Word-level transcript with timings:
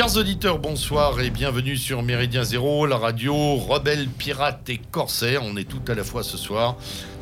Chers 0.00 0.16
auditeurs, 0.16 0.58
bonsoir 0.58 1.20
et 1.20 1.28
bienvenue 1.28 1.76
sur 1.76 2.02
Méridien 2.02 2.42
Zéro, 2.42 2.86
la 2.86 2.96
radio 2.96 3.56
rebelle, 3.56 4.08
pirate 4.08 4.66
et 4.70 4.78
corsaire. 4.78 5.42
On 5.44 5.58
est 5.58 5.68
tout 5.68 5.82
à 5.88 5.94
la 5.94 6.04
fois 6.04 6.22
ce 6.22 6.38
soir 6.38 6.76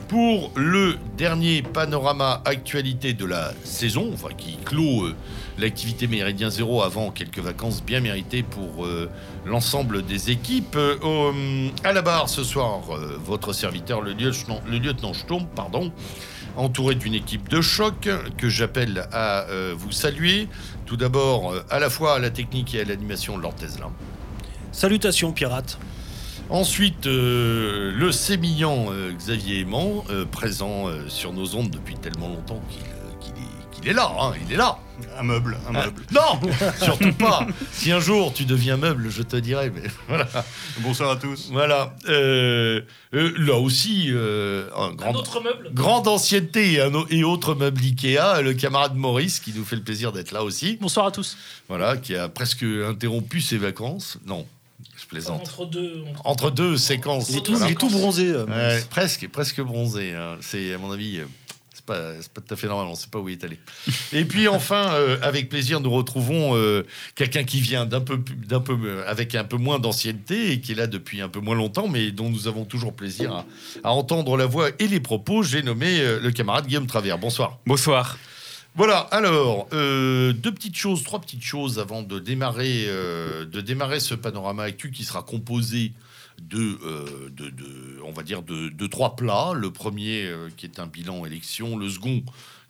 pour 0.07 0.53
le 0.55 0.95
dernier 1.17 1.63
panorama 1.63 2.41
actualité 2.45 3.15
de 3.15 3.25
la 3.25 3.53
saison, 3.65 4.11
enfin 4.15 4.29
qui 4.33 4.57
clôt 4.65 5.07
euh, 5.07 5.17
l'activité 5.59 6.07
Méridien 6.07 6.51
Zéro 6.51 6.81
avant 6.83 7.11
quelques 7.11 7.41
vacances 7.41 7.83
bien 7.83 7.99
méritées 7.99 8.45
pour 8.45 8.87
euh, 8.87 9.11
l'ensemble 9.45 10.07
des 10.07 10.31
équipes. 10.31 10.77
Euh, 10.77 10.97
au- 11.03 11.35
à 11.83 11.93
la 11.93 12.01
barre 12.01 12.29
ce 12.29 12.45
soir, 12.45 12.83
euh, 12.93 13.19
votre 13.25 13.53
serviteur, 13.53 14.03
le 14.03 14.13
lieutenant, 14.13 14.61
le 14.71 14.79
lieutenant 14.79 15.13
pardon, 15.57 15.93
entouré 16.59 16.97
d'une 16.97 17.15
équipe 17.15 17.49
de 17.49 17.61
choc 17.61 18.09
que 18.37 18.49
j'appelle 18.49 19.09
à 19.13 19.45
euh, 19.49 19.75
vous 19.77 19.93
saluer. 19.93 20.49
Tout 20.87 20.97
d'abord, 20.97 21.53
euh, 21.53 21.65
à 21.71 21.79
la 21.79 21.89
fois 21.89 22.17
à 22.17 22.19
la 22.19 22.31
technique 22.31 22.75
et 22.75 22.81
à 22.81 22.85
l'animation 22.85 23.37
de 23.37 23.43
Lord 23.43 23.55
Tesla. 23.55 23.91
Salutations 24.73 25.33
pirates. 25.33 25.79
Ensuite, 26.51 27.07
euh, 27.07 27.93
le 27.95 28.11
sémillant 28.11 28.87
Xavier 29.17 29.61
Aimant, 29.61 30.05
présent 30.33 30.87
sur 31.09 31.33
nos 31.33 31.55
ondes 31.55 31.71
depuis 31.71 31.95
tellement 31.95 32.29
longtemps 32.29 32.63
qu'il 32.71 32.81
euh, 33.89 33.93
qu'il 33.93 33.93
est, 33.93 33.95
là, 33.95 34.13
hein, 34.21 34.33
il 34.47 34.53
est 34.53 34.57
là. 34.57 34.79
Un 35.17 35.23
meuble, 35.23 35.57
un 35.69 35.75
Ah, 35.77 35.85
meuble. 35.85 36.03
non, 36.11 36.41
surtout 36.83 37.13
pas. 37.13 37.47
Si 37.73 37.93
un 37.93 38.01
jour 38.01 38.33
tu 38.35 38.45
deviens 38.45 38.77
meuble, 38.77 39.11
je 39.11 39.23
te 39.23 39.37
dirai. 39.37 39.71
Mais 39.71 39.83
voilà, 40.09 40.27
Bonsoir 40.81 41.11
à 41.13 41.17
tous. 41.17 41.49
voilà. 41.53 41.95
Euh, 42.09 42.81
euh, 43.15 43.33
là 43.39 43.55
aussi, 43.55 44.07
euh, 44.09 44.69
un 44.77 44.93
grand, 44.95 45.11
Un 45.11 45.15
autre 45.15 45.41
meuble 45.41 45.71
grande 45.73 46.09
ancienneté 46.09 46.73
et, 46.73 46.81
un 46.81 46.91
et 47.11 47.23
autre 47.23 47.55
meuble 47.55 47.81
Ikea, 47.81 48.43
le 48.43 48.55
camarade 48.55 48.97
Maurice, 48.97 49.39
qui 49.39 49.53
nous 49.55 49.65
fait 49.65 49.77
le 49.77 49.83
plaisir 49.83 50.11
d'être 50.13 50.33
là 50.33 50.43
aussi. 50.43 50.79
Bonsoir 50.81 51.07
à 51.07 51.11
tous. 51.13 51.37
Voilà, 51.69 51.97
qui 51.97 52.17
a 52.17 52.29
presque 52.29 52.65
interrompu 52.65 53.41
ses 53.41 53.57
vacances. 53.59 54.19
Non, 54.27 54.47
je 54.97 55.07
plaisante. 55.07 55.43
Entre 55.43 55.65
deux. 55.67 56.03
Entre 56.25 56.51
deux 56.51 56.77
séquences. 56.77 57.31
Il 57.31 57.37
est 57.37 57.41
tout- 57.43 57.53
Voilà. 57.53 57.67
il 57.69 57.73
est 57.73 57.77
tout 57.77 57.89
bronzé. 57.89 58.27
euh, 58.31 58.47
Ouais, 58.47 58.83
presque, 58.91 59.29
presque 59.29 59.61
bronzé. 59.61 60.13
hein. 60.15 60.37
C'est, 60.41 60.75
à 60.75 60.79
mon 60.79 60.91
avis, 60.91 61.19
euh, 61.21 61.25
pas, 61.89 62.13
pas 62.35 62.41
tout 62.41 62.55
à 62.55 62.57
fait 62.57 62.69
normal. 62.69 62.87
On 62.89 62.95
sait 62.95 63.09
pas 63.11 63.19
où 63.19 63.29
il 63.29 63.33
est 63.33 63.45
allé. 63.45 63.59
Et 64.13 64.25
puis 64.25 64.47
enfin, 64.47 64.93
euh, 64.93 65.19
avec 65.23 65.49
plaisir, 65.49 65.81
nous 65.81 65.91
retrouvons 65.91 66.55
euh, 66.55 66.85
quelqu'un 67.17 67.45
qui 67.45 67.61
vient 67.61 67.87
d'un 67.87 68.01
peu, 68.01 68.21
plus- 68.21 68.37
d'un 68.37 68.61
peu, 68.61 68.79
euh, 68.85 69.03
avec 69.07 69.35
un 69.35 69.45
peu 69.45 69.57
moins 69.57 69.79
d'ancienneté 69.79 70.53
et 70.53 70.61
qui 70.61 70.73
est 70.73 70.75
là 70.77 70.87
depuis 70.87 71.21
un 71.21 71.29
peu 71.29 71.41
moins 71.41 71.57
longtemps, 71.57 71.89
mais 71.89 72.11
dont 72.13 72.31
nous 72.31 72.47
avons 72.47 72.65
toujours 72.65 72.93
plaisir 72.95 73.33
à, 73.33 73.45
à 73.83 73.91
entendre 73.91 74.37
la 74.37 74.47
voix 74.47 74.69
et 74.79 74.87
les 74.87 75.01
propos. 75.01 75.43
J'ai 75.43 75.63
nommé 75.63 76.01
euh, 76.01 76.21
le 76.21 76.31
camarade 76.31 76.67
Guillaume 76.67 76.87
Travers. 76.87 77.19
Bonsoir. 77.19 77.59
Bonsoir. 77.67 78.19
Voilà, 78.75 78.99
alors, 79.11 79.67
euh, 79.73 80.33
deux 80.33 80.53
petites 80.53 80.77
choses, 80.77 81.03
trois 81.03 81.21
petites 81.21 81.43
choses 81.43 81.81
avant 81.81 82.03
de 82.03 82.21
démarrer, 82.21 82.85
euh, 82.87 83.45
de 83.45 83.61
démarrer 83.61 83.99
ce 83.99 84.15
panorama 84.15 84.63
actu 84.63 84.93
qui 84.93 85.03
sera 85.05 85.23
composé 85.23 85.93
de, 86.41 86.79
euh, 86.83 87.31
de, 87.31 88.01
on 88.05 88.13
va 88.13 88.23
dire, 88.23 88.43
de, 88.43 88.87
trois 88.87 89.17
plats. 89.17 89.53
Le 89.55 89.71
premier 89.73 90.27
euh, 90.27 90.49
qui 90.57 90.67
est 90.67 90.79
un 90.79 90.87
bilan 90.87 91.25
élection, 91.27 91.77
le 91.77 91.89
second 91.89 92.23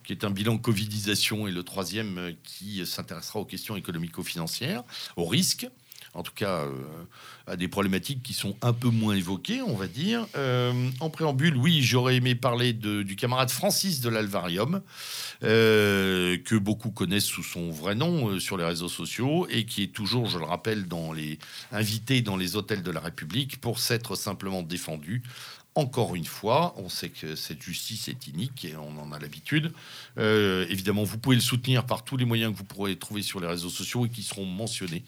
qui 0.04 0.12
est 0.12 0.24
un 0.24 0.30
bilan 0.30 0.56
Covidisation 0.56 1.46
et 1.46 1.50
le 1.50 1.62
troisième 1.62 2.18
euh, 2.18 2.32
qui 2.42 2.84
s'intéressera 2.86 3.40
aux 3.40 3.44
questions 3.44 3.76
économico-financières, 3.76 4.82
aux 5.16 5.26
risques. 5.26 5.68
En 6.14 6.22
tout 6.22 6.32
cas, 6.34 6.66
à 7.48 7.56
des 7.56 7.68
problématiques 7.68 8.22
qui 8.22 8.34
sont 8.34 8.56
un 8.62 8.72
peu 8.72 8.88
moins 8.88 9.14
évoquées, 9.14 9.62
on 9.62 9.74
va 9.74 9.86
dire. 9.86 10.26
Euh, 10.36 10.90
en 11.00 11.10
préambule, 11.10 11.56
oui, 11.56 11.82
j'aurais 11.82 12.16
aimé 12.16 12.34
parler 12.34 12.72
de- 12.72 13.02
du 13.02 13.16
camarade 13.16 13.50
Francis 13.50 14.00
de 14.00 14.08
l'Alvarium, 14.08 14.82
euh, 15.44 16.36
que 16.44 16.54
beaucoup 16.56 16.90
connaissent 16.90 17.24
sous 17.24 17.42
son 17.42 17.70
vrai 17.70 17.94
nom 17.94 18.28
euh, 18.28 18.40
sur 18.40 18.56
les 18.56 18.64
réseaux 18.64 18.88
sociaux 18.88 19.46
et 19.50 19.64
qui 19.64 19.82
est 19.82 19.92
toujours, 19.92 20.26
je 20.28 20.38
le 20.38 20.44
rappelle, 20.44 20.86
dans 20.88 21.12
les 21.12 21.38
invité 21.72 22.20
dans 22.20 22.36
les 22.36 22.56
hôtels 22.56 22.82
de 22.82 22.90
la 22.90 23.00
République 23.00 23.60
pour 23.60 23.78
s'être 23.78 24.14
simplement 24.16 24.62
défendu. 24.62 25.22
Encore 25.78 26.16
une 26.16 26.24
fois, 26.24 26.74
on 26.76 26.88
sait 26.88 27.08
que 27.08 27.36
cette 27.36 27.62
justice 27.62 28.08
est 28.08 28.26
inique 28.26 28.64
et 28.64 28.74
on 28.74 29.00
en 29.00 29.12
a 29.12 29.20
l'habitude. 29.20 29.70
Euh, 30.18 30.66
évidemment, 30.68 31.04
vous 31.04 31.18
pouvez 31.18 31.36
le 31.36 31.40
soutenir 31.40 31.86
par 31.86 32.02
tous 32.02 32.16
les 32.16 32.24
moyens 32.24 32.52
que 32.52 32.58
vous 32.58 32.64
pourrez 32.64 32.96
trouver 32.96 33.22
sur 33.22 33.38
les 33.38 33.46
réseaux 33.46 33.68
sociaux 33.68 34.04
et 34.04 34.08
qui 34.08 34.24
seront 34.24 34.44
mentionnés. 34.44 35.04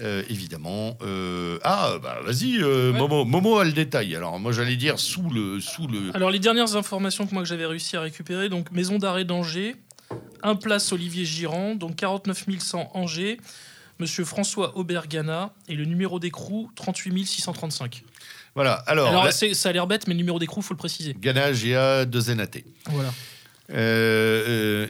Euh, 0.00 0.24
évidemment. 0.28 0.98
Euh, 1.02 1.60
ah, 1.62 1.92
bah 2.02 2.18
vas-y, 2.24 2.60
Ouais. 2.60 2.90
Momo, 2.90 3.24
Momo 3.24 3.58
a 3.58 3.64
le 3.64 3.70
détail. 3.70 4.16
Alors, 4.16 4.40
moi, 4.40 4.50
j'allais 4.50 4.74
dire 4.74 4.98
sous 4.98 5.30
le, 5.30 5.60
sous 5.60 5.86
le, 5.86 6.10
Alors, 6.16 6.32
les 6.32 6.40
dernières 6.40 6.74
informations 6.74 7.24
que 7.24 7.32
moi 7.32 7.44
que 7.44 7.48
j'avais 7.48 7.66
réussi 7.66 7.96
à 7.96 8.00
récupérer 8.00 8.48
donc 8.48 8.72
maison 8.72 8.98
d'arrêt 8.98 9.24
d'Angers, 9.24 9.76
un 10.42 10.56
place 10.56 10.90
Olivier 10.90 11.24
Girand, 11.24 11.76
donc 11.76 11.94
49 11.94 12.46
100 12.58 12.90
Angers, 12.94 13.38
Monsieur 14.00 14.24
François 14.24 14.76
Aubergana 14.76 15.54
et 15.68 15.76
le 15.76 15.84
numéro 15.84 16.18
d'écrou 16.18 16.68
38 16.74 17.26
635. 17.26 18.02
Voilà. 18.54 18.74
Alors, 18.86 19.28
ça 19.32 19.68
a 19.68 19.72
l'air 19.72 19.86
bête, 19.86 20.06
mais 20.06 20.14
le 20.14 20.18
numéro 20.18 20.38
d'écrou, 20.38 20.60
faut 20.62 20.74
le 20.74 20.78
préciser. 20.78 21.14
Ganage 21.18 21.64
et 21.64 21.76
à 21.76 22.04
de 22.04 22.20
Zénaté. 22.20 22.64
Voilà. 22.86 23.12
Euh, 23.72 24.44
euh, 24.48 24.86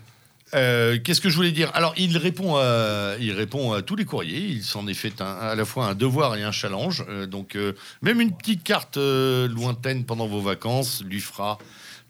euh, 0.55 0.99
Qu'est-ce 1.05 1.21
que 1.21 1.29
je 1.29 1.37
voulais 1.37 1.53
dire? 1.53 1.71
Alors, 1.75 1.93
il 1.97 2.17
répond, 2.17 2.57
à, 2.57 3.15
il 3.21 3.33
répond 3.33 3.73
à 3.73 3.83
tous 3.83 3.97
les 3.97 4.05
courriers. 4.05 4.41
Il 4.47 4.63
s'en 4.65 4.87
est 4.89 4.95
fait 4.95 5.21
un- 5.21 5.27
à 5.37 5.55
la 5.55 5.65
fois 5.65 5.87
un 5.87 5.95
devoir 5.95 6.37
et 6.37 6.43
un 6.43 6.53
challenge. 6.53 7.05
Euh, 7.09 7.27
donc, 7.27 7.57
même 8.03 8.21
une 8.21 8.35
petite 8.37 8.63
carte 8.65 8.97
lointaine 8.97 10.05
pendant 10.05 10.27
vos 10.27 10.41
vacances 10.41 11.03
lui 11.05 11.21
fera 11.21 11.59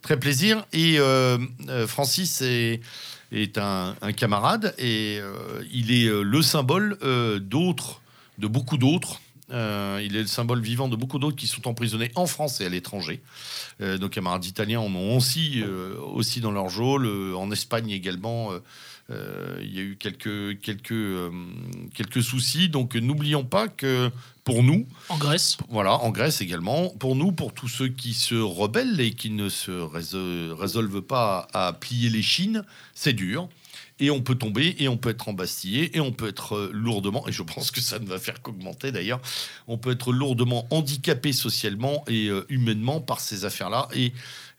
très 0.02 0.18
plaisir. 0.18 0.64
Et 0.72 0.98
Francis 1.88 2.40
est, 2.42 2.80
est 3.32 3.58
un, 3.58 3.96
un 4.00 4.12
camarade 4.12 4.74
et 4.78 5.18
il 5.72 5.90
est 5.92 6.08
le 6.08 6.42
symbole 6.42 6.96
d'autres, 7.40 8.00
de 8.38 8.46
beaucoup 8.46 8.78
d'autres. 8.78 9.20
Euh, 9.52 10.00
il 10.04 10.16
est 10.16 10.20
le 10.22 10.26
symbole 10.26 10.60
vivant 10.60 10.88
de 10.88 10.96
beaucoup 10.96 11.18
d'autres 11.18 11.36
qui 11.36 11.46
sont 11.46 11.66
emprisonnés 11.66 12.10
en 12.14 12.26
France 12.26 12.60
et 12.60 12.66
à 12.66 12.68
l'étranger. 12.68 13.20
Euh, 13.80 13.98
nos 13.98 14.08
camarades 14.08 14.44
italiens 14.44 14.80
en 14.80 14.94
ont 14.94 15.16
aussi, 15.16 15.62
euh, 15.62 15.96
aussi 16.14 16.40
dans 16.40 16.52
leur 16.52 16.68
geôle. 16.68 17.06
En 17.34 17.50
Espagne 17.50 17.90
également, 17.90 18.50
il 19.10 19.74
y 19.74 19.78
a 19.80 19.82
eu 19.82 19.96
quelques, 19.98 20.60
quelques, 20.60 21.32
quelques 21.94 22.22
soucis. 22.22 22.68
Donc 22.68 22.94
n'oublions 22.94 23.44
pas 23.44 23.66
que 23.68 24.10
pour 24.44 24.62
nous, 24.62 24.86
En 25.08 25.18
Grèce. 25.18 25.58
voilà, 25.68 25.94
en 25.94 26.10
Grèce 26.10 26.40
également, 26.40 26.90
pour 26.90 27.16
nous, 27.16 27.32
pour 27.32 27.52
tous 27.52 27.68
ceux 27.68 27.88
qui 27.88 28.14
se 28.14 28.34
rebellent 28.36 29.00
et 29.00 29.12
qui 29.12 29.30
ne 29.30 29.48
se 29.48 29.70
réso- 29.72 30.54
résolvent 30.54 31.02
pas 31.02 31.48
à 31.52 31.72
plier 31.72 32.08
les 32.08 32.22
chines, 32.22 32.64
c'est 32.94 33.12
dur. 33.12 33.48
Et 34.00 34.10
on 34.10 34.20
peut 34.22 34.34
tomber, 34.34 34.74
et 34.78 34.88
on 34.88 34.96
peut 34.96 35.10
être 35.10 35.28
embastillé, 35.28 35.96
et 35.96 36.00
on 36.00 36.10
peut 36.10 36.28
être 36.28 36.56
euh, 36.56 36.70
lourdement, 36.72 37.28
et 37.28 37.32
je 37.32 37.42
pense 37.42 37.70
que 37.70 37.80
ça 37.80 37.98
ne 37.98 38.06
va 38.06 38.18
faire 38.18 38.40
qu'augmenter 38.42 38.92
d'ailleurs, 38.92 39.20
on 39.66 39.76
peut 39.78 39.92
être 39.92 40.12
lourdement 40.12 40.66
handicapé 40.70 41.32
socialement 41.32 42.02
et 42.08 42.28
euh, 42.28 42.46
humainement 42.48 43.00
par 43.00 43.20
ces 43.20 43.44
affaires-là. 43.44 43.88
Et 43.94 44.12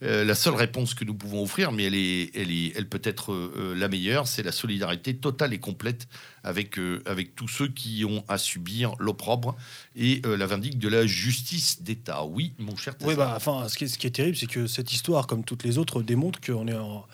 euh, 0.03 0.24
la 0.24 0.35
seule 0.35 0.56
réponse 0.56 0.94
que 0.94 1.03
nous 1.06 1.13
pouvons 1.16 1.44
offrir, 1.44 1.72
mais 1.72 1.84
elle, 1.85 1.96
est, 1.96 2.31
elle, 2.35 2.51
est, 2.51 2.74
elle 2.75 2.88
peut 2.88 3.01
être 3.03 3.51
la 3.75 3.88
meilleure, 3.88 4.28
c'est 4.28 4.42
la 4.44 4.51
solidarité 4.51 5.16
totale 5.16 5.54
et 5.54 5.60
complète 5.60 6.07
avec, 6.44 6.80
avec 7.06 7.36
tous 7.36 7.48
ceux 7.48 7.68
qui 7.68 8.04
ont 8.06 8.24
à 8.27 8.39
subir 8.39 8.94
l'opprobre 8.98 9.56
et 9.95 10.21
la 10.25 10.48
vindicte 10.48 10.80
de 10.80 10.88
la 10.88 11.06
justice 11.06 11.83
d'État. 11.83 12.25
Oui, 12.25 12.54
mon 12.57 12.75
cher 12.75 12.95
Oui, 13.01 13.13
bah, 13.16 13.33
enfin, 13.36 13.68
ce 13.69 13.77
qui 13.77 14.07
est 14.07 14.10
terrible, 14.16 14.36
c'est 14.36 14.48
que 14.48 14.66
cette 14.66 14.92
histoire, 14.92 15.27
comme 15.27 15.44
toutes 15.44 15.63
les 15.63 15.77
autres, 15.77 16.01
démontre 16.01 16.42
qu'on 16.42 16.68
est, 16.68 16.74
en- 16.74 17.06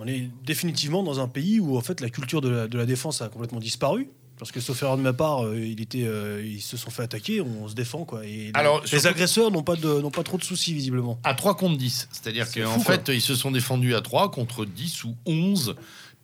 on 0.00 0.06
est 0.08 0.28
définitivement 0.44 1.02
dans 1.02 1.20
un 1.20 1.28
pays 1.28 1.60
où 1.60 1.76
en 1.76 1.80
fait 1.82 2.00
la 2.00 2.10
culture 2.10 2.40
de 2.40 2.48
la, 2.48 2.66
de 2.68 2.76
la 2.78 2.86
défense 2.86 3.22
a 3.22 3.28
complètement 3.28 3.60
disparu. 3.60 4.08
Parce 4.38 4.52
que 4.52 4.60
sauf 4.60 4.82
erreur 4.82 4.96
de 4.96 5.02
ma 5.02 5.12
part, 5.12 5.44
euh, 5.44 5.58
il 5.60 5.82
était, 5.82 6.04
euh, 6.06 6.42
ils 6.42 6.62
se 6.62 6.78
sont 6.78 6.88
fait 6.90 7.02
attaquer, 7.02 7.42
on 7.42 7.68
se 7.68 7.74
défend 7.74 8.06
quoi. 8.06 8.24
Et 8.24 8.28
les- 8.46 8.50
Alors, 8.54 8.80
les, 8.80 8.86
surtout- 8.86 9.08
agresseurs 9.08 9.50
n'ont 9.50 9.62
pas 9.62 9.76
de, 9.76 10.00
n'ont 10.00 10.10
pas 10.10 10.22
trop 10.22 10.38
de 10.38 10.42
soucis 10.42 10.72
visiblement. 10.72 11.20
À 11.24 11.34
3 11.34 11.54
contre 11.58 11.76
10. 11.76 12.08
C'est-à-dire 12.10 12.46
C'est 12.46 12.62
qu'en 12.62 12.80
quoi. 12.80 12.96
fait, 12.96 13.08
ils 13.14 13.20
se 13.20 13.34
sont 13.34 13.50
défendus 13.50 13.94
à 13.94 14.00
3 14.00 14.30
contre 14.30 14.64
10 14.64 15.04
ou 15.04 15.14
11 15.26 15.74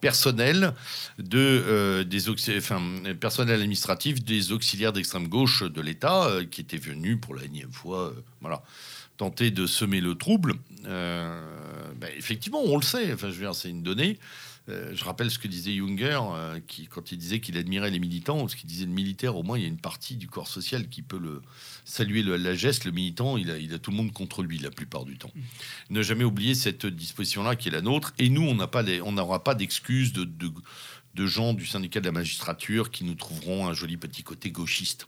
personnels 0.01 0.73
de, 1.19 1.39
euh, 1.39 2.05
des 2.05 2.31
enfin, 2.31 2.81
personnel 3.21 3.57
administratif 3.61 4.25
des 4.25 4.51
auxiliaires 4.51 4.95
d'extrême 4.95 5.29
gauche 5.29 5.63
de 5.63 5.81
l'État 5.83 6.31
qui 6.51 6.63
étaient 6.63 6.77
venus 6.79 7.19
pour 7.21 7.35
la 7.35 7.45
énième 7.45 7.73
fois 7.73 8.15
voilà, 8.41 8.63
tenter 9.17 9.51
de 9.51 9.67
semer 9.67 10.01
le 10.01 10.15
trouble. 10.15 10.55
Euh, 10.85 11.93
ben, 11.97 12.11
effectivement, 12.17 12.63
on 12.65 12.77
le 12.77 12.83
sait, 12.83 13.13
enfin, 13.13 13.31
je 13.31 13.37
veux 13.45 13.53
c'est 13.53 13.71
une 13.71 13.83
donnée. 13.83 14.19
Euh, 14.69 14.91
je 14.97 15.05
rappelle 15.05 15.31
ce 15.31 15.39
que 15.39 15.47
disait 15.47 15.77
Junger, 15.77 16.19
euh, 16.33 16.59
qui, 16.67 16.89
quand 16.89 17.13
il 17.13 17.19
disait 17.19 17.39
qu'il 17.39 17.57
admirait 17.57 17.91
les 17.91 18.01
militants, 18.01 18.39
parce 18.39 18.57
qu'il 18.57 18.69
disait 18.69 18.85
le 18.87 18.91
militaire, 18.91 19.37
au 19.37 19.45
moins, 19.45 19.57
il 19.57 19.63
y 19.63 19.65
a 19.65 19.69
une 19.69 19.79
partie 19.79 20.17
du 20.17 20.27
corps 20.27 20.49
social 20.49 20.89
qui 20.89 21.03
peut 21.03 21.21
le 21.21 21.41
saluer 21.85 22.25
le- 22.25 22.37
la 22.37 22.55
geste. 22.55 22.85
Le 22.85 22.91
militant, 22.91 23.37
il 23.37 23.51
a, 23.51 23.79
tout 23.79 23.93
le 23.93 23.97
monde 23.97 24.13
contre 24.13 24.43
lui 24.43 24.59
la 24.59 24.71
plupart 24.73 25.05
du 25.05 25.19
temps. 25.19 25.31
Ne 25.91 26.03
jamais 26.03 26.25
oublier 26.25 26.57
cette 26.57 26.85
disposition-là 26.85 27.55
qui 27.55 27.69
est 27.69 27.73
la 27.73 27.81
nôtre. 27.81 28.13
Et 28.19 28.29
nous, 28.29 28.43
on 28.43 28.57
n'a 28.57 28.67
pas 28.67 28.83
on 29.05 29.13
n'aura 29.13 29.45
pas 29.45 29.55
d'excuses 29.55 30.13
de, 30.13 30.25
de, 30.25 30.51
de 31.15 31.27
gens 31.27 31.55
du 31.55 31.65
syndicat 31.65 32.01
de 32.01 32.07
la 32.07 32.13
magistrature 32.13 32.91
qui 32.91 33.05
nous 33.05 33.15
trouveront 33.15 33.69
un 33.69 33.73
joli 33.73 33.97
petit 33.97 34.25
côté 34.25 34.51
gauchiste. 34.51 35.07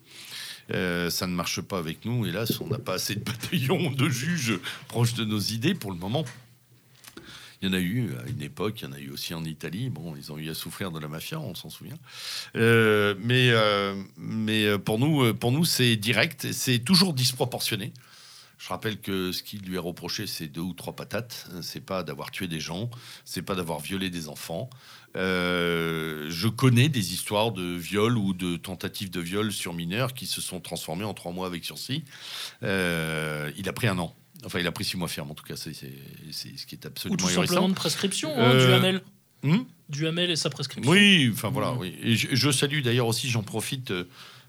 Euh, 0.71 1.11
ça 1.11 1.27
ne 1.27 1.33
marche 1.33 1.61
pas 1.61 1.79
avec 1.79 2.05
nous. 2.05 2.27
Hélas, 2.27 2.61
on 2.61 2.67
n'a 2.67 2.79
pas 2.79 2.95
assez 2.95 3.15
de 3.15 3.21
bataillons 3.21 3.91
de 3.91 4.09
juges 4.09 4.59
proches 4.89 5.15
de 5.15 5.25
nos 5.25 5.39
idées 5.39 5.75
pour 5.75 5.91
le 5.91 5.99
moment. 5.99 6.25
Il 7.61 7.69
y 7.69 7.71
en 7.71 7.75
a 7.75 7.81
eu 7.81 8.15
à 8.25 8.29
une 8.29 8.43
époque, 8.43 8.81
il 8.81 8.85
y 8.85 8.87
en 8.87 8.93
a 8.93 9.01
eu 9.01 9.11
aussi 9.11 9.35
en 9.35 9.45
Italie. 9.45 9.91
Bon, 9.91 10.15
ils 10.17 10.31
ont 10.31 10.39
eu 10.39 10.49
à 10.49 10.55
souffrir 10.55 10.93
de 10.93 11.01
la 11.01 11.09
mafia, 11.09 11.41
on 11.41 11.57
s'en 11.57 11.71
souvient. 11.71 11.99
Euh, 12.55 13.17
mais, 13.19 13.51
euh, 13.51 14.01
mais 14.17 14.79
pour 14.79 14.99
nous, 14.99 15.35
pour 15.35 15.51
nous 15.51 15.65
c'est 15.65 15.97
direct, 15.97 16.53
c'est 16.53 16.79
toujours 16.79 17.15
disproportionné. 17.15 17.93
Je 18.59 18.69
rappelle 18.69 19.01
que 19.01 19.31
ce 19.31 19.43
qui 19.43 19.59
lui 19.59 19.77
est 19.77 19.81
reproché, 19.81 20.27
c'est 20.27 20.49
deux 20.49 20.61
ou 20.61 20.75
trois 20.75 20.95
patates. 20.95 21.49
C'est 21.63 21.81
pas 21.81 22.03
d'avoir 22.03 22.31
tué 22.31 22.49
des 22.49 22.61
gens, 22.61 22.91
c'est 23.25 23.43
pas 23.43 23.55
d'avoir 23.55 23.79
violé 23.79 24.11
des 24.11 24.29
enfants. 24.29 24.69
Euh, 25.17 26.27
je 26.31 26.49
connais 26.49 26.89
des 26.89 27.13
histoires 27.13 27.53
de 27.53 27.63
viol 27.77 28.17
ou 28.19 28.35
de 28.35 28.57
tentatives 28.57 29.11
de 29.11 29.21
viol 29.21 29.53
sur 29.53 29.75
mineurs 29.75 30.15
qui 30.15 30.27
se 30.27 30.41
sont 30.41 30.61
transformées 30.61 31.05
en 31.05 31.15
trois 31.15 31.33
mois 31.33 31.47
avec 31.47 31.65
sursis. 31.65 32.05
Euh, 32.63 33.51
il 33.57 33.69
a 33.69 33.73
pris 33.73 33.87
un 33.89 33.99
an. 33.99 34.15
Enfin, 34.45 34.61
il 34.61 34.67
a 34.67 34.73
pris 34.73 34.85
six 34.85 34.97
mois 34.97 35.09
ferme, 35.09 35.31
en 35.31 35.35
tout 35.35 35.45
cas. 35.45 35.57
C'est 35.57 35.73
ce 35.73 36.67
qui 36.67 36.75
est 36.75 36.87
absolument 36.87 37.15
Ou 37.15 37.17
tout 37.17 37.29
simplement 37.33 37.69
de 37.69 37.75
prescription, 37.75 38.31
hein, 38.37 38.53
Euh, 38.53 38.93
du. 38.93 39.49
Hmm 39.49 39.65
Du 39.89 40.07
Hamel 40.07 40.31
et 40.31 40.37
sa 40.37 40.51
prescription. 40.51 40.91
Oui, 40.91 41.31
enfin 41.33 41.49
voilà. 41.51 41.73
Oui. 41.75 41.95
Et 42.03 42.15
je, 42.17 42.29
je 42.33 42.51
salue 42.51 42.83
d'ailleurs 42.83 43.07
aussi, 43.07 43.29
j'en 43.29 43.43
profite, 43.43 43.91
euh, 43.91 44.05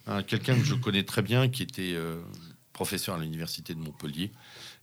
un- 0.08 0.24
quelqu'un 0.24 0.56
que 0.58 0.64
je 0.66 0.74
connais 0.76 1.04
très 1.04 1.22
bien, 1.22 1.48
qui 1.50 1.64
était 1.64 1.96
professeur 2.74 3.16
à 3.16 3.20
l'université 3.20 3.74
de 3.74 3.80
Montpellier, 3.80 4.32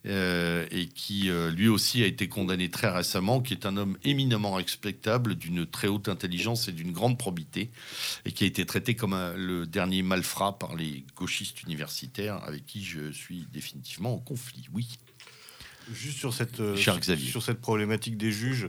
euh, 0.07 0.67
et 0.71 0.87
qui 0.87 1.31
euh, 1.31 1.51
lui 1.51 1.69
aussi 1.69 2.03
a 2.03 2.07
été 2.07 2.29
condamné 2.29 2.69
très 2.71 2.89
récemment, 2.91 3.41
qui 3.41 3.53
est 3.55 3.67
un 3.67 3.77
homme 3.77 3.99
éminemment 4.05 4.53
respectable, 4.55 5.35
d'une 5.35 5.67
très 5.67 5.89
haute 5.89 6.09
intelligence 6.09 6.69
et 6.69 6.73
d'une 6.73 6.93
grande 6.93 7.19
probité, 7.19 7.71
et 8.25 8.33
qui 8.33 8.45
a 8.45 8.47
été 8.47 8.65
traité 8.67 8.95
comme 8.95 9.13
un- 9.15 9.35
le 9.35 9.67
dernier 9.67 10.03
malfrat 10.03 10.59
par 10.59 10.77
les 10.77 11.05
gauchistes 11.17 11.63
universitaires, 11.65 12.43
avec 12.45 12.67
qui 12.67 12.85
je 12.85 13.11
suis 13.11 13.47
définitivement 13.53 14.15
en 14.15 14.19
conflit. 14.19 14.67
Oui. 14.73 14.87
Juste 15.93 16.19
sur 16.19 16.35
cette, 16.35 16.59
euh, 16.59 16.77
sur- 16.77 16.95
sur 17.31 17.43
cette 17.45 17.61
problématique 17.61 18.17
des 18.17 18.33
juges, 18.33 18.69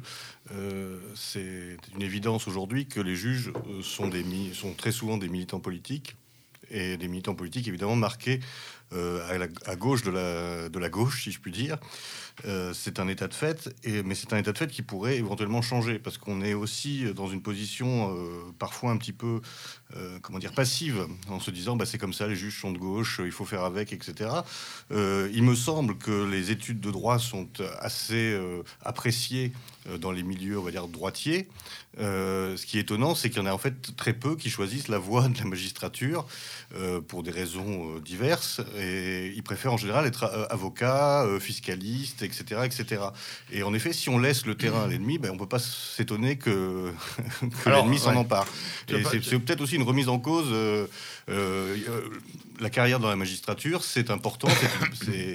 euh, 0.52 1.00
c'est 1.16 1.78
une 1.96 2.04
évidence 2.04 2.48
aujourd'hui 2.48 2.86
que 2.86 3.00
les 3.00 3.16
juges 3.16 3.52
sont, 3.82 4.08
des, 4.08 4.24
sont 4.54 4.74
très 4.74 4.92
souvent 4.92 5.18
des 5.18 5.28
militants 5.28 5.60
politiques 5.60 6.16
et 6.70 6.96
des 6.98 7.08
militants 7.08 7.34
politiques 7.34 7.68
évidemment 7.68 7.96
marqués 7.96 8.40
euh, 8.94 9.48
à, 9.66 9.76
gauche 9.76 10.04
de 10.04 10.12
la, 10.12 10.70
de 10.70 10.80
la 10.80 10.90
gauche, 10.90 11.24
si 11.24 11.32
je 11.32 11.40
puis 11.40 11.52
dire. 11.52 11.78
Euh, 12.46 12.72
c'est 12.74 13.00
un 13.00 13.08
état 13.08 13.28
de 13.28 13.34
fait, 13.34 13.70
et, 13.84 14.04
mais 14.04 14.16
c'est 14.16 14.32
un 14.32 14.38
état 14.38 14.52
de 14.52 14.58
fait 14.58 14.68
qui 14.68 14.82
pourrait 14.82 15.18
éventuellement 15.18 15.62
changer 15.62 15.98
parce 15.98 16.18
qu'on 16.18 16.42
est 16.42 16.54
aussi 16.54 17.12
dans 17.14 17.28
une 17.28 17.42
position 17.42 18.16
euh, 18.16 18.54
parfois 18.60 18.92
un 18.92 18.98
petit 18.98 19.14
peu, 19.14 19.42
euh, 19.96 20.20
comment 20.22 20.38
dire, 20.38 20.52
passive 20.52 21.08
en 21.30 21.40
se 21.40 21.50
disant 21.50 21.78
bah, 21.78 21.86
c'est 21.86 21.98
comme 21.98 22.12
ça, 22.12 22.28
les 22.28 22.36
juges 22.36 22.60
sont 22.60 22.74
de 22.74 22.78
gauche, 22.78 23.22
il 23.24 23.32
faut 23.32 23.46
faire 23.46 23.64
avec, 23.64 23.94
etc. 23.94 24.30
Euh, 24.92 25.30
il 25.34 25.44
me 25.44 25.56
semble 25.56 25.98
que 25.98 26.26
les 26.30 26.52
études 26.52 26.82
de 26.82 26.92
droit 26.92 27.20
sont 27.20 27.48
assez 27.80 28.34
euh, 28.34 28.64
appréciées 28.84 29.54
dans 30.02 30.12
les 30.12 30.24
milieux, 30.24 30.60
on 30.60 30.64
va 30.64 30.72
dire, 30.72 30.90
droitiers. 30.90 31.48
Ce 31.98 32.66
qui 32.66 32.78
est 32.78 32.82
étonnant, 32.82 33.16
c'est 33.16 33.30
qu'il 33.30 33.40
y 33.40 33.42
en 33.42 33.46
a 33.46 33.54
en 33.54 33.58
fait 33.58 33.96
très 33.96 34.12
peu 34.12 34.36
qui 34.36 34.50
choisissent 34.50 34.90
la 34.90 34.98
voie 34.98 35.30
de 35.30 35.38
la 35.38 35.46
magistrature 35.46 36.28
pour 37.08 37.24
des 37.24 37.32
raisons 37.32 37.98
diverses. 38.00 38.60
Et 38.78 39.32
ils 39.34 39.44
préfèrent 39.44 39.72
en 39.72 39.78
général 39.78 40.06
être 40.06 40.26
avocats, 40.50 41.26
fiscalistes, 41.40 42.22
etc., 42.22 42.64
etc. 42.66 43.02
Et 43.50 43.64
en 43.64 43.74
effet, 43.74 43.94
si 43.94 44.10
on 44.10 44.20
laisse 44.20 44.46
le 44.46 44.56
terrain 44.56 44.84
à 44.84 44.88
l'ennemi, 44.88 45.20
ben, 45.20 45.32
on 45.32 45.38
peut 45.38 45.48
pas 45.48 45.60
s'étonner 45.60 46.36
que, 46.36 46.92
l'ennemi 47.66 47.98
s'en 47.98 48.12
ouais. 48.12 48.18
empare. 48.18 48.46
Et 48.90 49.04
c'est 49.24 49.40
peut-être 49.40 49.62
aussi 49.62 49.77
une 49.78 49.84
remise 49.84 50.10
en 50.10 50.20
cause. 50.20 50.48
euh, 50.52 50.86
euh, 51.30 51.78
euh, 51.90 52.02
la 52.60 52.70
carrière 52.72 53.00
dans 53.00 53.10
la 53.10 53.16
magistrature, 53.16 53.84
c'est 53.84 54.10
important, 54.10 54.48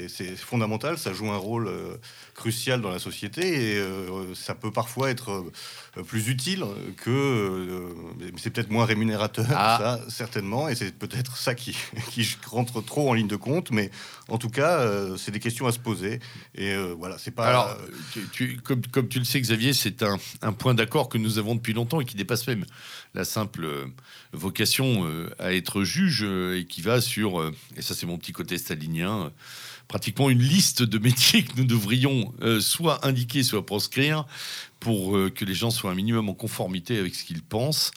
c'est- 0.08 0.36
fondamental, 0.36 0.98
ça 0.98 1.12
joue 1.12 1.30
un 1.30 1.36
rôle 1.36 1.70
crucial 2.34 2.80
dans 2.80 2.90
la 2.90 2.98
société 2.98 3.76
et 3.76 3.82
ça 4.34 4.54
peut 4.56 4.72
parfois 4.72 5.10
être 5.10 5.44
plus 6.08 6.28
utile 6.28 6.64
que. 6.96 7.86
c'est 8.38 8.50
peut-être 8.50 8.70
moins 8.70 8.84
rémunérateur, 8.86 9.46
Ah. 9.54 9.78
ça, 10.04 10.10
certainement, 10.10 10.68
et 10.68 10.74
c'est 10.74 10.92
peut-être 10.98 11.36
ça 11.36 11.54
qui, 11.54 11.76
qui 12.10 12.26
rentre 12.46 12.80
trop 12.84 13.08
en 13.10 13.14
ligne 13.14 13.28
de 13.28 13.36
compte, 13.36 13.70
mais 13.70 13.90
en 14.28 14.38
tout 14.38 14.50
cas, 14.50 14.84
c'est 15.16 15.30
des 15.30 15.38
questions 15.40 15.66
à 15.68 15.72
se 15.72 15.78
poser. 15.78 16.18
Et 16.56 16.74
voilà, 16.98 17.18
c'est 17.18 17.30
pas. 17.30 17.46
Alors, 17.46 17.76
tu- 18.12 18.28
tu- 18.32 18.56
comme, 18.64 18.82
comme 18.88 19.06
tu 19.08 19.18
le 19.20 19.24
sais, 19.24 19.40
Xavier, 19.40 19.74
c'est 19.74 20.02
un, 20.02 20.18
un 20.40 20.52
point 20.52 20.74
d'accord 20.74 21.08
que 21.08 21.18
nous 21.18 21.38
avons 21.38 21.54
depuis 21.54 21.72
longtemps 21.72 22.00
et 22.00 22.04
qui 22.04 22.16
dépasse 22.16 22.46
même 22.48 22.64
la 23.14 23.24
simple 23.24 23.68
vocation 24.32 25.06
euh, 25.06 25.30
à 25.38 25.52
être 25.52 25.84
juge 25.84 26.22
euh, 26.24 26.58
et 26.58 26.64
qui 26.64 26.80
va 26.80 27.00
sur, 27.00 27.40
euh, 27.40 27.54
et 27.76 27.82
ça 27.82 27.94
c'est 27.94 28.06
mon 28.06 28.18
petit 28.18 28.32
côté 28.32 28.58
stalinien, 28.58 29.30
pratiquement 29.88 30.30
une 30.30 30.42
liste 30.42 30.82
de 30.82 30.98
métiers 30.98 31.44
que 31.44 31.56
nous 31.56 31.64
devrions 31.64 32.32
soit 32.60 33.06
indiquer, 33.06 33.42
soit 33.42 33.64
proscrire 33.66 34.26
pour 34.80 35.16
que 35.34 35.44
les 35.44 35.54
gens 35.54 35.70
soient 35.70 35.92
un 35.92 35.94
minimum 35.94 36.28
en 36.28 36.34
conformité 36.34 36.98
avec 36.98 37.14
ce 37.14 37.24
qu'ils 37.24 37.42
pensent. 37.42 37.92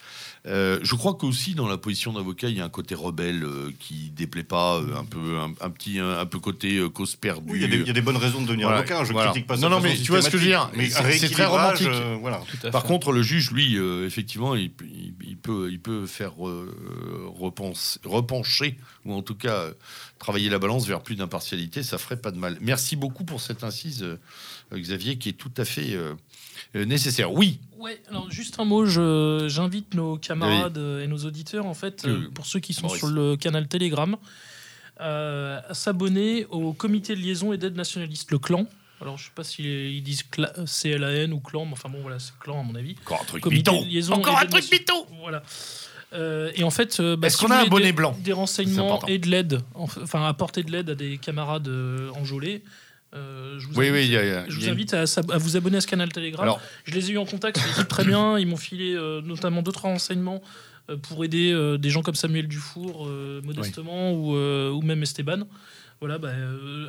Euh, 0.47 0.80
je 0.83 0.94
crois 0.95 1.15
qu'aussi 1.15 1.56
dans 1.56 1.68
la 1.68 1.77
position 1.77 2.13
d'avocat, 2.13 2.50
il 2.50 2.57
y 2.57 2.62
a 2.62 2.65
un 2.65 2.69
côté 2.69 2.94
rebelle 2.94 3.44
euh, 3.44 3.71
qui 3.80 4.12
déplaît 4.12 4.44
pas, 4.44 4.75
euh, 4.75 4.95
un 4.95 5.03
peu 5.03 5.38
un, 5.39 5.51
un 5.59 5.69
petit 5.71 5.97
un, 6.00 6.19
un 6.19 6.25
peu 6.27 6.38
côté 6.39 6.77
euh, 6.77 6.88
cause 6.89 7.15
perdue. 7.15 7.51
oui, 7.53 7.57
il 7.57 7.62
y, 7.63 7.65
a 7.65 7.68
des- 7.68 7.77
il 7.81 7.88
y 7.88 7.89
a 7.89 7.94
des 7.94 8.01
bonnes 8.01 8.15
raisons 8.18 8.42
de 8.42 8.47
devenir 8.47 8.68
Voilà, 8.68 8.81
avocat. 8.81 9.03
Je 9.03 9.12
voilà. 9.12 9.31
critique 9.31 9.47
pas 9.47 9.56
ça. 9.57 9.62
Non, 9.62 9.69
non, 9.69 9.81
mais 9.81 9.95
tu 9.95 10.12
vois 10.12 10.21
ce 10.21 10.30
que 10.30 10.38
je 10.38 10.44
veux 10.44 10.50
dire. 10.50 10.69
mais 10.75 10.89
C'est- 10.89 11.30
très 11.30 11.45
romantique. 11.45 11.88
euh, 11.88 12.18
voilà. 12.21 12.42
Par 12.71 12.83
contre, 12.83 13.12
le 13.12 13.24
juge, 13.24 13.50
lui, 13.51 13.75
euh, 13.77 14.06
effectivement, 14.06 14.56
il, 14.56 14.71
il- 14.83 15.13
il 15.27 15.38
peut, 15.38 15.69
il 15.71 15.80
peut 15.80 16.06
faire 16.06 16.33
euh, 16.48 16.71
repenser- 17.36 18.00
repencher, 18.06 18.77
ou 19.06 19.13
en 19.13 19.21
tout 19.21 19.36
cas 19.36 19.56
euh, 19.56 19.74
travailler 20.19 20.50
la 20.50 20.59
balance 20.59 20.88
vers 20.88 21.01
plus 21.01 21.15
d'impartialité, 21.15 21.83
ça 21.83 21.97
ferait 21.97 22.17
pas 22.17 22.31
de 22.31 22.38
mal. 22.38 22.57
Merci 22.62 22.95
beaucoup 22.95 23.23
pour 23.25 23.41
cette 23.41 23.63
incise, 23.63 24.03
euh, 24.03 24.17
Xavier, 24.73 25.17
qui 25.17 25.29
est 25.29 25.33
tout 25.33 25.51
à 25.57 25.65
fait 25.65 25.94
euh, 25.94 26.13
euh, 26.75 26.85
nécessaire. 26.85 27.31
Oui, 27.33 27.59
Ouais, 27.77 28.01
alors 28.09 28.31
juste 28.31 28.59
un 28.59 28.65
mot, 28.65 28.85
j'invite 28.85 29.93
nos 29.93 30.17
camarades 30.17 30.77
et 30.77 31.05
nos 31.07 31.17
auditeurs, 31.19 31.65
en 31.67 31.74
fait, 31.75 32.07
pour 32.34 32.45
ceux 32.48 32.60
qui 32.60 32.74
sont 32.74 32.84
Maurice. 32.88 33.00
sur 33.00 33.07
le 33.10 33.36
canal 33.38 33.67
Telegram, 33.67 34.15
euh, 35.01 35.60
à 35.67 35.74
s'abonner 35.74 36.45
au 36.50 36.74
comité 36.74 37.15
de 37.15 37.19
liaison 37.22 37.53
et 37.53 37.57
d'aide 37.57 37.75
nationaliste, 37.75 38.31
le 38.31 38.39
clan. 38.39 38.65
Alors, 39.01 39.17
je 39.17 39.25
sais 39.25 39.31
pas 39.36 39.43
s'ils 39.43 40.01
disent 40.01 40.24
cla- 40.31 40.53
CLAN 40.65 41.31
ou 41.34 41.41
clan, 41.41 41.65
mais 41.65 41.74
enfin 41.74 41.89
bon, 41.89 42.00
voilà, 42.01 42.17
c'est 42.17 42.31
clan 42.39 42.62
à 42.62 42.63
mon 42.63 42.75
avis. 42.75 42.95
encore 43.05 43.22
un 43.22 43.25
truc 43.25 43.43
Comité 43.43 43.72
mytho. 43.72 44.13
Encore 44.13 44.39
un 44.39 44.45
truc 44.45 44.72
mytho. 44.72 45.05
Voilà. 45.19 45.43
Euh, 46.15 46.51
et 46.55 46.63
en 46.63 46.69
fait, 46.69 47.00
euh, 47.00 47.15
bah, 47.15 47.27
Est-ce 47.27 47.38
si 47.38 47.45
qu'on 47.45 47.51
a 47.51 47.57
un 47.63 47.67
bonnet 47.67 47.88
des- 47.88 47.91
blanc 47.93 48.17
Des 48.24 48.31
renseignements 48.34 49.05
et 49.07 49.17
de 49.17 49.27
l'aide, 49.27 49.60
enf- 49.75 50.01
enfin 50.01 50.25
apporter 50.27 50.63
de 50.63 50.72
l'aide 50.72 50.89
à 50.89 50.95
des 50.95 51.17
camarades 51.17 51.67
euh, 51.67 52.10
enjolés. 52.15 52.63
euh, 53.13 53.57
je 53.60 53.67
vous 53.67 53.74
Oui, 53.79 53.88
invite, 53.88 53.93
oui, 54.01 54.05
il 54.07 54.12
y 54.12 54.17
a- 54.17 54.24
il 54.24 54.27
y 54.29 54.31
a- 54.31 54.45
je 54.50 54.55
vous 54.60 54.67
a- 54.67 54.72
invite 54.72 54.93
à, 54.93 55.05
vous 55.38 55.55
abonner 55.57 55.77
à 55.77 55.81
ce 55.81 55.88
canal 55.88 56.12
Telegram. 56.12 56.43
Alors, 56.43 56.60
Je 56.86 56.93
les 56.93 57.10
ai 57.10 57.13
eu 57.13 57.17
en 57.17 57.25
contact, 57.25 57.57
équipe 57.57 57.88
très 57.88 58.03
bien. 58.03 58.38
Ils 58.39 58.48
m'ont 58.48 58.57
filé 58.57 58.93
euh, 58.95 59.22
notamment 59.22 59.62
deux 59.62 59.72
trois 59.72 59.89
renseignements 59.91 60.41
euh, 60.89 60.98
pour 60.98 61.24
aider 61.25 61.53
des 61.79 61.89
gens 61.89 62.01
comme 62.01 62.15
Samuel 62.15 62.48
Dufour, 62.48 63.07
modestement, 63.43 64.12
ou, 64.13 64.36
ou 64.36 64.81
même 64.81 65.01
Esteban. 65.03 65.48
Voilà, 66.01 66.17
bah, 66.17 66.29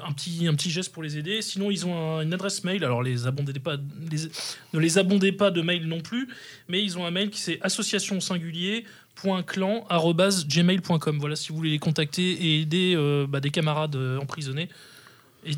un, 0.04 0.12
petit, 0.12 0.48
un 0.48 0.54
petit 0.54 0.68
geste 0.70 0.92
pour 0.92 1.02
les 1.04 1.16
aider. 1.16 1.40
Sinon, 1.40 1.70
ils 1.70 1.86
ont 1.86 1.94
un- 2.18 2.22
une 2.22 2.34
adresse 2.34 2.64
mail. 2.64 2.84
Alors, 2.84 3.04
les 3.04 3.26
abondez 3.28 3.52
pas, 3.60 3.76
les- 4.10 4.28
ne 4.74 4.78
les 4.80 4.98
abondez 4.98 5.30
pas 5.30 5.52
de 5.52 5.62
mail 5.62 5.86
non 5.86 6.00
plus, 6.00 6.28
mais 6.68 6.82
ils 6.82 6.98
ont 6.98 7.06
un 7.06 7.12
mail 7.12 7.30
qui 7.30 7.40
c'est 7.40 7.58
association 7.62 8.20
singulier 8.20 8.84
gmail.com 9.24 11.18
voilà 11.18 11.36
si 11.36 11.48
vous 11.48 11.56
voulez 11.56 11.70
les 11.70 11.78
contacter 11.78 12.32
et 12.32 12.60
aider 12.60 12.94
euh, 12.96 13.26
bah, 13.28 13.40
des 13.40 13.50
camarades 13.50 13.96
euh, 13.96 14.18
emprisonnés 14.18 14.68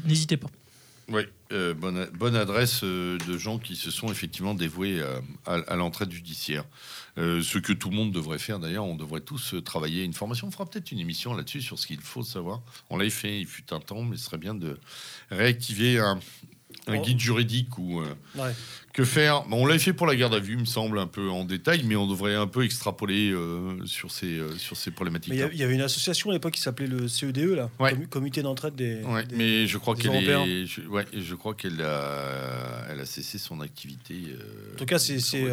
n'hésitez 0.04 0.36
pas 0.36 0.48
Oui, 1.08 1.22
euh, 1.52 1.72
bonne, 1.74 2.36
adresse 2.36 2.84
de 2.84 3.38
gens 3.38 3.58
qui 3.58 3.74
se 3.74 3.90
sont 3.90 4.10
effectivement 4.10 4.54
dévoués 4.54 5.02
à, 5.46 5.54
à 5.54 5.76
l'entraide 5.76 6.12
judiciaire. 6.12 6.64
Ce 7.16 7.58
que 7.58 7.72
tout 7.72 7.88
le 7.88 7.96
monde 7.96 8.12
devrait 8.12 8.38
faire 8.38 8.58
d'ailleurs, 8.58 8.84
on 8.84 8.96
devrait 8.96 9.22
tous 9.22 9.54
travailler 9.64 10.04
une 10.04 10.12
formation. 10.12 10.46
On 10.46 10.50
fera 10.50 10.66
peut-être 10.66 10.92
une 10.92 10.98
émission 11.00 11.34
là-dessus 11.34 11.62
sur 11.62 11.78
ce 11.78 11.86
qu'il 11.86 12.00
faut 12.00 12.22
savoir. 12.22 12.60
On 12.90 12.98
l'a 12.98 13.08
fait, 13.08 13.40
il 13.40 13.46
fut 13.46 13.72
un 13.72 13.80
temps, 13.80 14.02
mais 14.02 14.18
ce 14.18 14.26
serait 14.26 14.36
bien 14.36 14.54
de 14.54 14.78
réactiver 15.30 15.98
un, 15.98 16.20
un 16.88 16.98
Oh. 16.98 17.02
guide 17.02 17.20
juridique 17.20 17.76
ou 17.78 18.00
euh, 18.00 18.06
Ouais. 18.36 18.52
que 18.92 19.04
faire. 19.04 19.44
Bon, 19.46 19.62
on 19.62 19.66
l'a 19.66 19.78
fait 19.78 19.92
pour 19.92 20.06
la 20.06 20.16
garde 20.16 20.34
à 20.34 20.38
vue, 20.40 20.56
me 20.56 20.64
semble, 20.64 20.98
un 20.98 21.06
peu 21.06 21.28
en 21.30 21.44
détail, 21.44 21.82
mais 21.84 21.94
on 21.96 22.06
devrait 22.06 22.34
un 22.34 22.46
peu 22.46 22.64
extrapoler 22.64 23.30
euh, 23.30 23.84
sur 23.86 24.10
ces, 24.10 24.38
euh, 24.38 24.56
sur 24.56 24.76
ces 24.76 24.90
problématiques. 24.90 25.32
Il 25.34 25.58
y 25.58 25.62
avait 25.62 25.74
une 25.74 25.82
association 25.82 26.30
à 26.30 26.32
l'époque 26.32 26.54
qui 26.54 26.60
s'appait 26.62 26.86
le 26.86 27.06
CEDE, 27.08 27.38
là, 27.54 27.70
Ouais. 27.78 27.92
Commu- 27.94 28.06
Comité 28.08 28.42
d'entraide 28.42 28.74
des. 28.74 29.02
Ouais, 29.02 29.24
des- 29.24 29.36
mais 29.36 29.66
je 29.66 29.78
crois 29.78 29.94
qu'elle 29.94 30.14
est, 30.16 30.66
je, 30.66 31.34
crois 31.34 31.54
qu'elle 31.54 31.80
a, 31.82 32.86
elle 32.90 33.00
a 33.00 33.04
cessé 33.06 33.38
son 33.38 33.60
activité. 33.60 34.14
En 34.74 34.78
tout 34.78 34.86
cas, 34.86 34.98
c'est 34.98 35.18
c'est 35.20 35.44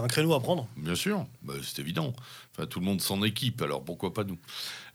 un 0.00 0.06
créneau 0.08 0.34
à 0.34 0.40
prendre. 0.40 0.68
Bien 0.76 0.94
sûr, 0.94 1.26
bah, 1.42 1.54
c'est 1.62 1.80
évident. 1.80 2.14
Enfin, 2.56 2.66
tout 2.66 2.78
le 2.78 2.86
monde 2.86 3.00
s'en 3.00 3.22
équipe, 3.24 3.62
alors 3.62 3.82
pourquoi 3.84 4.14
pas 4.14 4.22
nous? 4.24 4.38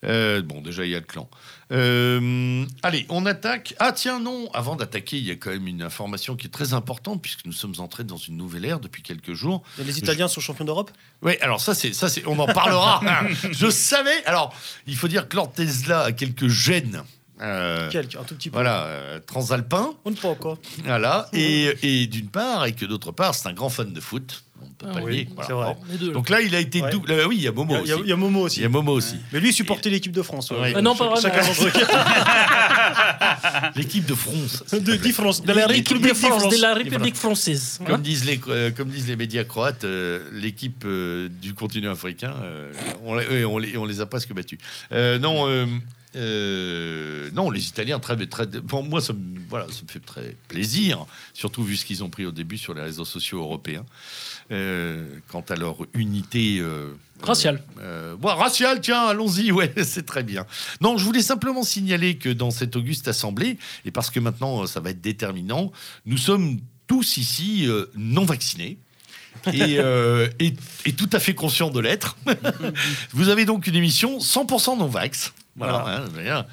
Euh, 0.06 0.42
Bon, 0.42 0.62
déjà, 0.62 0.86
il 0.86 0.92
y 0.92 0.96
a 0.96 1.00
le 1.00 1.06
clan. 1.06 1.30
Euh, 1.72 2.66
allez, 2.82 3.06
on 3.10 3.26
attaque. 3.26 3.76
Ah, 3.80 3.92
tiens, 3.92 4.20
non, 4.20 4.50
avant 4.54 4.76
d'attaquer, 4.76 5.18
il 5.18 5.24
y 5.24 5.32
a 5.32 5.36
quand 5.36 5.52
même 5.52 5.68
une 5.68 5.82
information 5.82 6.36
qui 6.36 6.48
est 6.48 6.52
très 6.52 6.74
importante, 6.74 7.22
puisque 7.22 7.46
nous 7.46 7.52
sommes 7.52 7.76
entrés 7.80 8.04
dans 8.04 8.18
une 8.18 8.38
nouvelle 8.38 8.66
ère 8.66 8.80
depuis 8.80 9.04
quelques 9.04 9.34
jours. 9.34 9.64
Et 9.80 9.84
les 9.84 10.00
Italiens 10.00 10.28
sont 10.28 10.42
champions 10.42 10.66
d'Europe? 10.66 10.92
Oui, 11.22 11.34
alors 11.42 11.62
ça, 11.62 11.76
c'est, 11.76 11.94
ça, 11.94 12.10
c'est, 12.10 12.26
on 12.26 12.40
en 12.40 12.48
parlera. 12.48 13.02
je 13.52 13.70
savais. 13.70 14.26
Alors, 14.26 14.54
il 14.88 14.96
faut 14.96 15.08
dire 15.08 15.28
que 15.28 15.36
Lord 15.36 15.54
Tesla 15.54 16.02
a 16.06 16.12
quelques 16.12 16.48
gènes 16.48 17.04
euh, 17.42 17.90
Quelques, 17.90 18.16
un 18.16 18.24
tout 18.24 18.36
petit 18.36 18.50
peu. 18.50 18.56
voilà, 18.56 18.84
euh, 18.86 19.20
transalpin, 19.26 19.92
On 20.06 20.12
ne 20.12 20.16
peut 20.16 20.28
encore. 20.28 20.58
voilà, 20.84 21.28
et, 21.34 21.74
et 21.84 22.08
d'une 22.08 22.28
part, 22.28 22.66
et 22.66 22.74
que 22.74 22.86
d'autre 22.86 23.12
part, 23.12 23.36
c'est 23.36 23.48
un 23.48 23.54
grand 23.54 23.70
fan 23.70 23.92
de 23.94 24.00
foot. 24.02 24.44
On 24.62 24.66
ne 24.66 24.70
peut 24.72 24.86
Ah 24.90 24.94
pas 24.96 25.00
le 25.00 25.06
oui, 25.06 25.30
voilà. 25.38 25.76
deux. 25.98 26.08
là. 26.08 26.14
Donc 26.14 26.30
là, 26.30 26.42
il 26.42 26.54
a 26.54 26.60
été 26.60 26.82
Ouais. 26.82 26.90
double. 26.90 27.12
euh, 27.12 27.26
oui, 27.28 27.38
il 27.38 27.44
y 27.44 27.48
a 27.48 27.52
Momo 27.54 27.76
y, 27.76 27.78
a- 27.78 27.82
il 27.82 27.88
y 27.88 27.92
a- 27.92 27.96
aussi. 27.96 28.04
il 28.04 28.10
y 28.10 28.12
a 28.12 28.16
Momo 28.18 28.40
aussi. 28.42 28.60
Il 28.60 28.64
y 28.64 28.66
a 28.66 28.70
Momo 28.70 28.92
aussi. 28.92 29.16
Mais 29.32 29.40
lui, 29.40 29.50
il 29.50 29.54
supportait 29.54 29.90
l'équipe 29.90 30.12
de 30.12 30.22
France. 30.22 30.52
ouais. 30.52 30.60
Ouais. 30.60 30.74
Ah 30.76 30.82
non, 30.82 30.96
pas 30.98 31.08
vraiment. 31.08 31.40
L'équipe 33.76 34.06
de 34.06 34.16
France. 34.16 34.64
de, 34.74 34.96
de 34.98 35.12
France. 35.12 35.44
De 35.44 35.54
la 35.54 35.66
République 35.68 36.10
de 36.10 36.14
France, 36.14 36.50
de 36.50 36.62
la 36.62 36.70
France. 36.72 36.84
République 36.84 37.16
française. 37.16 37.80
Comme 37.86 38.02
disent 38.02 38.26
les, 38.26 38.40
euh, 38.50 38.72
comme 38.72 38.90
disent 38.90 39.08
les 39.08 39.16
médias 39.16 39.44
croates, 39.46 39.86
euh, 39.86 40.24
l'équipe 40.34 40.84
euh, 40.86 41.30
du 41.42 41.54
continent 41.54 41.92
africain, 41.92 42.34
euh, 42.44 42.72
on, 43.06 43.16
les, 43.16 43.46
on, 43.46 43.58
les, 43.58 43.78
on 43.78 43.86
les 43.86 44.02
a 44.02 44.06
presque 44.06 44.34
battus. 44.34 44.60
Euh, 44.92 45.20
non, 45.20 45.48
euh, 46.16 47.30
non, 47.34 47.50
les 47.52 47.68
Italiens, 47.68 48.00
très, 48.00 48.16
très, 48.28 48.48
pour 48.48 48.84
moi, 48.84 49.02
ça 49.02 49.14
me, 49.14 49.20
voilà, 49.50 49.66
ça 49.70 49.82
me 49.84 49.88
fait 49.92 50.00
très 50.00 50.36
plaisir, 50.48 51.06
surtout 51.34 51.64
vu 51.64 51.76
ce 51.78 51.86
qu'ils 51.86 52.04
ont 52.04 52.10
pris 52.10 52.26
au 52.26 52.32
début 52.32 52.58
sur 52.58 52.74
les 52.74 52.82
réseaux 52.82 53.06
sociaux 53.06 53.40
européens, 53.40 53.86
euh, 54.52 55.08
quant 55.28 55.44
à 55.50 55.56
leur 55.56 55.78
unité. 55.94 56.58
euh, 56.60 56.94
Raciale. 57.22 57.62
bon, 58.20 58.30
raciale, 58.36 58.80
tiens, 58.82 59.06
allons-y, 59.08 59.52
ouais, 59.54 59.74
c'est 59.84 60.06
très 60.06 60.24
bien. 60.24 60.46
Non, 60.82 60.98
je 60.98 61.04
voulais 61.06 61.22
simplement 61.22 61.64
signaler 61.64 62.18
que 62.18 62.30
dans 62.30 62.50
cette 62.52 62.76
auguste 62.76 63.08
assemblée, 63.08 63.58
et 63.86 63.92
parce 63.92 64.10
que 64.10 64.20
maintenant 64.20 64.66
ça 64.68 64.80
va 64.80 64.92
être 64.92 65.02
déterminant, 65.02 65.72
nous 66.06 66.18
sommes 66.18 66.60
tous 66.88 67.18
ici 67.18 67.68
non 67.96 68.26
vaccinés. 68.26 68.78
et, 69.54 69.78
euh, 69.80 70.28
et- 70.40 70.54
et 70.86 70.94
tout 70.94 71.10
à 71.14 71.20
fait 71.20 71.36
conscients 71.36 71.70
de 71.70 71.80
l'être. 71.80 72.18
Vous 73.12 73.30
avez 73.30 73.46
donc 73.46 73.68
une 73.68 73.76
émission 73.76 74.18
100% 74.18 74.78
non-vax. 74.80 75.34
Voilà. 75.60 75.84
Voilà. 75.84 75.98
hein, 75.98 76.10
rien. 76.16 76.46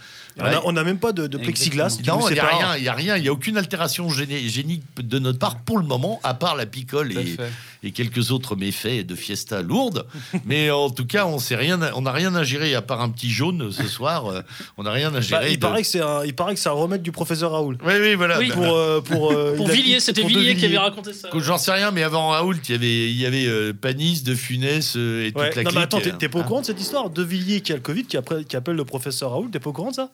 On 0.65 0.73
n'a 0.73 0.85
même 0.85 0.99
pas 0.99 1.13
de, 1.13 1.27
de 1.27 1.39
plexiglas. 1.39 1.99
Non, 2.07 2.29
il 2.29 2.35
n'y 2.35 2.41
a 2.41 2.47
rien, 2.47 2.77
il 2.77 2.83
n'y 2.83 2.89
a 2.89 2.93
rien, 2.93 3.17
il 3.17 3.23
n'y 3.23 3.29
a 3.29 3.33
aucune 3.33 3.57
altération 3.57 4.09
génique 4.11 4.83
de 4.99 5.19
notre 5.19 5.39
part 5.39 5.57
pour 5.61 5.79
le 5.79 5.85
moment, 5.85 6.21
à 6.23 6.35
part 6.35 6.57
la 6.57 6.67
picole 6.67 7.11
Tout 7.13 7.19
à 7.19 7.23
et, 7.23 7.25
fait. 7.27 7.51
Et 7.87 7.93
quelques 7.93 8.31
autres 8.31 8.57
méfaits 8.57 9.07
de 9.07 9.15
fiesta 9.15 9.63
lourde. 9.63 10.07
Mais 10.45 10.71
en 10.71 10.91
tout 10.91 11.07
cas, 11.07 11.27
on 11.27 11.39
sait 11.39 11.57
rien, 11.57 11.79
on 11.95 12.03
n'a 12.03 12.13
rien 12.13 12.35
à 12.35 12.43
gérer 12.45 12.75
à 12.75 12.83
part 12.83 13.01
un 13.01 13.09
petit 13.09 13.31
jaune 13.31 13.71
ce 13.73 13.85
soir. 13.85 14.27
euh, 14.27 14.43
On 14.77 14.83
n'a 14.83 14.91
rien 14.91 15.09
à 15.09 15.13
Bah, 15.13 15.21
gérer. 15.21 15.53
il, 15.53 15.57
de- 15.57 15.61
paraît 15.61 15.83
que 15.83 15.89
c'est 15.89 16.01
un, 16.01 16.25
il 16.25 16.35
paraît 16.35 16.55
que 16.55 16.61
c'est 16.61 16.69
un 16.69 16.73
remède 16.73 17.03
du 17.03 17.13
professeur 17.13 17.53
Raoul. 17.53 17.79
Oui, 17.85 17.93
oui, 18.01 18.15
voilà. 18.15 18.39
Oui. 18.39 18.51
Pour, 18.51 18.65
euh, 18.77 19.01
pour, 19.01 19.33
euh, 19.33 19.55
Pour 19.57 19.69
Villiers, 19.69 20.01
c'était 20.01 20.23
Villiers 20.23 20.57
qui 20.57 20.67
avait 20.67 20.79
raconté 20.79 21.13
ça. 21.13 21.29
J'en 21.37 21.59
sais 21.59 21.73
rien, 21.73 21.91
mais 21.91 22.03
avant 22.03 22.29
Raoult, 22.31 22.55
il 22.69 22.73
y 22.73 22.75
avait, 22.75 23.11
il 23.11 23.17
y 23.21 23.27
avait 23.27 23.47
euh, 23.47 23.73
Panis, 23.73 24.23
De 24.23 24.35
Funès 24.35 24.95
euh, 24.97 25.27
et 25.27 25.33
toute 25.33 25.41
Ouais. 25.41 25.51
la 25.55 25.63
Non, 25.63 25.71
mais 25.75 25.87
clique. 25.87 26.07
attends, 26.07 26.19
t'es 26.19 26.29
pas 26.29 26.39
au 26.39 26.43
hein. 26.43 26.45
courant 26.45 26.61
de 26.63 26.67
cette 26.67 26.81
histoire? 26.81 27.11
De 27.11 27.23
Villiers 27.23 27.61
qui 27.61 27.73
a 27.73 27.77
le 27.77 27.83
Covid, 27.83 28.05
qui, 28.05 28.17
après- 28.17 28.45
qui 28.45 28.57
appelle 28.57 28.77
le 28.77 28.85
professeur 28.85 29.31
Raoul, 29.31 29.51
t'es 29.51 29.61
pas 29.61 29.71
au 29.71 29.73
courant 29.73 29.91
de 29.91 29.95
ça? 29.97 30.11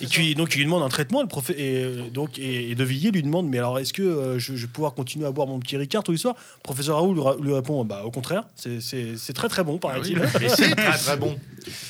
Et 0.00 0.06
qui, 0.06 0.34
donc, 0.34 0.54
il 0.54 0.58
lui 0.58 0.64
demande 0.64 0.82
un 0.82 0.88
traitement, 0.88 1.22
le 1.22 1.28
profé- 1.28 1.54
et, 1.58 2.10
donc, 2.12 2.38
et, 2.38 2.70
et 2.70 2.74
De 2.74 2.84
Villiers 2.84 3.10
lui 3.10 3.22
demande 3.22 3.48
Mais 3.48 3.58
alors, 3.58 3.78
est-ce 3.78 3.92
que 3.92 4.02
euh, 4.02 4.38
je, 4.38 4.54
je 4.56 4.62
vais 4.66 4.72
pouvoir 4.72 4.94
continuer 4.94 5.26
à 5.26 5.30
boire 5.30 5.46
mon 5.46 5.58
petit 5.58 5.76
Ricard 5.76 6.02
tous 6.02 6.12
les 6.12 6.18
soirs 6.18 6.34
Professeur 6.62 6.97
Raoul 6.98 7.42
lui, 7.44 7.52
répond 7.52 7.84
Bah, 7.84 8.02
au 8.04 8.10
contraire, 8.10 8.44
c'est- 8.56 9.32
très 9.34 9.48
très 9.48 9.64
bon, 9.64 9.78
Ah 9.84 9.98
oui, 10.02 10.14
paraît-il. 10.14 10.50
c'est 10.50 10.74
très 10.74 10.98
très 10.98 11.16
bon. 11.18 11.38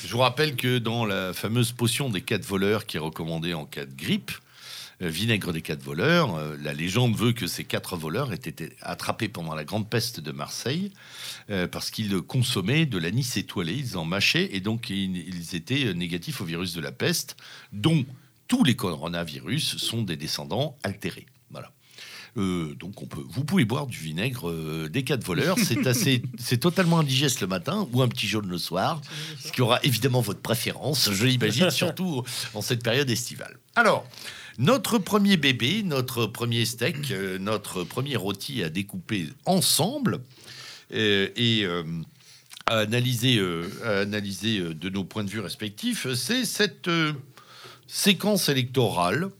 Je 0.05 0.11
vous 0.11 0.19
rappelle 0.19 0.55
que 0.55 0.77
dans 0.77 1.05
la 1.05 1.33
fameuse 1.33 1.71
potion 1.71 2.09
des 2.09 2.21
quatre 2.21 2.45
voleurs 2.45 2.85
qui 2.85 2.97
est 2.97 2.99
recommandée 2.99 3.53
en 3.53 3.65
cas 3.65 3.85
de 3.85 3.93
grippe, 3.95 4.31
euh, 5.01 5.07
vinaigre 5.07 5.53
des 5.53 5.61
quatre 5.61 5.81
voleurs, 5.81 6.35
euh, 6.35 6.57
la 6.61 6.73
légende 6.73 7.15
veut 7.15 7.31
que 7.31 7.47
ces 7.47 7.63
quatre 7.63 7.95
voleurs 7.95 8.33
aient 8.33 8.35
été 8.35 8.73
attrapés 8.81 9.29
pendant 9.29 9.55
la 9.55 9.63
grande 9.63 9.89
peste 9.89 10.19
de 10.19 10.31
Marseille 10.33 10.91
euh, 11.49 11.67
parce 11.67 11.89
qu'ils 11.89 12.19
consommaient 12.21 12.85
de 12.85 12.97
l'anis 12.97 13.37
étoilé, 13.37 13.73
ils 13.73 13.97
en 13.97 14.03
mâchaient 14.03 14.49
et 14.51 14.59
donc 14.59 14.89
ils, 14.89 15.15
ils 15.15 15.55
étaient 15.55 15.93
négatifs 15.93 16.41
au 16.41 16.45
virus 16.45 16.73
de 16.73 16.81
la 16.81 16.91
peste, 16.91 17.37
dont 17.71 18.05
tous 18.49 18.63
les 18.65 18.75
coronavirus 18.75 19.77
sont 19.77 20.01
des 20.01 20.17
descendants 20.17 20.75
altérés. 20.83 21.27
Euh, 22.37 22.75
donc 22.75 23.01
on 23.01 23.05
peut, 23.05 23.23
vous 23.27 23.43
pouvez 23.43 23.65
boire 23.65 23.87
du 23.87 23.97
vinaigre 23.97 24.49
euh, 24.49 24.89
des 24.89 25.03
quatre 25.03 25.23
voleurs. 25.23 25.57
C'est 25.57 25.87
assez, 25.87 26.21
c'est 26.37 26.57
totalement 26.57 26.99
indigeste 26.99 27.41
le 27.41 27.47
matin 27.47 27.87
ou 27.91 28.01
un 28.01 28.07
petit 28.07 28.27
jaune 28.27 28.47
le 28.47 28.57
soir, 28.57 29.01
ce 29.43 29.51
qui 29.51 29.61
aura 29.61 29.79
évidemment 29.83 30.21
votre 30.21 30.41
préférence, 30.41 31.11
je 31.11 31.25
l'imagine, 31.25 31.69
surtout 31.71 32.23
en 32.53 32.61
cette 32.61 32.83
période 32.83 33.09
estivale. 33.09 33.57
Alors, 33.75 34.05
notre 34.57 34.97
premier 34.97 35.37
bébé, 35.37 35.83
notre 35.83 36.25
premier 36.25 36.65
steak, 36.65 37.11
euh, 37.11 37.37
notre 37.39 37.83
premier 37.83 38.15
rôti 38.15 38.63
à 38.63 38.69
découper 38.69 39.27
ensemble 39.45 40.19
euh, 40.93 41.29
et 41.35 41.65
à 42.65 42.77
analyser, 42.77 43.41
à 43.83 43.99
analyser 43.99 44.59
de 44.59 44.89
nos 44.89 45.03
points 45.03 45.23
de 45.23 45.29
vue 45.29 45.39
respectifs, 45.39 46.11
c'est 46.13 46.45
cette 46.45 46.89
séquence 47.87 48.49
électorale 48.49 49.31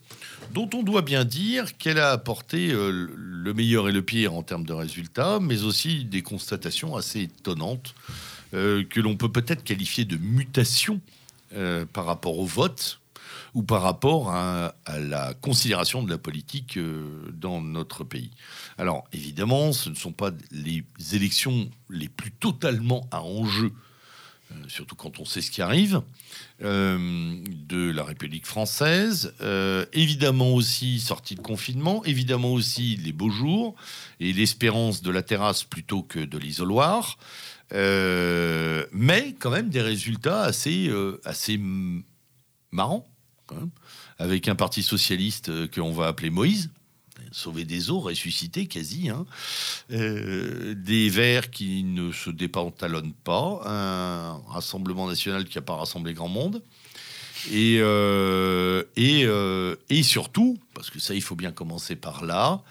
dont 0.53 0.69
on 0.73 0.83
doit 0.83 1.01
bien 1.01 1.25
dire 1.25 1.77
qu'elle 1.77 1.99
a 1.99 2.11
apporté 2.11 2.71
euh, 2.71 3.07
le 3.15 3.53
meilleur 3.53 3.89
et 3.89 3.91
le 3.91 4.01
pire 4.01 4.33
en 4.33 4.43
termes 4.43 4.65
de 4.65 4.73
résultats, 4.73 5.39
mais 5.39 5.63
aussi 5.63 6.05
des 6.05 6.21
constatations 6.21 6.95
assez 6.95 7.21
étonnantes 7.21 7.93
euh, 8.53 8.83
que 8.83 8.99
l'on 8.99 9.15
peut 9.15 9.31
peut-être 9.31 9.63
qualifier 9.63 10.05
de 10.05 10.17
mutation 10.17 11.01
euh, 11.53 11.85
par 11.91 12.05
rapport 12.05 12.37
au 12.37 12.45
vote 12.45 12.99
ou 13.55 13.63
par 13.63 13.81
rapport 13.81 14.31
à, 14.31 14.75
la 14.99 15.33
considération 15.33 16.03
de 16.03 16.09
la 16.11 16.19
politique 16.19 16.77
dans 17.33 17.61
notre 17.61 18.03
pays. 18.03 18.29
Alors 18.77 19.05
évidemment, 19.11 19.73
ce 19.73 19.89
ne 19.89 19.95
sont 19.95 20.11
pas 20.11 20.29
les 20.51 20.83
élections 21.13 21.67
les 21.89 22.09
plus 22.09 22.29
totalement 22.29 23.07
à 23.09 23.23
enjeu, 23.23 23.71
surtout 24.67 24.95
quand 24.95 25.19
on 25.19 25.25
sait 25.25 25.41
ce 25.41 25.51
qui 25.51 25.61
arrive, 25.61 26.01
euh, 26.63 27.37
de 27.67 27.91
la 27.91 28.03
République 28.03 28.45
française. 28.45 29.33
Euh, 29.41 29.85
évidemment 29.93 30.53
aussi 30.53 30.99
sortie 30.99 31.35
de 31.35 31.41
confinement, 31.41 32.03
évidemment 32.05 32.53
aussi 32.53 32.95
les 32.97 33.13
beaux 33.13 33.29
jours 33.29 33.75
et 34.19 34.33
l'espérance 34.33 35.01
de 35.01 35.11
la 35.11 35.23
terrasse 35.23 35.63
plutôt 35.63 36.03
que 36.03 36.19
de 36.19 36.37
l'isoloir. 36.37 37.17
Euh, 37.73 38.85
mais 38.91 39.35
quand 39.39 39.51
même 39.51 39.69
des 39.69 39.81
résultats 39.81 40.41
assez, 40.41 40.87
euh, 40.87 41.21
assez 41.23 41.59
marrants, 42.71 43.07
avec 44.17 44.47
un 44.47 44.55
parti 44.55 44.81
socialiste 44.83 45.49
euh, 45.49 45.67
l'on 45.77 45.91
va 45.91 46.07
appeler 46.07 46.29
Moïse, 46.29 46.71
sauvé 47.31 47.65
des 47.65 47.89
eaux, 47.89 48.00
ressuscité 48.00 48.67
quasi, 48.67 49.09
hein. 49.09 49.25
Euh, 49.91 50.74
des 50.75 51.09
Verts 51.09 51.50
qui 51.50 51.83
ne 51.83 52.12
se 52.12 52.29
dépantalonnent 52.29 53.13
pas, 53.24 53.62
un 53.65 54.41
Rassemblement 54.51 55.07
national 55.07 55.45
qui 55.45 55.57
n'a 55.57 55.62
pas 55.62 55.75
rassemblé 55.75 56.13
grand 56.13 56.27
monde, 56.27 56.62
et, 57.51 57.77
euh, 57.79 58.83
et, 58.95 59.25
euh, 59.25 59.75
et 59.89 60.03
surtout, 60.03 60.57
parce 60.74 60.89
que 60.89 61.00
ça 61.00 61.13
il 61.13 61.21
faut 61.21 61.36
bien 61.36 61.51
commencer 61.51 61.95
par 61.95 62.25
là, 62.25 62.62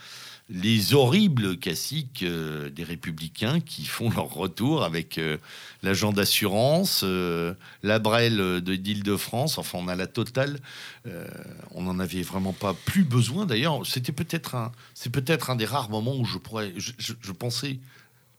les 0.50 0.94
horribles 0.94 1.58
classiques 1.58 2.22
euh, 2.22 2.70
des 2.70 2.84
républicains 2.84 3.60
qui 3.60 3.84
font 3.84 4.10
leur 4.10 4.32
retour 4.32 4.82
avec 4.82 5.18
euh, 5.18 5.36
l'agent 5.82 6.12
d'assurance, 6.12 7.02
euh, 7.04 7.52
la 7.82 7.98
Brel 7.98 8.36
de 8.36 8.74
d'Île-de-France, 8.76 9.58
enfin 9.58 9.78
on 9.78 9.88
a 9.88 9.94
la 9.94 10.06
totale. 10.06 10.58
Euh, 11.06 11.26
on 11.72 11.82
n'en 11.82 11.98
avait 11.98 12.22
vraiment 12.22 12.54
pas 12.54 12.74
plus 12.74 13.04
besoin. 13.04 13.44
D'ailleurs, 13.44 13.86
c'était 13.86 14.12
peut-être 14.12 14.54
un, 14.54 14.72
c'est 14.94 15.10
peut-être 15.10 15.50
un 15.50 15.56
des 15.56 15.66
rares 15.66 15.90
moments 15.90 16.16
où 16.16 16.24
je 16.24 16.38
pourrais, 16.38 16.72
je, 16.76 17.32
pensais 17.32 17.78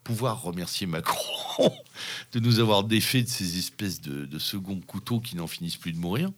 pouvoir 0.04 0.42
remercier 0.42 0.88
Macron 0.88 1.72
de 2.34 2.40
nous 2.40 2.60
avoir 2.60 2.84
défait 2.84 3.22
de 3.22 3.30
ces 3.30 3.60
espèces 3.60 4.02
de, 4.02 4.26
de 4.26 4.40
second 4.40 4.80
couteaux 4.80 5.20
qui 5.20 5.36
n'en 5.36 5.48
finissent 5.48 5.78
plus 5.78 5.94
de 5.94 6.00
mourir. 6.00 6.32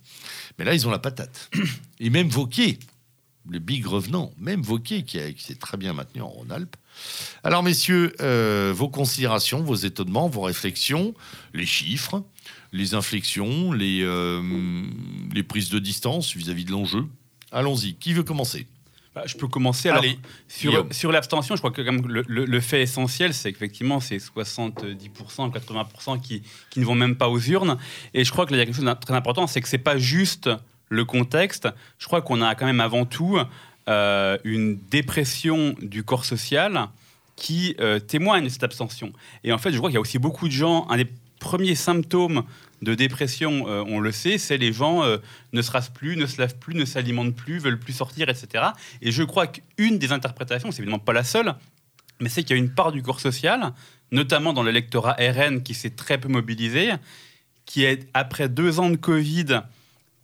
Mais 0.60 0.66
là, 0.66 0.74
ils 0.74 0.86
ont 0.86 0.92
la 0.92 1.00
patate. 1.00 1.50
Et 2.00 2.10
même 2.10 2.28
Vauquier, 2.28 2.78
le 3.50 3.60
big 3.60 3.86
revenant, 3.86 4.32
même 4.38 4.62
Vauquier 4.62 5.04
qui, 5.04 5.18
qui 5.34 5.44
s'est 5.44 5.56
très 5.56 5.78
bien 5.78 5.94
maintenu 5.94 6.22
en 6.22 6.28
Rhône-Alpes. 6.28 6.76
Alors, 7.44 7.64
messieurs, 7.64 8.14
euh, 8.22 8.72
vos 8.76 8.90
considérations, 8.90 9.64
vos 9.64 9.76
étonnements, 9.76 10.28
vos 10.30 10.42
réflexions, 10.42 11.14
les 11.54 11.66
chiffres, 11.66 12.24
les 12.72 12.94
inflexions, 12.94 13.72
les, 13.72 14.02
euh, 14.04 14.42
les 15.34 15.44
prises 15.44 15.70
de 15.70 15.80
distance 15.80 16.36
vis-à-vis 16.36 16.66
de 16.66 16.72
l'enjeu. 16.72 17.06
Allons-y. 17.52 17.96
Qui 17.96 18.14
veut 18.14 18.24
commencer? 18.24 18.68
Bah, 19.14 19.24
je 19.26 19.36
peux 19.36 19.48
commencer. 19.48 19.90
Alors, 19.90 20.04
Allez, 20.04 20.18
sur, 20.92 21.12
l'abstention, 21.12 21.56
je 21.56 21.62
crois 21.62 21.72
que 21.72 21.82
le, 21.82 22.24
le- 22.28 22.46
le 22.46 22.62
fait 22.62 22.82
essentiel, 22.82 23.34
c'est 23.34 23.52
qu'effectivement, 23.52 24.00
c'est 24.00 24.18
70%, 24.18 25.52
80% 25.52 26.22
qui, 26.22 26.44
qui 26.70 26.80
ne 26.80 26.86
vont 26.86 26.96
même 26.96 27.16
pas 27.18 27.28
aux 27.28 27.40
urnes. 27.40 27.78
Et 28.14 28.24
je 28.24 28.32
crois 28.32 28.46
qu'il 28.46 28.56
y 28.56 28.62
a 28.62 28.66
quelque 28.66 28.76
chose 28.76 28.86
de 28.86 28.94
très 28.94 29.14
important, 29.14 29.48
c'est 29.48 29.60
que 29.60 29.68
c'est 29.68 29.78
pas 29.78 29.98
juste 29.98 30.50
le 30.92 31.06
contexte. 31.06 31.70
Je 31.98 32.06
crois 32.06 32.22
qu'on 32.22 32.42
a 32.42 32.54
quand 32.54 32.66
même 32.66 32.82
avant 32.82 33.06
tout 33.06 33.40
euh, 33.88 34.38
une 34.44 34.78
dépression 34.90 35.74
du 35.82 36.04
corps 36.04 36.26
social 36.26 36.90
qui 37.36 37.76
euh, 37.80 37.98
témoigne 38.00 38.44
de 38.44 38.50
cette 38.50 38.64
abstention. 38.64 39.12
Et 39.44 39.54
en 39.54 39.58
fait, 39.58 39.72
je 39.72 39.78
crois 39.78 39.90
qu'il 39.90 39.96
y 39.96 39.98
a 39.98 40.02
aussi 40.02 40.20
beaucoup 40.20 40.48
de 40.48 40.54
gens, 40.54 40.86
un 40.90 40.98
des 40.98 41.08
premiers 41.40 41.76
symptômes 41.76 42.44
de 42.84 42.94
dépression, 42.94 43.68
euh, 43.68 43.84
on 43.88 44.00
le 44.00 44.12
sait, 44.12 44.38
c'est 44.38 44.58
les 44.58 44.74
gens 44.74 45.04
ne 45.54 45.62
se 45.62 45.72
rasent 45.72 45.90
plus, 45.90 46.18
ne 46.18 46.26
se 46.26 46.40
lavent 46.40 46.58
plus, 46.58 46.76
ne 46.76 46.86
s'alimentent 46.86 47.36
plus, 47.36 47.58
veulent 47.58 47.80
plus 47.80 47.94
sortir, 47.94 48.28
etc. 48.30 48.66
Et 49.02 49.12
je 49.12 49.24
crois 49.24 49.48
qu'une 49.48 49.98
des 49.98 50.12
interprétations, 50.12 50.72
c'est 50.72 50.82
évidemment 50.82 51.00
pas 51.00 51.14
la 51.14 51.24
seule, 51.24 51.56
mais 52.20 52.28
c'est 52.28 52.44
qu'il 52.44 52.56
y 52.56 52.60
a 52.60 52.62
une 52.62 52.74
part 52.74 52.92
du 52.92 53.02
corps 53.02 53.22
social, 53.22 53.72
notamment 54.12 54.52
dans 54.52 54.64
l'électorat 54.64 55.16
RN 55.18 55.64
qui 55.64 55.74
s'est 55.74 55.92
très 55.92 56.20
peu 56.20 56.28
mobilisé, 56.28 56.92
qui 57.66 57.86
est, 57.86 58.10
après 58.14 58.50
deux 58.50 58.80
ans 58.80 58.90
de 58.90 58.98
Covid, 58.98 59.62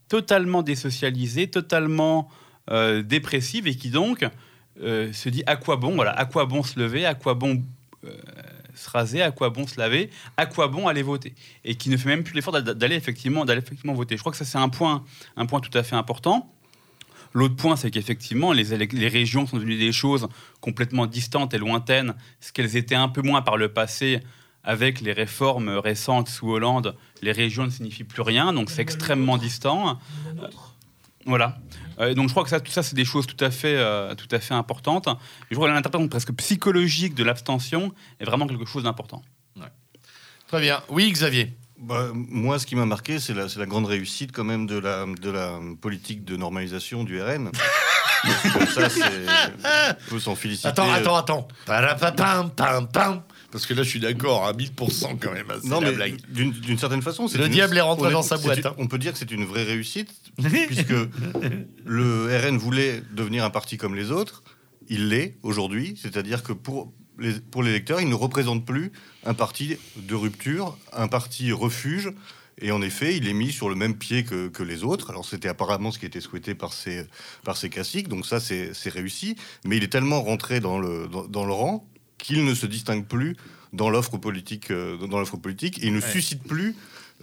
totalement 0.08 0.64
désocialisée, 0.64 1.48
totalement 1.48 2.30
euh, 2.70 3.02
dépressive 3.04 3.68
et 3.68 3.76
qui 3.76 3.90
donc 3.90 4.26
euh, 4.82 5.12
se 5.14 5.30
dit 5.30 5.44
à 5.48 5.56
quoi 5.56 5.76
bon, 5.78 5.96
voilà, 5.96 6.12
à 6.12 6.26
quoi 6.26 6.46
bon 6.46 6.64
se 6.64 6.80
lever, 6.80 7.06
à 7.06 7.14
quoi 7.16 7.34
bon 7.34 7.64
euh, 8.06 8.12
se 8.76 8.90
raser, 8.90 9.22
à 9.22 9.32
quoi 9.32 9.50
bon 9.50 9.66
se 9.66 9.80
laver, 9.80 10.10
à 10.38 10.46
quoi 10.46 10.68
bon 10.68 10.88
aller 10.88 11.02
voter, 11.02 11.34
et 11.66 11.76
qui 11.76 11.90
ne 11.90 11.98
fait 11.98 12.10
même 12.10 12.24
plus 12.24 12.36
l'effort 12.36 12.54
d'a- 12.54 12.74
d'aller 12.74 12.96
effectivement, 12.96 13.44
d'aller 13.46 13.62
effectivement 13.62 13.94
voter. 13.94 14.16
Je 14.16 14.22
crois 14.22 14.32
que 14.32 14.38
ça 14.38 14.46
c'est 14.46 14.60
un 14.60 14.70
point, 14.70 15.04
un 15.36 15.46
point 15.46 15.60
tout 15.60 15.76
à 15.78 15.84
fait 15.84 15.96
important. 15.96 16.54
L'autre 17.34 17.56
point, 17.56 17.76
c'est 17.76 17.92
qu'effectivement, 17.92 18.54
les 18.54 19.08
régions 19.08 19.46
sont 19.46 19.58
devenues 19.58 19.78
des 19.78 19.92
choses 19.92 20.28
complètement 20.62 21.06
distantes 21.06 21.54
et 21.54 21.58
lointaines, 21.58 22.16
ce 22.40 22.52
qu'elles 22.54 22.78
étaient 22.78 22.96
un 22.96 23.10
peu 23.10 23.22
moins 23.22 23.42
par 23.42 23.58
le 23.58 23.70
passé. 23.70 24.22
Avec 24.64 25.00
les 25.00 25.14
réformes 25.14 25.70
récentes 25.70 26.28
sous 26.28 26.50
Hollande, 26.52 26.98
les 27.22 27.32
régions 27.32 27.66
ne 27.66 27.70
signifient 27.70 28.04
plus 28.04 28.22
rien, 28.22 28.54
donc 28.54 28.70
c'est 28.70 28.82
extrêmement 28.82 29.38
distant. 29.38 30.00
Voilà. 31.26 31.58
Euh, 32.00 32.14
donc 32.14 32.28
je 32.28 32.34
crois 32.34 32.44
que 32.44 32.50
ça, 32.50 32.60
tout 32.60 32.72
ça, 32.72 32.84
c'est 32.84 32.96
des 32.96 33.06
choses 33.06 33.28
tout 33.28 33.44
à 33.44 33.52
fait, 33.52 33.76
euh, 33.76 34.16
tout 34.16 34.28
à 34.32 34.40
fait 34.40 34.54
importantes. 34.54 35.08
Et 35.08 35.52
je 35.52 35.56
crois 35.56 35.68
que 35.68 35.74
l'interprétation 35.74 36.08
presque 36.08 36.34
psychologique 36.34 37.16
de 37.16 37.24
l'abstention 37.24 37.94
est 38.20 38.26
vraiment 38.26 38.48
quelque 38.48 38.66
chose 38.66 38.84
d'important. 38.84 39.22
Très 40.48 40.62
bien. 40.62 40.82
Oui, 40.88 41.12
Xavier. 41.12 41.54
Bah, 41.78 42.08
moi, 42.14 42.58
ce 42.58 42.66
qui 42.66 42.76
m'a 42.76 42.86
marqué, 42.86 43.20
c'est 43.20 43.34
la, 43.34 43.50
c'est 43.50 43.60
la 43.60 43.66
grande 43.66 43.86
réussite 43.86 44.32
quand 44.32 44.46
même 44.46 44.66
de 44.66 44.78
la, 44.78 45.06
de 45.06 45.30
la 45.30 45.60
politique 45.82 46.24
de 46.24 46.38
normalisation 46.38 47.04
du 47.04 47.22
RN. 47.22 47.52
Comme 48.54 48.68
ça, 48.68 48.90
c'est, 48.90 49.02
on 49.04 50.10
peut 50.10 50.20
s'en 50.20 50.36
féliciter. 50.36 50.70
Attends, 50.70 50.92
attends, 50.92 51.16
attends. 51.18 51.48
Parapapam, 51.66 52.50
pam, 52.52 52.88
pam. 52.88 53.22
Parce 53.52 53.66
que 53.66 53.74
là, 53.74 53.84
je 53.84 53.90
suis 53.90 54.00
d'accord, 54.02 54.46
à 54.46 54.52
1000% 54.54 55.18
quand 55.20 55.32
même. 55.32 55.50
hein, 55.50 55.60
Non, 55.64 55.80
mais 55.80 55.92
blague. 55.94 56.18
d'une, 56.30 56.78
certaine 56.78 57.02
façon, 57.02 57.28
c'est 57.30 57.38
Le 57.38 57.46
une- 57.46 57.52
diable 57.54 57.78
est 57.78 57.82
rentré 57.82 58.12
dans 58.12 58.22
sa 58.22 58.38
boîte, 58.38 58.66
hein. 58.66 58.76
On 58.78 58.88
peut 58.88 58.98
dire 58.98 59.14
que 59.14 59.18
c'est 59.20 59.32
une 59.32 59.46
vraie 59.46 59.64
réussite, 59.64 60.10
puisque 60.68 60.94
le 61.86 62.38
RN 62.38 62.58
voulait 62.58 63.02
devenir 63.14 63.44
un 63.46 63.50
parti 63.50 63.78
comme 63.78 63.96
les 63.96 64.12
autres. 64.12 64.44
Il 64.90 65.10
l'est 65.10 65.38
aujourd'hui, 65.44 65.98
c'est-à-dire 66.02 66.44
que 66.44 66.54
pour 66.54 66.94
les, 67.20 67.34
pour 67.34 67.64
les 67.64 67.72
lecteurs, 67.74 68.00
il 68.02 68.10
ne 68.10 68.16
représente 68.16 68.66
plus 68.66 68.92
un 69.26 69.34
parti 69.34 69.76
de 69.98 70.16
rupture, 70.16 70.78
un 70.94 71.08
parti 71.08 71.52
refuge. 71.52 72.12
Et 72.60 72.72
en 72.72 72.82
effet, 72.82 73.16
il 73.18 73.28
est 73.28 73.34
mis 73.34 73.52
sur 73.52 73.70
le 73.70 73.76
même 73.76 73.96
pied 73.96 74.24
que, 74.24 74.48
que 74.48 74.64
les 74.64 74.84
autres. 74.84 75.10
Alors 75.12 75.26
c'était 75.26 75.48
apparemment 75.48 75.92
ce 75.92 76.00
qui 76.00 76.06
était 76.08 76.22
souhaité 76.22 76.56
par 76.56 76.74
ces, 76.74 77.06
par 77.44 77.56
ces 77.56 77.70
classiques, 77.70 78.08
donc 78.08 78.26
ça 78.26 78.40
c'est 78.40 78.74
c'est 78.74 78.90
réussi. 78.90 79.36
Mais 79.64 79.78
il 79.78 79.84
est 79.84 79.90
tellement 79.92 80.22
rentré 80.24 80.60
dans 80.60 80.80
le, 80.80 81.08
dans, 81.08 81.26
dans 81.28 81.46
le 81.46 81.54
rang 81.54 81.88
qu'il 82.18 82.44
ne 82.46 82.54
se 82.54 82.66
distingue 82.66 83.06
plus 83.06 83.36
dans 83.74 83.90
l'offre 83.90 84.18
politique, 84.18 84.72
euh, 84.72 84.98
dans 85.08 85.20
l'offre 85.20 85.38
politique, 85.38 85.80
et 85.84 85.88
il 85.88 85.94
ne 85.94 86.02
Ouais. 86.02 86.12
suscite 86.12 86.44
plus 86.44 86.76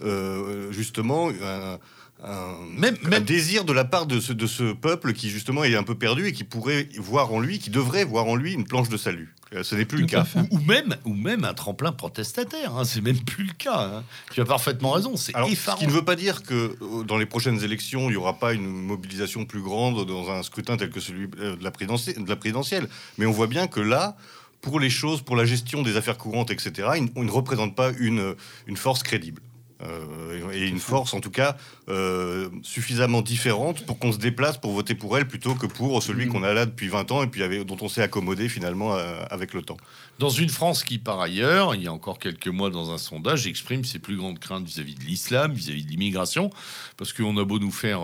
euh, 0.03 0.71
justement 0.73 1.29
un, 1.29 1.79
un- 2.23 2.57
Même- 2.77 2.97
un 3.05 3.09
même- 3.09 3.23
désir 3.23 3.63
de 3.65 3.71
la 3.73 3.85
part 3.85 4.05
de 4.05 4.19
ce, 4.19 4.33
de 4.33 4.45
ce 4.47 4.73
peuple 4.73 5.13
qui 5.13 5.29
justement 5.29 5.63
est 5.63 5.75
un 5.75 5.83
peu 5.83 5.95
perdu 5.95 6.27
et 6.27 6.33
qui 6.33 6.43
pourrait 6.43 6.89
voir 6.97 7.31
en 7.33 7.39
lui, 7.39 7.59
qui 7.59 7.69
devrait 7.69 8.03
voir 8.03 8.25
en 8.25 8.35
lui 8.35 8.53
une 8.53 8.65
planche 8.65 8.89
de 8.89 8.97
salut. 8.97 9.33
Euh, 9.53 9.63
Ce 9.63 9.75
n'est 9.75 9.85
plus 9.85 9.99
le 10.01 10.05
cas. 10.07 10.25
Ou, 10.51 10.57
ou 10.57 10.59
même, 10.59 10.95
ou 11.05 11.13
même 11.13 11.45
un 11.45 11.53
tremplin 11.53 11.91
protestataire. 11.93 12.75
hein, 12.75 12.83
C'est 12.83 12.99
même 13.01 13.19
plus 13.23 13.45
le 13.45 13.53
cas. 13.53 13.79
hein. 13.99 14.03
Tu 14.33 14.41
as 14.41 14.45
parfaitement 14.45 14.91
raison. 14.91 15.15
C'est 15.15 15.31
ce 15.33 15.75
qui 15.77 15.87
ne 15.87 15.91
veut 15.91 16.03
pas 16.03 16.15
dire 16.15 16.43
que 16.43 16.75
dans 17.03 17.17
les 17.17 17.25
prochaines 17.27 17.63
élections, 17.63 18.07
il 18.09 18.11
n'y 18.11 18.15
aura 18.17 18.37
pas 18.39 18.53
une 18.53 18.65
mobilisation 18.67 19.45
plus 19.45 19.61
grande 19.61 20.05
dans 20.07 20.29
un 20.31 20.41
scrutin 20.43 20.75
tel 20.77 20.89
que 20.89 20.99
celui 20.99 21.27
de 21.29 21.57
la 21.63 21.71
présidentielle. 21.71 22.89
Mais 23.17 23.25
on 23.25 23.31
voit 23.31 23.47
bien 23.47 23.67
que 23.67 23.79
là, 23.79 24.17
pour 24.65 24.79
les 24.79 24.89
choses, 24.89 25.21
pour 25.21 25.35
la 25.35 25.45
gestion 25.45 25.83
des 25.83 25.95
affaires 25.95 26.17
courantes, 26.17 26.49
etc., 26.51 26.71
il- 26.97 27.11
on 27.15 27.23
ne 27.23 27.31
représente 27.31 27.75
pas 27.75 27.91
une, 27.99 28.35
une 28.67 28.77
force 28.77 29.03
crédible. 29.03 29.41
Euh, 29.83 30.53
et 30.53 30.67
une 30.69 30.79
force, 30.79 31.13
en 31.13 31.19
tout 31.19 31.29
cas, 31.29 31.57
euh, 31.89 32.49
suffisamment 32.63 33.21
différente 33.21 33.85
pour 33.85 33.99
qu'on 33.99 34.13
se 34.13 34.17
déplace 34.17 34.57
pour 34.57 34.71
voter 34.71 34.95
pour 34.95 35.17
elle 35.17 35.27
plutôt 35.27 35.53
que 35.53 35.65
pour 35.67 36.01
celui 36.01 36.27
qu'on 36.29 36.43
a 36.43 36.53
là 36.53 36.65
depuis 36.65 36.87
20 36.87 37.11
ans 37.11 37.21
et 37.23 37.27
puis 37.27 37.43
avec- 37.43 37.63
dont 37.65 37.77
on 37.81 37.89
s'est 37.89 38.01
accommodé 38.01 38.47
finalement 38.47 38.95
euh, 38.95 39.21
avec 39.29 39.53
le 39.53 39.61
temps. 39.61 39.75
Dans 40.17 40.29
une 40.29 40.47
France 40.47 40.81
qui, 40.85 40.97
par 40.97 41.19
ailleurs, 41.19 41.75
il 41.75 41.83
y 41.83 41.87
a 41.87 41.91
encore 41.93 42.19
quelques 42.19 42.47
mois, 42.47 42.69
dans 42.69 42.91
un 42.91 42.97
sondage, 42.97 43.47
exprime 43.47 43.83
ses 43.83 43.99
plus 43.99 44.15
grandes 44.15 44.39
craintes 44.39 44.65
vis-à-vis 44.65 44.95
de 44.95 45.03
l'islam, 45.03 45.51
vis-à-vis 45.51 45.83
de 45.83 45.89
l'immigration, 45.91 46.49
parce 46.95 47.11
qu'on 47.11 47.35
a 47.37 47.43
beau 47.43 47.59
nous 47.59 47.69
faire 47.71 47.99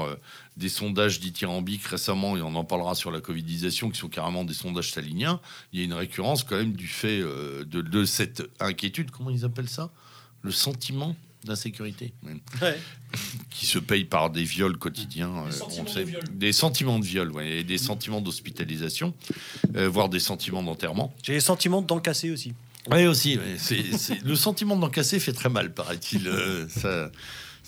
des 0.58 0.70
sondages 0.70 1.20
dithyrambiques 1.20 1.86
récemment, 1.86 2.36
et 2.38 2.42
on 2.42 2.56
en 2.56 2.64
parlera 2.64 2.94
sur 2.96 3.10
la 3.12 3.22
covidisation, 3.22 3.90
qui 3.90 3.98
sont 4.00 4.10
carrément 4.10 4.44
des 4.44 4.54
sondages 4.54 4.90
staliniens, 4.92 5.40
il 5.74 5.80
y 5.80 5.82
a 5.82 5.86
une 5.86 5.94
récurrence 5.94 6.44
quand 6.44 6.58
même 6.58 6.74
du 6.74 6.88
fait 6.88 7.20
euh, 7.22 7.64
de, 7.66 7.82
de 7.82 8.06
cette 8.06 8.44
inquiétude, 8.60 9.12
comment 9.12 9.30
ils 9.30 9.46
appellent 9.46 9.70
ça? 9.70 9.92
Le 10.42 10.52
sentiment 10.52 11.16
d'insécurité, 11.46 12.14
qui 13.50 13.66
se 13.66 13.80
paye 13.80 14.06
par 14.06 14.30
des 14.30 14.44
viols 14.44 14.78
quotidiens. 14.78 15.30
euh, 15.30 15.48
on 15.48 15.52
sentiments 15.52 15.88
sait. 15.88 16.04
de 16.06 16.10
viol. 16.10 16.24
Des 16.34 16.52
sentiments 16.54 17.00
de 17.00 17.06
viol, 17.06 17.32
ouais, 17.32 17.50
et 17.60 17.64
des 17.64 17.78
sentiments 17.78 18.22
d'hospitalisation, 18.22 19.14
euh, 19.76 19.88
voire 19.90 20.10
des 20.10 20.20
sentiments 20.20 20.62
d'enterrement. 20.64 21.14
J'ai 21.24 21.34
les 21.34 21.40
sentiments 21.40 21.82
d'encasser 21.82 22.30
aussi. 22.30 22.54
Oui, 22.92 23.06
aussi. 23.06 23.38
ouais. 23.38 23.56
C'est, 23.58 23.98
c'est- 23.98 24.24
Le 24.24 24.36
sentiment 24.36 24.76
d'encasser 24.76 25.20
fait 25.20 25.34
très 25.34 25.50
mal, 25.50 25.74
paraît-il. 25.74 26.28
Euh, 26.28 26.68
ça, 26.68 27.12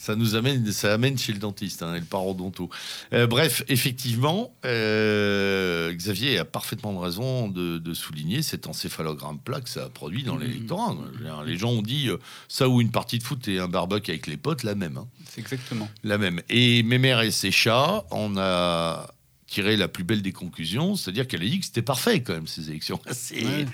ça 0.03 0.15
nous 0.17 0.35
amène, 0.35 0.69
ça 0.73 0.93
amène 0.93 1.17
chez 1.17 1.31
le 1.31 1.39
dentiste 1.39 1.81
hein, 1.81 1.95
et 1.95 1.99
le 1.99 2.05
parodonto. 2.05 2.69
Euh, 3.13 3.25
bref, 3.25 3.63
effectivement, 3.69 4.53
euh, 4.65 5.93
Xavier 5.93 6.37
a 6.39 6.45
parfaitement 6.45 6.99
raison 6.99 7.47
de, 7.47 7.77
de 7.77 7.93
souligner 7.93 8.41
cet 8.41 8.67
encéphalogramme 8.67 9.39
plat 9.39 9.61
que 9.61 9.69
ça 9.69 9.85
a 9.85 9.89
produit 9.89 10.23
dans 10.23 10.35
l'électorat. 10.37 10.93
Veux 11.13 11.23
dire, 11.23 11.43
Les 11.43 11.57
gens 11.57 11.69
ont 11.71 11.81
dit 11.81 12.09
euh, 12.09 12.17
ça 12.49 12.67
ou 12.67 12.81
une 12.81 12.91
partie 12.91 13.17
de 13.19 13.23
foot 13.23 13.47
et 13.47 13.59
un 13.59 13.67
barbecue 13.69 14.11
avec 14.11 14.27
les 14.27 14.35
potes, 14.37 14.63
la 14.63 14.75
même. 14.75 14.97
hein. 14.97 15.07
C'est 15.29 15.39
exactement. 15.39 15.89
La 16.03 16.17
même. 16.17 16.41
Et 16.49 16.83
Mémère 16.83 17.21
et 17.21 17.31
ses 17.31 17.51
chats, 17.51 18.03
on 18.11 18.35
a 18.37 19.07
tiré 19.47 19.77
la 19.77 19.87
plus 19.87 20.03
belle 20.03 20.21
des 20.23 20.31
conclusions, 20.31 20.95
c'est-à-dire 20.95 21.27
qu'elle 21.27 21.43
a 21.43 21.45
dit 21.45 21.59
que 21.59 21.65
c'était 21.65 21.83
parfait 21.83 22.21
quand 22.21 22.33
même 22.33 22.47
ces 22.47 22.69
élections. 22.69 22.99
C'est- 23.11 23.43
Ouais. 23.45 23.65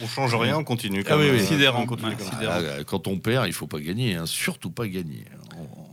On 0.00 0.06
change 0.06 0.32
rien, 0.36 0.56
on 0.56 0.62
continue. 0.62 1.02
Ah 1.08 1.18
oui, 1.18 1.26
oui. 1.32 1.44
Sidérant, 1.44 1.82
on 1.82 1.86
continue 1.86 2.10
ouais, 2.14 2.22
sidérant. 2.32 2.54
Ah, 2.78 2.84
quand 2.84 3.08
on 3.08 3.18
perd, 3.18 3.48
il 3.48 3.52
faut 3.52 3.66
pas 3.66 3.80
gagner, 3.80 4.14
hein, 4.14 4.26
surtout 4.26 4.70
pas 4.70 4.86
gagner. 4.86 5.24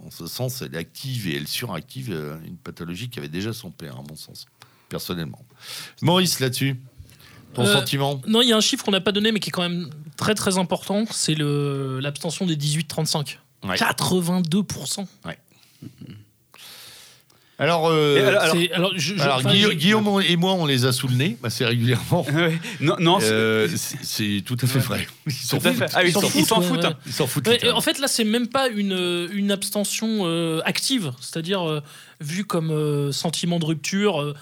En, 0.06 0.12
ce 0.12 0.28
sens, 0.28 0.62
elle 0.62 0.76
active 0.78 1.28
et 1.28 1.36
elle 1.36 1.48
suractive 1.48 2.12
euh, 2.12 2.38
une 2.46 2.58
pathologie 2.58 3.10
qui 3.10 3.20
avait 3.20 3.28
déjà 3.28 3.54
son 3.54 3.72
père, 3.72 3.96
à 3.98 4.04
mon 4.08 4.16
sens, 4.16 4.46
personnellement. 4.90 5.44
Maurice, 6.02 6.40
là-dessus, 6.40 6.80
ton 7.54 7.66
Euh, 7.66 7.74
sentiment? 7.74 8.22
Non, 8.28 8.42
il 8.42 8.50
y 8.50 8.54
a 8.54 8.58
un 8.58 8.62
chiffre 8.62 8.86
qu'on 8.86 8.92
n'a 8.92 9.02
pas 9.02 9.12
donné, 9.12 9.32
mais 9.32 9.40
qui 9.40 9.50
est 9.50 9.52
quand 9.52 9.64
même 9.64 9.90
très 10.18 10.36
très 10.36 10.58
important. 10.58 11.06
C'est 11.12 11.36
l'abstention 11.36 12.46
des 12.46 12.56
18-35. 12.56 13.40
Ouais. 13.64 13.76
82%. 13.76 15.08
Alors, 17.58 17.88
euh, 17.88 18.28
alors- 18.28 18.56
C'est- 18.56 18.72
alors, 18.74 18.92
je- 18.96 19.16
je- 19.16 19.22
alors, 19.22 19.38
enfin, 19.38 19.52
Guilla- 19.54 19.70
je- 19.72 19.76
Guillaume 19.76 20.22
et 20.28 20.36
moi, 20.36 20.54
on 20.56 20.66
les 20.66 20.84
a 20.86 20.92
sous 20.92 21.08
le 21.08 21.16
nez 21.16 21.38
assez 21.42 21.64
régulièrement. 21.66 22.26
Ouais. 22.34 22.60
non, 22.82 22.96
non, 23.00 23.20
c'est- 23.22 23.32
Euh, 23.32 23.68
c'est 23.78 23.98
c'est 24.04 24.44
tout 24.46 24.58
à 24.62 24.68
fait 24.68 24.80
vrai. 24.80 25.08
Ils 25.26 25.32
s'en 25.32 25.60
foutent. 25.72 25.90
Ah, 25.94 26.04
ils 26.04 26.12
s'en 26.12 26.20
foutent, 26.30 26.54
ouais. 26.72 26.82
Ouais, 27.48 27.72
en 27.72 27.80
fait, 27.82 28.00
là, 28.00 28.08
c'est 28.10 28.26
même 28.26 28.48
pas 28.48 28.68
une, 28.68 29.30
une 29.32 29.52
abstention 29.52 30.24
euh, 30.26 30.60
active, 30.66 31.14
c'est-à-dire 31.22 31.62
euh, 31.68 31.82
vu 32.20 32.44
comme 32.44 32.72
euh, 32.72 33.12
sentiment 33.14 33.58
de 33.60 33.66
rupture, 33.66 34.22
euh, 34.22 34.34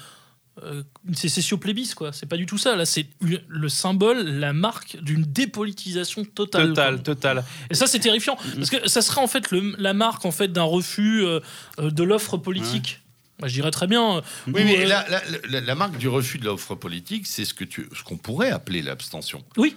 euh, 0.64 0.82
une 1.08 1.16
sécession 1.16 1.58
plébis, 1.58 1.92
quoi. 1.96 2.14
C'est 2.14 2.28
pas 2.28 2.38
du 2.38 2.46
tout 2.48 2.58
ça. 2.58 2.76
Là, 2.76 2.86
c'est 2.86 3.06
le 3.48 3.70
symbole, 3.70 4.24
la 4.28 4.54
marque 4.54 4.98
d'une 5.02 5.24
dépolitisation 5.24 6.26
totale. 6.26 6.70
Total, 6.70 6.94
quoi. 6.96 7.04
total. 7.04 7.44
Et 7.70 7.76
ça, 7.76 7.86
c'est 7.88 8.00
terrifiant, 8.00 8.38
parce 8.56 8.70
que 8.72 8.88
ça 8.90 9.02
serait 9.04 9.22
en 9.22 9.28
fait 9.28 9.52
le- 9.52 9.76
la 9.78 9.94
marque 9.94 10.26
en 10.26 10.32
fait 10.32 10.52
d'un 10.52 10.64
refus 10.64 11.24
euh, 11.24 11.40
euh, 11.80 11.90
de 11.92 12.04
l'offre 12.04 12.38
politique. 12.38 13.02
Je 13.48 13.54
dirais 13.54 13.72
très 13.72 13.88
bien. 13.88 14.18
euh, 14.18 14.22
Oui, 14.48 14.54
ou, 14.62 14.66
mais 14.66 14.80
euh, 14.86 14.88
la, 14.88 15.06
la- 15.10 15.22
la- 15.50 15.62
la 15.62 15.76
marque 15.76 15.98
du 15.98 16.08
refus 16.08 16.38
de 16.38 16.46
l'offre 16.46 16.76
politique, 16.76 17.28
c'est 17.28 17.46
ce 17.46 17.54
que 17.54 17.64
tu, 17.64 17.88
ce 17.96 18.04
qu'on 18.04 18.18
pourrait 18.18 18.52
appeler 18.52 18.82
l'abstention. 18.82 19.44
Oui. 19.58 19.76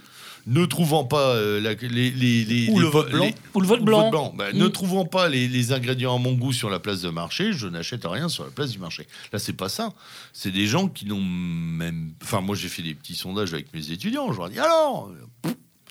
Ne 0.48 0.64
trouvant 0.64 1.04
pas 1.04 1.30
euh, 1.34 1.60
la- 1.60 1.72
les, 1.74 1.88
les- 2.12 2.44
les- 2.44 2.68
Ou 2.70 2.78
les 2.78 2.84
le 2.84 2.86
vote 2.86 3.10
blanc. 3.10 3.24
les- 3.24 3.34
ou 3.54 3.60
le 3.60 3.66
vote 3.66 3.80
ou 3.80 3.84
blanc. 3.84 4.32
Bah, 4.36 4.44
Mm. 4.52 4.58
Ne 4.58 4.68
trouvant 4.68 5.04
pas 5.04 5.28
les, 5.28 5.48
les 5.48 5.72
ingrédients 5.72 6.14
à 6.14 6.18
mon 6.20 6.34
goût 6.34 6.52
sur 6.52 6.70
la 6.70 6.78
place 6.78 7.00
de 7.02 7.10
marché, 7.10 7.52
je 7.52 7.66
n'achète 7.66 8.02
rien 8.04 8.28
sur 8.28 8.44
la 8.44 8.50
place 8.50 8.70
du 8.70 8.78
marché. 8.78 9.08
Là, 9.32 9.40
c'est 9.40 9.54
pas 9.54 9.68
ça. 9.68 9.92
C'est 10.32 10.52
des 10.52 10.68
gens 10.68 10.86
qui 10.86 11.04
n'ont 11.06 11.20
même. 11.20 12.12
Enfin, 12.22 12.40
moi, 12.42 12.54
j'ai 12.54 12.68
fait 12.68 12.82
des 12.82 12.94
petits 12.94 13.16
sondages 13.16 13.52
avec 13.54 13.74
mes 13.74 13.90
étudiants. 13.90 14.30
Je 14.32 14.38
leur 14.38 14.48
dis 14.48 14.60
alors. 14.60 15.10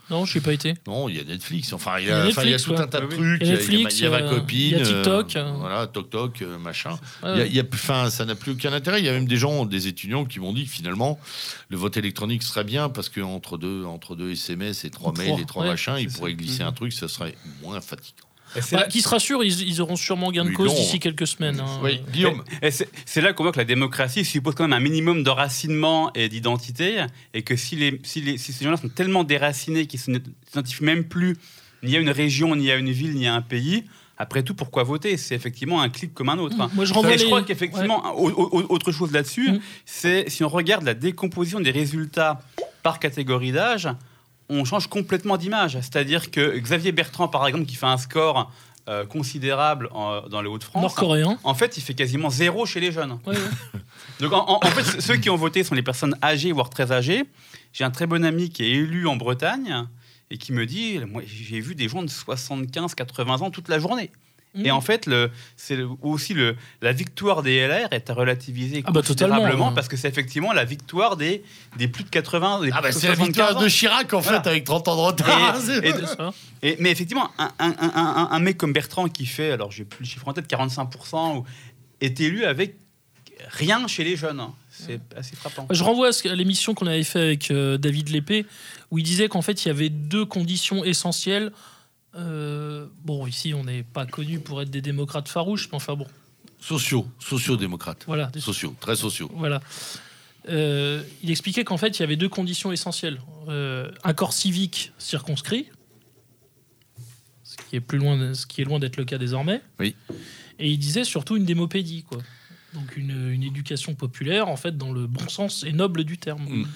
Non, 0.09 0.23
je 0.25 0.37
n'ai 0.37 0.43
pas 0.43 0.53
été. 0.53 0.75
Non, 0.87 1.09
il 1.09 1.15
y 1.17 1.19
a 1.19 1.23
Netflix. 1.23 1.73
Enfin, 1.73 1.99
il 1.99 2.07
y 2.07 2.11
a 2.11 2.25
il 2.25 2.49
y 2.51 2.57
tout 2.57 2.75
un 2.77 2.87
tas 2.87 2.99
de 3.01 3.05
oui. 3.05 3.15
trucs. 3.15 3.41
Il 3.41 3.47
y 3.47 3.49
a 3.51 3.53
Netflix, 3.53 3.99
il 3.99 4.03
y 4.03 4.05
a 4.05 4.09
ma 4.11 4.19
il 4.19 4.25
y 4.25 4.27
a- 4.27 4.29
copine. 4.29 4.57
il 4.59 4.77
y 4.77 4.81
a 4.81 4.85
TikTok. 4.85 5.35
euh, 5.35 5.51
voilà, 5.57 5.87
Toc 5.87 6.09
Toc, 6.09 6.41
euh, 6.41 6.57
machin. 6.59 6.91
Ouais. 7.23 7.31
Il 7.33 7.37
y 7.37 7.41
a- 7.41 7.45
il 7.47 7.55
y 7.55 7.59
a- 7.59 7.63
enfin, 7.73 8.09
ça 8.09 8.23
n'a 8.25 8.35
plus 8.35 8.51
aucun 8.51 8.71
intérêt. 8.73 8.99
Il 8.99 9.05
y 9.05 9.09
a 9.09 9.13
même 9.13 9.27
des 9.27 9.37
gens, 9.37 9.65
des 9.65 9.87
étudiants 9.87 10.25
qui 10.25 10.39
m'ont 10.39 10.53
dit 10.53 10.65
que 10.65 10.71
finalement, 10.71 11.19
le 11.69 11.77
vote 11.77 11.97
électronique 11.97 12.43
serait 12.43 12.63
bien 12.63 12.89
parce 12.89 13.09
qu'entre 13.09 13.57
deux, 13.57 13.83
entre 13.85 14.15
deux 14.15 14.31
SMS 14.31 14.85
et 14.85 14.89
trois 14.91 15.11
Trois, 15.11 15.25
mails 15.25 15.39
et 15.41 15.45
trois 15.45 15.63
ouais, 15.63 15.69
machins, 15.69 15.95
ils 15.99 16.09
pourraient 16.09 16.33
glisser 16.35 16.61
Mhm. 16.63 16.69
un 16.69 16.73
truc, 16.73 16.93
ça 16.93 17.07
serait 17.07 17.35
moins 17.63 17.81
fatigant. 17.81 18.24
Bah, 18.71 18.79
là- 18.81 18.87
qui 18.87 19.01
se 19.01 19.07
rassure, 19.09 19.43
ils, 19.43 19.61
ils 19.67 19.81
auront 19.81 19.95
sûrement 19.95 20.31
gain 20.31 20.43
de 20.43 20.49
Oui, 20.49 20.55
cause 20.55 20.73
d'ici 20.75 20.99
quelques 20.99 21.27
semaines. 21.27 21.59
hein. 21.59 21.79
Oui, 21.83 22.01
Guillaume. 22.11 22.43
Et 22.61 22.71
c'est 22.71 22.89
c'est 23.05 23.21
là 23.21 23.33
qu'on 23.33 23.43
voit 23.43 23.51
que 23.51 23.57
la 23.57 23.65
démocratie 23.65 24.23
suppose 24.25 24.55
quand 24.55 24.63
même 24.63 24.73
un 24.73 24.79
minimum 24.79 25.23
de 25.23 25.29
racinement 25.29 26.11
et 26.13 26.29
d'identité, 26.29 27.05
et 27.33 27.41
que 27.43 27.55
si, 27.55 27.75
les, 27.75 27.99
si, 28.03 28.21
les, 28.21 28.37
si 28.37 28.53
ces 28.53 28.63
gens-là 28.65 28.77
sont 28.77 28.89
tellement 28.89 29.23
déracinés 29.23 29.85
qu'ils 29.87 29.99
ne 30.07 30.19
s'identifient 30.49 30.83
même 30.83 31.03
plus 31.03 31.35
ni 31.83 31.95
à 31.95 31.99
une 31.99 32.09
région, 32.09 32.55
ni 32.55 32.71
à 32.71 32.75
une 32.77 32.91
ville, 32.91 33.13
ni 33.13 33.27
à 33.27 33.35
un 33.35 33.41
pays, 33.41 33.83
après 34.17 34.43
tout, 34.43 34.55
pourquoi 34.55 34.83
voter? 34.83 35.17
C'est 35.17 35.35
effectivement 35.35 35.81
un 35.81 35.89
clic 35.89 36.13
comme 36.13 36.29
un 36.29 36.37
autre. 36.37 36.55
hein. 36.59 36.69
Moi, 36.73 36.85
je 36.85 36.91
Et 36.91 37.25
crois 37.25 37.43
qu'effectivement, 37.43 38.15
au- 38.15 38.29
au- 38.29 38.59
au- 38.61 38.65
autre 38.73 38.91
chose 38.93 39.11
là-dessus, 39.11 39.51
Mm. 39.51 39.59
c'est 39.85 40.29
si 40.29 40.43
on 40.43 40.49
regarde 40.49 40.83
la 40.85 40.93
décomposition 40.93 41.59
des 41.59 41.71
résultats 41.71 42.41
par 42.81 42.99
catégorie 42.99 43.51
d'âge, 43.51 43.89
on 44.49 44.65
change 44.65 44.87
complètement 44.87 45.37
d'image. 45.37 45.73
C'est-à-dire 45.81 46.31
que 46.31 46.57
Xavier 46.57 46.91
Bertrand, 46.91 47.27
par 47.27 47.45
exemple, 47.47 47.65
qui 47.65 47.75
fait 47.75 47.85
un 47.85 47.97
score 47.97 48.51
euh, 48.87 49.03
considérable 49.05 49.89
en- 49.93 50.21
dans 50.27 50.41
les 50.43 50.47
Hauts-de-France, 50.47 50.81
Nord-coréen. 50.81 51.39
en 51.43 51.53
fait, 51.55 51.75
il 51.77 51.81
fait 51.81 51.95
quasiment 51.95 52.29
zéro 52.29 52.67
chez 52.67 52.79
les 52.79 52.91
jeunes. 52.91 53.17
Ouais, 53.25 53.33
ouais. 53.35 53.79
Donc 54.19 54.31
en, 54.33 54.47
en- 54.47 54.59
en 54.63 54.67
fait, 54.71 55.01
ceux 55.01 55.17
qui 55.17 55.29
ont 55.31 55.35
voté 55.35 55.63
sont 55.63 55.73
les 55.73 55.81
personnes 55.81 56.15
âgées, 56.21 56.51
voire 56.51 56.69
très 56.69 56.91
âgées. 56.91 57.23
J'ai 57.73 57.83
un 57.83 57.89
très 57.91 58.05
bon 58.05 58.23
ami 58.23 58.49
qui 58.51 58.63
est 58.63 58.69
élu 58.69 59.07
en 59.07 59.15
Bretagne 59.15 59.85
et 60.29 60.37
qui 60.37 60.53
me 60.53 60.65
dit, 60.67 60.99
moi 61.11 61.23
j'ai 61.25 61.59
vu 61.59 61.73
des 61.73 61.89
gens 61.89 62.03
de 62.03 62.07
75-80 62.09 63.43
ans 63.43 63.49
toute 63.51 63.69
la 63.69 63.79
journée. 63.79 64.11
Et 64.63 64.71
en 64.71 64.81
fait, 64.81 65.05
le- 65.05 65.31
c'est 65.57 65.77
aussi 66.01 66.33
le, 66.33 66.55
la 66.81 66.93
victoire 66.93 67.43
des 67.43 67.57
LR 67.67 67.87
est 67.91 68.09
à 68.09 68.13
relativiser 68.13 68.83
Ah 68.85 68.91
bah, 68.91 69.01
totalement, 69.01 69.35
considérablement 69.35 69.71
parce 69.73 69.87
que 69.87 69.97
c'est 69.97 70.07
effectivement 70.07 70.53
la 70.53 70.63
victoire 70.65 71.17
des, 71.17 71.43
des 71.77 71.87
plus 71.87 72.03
de 72.03 72.09
80, 72.09 72.61
des 72.61 72.69
Ah 72.73 72.81
bah 72.81 72.91
c'est 72.91 73.07
la 73.07 73.15
75 73.15 73.27
victoire 73.27 73.57
ans. 73.57 73.61
de 73.61 73.67
Chirac 73.67 74.13
en 74.13 74.19
Voilà. 74.19 74.41
fait 74.41 74.49
avec 74.49 74.63
30 74.63 74.87
ans 74.87 74.95
de 74.95 75.01
retard. 75.01 75.55
Et- 75.83 75.87
et- 75.89 75.91
C'est 75.93 76.05
ça. 76.15 76.33
Et- 76.61 76.77
mais 76.79 76.91
effectivement, 76.91 77.29
un, 77.37 77.51
un- 77.59 77.75
un- 77.79 77.91
un- 77.95 78.27
un 78.31 78.39
mec 78.39 78.57
comme 78.57 78.71
Bertrand 78.73 79.07
qui 79.09 79.25
fait, 79.25 79.51
alors 79.51 79.71
j'ai 79.71 79.83
plus 79.83 80.03
le 80.03 80.09
chiffre 80.09 80.27
en 80.27 80.33
tête, 80.33 80.47
45%, 80.49 81.37
ou- 81.39 81.45
est 82.01 82.19
élu 82.21 82.45
avec 82.45 82.75
rien 83.49 83.87
chez 83.87 84.03
les 84.03 84.15
jeunes. 84.15 84.41
C'est 84.69 84.99
assez 85.15 85.35
frappant. 85.35 85.67
Je 85.69 85.83
renvoie 85.83 86.09
à 86.09 86.35
l'émission 86.35 86.73
qu'on 86.73 86.87
avait 86.87 87.03
fait 87.03 87.19
avec 87.21 87.51
euh, 87.51 87.77
David 87.77 88.09
Lépée, 88.09 88.45
où 88.91 88.99
il 88.99 89.03
disait 89.03 89.27
qu'en 89.29 89.41
fait, 89.41 89.63
il 89.65 89.69
y 89.69 89.71
avait 89.71 89.89
deux 89.89 90.25
conditions 90.25 90.83
essentielles. 90.83 91.51
Euh, 92.15 92.87
bon, 93.03 93.27
ici, 93.27 93.53
on 93.53 93.63
n'est 93.65 93.83
pas 93.83 94.05
connu 94.05 94.39
pour 94.39 94.61
être 94.61 94.69
des 94.69 94.81
démocrates 94.81 95.27
farouches, 95.27 95.67
mais 95.69 95.75
enfin 95.75 95.95
bon, 95.95 96.07
Sociaux, 96.59 97.07
sociaux-démocrates. 97.19 98.03
voilà. 98.07 98.27
des- 98.27 98.39
Sociaux, 98.39 98.75
très 98.79 98.95
sociaux. 98.95 99.29
Voilà. 99.35 99.61
Euh, 100.47 101.03
il 101.23 101.31
expliquait 101.31 101.63
qu'en 101.63 101.77
fait, 101.77 101.97
il 101.97 102.01
y 102.01 102.03
avait 102.03 102.15
deux 102.15 102.29
conditions 102.29 102.71
essentielles. 102.71 103.19
Euh, 103.49 103.91
un 104.03 104.13
corps 104.13 104.33
civique 104.33 104.93
circonscrit, 104.97 105.67
ce 107.43 107.57
qui 107.69 107.75
est, 107.75 107.81
plus 107.81 107.97
loin, 107.97 108.17
de- 108.17 108.33
ce 108.33 108.45
qui 108.45 108.61
est 108.61 108.65
loin 108.65 108.79
d'être 108.79 108.97
le 108.97 109.05
cas 109.05 109.17
désormais. 109.17 109.61
Oui. 109.79 109.95
Et 110.59 110.69
il 110.71 110.77
disait 110.77 111.03
surtout 111.03 111.35
une 111.35 111.45
démopédie, 111.45 112.03
quoi. 112.03 112.19
Donc 112.73 112.95
une, 112.97 113.31
une 113.31 113.43
éducation 113.43 113.95
populaire, 113.95 114.47
en 114.47 114.57
fait, 114.57 114.77
dans 114.77 114.91
le 114.91 115.07
bon 115.07 115.27
sens 115.29 115.63
et 115.63 115.71
noble 115.71 116.03
du 116.03 116.17
terme. 116.17 116.43
Mm. 116.43 116.67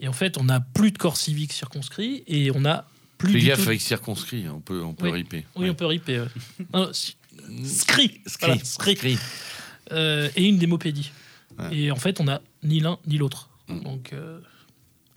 Et 0.00 0.08
en 0.08 0.12
fait, 0.12 0.36
on 0.38 0.44
n'a 0.44 0.60
plus 0.60 0.90
de 0.90 0.98
corps 0.98 1.16
civique 1.16 1.52
circonscrit 1.52 2.24
et 2.26 2.50
on 2.54 2.64
a 2.64 2.86
plus 3.18 3.32
Fais 3.32 3.38
du 3.40 3.46
gaffe 3.46 3.62
tout... 3.62 3.68
avec 3.68 3.80
circonscrit, 3.80 4.48
on 4.48 4.60
peut, 4.60 4.82
on 4.82 4.94
peut 4.94 5.06
Oui. 5.06 5.12
riper. 5.12 5.44
Oui, 5.56 5.70
on 5.70 5.74
peut 5.74 5.86
riper. 5.86 6.20
ouais. 6.20 6.26
Non, 6.72 6.90
Voilà, 8.40 8.58
scrit. 8.64 9.18
Euh, 9.92 10.28
et 10.36 10.44
une 10.44 10.58
démopédie. 10.58 11.10
Ouais. 11.58 11.76
Et 11.76 11.90
en 11.90 11.96
fait, 11.96 12.20
on 12.20 12.28
a 12.28 12.40
ni 12.62 12.80
l'un 12.80 12.98
ni 13.06 13.18
l'autre. 13.18 13.48
Mm. 13.68 13.80
Donc, 13.80 14.12
euh, 14.12 14.38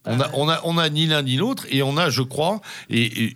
On 0.05 0.19
a, 0.19 0.29
on, 0.33 0.49
a, 0.49 0.61
on 0.63 0.77
a 0.77 0.89
ni 0.89 1.05
l'un 1.07 1.21
ni 1.21 1.35
l'autre 1.37 1.65
et 1.69 1.81
on 1.83 1.97
a, 1.97 2.09
je 2.09 2.21
crois, 2.21 2.61
et, 2.89 3.35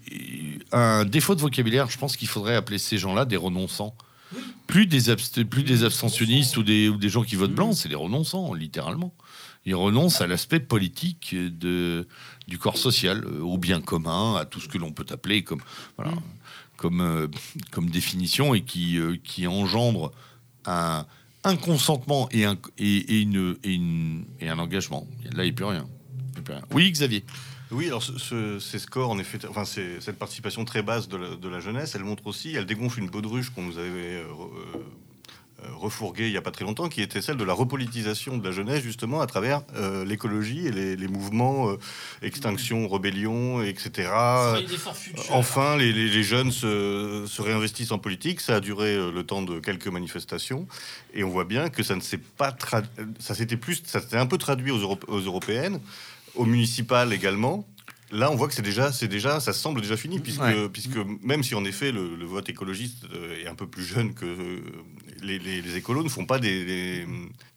un 0.72 1.06
défaut 1.06 1.36
de 1.36 1.42
vocabulaire. 1.42 1.90
Je 1.90 1.98
pense 1.98 2.16
qu'il 2.18 2.28
faudrait 2.28 2.56
appeler 2.56 2.78
ces 2.78 2.98
gens-là 2.98 3.26
des 3.26 3.38
renonçants. 3.38 3.96
Plus 4.68 4.86
des, 4.88 5.10
abst- 5.10 5.44
plus 5.44 5.64
des 5.64 5.84
abstentionnistes 5.84 6.56
ou 6.56 6.64
des, 6.64 6.88
ou 6.88 6.96
des 6.98 7.10
gens 7.10 7.24
qui 7.24 7.36
votent 7.36 7.54
blanc, 7.54 7.74
c'est 7.74 7.90
des 7.90 7.96
renonçants, 7.96 8.54
littéralement. 8.54 9.14
Ils 9.66 9.76
renoncent 9.76 10.22
à 10.22 10.28
l'aspect 10.28 10.60
politique 10.60 11.36
de, 11.36 12.08
du 12.48 12.58
corps 12.58 12.78
social, 12.78 13.24
euh, 13.26 13.42
au 13.42 13.58
bien 13.58 13.80
commun, 13.82 14.36
à 14.36 14.46
tout 14.46 14.60
ce 14.60 14.68
que 14.68 14.78
l'on 14.80 14.92
peut 14.92 15.06
appeler 15.12 15.44
comme, 15.44 15.62
voilà, 15.98 16.14
comme, 16.78 17.02
euh, 17.02 17.28
comme 17.72 17.90
définition 17.90 18.56
et 18.56 18.62
qui, 18.62 18.98
euh, 18.98 19.18
qui 19.24 19.46
engendre 19.46 20.12
un, 20.66 21.06
un 21.44 21.56
consentement 21.58 22.28
et 22.32 22.46
un, 22.46 22.58
et, 22.80 22.98
et 23.18 23.22
une, 23.22 23.56
et, 23.64 23.74
une- 23.76 24.26
et 24.40 24.50
un 24.50 24.58
engagement. 24.58 25.08
Là, 25.36 25.44
il 25.44 25.48
n'y 25.48 25.50
a 25.52 25.54
plus 25.54 25.66
rien. 25.66 25.88
Il. 26.38 26.62
Oui, 26.72 26.92
Xavier. 26.92 27.24
Oui, 27.70 27.86
alors 27.88 28.04
ce- 28.04 28.18
ce- 28.18 28.60
ces 28.60 28.80
scores, 28.80 29.12
en 29.12 29.20
effet, 29.20 29.38
enfin 29.48 29.64
c'est- 29.64 30.02
cette 30.02 30.18
participation 30.20 30.66
très 30.66 30.82
basse 30.82 31.08
de 31.08 31.16
la, 31.18 31.36
de 31.38 31.48
la 31.48 31.60
jeunesse, 31.62 31.94
elle 31.96 32.04
montre 32.04 32.26
aussi, 32.28 32.54
elle 32.54 32.66
dégonfle 32.66 33.00
une 33.00 33.10
baudruche 33.10 33.50
qu'on 33.52 33.62
nous 33.64 33.78
avait 33.78 34.18
euh, 34.18 34.26
euh, 34.26 34.78
refourguée 35.76 36.28
il 36.28 36.32
n'y 36.32 36.38
a 36.38 36.42
pas 36.42 36.52
très 36.52 36.66
longtemps, 36.66 36.90
qui 36.90 37.02
était 37.02 37.22
celle 37.22 37.38
de 37.38 37.44
la 37.44 37.54
repolitisation 37.54 38.38
de 38.38 38.44
la 38.44 38.52
jeunesse, 38.52 38.82
justement, 38.84 39.22
à 39.22 39.28
travers 39.28 39.62
euh, 39.76 40.06
l'écologie 40.06 40.68
et 40.68 40.72
les, 40.72 40.96
les 40.96 41.08
mouvements 41.08 41.70
euh, 41.70 41.78
extinction, 42.22 42.88
rébellion, 42.88 43.62
etc. 43.64 44.10
Enfin, 45.30 45.78
les, 45.78 45.92
les- 45.94 46.10
les 46.10 46.24
jeunes 46.24 46.52
se, 46.52 47.26
se 47.28 47.42
réinvestissent 47.42 47.92
en 47.92 48.00
politique. 48.00 48.42
Ça 48.42 48.56
a 48.56 48.60
duré 48.60 48.96
euh, 48.96 49.12
le 49.12 49.24
temps 49.24 49.42
de 49.42 49.60
quelques 49.60 49.88
manifestations, 49.88 50.68
et 51.14 51.24
on 51.24 51.30
voit 51.30 51.46
bien 51.46 51.70
que 51.70 51.84
ça 51.84 51.96
ne 51.96 52.02
s'est 52.02 52.18
pas 52.20 52.52
trad- 52.52 52.88
ça 53.20 53.36
s'était 53.36 53.58
plus, 53.58 53.82
ça 53.86 54.02
s'était 54.02 54.18
un 54.18 54.26
peu 54.28 54.38
traduit 54.38 54.72
aux, 54.72 54.80
Europ- 54.80 55.06
aux 55.08 55.20
européennes, 55.20 55.80
aux 56.36 56.46
municipales 56.46 57.14
également. 57.14 57.68
Là, 58.14 58.30
on 58.30 58.36
voit 58.36 58.50
que 58.50 58.54
c'est 58.54 58.62
déjà, 58.62 58.92
c'est 58.92 59.08
déjà, 59.08 59.40
ça 59.40 59.54
semble 59.54 59.80
déjà 59.80 59.96
fini, 59.96 60.20
puisque, 60.20 60.42
Ouais. 60.42 60.68
puisque 60.68 60.98
même 61.24 61.44
si 61.44 61.56
en 61.56 61.64
effet 61.64 61.94
le, 61.94 62.18
le 62.18 62.26
vote 62.26 62.50
écologiste 62.50 63.06
euh, 63.14 63.42
est 63.42 63.48
un 63.48 63.56
peu 63.56 63.68
plus 63.68 63.86
jeune 63.86 64.14
que 64.14 64.26
euh, 64.26 64.60
les, 65.22 65.40
les- 65.40 65.62
les 65.62 65.76
écolos 65.78 66.04
ne 66.04 66.10
font 66.10 66.26
pas 66.26 66.40
des, 66.40 66.66
des- 66.66 67.06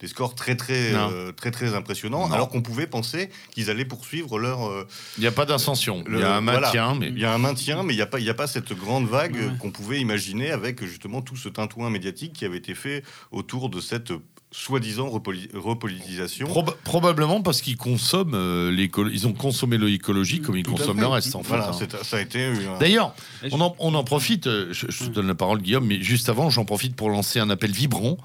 des 0.01 0.07
scores 0.07 0.35
très 0.35 0.57
très 0.57 0.95
euh, 0.95 1.33
très 1.33 1.51
très 1.51 1.75
impressionnants, 1.75 2.29
Non. 2.29 2.35
alors 2.35 2.49
qu'on 2.49 2.63
pouvait 2.63 2.87
penser 2.87 3.31
qu'ils 3.53 3.71
allaient 3.71 3.85
poursuivre 3.85 4.39
leur 4.39 4.69
euh, 4.69 4.87
Il 5.19 5.23
n'y 5.23 5.27
a 5.27 5.33
pas 5.33 5.47
d'ascension. 5.47 6.05
Il 6.09 6.19
y 6.19 6.23
a 6.23 6.37
un 6.37 6.41
voilà. 6.41 6.61
maintien, 6.61 6.95
mais 6.95 7.09
il 7.09 7.19
y 7.19 7.25
a 7.25 7.33
un 7.33 7.39
maintien, 7.39 7.83
mais 7.83 7.93
il 7.95 7.97
n'y 7.97 8.03
a, 8.03 8.07
pas- 8.07 8.19
il 8.21 8.25
y 8.27 8.31
a 8.31 8.35
pas 8.35 8.47
cette 8.47 8.73
grande 8.75 9.09
vague 9.09 9.35
Ouais. 9.37 9.51
qu'on 9.59 9.71
pouvait 9.71 10.01
imaginer 10.01 10.51
avec 10.51 10.85
justement 10.85 11.23
tout 11.23 11.37
ce 11.37 11.49
tintouin 11.49 11.91
médiatique 11.91 12.33
qui 12.35 12.45
avait 12.45 12.59
été 12.59 12.75
fait 12.75 13.03
autour 13.31 13.69
de 13.71 13.81
cette 13.81 14.13
soi-disant 14.57 15.09
repoli- 15.09 15.49
repolitisation. 15.53 16.47
proba- 16.47 16.77
probablement 16.85 17.43
parce 17.43 17.61
qu'ils 17.61 17.77
consomment 17.77 18.35
euh, 18.35 18.87
Ils 19.13 19.27
ont 19.27 19.33
consommé 19.33 19.79
l'écologie 19.79 20.41
comme 20.41 20.57
ils 20.57 20.63
Tout 20.63 20.73
consomment 20.73 21.01
le 21.01 21.07
reste. 21.09 21.35
En 21.35 21.43
fait, 21.43 21.49
Voilà, 21.49 21.71
hein. 21.71 21.89
ça 22.03 22.19
a 22.19 22.21
été 22.21 22.45
un- 22.45 22.79
D'ailleurs, 22.79 23.15
on 23.51 23.61
en, 23.61 23.75
on 23.81 23.95
en 23.95 24.05
profite, 24.05 24.47
euh, 24.47 24.69
je, 24.73 24.87
je 24.89 25.05
te 25.05 25.11
donne 25.11 25.27
la 25.27 25.35
parole 25.35 25.61
Guillaume, 25.61 25.87
mais 25.87 26.01
juste 26.03 26.29
avant, 26.29 26.51
j'en 26.51 26.65
profite 26.65 26.95
pour 26.95 27.11
lancer 27.11 27.41
un 27.41 27.51
appel 27.51 27.73
vibrant 27.73 28.17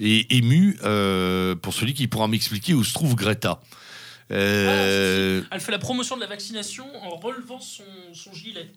et 0.00 0.36
ému 0.36 0.76
euh, 0.82 1.54
pour 1.54 1.72
celui 1.72 1.94
qui 1.94 2.08
pourra 2.08 2.26
m'expliquer 2.26 2.74
où 2.74 2.82
se 2.82 2.92
trouve 2.92 3.14
Greta. 3.14 3.60
Euh, 4.32 5.42
Elle 5.52 5.60
fait 5.60 5.70
la 5.72 5.78
promotion 5.78 6.16
de 6.16 6.20
la 6.20 6.26
vaccination 6.26 6.84
en 7.04 7.16
relevant 7.16 7.60
son, 7.60 7.84
son 8.12 8.32
gilet. 8.34 8.68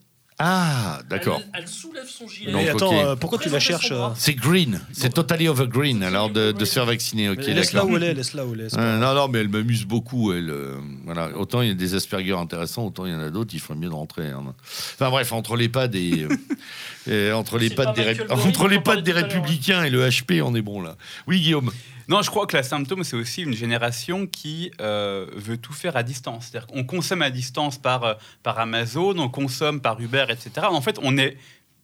Ah, 0.41 1.01
d'accord. 1.09 1.41
Elle, 1.53 1.63
elle 1.63 1.67
soulève 1.67 2.07
son 2.07 2.25
gilet. 2.25 2.53
Donc, 2.53 2.61
Mais 2.61 2.69
attends, 2.69 2.93
euh, 2.97 3.15
pourquoi 3.17 3.39
tu 3.39 3.49
la 3.49 3.59
cherches 3.59 3.91
euh. 3.91 4.07
C'est 4.15 4.35
green, 4.35 4.79
c'est 4.93 5.13
totally 5.13 5.49
over 5.49 5.67
green, 5.67 6.01
alors 6.01 6.29
de, 6.29 6.53
de 6.53 6.65
se 6.65 6.73
faire 6.75 6.85
vacciner. 6.85 7.29
Ok, 7.29 7.45
Laisse-la 7.45 7.83
où 7.85 7.97
elle 7.97 8.03
est, 8.03 8.13
laisse-la 8.13 8.45
où 8.45 8.53
elle 8.53 8.61
est. 8.61 8.77
Euh, 8.77 8.97
non, 8.99 9.13
non, 9.13 9.27
mais 9.27 9.39
elle 9.39 9.49
m'amuse 9.49 9.83
beaucoup. 9.83 10.31
Elle, 10.31 10.49
euh, 10.49 10.77
voilà. 11.03 11.37
Autant 11.37 11.61
il 11.61 11.67
y 11.67 11.71
a 11.71 11.73
des 11.73 11.93
Asperger 11.93 12.37
intéressants, 12.37 12.85
autant 12.85 13.05
il 13.05 13.11
y 13.11 13.15
en 13.15 13.19
a 13.19 13.29
d'autres. 13.29 13.53
Il 13.53 13.59
ferait 13.59 13.77
mieux 13.77 13.89
de 13.89 13.93
rentrer. 13.93 14.27
hein. 14.27 14.55
Enfin 14.93 15.09
bref, 15.09 15.33
entre 15.33 15.57
les 15.57 15.67
pas 15.67 15.89
des, 15.89 16.25
entre 17.33 17.57
les 17.57 17.69
pattes 17.69 17.95
des, 17.97 18.17
entre 18.29 18.69
les 18.69 18.79
pattes 18.79 19.03
des 19.03 19.11
républicains 19.11 19.83
et 19.83 19.89
le 19.89 20.07
HP, 20.07 20.41
on 20.41 20.55
est 20.55 20.61
bon 20.61 20.81
là. 20.81 20.95
Oui, 21.27 21.41
Guillaume. 21.41 21.69
Non, 22.09 22.23
je 22.23 22.31
crois 22.31 22.47
que 22.47 22.57
la 22.57 22.63
symptôme, 22.63 23.03
c'est 23.03 23.15
aussi 23.15 23.43
une 23.43 23.53
génération 23.53 24.25
qui 24.25 24.71
euh, 24.81 25.27
veut 25.35 25.57
tout 25.57 25.73
faire 25.73 25.95
à 25.95 26.01
distance. 26.01 26.47
C'est-à-dire 26.47 26.65
qu'on 26.65 26.83
consomme 26.83 27.21
à 27.21 27.29
distance 27.29 27.77
par, 27.77 28.03
euh, 28.03 28.13
par 28.41 28.57
Amazon, 28.57 29.15
on 29.19 29.29
consomme 29.29 29.79
par 29.79 30.01
Uber, 30.01 30.25
etc. 30.29 30.65
En 30.71 30.81
fait, 30.81 30.97
on 31.03 31.19
est 31.19 31.37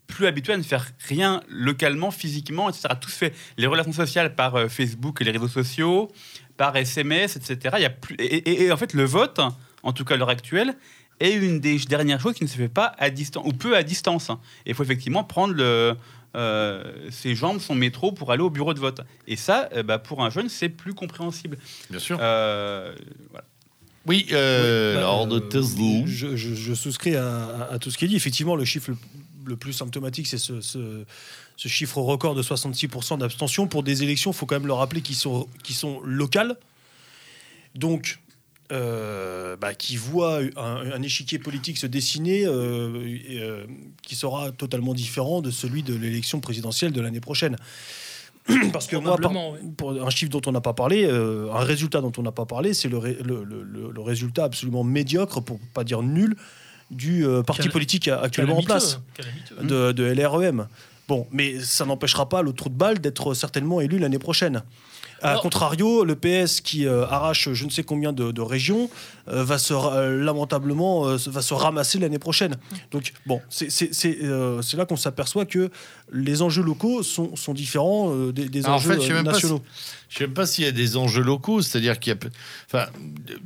plus 0.07 0.25
habitué 0.25 0.53
à 0.53 0.57
ne 0.57 0.63
faire 0.63 0.87
rien 1.07 1.41
localement, 1.47 2.09
physiquement, 2.09 2.69
etc. 2.69 2.87
Tout 2.99 3.11
se 3.11 3.17
fait. 3.17 3.35
Les 3.57 3.67
relations 3.67 3.93
sociales 3.93 4.33
par 4.33 4.55
euh, 4.55 4.67
Facebook 4.67 5.21
et 5.21 5.25
les 5.25 5.31
réseaux 5.31 5.47
sociaux, 5.47 6.11
par 6.57 6.75
SMS, 6.75 7.35
etc. 7.35 7.75
Il 7.77 7.83
y 7.83 7.85
a 7.85 7.91
plus... 7.91 8.15
et, 8.17 8.71
en 8.71 8.77
fait, 8.77 8.93
le 8.93 9.05
vote, 9.05 9.39
en 9.83 9.93
tout 9.93 10.05
cas 10.05 10.15
à 10.15 10.17
l'heure 10.17 10.29
actuelle, 10.29 10.75
est 11.19 11.33
une 11.33 11.59
des 11.59 11.77
dernières 11.77 12.19
choses 12.19 12.33
qui 12.33 12.43
ne 12.43 12.49
se 12.49 12.57
fait 12.57 12.67
pas 12.67 12.93
à 12.97 13.11
distance, 13.11 13.45
ou 13.45 13.51
peu 13.53 13.75
à 13.75 13.83
distance. 13.83 14.31
Et 14.65 14.71
il 14.71 14.73
faut 14.73 14.83
effectivement 14.83 15.23
prendre 15.23 15.53
le, 15.53 15.95
euh, 16.35 17.09
ses 17.11 17.33
jambes, 17.35 17.59
son 17.59 17.73
métro 17.75 18.11
pour 18.11 18.31
aller 18.31 18.43
au 18.43 18.49
bureau 18.49 18.73
de 18.73 18.79
vote. 18.79 19.01
Et 19.27 19.35
ça, 19.35 19.69
euh, 19.73 19.83
bah, 19.83 19.97
pour 19.99 20.23
un 20.23 20.29
jeune, 20.29 20.49
c'est 20.49 20.69
plus 20.69 20.93
compréhensible. 20.93 21.57
Bien 21.89 21.99
sûr. 21.99 22.17
Euh, 22.21 22.93
voilà. 23.31 23.45
Oui, 24.05 24.27
euh, 24.33 24.95
Bah, 24.95 25.01
lors 25.01 25.25
de 25.27 25.39
Tesla. 25.39 26.03
je, 26.05 26.35
je- 26.35 26.53
je 26.53 26.73
souscris 26.75 27.15
à, 27.15 27.25
à- 27.45 27.73
à 27.73 27.79
tout 27.79 27.89
ce 27.89 27.97
qui 27.97 28.05
est 28.05 28.07
dit. 28.07 28.15
Effectivement, 28.15 28.55
le 28.55 28.63
chiffre 28.65 28.91
le, 28.91 28.97
le 29.45 29.55
plus 29.55 29.73
symptomatique, 29.73 30.27
c'est 30.27 30.37
ce, 30.37 30.61
ce- 30.61 31.03
ce 31.57 31.67
chiffre 31.67 31.97
record 31.99 32.35
de 32.35 32.43
66% 32.43 33.17
d'abstention. 33.17 33.65
Pour 33.67 33.81
des 33.81 34.03
élections, 34.03 34.31
il 34.31 34.35
faut 34.35 34.45
quand 34.45 34.55
même 34.55 34.67
le 34.67 34.73
rappeler, 34.73 35.01
qui 35.01 35.15
sont, 35.15 35.47
qui 35.63 35.73
sont 35.73 36.01
locales. 36.03 36.55
Donc, 37.73 38.19
euh, 38.71 39.55
bah, 39.57 39.73
qui 39.73 39.95
voient 39.95 40.39
un, 40.57 40.91
un 40.91 41.01
échiquier 41.01 41.39
politique 41.39 41.77
se 41.77 41.87
dessiner 41.87 42.45
euh, 42.45 43.05
et, 43.05 43.39
euh, 43.41 43.63
qui 44.01 44.15
sera 44.15 44.51
totalement 44.51 44.93
différent 44.93 45.41
de 45.41 45.51
celui 45.51 45.83
de 45.83 45.93
l'élection 45.95 46.39
présidentielle 46.39 46.91
de 46.91 47.01
l'année 47.01 47.19
prochaine. 47.21 47.55
Parce 48.73 48.87
que 48.87 48.95
moi, 48.95 49.17
par- 49.17 49.31
Probablement, 49.31 49.51
oui. 49.51 49.59
pour 49.75 49.91
un 49.91 50.09
chiffre 50.09 50.31
dont 50.31 50.41
on 50.45 50.51
n'a 50.51 50.61
pas 50.61 50.73
parlé, 50.73 51.05
un 51.09 51.59
résultat 51.63 52.01
dont 52.01 52.11
on 52.17 52.21
n'a 52.23 52.31
pas 52.31 52.45
parlé, 52.45 52.73
c'est 52.73 52.89
le, 52.89 52.97
ré- 52.97 53.17
le, 53.23 53.43
le- 53.43 53.63
le- 53.63 53.91
le 53.91 54.01
résultat 54.01 54.43
absolument 54.45 54.83
médiocre, 54.83 55.41
pour 55.41 55.59
pas 55.73 55.83
dire 55.83 56.01
nul, 56.03 56.35
du 56.91 57.25
parti 57.47 57.63
Cal- 57.63 57.71
politique 57.71 58.07
actuellement 58.07 58.57
en 58.59 58.63
place, 58.63 58.99
calamiteux. 59.15 59.55
de, 59.63 59.91
de 59.91 60.03
LREM. 60.03 60.67
Bon, 61.07 61.27
mais 61.31 61.59
ça 61.59 61.85
n'empêchera 61.85 62.29
pas 62.29 62.41
le 62.43 62.53
trou 62.53 62.69
de 62.69 62.75
balle 62.75 62.99
d'être 62.99 63.33
certainement 63.33 63.81
élu 63.81 63.97
l'année 63.99 64.19
prochaine. 64.19 64.61
A 65.25 65.37
contrario, 65.37 66.03
le 66.03 66.15
PS 66.15 66.61
qui 66.61 66.85
euh, 66.85 67.05
arrache 67.07 67.51
je 67.51 67.65
ne 67.65 67.69
sais 67.69 67.83
combien 67.83 68.13
de, 68.13 68.31
de 68.31 68.41
régions 68.41 68.89
euh, 69.27 69.43
va 69.43 69.57
se 69.57 69.73
euh, 69.73 70.23
lamentablement 70.23 71.15
va 71.15 71.41
se 71.41 71.53
ramasser 71.53 71.99
l'année 71.99 72.19
prochaine. 72.19 72.57
Donc 72.91 73.13
bon, 73.25 73.41
c'est 73.49 74.21
là 74.77 74.85
qu'on 74.85 74.97
s'aperçoit 74.97 75.45
que 75.45 75.69
les 76.11 76.41
enjeux 76.41 76.63
locaux 76.63 77.03
sont, 77.03 77.35
sont 77.35 77.53
différents 77.53 78.15
des, 78.31 78.47
des 78.49 78.65
Alors, 78.65 78.75
en 78.75 78.77
enjeux 78.77 78.93
fait, 78.93 79.01
je 79.01 79.07
sais 79.07 79.13
même 79.13 79.25
pas 79.25 79.31
nationaux. 79.31 79.61
Je 80.09 80.17
sais 80.19 80.23
même 80.25 80.33
pas 80.33 80.45
s'il 80.45 80.63
y 80.63 80.67
a 80.67 80.71
des 80.71 80.97
enjeux 80.97 81.23
locaux, 81.23 81.61
c'est-à-dire 81.61 81.99
qu'il 81.99 82.13
y 82.13 82.15
a. 82.15 82.19
Enfin, 82.67 82.87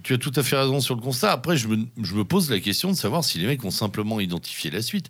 tu 0.03 0.13
as 0.13 0.17
tout 0.17 0.33
à 0.35 0.43
fait 0.43 0.57
raison 0.57 0.81
sur 0.81 0.95
le 0.95 1.01
constat. 1.01 1.31
Après, 1.31 1.55
je 1.55 1.67
me, 1.67 1.85
je 2.01 2.15
me 2.15 2.25
pose 2.25 2.49
la 2.49 2.59
question 2.59 2.91
de 2.91 2.97
savoir 2.97 3.23
si 3.23 3.39
les 3.39 3.47
mecs 3.47 3.63
ont 3.63 3.71
simplement 3.71 4.19
identifié 4.19 4.69
la 4.69 4.81
suite. 4.81 5.09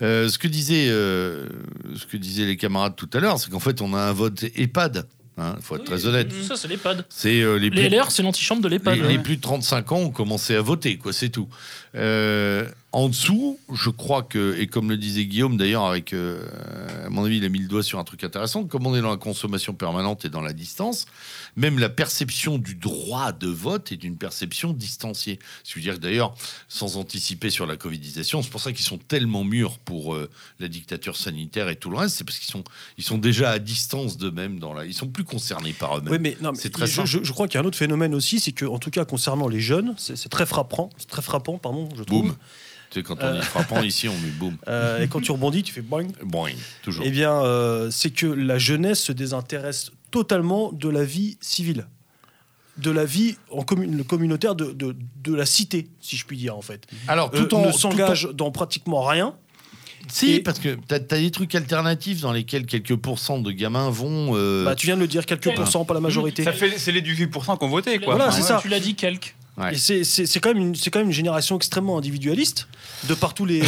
Ce 0.00 0.38
que 0.38 0.48
disaient, 0.48 0.88
ce 0.88 2.06
que 2.06 2.16
disaient 2.16 2.46
les 2.46 2.56
camarades 2.56 2.96
tout 2.96 3.08
à 3.14 3.20
l'heure, 3.20 3.38
c'est 3.38 3.50
qu'en 3.50 3.60
fait, 3.60 3.80
on 3.80 3.94
a 3.94 4.00
un 4.00 4.12
vote 4.12 4.44
EHPAD. 4.54 5.06
Il 5.56 5.62
faut 5.62 5.76
être 5.76 5.84
très 5.84 6.06
honnête. 6.06 6.32
Ça, 6.46 6.56
c'est 6.56 6.68
l'EHPAD. 6.68 7.04
C'est 7.08 7.40
euh, 7.40 7.56
les 7.56 7.70
plus 7.70 7.80
Les 7.82 7.88
LR, 7.88 8.10
c'est 8.10 8.22
l'antichambre 8.22 8.62
de 8.62 8.68
l'EHPAD. 8.68 8.98
les, 8.98 9.08
les 9.08 9.18
plus 9.18 9.36
de 9.36 9.40
35 9.42 9.92
ans 9.92 9.98
ont 9.98 10.10
commencé 10.10 10.54
à 10.54 10.60
voter, 10.60 10.96
quoi, 10.98 11.12
c'est 11.12 11.28
tout. 11.30 11.48
Euh, 11.96 12.66
en 12.92 13.08
dessous, 13.08 13.58
je 13.72 13.88
crois 13.90 14.22
que, 14.24 14.56
et 14.58 14.66
comme 14.66 14.88
le 14.90 14.96
disait 14.96 15.24
Guillaume 15.24 15.56
d'ailleurs, 15.56 15.84
avec, 15.84 16.12
euh, 16.12 16.44
à 17.06 17.08
mon 17.08 17.24
avis, 17.24 17.36
il 17.38 17.44
a 17.44 17.48
mis 17.48 17.60
le 17.60 17.68
doigt 17.68 17.84
sur 17.84 17.98
un 18.00 18.04
truc 18.04 18.24
intéressant, 18.24 18.64
comme 18.64 18.84
on 18.86 18.96
est 18.96 19.00
dans 19.00 19.10
la 19.10 19.16
consommation 19.16 19.74
permanente 19.74 20.24
et 20.24 20.28
dans 20.28 20.40
la 20.40 20.52
distance, 20.52 21.06
même 21.56 21.78
la 21.78 21.88
perception 21.88 22.58
du 22.58 22.74
droit 22.74 23.30
de 23.32 23.46
vote 23.48 23.92
est 23.92 24.02
une 24.02 24.16
perception 24.16 24.72
distanciée. 24.72 25.38
Ce 25.62 25.72
qui 25.72 25.78
veut 25.78 25.82
dire 25.84 25.94
que 25.94 26.00
d'ailleurs, 26.00 26.34
sans 26.68 26.96
anticiper 26.96 27.50
sur 27.50 27.64
la 27.66 27.76
covidisation, 27.76 28.42
c'est 28.42 28.50
pour 28.50 28.60
ça 28.60 28.72
qu'ils 28.72 28.84
sont 28.84 28.98
tellement 28.98 29.44
mûrs 29.44 29.78
pour 29.78 30.14
euh, 30.14 30.28
la 30.58 30.66
dictature 30.66 31.16
sanitaire 31.16 31.68
et 31.68 31.76
tout 31.76 31.90
le 31.90 31.96
reste, 31.96 32.16
c'est 32.16 32.24
parce 32.24 32.38
qu'ils 32.40 32.50
sont, 32.50 32.64
ils 32.98 33.04
sont 33.04 33.18
déjà 33.18 33.50
à 33.50 33.58
distance 33.60 34.16
d'eux-mêmes, 34.16 34.58
dans 34.58 34.72
la, 34.74 34.84
ils 34.84 34.94
sont 34.94 35.08
plus 35.08 35.24
concernés 35.24 35.72
par 35.74 35.98
eux-mêmes. 35.98 36.12
Oui, 36.12 36.18
mais 36.20 36.36
non, 36.40 36.50
mais 36.52 36.58
C'est 36.58 36.70
très 36.70 36.86
je, 36.88 37.04
je- 37.04 37.22
je 37.22 37.32
crois 37.32 37.46
qu'il 37.46 37.54
y 37.54 37.58
a 37.58 37.62
un 37.64 37.66
autre 37.66 37.78
phénomène 37.78 38.14
aussi, 38.16 38.40
c'est 38.40 38.52
que 38.52 38.64
en 38.64 38.78
tout 38.80 38.90
cas 38.90 39.04
concernant 39.04 39.46
les 39.46 39.60
jeunes, 39.60 39.94
c'est 39.96 40.16
c'est 40.16 40.28
très 40.28 40.46
frappant, 40.46 40.90
c'est 40.98 41.08
très 41.08 41.22
frappant, 41.22 41.58
pardon, 41.58 41.79
je 41.96 42.02
trouve. 42.02 42.22
Boum. 42.28 42.36
Tu 42.90 42.98
sais, 42.98 43.02
quand 43.04 43.16
on 43.22 43.34
est 43.34 43.42
frappant 43.42 43.82
ici, 43.82 44.08
on 44.08 44.14
met 44.18 44.30
boum. 44.30 44.56
Euh, 44.68 45.02
et 45.02 45.08
quand 45.08 45.20
tu 45.20 45.30
rebondis, 45.32 45.62
tu 45.62 45.72
fais 45.72 45.80
boing. 45.80 46.08
Boing, 46.24 46.50
toujours. 46.82 47.04
Eh 47.06 47.10
bien, 47.10 47.32
euh, 47.32 47.88
c'est 47.92 48.10
que 48.10 48.26
la 48.26 48.58
jeunesse 48.58 49.00
se 49.00 49.12
désintéresse 49.12 49.92
totalement 50.10 50.72
de 50.72 50.88
la 50.88 51.04
vie 51.04 51.38
civile, 51.40 51.86
de 52.78 52.90
la 52.90 53.04
vie 53.04 53.36
en 53.50 53.62
commun- 53.62 54.02
communautaire 54.02 54.54
de, 54.56 54.72
de, 54.72 54.96
de 55.22 55.34
la 55.34 55.46
cité, 55.46 55.88
si 56.00 56.16
je 56.16 56.24
puis 56.26 56.36
dire 56.36 56.56
en 56.56 56.62
fait. 56.62 56.84
Alors, 57.06 57.30
Euh, 57.34 57.44
tout 57.44 57.54
en. 57.54 57.64
ne 57.66 57.70
s'engage 57.72 58.28
dans 58.34 58.50
pratiquement 58.50 59.02
rien. 59.04 59.26
en- 59.26 59.36
Si, 60.08 60.32
et- 60.32 60.40
parce 60.40 60.58
que 60.58 60.74
tu 60.88 60.94
as, 60.94 60.98
des 60.98 61.30
trucs 61.30 61.54
alternatifs 61.54 62.20
dans 62.22 62.32
lesquels 62.32 62.66
quelques 62.66 62.96
pourcents 62.96 63.38
de 63.38 63.52
gamins 63.52 63.90
vont. 63.90 64.32
euh, 64.34 64.64
Bah, 64.64 64.74
tu 64.74 64.86
viens 64.86 64.96
de 64.96 65.00
le 65.02 65.06
dire, 65.06 65.26
quelques 65.26 65.54
pourcents, 65.54 65.84
pas 65.84 65.94
la 65.94 66.00
majorité. 66.00 66.42
Ça 66.42 66.52
fait, 66.52 66.76
c'est 66.78 66.90
les 66.90 67.02
18% 67.02 67.56
qui 67.58 67.64
ont 67.64 67.68
voté, 67.68 67.98
quoi. 67.98 68.14
Voilà, 68.16 68.28
Enfin, 68.30 68.36
c'est 68.36 68.42
ouais. 68.42 68.48
ça. 68.48 68.58
Tu 68.62 68.68
l'as 68.68 68.80
dit, 68.80 68.94
quelques. 68.96 69.36
C'est- 69.76 70.40
quand, 70.40 70.54
même 70.54 70.74
une- 71.02 71.12
génération 71.12 71.56
extrêmement 71.56 71.98
individualiste, 71.98 72.68
de 73.08 73.14
par 73.14 73.34
tous 73.34 73.44
les, 73.44 73.60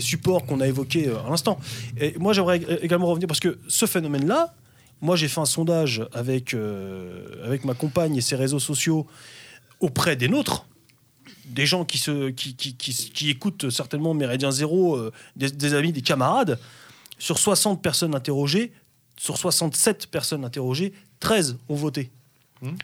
supports 0.00 0.44
qu'on 0.46 0.60
a 0.60 0.66
évoqués 0.66 1.08
euh, 1.08 1.18
à 1.26 1.30
l'instant. 1.30 1.58
Et 2.00 2.14
moi, 2.18 2.32
j'aimerais 2.32 2.58
ég- 2.60 2.78
également 2.82 3.06
revenir, 3.06 3.26
parce 3.28 3.40
que 3.40 3.58
ce 3.68 3.86
phénomène-là, 3.86 4.54
moi, 5.00 5.16
j'ai 5.16 5.28
fait 5.28 5.40
un 5.40 5.44
sondage 5.46 6.02
avec, 6.12 6.54
euh, 6.54 7.44
avec 7.44 7.64
ma 7.64 7.74
compagne 7.74 8.16
et 8.16 8.20
ses 8.20 8.36
réseaux 8.36 8.58
sociaux 8.60 9.06
auprès 9.80 10.16
des 10.16 10.28
nôtres, 10.28 10.66
des 11.46 11.66
gens 11.66 11.84
qui 11.84 13.30
écoutent 13.30 13.70
certainement 13.70 14.14
Méridien 14.14 14.50
Zéro, 14.50 14.96
euh, 14.96 15.12
des, 15.36 15.50
des 15.50 15.74
amis, 15.74 15.92
des 15.92 16.02
camarades. 16.02 16.58
Sur 17.18 17.38
60 17.38 17.82
personnes 17.82 18.14
interrogées, 18.14 18.72
sur 19.18 19.36
67 19.38 20.08
personnes 20.08 20.44
interrogées, 20.44 20.92
13 21.20 21.56
ont 21.68 21.74
voté. 21.74 22.10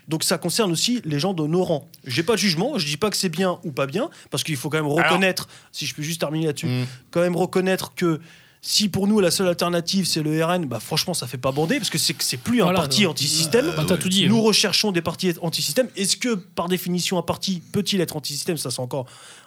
Donc 0.09 0.23
ça 0.25 0.39
concerne 0.39 0.71
aussi 0.73 1.01
les 1.05 1.19
gens 1.19 1.33
de 1.35 1.47
nos 1.47 1.65
rangs. 1.65 1.89
J'ai 2.07 2.23
pas 2.23 2.35
de 2.35 2.39
jugement, 2.39 2.79
je 2.79 2.87
dis 2.87 2.97
pas 2.97 3.11
que 3.11 3.17
c'est 3.17 3.29
bien 3.31 3.59
ou 3.65 3.73
pas 3.73 3.87
bien, 3.87 4.11
parce 4.31 4.45
qu'il 4.45 4.57
faut 4.57 4.69
quand 4.71 4.77
même 4.77 4.87
reconnaître, 4.87 5.49
si 5.73 5.87
je 5.87 5.95
peux 5.95 6.03
juste 6.03 6.21
terminer 6.21 6.47
là-dessus, 6.47 6.67
Mm. 6.67 6.87
quand 7.11 7.21
même 7.21 7.37
reconnaître 7.37 7.95
que 7.95 8.21
si 8.65 8.89
pour 8.89 9.09
nous 9.09 9.19
la 9.19 9.31
seule 9.33 9.49
alternative 9.49 10.07
c'est 10.07 10.23
le 10.23 10.45
RN, 10.45 10.67
bah 10.67 10.79
franchement 10.79 11.15
ça 11.15 11.27
fait 11.27 11.39
pas 11.39 11.51
bander, 11.51 11.79
parce 11.79 11.91
que 11.91 11.99
c'est 11.99 12.15
plus 12.37 12.61
un 12.61 12.65
Voilà, 12.67 12.79
parti 12.79 13.07
anti-système. 13.07 13.73
Bah, 13.77 13.85
t'as 13.89 13.97
tout 13.97 14.09
dit. 14.09 14.29
Nous 14.29 14.39
hein. 14.39 14.43
recherchons 14.43 14.93
des 14.93 15.03
partis 15.03 15.33
anti-système. 15.43 15.89
Est-ce 15.97 16.17
que, 16.17 16.35
par 16.35 16.69
définition, 16.69 17.19
un 17.19 17.23
parti 17.23 17.61
peut-il 17.73 18.01
être 18.01 18.15
anti-système? 18.15 18.57
Ça, 18.59 18.71
c'est 18.71 18.79
encore, 18.81 19.07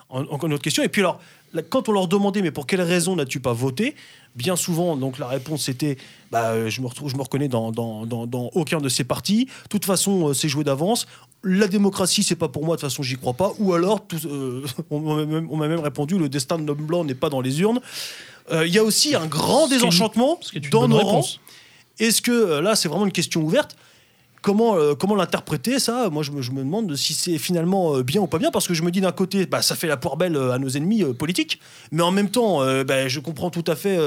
en- 0.09 0.23
encore 0.23 0.47
une 0.47 0.53
autre 0.53 0.63
question. 0.63 0.83
Et 0.83 0.89
puis, 0.89 1.01
alors, 1.01 1.21
quand 1.69 1.89
on 1.89 1.91
leur 1.93 2.08
demandait, 2.08 2.41
mais 2.41 2.51
pour 2.51 2.67
quelle 2.67 2.81
raison 2.81 3.15
n'as-tu 3.15 3.39
pas 3.39 3.53
voté 3.53 3.95
Bien 4.36 4.58
souvent, 4.58 4.97
donc, 4.97 5.17
la 5.17 5.27
réponse 5.27 5.69
était 5.69 5.97
bah, 6.31 6.49
euh, 6.51 6.69
je, 6.69 6.81
me 6.81 6.88
retrouve, 6.88 7.10
je 7.10 7.15
me 7.15 7.21
reconnais 7.21 7.47
dans, 7.47 7.71
dans, 7.71 8.05
dans- 8.05 8.27
dans 8.27 8.49
aucun 8.53 8.79
de 8.81 8.89
ces 8.89 9.05
partis. 9.05 9.45
De 9.45 9.69
toute 9.69 9.86
façon, 9.86 10.29
euh, 10.29 10.34
c'est 10.34 10.49
joué 10.49 10.65
d'avance. 10.65 11.08
La 11.43 11.67
démocratie, 11.69 12.21
c'est 12.23 12.36
pas 12.36 12.49
pour 12.49 12.65
moi. 12.65 12.75
De 12.75 12.81
toute 12.81 12.89
façon, 12.89 13.01
j'y 13.03 13.15
crois 13.15 13.34
pas. 13.34 13.53
Ou 13.60 13.73
alors, 13.73 14.05
tout- 14.05 14.17
euh, 14.25 14.65
on 14.89 14.99
m'a 15.58 15.67
même, 15.69 15.79
répondu 15.79 16.17
le 16.17 16.27
destin 16.27 16.58
de 16.58 16.65
l'homme 16.67 16.86
blanc 16.86 17.03
n'est 17.05 17.15
pas 17.15 17.29
dans 17.29 17.39
les 17.39 17.62
urnes. 17.62 17.79
Euh, 18.51 18.67
Il 18.67 18.73
y 18.73 18.77
a 18.77 18.84
aussi 18.84 19.15
un 19.15 19.25
grand 19.27 19.67
désenchantement 19.69 20.38
dans 20.71 20.88
nos 20.89 20.97
rangs. 21.05 21.25
Est-ce 21.99 22.21
que 22.21 22.60
là, 22.60 22.75
c'est 22.75 22.89
vraiment 22.89 23.05
une 23.05 23.12
question 23.13 23.41
ouverte 23.41 23.77
Comment, 24.45 24.77
euh, 24.77 24.93
comment 24.93 25.15
l'interpréter 25.15 25.79
ça? 25.79 26.12
Moi, 26.12 26.21
je 26.21 26.29
me, 26.29 26.60
demande 26.60 26.95
si 26.95 27.15
c'est 27.15 27.39
finalement 27.39 27.95
euh, 27.95 28.03
bien 28.03 28.21
ou 28.21 28.27
pas 28.27 28.38
bien, 28.38 28.51
parce 28.51 28.67
que 28.67 28.75
je 28.75 28.84
me 28.84 28.91
dis 28.91 29.01
d'un 29.01 29.12
côté, 29.12 29.47
bah, 29.47 29.63
ça 29.63 29.75
fait 29.75 29.88
la 29.88 29.97
poire 29.97 30.17
belle 30.17 30.36
euh, 30.36 30.51
à 30.51 30.60
nos 30.60 30.69
ennemis 30.69 31.03
politiques, 31.15 31.60
mais 31.91 32.03
en 32.03 32.12
même 32.12 32.29
temps, 32.29 32.60
bah, 32.84 33.08
je 33.08 33.19
comprends 33.19 33.49
tout 33.49 33.63
à 33.65 33.75
fait 33.75 33.97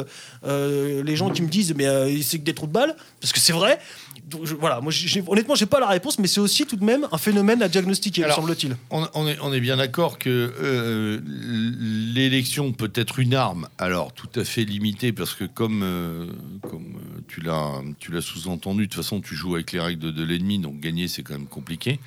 les 0.45 1.17
gens 1.17 1.31
qui 1.31 1.43
me 1.43 1.49
disent, 1.49 1.75
mais 1.75 2.23
c'est 2.23 2.39
que 2.39 2.45
des 2.45 2.55
trous 2.55 2.69
de 2.69 2.73
balles, 2.73 2.95
parce 3.21 3.33
que 3.33 3.41
c'est 3.41 3.53
vrai. 3.53 3.81
Donc, 4.29 4.45
je- 4.45 4.55
voilà, 4.55 4.81
moi, 4.81 4.93
j'ai- 4.93 5.23
honnêtement, 5.27 5.55
j'ai 5.55 5.67
pas 5.67 5.81
la 5.81 5.87
réponse, 5.89 6.19
mais 6.19 6.27
c'est 6.27 6.41
aussi 6.41 6.67
tout 6.67 6.77
de 6.77 6.85
même 6.85 7.07
un 7.11 7.19
phénomène 7.19 7.63
à 7.63 7.69
diagnostiquer, 7.69 8.25
me 8.27 8.31
semble-t-il. 8.31 8.77
On, 8.91 9.07
on 9.15 9.27
est, 9.27 9.39
on 9.41 9.53
est 9.53 9.61
bien 9.61 9.77
d'accord 9.79 10.19
que 10.19 10.29
euh, 10.61 11.21
l'élection 12.15 12.73
peut 12.73 12.91
être 12.95 13.19
une 13.19 13.35
arme, 13.35 13.69
alors 13.79 14.13
tout 14.13 14.29
à 14.39 14.45
fait 14.45 14.65
limitée, 14.65 15.13
parce 15.13 15.35
que 15.35 15.45
comme, 15.45 15.83
euh, 15.83 16.27
comme 16.69 16.97
euh, 16.97 17.21
tu 17.29 17.41
l'as 17.41 17.73
tu 17.99 18.13
l'as 18.13 18.21
sous-entendu, 18.21 18.87
de 18.87 18.93
toute 18.93 19.03
façon 19.03 19.21
tu 19.21 19.35
joues 19.35 19.55
avec 19.55 19.73
les 19.73 19.81
règles 19.81 20.01
de, 20.01 20.11
de 20.11 20.25
l'ennemi, 20.25 20.59
donc 20.59 20.81
gagner 20.81 21.09
c'est 21.09 21.23
quand 21.23 21.35
même 21.35 21.47
compliqué. 21.47 21.99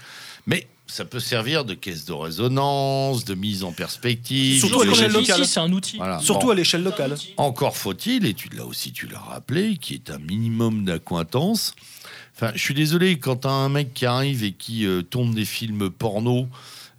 Mais 0.48 0.68
ça 0.88 1.06
peut 1.06 1.20
servir 1.20 1.66
de 1.66 1.74
caisse 1.74 2.06
de 2.06 2.14
résonance, 2.14 3.24
de 3.26 3.34
mise 3.34 3.64
en 3.64 3.72
perspective. 3.72 4.60
Surtout 4.60 4.82
à 4.82 4.86
l'échelle 4.86 5.12
locale. 5.12 5.46
c'est 5.46 5.60
un 5.60 5.72
outil. 5.72 5.98
Voilà. 5.98 6.20
Surtout 6.20 6.48
Bon. 6.48 6.52
à 6.52 6.56
l'échelle 6.56 6.84
locale. 6.84 7.16
Encore 7.38 7.78
faut-il, 7.78 8.26
et 8.26 8.34
tu 8.34 8.50
là 8.50 8.66
aussi 8.66 8.92
tu 8.92 9.08
l'as 9.08 9.20
rappelé, 9.20 9.78
qui 9.78 9.94
est 9.94 10.10
un 10.12 10.18
minimum 10.20 10.84
d'accointance. 10.86 11.74
Enfin, 12.42 12.54
je 12.56 12.62
suis 12.62 12.74
désolé 12.74 13.20
quand 13.20 13.36
t'as 13.36 13.52
un 13.52 13.70
mec 13.70 13.94
qui 13.94 14.08
arrive 14.08 14.44
et 14.44 14.52
qui 14.52 14.88
euh, 14.88 15.04
tourne 15.04 15.32
des 15.32 15.46
films 15.46 15.92
porno, 15.92 16.48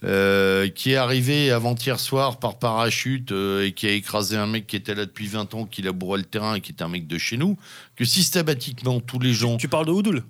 euh, 0.05 0.69
qui 0.69 0.93
est 0.93 0.97
arrivé 0.97 1.51
avant-hier 1.51 1.99
soir 1.99 2.39
par 2.39 2.61
parachute 2.61 3.33
euh, 3.33 3.67
et 3.67 3.73
qui 3.73 3.89
a 3.89 3.91
écrasé 3.91 4.37
un 4.37 4.47
mec 4.47 4.69
qui 4.69 4.77
était 4.77 4.95
là 4.95 5.05
depuis 5.05 5.27
20 5.27 5.53
ans, 5.55 5.65
qui 5.65 5.83
labourait 5.83 6.19
le 6.19 6.25
terrain 6.25 6.55
et 6.55 6.61
qui 6.61 6.71
était 6.71 6.85
un 6.85 6.89
mec 6.89 7.09
de 7.09 7.19
chez 7.19 7.39
nous, 7.39 7.59
que 7.97 8.05
systématiquement 8.05 9.01
tous 9.01 9.19
les 9.19 9.33
gens, 9.33 9.57
Tu 9.57 9.67
parles 9.67 9.87
de 9.87 9.91
Oudoul? 9.91 10.23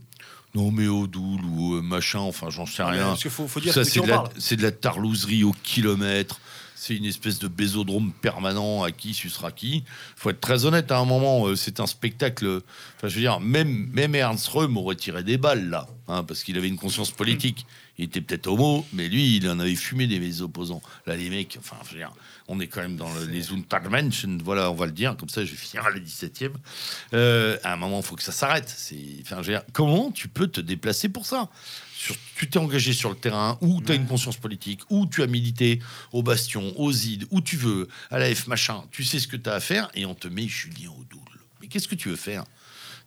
Non 0.54 0.70
mais 0.70 0.88
Odoul 0.88 1.44
ou 1.44 1.82
machin, 1.82 2.20
enfin 2.20 2.48
j'en 2.48 2.64
sais 2.64 2.82
rien, 2.82 3.08
Parce 3.08 3.20
qu'il 3.20 3.30
faut, 3.30 3.46
faut 3.46 3.60
dire 3.60 3.74
ça, 3.74 3.84
c'est 3.84 4.00
de, 4.00 4.06
la, 4.06 4.24
de 4.34 4.62
la 4.62 4.70
tarlouserie 4.72 5.44
au 5.44 5.52
kilomètre. 5.62 6.40
C'est 6.84 6.96
une 6.96 7.04
espèce 7.04 7.38
de 7.38 7.46
bésodrome 7.46 8.10
permanent 8.10 8.82
à 8.82 8.90
qui 8.90 9.14
sucera 9.14 9.52
qui. 9.52 9.84
faut 10.16 10.30
être 10.30 10.40
très 10.40 10.64
honnête, 10.64 10.90
à 10.90 10.98
un 10.98 11.04
moment, 11.04 11.46
euh, 11.46 11.54
c'est 11.54 11.78
un 11.78 11.86
spectacle. 11.86 12.60
Enfin, 12.96 13.06
je 13.06 13.14
veux 13.14 13.20
dire, 13.20 13.38
même, 13.38 13.88
même 13.92 14.16
Ernst 14.16 14.48
Röhm 14.48 14.76
aurait 14.76 14.96
tiré 14.96 15.22
des 15.22 15.38
balles, 15.38 15.70
là, 15.70 15.86
hein, 16.08 16.24
parce 16.24 16.42
qu'il 16.42 16.58
avait 16.58 16.66
une 16.66 16.76
conscience 16.76 17.12
politique. 17.12 17.66
Il 17.98 18.06
était 18.06 18.20
peut-être 18.20 18.48
homo, 18.48 18.84
mais 18.92 19.08
lui, 19.08 19.36
il 19.36 19.48
en 19.48 19.60
avait 19.60 19.76
fumé 19.76 20.08
des 20.08 20.42
opposants. 20.42 20.82
Là, 21.06 21.14
les 21.14 21.30
mecs, 21.30 21.56
enfin, 21.56 21.76
je 21.84 21.90
veux 21.90 21.98
dire, 21.98 22.12
on 22.48 22.60
est 22.60 22.66
quand 22.66 22.80
même 22.82 22.96
dans 22.96 23.12
le- 23.14 23.26
les 23.26 23.52
Untermenschen, 23.52 24.40
voilà, 24.42 24.70
on 24.70 24.74
va 24.74 24.86
le 24.86 24.92
dire, 24.92 25.16
comme 25.16 25.28
ça, 25.28 25.44
je 25.44 25.50
vais 25.50 25.56
finir 25.56 25.84
à 25.86 25.90
la 25.90 25.98
17e. 25.98 26.52
Euh, 27.14 27.56
à 27.64 27.72
un 27.72 27.76
moment, 27.76 28.00
il 28.00 28.04
faut 28.04 28.16
que 28.16 28.22
ça 28.22 28.32
s'arrête. 28.32 28.74
Enfin, 29.22 29.40
comment 29.72 30.10
tu 30.10 30.28
peux 30.28 30.46
te 30.46 30.60
déplacer 30.60 31.08
pour 31.08 31.26
ça? 31.26 31.48
Sur- 31.96 32.16
Tu 32.34 32.50
t'es 32.50 32.58
engagé 32.58 32.92
sur 32.92 33.10
le 33.10 33.14
terrain, 33.16 33.56
ou 33.60 33.80
tu 33.80 33.92
as 33.92 33.94
une 33.94 34.06
conscience 34.06 34.36
politique, 34.36 34.80
ou 34.90 35.06
tu 35.06 35.22
as 35.22 35.28
milité 35.28 35.78
au 36.10 36.22
Bastion, 36.24 36.72
aux 36.76 36.90
ID, 36.92 37.26
où 37.30 37.40
tu 37.40 37.56
veux, 37.56 37.86
à 38.10 38.18
la 38.18 38.34
F 38.34 38.48
machin. 38.48 38.82
Tu 38.90 39.04
sais 39.04 39.20
ce 39.20 39.28
que 39.28 39.36
tu 39.36 39.48
as 39.48 39.54
à 39.54 39.60
faire, 39.60 39.88
et 39.94 40.04
on 40.06 40.14
te 40.16 40.26
met 40.26 40.48
Julien 40.48 40.90
au 40.90 41.04
double. 41.08 41.38
Mais 41.60 41.68
qu'est-ce 41.68 41.86
que 41.86 41.94
tu 41.94 42.08
veux 42.08 42.16
faire? 42.16 42.42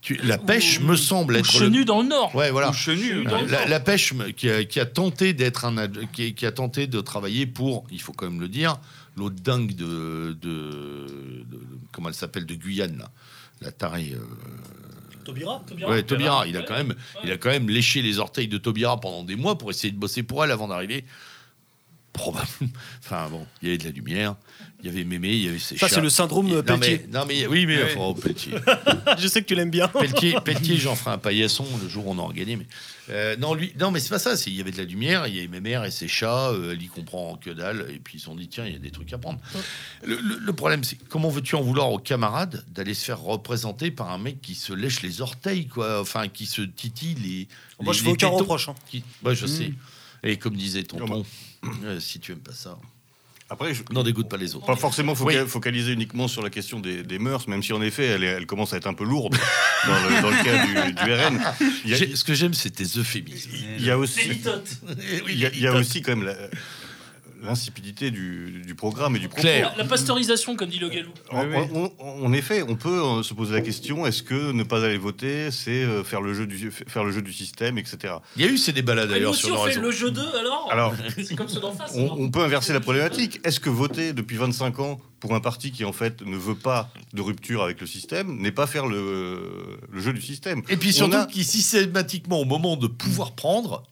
Tu, 0.02 0.16
La 0.24 0.38
pêche 0.38 0.80
me 0.82 0.96
semble 0.96 1.36
être. 1.36 1.52
le- 1.52 1.66
Chenu 1.66 1.84
dans 1.84 2.02
le 2.04 2.08
Nord. 2.08 2.34
Ouais, 2.36 2.52
voilà. 2.52 2.72
Chenu. 2.72 3.24
Dans 3.26 3.42
le 3.42 3.48
La, 3.48 3.60
Nord. 3.62 3.68
la 3.70 3.80
pêche 3.80 4.14
qui 4.38 4.50
a, 4.50 4.64
qui 4.64 4.80
a 4.80 4.86
tenté 4.86 5.34
d'être 5.34 5.66
un 5.66 5.88
qui 6.14 6.46
a 6.46 6.52
tenté 6.52 6.86
de 6.88 7.02
travailler 7.02 7.48
pour, 7.48 7.86
il 7.92 8.00
faut 8.00 8.14
quand 8.14 8.30
même 8.30 8.40
le 8.40 8.48
dire, 8.48 8.78
l'autre 9.16 9.36
dingue 9.42 9.74
de, 9.76 10.38
de- 10.42 11.44
de- 11.50 11.62
comment 11.92 12.10
elle 12.10 12.16
s'appelle 12.16 12.46
de 12.46 12.56
Guyane 12.56 12.98
là, 12.98 13.12
la 13.62 13.72
tarée. 13.72 14.14
euh, 14.14 14.20
Taubira 15.24 15.90
ouais, 15.90 16.04
Taubira, 16.04 16.46
il 16.48 16.56
a 16.58 16.62
quand 16.62 16.76
même, 16.76 16.94
il 17.24 17.32
a 17.32 17.38
quand 17.38 17.50
même 17.50 17.70
léché 17.70 18.02
les 18.02 18.20
orteils 18.20 18.48
de 18.48 18.58
Taubira 18.58 19.00
pendant 19.00 19.24
des 19.24 19.36
mois 19.36 19.58
pour 19.58 19.72
essayer 19.72 19.92
de 19.92 19.98
bosser 19.98 20.22
pour 20.24 20.44
elle 20.44 20.52
avant 20.52 20.68
d'arriver. 20.68 21.04
Probablement. 22.16 22.72
Enfin 23.04 23.28
bon, 23.30 23.46
il 23.62 23.68
y 23.68 23.72
avait 23.72 23.78
de 23.78 23.84
la 23.84 23.92
lumière, 23.92 24.36
il 24.82 24.88
y 24.88 24.90
avait 24.90 25.04
Mémé, 25.04 25.30
il 25.30 25.44
y 25.46 25.48
avait 25.50 25.60
ses 25.60 25.78
Ça, 25.78 25.88
chats. 25.88 25.96
c'est 25.96 26.02
le 26.02 26.10
syndrome 26.10 26.48
non, 26.48 26.56
euh, 26.56 26.62
Pelletier. 26.64 27.02
mais, 27.12 27.20
non, 27.20 27.26
mais 27.28 27.46
oui, 27.48 27.66
mais 27.66 27.78
Ouais. 27.84 27.96
oh, 27.98 28.14
Pelletier. 28.16 28.54
Je 29.20 29.28
sais 29.28 29.42
que 29.42 29.48
tu 29.48 29.56
l'aimes 29.56 29.70
bien. 29.70 29.88
Pelletier, 29.88 30.36
Pelletier, 30.44 30.78
j'en 30.78 30.96
ferai 30.96 31.12
un 31.12 31.18
paillasson 31.18 31.66
le 31.82 31.88
jour 31.88 32.08
où 32.08 32.12
on 32.12 32.18
aura 32.18 32.34
gagné. 32.34 32.56
Mais 32.56 32.66
euh, 33.10 33.36
non, 33.38 33.54
lui, 33.54 33.72
non, 33.80 33.92
mais 33.92 34.00
c'est 34.00 34.10
pas 34.10 34.18
ça. 34.20 34.36
c'est- 34.36 34.50
Il 34.50 34.56
y 34.56 34.62
avait 34.62 34.72
de 34.72 34.78
la 34.78 34.84
lumière, 34.86 35.28
il 35.28 35.36
y 35.36 35.40
avait 35.46 35.60
mères 35.62 35.86
et 35.86 35.92
ses 35.92 36.08
chats. 36.08 36.50
euh, 36.50 36.74
elle 36.74 36.82
y 36.82 36.88
comprend 36.88 37.36
que 37.38 37.52
dalle. 37.52 37.86
Et 37.94 38.00
puis 38.00 38.18
ils 38.18 38.20
se 38.20 38.26
sont 38.26 38.36
dit 38.36 38.48
tiens, 38.48 38.66
il 38.66 38.74
y 38.74 38.76
a 38.76 38.80
des 38.80 38.92
trucs 38.92 39.12
à 39.14 39.18
prendre. 39.20 39.40
Le, 40.04 40.16
le- 40.16 40.40
le 40.40 40.54
problème, 40.54 40.84
c'est 40.84 40.98
comment 41.10 41.30
veux-tu 41.30 41.56
en 41.56 41.62
vouloir 41.62 41.92
aux 41.92 42.00
camarades 42.00 42.66
d'aller 42.70 42.94
se 42.96 43.06
faire 43.06 43.20
représenter 43.22 43.92
par 43.92 44.10
un 44.12 44.18
mec 44.18 44.42
qui 44.42 44.56
se 44.56 44.74
lèche 44.74 45.02
les 45.04 45.22
orteils, 45.22 45.68
quoi. 45.68 46.02
Enfin, 46.02 46.28
qui 46.28 46.46
se 46.48 46.62
titille 46.64 47.16
les. 47.16 47.48
Moi, 47.82 47.94
les- 47.94 48.00
je 48.00 48.04
les 48.04 48.10
fais 48.10 48.12
aucun 48.14 48.28
reproche. 48.30 48.70
hein. 48.70 48.76
Qui- 48.90 49.04
Ouais, 49.24 49.36
je 49.36 49.46
Mm. 49.46 49.48
sais. 49.48 49.74
Et 50.24 50.38
comme 50.38 50.56
disait 50.56 50.84
Oh, 50.94 50.98
tonton, 50.98 51.26
euh, 51.84 52.00
si 52.00 52.20
tu 52.20 52.32
aimes 52.32 52.40
pas 52.40 52.54
ça, 52.54 52.78
Après, 53.50 53.74
je- 53.74 53.84
n'en 53.92 54.02
dégoûte 54.04 54.28
pas 54.30 54.38
les 54.38 54.56
autres. 54.56 54.66
pas 54.66 54.76
forcément 54.76 55.14
foca- 55.14 55.44
Oui. 55.44 55.48
focaliser 55.48 55.92
uniquement 55.94 56.28
sur 56.28 56.42
la 56.42 56.50
question 56.50 56.80
des, 56.80 57.04
des 57.04 57.20
mœurs, 57.20 57.48
même 57.48 57.62
si 57.62 57.74
en 57.74 57.82
effet 57.82 58.06
elle, 58.06 58.46
commence 58.48 58.74
à 58.74 58.78
être 58.78 58.88
un 58.88 58.94
peu 58.96 59.04
lourde 59.06 59.36
dans 59.88 59.94
le, 60.10 60.22
dans 60.22 60.30
le 60.32 60.44
cas 60.44 60.66
du, 60.66 60.94
du 60.94 61.14
RN. 61.14 61.40
Il 61.86 61.92
y 61.92 61.94
a, 61.94 61.98
J'ai- 61.98 62.16
Ce 62.16 62.24
que 62.24 62.34
j'aime, 62.34 62.54
c'est 62.56 62.72
tes 62.72 62.86
euphémismes. 62.98 63.52
il 63.78 63.86
y 63.86 63.92
a 63.92 63.98
aussi, 63.98 64.20
il 65.30 65.40
y 65.40 65.46
a, 65.46 65.50
il 65.54 65.60
y 65.60 65.68
a 65.68 65.72
il- 65.72 65.78
aussi 65.78 66.02
quand 66.02 66.16
même 66.16 66.26
la- 66.26 66.36
l'insipidité 67.46 68.12
du, 68.12 68.62
du 68.66 68.76
programme 68.76 69.16
et 69.16 69.20
du 69.20 69.28
propos. 69.30 69.48
La 69.78 69.86
pasteurisation, 69.86 70.56
comme 70.56 70.70
dit 70.70 70.80
le 70.80 70.90
galou. 70.90 71.12
En, 71.32 71.46
Oui, 71.46 71.56
oui. 71.74 71.90
en- 72.00 72.34
effet, 72.34 72.64
on 72.68 72.76
peut 72.76 73.02
euh, 73.02 73.24
se 73.24 73.34
poser 73.34 73.54
la 73.54 73.62
question 73.62 74.06
est-ce 74.06 74.22
que 74.24 74.52
ne 74.52 74.64
pas 74.64 74.84
aller 74.84 74.98
voter, 74.98 75.52
c'est 75.52 75.84
euh, 75.84 76.04
faire 76.04 76.22
le 76.22 76.34
jeu 76.34 76.46
du 76.48 76.72
faire 76.72 77.04
le 77.04 77.12
jeu 77.12 77.22
du 77.22 77.32
système, 77.34 77.78
etc. 77.78 78.16
Il 78.36 78.42
y 78.44 78.46
a 78.48 78.52
eu 78.52 78.58
ces 78.58 78.74
débats-là 78.74 79.06
d'ailleurs 79.08 79.36
sur 79.36 79.50
on 79.60 79.64
nos 79.66 79.70
fait 79.72 79.80
le 79.80 79.92
jeu 79.92 80.12
2 80.12 80.22
alors 80.40 80.68
Alors, 80.72 80.94
C'est 81.24 81.36
comme 81.36 81.48
ceux 81.48 81.60
d'en 81.62 81.72
face. 81.74 81.94
on, 81.96 82.30
peut 82.30 82.42
inverser 82.42 82.74
la 82.74 82.80
problématique. 82.82 83.40
Est-ce 83.44 83.60
que 83.60 83.70
voter 83.70 84.12
depuis 84.14 84.36
25 84.38 84.80
ans 84.80 85.00
pour 85.20 85.34
un 85.34 85.40
parti 85.40 85.72
qui 85.72 85.86
en 85.86 85.94
fait 85.94 86.22
ne 86.24 86.36
veut 86.38 86.56
pas 86.56 86.90
de 87.14 87.22
rupture 87.22 87.64
avec 87.64 87.80
le 87.82 87.88
système 87.88 88.38
n'est 88.40 88.52
pas 88.52 88.68
faire 88.68 88.86
le, 88.88 89.80
le 89.90 90.02
jeu 90.02 90.12
du 90.14 90.22
système? 90.22 90.62
Et 90.70 90.78
puis 90.78 90.92
surtout 90.94 91.16
a- 91.18 91.26
qui 91.26 91.44
systématiquement 91.44 92.40
au 92.40 92.46
moment 92.46 92.76
de 92.78 92.88
pouvoir 92.88 93.32
prendre, 93.34 93.84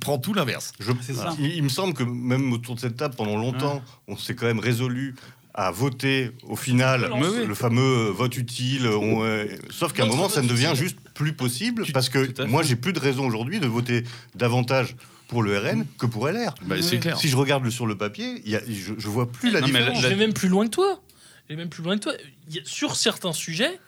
prend 0.00 0.18
tout 0.18 0.32
l'inverse. 0.34 0.72
Je- 0.78 0.92
C'est 1.00 1.14
ça. 1.14 1.34
Il, 1.38 1.46
il 1.56 1.62
me 1.62 1.68
semble 1.68 1.94
que 1.94 2.02
même 2.02 2.52
autour 2.52 2.74
de 2.74 2.80
cette 2.80 2.96
table, 2.96 3.14
pendant 3.16 3.36
longtemps, 3.36 3.82
on 4.08 4.16
s'est 4.16 4.34
quand 4.34 4.46
même 4.46 4.58
résolu 4.60 5.14
à 5.58 5.70
voter 5.70 6.32
au 6.42 6.54
final 6.56 7.10
Mais 7.18 7.26
oui. 7.28 7.46
le 7.46 7.54
fameux 7.54 8.10
vote 8.10 8.36
utile. 8.36 8.86
on, 8.88 9.24
euh, 9.24 9.46
sauf 9.70 9.92
qu'à 9.94 10.02
un 10.04 10.06
moment, 10.06 10.28
ça 10.28 10.42
ne 10.42 10.48
devient 10.48 10.66
utile. 10.72 10.82
juste 10.84 10.96
plus 11.14 11.32
possible 11.32 11.84
parce 11.94 12.10
que 12.10 12.44
moi, 12.46 12.62
j'ai 12.62 12.76
plus 12.76 12.92
de 12.92 12.98
raison 13.00 13.26
aujourd'hui 13.26 13.58
de 13.58 13.66
voter 13.66 14.04
davantage 14.34 14.96
pour 15.28 15.42
le 15.42 15.58
RN 15.58 15.86
que 15.98 16.06
pour 16.06 16.28
LR. 16.28 16.54
Bah, 16.66 16.76
c'est 16.82 16.98
clair. 16.98 17.18
Si 17.18 17.28
je 17.28 17.36
regarde 17.36 17.68
sur 17.70 17.86
le 17.86 17.96
papier, 17.96 18.42
il 18.44 18.50
y 18.52 18.56
a- 18.56 18.62
je, 18.68 18.92
je 18.98 19.08
vois 19.08 19.30
plus 19.32 19.50
la 19.50 19.60
Non, 19.62 19.66
mais 19.68 19.78
différence. 19.80 20.02
Je 20.02 20.08
vais 20.08 20.14
même 20.16 20.34
plus 20.34 20.48
loin 20.48 20.66
que 20.66 20.70
toi. 20.70 21.00
Je 21.48 21.54
vais 21.54 21.60
même 21.60 21.70
plus 21.70 21.82
loin 21.82 21.96
que 21.96 22.02
toi. 22.02 22.12
Il 22.48 22.54
y 22.56 22.58
a- 22.58 22.62
sur 22.64 22.94
certains 22.94 23.32
sujets, 23.32 23.80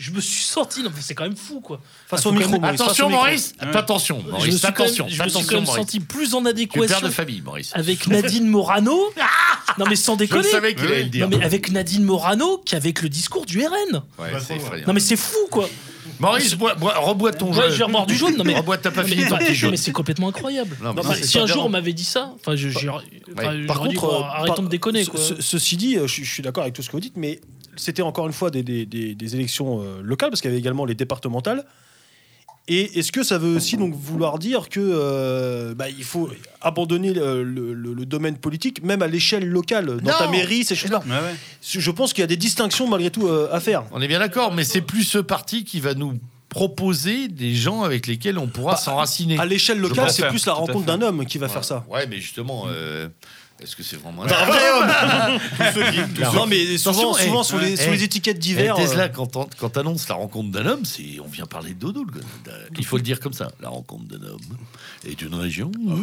je 0.00 0.10
me 0.12 0.20
suis. 0.20 0.44
Non, 0.56 0.90
mais 0.94 1.00
c'est 1.02 1.14
quand 1.14 1.24
même 1.24 1.36
fou, 1.36 1.60
quoi. 1.60 1.80
Face 2.06 2.24
au 2.26 2.32
micro, 2.32 2.54
Attention 2.64 3.08
micro. 3.08 3.22
Maurice, 3.22 3.52
attention, 3.60 4.16
je 4.20 4.24
me 4.26 4.30
Maurice, 4.30 4.62
même, 4.62 4.66
attention, 4.72 5.06
je 5.08 5.22
me 5.22 5.28
suis 5.28 5.46
quand 5.46 5.54
même 5.56 5.66
senti 5.66 6.00
plus 6.00 6.34
en 6.34 6.40
es 6.40 6.42
père 6.44 6.50
adéquation 6.52 7.06
de 7.06 7.12
famille, 7.12 7.40
Maurice. 7.42 7.70
avec 7.74 8.06
Nadine 8.08 8.46
Morano. 8.48 8.98
non, 9.78 9.84
mais 9.88 9.96
sans 9.96 10.14
Je 10.14 10.18
déconner. 10.20 10.48
savais 10.48 10.74
qu'il 10.74 10.86
allait 10.86 11.02
le 11.04 11.08
dire. 11.10 11.28
Non, 11.28 11.36
mais 11.38 11.44
avec 11.44 11.70
Nadine 11.70 12.02
Morano 12.04 12.62
qu'avec 12.64 13.02
le 13.02 13.08
discours 13.08 13.44
du 13.46 13.60
RN. 13.64 14.02
Non, 14.86 14.92
mais 14.94 15.00
c'est 15.00 15.16
fou, 15.16 15.36
quoi. 15.50 15.68
Maurice, 16.18 16.54
bois, 16.54 16.74
bois- 16.74 16.98
rebois 16.98 17.32
ton 17.32 17.50
Ouais, 17.52 17.64
jeu. 17.66 17.70
je 17.72 17.78
vais 17.78 17.84
reboire 17.84 18.06
du 18.06 18.14
jaune. 18.14 18.36
Non, 18.36 18.44
mais, 18.44 18.54
Rebois, 18.56 18.76
t'as 18.78 18.90
pas 18.90 19.04
fini 19.04 19.22
mais, 19.22 19.28
ton 19.28 19.38
petit 19.38 19.54
jeu. 19.54 19.70
mais 19.70 19.76
c'est 19.78 19.92
complètement 19.92 20.28
incroyable. 20.28 20.76
Non, 20.82 20.94
si 21.22 21.38
un 21.38 21.46
jour 21.46 21.64
on 21.64 21.68
m'avait 21.70 21.92
dit 21.94 22.04
ça, 22.04 22.32
enfin, 22.36 22.56
je, 22.56 22.68
j'ai- 22.68 22.88
Par 23.36 23.80
dit, 23.88 23.94
contre, 23.94 24.00
bon, 24.02 24.20
euh, 24.20 24.22
arrêtons 24.24 24.54
par- 24.54 24.62
de 24.64 24.68
déconner. 24.68 25.04
ce- 25.04 25.10
Quoi. 25.10 25.20
ce- 25.20 25.40
ceci 25.40 25.76
dit, 25.76 25.94
je, 25.94 26.06
je 26.06 26.24
suis 26.30 26.42
d'accord 26.42 26.62
avec 26.64 26.74
tout 26.74 26.82
ce 26.82 26.88
que 26.88 26.92
vous 26.92 27.00
dites, 27.00 27.16
mais 27.16 27.40
c'était 27.80 28.02
encore 28.02 28.26
une 28.26 28.32
fois 28.32 28.50
des, 28.50 28.62
des- 28.62 28.86
des- 28.86 29.14
des 29.14 29.34
élections 29.34 29.80
euh, 29.82 30.00
locales, 30.02 30.30
parce 30.30 30.40
qu'il 30.40 30.50
y 30.50 30.52
avait 30.52 30.60
également 30.60 30.84
les 30.84 30.94
départementales. 30.94 31.64
Et 32.68 32.98
est-ce 33.00 33.10
que 33.10 33.24
ça 33.24 33.36
veut 33.38 33.56
aussi 33.56 33.76
donc 33.76 33.94
vouloir 33.94 34.38
dire 34.38 34.68
que 34.68 34.78
euh, 34.80 35.74
bah, 35.74 35.88
il 35.88 36.04
faut 36.04 36.30
abandonner 36.60 37.12
le, 37.12 37.42
le- 37.42 37.72
le- 37.74 37.94
le 37.94 38.06
domaine 38.06 38.36
politique, 38.36 38.84
même 38.84 39.02
à 39.02 39.08
l'échelle 39.08 39.48
locale, 39.48 39.86
dans 39.86 40.12
Non. 40.12 40.18
ta 40.18 40.28
mairie, 40.28 40.62
ces 40.64 40.76
choses-là? 40.76 41.02
Ouais, 41.06 41.10
ouais. 41.10 41.34
Je 41.62 41.90
pense 41.90 42.12
qu'il 42.12 42.22
y 42.22 42.24
a 42.24 42.28
des 42.28 42.36
distinctions 42.36 42.86
malgré 42.86 43.10
tout 43.10 43.26
euh, 43.26 43.48
à 43.50 43.58
faire. 43.58 43.84
On 43.90 44.00
est 44.00 44.06
bien 44.08 44.20
d'accord, 44.20 44.54
mais 44.54 44.62
c'est 44.62 44.82
plus 44.82 45.02
ce 45.02 45.18
parti 45.18 45.64
qui 45.64 45.80
va 45.80 45.94
nous 45.94 46.20
proposer 46.48 47.28
des 47.28 47.54
gens 47.54 47.82
avec 47.82 48.06
lesquels 48.06 48.38
on 48.38 48.46
pourra 48.46 48.72
Bah, 48.72 48.78
s'enraciner. 48.78 49.38
À 49.38 49.46
l'échelle 49.46 49.78
locale, 49.80 50.10
c'est 50.10 50.28
plus 50.28 50.46
la 50.46 50.52
rencontre 50.52 50.84
d'un 50.86 51.00
homme 51.02 51.24
qui 51.24 51.38
va 51.38 51.46
Ouais. 51.46 51.52
faire 51.52 51.64
ça. 51.64 51.84
Ouais, 51.88 52.06
mais 52.06 52.18
justement, 52.20 52.64
euh, 52.68 53.08
est-ce 53.62 53.76
que 53.76 53.82
c'est 53.82 53.96
vraiment 53.96 54.24
un 54.24 54.26
Un 54.26 55.38
tous 56.14 56.34
Non. 56.34 56.46
mais 56.46 56.78
souvent, 56.78 57.12
Attention, 57.12 57.14
souvent 57.14 57.42
eh, 57.42 57.44
sur, 57.44 57.58
les, 57.58 57.72
eh, 57.72 57.76
sur 57.76 57.92
les 57.92 58.02
étiquettes 58.02 58.36
Eh, 58.38 58.40
divers. 58.40 58.74
Tesla, 58.76 59.04
euh, 59.04 59.08
quand 59.08 59.36
on- 59.36 59.48
quand 59.58 59.70
t'annonces 59.70 60.08
la 60.08 60.14
rencontre 60.16 60.50
d'un 60.50 60.66
homme, 60.66 60.84
c'est 60.84 61.18
on 61.24 61.28
vient 61.28 61.46
parler 61.46 61.74
de 61.74 61.78
dodo. 61.78 62.04
le 62.04 62.12
gars. 62.20 62.26
Il 62.78 62.84
faut 62.84 62.96
le 62.96 63.02
dire 63.02 63.20
comme 63.20 63.32
ça. 63.32 63.50
La 63.60 63.68
rencontre 63.68 64.04
d'un 64.04 64.26
homme 64.26 64.40
et 65.04 65.14
d'une 65.14 65.34
région. 65.34 65.70
Oh, 65.88 66.00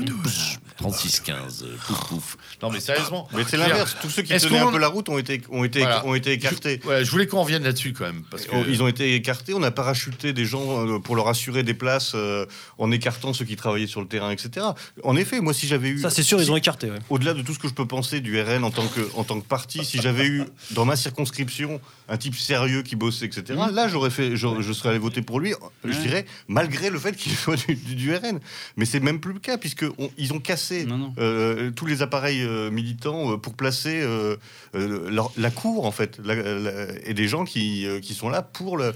36-15. 0.79 1.63
euh, 1.63 1.75
Pouf 1.87 1.99
pouf. 2.07 2.37
Non 2.61 2.69
mais 2.69 2.79
sérieusement. 2.79 3.27
Mais 3.33 3.43
c'est 3.47 3.57
l'inverse. 3.57 3.95
Tous 4.01 4.09
ceux 4.09 4.21
qui 4.21 4.33
Est-ce 4.33 4.47
tenaient 4.47 4.59
qu'on- 4.59 4.69
un 4.69 4.71
peu 4.71 4.77
la 4.79 4.87
route 4.87 5.09
ont 5.09 5.17
été, 5.17 5.41
ont 5.49 5.63
été, 5.63 5.79
Voilà. 5.79 6.05
ont 6.05 6.13
été 6.15 6.31
écartés. 6.31 6.79
Ouais, 6.85 7.03
je 7.03 7.11
voulais 7.11 7.27
qu'on 7.27 7.41
revienne 7.41 7.63
là-dessus 7.63 7.93
quand 7.93 8.05
même 8.05 8.23
parce 8.29 8.45
que 8.45 8.51
Oh, 8.53 8.63
Ils 8.69 8.81
ont 8.83 8.87
été 8.87 9.15
écartés, 9.15 9.53
on 9.53 9.63
a 9.63 9.71
parachuté 9.71 10.33
des 10.33 10.45
gens 10.45 10.85
euh, 10.87 10.99
pour 10.99 11.15
leur 11.15 11.27
assurer 11.27 11.63
des 11.63 11.73
places 11.73 12.13
euh, 12.15 12.45
en 12.77 12.91
écartant 12.91 13.33
ceux 13.33 13.45
qui 13.45 13.55
travaillaient 13.55 13.87
sur 13.87 14.01
le 14.01 14.07
terrain, 14.07 14.31
etc. 14.31 14.65
En 15.03 15.15
effet, 15.15 15.41
moi, 15.41 15.53
si 15.53 15.67
j'avais 15.67 15.89
eu. 15.89 15.99
Ça, 15.99 16.09
c'est 16.09 16.23
sûr, 16.23 16.41
ils 16.41 16.51
ont 16.51 16.57
écarté. 16.57 16.89
ouais. 16.89 16.99
Au-delà 17.09 17.33
de 17.33 17.41
tout 17.47 17.53
ce 17.53 17.59
que 17.59 17.69
je 17.69 17.73
peux 17.73 17.85
penser 17.87 18.19
du 18.19 18.39
RN 18.41 18.65
en 18.65 18.71
tant 18.71 18.85
que, 18.87 18.99
en 19.15 19.23
tant 19.23 19.39
que 19.39 19.45
parti, 19.47 19.85
si 19.85 20.01
j'avais 20.01 20.27
eu 20.27 20.43
dans 20.71 20.83
ma 20.83 20.97
circonscription 20.97 21.79
un 22.09 22.17
type 22.17 22.35
sérieux 22.35 22.83
qui 22.83 22.97
bossait, 22.97 23.25
etc., 23.25 23.57
là, 23.71 23.87
j'aurais 23.87 24.09
fait, 24.09 24.35
je, 24.35 24.47
je 24.61 24.73
serais 24.73 24.89
allé 24.89 24.99
voter 24.99 25.21
pour 25.21 25.39
lui, 25.39 25.53
je 25.85 25.97
dirais, 25.97 26.25
malgré 26.49 26.89
le 26.89 26.99
fait 26.99 27.15
qu'il 27.15 27.31
soit 27.35 27.55
du, 27.55 27.75
du- 27.75 27.95
du 27.95 28.13
RN. 28.13 28.39
Mais 28.75 28.83
c'est 28.83 28.99
même 28.99 29.21
plus 29.21 29.31
le 29.31 29.39
cas, 29.39 29.57
puisqu'ils 29.57 30.33
ont 30.33 30.39
cassé 30.41 30.83
Non, 30.83 30.97
non. 30.97 31.13
euh, 31.19 31.71
tous 31.71 31.85
les 31.85 32.01
appareils 32.01 32.41
euh, 32.43 32.69
militants 32.69 33.31
euh, 33.31 33.37
pour 33.37 33.53
placer 33.53 34.01
euh, 34.01 34.35
leur- 34.73 35.31
la 35.37 35.49
cour, 35.49 35.85
en 35.85 35.91
fait, 35.91 36.19
la- 36.25 36.35
la- 36.35 36.99
et 37.07 37.13
des 37.13 37.29
gens 37.29 37.45
qui, 37.45 37.87
qui 38.01 38.13
sont 38.13 38.27
là 38.29 38.41
pour 38.41 38.75
le. 38.75 38.93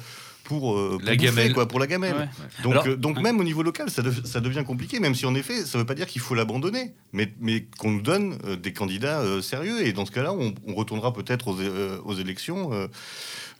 Pour, 0.51 0.77
euh, 0.77 0.89
pour 0.97 1.01
La 1.05 1.15
bouffer, 1.15 1.17
gamelle. 1.27 1.53
quoi, 1.53 1.67
pour 1.67 1.79
la 1.79 1.87
gamelle. 1.87 2.13
Ouais. 2.15 2.27
Donc, 2.63 2.71
Alors- 2.73 2.87
euh, 2.87 2.95
donc 2.97 3.15
Ouais. 3.17 3.23
même 3.23 3.39
au 3.39 3.43
niveau 3.45 3.63
local, 3.63 3.89
ça, 3.89 4.01
dev- 4.01 4.25
ça 4.25 4.41
devient 4.41 4.63
compliqué, 4.65 4.99
même 4.99 5.15
si 5.15 5.25
en 5.25 5.33
effet, 5.33 5.65
ça 5.65 5.77
ne 5.77 5.83
veut 5.83 5.85
pas 5.85 5.93
dire 5.95 6.07
qu'il 6.07 6.19
faut 6.21 6.35
l'abandonner, 6.35 6.93
mais, 7.13 7.31
mais 7.39 7.65
qu'on 7.77 7.91
nous 7.91 8.01
donne 8.01 8.37
euh, 8.45 8.57
des 8.57 8.73
candidats 8.73 9.21
euh, 9.21 9.41
sérieux. 9.41 9.85
Et 9.85 9.93
dans 9.93 10.05
ce 10.05 10.11
cas-là, 10.11 10.33
on, 10.33 10.53
on 10.67 10.75
retournera 10.75 11.13
peut-être 11.13 11.47
aux, 11.47 11.59
euh, 11.61 11.97
aux 12.03 12.15
élections 12.15 12.71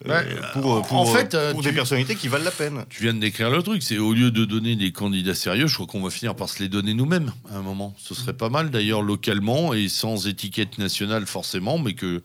Ouais, 0.03 0.25
pour, 0.53 0.77
euh, 0.77 0.81
pour, 0.81 0.97
en 0.97 1.05
fait, 1.05 1.37
pour 1.51 1.61
tu- 1.61 1.69
des 1.69 1.75
personnalités 1.75 2.15
qui 2.15 2.27
valent 2.27 2.43
la 2.43 2.49
peine. 2.49 2.85
Tu 2.89 3.03
viens 3.03 3.13
de 3.13 3.19
décrire 3.19 3.51
le 3.51 3.61
truc, 3.61 3.83
c'est 3.83 3.99
au 3.99 4.13
lieu 4.13 4.31
de 4.31 4.45
donner 4.45 4.75
des 4.75 4.91
candidats 4.91 5.35
sérieux, 5.35 5.67
je 5.67 5.75
crois 5.75 5.85
qu'on 5.85 6.01
va 6.01 6.09
finir 6.09 6.35
par 6.35 6.49
se 6.49 6.57
les 6.59 6.69
donner 6.69 6.95
nous-mêmes 6.95 7.31
à 7.53 7.57
un 7.57 7.61
moment. 7.61 7.93
Ce 7.99 8.15
serait 8.15 8.33
pas 8.33 8.49
mal 8.49 8.71
d'ailleurs 8.71 9.03
localement 9.03 9.75
et 9.75 9.89
sans 9.89 10.25
étiquette 10.27 10.79
nationale 10.79 11.27
forcément, 11.27 11.77
mais 11.77 11.93
que 11.93 12.23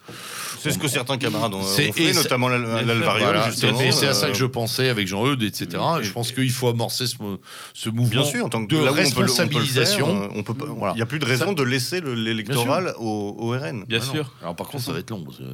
C'est 0.59 0.70
ce 0.70 0.79
que 0.79 0.88
certains 0.88 1.18
camarades 1.18 1.52
ont, 1.52 1.62
fait, 1.62 2.14
notamment 2.14 2.48
l'Al- 2.48 2.62
Bien 2.64 2.79
sûr, 2.79 2.87
l'Alvariol, 2.87 3.35
voilà, 3.37 3.52
c'est 3.92 4.07
à 4.07 4.14
ça 4.14 4.29
que 4.29 4.35
je 4.35 4.46
avec 4.88 5.07
Jean-Eudes, 5.07 5.42
etc. 5.42 5.83
et- 6.01 6.05
je 6.05 6.12
pense 6.12 6.33
qu'il 6.33 6.51
faut 6.51 6.69
amorcer 6.69 7.07
ce, 7.07 7.17
mo- 7.23 7.40
ce 7.75 7.88
mouvement 7.90 8.23
Bien 8.23 8.31
sûr, 8.31 8.44
en 8.46 8.48
tant 8.48 8.65
que 8.65 8.71
de 8.71 8.77
on 8.77 8.81
peut 8.83 8.88
on 8.88 8.92
peut 8.92 9.00
responsabilisation. 9.00 10.31
on 10.35 10.42
peut 10.42 10.54
Voilà. 10.77 10.94
Il 10.94 10.96
n'y 10.96 11.02
a 11.02 11.07
plus 11.07 11.19
de 11.19 11.25
raison 11.25 11.48
Ça- 11.48 11.54
de 11.54 11.63
laisser 11.63 12.00
le- 12.00 12.15
l'électoral 12.15 12.94
au, 12.98 13.37
au 13.38 13.50
RN. 13.50 13.85
Bien 13.87 13.98
Ah 14.02 14.13
sûr. 14.13 14.33
Alors 14.42 14.57
par 14.57 14.69
contre, 14.69 14.85
ça 14.85 14.92
va 14.92 14.98
être 15.00 15.11
long. 15.11 15.23
parce 15.25 15.38
que- 15.38 15.44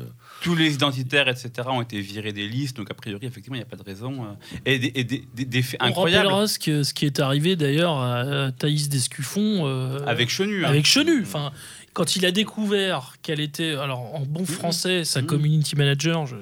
Tous 0.43 0.55
les 0.57 0.73
identitaires, 0.75 1.29
etc., 1.29 1.51
ont 1.69 1.83
été 1.83 2.01
virés 2.01 2.33
des 2.33 2.49
listes, 2.49 2.77
donc 2.77 2.91
a 2.91 2.95
priori, 2.95 3.25
effectivement, 3.27 3.57
il 3.57 3.61
n'y 3.61 3.65
a 3.65 3.69
pas 3.69 3.77
de 3.77 3.83
raison. 3.85 4.25
euh, 4.25 4.61
Et 4.67 4.79
des, 4.79 4.93
et 4.95 5.05
des- 5.05 5.25
des- 5.35 5.45
des 5.45 5.63
faits 5.63 5.81
On 5.83 5.87
incroyables 5.87 6.27
rappellera 6.29 6.47
ce, 6.49 6.59
que- 6.59 6.83
ce 6.83 6.95
qui 6.95 7.07
est 7.07 7.21
arrivé 7.21 7.55
d'ailleurs 7.57 7.97
à 7.99 8.51
Thaïs 8.53 8.89
Descuffon 8.89 9.67
euh, 9.67 9.99
avec 10.07 10.31
Chenu. 10.31 10.65
hein. 10.65 10.69
avec 10.69 10.87
Chenu. 10.87 11.23
Enfin, 11.23 11.53
quand 11.93 12.17
il 12.17 12.25
a 12.27 12.31
découvert 12.33 13.15
qu'elle 13.23 13.41
était, 13.41 13.73
alors 13.77 14.15
en 14.15 14.21
bon 14.27 14.45
français, 14.47 15.05
sa 15.05 15.23
community 15.23 15.77
manager, 15.77 16.27
je 16.27 16.37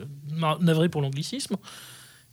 navré 0.61 0.89
pour 0.89 1.03
l'anglicisme, 1.03 1.57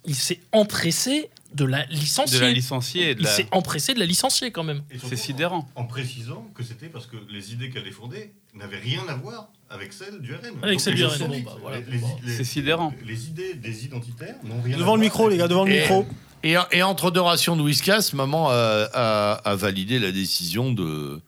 il 0.08 0.16
s'est 0.16 0.40
empressé 0.52 1.30
de 1.54 1.64
la 1.66 1.86
de 1.86 1.92
licencier. 1.94 2.40
la 2.40 2.52
licencier. 2.52 3.10
et 3.12 3.16
de 3.16 3.20
il 3.22 3.24
la- 3.26 3.30
s'est 3.32 3.48
empressé 3.52 3.94
de 3.94 4.00
la 4.00 4.06
licencier 4.06 4.52
quand 4.52 4.64
même. 4.64 4.82
C'est 5.08 5.16
sidérant. 5.16 5.68
En 5.76 5.86
précisant 5.86 6.46
que 6.56 6.64
c'était 6.64 6.88
parce 6.88 7.06
que 7.06 7.18
les 7.30 7.54
idées 7.54 7.70
qu'elle 7.70 7.84
défendait 7.84 8.32
n'avaient 8.54 8.80
rien 8.80 9.02
à 9.08 9.16
voir 9.16 9.50
avec 9.70 9.94
celles 9.94 10.20
du 10.20 10.34
RN. 10.34 10.42
Avec 10.64 10.80
celles 10.80 10.94
les 10.96 11.00
du 11.02 11.06
RN, 11.06 11.28
bon, 11.30 11.40
bah, 11.46 11.58
voilà. 11.62 11.78
C'est 12.26 12.44
sidérant. 12.44 12.94
Les 13.06 13.28
idées 13.28 13.54
des 13.54 13.86
identitaires 13.86 14.36
n'ont 14.44 14.62
rien 14.62 14.76
à 14.76 14.80
Devant 14.80 14.96
le 14.96 15.02
micro, 15.02 15.30
les 15.30 15.38
gars, 15.38 15.48
devant 15.48 15.66
le 15.66 15.72
Et- 15.74 15.80
micro. 15.82 16.06
Et, 16.44 16.56
et 16.72 16.84
entre 16.84 17.10
deux 17.12 17.22
rations 17.22 17.56
de 17.56 17.62
whiskas, 17.64 18.12
maman 18.14 18.50
a, 18.50 18.54
a- 18.94 19.34
a 19.44 19.56
validé 19.56 20.00
la 20.00 20.12
décision 20.12 20.72
de. 20.72 21.20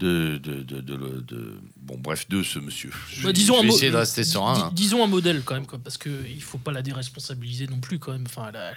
De, 0.00 0.38
de, 0.38 0.62
de, 0.62 0.80
de- 0.80 0.96
de- 0.96 1.20
de- 1.20 1.60
bon 1.76 1.98
bref 1.98 2.26
de 2.28 2.42
ce 2.42 2.58
monsieur. 2.58 2.90
Je, 3.12 3.22
Bah, 3.22 3.32
disons 3.32 3.54
je 3.54 3.58
un 3.58 3.62
vais 3.62 3.68
mo- 3.68 3.74
essayer 3.76 3.90
de 3.92 3.96
rester 3.96 4.24
serein. 4.24 4.54
hein. 4.68 4.70
disons 4.74 5.04
un 5.04 5.06
modèle 5.06 5.42
quand 5.44 5.54
même, 5.54 5.66
quoi, 5.66 5.78
parce 5.78 5.98
qu'il 5.98 6.12
ne 6.36 6.40
faut 6.40 6.56
pas 6.58 6.72
la 6.72 6.80
déresponsabiliser 6.80 7.66
non 7.66 7.80
plus 7.80 7.98
quand 7.98 8.12
même. 8.12 8.24
Enfin, 8.26 8.50
a- 8.54 8.58
a- 8.70 8.74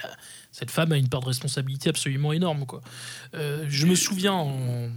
cette 0.51 0.69
femme 0.69 0.91
a 0.91 0.97
une 0.97 1.07
part 1.07 1.21
de 1.21 1.28
responsabilité 1.28 1.89
absolument 1.89 2.34
énorme. 2.34 2.65
Quoi. 2.65 2.82
Euh, 3.36 3.65
je 3.69 3.86
me 3.86 3.95
souviens, 3.95 4.34
en- 4.34 4.89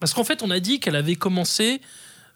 Parce 0.00 0.14
qu'en 0.14 0.24
fait, 0.24 0.42
on 0.42 0.50
a 0.50 0.58
dit 0.58 0.80
qu'elle 0.80 0.96
avait 0.96 1.14
commencé. 1.16 1.80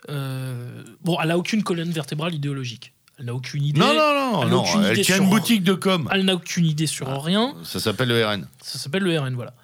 euh, 0.08 0.84
bon, 1.02 1.16
elle 1.20 1.28
n'a 1.28 1.38
aucune 1.38 1.62
colonne 1.64 1.90
vertébrale 1.90 2.32
idéologique. 2.34 2.92
Elle 3.18 3.24
n'a 3.26 3.34
aucune 3.34 3.64
idée. 3.64 3.80
Non, 3.80 3.88
non, 3.88 3.94
non, 3.94 4.42
Elle 4.42 4.48
a 4.48 4.50
non. 4.50 4.82
Elle 4.84 5.00
tient 5.00 5.18
une 5.22 5.30
boutique 5.30 5.64
de 5.64 5.72
com. 5.74 6.08
Elle 6.12 6.24
n'a 6.26 6.34
aucune 6.34 6.66
idée 6.66 6.86
sur 6.86 7.08
rien. 7.24 7.54
Ça 7.64 7.80
s'appelle 7.80 8.08
le 8.08 8.24
RN. 8.24 8.46
Ça 8.62 8.78
s'appelle 8.78 9.02
le 9.02 9.18
RN, 9.18 9.34
voilà. 9.34 9.54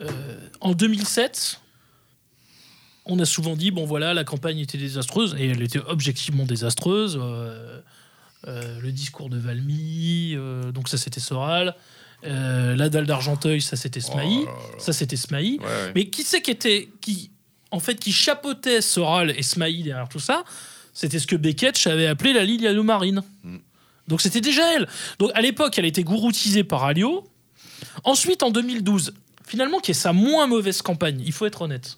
Euh, 0.00 0.38
en 0.62 0.72
2007, 0.72 1.60
on 3.06 3.18
a 3.18 3.24
souvent 3.24 3.56
dit 3.56 3.70
bon 3.70 3.84
voilà, 3.84 4.14
la 4.14 4.24
campagne 4.24 4.58
était 4.58 4.78
désastreuse 4.78 5.34
et 5.38 5.48
elle 5.48 5.62
était 5.62 5.80
objectivement 5.86 6.44
désastreuse. 6.44 7.18
Euh, 7.20 7.80
euh, 8.46 8.80
le 8.80 8.90
discours 8.90 9.28
de 9.28 9.38
Valmy, 9.38 10.32
euh, 10.34 10.72
donc 10.72 10.88
ça 10.88 10.96
c'était 10.96 11.20
Soral. 11.20 11.74
La 12.22 12.88
dalle 12.88 13.06
d'Argenteuil, 13.06 13.60
ça 13.60 13.76
c'était 13.76 14.00
Smaï. 14.00 14.40
Oh. 14.42 14.50
Ça 14.78 14.92
c'était 14.92 15.16
Smaï. 15.16 15.58
Ouais, 15.58 15.64
ouais. 15.64 15.92
Mais 15.94 16.10
qui 16.10 16.22
c'est 16.22 16.42
qui 16.42 16.50
était 16.50 16.90
qui 17.00 17.30
en 17.70 17.80
fait 17.80 17.98
qui 17.98 18.12
chapeautait 18.12 18.80
Soral 18.80 19.30
et 19.30 19.42
Smaï 19.42 19.82
derrière 19.82 20.08
tout 20.08 20.18
ça 20.18 20.44
C'était 20.92 21.18
ce 21.18 21.26
que 21.26 21.36
Beckett 21.36 21.86
avait 21.86 22.06
appelé 22.06 22.32
la 22.32 22.44
ligne 22.44 22.70
marine. 22.82 23.22
Mm. 23.42 23.56
Donc 24.08 24.20
c'était 24.20 24.40
déjà 24.40 24.74
elle. 24.74 24.88
Donc 25.18 25.30
à 25.34 25.40
l'époque, 25.40 25.78
elle 25.78 25.86
était 25.86 26.02
gouroutisée 26.02 26.64
par 26.64 26.84
Alliot. 26.84 27.26
Ensuite, 28.04 28.42
en 28.42 28.50
2012, 28.50 29.14
finalement, 29.46 29.78
qui 29.78 29.92
est 29.92 29.94
sa 29.94 30.12
moins 30.12 30.46
mauvaise 30.46 30.82
campagne, 30.82 31.22
il 31.24 31.32
faut 31.32 31.46
être 31.46 31.62
honnête. 31.62 31.96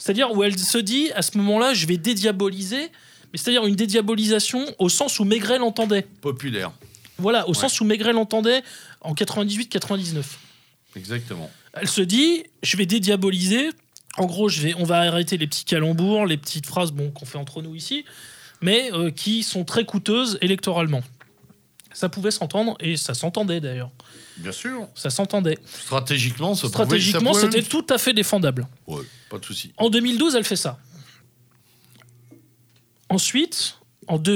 C'est-à-dire 0.00 0.32
où 0.32 0.42
elle 0.42 0.58
se 0.58 0.78
dit, 0.78 1.10
à 1.14 1.20
ce 1.20 1.36
moment-là, 1.36 1.74
je 1.74 1.86
vais 1.86 1.98
dédiaboliser, 1.98 2.88
mais 3.32 3.38
c'est-à-dire 3.38 3.66
une 3.66 3.76
dédiabolisation 3.76 4.64
au 4.78 4.88
sens 4.88 5.20
où 5.20 5.24
Maigret 5.24 5.58
l'entendait. 5.58 6.06
Populaire. 6.22 6.72
Voilà, 7.18 7.46
au 7.46 7.50
Ouais. 7.50 7.54
sens 7.54 7.78
où 7.82 7.84
Maigret 7.84 8.14
l'entendait 8.14 8.62
en 9.02 9.12
98-99. 9.14 10.24
Exactement. 10.96 11.50
Elle 11.74 11.86
se 11.88 12.00
dit, 12.00 12.44
je 12.62 12.76
vais 12.78 12.86
dédiaboliser. 12.86 13.68
En 14.16 14.24
gros, 14.24 14.48
je 14.48 14.62
vais, 14.62 14.74
on 14.78 14.84
va 14.84 15.00
arrêter 15.00 15.36
les 15.36 15.46
petits 15.46 15.64
calembours, 15.66 16.24
les 16.26 16.38
petites 16.38 16.66
phrases 16.66 16.92
bon, 16.92 17.10
qu'on 17.10 17.26
fait 17.26 17.38
entre 17.38 17.60
nous 17.62 17.74
ici, 17.74 18.04
mais 18.62 18.90
euh, 18.92 19.10
qui 19.10 19.42
sont 19.42 19.64
très 19.64 19.84
coûteuses 19.84 20.38
électoralement. 20.40 21.02
Ça 21.92 22.08
pouvait 22.08 22.30
s'entendre, 22.30 22.76
et 22.80 22.96
ça 22.96 23.14
s'entendait 23.14 23.60
d'ailleurs. 23.60 23.90
Bien 24.36 24.52
sûr. 24.52 24.86
Ça 24.94 25.10
s'entendait. 25.10 25.58
Stratégiquement, 25.66 26.54
ça 26.54 26.62
pouvait- 26.62 26.68
ça 26.68 26.84
Stratégiquement, 26.84 27.30
pouvait 27.32 27.40
c'était 27.42 27.62
tout 27.62 27.84
à 27.90 27.98
fait 27.98 28.12
défendable. 28.12 28.66
Ouais, 28.86 29.02
pas 29.28 29.38
de 29.38 29.44
souci. 29.44 29.72
En 29.76 29.90
2012, 29.90 30.34
elle 30.36 30.44
fait 30.44 30.56
ça. 30.56 30.78
Ensuite, 33.08 33.76
en 34.06 34.18
deux, 34.18 34.32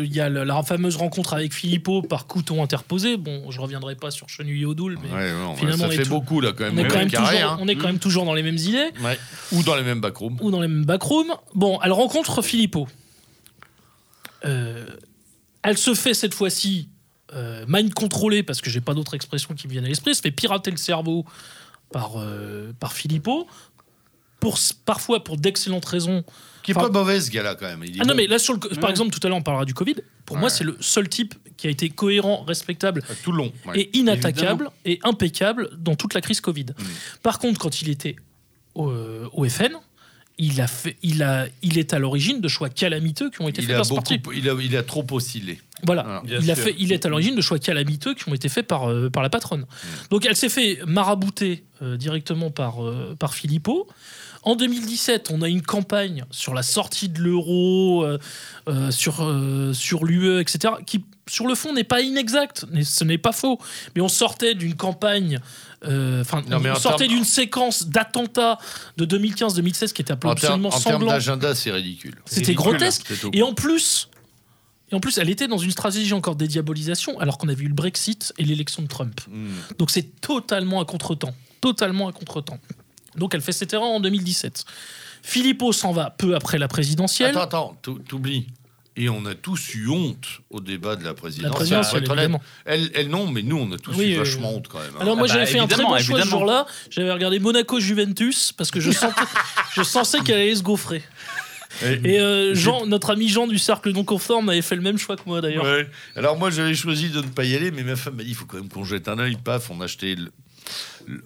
euh, 0.00 0.04
il 0.04 0.14
y 0.14 0.20
a 0.20 0.28
la, 0.30 0.44
la 0.44 0.62
fameuse 0.62 0.96
rencontre 0.96 1.34
avec 1.34 1.52
Philippot 1.52 2.02
par 2.02 2.26
couteau 2.26 2.60
interposé. 2.62 3.16
Bon, 3.18 3.50
je 3.50 3.60
reviendrai 3.60 3.96
pas 3.96 4.10
sur 4.10 4.28
Chenouille 4.28 4.64
Odoul, 4.64 4.98
mais 5.02 5.10
Ouais, 5.10 5.32
non, 5.32 5.54
finalement, 5.56 5.84
ça 5.84 5.88
on 5.88 5.90
est 5.92 5.96
fait 5.96 6.02
tout- 6.04 6.10
beaucoup 6.10 6.40
là 6.40 6.52
quand 6.52 6.64
même. 6.64 6.78
on 6.78 6.82
est, 6.82 6.86
au 6.86 6.88
quand 6.90 6.98
même 6.98 7.10
carré, 7.10 7.36
toujours, 7.36 7.50
hein. 7.52 7.58
on 7.60 7.68
est 7.68 7.76
quand 7.76 7.86
même 7.86 7.98
toujours 7.98 8.24
dans 8.24 8.34
les 8.34 8.42
mêmes 8.42 8.56
idées 8.56 8.90
Ouais. 9.02 9.18
Ou 9.52 9.62
dans 9.62 9.76
les 9.76 9.82
mêmes 9.82 10.00
backrooms. 10.00 10.38
ou 10.40 10.50
dans 10.50 10.60
les 10.60 10.68
mêmes 10.68 10.84
backrooms. 10.86 11.34
Bon, 11.54 11.78
elle 11.82 11.92
rencontre 11.92 12.40
Philippot. 12.42 12.88
Euh, 14.46 14.86
elle 15.62 15.78
se 15.78 15.94
fait 15.94 16.12
cette 16.14 16.34
fois-ci 16.34 16.88
euh, 17.32 17.64
mind 17.68 17.94
contrôler 17.94 18.42
parce 18.42 18.60
que 18.60 18.70
j'ai 18.70 18.80
pas 18.80 18.94
d'autre 18.94 19.14
expression 19.14 19.54
qui 19.54 19.66
me 19.66 19.72
vienne 19.72 19.84
à 19.84 19.88
l'esprit. 19.88 20.14
Se 20.14 20.20
fait 20.20 20.30
pirater 20.30 20.70
le 20.70 20.76
cerveau 20.76 21.24
par, 21.92 22.12
euh, 22.20 22.72
par 22.78 22.92
Philippot. 22.92 23.46
Pour, 24.40 24.58
parfois 24.84 25.24
pour 25.24 25.38
d'excellentes 25.38 25.86
raisons. 25.86 26.22
Qui 26.62 26.72
est 26.72 26.76
Enfin- 26.76 26.88
pas 26.90 26.98
mauvais 26.98 27.18
ce 27.20 27.30
gars-là 27.30 27.54
quand 27.54 27.66
même. 27.66 27.82
Il 27.84 27.96
Ah 28.00 28.04
non, 28.04 28.10
bon. 28.10 28.16
mais 28.18 28.26
là, 28.26 28.38
sur 28.38 28.52
le, 28.52 28.58
par 28.58 28.70
Ouais. 28.84 28.90
exemple, 28.90 29.10
tout 29.18 29.26
à 29.26 29.28
l'heure, 29.30 29.38
on 29.38 29.42
parlera 29.42 29.64
du 29.64 29.72
Covid. 29.72 29.94
Pour 30.26 30.36
moi, 30.36 30.50
c'est 30.50 30.64
le 30.64 30.76
seul 30.80 31.08
type 31.08 31.34
qui 31.56 31.66
a 31.66 31.70
été 31.70 31.88
cohérent, 31.88 32.44
respectable 32.44 33.02
À 33.08 33.14
tout 33.14 33.32
le 33.32 33.38
long. 33.38 33.52
ouais. 33.66 33.80
et 33.80 33.96
inattaquable 33.96 34.70
et 34.84 34.98
impeccable 35.02 35.70
dans 35.78 35.94
toute 35.94 36.12
la 36.12 36.20
crise 36.20 36.42
Covid. 36.42 36.66
Mm. 36.78 36.82
Par 37.22 37.38
contre, 37.38 37.58
quand 37.58 37.80
il 37.80 37.88
était 37.88 38.16
au, 38.74 38.90
euh, 38.90 39.28
au 39.32 39.48
FN, 39.48 39.72
il, 40.36 40.60
a 40.60 40.66
fait, 40.66 40.96
il, 41.02 41.22
a, 41.22 41.46
il 41.62 41.78
est 41.78 41.94
à 41.94 41.98
l'origine 41.98 42.40
de 42.42 42.48
choix 42.48 42.68
calamiteux 42.68 43.30
qui 43.30 43.40
ont 43.40 43.48
été 43.48 43.62
il 43.62 43.66
faits 43.66 43.76
a, 43.76 43.78
par 43.78 43.84
ce 43.86 43.90
beaucoup, 43.90 44.02
parti. 44.02 44.20
il, 44.38 44.48
a, 44.50 44.54
il 44.60 44.76
a 44.76 44.82
trop 44.82 45.06
oscillé. 45.12 45.60
Voilà. 45.86 46.22
Il, 46.26 46.50
a 46.50 46.54
sûr. 46.54 46.64
fait, 46.64 46.74
il 46.78 46.92
est 46.92 47.04
à 47.06 47.08
l'origine 47.08 47.34
de 47.34 47.40
choix 47.40 47.58
calamiteux 47.58 48.14
qui 48.14 48.28
ont 48.28 48.34
été 48.34 48.48
faits 48.48 48.66
par, 48.66 48.90
euh, 48.90 49.10
par 49.10 49.22
la 49.22 49.30
patronne. 49.30 49.62
Mm. 49.62 49.86
Donc 50.10 50.26
elle 50.26 50.36
s'est 50.36 50.48
fait 50.48 50.80
marabouter 50.86 51.64
euh, 51.82 51.96
directement 51.96 52.50
par, 52.50 52.84
euh, 52.84 53.14
par 53.18 53.34
Philippot. 53.34 53.86
En 54.42 54.56
2017, 54.56 55.30
on 55.32 55.40
a 55.40 55.48
une 55.48 55.62
campagne 55.62 56.24
sur 56.30 56.52
la 56.52 56.62
sortie 56.62 57.08
de 57.08 57.18
l'euro, 57.18 58.04
euh, 58.04 58.18
euh, 58.68 58.90
sur, 58.90 59.22
euh, 59.24 59.72
sur 59.72 60.04
l'UE, 60.04 60.38
etc., 60.38 60.74
qui, 60.86 61.02
sur 61.26 61.46
le 61.46 61.54
fond, 61.54 61.72
n'est 61.72 61.82
pas 61.82 62.02
inexact, 62.02 62.66
mais 62.70 62.84
ce 62.84 63.04
n'est 63.04 63.16
pas 63.16 63.32
faux. 63.32 63.58
Mais 63.96 64.02
on 64.02 64.08
sortait 64.08 64.54
d'une 64.54 64.74
campagne, 64.74 65.40
enfin, 65.82 66.42
on 66.50 66.62
en 66.66 66.74
sortait 66.74 67.08
d'une 67.08 67.24
séquence 67.24 67.86
d'attentats 67.88 68.58
de 68.98 69.06
2015-2016 69.06 69.94
qui 69.94 70.02
était 70.02 70.12
En, 70.12 70.16
ter- 70.16 70.30
absolument 70.32 70.68
en 70.68 70.78
termes 70.78 70.92
sanglant. 71.00 71.06
d'agenda, 71.12 71.54
c'est 71.54 71.70
ridicule. 71.70 72.16
C'était 72.26 72.52
grotesque. 72.54 73.06
Et 73.32 73.42
en 73.42 73.54
plus, 73.54 74.10
et 74.90 74.94
en 74.94 75.00
plus, 75.00 75.18
elle 75.18 75.30
était 75.30 75.48
dans 75.48 75.58
une 75.58 75.70
stratégie 75.70 76.12
encore 76.12 76.36
de 76.36 76.40
dédiabolisation, 76.44 77.18
alors 77.18 77.38
qu'on 77.38 77.48
avait 77.48 77.64
eu 77.64 77.68
le 77.68 77.74
Brexit 77.74 78.32
et 78.38 78.44
l'élection 78.44 78.82
de 78.82 78.88
Trump. 78.88 79.20
Hmm. 79.28 79.48
Donc 79.78 79.90
c'est 79.90 80.20
totalement 80.20 80.80
à 80.80 80.84
contre-temps. 80.84 81.34
Totalement 81.60 82.08
à 82.08 82.12
contre-temps. 82.12 82.58
Donc 83.16 83.34
elle 83.34 83.40
fait 83.40 83.52
cette 83.52 83.72
erreur 83.72 83.88
en 83.88 84.00
2017. 84.00 84.64
Philippot 85.22 85.72
s'en 85.72 85.92
va 85.92 86.10
peu 86.10 86.34
après 86.34 86.58
la 86.58 86.68
présidentielle. 86.68 87.30
Attends, 87.30 87.42
attends, 87.70 87.78
t'ou- 87.82 87.98
t'oublies. 88.00 88.46
Et 88.96 89.08
on 89.08 89.26
a 89.26 89.34
tous 89.34 89.74
eu 89.74 89.88
honte 89.88 90.26
au 90.50 90.60
débat 90.60 90.94
de 90.94 91.02
la 91.02 91.08
la 91.08 91.14
présidentielle. 91.14 92.04
Elle, 92.64 92.90
elle, 92.94 93.08
non, 93.08 93.26
mais 93.26 93.42
nous, 93.42 93.56
on 93.56 93.72
a 93.72 93.78
tous 93.78 93.96
Oui, 93.96 94.10
eu 94.10 94.14
euh, 94.14 94.18
vachement 94.18 94.54
honte 94.54 94.68
quand 94.68 94.78
même. 94.78 94.92
hein. 94.94 95.00
Alors 95.00 95.16
moi 95.16 95.26
Ah 95.28 95.32
bah, 95.32 95.40
j'avais 95.40 95.50
fait 95.50 95.58
un 95.58 95.66
très 95.66 95.82
bon 95.82 95.98
choix 95.98 96.22
ce 96.22 96.28
jour-là. 96.28 96.66
J'avais 96.90 97.10
regardé 97.10 97.40
Monaco-Juventus 97.40 98.52
parce 98.52 98.70
que 98.70 98.78
je 98.78 98.92
sentais, 98.92 99.22
je 99.74 99.82
sensais 99.82 100.20
qu'elle 100.20 100.38
allait 100.38 100.54
se 100.54 100.62
gaufrer. 100.62 101.02
Et 101.82 102.20
euh, 102.20 102.54
Jean, 102.54 102.86
notre 102.86 103.10
ami 103.10 103.28
Jean 103.28 103.46
du 103.46 103.58
cercle 103.58 103.90
non 103.92 104.04
conforme 104.04 104.48
avait 104.48 104.62
fait 104.62 104.76
le 104.76 104.82
même 104.82 104.98
choix 104.98 105.16
que 105.16 105.22
moi 105.26 105.40
d'ailleurs. 105.40 105.64
Ouais. 105.64 105.88
Alors 106.16 106.38
moi 106.38 106.50
j'avais 106.50 106.74
choisi 106.74 107.10
de 107.10 107.18
ne 107.20 107.26
pas 107.28 107.44
y 107.44 107.54
aller, 107.54 107.70
mais 107.70 107.82
ma 107.82 107.96
femme 107.96 108.14
m'a 108.16 108.22
dit 108.22 108.30
il 108.30 108.34
faut 108.34 108.44
quand 108.46 108.56
même 108.58 108.68
qu'on 108.68 108.84
jette 108.84 109.08
un 109.08 109.18
œil. 109.18 109.36
Paf, 109.42 109.70
on 109.70 109.80
achetait, 109.80 110.14
le- 110.14 110.30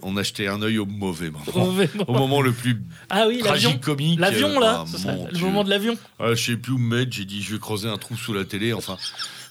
on 0.02 0.16
achetait 0.16 0.48
un 0.48 0.60
œil 0.62 0.78
au 0.78 0.86
mauvais 0.86 1.30
moment, 1.30 1.44
Mauvais 1.54 1.88
au 2.08 2.12
moment 2.12 2.40
le 2.42 2.52
plus 2.52 2.80
Ah 3.10 3.26
oui, 3.28 3.36
l'avion. 3.44 3.70
tragicomique. 3.70 4.18
L'avion 4.20 4.58
là, 4.58 4.80
Ah, 4.80 4.84
c'est 4.90 4.98
ça, 4.98 5.12
mon 5.12 5.28
le 5.28 5.38
moment 5.38 5.62
de 5.64 5.70
l'avion. 5.70 5.96
Ah, 6.18 6.34
je 6.34 6.42
sais 6.52 6.56
plus 6.56 6.72
où 6.72 6.78
me 6.78 6.96
mettre. 6.96 7.12
J'ai 7.12 7.24
dit 7.24 7.42
je 7.42 7.52
vais 7.52 7.58
creuser 7.60 7.88
un 7.88 7.98
trou 7.98 8.16
sous 8.16 8.32
la 8.34 8.44
télé. 8.44 8.72
Enfin, 8.72 8.96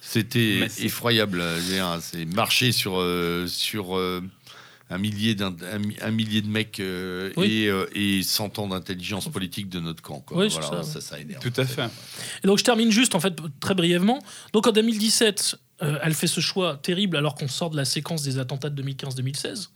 c'était 0.01 0.67
effroyable. 0.79 1.43
Dire, 1.69 1.99
C'est 2.01 2.25
marcher 2.25 2.71
sur 2.71 2.99
euh, 2.99 3.45
sur 3.47 3.97
euh, 3.97 4.21
un 4.89 4.97
millier 4.97 5.35
d'un 5.35 5.55
un, 5.71 5.79
mi- 5.79 5.97
un 6.01 6.11
millier 6.11 6.41
de 6.41 6.47
mecs 6.47 6.79
euh, 6.79 7.31
Oui. 7.35 7.63
et, 7.63 7.67
euh, 7.69 7.85
et 7.93 8.23
100 8.23 8.57
ans 8.59 8.67
d'intelligence 8.67 9.27
politique 9.27 9.67
de 9.69 9.79
notre 9.79 10.01
camp. 10.01 10.21
quoi. 10.21 10.37
Oui, 10.37 10.47
voilà, 10.49 10.83
ça, 10.83 10.83
ça, 10.83 11.01
ça 11.01 11.19
énerve. 11.19 11.41
Tout 11.41 11.59
à 11.59 11.65
fait. 11.65 11.89
Et 12.43 12.47
donc 12.47 12.57
je 12.57 12.63
termine 12.63 12.91
juste 12.91 13.13
en 13.15 13.19
fait 13.19 13.33
très 13.59 13.75
brièvement. 13.75 14.19
Donc 14.53 14.65
en 14.67 14.71
2017, 14.71 15.55
euh, 15.83 15.99
elle 16.01 16.13
fait 16.13 16.27
ce 16.27 16.39
choix 16.39 16.77
terrible 16.77 17.17
alors 17.17 17.35
qu'on 17.35 17.47
sort 17.49 17.69
de 17.69 17.75
la 17.77 17.85
séquence 17.85 18.23
des 18.23 18.39
attentats 18.39 18.69
de 18.69 18.81
2015-2016. 18.81 19.67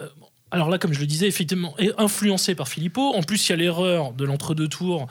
Euh, 0.00 0.08
bon. 0.18 0.26
Alors 0.50 0.70
là, 0.70 0.78
comme 0.78 0.92
je 0.94 1.00
le 1.00 1.06
disais, 1.06 1.26
effectivement, 1.28 1.76
est 1.78 1.92
influencé 1.98 2.54
par 2.54 2.68
Philippot. 2.68 3.12
En 3.14 3.22
plus, 3.22 3.48
il 3.48 3.50
y 3.50 3.52
a 3.52 3.56
l'erreur 3.56 4.12
de 4.12 4.24
l'entre-deux 4.24 4.68
tours. 4.68 5.06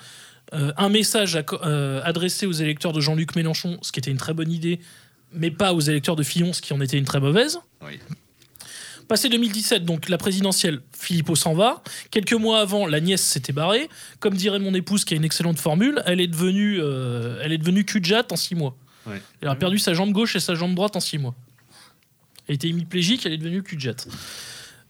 Euh, 0.54 0.72
un 0.78 0.90
message 0.90 1.36
à 1.36 1.44
euh, 1.64 2.02
adressé 2.04 2.46
aux 2.46 2.54
électeurs 2.54 2.94
de 2.94 3.02
Jean-Luc 3.02 3.36
Mélenchon, 3.36 3.78
ce 3.82 3.92
qui 3.92 4.00
était 4.00 4.10
une 4.10 4.18
très 4.18 4.34
bonne 4.34 4.52
idée, 4.52 4.80
mais 5.34 5.52
pas 5.52 5.74
aux 5.74 5.80
électeurs 5.82 6.16
de 6.16 6.24
Fillon, 6.24 6.54
ce 6.54 6.62
qui 6.62 6.72
en 6.74 6.80
était 6.82 6.98
une 6.98 7.04
très 7.06 7.20
mauvaise. 7.20 7.60
Oui. 7.86 8.00
Passé 9.08 9.30
2017, 9.30 9.86
donc 9.86 10.10
la 10.10 10.18
présidentielle, 10.18 10.82
Philippot 10.92 11.36
s'en 11.36 11.54
va. 11.54 11.82
Quelques 12.12 12.34
mois 12.34 12.60
avant, 12.60 12.86
la 12.86 13.00
nièce 13.00 13.24
s'était 13.24 13.54
barrée. 13.54 13.90
Comme 14.20 14.34
dirait 14.34 14.60
mon 14.60 14.74
épouse, 14.74 15.06
qui 15.06 15.14
a 15.14 15.18
une 15.18 15.24
excellente 15.24 15.60
formule, 15.60 16.02
elle 16.06 16.20
est 16.20 16.28
devenue, 16.28 16.80
euh, 16.82 17.40
elle 17.42 17.54
est 17.54 17.58
devenue 17.58 17.86
cul-de-jatte 17.86 18.32
en 18.34 18.36
six 18.36 18.56
mois. 18.56 18.76
Ouais. 19.06 19.22
Elle 19.42 19.48
a 19.48 19.56
perdu 19.56 19.80
sa 19.80 19.94
jambe 19.94 20.12
gauche 20.12 20.36
et 20.36 20.42
sa 20.42 20.56
jambe 20.56 20.76
droite 20.76 20.98
en 20.98 21.00
six 21.00 21.18
mois. 21.18 21.36
Elle 22.48 22.56
était 22.56 22.68
hémiplégique, 22.68 23.26
elle 23.26 23.32
est 23.34 23.38
devenue 23.38 23.64
cul-de-jatte. 23.64 24.08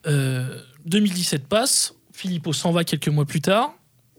Euh, 0.07 0.61
2017 0.85 1.47
passe, 1.47 1.93
Philippot 2.11 2.53
s'en 2.53 2.71
va 2.71 2.83
quelques 2.83 3.09
mois 3.09 3.25
plus 3.25 3.41
tard. 3.41 3.75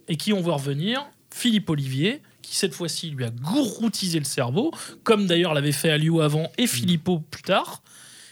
Et 0.07 0.17
qui 0.17 0.33
on 0.33 0.41
voit 0.41 0.55
revenir? 0.55 1.05
Philippe 1.31 1.69
Olivier, 1.71 2.23
qui 2.41 2.57
cette 2.57 2.73
fois-ci 2.73 3.11
lui 3.11 3.25
a 3.25 3.31
gouroutisé 3.31 4.19
le 4.19 4.25
cerveau, 4.25 4.73
comme 5.03 5.27
d'ailleurs 5.27 5.55
l'avait 5.55 5.73
fait 5.73 5.91
Alliot 5.91 6.21
avant 6.21 6.51
et 6.57 6.67
Philippot 6.67 7.19
plus 7.19 7.43
tard. 7.43 7.83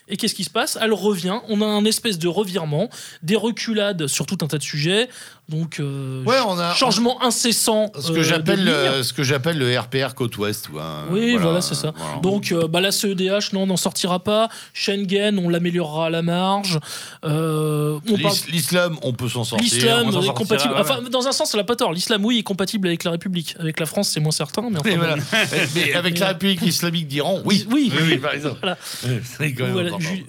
Et 0.08 0.16
qu'est-ce 0.16 0.34
qui 0.34 0.44
se 0.44 0.50
passe? 0.50 0.78
Elle 0.80 0.92
revient, 0.92 1.40
on 1.48 1.60
a 1.60 1.66
un 1.66 1.84
espèce 1.84 2.18
de 2.18 2.28
revirement, 2.28 2.88
des 3.22 3.36
reculades 3.36 4.06
sur 4.06 4.26
tout 4.26 4.38
un 4.42 4.46
tas 4.46 4.58
de 4.58 4.62
sujets, 4.62 5.08
donc 5.48 5.78
euh, 5.80 6.24
Ouais, 6.24 6.36
on 6.46 6.58
a 6.58 6.74
changement 6.74 7.22
incessant. 7.22 7.92
Ce 7.98 8.10
que 8.10 8.22
j'appelle 8.22 8.68
euh, 8.68 9.02
ce 9.02 9.12
que 9.12 9.22
j'appelle 9.22 9.58
le 9.58 9.78
RPR 9.78 10.14
côte 10.14 10.36
ouest. 10.38 10.68
Oui, 11.10 11.36
voilà, 11.36 11.60
c'est 11.60 11.74
ça. 11.76 11.92
voilà. 11.96 12.18
Donc, 12.20 12.50
euh, 12.52 12.66
bah, 12.66 12.80
la 12.80 12.90
CEDH, 12.90 13.52
non, 13.52 13.62
on 13.62 13.66
n'en 13.66 13.76
sortira 13.76 14.18
pas. 14.24 14.48
Schengen, 14.74 15.38
on 15.38 15.48
l'améliorera 15.48 16.06
à 16.06 16.10
la 16.10 16.22
marge. 16.22 16.80
Euh, 17.24 17.98
on 18.10 18.18
parle- 18.18 18.34
L'is- 18.34 18.46
L'islam, 18.52 18.96
on 19.02 19.12
peut 19.12 19.28
s'en 19.28 19.44
sortir. 19.44 19.64
L'islam 19.72 20.06
on 20.08 20.12
s'en 20.12 20.20
est 20.22 20.26
sortira, 20.26 20.34
compatible. 20.34 20.74
Enfin, 20.78 21.00
dans 21.10 21.26
un 21.28 21.32
sens, 21.32 21.54
elle 21.54 21.60
n'a 21.60 21.64
pas 21.64 21.76
tort. 21.76 21.92
L'islam, 21.92 22.24
oui, 22.24 22.38
est 22.38 22.42
compatible 22.42 22.88
avec 22.88 23.04
la 23.04 23.12
République. 23.12 23.54
Avec 23.60 23.78
la 23.78 23.86
France, 23.86 24.08
c'est 24.08 24.20
moins 24.20 24.32
certain. 24.32 24.62
Mais 24.70 24.78
enfin, 24.80 24.88
Mais, 24.90 24.96
bon. 24.96 25.02
voilà. 25.04 25.16
Mais 25.74 25.92
avec 25.94 26.18
la 26.18 26.28
République 26.28 26.62
islamique 26.62 27.06
d'Iran, 27.06 27.40
oui. 27.44 27.66
Oui. 27.70 27.92
oui, 28.04 28.18
par 28.18 28.34
exemple. 28.34 28.58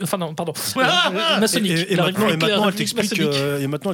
Enfin, 0.03 0.18
non, 0.18 0.34
pardon. 0.36 0.53
Maçonnique. 1.39 1.88
Et 1.89 1.95
maintenant, 1.95 2.28
elle 2.70 2.76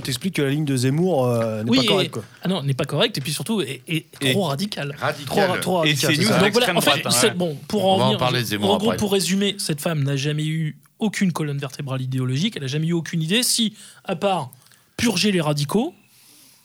t'explique 0.04 0.36
que 0.36 0.42
la 0.42 0.50
ligne 0.50 0.66
de 0.66 0.76
Zemmour 0.76 1.13
euh, 1.22 1.64
n'est 1.64 1.70
Oui, 1.70 1.78
pas 1.78 1.84
et- 1.84 1.88
correct. 1.88 2.12
Quoi. 2.12 2.24
Ah 2.42 2.48
non, 2.48 2.64
n'est 2.64 2.74
pas 2.74 2.86
correct 2.86 3.18
et 3.18 3.22
puis 3.22 3.32
surtout 3.34 3.62
est, 3.62 3.82
est 3.88 4.06
Et- 4.22 4.32
trop 4.32 4.44
radical. 4.44 4.96
Radical. 5.00 5.48
Trop, 5.48 5.58
trop 5.58 5.76
Et 5.84 5.90
radical, 5.90 6.16
c'est 6.16 6.22
c'est 6.22 6.28
c'est 6.34 6.40
Donc 6.40 6.52
voilà, 6.54 6.76
en 6.76 6.82
fait, 6.82 7.00
droite, 7.02 7.26
hein, 7.26 7.34
bon, 7.36 7.58
pour 7.68 7.86
en 7.92 8.16
parler, 8.18 8.44
gros, 8.58 8.76
après. 8.76 8.98
pour 8.98 9.12
résumer, 9.12 9.56
cette 9.60 9.82
femme 9.82 10.04
n'a 10.04 10.16
jamais 10.16 10.46
eu 10.46 10.78
aucune 11.00 11.32
colonne 11.32 11.58
vertébrale 11.58 12.02
idéologique, 12.02 12.56
elle 12.56 12.62
n'a 12.64 12.68
jamais 12.68 12.88
eu 12.88 12.94
aucune 12.94 13.22
idée, 13.22 13.44
si, 13.44 13.76
à 14.06 14.16
part 14.16 14.52
purger 14.98 15.32
les 15.32 15.42
radicaux, 15.42 15.94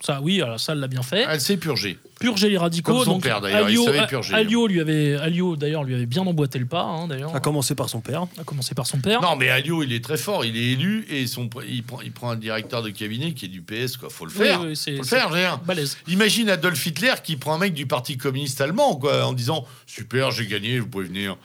ça 0.01 0.21
oui, 0.23 0.41
alors 0.41 0.61
ça 0.61 0.73
elle 0.75 0.79
l'a 0.81 0.87
bien 0.89 1.03
fait, 1.03 1.27
Elle 1.29 1.41
s'est 1.41 1.57
purgée. 1.57 1.99
Purger 2.19 2.49
les 2.51 2.59
radicaux. 2.59 2.93
Comme 2.95 3.05
son 3.05 3.11
donc, 3.13 3.23
père, 3.23 3.41
d'ailleurs, 3.41 3.61
il 3.63 3.67
Alliot, 3.79 3.85
savait 3.85 4.07
purger. 4.07 4.35
Alliot 4.35 4.67
lui 4.67 4.81
avait, 4.81 5.15
Alliot 5.17 5.57
d'ailleurs 5.57 5.85
lui 5.85 5.95
avait 5.95 6.07
bien 6.07 6.23
emboîté 6.23 6.59
le 6.59 6.67
pas, 6.67 6.83
hein, 6.83 7.07
d'ailleurs, 7.09 7.35
A 7.35 7.41
commencé 7.41 7.75
par 7.75 7.89
son 7.89 8.01
père. 8.01 8.27
à 8.39 8.45
commencer 8.45 8.75
par 8.75 8.87
son 8.87 8.99
père. 8.99 9.21
Non, 9.23 9.37
mais 9.37 9.49
Alliot, 9.49 9.83
il 9.83 9.93
est 9.93 10.03
très 10.05 10.17
fort. 10.17 10.45
Il 10.45 10.57
est 10.57 10.73
élu 10.73 11.07
et 11.11 11.27
son, 11.27 11.49
il, 11.69 11.83
prend, 11.83 12.01
il 12.03 12.13
prend 12.13 12.31
un 12.31 12.37
directeur 12.37 12.83
de 12.83 12.91
cabinet 12.91 13.33
qui 13.33 13.47
est 13.47 13.49
du 13.49 13.63
PS. 13.63 13.97
Quoi. 13.97 14.09
Faut 14.11 14.25
le 14.27 14.33
Oui, 14.33 14.37
faire. 14.47 14.61
oui, 14.63 14.77
c'est- 14.77 14.97
Faut 14.97 15.03
le 15.03 15.09
faire, 15.09 15.31
dire. 15.31 15.59
balèze. 15.65 15.97
Imagine 16.09 16.51
Adolf 16.51 16.85
Hitler 16.85 17.15
qui 17.23 17.37
prend 17.37 17.55
un 17.55 17.59
mec 17.59 17.75
du 17.75 17.87
Parti 17.87 18.17
communiste 18.17 18.61
allemand, 18.61 18.97
quoi, 18.97 19.25
en 19.27 19.33
disant 19.33 19.65
Super, 19.87 20.31
j'ai 20.31 20.47
gagné, 20.47 20.79
vous 20.81 20.87
pouvez 20.89 21.07
venir. 21.07 21.37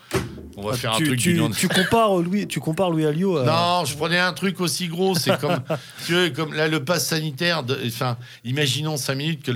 On 0.56 0.62
va 0.62 0.70
Ah, 0.74 0.76
faire 0.76 0.92
un 0.92 0.96
truc 1.00 1.18
tu, 1.18 1.34
du 1.34 1.40
tu 1.56 1.68
compares 1.68 2.16
Louis, 2.18 2.46
tu 2.46 2.60
compares 2.60 2.90
Louis 2.90 3.06
Alliot. 3.06 3.38
à- 3.38 3.44
Non, 3.44 3.84
je 3.84 3.96
prenais 3.96 4.18
un 4.18 4.32
truc 4.32 4.60
aussi 4.60 4.86
gros. 4.88 5.14
C'est 5.16 5.38
comme, 5.40 5.58
tu 6.06 6.12
vois, 6.12 6.30
comme 6.30 6.54
là, 6.54 6.68
le 6.68 6.84
pass 6.84 7.06
sanitaire. 7.08 7.64
Enfin, 7.86 8.16
imaginons 8.44 8.96
cinq 8.96 9.16
minutes 9.16 9.42
que 9.42 9.52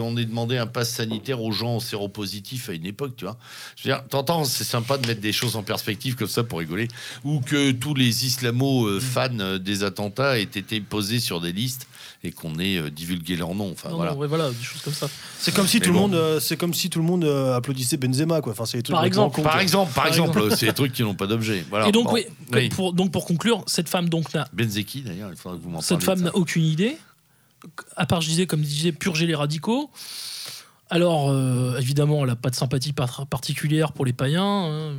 qu'on 0.00 0.16
ait 0.16 0.24
demandé 0.24 0.53
un 0.58 0.66
pass 0.66 0.90
sanitaire 0.90 1.42
aux 1.42 1.52
gens 1.52 1.80
séropositifs 1.80 2.68
à 2.68 2.72
une 2.72 2.86
époque, 2.86 3.14
tu 3.16 3.24
vois. 3.24 3.36
Je 3.76 3.88
veux 3.88 3.94
dire, 3.94 4.04
t'entends, 4.08 4.44
c'est 4.44 4.64
sympa 4.64 4.98
de 4.98 5.06
mettre 5.06 5.20
des 5.20 5.32
choses 5.32 5.56
en 5.56 5.62
perspective 5.62 6.14
comme 6.16 6.28
ça 6.28 6.44
pour 6.44 6.58
rigoler. 6.58 6.88
Ou 7.24 7.40
que 7.40 7.72
tous 7.72 7.94
les 7.94 8.26
islamo 8.26 8.86
euh, 8.86 9.00
fans 9.00 9.28
euh, 9.40 9.58
des 9.58 9.82
attentats 9.84 10.38
aient 10.38 10.42
été 10.42 10.80
posés 10.80 11.20
sur 11.20 11.40
des 11.40 11.52
listes 11.52 11.86
et 12.22 12.32
qu'on 12.32 12.58
ait 12.58 12.78
euh, 12.78 12.90
divulgué 12.90 13.36
leur 13.36 13.54
nom. 13.54 13.70
Enfin, 13.72 13.90
Non, 13.90 13.96
voilà. 13.96 14.12
non, 14.12 14.18
ouais, 14.18 14.26
voilà, 14.26 14.50
des 14.50 14.62
choses 14.62 14.80
comme 14.82 14.94
ça. 14.94 15.08
C'est 15.38 15.54
comme 15.54 15.66
si 15.66 15.80
tout 15.80 15.90
le 15.90 15.94
bon. 15.94 16.00
monde, 16.08 16.14
euh, 16.14 16.40
c'est 16.40 16.56
comme 16.56 16.72
si 16.74 16.88
tout 16.88 16.98
le 16.98 17.04
monde 17.04 17.24
euh, 17.24 17.54
applaudissait 17.54 17.96
Benzema, 17.98 18.40
quoi. 18.40 18.52
Enfin, 18.52 18.64
c'est 18.64 18.86
Par 18.88 19.04
exemple. 19.04 19.42
Par 19.42 19.60
exemple, 19.60 19.92
par 19.92 20.04
Par 20.04 20.12
exemple, 20.12 20.56
c'est 20.56 20.66
des 20.66 20.72
trucs 20.72 20.92
qui 20.92 21.02
n'ont 21.02 21.14
pas 21.14 21.26
d'objet. 21.26 21.64
Voilà. 21.68 21.88
et 21.88 21.92
donc, 21.92 22.04
Bon. 22.06 22.14
oui, 22.14 22.24
Oui. 22.52 22.68
Pour, 22.70 22.92
donc 22.94 23.10
pour 23.12 23.26
conclure, 23.26 23.62
cette 23.66 23.88
femme 23.88 24.08
donc 24.08 24.32
n'a 24.34 24.48
Benzeki, 24.52 25.02
d'ailleurs, 25.02 25.30
il 25.30 25.36
faudra 25.36 25.58
que 25.58 25.62
vous 25.62 25.70
m'en 25.70 25.80
Cette 25.80 26.02
femme 26.02 26.20
n'a 26.22 26.34
aucune 26.34 26.64
idée, 26.64 26.96
à 27.96 28.06
part, 28.06 28.20
je 28.20 28.28
disais, 28.28 28.46
comme 28.46 28.60
je 28.62 28.68
disais, 28.68 28.92
purger 28.92 29.26
les 29.26 29.34
radicaux. 29.34 29.90
Alors, 30.90 31.30
euh, 31.30 31.78
évidemment, 31.78 32.20
elle 32.20 32.26
n'a 32.28 32.36
pas 32.36 32.50
de 32.50 32.54
sympathie 32.54 32.92
par- 32.92 33.26
particulière 33.26 33.92
pour 33.92 34.04
les 34.04 34.12
païens. 34.12 34.44
hein. 34.44 34.92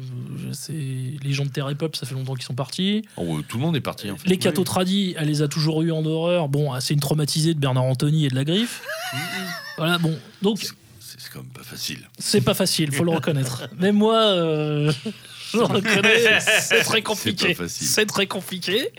Les 1.24 1.32
gens 1.34 1.46
de 1.46 1.50
Terre 1.52 1.70
et 1.70 1.76
Peuple, 1.76 1.96
ça 1.98 2.06
fait 2.06 2.16
longtemps 2.16 2.34
qu'ils 2.34 2.44
sont 2.44 2.56
partis. 2.56 3.06
Oh, 3.18 3.42
tout 3.48 3.58
le 3.58 3.64
monde 3.64 3.76
est 3.76 3.82
parti, 3.82 4.10
en 4.10 4.18
fait. 4.18 4.28
Les 4.28 4.38
cathos 4.38 4.64
tradis, 4.64 5.14
elle 5.18 5.28
les 5.28 5.42
a 5.42 5.48
toujours 5.48 5.82
eu 5.84 5.92
en 5.92 6.04
horreur. 6.06 6.50
Bon, 6.50 6.78
c'est 6.80 6.94
une 6.96 7.00
traumatisée 7.00 7.54
de 7.54 7.60
Bernard 7.60 7.84
Anthony 7.84 8.26
et 8.26 8.30
de 8.30 8.36
la 8.36 8.44
griffe. 8.44 8.82
voilà, 9.78 9.98
bon. 10.00 10.18
Donc, 10.42 10.60
C'est 11.00 11.32
quand 11.32 11.40
même 11.44 11.52
pas 11.52 11.64
facile. 11.64 12.00
c'est 12.18 12.42
pas 12.42 12.54
facile, 12.56 12.92
faut 12.92 13.04
le 13.04 13.12
reconnaître. 13.12 13.68
Même 13.78 13.96
moi, 13.96 14.18
euh, 14.18 14.92
je 15.54 15.58
le 15.58 15.64
reconnais, 15.64 16.40
c'est 16.40 16.82
très 16.84 17.02
compliqué. 17.04 17.56
C'est 17.68 18.06
très 18.08 18.26
compliqué. 18.28 18.90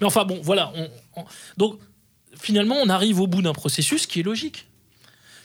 Mais 0.00 0.06
enfin, 0.06 0.24
bon, 0.24 0.40
voilà. 0.42 0.72
on- 0.74 0.88
on- 1.16 1.24
donc, 1.56 1.78
finalement, 2.40 2.76
on 2.82 2.88
arrive 2.88 3.20
au 3.20 3.26
bout 3.26 3.42
d'un 3.42 3.52
processus 3.52 4.06
qui 4.06 4.20
est 4.20 4.22
logique. 4.22 4.66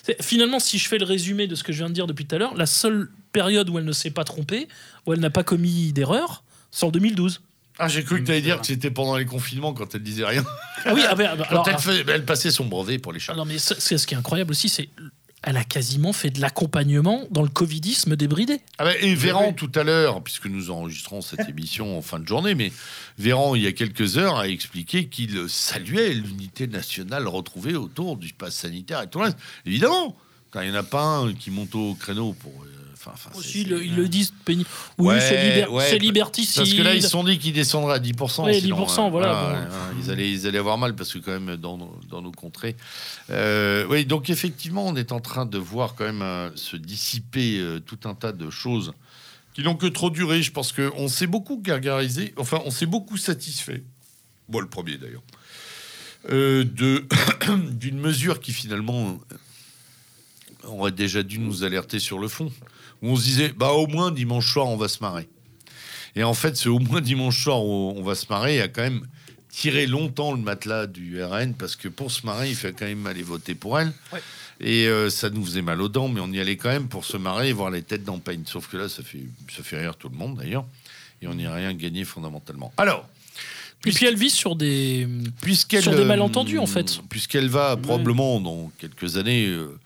C'est- 0.04 0.22
Finalement, 0.22 0.60
si 0.60 0.78
je 0.78 0.88
fais 0.88 0.98
le 0.98 1.06
résumé 1.06 1.48
de 1.48 1.56
ce 1.56 1.64
que 1.64 1.72
je 1.74 1.78
viens 1.80 1.90
de 1.90 1.94
dire 1.94 2.08
depuis 2.08 2.26
tout 2.26 2.36
à 2.36 2.40
l'heure, 2.40 2.56
la 2.56 2.66
seule 2.66 3.10
période 3.32 3.70
où 3.70 3.78
elle 3.80 3.86
ne 3.86 3.92
s'est 3.94 4.12
pas 4.12 4.24
trompée, 4.24 4.68
où 5.06 5.14
elle 5.14 5.20
n'a 5.20 5.30
pas 5.30 5.44
commis 5.44 5.94
d'erreur, 5.94 6.44
c'est 6.72 6.86
en 6.86 6.92
2012. 6.92 7.42
Ah, 7.80 7.88
j'ai 7.88 8.04
cru 8.04 8.20
que 8.22 8.26
tu 8.26 8.32
allais 8.32 8.42
dire 8.42 8.60
que 8.62 8.68
c'était 8.68 8.92
pendant 8.92 9.18
les 9.18 9.26
confinements 9.26 9.74
quand 9.74 9.96
elle 9.96 10.04
disait 10.04 10.26
rien. 10.26 10.46
Ah 10.86 10.94
oui, 10.94 11.02
ah 11.10 11.16
ben, 11.16 11.36
Quand 11.38 11.44
alors, 11.46 11.70
elle, 11.70 11.78
faisait- 11.80 12.04
elle 12.08 12.26
passait 12.26 12.52
son 12.52 12.66
brevet 12.66 13.00
pour 13.00 13.14
les 13.14 13.20
chats. 13.20 13.34
Ah 13.34 13.38
non, 13.38 13.46
mais 13.46 13.58
ce 13.58 13.96
qui 14.06 14.14
est 14.14 14.18
incroyable 14.18 14.52
aussi, 14.52 14.70
c'est 14.70 14.90
elle 15.44 15.58
a 15.58 15.64
quasiment 15.64 16.14
fait 16.14 16.30
de 16.30 16.40
l'accompagnement 16.40 17.24
dans 17.30 17.44
le 17.44 17.50
covidisme 17.50 18.16
débridé. 18.16 18.62
Ah 18.78 18.86
bah, 18.86 18.98
et 19.02 19.14
Véran, 19.14 19.52
tout 19.52 19.72
à 19.76 19.84
l'heure, 19.84 20.24
puisque 20.24 20.48
nous 20.48 20.72
enregistrons 20.72 21.22
cette 21.22 21.48
émission 21.50 21.98
en 21.98 22.02
fin 22.02 22.20
de 22.20 22.28
journée, 22.28 22.56
mais 22.56 22.72
Véran, 23.18 23.56
il 23.56 23.64
y 23.64 23.68
a 23.68 23.74
quelques 23.74 24.18
heures, 24.18 24.38
a 24.38 24.48
expliqué 24.48 25.08
qu'il 25.08 25.50
saluait 25.50 26.14
l'unité 26.14 26.68
nationale 26.68 27.28
retrouvée 27.28 27.76
autour 27.76 28.16
du 28.18 28.34
pass 28.34 28.56
sanitaire 28.56 29.02
et 29.02 29.08
tout 29.08 29.20
le 29.20 29.26
reste. 29.26 29.38
Évidemment, 29.66 30.16
quand 30.50 30.62
il 30.62 30.72
n'y 30.72 30.76
en 30.76 30.80
a 30.80 30.84
pas 30.84 31.04
un 31.04 31.34
qui 31.34 31.52
monte 31.52 31.76
au 31.76 31.94
créneau 31.96 32.34
pour. 32.34 32.52
Enfin, 33.12 33.30
Aussi, 33.36 33.64
le- 33.66 33.84
ils 33.84 33.96
le 33.96 34.08
disent 34.08 34.34
péni- 34.46 34.66
Oui, 34.98 35.08
Ouais, 35.16 35.20
c'est 35.20 35.36
liber- 35.62 35.68
ouais, 35.70 35.98
liberticide. 36.00 36.56
Parce 36.58 36.74
que 36.74 36.82
là, 36.82 36.94
ils 36.96 37.02
se 37.02 37.10
sont 37.10 37.24
dit 37.24 37.38
qu'ils 37.40 37.54
descendraient 37.54 37.96
à 37.96 38.00
10%. 38.00 38.46
Ouais, 38.46 38.60
sinon, 38.60 38.78
10%, 38.78 39.10
voilà, 39.10 39.34
bon. 39.34 39.50
ouais, 39.50 39.58
ouais, 39.60 40.02
ils, 40.04 40.12
allaient, 40.12 40.32
ils 40.32 40.48
allaient 40.48 40.58
avoir 40.60 40.78
mal 40.78 40.96
parce 40.96 41.12
que, 41.14 41.20
quand 41.20 41.38
même, 41.40 41.58
dans, 41.58 41.78
nos- 41.78 42.00
dans 42.10 42.22
nos 42.22 42.32
contrées. 42.32 42.76
Euh, 43.30 43.86
oui, 43.90 44.06
donc, 44.06 44.30
effectivement, 44.30 44.86
on 44.88 44.96
est 44.96 45.12
en 45.12 45.20
train 45.20 45.46
de 45.46 45.58
voir 45.58 45.96
quand 45.96 46.06
même 46.06 46.22
euh, 46.22 46.50
se 46.56 46.78
dissiper 46.78 47.60
euh, 47.60 47.80
tout 47.80 48.00
un 48.06 48.14
tas 48.16 48.32
de 48.32 48.50
choses 48.50 48.94
qui 49.54 49.64
n'ont 49.64 49.76
que 49.76 49.88
trop 49.88 50.10
duré. 50.10 50.42
Je 50.42 50.52
pense 50.52 50.72
qu'on 50.72 51.08
s'est 51.08 51.28
beaucoup 51.28 51.60
gargarisé, 51.62 52.34
enfin, 52.38 52.62
on 52.66 52.72
s'est 52.72 52.86
beaucoup 52.88 53.18
satisfait. 53.18 53.84
Moi, 54.50 54.62
le 54.62 54.68
premier 54.70 54.98
d'ailleurs. 54.98 55.24
de 56.30 57.06
d'une 57.72 58.00
mesure 58.00 58.40
qui 58.40 58.54
finalement 58.54 59.20
aurait 60.64 60.92
déjà 60.92 61.24
dû 61.24 61.40
nous 61.40 61.64
alerter 61.64 62.00
sur 62.00 62.20
le 62.20 62.28
fond. 62.28 62.52
Où 63.04 63.10
on 63.10 63.16
se 63.16 63.24
disait, 63.24 63.54
bah 63.56 63.74
au 63.74 63.86
moins 63.86 64.10
dimanche 64.10 64.52
soir, 64.52 64.68
on 64.68 64.78
va 64.78 64.88
se 64.88 65.00
marrer. 65.02 65.28
Et 66.16 66.24
en 66.24 66.34
fait, 66.34 66.56
c'est 66.58 66.70
au 66.70 66.80
moins 66.80 67.02
dimanche 67.02 67.44
soir 67.44 67.64
où 67.64 67.94
on 67.96 68.02
va 68.02 68.16
se 68.16 68.26
marrer 68.30 68.62
a 68.62 68.68
quand 68.68 68.82
même 68.82 69.06
tiré 69.50 69.86
longtemps 69.86 70.32
le 70.32 70.40
matelas 70.40 70.88
du 70.88 71.24
RN 71.24 71.54
parce 71.54 71.76
que 71.76 71.88
pour 71.88 72.12
se 72.12 72.26
marrer, 72.26 72.50
il 72.50 72.56
fait 72.56 72.74
quand 72.74 72.86
même 72.86 73.06
aller 73.06 73.24
voter 73.24 73.56
pour 73.56 73.80
elle. 73.80 73.92
Ouais. 74.12 74.22
Et 74.60 74.88
euh, 74.88 75.10
ça 75.10 75.30
nous 75.30 75.44
faisait 75.46 75.62
mal 75.62 75.82
aux 75.82 75.90
dents, 75.90 76.08
mais 76.08 76.22
on 76.22 76.32
y 76.32 76.40
allait 76.40 76.58
quand 76.58 76.70
même 76.70 76.88
pour 76.88 77.06
se 77.06 77.18
marrer 77.18 77.50
et 77.50 77.54
voir 77.54 77.70
les 77.70 77.82
têtes 77.82 78.04
d'empeigne. 78.04 78.44
Sauf 78.46 78.68
que 78.68 78.78
là, 78.78 78.88
ça 78.88 79.04
fait, 79.04 79.24
ça 79.56 79.64
fait 79.64 79.80
rire 79.80 79.96
tout 79.96 80.10
le 80.10 80.16
monde 80.16 80.38
d'ailleurs. 80.38 80.66
Et 81.22 81.28
on 81.28 81.34
n'y 81.34 81.46
a 81.46 81.54
rien 81.54 81.74
gagné 81.74 82.06
fondamentalement. 82.06 82.72
Alors, 82.78 83.08
Et 83.86 83.92
puis 83.92 84.06
elle 84.06 84.16
vit 84.16 84.30
sur 84.30 84.56
des. 84.56 85.08
puisqu'elle 85.42 85.82
Sur 85.82 85.92
des 85.92 86.00
euh, 86.00 86.06
malentendus, 86.06 86.60
en 86.60 86.68
fait. 86.68 87.00
puisqu'elle 87.10 87.50
va 87.50 87.76
probablement 87.78 88.40
dans 88.40 88.72
quelques 88.78 89.18
années 89.18 89.48
euh, 89.48 89.78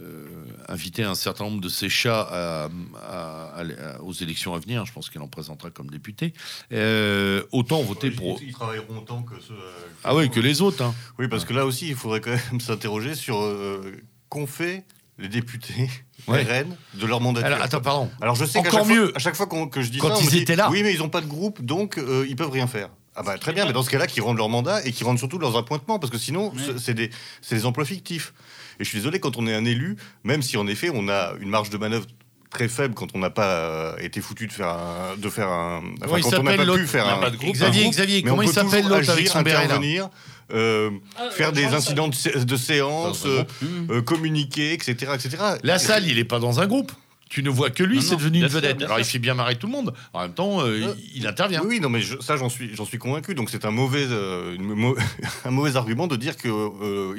euh, 0.00 0.26
inviter 0.68 1.02
un 1.04 1.14
certain 1.14 1.44
nombre 1.44 1.60
de 1.60 1.68
ses 1.68 1.88
chats 1.88 2.22
à- 2.22 2.68
à- 3.02 3.60
à- 3.60 4.00
aux 4.00 4.12
élections 4.12 4.54
à 4.54 4.58
venir, 4.58 4.84
je 4.86 4.92
pense 4.92 5.10
qu'elle 5.10 5.22
en 5.22 5.28
présentera 5.28 5.70
comme 5.70 5.88
députée. 5.90 6.32
euh, 6.72 7.42
autant 7.52 7.82
voter 7.82 8.10
pour 8.10 8.40
Ils, 8.42 8.52
travailleront 8.52 8.98
autant 8.98 9.22
que 9.22 9.34
ceux. 9.40 9.52
euh, 9.54 9.70
ah 10.04 10.14
oui 10.14 10.30
que 10.30 10.40
les 10.40 10.62
autres. 10.62 10.82
hein. 10.82 10.94
Oui, 11.18 11.28
parce 11.28 11.44
que 11.44 11.52
là 11.52 11.66
aussi, 11.66 11.88
il 11.88 11.94
faudrait 11.94 12.20
quand 12.20 12.30
même 12.30 12.60
s'interroger 12.60 13.14
sur 13.14 13.40
euh, 13.40 13.92
qu'ont 14.28 14.46
fait 14.46 14.84
les 15.18 15.28
députés 15.28 15.90
Ouais. 16.28 16.44
RN 16.44 16.76
de 16.94 17.06
leur 17.06 17.20
mandature. 17.20 17.48
Alors 17.48 17.62
attends 17.62 17.80
pardon. 17.80 18.10
Alors 18.20 18.36
je 18.36 18.44
sais 18.44 18.62
qu'à 18.62 18.68
Encore 18.68 18.72
chaque 18.72 18.86
fois- 18.86 18.94
mieux. 18.96 19.12
à 19.16 19.18
chaque 19.18 19.34
fois 19.34 19.46
que 19.46 19.82
je 19.82 19.90
dis 19.90 19.98
Quand 19.98 20.08
ça, 20.08 20.14
on 20.14 20.20
ils 20.20 20.26
me 20.26 20.30
dit, 20.30 20.38
étaient 20.38 20.54
là. 20.56 20.70
Oui, 20.70 20.82
mais 20.84 20.92
ils 20.94 21.00
n'ont 21.00 21.08
pas 21.08 21.20
de 21.20 21.26
groupe, 21.26 21.60
donc 21.62 21.98
euh, 21.98 22.24
ils 22.28 22.36
peuvent 22.36 22.50
rien 22.50 22.66
faire. 22.68 22.90
Ah 23.16 23.22
bah 23.22 23.36
très 23.38 23.52
bien, 23.52 23.66
mais 23.66 23.72
dans 23.74 23.82
ce 23.82 23.90
cas-là, 23.90 24.06
qu'ils 24.06 24.22
rendent 24.22 24.38
leur 24.38 24.48
mandat 24.48 24.86
et 24.86 24.92
qu'ils 24.92 25.04
rendent 25.04 25.18
surtout 25.18 25.38
leurs 25.38 25.56
appointements, 25.56 25.98
parce 25.98 26.10
que 26.10 26.16
sinon, 26.16 26.50
c'est- 26.56 26.78
c'est 26.78 26.94
des, 26.94 27.10
c'est 27.42 27.56
des 27.56 27.66
emplois 27.66 27.84
fictifs. 27.84 28.32
Et 28.80 28.84
je 28.84 28.88
suis 28.88 28.98
désolé, 28.98 29.20
quand 29.20 29.36
on 29.36 29.46
est 29.46 29.54
un 29.54 29.64
élu, 29.64 29.96
même 30.24 30.42
si 30.42 30.56
en 30.56 30.66
effet 30.66 30.90
on 30.92 31.08
a 31.08 31.32
une 31.40 31.48
marge 31.50 31.70
de 31.70 31.78
manœuvre 31.78 32.06
très 32.50 32.68
faible 32.68 32.94
quand 32.94 33.08
on 33.14 33.18
n'a 33.18 33.30
pas 33.30 33.46
euh, 33.46 33.96
été 33.98 34.20
foutu 34.20 34.46
de 34.46 34.52
faire 34.52 34.68
un, 34.68 35.16
de 35.16 35.28
faire 35.30 35.48
un, 35.48 35.82
enfin, 36.04 36.20
quand 36.20 36.38
on 36.38 36.42
n'a 36.42 36.50
s'appelle 36.52 36.66
pas 36.66 36.74
pu 36.76 36.86
faire 36.86 37.08
un, 37.08 37.16
pas 37.18 37.30
de 37.30 37.36
groupe. 37.36 37.48
un 37.50 37.52
Xavier, 37.52 37.82
groupe, 37.82 37.94
Xavier, 37.94 38.22
comment 38.22 38.42
il 38.42 38.48
s'appelle 38.48 38.86
l'autre 38.88 39.08
avec 39.10 39.28
son 39.28 39.38
intervenir, 39.38 40.10
euh, 40.52 40.90
Ah, 41.18 41.30
faire 41.30 41.48
euh, 41.48 41.52
des 41.52 41.64
incidents 41.66 42.08
de, 42.08 42.14
sé- 42.14 42.44
de 42.44 42.56
séance, 42.56 43.24
euh, 43.24 43.44
euh, 43.90 44.02
communiquer, 44.02 44.74
etc., 44.74 45.12
etc. 45.14 45.36
La 45.62 45.78
salle, 45.78 46.06
il 46.06 46.18
est 46.18 46.24
pas 46.24 46.40
dans 46.40 46.60
un 46.60 46.66
groupe. 46.66 46.92
Tu 47.32 47.42
ne 47.42 47.48
vois 47.48 47.70
que 47.70 47.82
lui, 47.82 48.02
c'est 48.02 48.16
devenu 48.16 48.40
une 48.42 48.48
sûr, 48.50 48.56
vedette. 48.56 48.82
Alors 48.82 48.98
il 48.98 49.06
fait 49.06 49.18
bien 49.18 49.32
marrer 49.32 49.56
tout 49.56 49.66
le 49.66 49.72
monde. 49.72 49.94
En 50.12 50.20
même 50.20 50.34
temps, 50.34 50.60
euh, 50.60 50.88
Euh, 50.88 50.94
il, 51.14 51.26
intervient. 51.26 51.62
Oui, 51.64 51.80
non, 51.80 51.88
mais 51.88 52.02
je- 52.02 52.20
ça, 52.20 52.36
j'en 52.36 52.50
suis, 52.50 52.76
j'en 52.76 52.84
suis 52.84 52.98
convaincu. 52.98 53.34
Donc, 53.34 53.48
c'est 53.48 53.64
un 53.64 53.70
mauvais, 53.70 54.04
euh, 54.06 54.54
une 54.54 54.74
un 55.46 55.50
mauvais 55.50 55.76
argument 55.76 56.06
de 56.06 56.16
dire 56.16 56.36
qu'ils 56.36 56.50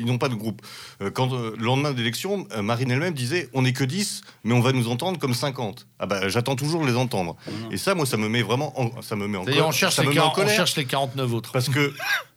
n'ont 0.05 0.19
pas 0.19 0.29
de 0.29 0.35
groupe. 0.35 0.61
Euh, 1.01 1.09
quand 1.09 1.33
euh, 1.33 1.55
le 1.57 1.65
lendemain 1.65 1.93
d'élection, 1.93 2.47
euh, 2.55 2.61
Marine 2.61 2.91
elle-même 2.91 3.15
disait 3.15 3.49
on 3.53 3.63
n'est 3.63 3.73
que 3.73 3.83
10, 3.83 4.21
mais 4.43 4.53
on 4.53 4.59
va 4.59 4.71
nous 4.71 4.87
entendre 4.87 5.17
comme 5.17 5.33
50. 5.33 5.87
Ah 5.97 6.05
bah, 6.05 6.29
j'attends 6.29 6.55
toujours 6.55 6.83
de 6.83 6.87
les 6.87 6.95
entendre. 6.95 7.35
Et 7.71 7.77
ça, 7.77 7.95
moi, 7.95 8.05
ça 8.05 8.17
me 8.17 8.29
met 8.29 8.43
vraiment, 8.43 8.79
en, 8.79 9.01
ça 9.01 9.15
me 9.15 9.27
met 9.27 9.39
en, 9.39 9.45
D'ailleurs, 9.45 9.67
on 9.69 9.71
cherche, 9.71 9.95
ça 9.95 10.03
les 10.03 10.09
me 10.09 10.13
met 10.13 10.19
en 10.19 10.29
40 10.29 10.45
on 10.45 10.55
cherche 10.55 10.75
les 10.75 10.85
49 10.85 11.33
autres. 11.33 11.51
Parce 11.53 11.69
que 11.69 11.91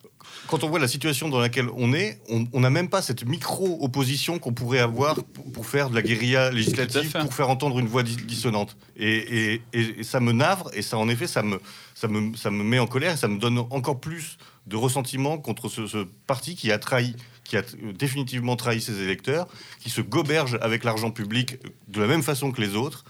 quand 0.47 0.63
on 0.63 0.69
voit 0.69 0.79
la 0.79 0.87
situation 0.87 1.29
dans 1.29 1.39
laquelle 1.39 1.67
on 1.75 1.93
est, 1.93 2.19
on 2.53 2.59
n'a 2.59 2.69
même 2.69 2.89
pas 2.89 3.01
cette 3.01 3.25
micro-opposition 3.25 4.39
qu'on 4.39 4.53
pourrait 4.53 4.79
avoir 4.79 5.15
pour, 5.23 5.51
pour 5.51 5.65
faire 5.65 5.89
de 5.89 5.95
la 5.95 6.01
guérilla 6.01 6.51
législative, 6.51 7.11
pour 7.21 7.33
faire 7.33 7.49
entendre 7.49 7.79
une 7.79 7.87
voix 7.87 8.03
dis- 8.03 8.15
dissonante. 8.17 8.77
Et, 8.95 9.17
et- 9.53 9.61
et- 9.73 9.99
et 9.99 10.03
ça 10.03 10.19
me 10.19 10.31
navre, 10.31 10.69
et 10.73 10.81
ça, 10.81 10.97
en 10.97 11.09
effet, 11.09 11.27
ça 11.27 11.43
me, 11.43 11.59
ça, 11.95 12.07
me, 12.07 12.35
ça 12.35 12.49
me 12.51 12.63
met 12.63 12.79
en 12.79 12.87
colère, 12.87 13.13
et 13.13 13.17
ça 13.17 13.27
me 13.27 13.39
donne 13.39 13.59
encore 13.69 13.99
plus 13.99 14.37
de 14.67 14.75
ressentiment 14.75 15.37
contre 15.37 15.69
ce, 15.69 15.87
ce 15.87 16.05
parti 16.27 16.55
qui 16.55 16.71
a 16.71 16.77
trahi 16.79 17.15
qui 17.43 17.55
a 17.55 17.61
définitivement 17.97 18.57
trahi 18.57 18.81
ses 18.81 19.01
électeurs, 19.01 19.47
qui 19.79 19.89
se 19.89 20.01
goberge 20.01 20.57
avec 20.61 20.83
l'argent 20.83 21.11
public 21.11 21.55
de 21.87 22.01
la 22.01 22.07
même 22.07 22.21
façon 22.21 22.51
que 22.51 22.59
les 22.59 22.75
autres. 22.75 23.05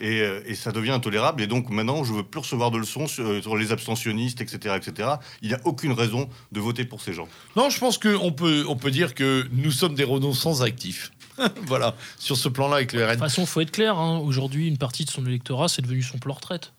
Et, 0.00 0.20
euh, 0.22 0.40
et 0.46 0.54
ça 0.54 0.72
devient 0.72 0.90
intolérable. 0.92 1.42
Et 1.42 1.46
donc 1.46 1.68
maintenant, 1.70 2.04
je 2.04 2.12
veux 2.14 2.22
plus 2.22 2.40
recevoir 2.40 2.70
de 2.70 2.78
leçons 2.78 3.06
sur, 3.06 3.26
euh, 3.26 3.42
sur 3.42 3.56
les 3.56 3.70
abstentionnistes, 3.70 4.40
etc., 4.40 4.76
etc. 4.76 5.10
Il 5.42 5.48
n'y 5.48 5.54
a 5.54 5.60
aucune 5.64 5.92
raison 5.92 6.28
de 6.52 6.60
voter 6.60 6.84
pour 6.86 7.00
ces 7.02 7.12
gens. 7.12 7.28
Non, 7.54 7.68
je 7.70 7.78
pense 7.78 7.98
qu'on 7.98 8.32
peut, 8.32 8.64
on 8.66 8.76
peut 8.76 8.90
dire 8.90 9.14
que 9.14 9.46
nous 9.52 9.70
sommes 9.70 9.94
des 9.94 10.04
renonçants 10.04 10.62
actifs. 10.62 11.12
voilà, 11.66 11.94
sur 12.18 12.36
ce 12.36 12.48
plan-là 12.48 12.76
avec 12.76 12.92
le 12.92 13.00
De 13.00 13.04
RN. 13.04 13.10
toute 13.12 13.20
façon, 13.20 13.46
faut 13.46 13.60
être 13.60 13.70
clair. 13.70 13.98
hein. 13.98 14.18
Aujourd'hui, 14.18 14.68
une 14.68 14.78
partie 14.78 15.04
de 15.04 15.10
son 15.10 15.24
électorat, 15.26 15.68
c'est 15.68 15.82
devenu 15.82 16.02
son 16.02 16.18
plan 16.18 16.34
retraite. 16.34 16.72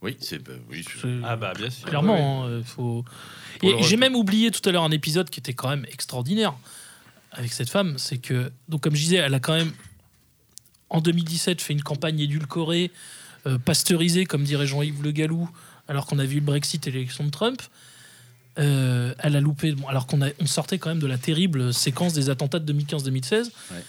Oui, 0.00 0.16
c'est 0.20 0.38
bah, 0.42 0.52
oui, 0.70 0.84
Ah 1.24 1.36
bah 1.36 1.52
bien 1.58 1.70
sûr. 1.70 1.88
Clairement, 1.88 2.44
hein, 2.44 2.48
euh, 2.48 2.62
faut. 2.62 3.04
Pour 3.58 3.68
Et 3.68 3.82
j'ai 3.82 3.96
même 3.96 4.14
oublié 4.14 4.50
tout 4.50 4.66
à 4.68 4.72
l'heure 4.72 4.84
un 4.84 4.92
épisode 4.92 5.28
qui 5.28 5.40
était 5.40 5.54
quand 5.54 5.68
même 5.68 5.84
extraordinaire 5.90 6.54
avec 7.32 7.52
cette 7.52 7.68
femme. 7.68 7.94
C'est 7.98 8.18
que, 8.18 8.52
donc, 8.68 8.82
comme 8.82 8.94
je 8.94 9.00
disais, 9.00 9.16
elle 9.16 9.34
a 9.34 9.40
quand 9.40 9.54
même, 9.54 9.72
en 10.90 11.00
2017, 11.00 11.60
fait 11.60 11.72
une 11.72 11.82
campagne 11.82 12.20
édulcorée, 12.20 12.90
euh, 13.46 13.58
pasteurisée, 13.58 14.24
comme 14.26 14.44
dirait 14.44 14.66
Jean-Yves 14.66 15.02
Le 15.02 15.12
Gallou, 15.12 15.48
alors 15.86 16.06
qu'on 16.06 16.18
a 16.18 16.24
vu 16.24 16.36
le 16.36 16.40
Brexit 16.42 16.86
et 16.86 16.90
l'élection 16.90 17.24
de 17.24 17.30
Trump. 17.30 17.62
Euh, 18.58 19.14
elle 19.18 19.36
a 19.36 19.40
loupé, 19.40 19.72
bon, 19.72 19.86
alors 19.86 20.06
qu'on 20.06 20.20
on 20.40 20.46
sortait 20.46 20.78
quand 20.78 20.88
même 20.88 20.98
de 20.98 21.06
la 21.06 21.18
terrible 21.18 21.72
séquence 21.72 22.12
des 22.12 22.30
attentats 22.30 22.58
de 22.58 22.72
2015-2016. 22.72 23.44
Ouais. 23.44 23.84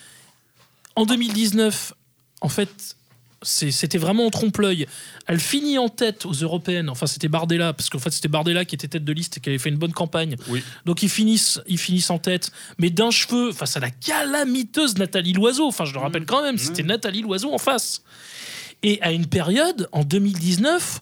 En 0.96 1.06
2019, 1.06 1.94
en 2.42 2.50
fait, 2.50 2.96
c'était 3.42 3.98
vraiment 3.98 4.26
en 4.26 4.30
trompe-l'œil. 4.30 4.88
Elle 5.28 5.40
finit 5.40 5.78
en 5.78 5.90
tête 5.90 6.26
aux 6.26 6.34
européennes. 6.34 6.90
Enfin, 6.90 7.08
c'était 7.08 7.28
Bardella, 7.28 7.74
parce 7.74 7.90
qu'en 7.90 8.00
fait, 8.00 8.12
c'était 8.12 8.28
Bardella 8.28 8.66
qui 8.66 8.76
était 8.76 8.88
tête 8.88 9.06
de 9.06 9.14
liste 9.14 9.38
et 9.38 9.40
qui 9.40 9.50
avait 9.50 9.58
fait 9.58 9.70
une 9.70 9.78
bonne 9.78 9.94
campagne. 9.94 10.36
Oui. 10.48 10.64
Donc, 10.86 11.04
ils 11.04 11.10
finissent, 11.10 11.62
ils 11.68 11.78
finissent 11.78 12.10
en 12.10 12.20
tête, 12.20 12.52
mais 12.78 12.90
d'un 12.90 13.12
cheveu 13.12 13.52
face 13.52 13.78
à 13.78 13.80
la 13.80 13.92
calamiteuse 13.92 14.98
Nathalie 14.98 15.34
Loiseau. 15.34 15.68
Enfin, 15.68 15.86
je 15.86 15.94
le 15.94 16.00
rappelle 16.00 16.26
quand 16.26 16.42
même, 16.42 16.58
c'était 16.58 16.84
Nathalie 16.84 17.22
Loiseau 17.22 17.54
en 17.54 17.58
face. 17.58 18.04
Et 18.84 19.02
à 19.02 19.12
une 19.12 19.28
période, 19.28 19.90
en 19.92 20.04
2019, 20.04 21.02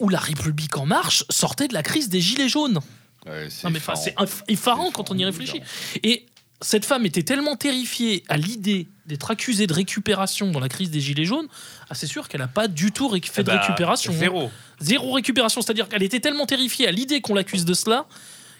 où 0.00 0.08
la 0.08 0.18
République 0.18 0.76
en 0.76 0.86
marche 0.86 1.24
sortait 1.30 1.68
de 1.68 1.74
la 1.74 1.82
crise 1.82 2.08
des 2.08 2.20
Gilets 2.20 2.48
jaunes. 2.48 2.80
Ouais, 3.26 3.48
c'est 3.50 4.14
effarant. 4.48 4.90
quand 4.90 5.10
on 5.10 5.18
y 5.18 5.24
réfléchit. 5.24 5.60
Et 6.02 6.26
cette 6.60 6.84
femme 6.84 7.06
était 7.06 7.22
tellement 7.22 7.56
terrifiée 7.56 8.24
à 8.28 8.36
l'idée 8.36 8.88
d'être 9.06 9.30
accusée 9.30 9.66
de 9.66 9.72
récupération 9.72 10.50
dans 10.50 10.60
la 10.60 10.68
crise 10.68 10.90
des 10.90 11.00
Gilets 11.00 11.24
jaunes, 11.24 11.48
ah, 11.90 11.94
c'est 11.94 12.06
sûr 12.06 12.28
qu'elle 12.28 12.40
n'a 12.40 12.48
pas 12.48 12.68
du 12.68 12.92
tout 12.92 13.08
fait 13.10 13.22
Eh 13.38 13.42
de 13.42 13.42
bah, 13.50 13.60
récupération. 13.60 14.12
hein. 14.12 14.16
Zéro. 14.18 14.50
Zéro 14.80 15.12
récupération. 15.12 15.60
C'est-à-dire 15.60 15.88
qu'elle 15.88 16.02
était 16.02 16.20
tellement 16.20 16.46
terrifiée 16.46 16.86
à 16.88 16.92
l'idée 16.92 17.20
qu'on 17.20 17.34
l'accuse 17.34 17.64
de 17.64 17.74
cela 17.74 18.06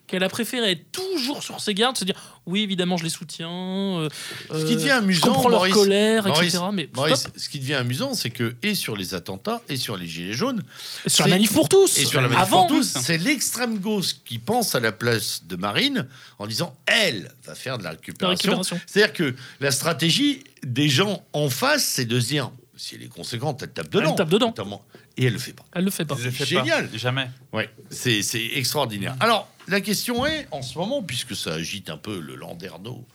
qu'elle 0.06 0.22
a 0.24 0.28
préféré 0.28 0.72
être 0.72 0.92
toujours 0.92 1.42
sur 1.42 1.60
ses 1.60 1.72
gardes, 1.74 1.96
se 1.96 2.04
dire 2.04 2.14
oui, 2.44 2.62
évidemment, 2.62 2.96
je 2.96 3.04
les 3.04 3.10
soutiens. 3.10 3.48
euh, 3.50 4.08
Ce 4.52 4.64
qui 4.66 4.74
devient 4.76 4.90
euh, 4.90 4.98
amusant, 4.98 5.26
comprends 5.28 5.48
leur 5.48 5.60
Maurice- 5.60 5.74
colère, 5.74 6.26
Maurice- 6.26 6.48
etc. 6.54 6.64
Mais 6.72 6.88
Maurice, 6.94 7.20
stop. 7.20 7.32
ce 7.36 7.48
qui 7.48 7.60
devient 7.60 7.74
amusant, 7.74 8.14
c'est 8.14 8.30
que, 8.30 8.54
et 8.62 8.74
sur 8.74 8.96
les 8.96 9.14
attentats, 9.14 9.62
et 9.68 9.76
sur 9.76 9.96
les 9.96 10.06
gilets 10.06 10.32
jaunes, 10.34 10.62
sur 11.06 11.24
la 11.26 11.30
manif 11.36 11.52
pour 11.52 11.68
tous. 11.68 11.98
et 11.98 12.04
sur 12.04 12.20
la 12.20 12.28
manif 12.28 12.42
Avant, 12.42 12.66
pour 12.66 12.78
tous, 12.78 12.92
c'est 13.00 13.16
l'extrême 13.18 13.78
gauche 13.78 14.16
qui 14.24 14.38
pense 14.38 14.74
à 14.74 14.80
la 14.80 14.92
place 14.92 15.42
de 15.46 15.56
Marine 15.56 16.06
en 16.38 16.46
disant 16.46 16.74
elle 16.86 17.30
va 17.44 17.54
faire 17.54 17.78
de 17.78 17.84
la 17.84 17.90
la 17.90 17.96
récupération. 17.96 18.50
récupération. 18.52 18.80
C'est-à-dire 18.86 19.12
que 19.14 19.34
la 19.60 19.70
stratégie 19.70 20.42
des 20.64 20.88
gens 20.88 21.24
en 21.32 21.48
face, 21.48 21.84
c'est 21.84 22.04
de 22.04 22.18
se 22.20 22.26
dire 22.28 22.50
si 22.76 22.96
elle 22.96 23.02
est 23.04 23.08
conséquente, 23.08 23.62
elle 23.62 23.70
tape 23.72 23.88
dedans. 23.90 24.10
Elle 24.10 24.16
tape 24.16 24.28
dedans. 24.28 24.46
Notamment. 24.48 24.84
Et 25.16 25.26
elle 25.26 25.34
le 25.34 25.38
fait 25.38 25.52
pas. 25.52 25.64
Elle 25.74 25.84
le 25.84 25.90
fait 25.90 26.04
pas. 26.04 26.16
Je 26.18 26.24
le 26.24 26.30
fais 26.30 26.46
Génial. 26.46 26.88
pas. 26.88 26.96
Jamais. 26.96 27.30
Ouais, 27.52 27.70
c'est 27.90 28.22
c'est 28.22 28.44
extraordinaire. 28.54 29.14
Alors, 29.20 29.48
la 29.68 29.80
question 29.80 30.26
est, 30.26 30.48
en 30.50 30.62
ce 30.62 30.78
moment, 30.78 31.02
puisque 31.02 31.36
ça 31.36 31.54
agite 31.54 31.90
un 31.90 31.98
peu 31.98 32.18
le 32.18 32.34
Landerneau, 32.34 33.06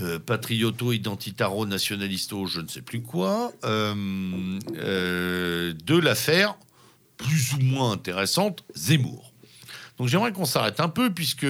euh, 0.00 0.18
patrioto-identitaro 0.18 1.66
nationalisto, 1.66 2.46
je 2.46 2.60
ne 2.60 2.68
sais 2.68 2.82
plus 2.82 3.00
quoi, 3.00 3.52
euh, 3.64 4.58
euh, 4.76 5.72
de 5.72 5.96
l'affaire 5.96 6.56
plus 7.16 7.54
ou 7.54 7.60
moins 7.60 7.92
intéressante, 7.92 8.64
Zemmour. 8.74 9.32
Donc 9.98 10.08
j'aimerais 10.08 10.32
qu'on 10.32 10.46
s'arrête 10.46 10.80
un 10.80 10.88
peu, 10.88 11.12
puisque 11.12 11.46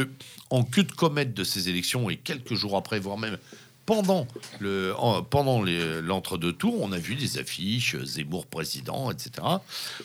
en 0.51 0.63
queue 0.63 0.85
de 0.85 0.93
comète 0.93 1.33
de 1.33 1.43
ces 1.43 1.71
élections, 1.71 2.11
et 2.11 2.17
quelques 2.17 2.55
jours 2.55 2.77
après, 2.77 3.01
voire 3.01 3.17
même 3.17 3.39
pendant 3.87 4.27
le 4.61 4.95
en- 4.99 5.23
pendant 5.23 5.63
l'entre-deux 5.63 6.53
tours, 6.53 6.81
on 6.83 6.93
a 6.93 6.99
vu 6.99 7.15
des 7.15 7.39
affiches 7.39 7.97
Zemmour 8.05 8.47
président, 8.47 9.11
etc. 9.11 9.47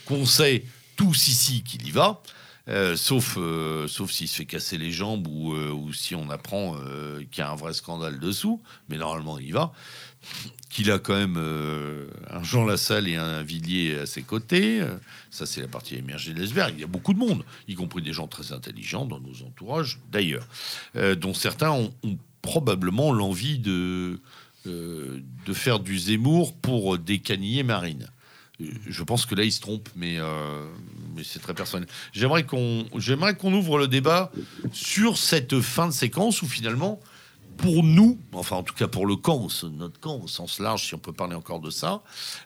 Qu'on 0.05 0.25
sait 0.25 0.63
tous 0.95 1.27
ici 1.27 1.63
qu'il 1.63 1.87
y 1.87 1.91
va, 1.91 2.21
euh, 2.67 2.95
sauf 2.95 3.35
euh, 3.37 3.87
sauf 3.87 4.11
s'il 4.11 4.27
se 4.27 4.35
fait 4.35 4.45
casser 4.45 4.77
les 4.77 4.91
jambes 4.91 5.27
ou, 5.27 5.53
euh, 5.53 5.71
ou 5.71 5.93
si 5.93 6.13
on 6.13 6.29
apprend 6.29 6.75
qu'il 7.31 7.39
y 7.39 7.41
a 7.41 7.49
un 7.51 7.55
vrai 7.55 7.73
scandale 7.73 8.19
dessous, 8.19 8.61
mais 8.89 8.97
normalement 8.97 9.39
il 9.39 9.47
y 9.47 9.51
va. 9.51 9.71
Qu'il 10.69 10.91
a 10.91 10.99
quand 10.99 11.15
même 11.15 11.37
un 12.29 12.43
Jean 12.43 12.65
Lassalle 12.65 13.07
et 13.07 13.15
un 13.15 13.41
Villiers 13.41 13.99
à 13.99 14.05
ses 14.05 14.21
côtés. 14.21 14.83
Ça, 15.31 15.45
c'est 15.47 15.61
la 15.61 15.67
partie 15.67 15.95
émergée 15.95 16.33
de 16.33 16.39
l'iceberg. 16.41 16.73
Il 16.77 16.81
y 16.81 16.83
a 16.83 16.87
beaucoup 16.87 17.13
de 17.13 17.19
monde, 17.19 17.43
y 17.67 17.73
compris 17.73 18.01
des 18.03 18.13
gens 18.13 18.27
très 18.27 18.51
intelligents 18.51 19.05
dans 19.05 19.19
nos 19.19 19.41
entourages, 19.47 19.97
d'ailleurs, 20.11 20.45
dont 21.17 21.33
certains 21.33 21.71
ont, 21.71 21.91
ont 22.03 22.17
probablement 22.41 23.11
l'envie 23.11 23.59
de, 23.59 24.19
euh, 24.67 25.19
de 25.45 25.53
faire 25.53 25.79
du 25.79 25.97
Zemmour 25.97 26.55
pour 26.55 26.97
décaniller 26.97 27.63
Marine. 27.63 28.07
Euh, 28.61 28.65
Je 28.87 29.03
pense 29.03 29.25
que 29.25 29.35
là, 29.35 29.43
il 29.43 29.51
se 29.51 29.61
trompe, 29.61 29.89
mais, 29.95 30.15
euh, 30.19 30.65
mais 31.15 31.23
c'est 31.23 31.39
très 31.39 31.53
personnel. 31.53 31.87
J'aimerais 32.13 32.45
qu'on 32.45 32.85
j'aimerais 32.97 33.35
qu'on 33.35 33.53
ouvre 33.53 33.77
le 33.77 33.87
débat 33.87 34.31
sur 34.73 35.17
cette 35.17 35.59
fin 35.61 35.87
de 35.87 35.93
séquence 35.93 36.41
où 36.41 36.47
finalement, 36.47 36.99
pour 37.57 37.83
nous, 37.83 38.17
enfin 38.31 38.55
en 38.55 38.63
tout 38.63 38.73
cas 38.73 38.87
pour 38.87 39.05
le 39.05 39.17
camp, 39.17 39.47
notre 39.73 39.99
camp 39.99 40.21
au 40.23 40.27
sens 40.29 40.59
large, 40.59 40.85
si 40.87 40.95
on 40.95 40.97
peut 40.97 41.11
parler 41.11 41.35
encore 41.35 41.59
de 41.59 41.69
ça, 41.69 42.01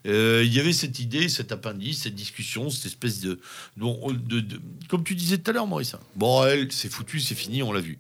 il 0.06 0.52
y 0.52 0.60
avait 0.60 0.74
cette 0.74 0.98
idée, 1.00 1.30
cet 1.30 1.52
appendice, 1.52 2.02
cette 2.04 2.16
discussion, 2.16 2.72
cette 2.72 2.88
espèce 2.88 3.20
de, 3.20 3.40
bon, 3.78 4.12
de, 4.12 4.40
de- 4.40 4.60
comme 4.90 5.04
tu 5.04 5.14
disais 5.14 5.38
tout 5.38 5.52
à 5.52 5.54
l'heure, 5.54 5.68
Maurice. 5.68 5.94
hein. 5.94 6.00
Bon, 6.16 6.44
elle, 6.46 6.72
c'est 6.72 6.90
foutu, 6.90 7.20
c'est 7.20 7.36
fini, 7.36 7.62
on 7.62 7.72
l'a 7.72 7.82
vu. 7.82 8.00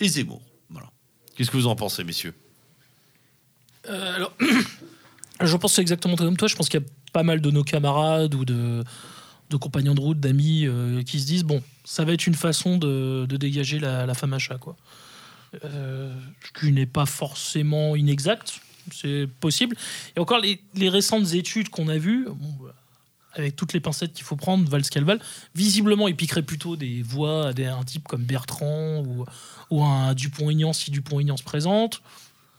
Et 0.00 0.08
Zemmour. 0.08 0.40
Qu'est-ce 1.38 1.52
que 1.52 1.56
vous 1.56 1.68
en 1.68 1.76
pensez, 1.76 2.02
messieurs? 2.02 2.34
Euh, 3.88 4.16
alors, 4.16 4.34
je 5.40 5.56
pense 5.56 5.78
exactement 5.78 6.16
comme 6.16 6.36
toi. 6.36 6.48
Je 6.48 6.56
pense 6.56 6.68
qu'il 6.68 6.80
y 6.80 6.82
a 6.82 6.86
pas 7.12 7.22
mal 7.22 7.40
de 7.40 7.52
nos 7.52 7.62
camarades 7.62 8.34
ou 8.34 8.44
de, 8.44 8.82
compagnons 9.60 9.94
de 9.94 10.00
route, 10.00 10.18
d'amis, 10.18 10.66
euh, 10.66 11.04
qui 11.04 11.20
se 11.20 11.26
disent 11.26 11.44
bon, 11.44 11.62
ça 11.84 12.04
va 12.04 12.12
être 12.12 12.26
une 12.26 12.34
façon 12.34 12.76
de, 12.76 13.24
dégager 13.26 13.78
la, 13.78 14.12
femme 14.14 14.32
à 14.32 14.40
chat, 14.40 14.58
quoi. 14.58 14.76
Euh, 15.64 16.12
ce 16.44 16.60
qui 16.60 16.72
n'est 16.72 16.86
pas 16.86 17.06
forcément 17.06 17.94
inexact, 17.94 18.60
c'est 18.92 19.28
possible. 19.38 19.76
Et 20.16 20.18
encore, 20.18 20.40
les, 20.40 20.88
récentes 20.88 21.34
études 21.34 21.68
qu'on 21.68 21.86
a 21.86 21.98
vues, 21.98 22.26
bah, 22.26 22.74
avec 23.38 23.56
toutes 23.56 23.72
les 23.72 23.80
pincettes 23.80 24.12
qu'il 24.12 24.24
faut 24.24 24.36
prendre, 24.36 24.68
valent 24.68 24.84
ce 24.84 24.90
qu'elles 24.90 25.04
valent, 25.04 25.20
visiblement, 25.54 26.08
ils 26.08 26.16
piqueraient 26.16 26.42
plutôt 26.42 26.76
des 26.76 27.02
voix 27.02 27.48
à 27.48 27.52
des, 27.52 27.66
un 27.66 27.84
type 27.84 28.06
comme 28.08 28.22
Bertrand 28.22 28.98
ou, 29.06 29.24
ou 29.70 29.84
un 29.84 30.14
Dupont-Aignan 30.14 30.72
si 30.72 30.90
Dupont-Aignan 30.90 31.36
se 31.36 31.42
présente. 31.44 32.02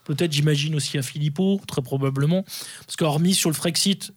Peut-être, 0.04 0.32
j'imagine 0.32 0.74
aussi 0.74 0.98
à 0.98 1.02
Philippot, 1.02 1.60
très 1.68 1.82
probablement. 1.82 2.42
Parce 2.86 2.96
qu'hormis 2.96 3.34
sur 3.34 3.50
le 3.50 3.54
Frexit, 3.54 4.12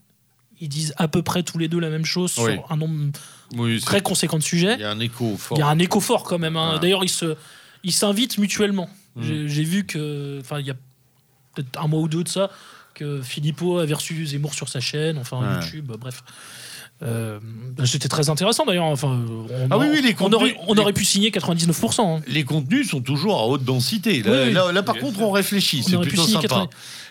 ils 0.61 0.69
disent 0.69 0.93
à 0.97 1.07
peu 1.07 1.21
près 1.21 1.43
tous 1.43 1.57
les 1.57 1.67
deux 1.67 1.79
la 1.79 1.89
même 1.89 2.05
chose 2.05 2.33
Oui. 2.37 2.53
sur 2.53 2.71
un 2.71 2.77
nombre 2.77 3.11
Oui, 3.55 3.79
très 3.81 4.01
conséquent 4.01 4.37
de 4.37 4.43
sujets. 4.43 4.75
il 4.75 4.81
y 4.81 4.85
a 4.85 4.91
un 4.91 4.99
écho 4.99 5.35
fort. 5.37 5.57
Il 5.57 5.59
y 5.59 5.63
a 5.63 5.67
un 5.67 5.79
écho 5.79 5.99
fort 5.99 6.23
quand 6.23 6.39
même. 6.39 6.55
hein. 6.55 6.79
D'ailleurs, 6.81 7.03
ils 7.03 7.09
se, 7.09 7.35
ils 7.83 7.91
s'invitent 7.91 8.37
mutuellement. 8.37 8.89
Mm. 9.15 9.23
J'ai, 9.23 9.49
j'ai 9.49 9.63
vu 9.63 9.85
que, 9.85 10.39
enfin, 10.39 10.59
il 10.59 10.65
y 10.65 10.71
a 10.71 10.75
peut-être 11.53 11.79
un 11.79 11.87
mois 11.87 11.99
ou 11.99 12.07
deux 12.07 12.23
de 12.23 12.29
ça, 12.29 12.49
que 12.93 13.21
Philippot 13.21 13.79
avait 13.79 13.93
reçu 13.93 14.25
Zemmour 14.25 14.53
sur 14.53 14.69
sa 14.69 14.79
chaîne, 14.79 15.17
enfin 15.17 15.39
Ouais. 15.39 15.63
YouTube, 15.65 15.91
bref. 15.99 16.23
Euh, 17.01 17.39
bah, 17.75 17.85
c'était 17.85 18.07
très 18.07 18.29
intéressant 18.29 18.65
d'ailleurs. 18.65 18.85
Enfin, 18.85 19.07
on, 19.27 19.45
Ah 19.71 19.77
oui, 19.77 19.87
oui, 19.91 20.01
les 20.01 20.15
on, 20.21 20.31
aurait, 20.31 20.55
les- 20.85 20.93
pu 20.93 21.03
signer 21.03 21.31
99%. 21.31 22.17
hein. 22.17 22.21
Les 22.27 22.43
contenus 22.45 22.89
sont 22.91 23.01
toujours 23.01 23.39
à 23.39 23.45
haute 23.47 23.63
densité. 23.65 24.21
Là, 24.23 24.31
Oui, 24.31 24.37
oui. 24.47 24.53
là, 24.53 24.71
là, 24.71 24.83
par 24.83 24.95
contre, 24.97 25.19
on 25.21 25.31
réfléchit. 25.31 25.83
C'est 25.83 25.97
plutôt 25.97 26.23
sympa. 26.25 26.41
80. 26.47 26.69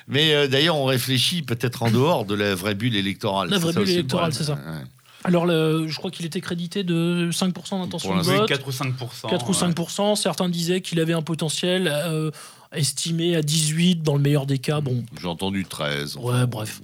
Mais 0.09 0.35
euh, 0.35 0.49
d'ailleurs, 0.49 0.77
on 0.77 0.85
réfléchit 0.87 1.43
peut-être 1.43 1.83
en 1.83 1.91
dehors 1.91 2.25
de 2.25 2.35
la 2.35 2.55
vraie 2.55 2.75
bulle 2.75 2.97
électorale. 2.97 3.51
La 3.51 3.59
vraie 3.59 3.73
ça 3.73 3.81
bulle 3.81 3.91
électorale, 3.91 4.33
c'est 4.33 4.45
ça. 4.45 4.55
Ouais. 4.55 4.85
Alors, 5.25 5.47
le- 5.47 5.87
je 5.89 5.97
crois 5.99 6.11
qu'il 6.11 6.25
était 6.27 6.41
crédité 6.41 6.85
de 6.85 7.29
5% 7.31 7.81
d'intention 7.81 8.17
de 8.17 8.23
vote. 8.23 8.49
4 8.49 8.67
ou 8.67 8.73
5 8.73 8.95
4 9.29 9.49
ou 9.49 9.53
5%. 9.53 10.17
Certains 10.17 10.49
disaient 10.49 10.81
qu'il 10.81 11.01
avait 11.01 11.13
un 11.13 11.23
potentiel 11.23 11.89
euh, 11.93 12.31
estimé 12.75 13.37
à 13.37 13.43
18 13.43 14.03
dans 14.03 14.15
le 14.17 14.23
meilleur 14.23 14.47
des 14.47 14.59
cas. 14.59 14.81
Bon, 14.81 15.05
J'ai 15.21 15.27
entendu 15.29 15.65
13. 15.65 16.17
Ouais, 16.17 16.47
bref. 16.47 16.81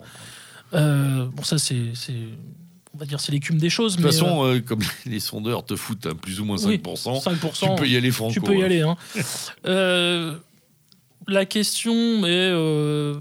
euh, 0.74 1.26
bon 1.26 1.42
ça 1.42 1.58
c'est, 1.58 1.76
on 2.94 2.98
va 2.98 3.06
dire 3.06 3.20
c'est 3.20 3.32
l'écume 3.32 3.58
des 3.58 3.70
choses. 3.70 3.96
De 3.96 4.02
toute 4.02 4.10
façon, 4.12 4.44
euh, 4.44 4.60
comme 4.60 4.80
les 5.06 5.20
sondeurs 5.20 5.64
te 5.64 5.76
foutent 5.76 6.06
un 6.06 6.14
plus 6.14 6.40
ou 6.40 6.44
moins 6.44 6.56
5%, 6.56 6.68
Oui, 6.68 6.76
5%, 6.82 7.74
tu 7.76 7.80
peux 7.80 7.88
y 7.88 7.96
aller 7.96 8.10
franco. 8.10 8.32
tu 8.34 8.40
peux 8.40 8.56
y 8.56 8.62
hein. 8.62 8.66
aller. 8.66 8.80
hein. 8.82 8.96
Euh, 9.66 10.36
la 11.26 11.44
question 11.44 11.94
est, 12.26 12.50
euh, 12.52 13.18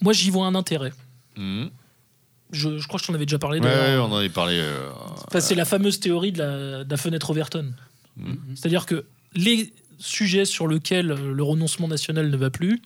moi 0.00 0.12
j'y 0.12 0.30
vois 0.30 0.46
un 0.46 0.54
intérêt. 0.54 0.92
Mhm. 1.36 1.70
Je, 2.52 2.78
je 2.78 2.86
crois 2.86 2.98
que 2.98 3.02
je 3.04 3.08
t'en 3.08 3.14
avais 3.14 3.26
déjà 3.26 3.38
parlé. 3.38 3.58
Ouais, 3.60 3.96
on 3.98 4.04
en 4.04 4.16
avait 4.16 4.28
parlé. 4.28 4.54
euh, 4.58 4.88
Enfin, 5.26 5.40
c'est 5.40 5.54
la 5.56 5.64
fameuse 5.64 5.98
théorie 6.00 6.30
de 6.32 6.38
la, 6.38 6.84
de 6.84 6.90
la 6.90 6.96
fenêtre 6.96 7.28
Overton. 7.30 7.72
Mhm. 8.16 8.38
C'est-à-dire 8.54 8.86
que 8.86 9.04
les 9.34 9.72
sujets 9.98 10.44
sur 10.44 10.68
lesquels 10.68 11.10
euh, 11.12 11.32
le 11.32 11.42
renoncement 11.42 11.88
national 11.88 12.30
ne 12.30 12.36
va 12.36 12.50
plus, 12.50 12.80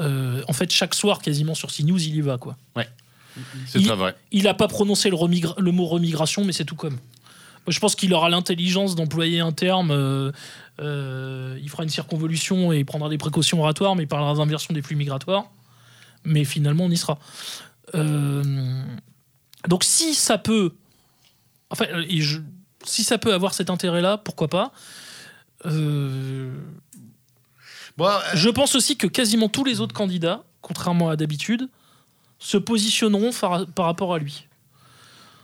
euh, 0.00 0.42
en 0.48 0.52
fait, 0.52 0.70
chaque 0.72 0.94
soir, 0.94 1.20
quasiment 1.20 1.54
sur 1.54 1.70
CNews, 1.72 1.98
il 2.00 2.16
y 2.16 2.20
va. 2.20 2.38
quoi. 2.38 2.56
C'est 3.66 3.78
Il- 3.80 3.86
très 3.86 3.94
vrai. 3.96 4.16
Il 4.32 4.44
n'a 4.44 4.54
pas 4.54 4.66
prononcé 4.68 5.10
le, 5.10 5.16
remigra- 5.16 5.54
le 5.58 5.70
mot 5.72 5.86
remigration, 5.86 6.44
mais 6.44 6.52
c'est 6.52 6.64
tout 6.64 6.74
comme. 6.74 6.94
Moi, 6.94 7.70
je 7.72 7.78
pense 7.80 7.94
qu'il 7.94 8.12
aura 8.14 8.28
l'intelligence 8.30 8.94
d'employer 8.96 9.40
un 9.40 9.52
terme. 9.52 9.90
euh, 9.90 10.32
euh, 10.80 11.58
il 11.62 11.68
fera 11.68 11.82
une 11.82 11.88
circonvolution 11.88 12.72
et 12.72 12.78
il 12.78 12.84
prendra 12.84 13.08
des 13.08 13.18
précautions 13.18 13.60
oratoires, 13.60 13.94
mais 13.96 14.04
il 14.04 14.08
parlera 14.08 14.34
d'inversion 14.34 14.72
des 14.74 14.82
flux 14.82 14.96
migratoires. 14.96 15.44
Mais 16.24 16.44
finalement, 16.44 16.84
on 16.84 16.90
y 16.90 16.96
sera. 16.96 17.18
Euh, 17.94 18.42
donc, 19.68 19.84
si 19.84 20.14
ça 20.14 20.38
peut. 20.38 20.72
Enfin, 21.70 21.84
et 22.08 22.20
je- 22.20 22.40
si 22.84 23.04
ça 23.04 23.18
peut 23.18 23.34
avoir 23.34 23.54
cet 23.54 23.70
intérêt-là, 23.70 24.18
pourquoi 24.18 24.48
pas 24.48 24.72
Euh, 25.66 26.52
Bon, 27.98 28.06
euh, 28.06 28.20
je 28.34 28.48
pense 28.48 28.76
aussi 28.76 28.96
que 28.96 29.08
quasiment 29.08 29.48
tous 29.48 29.64
les 29.64 29.80
autres 29.80 29.92
candidats, 29.94 30.44
contrairement 30.62 31.10
à 31.10 31.16
d'habitude, 31.16 31.68
se 32.38 32.56
positionneront 32.56 33.32
par, 33.32 33.66
par 33.66 33.86
rapport 33.86 34.14
à 34.14 34.20
lui. 34.20 34.46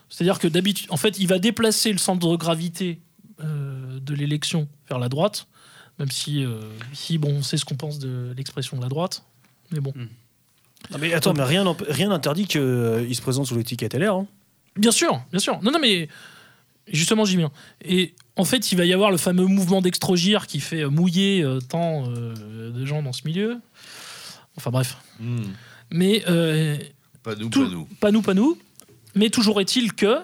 C'est-à-dire 0.08 0.38
que 0.38 0.46
d'habitude, 0.46 0.86
en 0.90 0.96
fait, 0.96 1.18
il 1.18 1.26
va 1.26 1.40
déplacer 1.40 1.90
le 1.90 1.98
centre 1.98 2.28
de 2.30 2.36
gravité 2.36 3.00
euh, 3.42 3.98
de 3.98 4.14
l'élection 4.14 4.68
vers 4.88 5.00
la 5.00 5.08
droite, 5.08 5.48
même 5.98 6.12
si, 6.12 6.44
euh, 6.44 6.60
si 6.92 7.18
bon, 7.18 7.38
on 7.38 7.42
sait 7.42 7.56
ce 7.56 7.64
qu'on 7.64 7.74
pense 7.74 7.98
de 7.98 8.32
l'expression 8.36 8.76
de 8.76 8.82
la 8.82 8.88
droite. 8.88 9.24
Mais 9.72 9.80
bon. 9.80 9.92
Ah, 10.92 10.98
mais 11.00 11.12
attends, 11.12 11.34
mais 11.34 11.42
rien 11.42 11.64
n'interdit 12.08 12.46
qu'il 12.46 12.60
se 13.16 13.20
présente 13.20 13.46
sous 13.46 13.56
l'étiquette 13.56 13.94
LR. 13.94 14.14
hein. 14.14 14.26
Bien 14.76 14.92
sûr, 14.92 15.20
bien 15.32 15.40
sûr. 15.40 15.60
Non, 15.62 15.72
non, 15.72 15.80
mais 15.80 16.08
justement, 16.88 17.24
j'y 17.24 17.36
viens. 17.36 17.50
Et 17.84 18.14
en 18.36 18.44
fait, 18.44 18.72
il 18.72 18.78
va 18.78 18.84
y 18.84 18.92
avoir 18.92 19.10
le 19.10 19.16
fameux 19.16 19.46
mouvement 19.46 19.80
d'extrogir 19.80 20.46
qui 20.46 20.60
fait 20.60 20.82
euh, 20.84 20.90
mouiller 20.90 21.42
euh, 21.42 21.58
tant 21.60 22.08
euh, 22.08 22.70
de 22.70 22.84
gens 22.84 23.02
dans 23.02 23.12
ce 23.12 23.22
milieu. 23.26 23.58
Enfin 24.56 24.70
bref. 24.70 24.96
hmm, 25.20 25.42
Mais 25.90 26.22
euh, 26.28 26.76
pas 27.22 27.34
nous, 27.36 27.48
Tout- 27.48 27.64
pas 27.64 27.70
nous. 27.70 27.84
pas 28.00 28.10
nous, 28.10 28.22
pas 28.22 28.34
nous. 28.34 28.58
Mais 29.14 29.30
toujours 29.30 29.60
est-il 29.60 29.92
que 29.94 30.18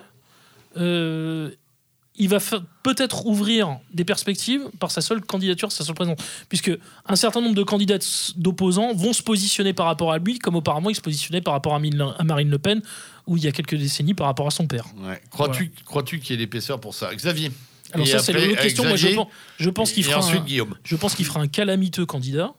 il 2.16 2.28
va 2.28 2.38
peut-être 2.82 3.26
ouvrir 3.26 3.78
des 3.94 4.04
perspectives 4.04 4.62
par 4.78 4.90
sa 4.90 5.00
seule 5.00 5.20
candidature, 5.22 5.72
sa 5.72 5.84
seule 5.84 5.94
présence. 5.94 6.18
Puisque 6.48 6.70
un 7.06 7.16
certain 7.16 7.40
nombre 7.40 7.54
de 7.54 7.62
candidats 7.62 7.98
d'opposants 8.36 8.92
vont 8.94 9.12
se 9.12 9.22
positionner 9.22 9.72
par 9.72 9.86
rapport 9.86 10.12
à 10.12 10.18
lui, 10.18 10.38
comme 10.38 10.56
auparavant 10.56 10.90
il 10.90 10.94
se 10.96 11.00
positionnait 11.00 11.40
par 11.40 11.54
rapport 11.54 11.74
à, 11.74 11.78
Marine 11.78 12.50
Le 12.50 12.58
Pen, 12.58 12.82
ou 13.26 13.36
il 13.36 13.44
y 13.44 13.48
a 13.48 13.52
quelques 13.52 13.76
décennies 13.76 14.14
par 14.14 14.26
rapport 14.26 14.46
à 14.46 14.50
son 14.50 14.66
père. 14.66 14.84
Ouais. 14.98 15.20
Crois-tu 15.30 15.72
crois-tu 15.84 16.18
qu'il 16.20 16.32
y 16.32 16.34
ait 16.34 16.38
l'épaisseur 16.40 16.80
pour 16.80 16.94
ça? 16.94 17.14
Xavier 17.14 17.52
Alors 17.92 18.06
Et 18.06 18.10
ça, 18.10 18.18
c'est 18.18 18.32
l'autre 18.32 18.60
question. 18.60 18.84
Moi, 18.84 18.96
je, 18.96 19.08
pense, 19.08 19.28
je 19.58 19.70
pense 19.70 19.92
qu'il 19.92 20.04
fera, 20.04 20.18
ensuite 20.18 20.42
un, 20.42 20.44
Guillaume. 20.44 20.74
je 20.84 20.96
pense 20.96 21.14
qu'il 21.14 21.24
fera 21.24 21.40
un 21.40 21.48
calamiteux 21.48 22.06
candidat. 22.06 22.52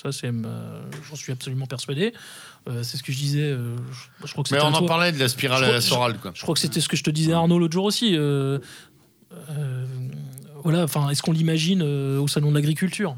Ça, 0.00 0.12
c'est, 0.12 0.28
euh, 0.28 0.82
j'en 1.10 1.16
suis 1.16 1.32
absolument 1.32 1.66
persuadé. 1.66 2.12
Euh, 2.68 2.84
c'est 2.84 2.96
ce 2.96 3.02
que 3.02 3.10
je 3.10 3.18
disais. 3.18 3.40
euh, 3.42 3.74
je, 4.22 4.28
je 4.28 4.32
crois 4.32 4.44
que 4.44 4.54
Mais 4.54 4.60
on 4.60 4.66
en 4.66 4.78
toi. 4.78 4.86
parlait 4.86 5.10
de 5.10 5.18
la 5.18 5.28
spirale 5.28 5.60
Je 5.64 5.68
crois- 5.68 5.80
sorale, 5.80 6.18
quoi. 6.18 6.30
Je 6.34 6.42
crois 6.42 6.54
que 6.54 6.60
c'était 6.60 6.80
ce 6.80 6.88
que 6.88 6.96
je 6.96 7.02
te 7.02 7.10
disais 7.10 7.32
Arnaud 7.32 7.58
l'autre 7.58 7.72
jour 7.72 7.84
aussi. 7.84 8.14
Euh, 9.32 9.86
voilà, 10.62 10.84
enfin, 10.84 11.08
est-ce 11.10 11.22
qu'on 11.22 11.32
l'imagine 11.32 11.82
euh, 11.82 12.20
au 12.20 12.28
salon 12.28 12.50
de 12.50 12.54
l'agriculture, 12.54 13.16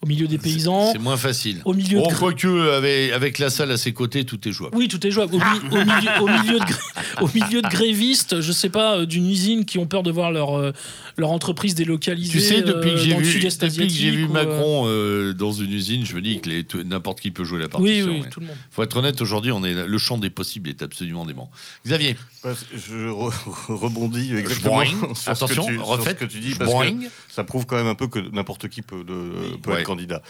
au 0.00 0.06
milieu 0.06 0.28
des 0.28 0.38
paysans, 0.38 0.92
C'est 0.92 0.98
moins 1.00 1.16
facile. 1.16 1.60
au 1.64 1.74
milieu 1.74 1.98
de 1.98 2.04
Bon, 2.04 2.08
gr- 2.10 2.18
quoique, 2.18 2.70
avec, 2.76 3.12
avec 3.12 3.38
la 3.40 3.50
salle 3.50 3.72
à 3.72 3.76
ses 3.76 3.92
côtés, 3.92 4.24
tout 4.24 4.46
est 4.48 4.52
jouable. 4.52 4.76
oui, 4.76 4.86
tout 4.86 5.04
est 5.04 5.10
jouable. 5.10 5.34
Au, 5.34 5.38
mi- 5.38 5.72
au 5.72 5.84
milieu, 5.84 6.10
au 6.20 6.28
milieu 6.28 6.58
de, 6.60 6.64
au 7.22 7.28
milieu 7.34 7.62
de 7.62 7.68
grévistes, 7.68 8.40
je 8.40 8.52
sais 8.52 8.68
pas, 8.68 8.98
euh, 8.98 9.06
d'une 9.06 9.28
usine 9.28 9.64
qui 9.64 9.76
ont 9.78 9.86
peur 9.86 10.04
de 10.04 10.12
voir 10.12 10.30
leur, 10.30 10.56
euh, 10.56 10.72
leur 11.16 11.32
entreprise 11.32 11.74
délocalisée. 11.74 12.30
Tu 12.30 12.40
sais, 12.40 12.62
depuis 12.62 12.90
que 12.90 12.94
euh, 12.94 12.98
j'ai 12.98 13.10
dans 13.12 13.18
le 13.18 13.24
vu, 13.24 13.40
depuis 13.40 13.86
que 13.88 13.92
j'ai 13.92 14.10
vu 14.12 14.24
euh, 14.26 14.28
Macron 14.28 14.84
euh, 14.86 15.32
dans 15.34 15.50
une 15.52 15.72
usine, 15.72 16.06
je 16.06 16.14
me 16.14 16.20
dis 16.22 16.40
que 16.40 16.82
n'importe 16.84 17.20
qui 17.20 17.32
peut 17.32 17.42
jouer 17.42 17.58
la 17.58 17.64
Oui, 17.66 17.70
partition. 17.70 18.06
oui, 18.06 18.20
ouais. 18.20 18.28
tout 18.30 18.38
le 18.40 18.46
monde. 18.46 18.56
Faut 18.70 18.84
être 18.84 18.96
honnête, 18.96 19.20
aujourd'hui, 19.20 19.50
on 19.50 19.64
est 19.64 19.74
le 19.74 19.98
champ 19.98 20.16
des 20.16 20.30
possibles 20.30 20.70
est 20.70 20.82
absolument 20.82 21.26
dément. 21.26 21.50
Xavier, 21.84 22.14
que 22.44 22.50
Je 22.76 23.08
re- 23.08 23.32
rebondis 23.68 24.32
exactement 24.36 24.76
boing. 24.76 25.14
sur 25.16 25.32
attention, 25.32 25.64
ce 25.64 25.68
que 25.68 25.72
tu, 25.72 25.74
sur 25.78 25.86
ce 25.86 25.90
refaites. 25.90 26.18
que 26.18 26.24
tu 26.24 26.38
dis 26.38 26.54
parce 26.54 26.70
que 26.70 26.76
Boing. 26.76 27.00
ça 27.28 27.42
prouve 27.42 27.66
quand 27.66 27.76
même 27.76 27.88
un 27.88 27.96
peu 27.96 28.06
que 28.06 28.20
n'importe 28.32 28.68
qui 28.68 28.82
peut, 28.82 29.02
de- 29.02 29.56
peut 29.60 29.72
Ouais. 29.72 29.80
être 29.80 29.87
candidat. 29.88 30.22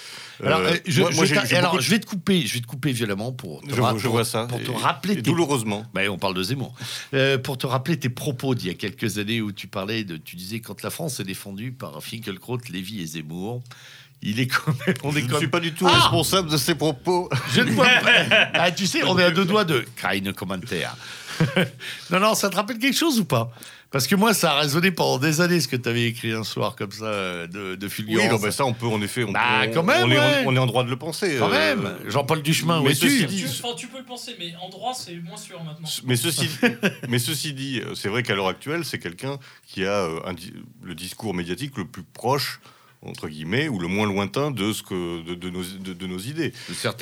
Alors, 0.42 0.60
Euh, 0.60 0.70
euh, 0.72 0.76
je, 0.86 1.00
moi- 1.00 1.10
je 1.10 1.16
moi, 1.34 1.42
alors, 1.58 1.76
de- 1.76 1.80
je 1.80 1.90
vais 1.90 1.98
te 1.98 2.06
couper, 2.06 2.46
je 2.46 2.54
vais 2.54 2.60
te 2.60 2.66
couper 2.66 2.92
violemment 2.92 3.32
pour 3.32 3.60
te 3.62 3.74
je, 3.74 3.80
ra- 3.80 3.90
pour- 3.94 4.10
vois 4.10 4.24
ça. 4.24 4.46
pour 4.46 4.62
te 4.62 4.70
et- 4.70 4.74
rappeler 4.76 5.12
et 5.14 5.16
tes 5.16 5.22
douloureusement. 5.22 5.84
Ben, 5.94 6.08
on 6.08 6.18
parle 6.18 6.34
de 6.34 6.42
Zemmour. 6.42 6.74
Euh, 7.14 7.36
pour 7.38 7.58
te 7.58 7.66
rappeler 7.66 7.98
tes 7.98 8.08
propos 8.08 8.54
d'il 8.54 8.68
y 8.68 8.70
a 8.70 8.74
quelques 8.74 9.18
années 9.18 9.40
où 9.40 9.52
tu 9.52 9.66
parlais 9.66 10.04
de, 10.04 10.16
tu 10.16 10.36
disais 10.36 10.60
quand 10.60 10.82
la 10.82 10.90
France 10.90 11.20
est 11.20 11.24
défendue 11.24 11.72
par 11.72 12.02
Finkielkraut, 12.02 12.58
Lévy 12.70 13.02
et 13.02 13.06
Zemmour, 13.06 13.62
il 14.22 14.40
est 14.40 14.46
quand 14.48 14.74
même, 14.86 14.96
on 15.04 15.14
est 15.14 15.20
Je 15.20 15.32
ne 15.32 15.38
suis 15.38 15.46
pas 15.48 15.60
du 15.60 15.72
tout 15.72 15.86
Ah 15.88 15.94
responsable 15.98 16.50
de 16.50 16.56
ces 16.56 16.74
propos. 16.74 17.28
Je 17.54 17.60
ne 17.60 17.70
vois 17.72 17.84
pas. 17.86 18.48
Ah, 18.54 18.70
tu 18.72 18.86
sais, 18.86 19.04
on 19.04 19.18
est 19.18 19.22
à 19.24 19.30
deux 19.30 19.44
doigts 19.44 19.64
de 19.64 19.84
keine 20.00 20.32
commentaire. 20.32 20.96
non, 22.10 22.20
non, 22.20 22.34
ça 22.34 22.48
te 22.50 22.56
rappelle 22.56 22.78
quelque 22.78 22.96
chose 22.96 23.20
ou 23.20 23.24
pas? 23.24 23.50
Parce 23.90 24.06
que 24.06 24.14
moi, 24.14 24.34
ça 24.34 24.52
a 24.52 24.60
résonné 24.60 24.90
pendant 24.90 25.18
des 25.18 25.40
années 25.40 25.60
ce 25.62 25.68
que 25.68 25.76
tu 25.76 25.88
avais 25.88 26.04
écrit 26.04 26.32
un 26.32 26.44
soir 26.44 26.76
comme 26.76 26.92
ça 26.92 27.06
euh, 27.06 27.46
de, 27.46 27.74
de 27.74 27.88
fulgurance. 27.88 28.30
Oui, 28.38 28.44
non, 28.46 28.50
ça, 28.50 28.66
on 28.66 28.74
peut 28.74 28.86
en 28.86 29.00
effet. 29.00 29.24
On, 29.24 29.32
Bah, 29.32 29.40
peut- 29.64 29.70
quand 29.72 29.82
même, 29.82 30.02
on, 30.04 30.10
est, 30.10 30.18
ouais. 30.18 30.42
on 30.46 30.54
est 30.54 30.58
en 30.58 30.66
droit 30.66 30.84
de 30.84 30.90
le 30.90 30.96
penser. 30.98 31.36
Quand 31.38 31.48
euh, 31.50 31.74
même, 31.76 31.94
Jean-Paul 32.06 32.42
Duchemin, 32.42 32.80
mais 32.82 32.88
où 32.88 32.90
es-tu 32.90 33.08
ceci 33.08 33.24
dit- 33.26 33.44
Tu, 33.44 33.48
enfin, 33.64 33.74
tu 33.74 33.86
peux 33.86 33.98
le 33.98 34.04
penser, 34.04 34.36
mais 34.38 34.52
en 34.62 34.68
droit, 34.68 34.92
c'est 34.92 35.14
moins 35.16 35.38
sûr 35.38 35.62
maintenant. 35.64 35.88
Mais 36.04 36.16
ceci, 36.16 36.50
mais 37.08 37.18
ceci 37.18 37.54
dit, 37.54 37.80
euh, 37.80 37.94
c'est 37.94 38.08
vrai 38.10 38.22
qu'à 38.22 38.34
l'heure 38.34 38.48
actuelle, 38.48 38.84
c'est 38.84 38.98
quelqu'un 38.98 39.38
qui 39.66 39.86
a 39.86 40.04
euh, 40.04 40.20
un 40.26 40.34
le 40.82 40.94
discours 40.94 41.32
médiatique 41.32 41.78
le 41.78 41.86
plus 41.86 42.02
proche 42.02 42.60
entre 43.02 43.28
guillemets 43.28 43.68
ou 43.68 43.78
le 43.78 43.86
moins 43.88 44.06
lointain 44.06 44.50
de 44.50 44.72
ce 44.72 44.82
que 44.82 45.22
de, 45.22 45.34
de 45.34 45.50
nos, 45.50 45.62
de, 45.62 45.92
de 45.92 46.06
nos 46.06 46.18
idées. 46.18 46.52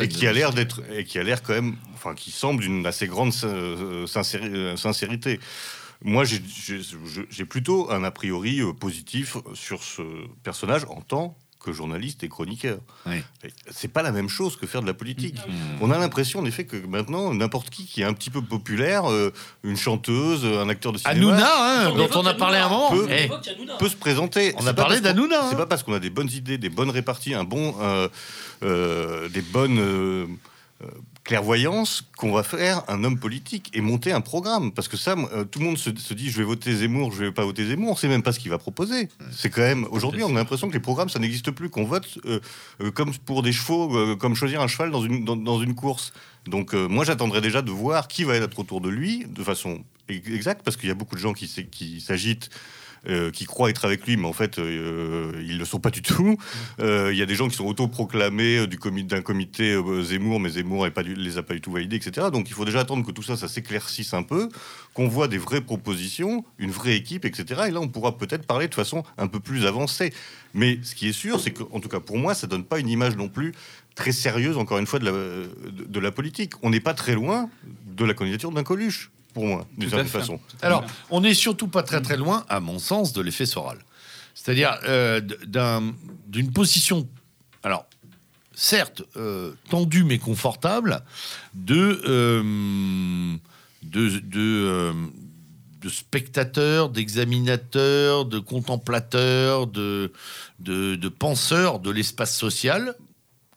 Et 0.04 0.08
qui 0.08 0.26
a 0.26 0.32
l'air 0.32 0.52
d'être 0.52 0.82
et 0.92 1.04
qui 1.04 1.18
a 1.18 1.22
l'air 1.22 1.42
quand 1.42 1.54
même 1.54 1.76
enfin 1.94 2.14
qui 2.14 2.30
semble 2.30 2.62
d'une 2.62 2.84
assez 2.86 3.06
grande 3.06 3.32
euh, 3.44 4.06
sincéri- 4.06 4.52
euh, 4.54 4.76
sincérité. 4.76 5.40
Moi 6.02 6.24
j'ai 6.24 7.44
plutôt 7.46 7.90
un 7.90 8.04
a 8.04 8.10
priori 8.10 8.60
euh, 8.60 8.72
positif 8.74 9.38
sur 9.54 9.82
ce 9.82 10.02
personnage 10.42 10.84
en 10.90 11.00
tant 11.00 11.36
que 11.66 11.72
journaliste 11.72 12.22
et 12.22 12.28
chroniqueur 12.28 12.78
Oui. 13.06 13.22
C'est 13.70 13.88
pas 13.92 14.02
la 14.02 14.12
même 14.12 14.28
chose 14.28 14.56
que 14.56 14.66
faire 14.66 14.80
de 14.82 14.86
la 14.86 14.94
politique 14.94 15.36
Mmh. 15.46 15.82
on 15.82 15.90
a 15.90 15.98
l'impression, 15.98 16.40
en 16.40 16.44
effet, 16.46 16.64
que 16.64 16.76
maintenant, 16.86 17.34
n'importe 17.34 17.70
qui 17.70 17.86
qui 17.86 18.00
est 18.02 18.04
un 18.04 18.12
petit 18.14 18.30
peu 18.30 18.40
populaire, 18.42 19.10
euh, 19.10 19.32
une 19.64 19.76
chanteuse, 19.76 20.44
un 20.44 20.68
acteur 20.68 20.92
de 20.92 20.98
cinéma, 20.98 21.16
Hanouna, 21.16 21.46
hein, 21.86 21.90
On 21.92 21.96
dont 21.96 22.08
on 22.14 22.26
a 22.26 22.34
parlé 22.34 22.58
un 22.58 22.66
Hanouna. 22.66 22.90
moment. 22.90 22.90
Peu- 22.90 23.08
Eh, 23.10 23.28
peut 23.78 23.88
se 23.88 23.96
présenter. 23.96 24.54
On 24.56 24.62
C'est 24.62 24.68
a 24.68 24.74
pas 24.74 24.82
parlé 24.82 25.00
parce 25.00 25.12
qu'on- 25.14 25.20
d'Hanouna, 25.20 25.40
hein. 25.44 25.46
C'est 25.50 25.56
pas 25.56 25.66
parce 25.66 25.82
qu'on 25.82 25.92
a 25.94 25.98
des 25.98 26.10
bonnes 26.10 26.30
idées, 26.30 26.58
des 26.58 26.68
bonnes 26.70 26.90
réparties, 26.90 27.34
un 27.34 27.44
bon, 27.44 27.74
euh, 27.80 28.08
euh, 28.62 29.28
des 29.28 29.42
bonnes 29.42 30.38
clairvoyances 31.26 32.04
qu'on 32.16 32.32
va 32.32 32.42
faire 32.42 32.82
un 32.88 33.02
homme 33.04 33.18
politique 33.18 33.70
et 33.74 33.80
monter 33.80 34.12
un 34.12 34.20
programme. 34.20 34.72
Parce 34.72 34.88
que 34.88 34.96
ça, 34.96 35.16
euh, 35.32 35.44
tout 35.44 35.58
le 35.58 35.66
monde 35.66 35.76
se, 35.76 35.90
se 35.96 36.14
dit 36.14 36.30
je 36.30 36.38
vais 36.38 36.44
voter 36.44 36.72
Zemmour, 36.74 37.12
je 37.12 37.24
vais 37.24 37.32
pas 37.32 37.44
voter 37.44 37.66
Zemmour. 37.66 37.90
On 37.92 37.96
sait 37.96 38.08
même 38.08 38.22
pas 38.22 38.32
ce 38.32 38.38
qu'il 38.38 38.50
va 38.50 38.58
proposer. 38.58 39.08
C'est 39.32 39.50
quand 39.50 39.62
même 39.62 39.86
aujourd'hui, 39.90 40.22
on 40.22 40.30
a 40.30 40.38
l'impression 40.38 40.68
que 40.68 40.72
les 40.74 40.80
programmes 40.80 41.08
ça 41.08 41.18
n'existe 41.18 41.50
plus, 41.50 41.68
qu'on 41.68 41.84
vote 41.84 42.18
euh, 42.24 42.40
euh, 42.80 42.90
comme 42.90 43.12
pour 43.18 43.42
des 43.42 43.52
chevaux, 43.52 44.16
comme 44.16 44.34
choisir 44.34 44.60
un 44.62 44.68
cheval 44.68 44.90
dans 44.90 45.02
une 45.02 45.24
dans, 45.24 45.36
dans 45.36 45.60
une 45.60 45.74
course. 45.74 46.12
Donc 46.46 46.74
moi 46.74 47.04
j'attendrai 47.04 47.40
déjà 47.40 47.60
de 47.60 47.72
voir 47.72 48.06
qui 48.06 48.22
va 48.22 48.36
être 48.36 48.58
autour 48.60 48.80
de 48.80 48.88
lui 48.88 49.26
de 49.28 49.42
façon 49.42 49.80
ex- 50.08 50.28
exacte 50.30 50.62
parce 50.64 50.76
qu'il 50.76 50.88
y 50.88 50.92
a 50.92 50.94
beaucoup 50.94 51.16
de 51.16 51.20
gens 51.20 51.32
qui 51.32 52.00
s'agitent 52.00 52.50
euh, 53.08 53.30
qui 53.30 53.44
croient 53.44 53.70
être 53.70 53.84
avec 53.84 54.04
lui, 54.04 54.16
mais 54.16 54.26
en 54.26 54.32
fait, 54.32 54.58
euh, 54.58 55.30
ils 55.46 55.58
le 55.58 55.64
sont 55.64 55.78
pas 55.78 55.90
du 55.90 56.02
tout. 56.02 56.36
Euh, 56.80 57.10
Il 57.12 57.18
y 57.18 57.22
a 57.22 57.26
des 57.26 57.36
gens 57.36 57.48
qui 57.48 57.54
sont 57.54 57.66
autoproclamés 57.66 58.66
du 58.66 58.78
d'un 59.04 59.22
comité 59.22 59.80
Zemmour, 60.02 60.40
mais 60.40 60.50
Zemmour 60.50 60.86
ne 60.86 61.14
les 61.14 61.38
a 61.38 61.42
pas 61.42 61.54
du 61.54 61.60
tout 61.60 61.70
validés, 61.70 61.96
etc. 61.96 62.28
Donc 62.32 62.48
il 62.48 62.54
faut 62.54 62.64
déjà 62.64 62.80
attendre 62.80 63.06
que 63.06 63.12
tout 63.12 63.22
ça, 63.22 63.36
ça 63.36 63.46
s'éclaircisse 63.48 64.12
un 64.12 64.22
peu, 64.22 64.48
qu'on 64.94 65.06
voit 65.06 65.28
des 65.28 65.38
vraies 65.38 65.60
propositions, 65.60 66.44
une 66.58 66.70
vraie 66.70 66.96
équipe, 66.96 67.24
etc. 67.24 67.62
Et 67.68 67.70
là, 67.70 67.80
on 67.80 67.88
pourra 67.88 68.18
peut-être 68.18 68.46
parler 68.46 68.66
de 68.66 68.74
façon 68.74 69.04
un 69.18 69.28
peu 69.28 69.38
plus 69.38 69.66
avancée. 69.66 70.12
Mais 70.54 70.78
ce 70.82 70.94
qui 70.94 71.08
est 71.08 71.12
sûr, 71.12 71.38
c'est 71.38 71.52
qu'en 71.52 71.80
tout 71.80 71.88
cas 71.88 72.00
pour 72.00 72.18
moi, 72.18 72.34
ça 72.34 72.46
donne 72.46 72.64
pas 72.64 72.80
une 72.80 72.88
image 72.88 73.16
non 73.16 73.28
plus 73.28 73.52
très 73.94 74.12
sérieuse, 74.12 74.56
encore 74.58 74.78
une 74.78 74.86
fois, 74.86 74.98
de 74.98 76.00
la 76.00 76.10
politique. 76.10 76.52
On 76.62 76.70
n'est 76.70 76.80
pas 76.80 76.94
très 76.94 77.14
loin 77.14 77.48
de 77.86 78.04
la 78.04 78.14
candidature 78.14 78.50
d'un 78.50 78.62
Coluche, 78.62 79.10
pour 79.36 79.44
moi, 79.44 79.66
d'une 79.76 79.90
certaine 79.90 80.08
façon. 80.08 80.40
Alors, 80.62 80.82
on 81.10 81.20
n'est 81.20 81.34
surtout 81.34 81.68
pas 81.68 81.82
très 81.82 82.00
très 82.00 82.16
loin, 82.16 82.46
à 82.48 82.58
mon 82.58 82.78
sens, 82.78 83.12
de 83.12 83.20
l'effet 83.20 83.44
Soral. 83.44 83.76
C'est-à-dire 84.34 84.78
euh, 84.84 85.20
d'une 86.26 86.52
position, 86.54 87.06
alors 87.62 87.84
certes 88.54 89.02
euh, 89.18 89.52
tendue 89.68 90.04
mais 90.04 90.16
confortable, 90.16 91.02
de 91.52 92.00
euh, 92.08 93.36
de, 93.82 94.08
de, 94.20 94.40
euh, 94.40 94.92
de 95.82 95.88
spectateurs, 95.90 96.88
d'examinateurs, 96.88 98.24
de 98.24 98.38
contemplateurs, 98.38 99.66
de, 99.66 100.12
de, 100.60 100.96
de 100.96 101.08
penseurs 101.10 101.78
de 101.78 101.90
l'espace 101.90 102.34
social, 102.34 102.94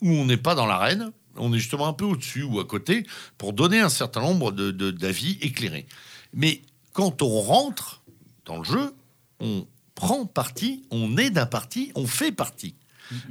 où 0.02 0.10
on 0.10 0.26
n'est 0.26 0.36
pas 0.36 0.54
dans 0.54 0.66
l'arène, 0.66 1.10
on 1.36 1.52
est 1.52 1.58
justement 1.58 1.86
un 1.88 1.92
peu 1.92 2.04
au-dessus 2.04 2.42
ou 2.42 2.60
à 2.60 2.64
côté, 2.64 3.06
pour 3.38 3.52
donner 3.52 3.80
un 3.80 3.88
certain 3.88 4.20
nombre 4.20 4.52
de- 4.52 4.70
de- 4.70 4.90
d'avis 4.90 5.38
éclairés. 5.40 5.86
Mais 6.34 6.62
quand 6.92 7.22
on 7.22 7.40
rentre 7.40 8.02
dans 8.46 8.58
le 8.58 8.64
jeu, 8.64 8.92
on 9.40 9.66
prend 9.94 10.26
parti, 10.26 10.84
on 10.90 11.16
est 11.16 11.30
d'un 11.30 11.46
parti, 11.46 11.92
on 11.94 12.06
fait 12.06 12.32
parti. 12.32 12.74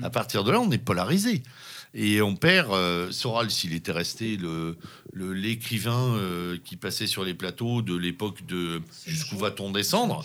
À 0.01 0.09
partir 0.09 0.43
de 0.43 0.51
là, 0.51 0.59
on 0.59 0.69
est 0.71 0.77
polarisé. 0.77 1.41
Et 1.93 2.21
on 2.21 2.35
perd, 2.35 2.71
euh, 2.73 3.11
Soral, 3.11 3.49
s'il 3.49 3.73
était 3.73 3.91
resté 3.93 4.37
le 4.37 4.77
le- 5.13 5.33
l'écrivain 5.33 6.13
euh, 6.17 6.57
qui 6.63 6.75
passait 6.75 7.07
sur 7.07 7.23
les 7.23 7.33
plateaux 7.33 7.81
de 7.81 7.95
l'époque 7.95 8.45
de 8.45 8.81
Jusqu'où 9.07 9.37
va-t-on 9.37 9.71
descendre 9.71 10.23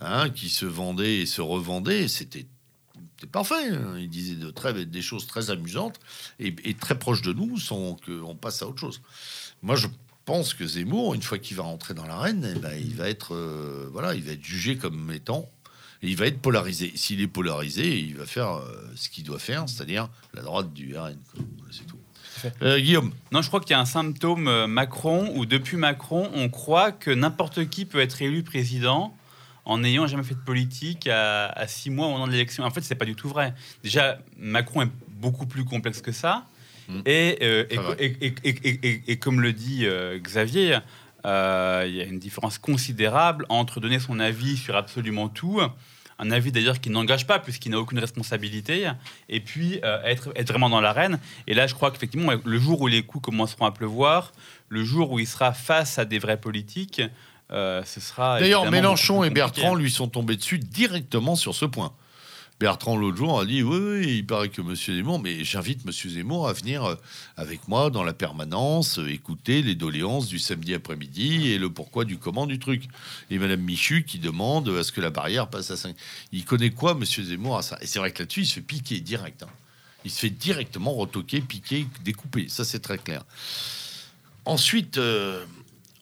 hein, 0.00 0.28
qui 0.30 0.48
se 0.50 0.66
vendait 0.66 1.20
et 1.20 1.26
se 1.26 1.40
revendait, 1.40 2.08
c'était 2.08 2.44
c'était 3.18 3.30
parfait. 3.30 3.70
hein. 3.72 3.96
Il 3.98 4.08
disait 4.08 4.36
de 4.36 4.50
très, 4.50 4.84
des 4.86 5.02
choses 5.02 5.26
très 5.26 5.50
amusantes 5.50 5.98
et, 6.38 6.54
et 6.64 6.74
très 6.74 6.98
proches 6.98 7.22
de 7.22 7.32
nous 7.32 7.58
sans 7.58 7.96
qu'on 7.96 8.36
passe 8.36 8.62
à 8.62 8.68
autre 8.68 8.78
chose. 8.78 9.00
Moi, 9.62 9.74
je 9.74 9.88
pense 10.24 10.54
que 10.54 10.66
Zemmour, 10.66 11.14
une 11.14 11.22
fois 11.22 11.38
qu'il 11.38 11.56
va 11.56 11.64
rentrer 11.64 11.94
dans 11.94 12.06
l'arène, 12.06 12.52
eh 12.54 12.58
ben, 12.58 12.74
il 12.78 12.94
va 12.94 13.08
être 13.08 13.34
euh, 13.34 13.88
voilà, 13.92 14.14
il 14.14 14.22
va 14.22 14.32
être 14.32 14.44
jugé 14.44 14.76
comme 14.76 15.10
étant 15.10 15.48
et 16.02 16.08
il 16.08 16.16
va 16.16 16.26
être 16.26 16.40
polarisé. 16.40 16.92
S'il 16.94 17.20
est 17.20 17.26
polarisé, 17.26 17.98
il 17.98 18.14
va 18.16 18.26
faire 18.26 18.52
euh, 18.58 18.88
ce 18.94 19.08
qu'il 19.08 19.24
doit 19.24 19.40
faire, 19.40 19.68
c'est-à-dire 19.68 20.08
la 20.34 20.42
droite 20.42 20.72
du 20.72 20.96
RN. 20.96 21.16
C'est 21.72 21.86
tout. 21.86 21.98
Euh, 22.62 22.78
Guillaume, 22.78 23.12
Non, 23.32 23.42
je 23.42 23.48
crois 23.48 23.58
qu'il 23.58 23.72
y 23.72 23.74
a 23.74 23.80
un 23.80 23.84
symptôme 23.84 24.66
Macron 24.66 25.32
où 25.34 25.44
depuis 25.44 25.76
Macron, 25.76 26.30
on 26.34 26.48
croit 26.48 26.92
que 26.92 27.10
n'importe 27.10 27.68
qui 27.68 27.84
peut 27.84 27.98
être 27.98 28.22
élu 28.22 28.44
président 28.44 29.12
en 29.68 29.78
n'ayant 29.78 30.06
jamais 30.06 30.24
fait 30.24 30.34
de 30.34 30.40
politique 30.40 31.06
à, 31.06 31.46
à 31.50 31.68
six 31.68 31.90
mois 31.90 32.06
au 32.06 32.10
moment 32.10 32.26
de 32.26 32.32
l'élection. 32.32 32.64
En 32.64 32.70
fait, 32.70 32.80
c'est 32.80 32.96
pas 32.96 33.04
du 33.04 33.14
tout 33.14 33.28
vrai. 33.28 33.54
Déjà, 33.84 34.18
Macron 34.38 34.82
est 34.82 34.90
beaucoup 35.08 35.46
plus 35.46 35.64
complexe 35.64 36.00
que 36.00 36.10
ça. 36.10 36.46
Mm. 36.88 37.00
Et, 37.04 37.38
euh, 37.42 37.94
et, 37.98 39.16
comme 39.18 39.42
le 39.42 39.52
dit 39.52 39.84
euh, 39.84 40.18
Xavier, 40.18 40.78
euh, 41.26 41.84
il 41.86 41.94
y 41.94 42.00
a 42.00 42.04
une 42.04 42.18
différence 42.18 42.56
considérable 42.58 43.44
entre 43.50 43.78
donner 43.78 43.98
son 43.98 44.18
avis 44.20 44.56
sur 44.56 44.74
absolument 44.74 45.28
tout, 45.28 45.60
un 46.18 46.30
avis 46.30 46.50
d'ailleurs 46.50 46.80
qui 46.80 46.88
n'engage 46.88 47.26
pas 47.26 47.38
puisqu'il 47.38 47.70
n'a 47.72 47.78
aucune 47.78 47.98
responsabilité, 47.98 48.90
et 49.28 49.40
puis 49.40 49.80
euh, 49.84 50.02
être, 50.04 50.32
être 50.34 50.48
vraiment 50.48 50.70
dans 50.70 50.80
l'arène. 50.80 51.18
Et 51.46 51.52
là, 51.52 51.66
je 51.66 51.74
crois 51.74 51.90
qu'effectivement, 51.90 52.32
le 52.42 52.58
jour 52.58 52.80
où 52.80 52.86
les 52.86 53.02
coups 53.02 53.24
commenceront 53.24 53.66
à 53.66 53.72
pleuvoir, 53.72 54.32
le 54.70 54.82
jour 54.82 55.12
où 55.12 55.18
il 55.18 55.26
sera 55.26 55.52
face 55.52 55.98
à 55.98 56.06
des 56.06 56.18
vrais 56.18 56.40
politiques, 56.40 57.02
euh, 57.50 57.82
ce 57.84 58.00
sera. 58.00 58.38
D'ailleurs, 58.40 58.70
Mélenchon 58.70 59.24
et. 59.24 59.30
Bertrand 59.30 59.74
lui 59.74 59.90
sont 59.90 60.08
tombés 60.08 60.36
dessus 60.36 60.58
directement 60.58 61.36
sur 61.36 61.54
ce 61.54 61.64
point. 61.64 61.92
Bertrand, 62.60 62.96
l'autre 62.96 63.16
jour, 63.16 63.38
a 63.38 63.46
dit 63.46 63.62
Oui, 63.62 63.78
oui, 63.78 64.16
il 64.16 64.26
paraît 64.26 64.48
que 64.48 64.60
M. 64.60 64.74
Zemmour, 64.74 65.20
mais 65.20 65.44
j'invite 65.44 65.82
M. 65.86 65.92
Zemmour 65.92 66.48
à 66.48 66.52
venir 66.52 66.84
euh, 66.84 66.96
avec 67.36 67.68
moi 67.68 67.88
dans 67.88 68.02
la 68.02 68.12
permanence, 68.12 68.98
euh, 68.98 69.08
écouter 69.08 69.62
les 69.62 69.76
doléances 69.76 70.26
du 70.26 70.40
samedi 70.40 70.74
après-midi 70.74 71.52
et 71.52 71.58
le 71.58 71.70
pourquoi 71.70 72.04
du 72.04 72.18
comment 72.18 72.46
du 72.48 72.58
truc. 72.58 72.82
Et 73.30 73.38
Mme 73.38 73.60
Michu 73.60 74.02
qui 74.02 74.18
demande 74.18 74.68
à 74.70 74.82
ce 74.82 74.90
que 74.90 75.00
la 75.00 75.10
barrière 75.10 75.46
passe 75.48 75.70
à 75.70 75.76
5. 75.76 75.94
Il 76.32 76.44
connaît 76.44 76.70
quoi, 76.70 76.92
M. 77.00 77.04
Zemmour, 77.04 77.58
à 77.58 77.62
ça? 77.62 77.78
Et 77.80 77.86
c'est 77.86 78.00
vrai 78.00 78.10
que 78.10 78.24
là-dessus, 78.24 78.40
il 78.42 78.46
se 78.46 78.54
fait 78.54 78.60
piquer 78.60 78.98
direct. 78.98 79.44
hein. 79.44 79.48
Il 80.04 80.10
se 80.10 80.18
fait 80.18 80.30
directement 80.30 80.92
retoquer, 80.94 81.40
piquer, 81.40 81.86
découper. 82.04 82.48
Ça, 82.48 82.64
c'est 82.64 82.80
très 82.80 82.98
clair. 82.98 83.22
Ensuite. 84.44 84.98
euh, 84.98 85.44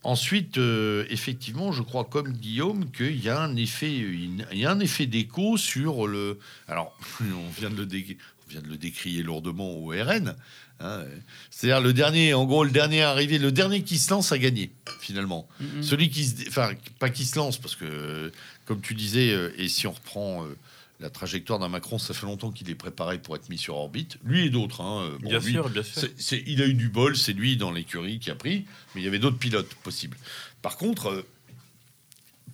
Ensuite, 0.07 0.59
euh, 0.59 1.05
effectivement, 1.11 1.73
je 1.73 1.83
crois 1.83 2.05
comme 2.05 2.33
Guillaume 2.33 2.91
qu'il 2.93 3.23
y 3.23 3.29
a 3.29 3.41
un 3.41 3.57
effet, 3.57 3.93
une- 3.97 4.47
il 4.53 4.59
y 4.59 4.65
a 4.65 4.71
un 4.71 4.79
effet 4.81 5.07
d'écho 5.07 5.57
sur 5.57 6.07
le. 6.07 6.39
Alors, 6.69 6.97
on 7.21 7.51
vient 7.61 7.71
de 7.71 7.77
le, 7.77 7.87
dé- 7.87 8.17
on 8.47 8.51
vient 8.53 8.63
de 8.63 8.69
le 8.69 8.77
décrier 8.77 9.23
lourdement 9.25 9.69
au 9.75 9.89
RN. 9.89 10.37
hein. 10.79 11.03
C'est-à-dire 11.51 11.81
le 11.81 11.93
dernier, 11.93 12.35
en 12.35 12.45
gros, 12.45 12.63
le 12.63 12.71
dernier 12.71 13.03
arrivé, 13.03 13.39
le 13.39 13.51
dernier 13.51 13.83
qui 13.83 13.99
se 13.99 14.11
lance 14.11 14.31
a 14.31 14.39
gagné 14.39 14.71
finalement. 15.01 15.49
Mhm. 15.61 15.83
Celui 15.83 16.09
qui 16.11 16.25
se, 16.25 16.49
enfin, 16.49 16.71
pas 17.01 17.11
qui 17.11 17.25
se 17.25 17.37
lance, 17.37 17.59
parce 17.59 17.75
que, 17.75 18.31
comme 18.65 18.81
tu 18.81 18.95
disais, 18.95 19.31
euh, 19.33 19.51
et 19.59 19.67
si 19.69 19.87
on 19.89 19.93
reprend 19.93 20.45
euh, 20.45 20.57
la 20.99 21.11
trajectoire 21.11 21.59
d'un 21.59 21.69
Macron, 21.69 21.99
ça 21.99 22.15
fait 22.15 22.27
longtemps 22.27 22.51
qu'il 22.51 22.71
est 22.71 22.75
préparé 22.75 23.19
pour 23.19 23.37
être 23.37 23.49
mis 23.51 23.59
sur 23.59 23.77
orbite. 23.77 24.17
Lui 24.25 24.47
et 24.47 24.51
d'autres. 24.51 24.81
hein, 24.81 25.03
euh, 25.03 25.19
bon, 25.21 25.29
Bien 25.29 25.39
lui, 25.41 25.53
sûr, 25.53 25.69
bien 25.69 25.83
il 26.47 26.63
a 26.63 26.67
eu 26.67 26.75
du 26.75 26.89
bol, 26.89 27.17
c'est 27.17 27.35
lui 27.35 27.57
dans 27.57 27.71
l'écurie 27.71 28.19
qui 28.19 28.31
a 28.31 28.35
pris, 28.35 28.65
mais 28.95 29.03
il 29.03 29.05
y 29.05 29.09
avait 29.09 29.19
d'autres 29.19 29.39
pilotes 29.39 29.75
possibles. 29.77 30.17
Par 30.63 30.77
contre, 30.77 31.09
euh, 31.09 31.27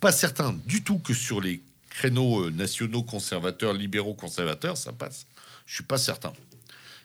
pas 0.01 0.11
certain 0.11 0.53
du 0.65 0.83
tout 0.83 0.99
que 0.99 1.13
sur 1.13 1.39
les 1.39 1.61
créneaux 1.89 2.45
euh, 2.45 2.49
nationaux 2.49 3.03
conservateurs, 3.03 3.73
libéraux 3.73 4.13
conservateurs, 4.13 4.75
ça 4.75 4.91
passe. 4.91 5.25
Je 5.65 5.75
suis 5.75 5.83
pas 5.83 5.97
certain. 5.97 6.33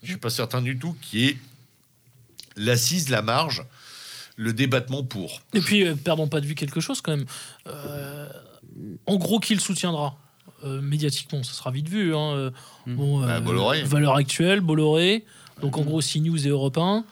Je 0.03 0.09
suis 0.09 0.17
pas 0.17 0.31
certain 0.31 0.61
du 0.63 0.79
tout 0.79 0.97
qui 1.01 1.27
est 1.27 1.37
l'assise, 2.57 3.09
la 3.11 3.23
marge, 3.23 3.65
le 4.37 4.53
débattement 4.53 5.05
pour. 5.05 5.41
Et 5.55 5.61
puis, 5.61 5.87
euh, 5.87 5.95
perdons 5.95 6.29
pas 6.29 6.41
de 6.41 6.47
vue 6.47 6.55
quelque 6.55 6.81
chose 6.81 7.01
quand 7.01 7.17
même. 7.17 7.27
Euh, 7.67 8.29
en 9.07 9.17
gros, 9.17 9.39
qui 9.41 9.55
le 9.55 9.61
soutiendra? 9.61 10.17
Euh, 10.65 10.81
Médiatiquement, 10.81 11.43
ça 11.43 11.53
sera 11.53 11.71
vite 11.71 11.89
vu. 11.89 12.15
hein. 12.15 12.33
Euh, 12.35 12.51
Mm. 12.87 12.95
Bon, 12.97 13.21
Bah, 13.21 13.41
Bolloré. 13.41 13.83
Valeur 13.83 14.15
actuelle, 14.17 14.61
Bolloré. 14.61 15.25
Donc 15.61 15.77
en 15.77 15.83
gros, 15.83 16.01
CNews 16.01 16.47
et 16.47 16.51
Europe 16.51 16.79
1. 16.79 17.05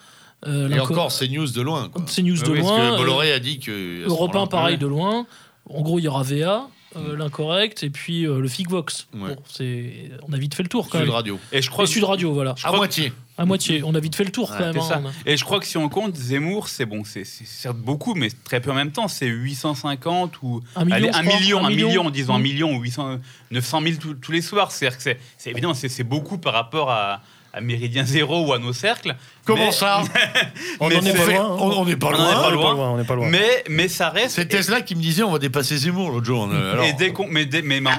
Euh, 0.47 0.69
Et 0.71 0.79
encore, 0.81 1.11
c'est 1.13 1.29
news 1.29 1.47
de 1.49 1.61
loin. 1.61 1.89
Quoi. 1.89 2.03
CNews 2.07 2.37
de 2.37 2.51
Oui, 2.51 2.59
Parce 2.61 2.71
loin. 2.71 2.77
que 2.91 2.95
euh, 2.95 2.97
Bolloré 2.97 3.33
a 3.33 3.39
dit 3.39 3.59
que. 3.59 4.07
Europe 4.07 4.31
1, 4.31 4.35
moment-là- 4.35 4.51
pareil, 4.51 4.79
de 4.79 4.87
loin. 4.87 5.27
En 5.69 5.83
gros, 5.83 5.99
il 5.99 6.03
y 6.05 6.09
aura 6.09 6.23
VA, 6.23 6.69
euh, 6.97 7.17
l'incorrect, 7.17 7.83
et 7.83 7.91
puis 7.91 8.27
euh, 8.27 8.41
le 8.41 8.49
Figvox. 8.49 9.09
Ouais. 9.15 9.35
Bon, 9.35 9.37
c'est... 9.49 10.11
On 10.29 10.33
a 10.33 10.39
vite 10.39 10.55
fait 10.55 10.63
le 10.63 10.69
tour 10.69 10.89
quand 10.89 10.99
Sud 10.99 11.07
même. 11.07 11.15
Radio. 11.15 11.39
Et 11.53 11.61
je 11.61 11.69
crois 11.71 11.85
Et 11.85 11.89
Sud 11.89 12.05
Radio, 12.05 12.33
voilà. 12.33 12.55
À 12.63 12.71
moitié. 12.73 13.13
À 13.39 13.45
moitié. 13.45 13.83
On 13.85 13.95
a 13.95 14.01
vite 14.01 14.17
fait 14.17 14.25
le 14.25 14.31
tour 14.31 14.49
quand 14.57 14.61
même. 14.65 14.79
Hein. 14.79 14.81
ça. 14.89 15.03
Et 15.27 15.37
je 15.37 15.45
crois 15.45 15.61
que 15.61 15.67
si 15.67 15.77
on 15.77 15.89
compte, 15.91 16.17
Zemmour, 16.17 16.69
c'est 16.69 16.87
bon, 16.87 17.03
c'est 17.05 17.25
certes 17.27 17.77
beaucoup, 17.77 18.15
mais 18.15 18.29
très 18.45 18.61
peu 18.61 18.71
en 18.71 18.75
même 18.75 18.93
temps. 18.93 19.09
C'est 19.09 19.27
850 19.27 20.43
ou 20.43 20.61
Un 20.75 20.85
million, 20.87 20.97
Allez, 20.97 21.11
un 21.13 21.23
million, 21.23 21.65
un 21.65 21.69
million, 21.71 22.11
disons 22.11 22.35
un 22.35 22.39
Mm. 22.39 22.43
million 22.43 22.73
ou 22.75 22.81
800, 22.81 23.19
900 23.51 23.81
000 23.83 23.97
tous- 24.01 24.15
tous 24.15 24.33
les 24.33 24.41
soirs. 24.43 24.73
C'est-à-dire 24.73 24.97
que 24.97 25.03
c'est, 25.03 25.51
évidemment, 25.51 25.75
c'est, 25.75 26.03
beaucoup 26.05 26.39
par 26.39 26.55
rapport 26.55 26.91
à, 26.91 27.21
à 27.53 27.61
Méridien 27.61 28.05
Zéro 28.05 28.47
ou 28.47 28.53
à 28.55 28.59
nos 28.59 28.73
cercles. 28.73 29.15
Comment 29.45 29.67
Mais- 29.67 29.73
ça 29.73 30.03
On 30.81 30.89
hein. 30.91 31.57
on- 31.61 31.71
on 31.81 31.85
n'est 31.85 31.97
pas 31.97 32.11
loin. 32.13 32.31
est 32.31 32.35
pas 32.35 32.47
On 32.47 32.49
est 32.49 32.53
loin. 32.53 32.75
On 32.93 32.97
n'est 32.97 33.05
pas 33.05 33.15
loin. 33.17 33.29
Mais, 33.29 33.65
mais 33.69 33.89
ça 33.89 34.09
reste. 34.11 34.37
C'est 34.37 34.47
Tesla 34.47 34.81
qui 34.81 34.95
me 34.95 35.03
disait 35.03 35.23
on 35.23 35.33
va 35.33 35.39
dépasser 35.39 35.77
Zemmour 35.77 36.11
l'autre 36.11 36.27
jour. 36.27 36.45
Alors, 36.51 36.85
Et 36.85 36.95
dès 36.95 37.13
qu'on- 37.13 37.29
mais, 37.29 37.45
dès- 37.45 37.63
mais, 37.63 37.81
mais 37.81 37.91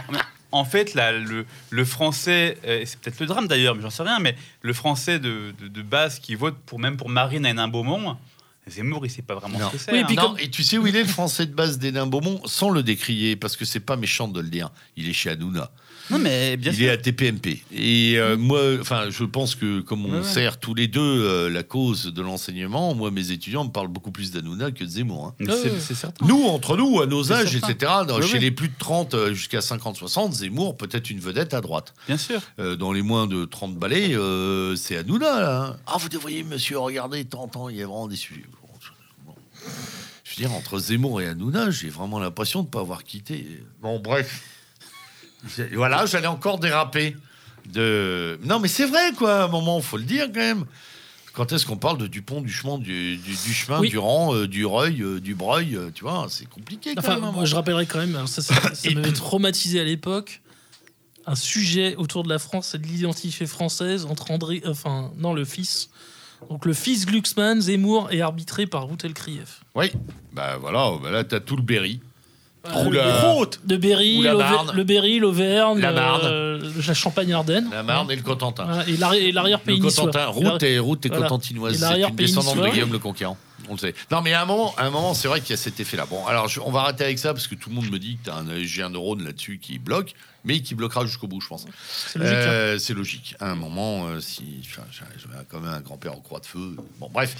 en- 0.52 0.66
fait, 0.66 0.94
là, 0.94 1.12
le, 1.12 1.46
le 1.70 1.86
français, 1.86 2.58
euh, 2.66 2.82
et 2.82 2.86
c'est 2.86 3.00
peut-être 3.00 3.20
le 3.20 3.26
drame 3.26 3.48
d'ailleurs, 3.48 3.76
mais 3.76 3.82
j'en 3.82 3.90
sais 3.90 4.04
rien, 4.04 4.20
mais 4.20 4.36
le 4.62 4.74
français 4.74 5.20
de, 5.20 5.54
de, 5.60 5.68
de 5.68 5.82
base 5.82 6.20
qui 6.20 6.36
vote 6.36 6.56
pour 6.66 6.80
même 6.80 6.98
pour 6.98 7.10
Marine 7.10 7.46
Hénin-Beaumont, 7.46 8.18
Zemmour, 8.70 9.06
il 9.06 9.10
sait 9.10 9.22
pas 9.22 9.36
vraiment 9.36 9.60
Non. 9.60 9.68
ce 9.70 9.72
que 9.74 9.78
c'est. 9.78 9.92
Oui, 9.94 10.00
et 10.00 10.04
hein. 10.04 10.16
comme- 10.22 10.38
et 10.40 10.50
tu 10.50 10.62
sais 10.62 10.78
où 10.78 10.86
il 10.88 10.96
est 10.96 11.04
le 11.04 11.08
français 11.08 11.46
de 11.46 11.54
base 11.54 11.78
d'Hénin 11.80 12.06
Beaumont 12.06 12.42
sans 12.46 12.70
le 12.70 12.84
décrier 12.84 13.36
parce 13.38 13.56
que 13.56 13.64
c'est 13.64 13.80
pas 13.80 13.96
méchant 13.96 14.28
de 14.28 14.42
le 14.42 14.50
dire. 14.50 14.72
Il 14.98 15.08
est 15.08 15.14
chez 15.14 15.30
Hanouna. 15.30 15.72
Non, 16.10 16.20
mais 16.20 16.56
bien 16.58 16.72
il 16.72 16.78
sûr. 16.78 16.88
est 16.88 16.92
à 16.92 16.98
TPMP. 16.98 17.62
Et 17.74 18.14
euh, 18.18 18.38
moi, 18.38 18.62
enfin, 18.80 19.10
je 19.10 19.24
pense 19.26 19.56
que 19.56 19.82
comme 19.82 20.06
on 20.06 20.12
Ouais, 20.12 20.18
ouais. 20.20 20.24
sert 20.24 20.60
tous 20.60 20.74
les 20.74 20.88
deux 20.88 21.02
euh, 21.02 21.50
la 21.50 21.64
cause 21.64 22.06
de 22.14 22.22
l'enseignement, 22.22 22.94
moi, 22.96 23.12
mes 23.12 23.32
étudiants 23.32 23.66
me 23.66 23.70
parlent 23.72 23.88
beaucoup 23.90 24.12
plus 24.12 24.32
d'Hanouna 24.32 24.72
que 24.72 24.84
de 24.84 24.90
Zemmour. 24.90 25.34
hein. 25.40 25.46
Ouais, 25.46 25.54
c'est, 25.80 25.94
certain. 25.96 26.26
Nous, 26.26 26.44
entre 26.46 26.78
nous, 26.78 27.02
à 27.02 27.06
nos 27.08 27.32
âges, 27.34 27.52
certain. 27.60 27.70
etc., 27.74 27.92
Ouais, 28.10 28.22
chez 28.26 28.40
les 28.40 28.52
plus 28.52 28.70
de 28.70 28.74
30 28.80 29.14
euh, 29.16 29.34
jusqu'à 29.34 29.60
50-60, 29.60 30.32
Zemmour 30.34 30.78
peut 30.78 30.90
être 30.92 31.10
une 31.10 31.20
vedette 31.20 31.54
à 31.54 31.62
droite. 31.62 31.94
Bien 32.08 32.18
sûr. 32.18 32.42
Euh, 32.60 32.76
dans 32.76 32.94
les 32.94 33.02
moins 33.02 33.28
de 33.28 33.46
30 33.46 33.76
balais, 33.76 34.16
euh, 34.16 34.76
c'est 34.76 34.98
Hanouna. 34.98 35.40
Là, 35.42 35.64
hein. 35.66 35.78
Ah, 35.88 35.98
vous 36.00 36.10
devriez, 36.10 36.44
monsieur, 36.44 36.78
regarder, 36.80 37.26
tant, 37.26 37.48
tant, 37.48 37.70
il 37.70 37.76
y 37.78 37.82
a 37.82 37.86
vraiment 37.86 38.08
des 38.08 38.16
sujets. 38.16 38.46
Bon, 38.62 38.70
je- 38.80 38.90
bon. 39.26 39.34
Je 40.24 40.32
veux 40.42 40.48
dire, 40.48 40.56
entre 40.56 40.80
Zemmour 40.80 41.22
et 41.22 41.28
Hanouna, 41.28 41.70
j'ai 41.72 41.90
vraiment 41.90 42.20
l'impression 42.20 42.62
de 42.62 42.68
ne 42.68 42.72
pas 42.72 42.80
avoir 42.80 43.04
quitté. 43.04 43.46
Bon, 43.82 44.00
bref. 44.00 44.42
Voilà, 45.74 46.06
j'allais 46.06 46.28
encore 46.28 46.60
déraper. 46.60 47.16
De... 47.74 48.40
Non, 48.44 48.60
mais 48.60 48.68
c'est 48.68 48.86
vrai, 48.86 49.12
quoi, 49.18 49.42
à 49.42 49.44
un 49.46 49.48
moment, 49.48 49.82
faut 49.82 49.98
le 49.98 50.04
dire 50.04 50.28
quand 50.28 50.40
même. 50.40 50.66
Quand 51.34 51.52
est-ce 51.52 51.66
qu'on 51.66 51.78
parle 51.78 51.98
de 51.98 52.08
Dupont, 52.08 52.42
du 52.42 52.52
chemin, 52.52 52.78
du, 52.78 53.18
du, 53.18 53.32
du 53.36 53.54
chemin, 53.54 53.80
Oui. 53.80 53.90
du 53.90 53.98
rang, 53.98 54.34
euh, 54.34 54.48
du 54.48 54.66
reuil, 54.66 55.04
euh, 55.04 55.20
du 55.20 55.36
breuil, 55.36 55.76
euh, 55.76 55.92
tu 55.94 56.04
vois, 56.04 56.26
c'est 56.30 56.48
compliqué 56.50 56.96
quand 56.96 57.02
Enfin, 57.02 57.16
même. 57.16 57.26
hein. 57.26 57.32
moi, 57.32 57.46
je 57.46 57.54
rappellerai 57.56 57.86
quand 57.86 58.00
même, 58.00 58.16
alors 58.16 58.28
ça, 58.28 58.42
ça, 58.42 58.56
ça 58.74 58.90
m'avait 58.92 59.12
traumatisé 59.12 59.80
à 59.80 59.84
l'époque, 59.84 60.42
un 61.28 61.36
sujet 61.36 61.96
autour 61.98 62.24
de 62.24 62.30
la 62.30 62.40
France 62.40 62.74
et 62.74 62.80
de 62.80 62.88
l'identité 62.88 63.46
française 63.46 64.06
entre 64.06 64.32
André, 64.32 64.64
enfin, 64.66 65.12
non, 65.18 65.34
le 65.34 65.46
fils. 65.46 65.90
Donc 66.50 66.66
le 66.66 66.74
fils 66.74 67.06
Glucksmann, 67.06 67.60
Zemmour, 67.62 68.12
est 68.12 68.22
arbitré 68.22 68.66
par 68.66 68.86
Routel 68.86 69.14
Krief. 69.14 69.62
Oui, 69.76 69.92
bah 70.34 70.58
voilà, 70.60 70.92
bah 71.04 71.12
là, 71.12 71.24
t'as 71.24 71.40
tout 71.40 71.56
le 71.58 71.64
Berry. 71.64 72.00
Ou 72.86 72.92
la- 72.92 73.04
le- 73.06 73.68
de 73.68 73.78
Berry, 73.78 74.20
ou 74.20 74.24
la 74.24 74.32
l'Auver- 74.34 74.44
Marne. 74.50 74.72
le 74.76 74.84
Berry, 74.84 75.20
l'Auvergne, 75.20 75.80
La 75.80 75.92
Marne. 75.92 76.22
euh, 76.26 76.60
la 76.88 76.94
Champagne-Ardenne. 76.94 77.68
La 77.72 77.84
Marne 77.84 78.12
et 78.12 78.16
le 78.16 78.22
Cotentin. 78.22 78.66
Voilà, 78.66 78.88
et 78.88 78.98
l'arri- 78.98 79.18
et 79.28 79.32
l'arrière-pays 79.32 79.78
Le 79.80 79.86
niçois. 79.86 80.06
Cotentin, 80.06 80.26
route 80.28 80.64
et, 80.64 80.80
route 80.80 81.06
et 81.06 81.10
Voilà. 81.10 81.24
cotentinoise. 81.24 81.74
Et 81.76 81.78
C'est 81.78 82.02
une 82.10 82.16
descendante 82.16 82.56
de 82.56 82.60
niçois. 82.60 82.74
Guillaume 82.74 82.92
le 82.92 83.00
Conquérant. 83.00 83.38
On 83.70 83.74
le 83.74 83.78
sait. 83.80 83.94
Non, 84.12 84.22
mais 84.22 84.34
à 84.34 84.42
un 84.42 84.46
moment, 84.46 84.74
à 84.78 84.86
un 84.86 84.90
moment 84.90 85.14
c'est 85.14 85.28
vrai 85.28 85.42
qu'il 85.42 85.52
y 85.52 85.54
a 85.54 85.58
cet 85.58 85.80
effet-là. 85.80 86.06
Bon, 86.06 86.26
alors, 86.26 86.48
je- 86.48 86.60
on 86.60 86.72
va 86.72 86.82
arrêter 86.82 87.04
avec 87.04 87.20
ça 87.20 87.34
parce 87.34 87.48
que 87.48 87.56
tout 87.56 87.70
le 87.70 87.76
monde 87.76 87.90
me 87.90 88.00
dit 88.00 88.18
que 88.18 88.26
t'as 88.30 88.36
un, 88.38 88.64
j'ai 88.64 88.84
un 88.84 88.90
neurone 88.90 89.24
là-dessus 89.24 89.60
qui 89.62 89.80
bloque, 89.80 90.14
mais 90.46 90.62
qui 90.62 90.76
bloquera 90.76 91.06
jusqu'au 91.06 91.28
bout, 91.28 91.42
je 91.42 91.48
pense. 91.48 91.66
C'est 92.08 92.20
logique. 92.20 92.34
hein. 92.36 92.40
Euh, 92.48 92.78
c'est 92.80 92.94
logique. 92.94 93.36
À 93.40 93.50
un 93.52 93.56
moment, 93.56 94.08
euh, 94.08 94.20
si 94.22 94.62
j'avais 94.92 95.44
quand 95.50 95.60
même 95.60 95.74
un 95.74 95.82
grand-père 95.82 96.14
en 96.14 96.20
croix 96.22 96.40
de 96.40 96.46
feu. 96.46 96.76
Bon, 97.00 97.10
bref. 97.12 97.36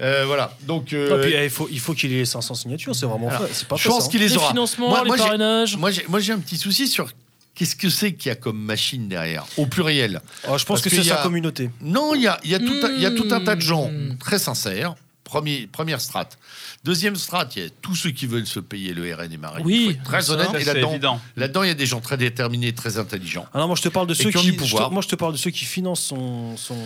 Euh, 0.00 0.24
voilà. 0.26 0.54
Donc, 0.62 0.92
euh, 0.92 1.16
Non, 1.16 1.22
puis, 1.22 1.34
eh, 1.34 1.44
il 1.44 1.50
faut, 1.50 1.68
il 1.70 1.78
faut 1.80 1.94
qu'il 1.94 2.12
ait 2.12 2.16
les 2.18 2.24
500 2.24 2.54
signatures, 2.54 2.94
c'est 2.96 3.06
vraiment 3.06 3.28
Alors, 3.28 3.46
fait. 3.46 3.54
C'est 3.54 3.68
pas 3.68 3.76
je 3.76 3.82
fait, 3.82 3.88
pense 3.90 4.00
ça, 4.02 4.06
hein. 4.06 4.10
qu'il 4.10 4.20
les 4.20 4.28
Les 4.28 4.36
aura. 4.36 4.48
financements, 4.48 4.88
Moi- 4.88 5.00
les 5.02 5.06
moi, 5.08 5.16
j'ai- 5.16 5.22
parrainages. 5.22 5.76
Moi, 5.76 5.90
j'ai, 5.90 6.04
moi, 6.08 6.20
j'ai 6.20 6.32
un 6.32 6.38
petit 6.38 6.56
souci 6.56 6.88
sur 6.88 7.10
qu'est-ce 7.54 7.76
que 7.76 7.90
c'est 7.90 8.14
qu'il 8.14 8.28
y 8.28 8.32
a 8.32 8.36
comme 8.36 8.58
machine 8.58 9.08
derrière 9.08 9.44
Au 9.58 9.66
pluriel. 9.66 10.20
Oh, 10.48 10.56
je 10.58 10.64
pense 10.64 10.64
Parce 10.64 10.82
que 10.82 10.90
c'est 10.90 11.10
a- 11.12 11.16
sa 11.16 11.22
communauté. 11.22 11.70
Non, 11.82 12.14
il 12.14 12.22
y 12.22 12.26
a, 12.28 12.40
il 12.44 12.50
y, 12.50 12.54
a 12.54 12.58
tout 12.58 12.74
un- 12.82 12.90
il 12.92 13.00
y 13.02 13.06
a 13.06 13.10
tout 13.10 13.28
un 13.30 13.40
tas 13.44 13.56
de 13.56 13.60
gens 13.60 13.88
Mmh. 13.90 14.16
très 14.18 14.38
sincères. 14.38 14.94
Premier, 15.30 15.68
première 15.70 16.00
strate. 16.00 16.38
Deuxième 16.84 17.14
strate, 17.14 17.54
il 17.56 17.62
y 17.62 17.66
a 17.66 17.68
tous 17.82 17.94
ceux 17.94 18.10
qui 18.10 18.26
veulent 18.26 18.46
se 18.46 18.58
payer 18.58 18.92
le 18.94 19.14
RN 19.14 19.32
et 19.32 19.36
Marie. 19.36 19.62
Oui, 19.64 19.84
Faut 19.84 19.90
être 19.92 20.02
très 20.02 20.30
honnête. 20.30 20.48
Ça, 20.50 20.58
Et 20.58 20.64
c'est 20.64 20.66
là-dedans, 20.74 20.90
évident. 20.90 21.20
là-dedans, 21.36 21.62
il 21.62 21.68
y 21.68 21.70
a 21.70 21.74
des 21.74 21.86
gens 21.86 22.00
très 22.00 22.16
déterminés, 22.16 22.72
très 22.72 22.98
intelligents. 22.98 23.46
Non, 23.54 23.68
moi 23.68 23.76
je 23.76 23.82
te 23.82 23.88
parle 23.88 24.08
de 24.08 24.14
ceux 24.14 24.30
qui 24.30 24.36
ont 24.38 24.42
du 24.42 24.48
je 24.48 24.54
te- 24.54 24.58
pouvoir. 24.58 24.90
moi 24.90 25.02
je 25.02 25.08
te 25.08 25.14
parle 25.14 25.32
de 25.32 25.38
ceux 25.38 25.50
qui 25.52 25.64
financent 25.64 26.02
son. 26.02 26.56
son 26.56 26.76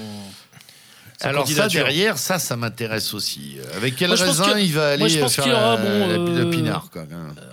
sa 1.18 1.28
Alors 1.28 1.48
ça 1.48 1.68
derrière, 1.68 2.18
ça, 2.18 2.38
ça 2.40 2.56
m'intéresse 2.56 3.14
aussi. 3.14 3.56
Avec 3.76 3.94
quel 3.96 4.08
Moi, 4.08 4.16
raisin 4.18 4.52
que- 4.52 4.58
il 4.58 4.72
va 4.72 4.96
moi, 4.98 5.06
aller 5.06 5.08
je 5.08 5.20
pense 5.20 5.34
faire 5.36 5.44
qu'il 5.44 5.52
y 5.52 5.56
aura, 5.56 5.76
la, 5.76 5.82
bon, 5.82 5.98
la- 6.08 6.14
euh, 6.14 6.44
le 6.44 6.50
pinard 6.50 6.90
quoi. 6.92 7.04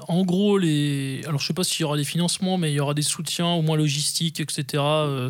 En 0.07 0.23
gros, 0.25 0.57
les. 0.57 1.21
Alors, 1.27 1.39
je 1.39 1.45
sais 1.47 1.53
pas 1.53 1.63
s'il 1.63 1.81
y 1.81 1.83
aura 1.83 1.95
des 1.95 2.03
financements, 2.03 2.57
mais 2.57 2.71
il 2.71 2.75
y 2.75 2.79
aura 2.79 2.95
des 2.95 3.03
soutiens, 3.03 3.45
au 3.47 3.61
moins 3.61 3.77
logistiques, 3.77 4.39
etc. 4.39 4.63
euh, 4.83 5.29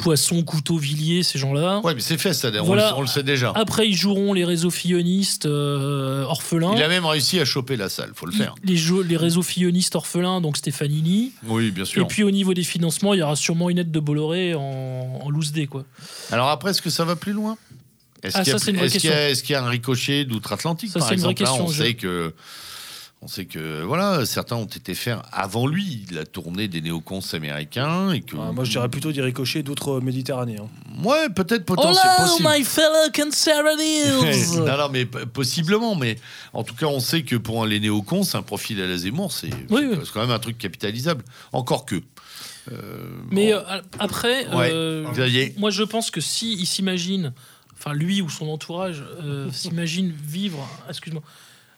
Poisson, 0.00 0.42
couteau, 0.42 0.78
villiers, 0.78 1.22
ces 1.22 1.38
gens-là. 1.38 1.80
Ouais, 1.84 1.94
mais 1.94 2.00
c'est 2.00 2.16
fait, 2.16 2.32
ça. 2.32 2.50
Voilà. 2.62 2.96
On, 2.96 3.02
le 3.02 3.06
sait 3.06 3.22
déjà. 3.22 3.52
Après, 3.54 3.86
ils 3.86 3.94
joueront 3.94 4.32
les 4.32 4.46
réseaux 4.46 4.70
fillonistes 4.70 5.44
euh, 5.44 6.22
orphelins. 6.22 6.72
Il 6.74 6.82
a 6.82 6.88
même 6.88 7.04
réussi 7.04 7.38
à 7.38 7.44
choper 7.44 7.76
la 7.76 7.90
salle, 7.90 8.12
faut 8.14 8.24
le 8.24 8.32
faire. 8.32 8.54
Les, 8.64 9.16
réseaux 9.18 9.42
fillonistes 9.42 9.94
orphelins, 9.94 10.40
donc 10.40 10.56
Stefanini. 10.56 11.32
Oui, 11.46 11.70
bien 11.70 11.84
Et 11.84 11.86
sûr. 11.86 12.06
puis 12.06 12.22
au 12.22 12.30
niveau 12.30 12.54
des 12.54 12.62
financements, 12.62 13.12
il 13.12 13.18
y 13.18 13.22
aura 13.22 13.36
sûrement 13.36 13.68
une 13.68 13.76
aide 13.78 13.90
de 13.90 14.00
Bolloré 14.00 14.54
en, 14.54 15.20
en 15.22 15.28
loose 15.28 15.52
day, 15.52 15.66
quoi. 15.66 15.84
Alors 16.32 16.48
après, 16.48 16.70
est-ce 16.70 16.80
que 16.80 16.90
ça 16.90 17.04
va 17.04 17.14
plus 17.14 17.34
loin? 17.34 17.58
Est-ce 18.22 18.38
Ah, 18.38 18.42
qu'il 18.42 18.54
y, 18.54 18.90
qu'il 18.90 19.10
y 19.10 19.12
a- 19.12 19.30
est-ce 19.30 19.42
qu'il 19.42 19.52
y 19.52 19.56
a 19.56 19.62
un 19.64 19.68
ricochet 19.68 20.24
d'outre-Atlantique, 20.24 20.92
par 20.94 21.12
exemple? 21.12 21.42
Là, 21.42 21.52
on 21.54 21.68
je- 21.68 21.82
sait 21.82 21.94
que, 21.94 22.32
on 23.22 23.28
sait 23.28 23.44
que, 23.44 23.82
voilà, 23.82 24.24
certains 24.24 24.56
ont 24.56 24.64
été 24.64 24.94
faire 24.94 25.22
avant 25.30 25.66
lui 25.66 26.06
la 26.10 26.24
tournée 26.24 26.68
des 26.68 26.80
néocons 26.80 27.20
américains 27.34 28.12
et 28.12 28.22
que, 28.22 28.34
Ah, 28.40 28.50
moi 28.52 28.64
je 28.64 28.70
dirais 28.70 28.88
plutôt 28.88 29.12
des 29.12 29.20
ricochets 29.20 29.62
d'autres 29.62 30.00
Méditerranéens. 30.00 30.68
ouais, 31.04 31.28
peut-être 31.28 31.66
potentiellement 31.66 32.14
Hello, 32.18 32.26
possible. 32.28 32.48
my 32.50 32.64
fellow 32.64 33.10
conservatives 33.14 34.58
non, 34.66 34.76
non, 34.78 34.88
mais 34.90 35.04
possiblement, 35.04 35.94
mais 35.96 36.16
en 36.54 36.64
tout 36.64 36.74
cas, 36.74 36.86
on 36.86 37.00
sait 37.00 37.22
que 37.22 37.36
pour 37.36 37.62
un- 37.62 37.66
les 37.66 37.78
néocons, 37.78 38.22
c'est 38.22 38.38
un 38.38 38.42
profil 38.42 38.80
à 38.80 38.86
la 38.86 38.96
Zemmour, 38.96 39.32
c'est 39.32 39.48
Oui, 39.52 39.56
c'est- 39.68 39.86
oui. 39.86 39.96
c'est 40.04 40.12
quand 40.12 40.20
même 40.22 40.30
un 40.30 40.38
truc 40.38 40.56
capitalisable. 40.56 41.22
encore 41.52 41.84
que. 41.84 41.96
Euh, 42.72 43.08
Mais 43.30 43.52
bon. 43.52 43.58
euh, 43.68 43.80
après, 43.98 44.46
Ouais. 44.48 44.70
euh, 44.72 45.06
moi 45.58 45.70
je 45.70 45.82
pense 45.82 46.10
que 46.10 46.20
si 46.20 46.54
il 46.54 46.66
s'imagine, 46.66 47.32
enfin 47.78 47.92
lui 47.94 48.22
ou 48.22 48.28
son 48.30 48.48
entourage 48.48 49.02
euh, 49.22 49.50
s'imagine 49.52 50.10
vivre, 50.10 50.66
excuse-moi, 50.88 51.22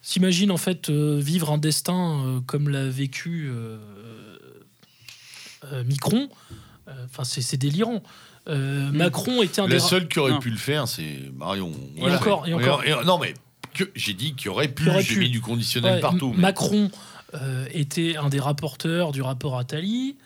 s'imagine 0.02 0.50
en 0.50 0.56
fait 0.56 0.90
euh, 0.90 1.18
vivre 1.20 1.50
un 1.50 1.58
destin 1.58 2.22
euh, 2.26 2.40
comme 2.46 2.68
l'a 2.68 2.88
vécu 2.88 3.48
euh, 3.50 3.78
euh, 5.72 5.84
Micron, 5.84 6.28
enfin 7.04 7.24
c'est 7.24 7.40
c'est 7.42 7.56
délirant. 7.56 8.02
Euh, 8.48 8.90
Macron 8.90 9.40
était 9.42 9.60
un 9.60 9.68
des 9.68 9.74
Le 9.76 9.80
ra- 9.80 9.88
seul 9.88 10.08
qui 10.08 10.18
aurait 10.18 10.32
Non. 10.32 10.40
pu 10.40 10.50
le 10.50 10.56
faire, 10.56 10.88
c'est 10.88 11.30
Marion. 11.36 11.72
Et 11.96 12.10
encore, 12.10 12.48
et 12.48 12.54
encore. 12.54 12.82
non, 13.04 13.18
mais 13.18 13.34
j'ai 13.94 14.14
dit 14.14 14.34
qu'il 14.34 14.50
aurait 14.50 14.68
pu. 14.68 14.88
J'ai 15.00 15.16
mis 15.16 15.30
du 15.30 15.40
conditionnel 15.40 15.94
Ouais, 15.94 16.00
partout. 16.00 16.32
Mais- 16.34 16.42
Macron 16.42 16.90
euh, 17.34 17.66
était 17.72 18.16
un 18.16 18.28
des 18.28 18.40
rapporteurs 18.40 19.12
du 19.12 19.22
rapport 19.22 19.56
Attali. 19.58 20.16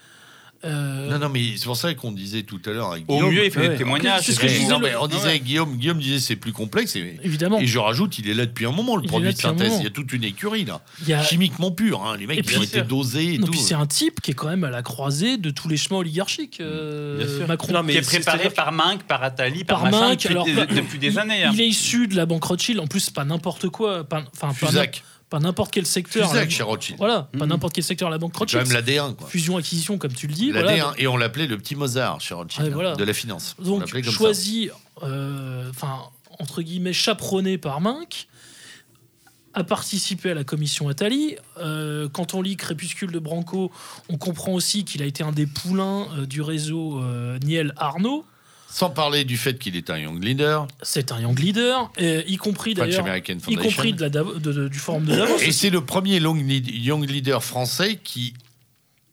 Euh, 0.67 1.11
Non, 1.11 1.19
non, 1.19 1.29
mais 1.29 1.43
c'est 1.57 1.65
pour 1.65 1.77
ça 1.77 1.95
qu'on 1.95 2.13
disait 2.13 2.43
tout 2.43 2.61
à 2.67 2.71
l'heure 2.71 2.93
avec 2.93 3.05
Au 3.09 3.15
Guillaume. 3.17 3.35
mieux, 3.35 3.45
il 3.45 3.51
fait 3.51 3.61
Ouais. 3.61 3.69
des 3.71 3.77
témoignages. 3.77 4.23
C'est 4.25 4.33
ce 4.33 4.41
que 4.41 4.49
je 4.49 4.55
disais 4.59 4.69
non, 4.69 4.79
mais 4.81 4.95
on 4.97 5.07
disait 5.07 5.21
Ouais. 5.23 5.29
avec 5.31 5.45
Guillaume, 5.45 5.77
Guillaume 5.77 5.99
disait 5.99 6.19
c'est 6.19 6.37
plus 6.37 6.53
complexe. 6.53 6.97
Et, 6.97 7.19
Évidemment. 7.23 7.59
et 7.61 7.67
je 7.67 7.79
rajoute, 7.79 8.19
il 8.19 8.29
est 8.29 8.35
là 8.35 8.47
depuis 8.47 8.67
un 8.67 8.73
moment, 8.73 8.97
le 8.97 9.05
Il 9.05 9.09
produit 9.09 9.33
de 9.33 9.39
synthèse. 9.39 9.75
Il 9.79 9.85
y 9.85 9.87
a 9.87 9.91
toute 9.91 10.13
une 10.13 10.25
écurie 10.25 10.65
là. 10.65 10.81
Il 11.03 11.09
y 11.09 11.13
a- 11.15 11.23
Chimiquement 11.23 11.71
pur. 11.71 12.03
hein. 12.05 12.17
Les 12.17 12.27
mecs, 12.27 12.45
puis- 12.45 12.57
ont 12.59 12.63
été 12.63 12.83
dosés 12.83 13.35
et 13.35 13.39
Non, 13.39 13.47
tout. 13.47 13.53
puis 13.53 13.61
c'est 13.61 13.75
un 13.75 13.87
type 13.87 14.21
qui 14.21 14.33
est 14.33 14.35
quand 14.35 14.49
même 14.49 14.65
à 14.65 14.71
la 14.71 14.83
croisée 14.83 15.37
de 15.37 15.51
tous 15.51 15.69
les 15.69 15.77
chemins 15.77 15.99
oligarchiques. 16.01 16.59
euh, 16.61 17.19
Bien 17.19 17.27
sûr. 17.39 17.47
Macron. 17.49 17.73
Non, 17.73 17.83
mais 17.83 17.93
qui 17.93 17.99
est 17.99 18.03
c'est- 18.03 18.21
préparé 18.21 18.51
par 18.51 18.73
Minc, 18.73 19.03
par 19.05 19.23
Attali, 19.23 19.65
par, 19.65 19.83
Par 19.83 19.91
machin 19.93 20.11
depuis, 20.15 20.29
alors, 20.29 20.45
des- 20.45 20.53
bah, 20.55 20.67
depuis 20.67 20.99
des 20.99 21.19
années. 21.19 21.45
hein. 21.45 21.51
Il 21.55 21.61
est 21.61 21.69
issu 21.69 22.09
de 22.09 22.17
la 22.17 22.27
banque 22.27 22.45
Rothschild. 22.45 22.81
En 22.81 22.87
plus, 22.87 23.11
pas 23.11 23.25
n'importe 23.25 23.69
quoi. 23.69 24.05
Enfin, 24.11 24.25
pas. 24.61 24.87
Pas 25.31 25.39
n'importe 25.41 25.73
quel 25.73 25.87
secteur. 25.87 26.29
Fusac 26.31 26.45
la- 26.45 26.51
chez 26.51 26.63
Rothschild. 26.63 26.99
Voilà, 26.99 27.29
pas 27.33 27.45
Mhm. 27.45 27.51
n'importe 27.51 27.75
quel 27.75 27.85
secteur 27.85 28.11
la 28.11 28.19
banque 28.19 28.33
quand 28.33 28.41
Rothschild. 28.41 28.65
même 28.67 28.73
l'AD1. 28.73 29.15
quoi. 29.15 29.27
Fusion-acquisition, 29.29 29.99
comme 29.99 30.13
tu 30.13 30.27
le 30.27 30.33
dis. 30.35 30.53
L'AD1. 30.53 30.63
Voilà. 30.63 30.95
Et 30.99 31.07
on 31.09 31.17
l'appelait 31.17 31.47
le 31.47 31.59
petit 31.59 31.75
Mozart 31.75 32.21
chez 32.21 32.35
Rothschild. 32.35 32.69
Ouais, 32.69 32.73
voilà. 32.75 32.95
De 32.95 33.05
la 33.05 33.13
finance. 33.13 33.57
On 33.59 33.79
Donc, 33.79 33.87
choisi, 34.11 34.71
euh, 35.03 35.69
enfin, 35.71 35.99
entre 36.39 36.63
guillemets, 36.63 36.93
chaperonné 36.93 37.59
par 37.59 37.81
Minc, 37.81 38.29
a 39.55 39.65
participé 39.65 40.31
à 40.31 40.35
la 40.35 40.45
commission 40.45 40.89
Attali. 40.89 41.37
Euh, 41.59 42.09
quand 42.11 42.35
on 42.35 42.43
lit 42.43 42.57
Crépuscule 42.57 43.11
de 43.11 43.19
Branco, 43.19 43.73
on 44.11 44.19
comprend 44.19 44.53
aussi 44.53 44.85
qu'il 44.85 45.03
a 45.03 45.07
été 45.07 45.25
un 45.25 45.33
des 45.33 45.47
poulains 45.47 46.07
euh, 46.19 46.27
du 46.27 46.43
réseau 46.43 47.01
euh, 47.03 47.39
Niel 47.39 47.73
Arnaud. 47.79 48.27
Sans 48.77 48.91
parler 48.91 49.25
du 49.25 49.39
fait 49.39 49.59
qu'il 49.59 49.75
est 49.75 49.89
un 49.89 49.97
young 49.97 50.23
leader. 50.23 50.69
C'est 50.83 51.11
un 51.11 51.19
young 51.19 51.39
leader, 51.39 51.91
euh, 51.99 52.23
y 52.27 52.37
compris 52.37 52.75
d'ailleurs, 52.75 53.07
y 53.49 53.57
compris 53.57 53.95
de 53.95 54.03
la 54.03 54.11
Davo- 54.11 54.39
de- 54.39 54.53
de- 54.53 54.69
du 54.69 54.79
forum 54.79 55.07
de 55.07 55.17
Davos. 55.17 55.39
Et 55.39 55.51
c'est 55.53 55.71
le 55.71 55.81
premier 55.81 56.21
long 56.21 56.37
young 56.37 57.09
leader 57.09 57.43
français 57.43 57.99
qui 58.05 58.35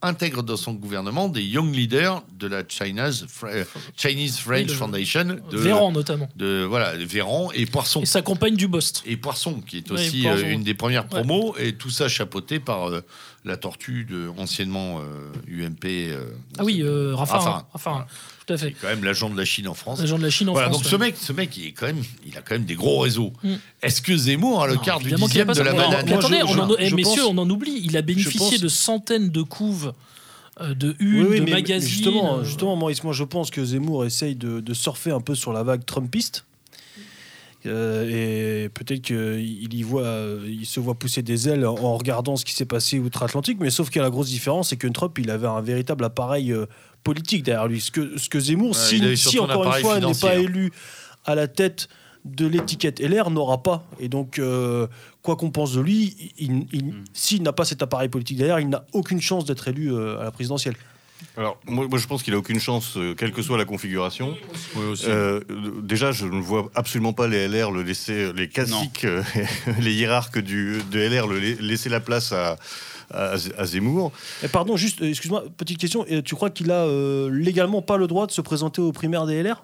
intègre 0.02 0.44
dans 0.44 0.58
son 0.58 0.74
gouvernement 0.74 1.30
des 1.30 1.42
young 1.44 1.74
leaders 1.74 2.24
de 2.38 2.48
la 2.48 2.64
China's, 2.68 3.24
Fr- 3.24 3.66
Chinese 3.96 4.38
French 4.38 4.68
le- 4.68 4.74
Foundation 4.74 5.24
de, 5.50 5.58
Véran 5.58 5.94
notamment. 5.94 6.28
de 6.36 6.66
voilà 6.68 6.98
Véran 6.98 7.50
et 7.54 7.66
Poisson 7.66 8.02
Et 8.02 8.06
sa 8.06 8.22
compagne 8.22 8.58
du 8.58 8.68
Bost. 8.68 9.02
et 9.06 9.16
Poisson 9.16 9.62
qui 9.66 9.78
est 9.78 9.90
aussi 9.92 10.28
euh, 10.28 10.52
une 10.52 10.64
des 10.64 10.74
premières 10.74 11.08
promos 11.08 11.56
et 11.58 11.76
tout 11.76 11.90
ça 11.90 12.10
chapeauté 12.10 12.60
par 12.60 12.90
euh, 12.90 13.02
la 13.46 13.56
tortue 13.56 14.04
de 14.04 14.30
anciennement 14.38 15.00
euh, 15.00 15.32
UMP 15.48 15.86
euh, 15.86 16.26
Ah 16.58 16.66
oui, 16.66 16.82
euh, 16.82 17.16
Raffarin. 17.16 17.40
Raffarin. 17.40 17.66
Raffarin, 17.72 18.06
tout 18.46 18.54
à 18.54 18.58
c'est 18.58 18.68
fait. 18.70 18.76
quand 18.82 18.88
même 18.88 19.04
l'agent 19.04 19.30
de 19.30 19.38
la 19.38 19.46
Chine 19.46 19.68
en 19.68 19.74
France 19.74 20.00
L'agent 20.00 20.18
de 20.18 20.24
la 20.24 20.30
Chine 20.30 20.50
en 20.50 20.54
voilà, 20.54 20.70
France. 20.70 20.84
donc 20.84 20.86
ouais. 20.86 20.92
ce 20.92 20.96
mec, 20.98 21.16
ce 21.20 21.34
mec, 21.34 21.58
il 21.58 21.68
est 21.68 21.72
quand 21.72 21.86
même, 21.86 22.04
il 22.26 22.38
a 22.38 22.42
quand 22.42 22.56
même 22.56 22.66
des 22.66 22.76
gros 22.76 23.00
réseaux. 23.00 23.32
Mm. 23.44 23.54
Est-ce 23.82 24.02
que 24.02 24.16
Zemmour 24.16 24.64
a 24.64 24.68
le 24.68 24.76
Non, 24.76 24.82
quart 24.82 25.00
du 25.00 25.12
dixième 25.12 25.48
de 25.54 25.62
la 25.62 25.74
banane 25.74 26.06
mais 26.06 26.14
attendez, 26.14 26.40
je- 26.40 26.46
on 26.46 26.60
en- 26.60 26.76
eh, 26.78 26.92
messieurs, 26.92 27.22
pense- 27.24 27.32
on 27.32 27.38
en 27.38 27.50
oublie. 27.50 27.82
Il 27.84 27.96
a 27.98 28.02
bénéficié 28.02 28.40
pense- 28.40 28.60
de 28.60 28.68
centaines 28.68 29.30
de 29.30 29.42
couves, 29.42 29.94
euh, 30.62 30.74
de 30.74 30.96
une, 31.00 31.26
oui, 31.28 31.40
de 31.42 31.50
magazines. 31.50 31.90
Justement, 31.90 32.38
euh, 32.38 32.44
justement, 32.44 32.76
Maurice, 32.76 33.04
moi 33.04 33.14
je 33.14 33.24
pense 33.24 33.50
que 33.50 33.64
Zemmour 33.64 34.06
essaye 34.06 34.36
de, 34.36 34.60
de 34.60 34.74
surfer 34.74 35.12
un 35.12 35.22
peu 35.22 35.36
sur 35.36 35.54
la 35.54 35.64
vague 35.64 35.86
Trumpiste. 35.86 36.46
Euh, 37.66 38.66
et 38.66 38.70
peut-être 38.70 39.02
qu'il 39.02 39.74
y 39.74 39.84
voit, 39.84 40.10
il 40.46 40.66
se 40.66 40.80
voit 40.80 40.96
pousser 40.96 41.22
des 41.22 41.48
ailes 41.50 41.66
en, 41.66 41.98
regardant 41.98 42.36
ce 42.36 42.44
qui 42.46 42.54
s'est 42.54 42.66
passé 42.66 43.00
outre-Atlantique, 43.00 43.58
mais 43.60 43.70
sauf 43.70 43.90
que 43.90 44.00
la 44.00 44.10
grosse 44.10 44.28
différence, 44.30 44.70
c'est 44.70 44.78
que 44.78 44.88
Trump, 44.88 45.18
il 45.20 45.30
avait 45.30 45.48
un 45.48 45.62
véritable 45.62 46.04
appareil 46.04 46.52
euh, 46.52 46.66
politique 47.04 47.44
derrière 47.44 47.68
lui. 47.68 47.80
Ce 47.82 47.92
que, 47.92 48.18
ce 48.18 48.28
que 48.30 48.40
Zemmour, 48.40 48.72
Ouais, 48.72 49.16
si, 49.16 49.38
un 49.38 49.44
encore 49.44 49.66
une 49.66 49.82
fois 49.82 50.00
n'est 50.00 50.14
pas 50.14 50.36
hein. 50.36 50.40
élu 50.42 50.72
à 51.26 51.36
la 51.36 51.48
tête 51.48 51.88
de 52.26 52.48
l'étiquette 52.48 53.00
LR, 53.02 53.30
n'aura 53.32 53.62
pas. 53.64 53.86
Et 54.00 54.08
donc, 54.08 54.40
euh, 54.40 54.88
quoi 55.22 55.36
qu'on 55.36 55.52
pense 55.52 55.74
de 55.74 55.82
lui, 55.82 56.16
il- 56.38 56.66
il- 56.72 56.86
Mm. 56.86 57.04
s'il 57.14 57.44
n'a 57.44 57.52
pas 57.54 57.66
cet 57.66 57.82
appareil 57.82 58.08
politique 58.10 58.38
derrière, 58.38 58.60
il 58.62 58.70
n'a 58.70 58.86
aucune 58.94 59.20
chance 59.22 59.44
d'être 59.46 59.68
élu 59.68 59.92
euh, 59.94 60.20
à 60.20 60.24
la 60.24 60.32
présidentielle. 60.32 60.76
Alors, 61.38 61.58
moi, 61.66 61.88
moi, 61.90 61.98
je 62.00 62.08
pense 62.08 62.24
qu'il 62.24 62.34
a 62.34 62.38
aucune 62.38 62.60
chance, 62.60 62.98
euh, 62.98 63.14
quelle 63.16 63.32
que 63.32 63.42
soit 63.42 63.58
la 63.58 63.66
configuration. 63.66 64.36
Oui, 64.76 64.86
aussi. 64.86 65.06
Euh, 65.08 65.40
déjà, 65.82 66.12
je 66.12 66.26
ne 66.26 66.42
vois 66.42 66.70
absolument 66.76 67.14
pas 67.14 67.28
les 67.28 67.48
LR 67.48 67.72
le 67.72 67.84
laisser, 67.84 68.32
les 68.34 68.48
classiques, 68.50 69.06
euh, 69.06 69.24
les 69.80 69.94
hiérarques 69.94 70.40
du, 70.40 70.80
de 70.92 71.00
LR 71.00 71.28
le 71.28 71.40
la- 71.40 71.56
laisser 71.62 71.90
la 71.90 72.00
place 72.00 72.32
à, 72.32 72.58
à, 73.12 73.34
à 73.58 73.66
Zemmour. 73.66 74.12
Eh, 74.44 74.48
pardon, 74.48 74.78
juste, 74.78 75.02
euh, 75.02 75.10
excuse-moi, 75.10 75.44
petite 75.58 75.78
question. 75.78 76.06
Et 76.08 76.22
tu 76.24 76.36
crois 76.36 76.50
qu'il 76.50 76.72
a 76.72 76.86
euh, 76.86 77.30
légalement 77.30 77.82
pas 77.82 77.98
le 77.98 78.08
droit 78.08 78.28
de 78.28 78.32
se 78.32 78.42
présenter 78.42 78.82
aux 78.82 78.92
primaires 78.92 79.26
des 79.26 79.42
LR 79.44 79.64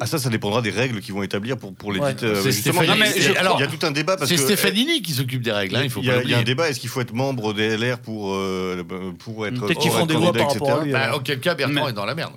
Ah 0.00 0.06
ça, 0.06 0.18
ça 0.18 0.28
dépendra 0.28 0.62
des 0.62 0.70
règles 0.70 1.00
qu'ils 1.00 1.14
vont 1.14 1.22
établir 1.22 1.56
pour, 1.56 1.74
pour 1.74 1.92
les 1.92 1.98
Ouais. 2.00 2.12
dites. 2.14 2.22
euh, 2.22 2.40
C'est 2.42 2.52
justement, 2.52 2.82
Stéphanie- 2.82 3.10
il 3.16 3.22
y 3.22 3.36
a- 3.36 3.40
alors, 3.40 3.56
il 3.58 3.64
y 3.64 3.64
a 3.64 3.66
tout 3.66 3.84
un 3.86 3.90
débat 3.90 4.16
parce 4.16 4.28
c'est 4.30 4.36
que 4.36 4.42
Stéphanini 4.42 5.02
qui 5.02 5.12
s'occupe 5.12 5.42
des 5.42 5.50
règles, 5.52 5.76
hein, 5.76 5.80
il 5.84 5.90
faut 5.90 6.00
il 6.00 6.06
y, 6.06 6.08
pas 6.10 6.18
a, 6.18 6.22
il 6.22 6.30
y 6.30 6.34
a 6.34 6.38
un 6.38 6.42
débat. 6.42 6.68
Est-ce 6.68 6.78
qu'il 6.80 6.88
faut 6.88 7.00
être 7.00 7.14
membre 7.14 7.52
des 7.54 7.76
LR 7.76 7.98
pour 7.98 8.34
euh, 8.34 8.82
pour 9.18 9.46
être 9.46 9.54
Peut-être 9.60 9.78
qu'ils 9.80 9.90
pour 9.90 9.98
feront 10.00 10.00
être 10.04 10.06
des 10.08 10.14
lois 10.14 10.26
candidat, 10.26 10.44
par 10.44 10.52
rapport 10.52 10.68
à 10.70 10.74
etc. 10.74 10.84
lui. 10.84 10.92
Bah, 10.92 11.16
auquel 11.16 11.40
cas, 11.40 11.54
Bertrand 11.54 11.84
Mais- 11.84 11.90
est 11.90 11.94
dans 11.94 12.04
la 12.04 12.14
merde. 12.14 12.32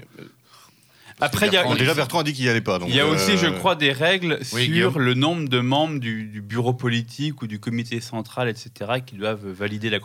Après, 1.22 1.47
il 1.47 1.53
y 1.53 1.57
a, 1.57 1.76
déjà 1.76 1.93
Bertrand 1.93 2.19
a 2.19 2.24
dit 2.24 2.34
qu'il 2.34 2.43
n'y 2.45 2.49
allait 2.49 2.61
pas. 2.61 2.80
donc, 2.80 2.89
il 2.89 2.95
y 2.95 2.99
a 2.99 3.05
aussi, 3.07 3.32
euh, 3.32 3.38
je 3.38 3.47
crois, 3.47 3.76
des 3.76 3.91
règles 3.91 4.38
Oui, 4.53 4.63
sur 4.65 4.74
Guillaume. 4.74 4.97
le 4.97 5.13
nombre 5.13 5.47
de 5.47 5.59
membres 5.59 5.99
du, 5.99 6.24
du 6.26 6.41
bureau 6.41 6.74
politique 6.74 7.41
ou 7.41 7.47
du 7.47 7.59
comité 7.59 8.01
central, 8.01 8.49
etc., 8.49 8.69
qui 9.05 9.15
doivent 9.15 9.45
valider 9.47 9.89
la 9.89 9.99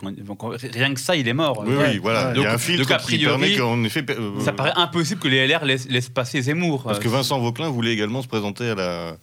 Rien 0.73 0.93
que 0.93 0.99
ça, 0.99 1.15
il 1.15 1.27
est 1.27 1.33
mort. 1.33 1.63
Oui, 1.65 1.75
Ouais. 1.75 1.85
oui, 1.93 1.99
voilà. 2.01 2.33
Donc- 2.33 2.37
il 2.37 2.43
y 2.43 2.45
a 2.45 2.53
un 2.53 2.57
filtre 2.57 2.83
donc, 2.83 2.91
a 2.91 2.97
qui 2.99 3.05
priori, 3.17 3.25
permet 3.39 3.55
qu'en 3.57 3.83
effet. 3.83 4.05
euh, 4.09 4.39
Ça 4.39 4.53
paraît 4.53 4.73
impossible 4.75 5.19
que 5.19 5.27
les 5.27 5.45
LR 5.47 5.65
laissent, 5.65 5.87
laissent 5.89 6.09
passer 6.09 6.41
Zemmour. 6.41 6.83
Parce 6.83 6.99
que 6.99 7.07
Vincent 7.07 7.39
Vauquelin 7.39 7.69
voulait 7.69 7.93
également 7.93 8.21
se 8.21 8.27
présenter 8.27 8.69
à 8.69 8.75
la. 8.75 9.17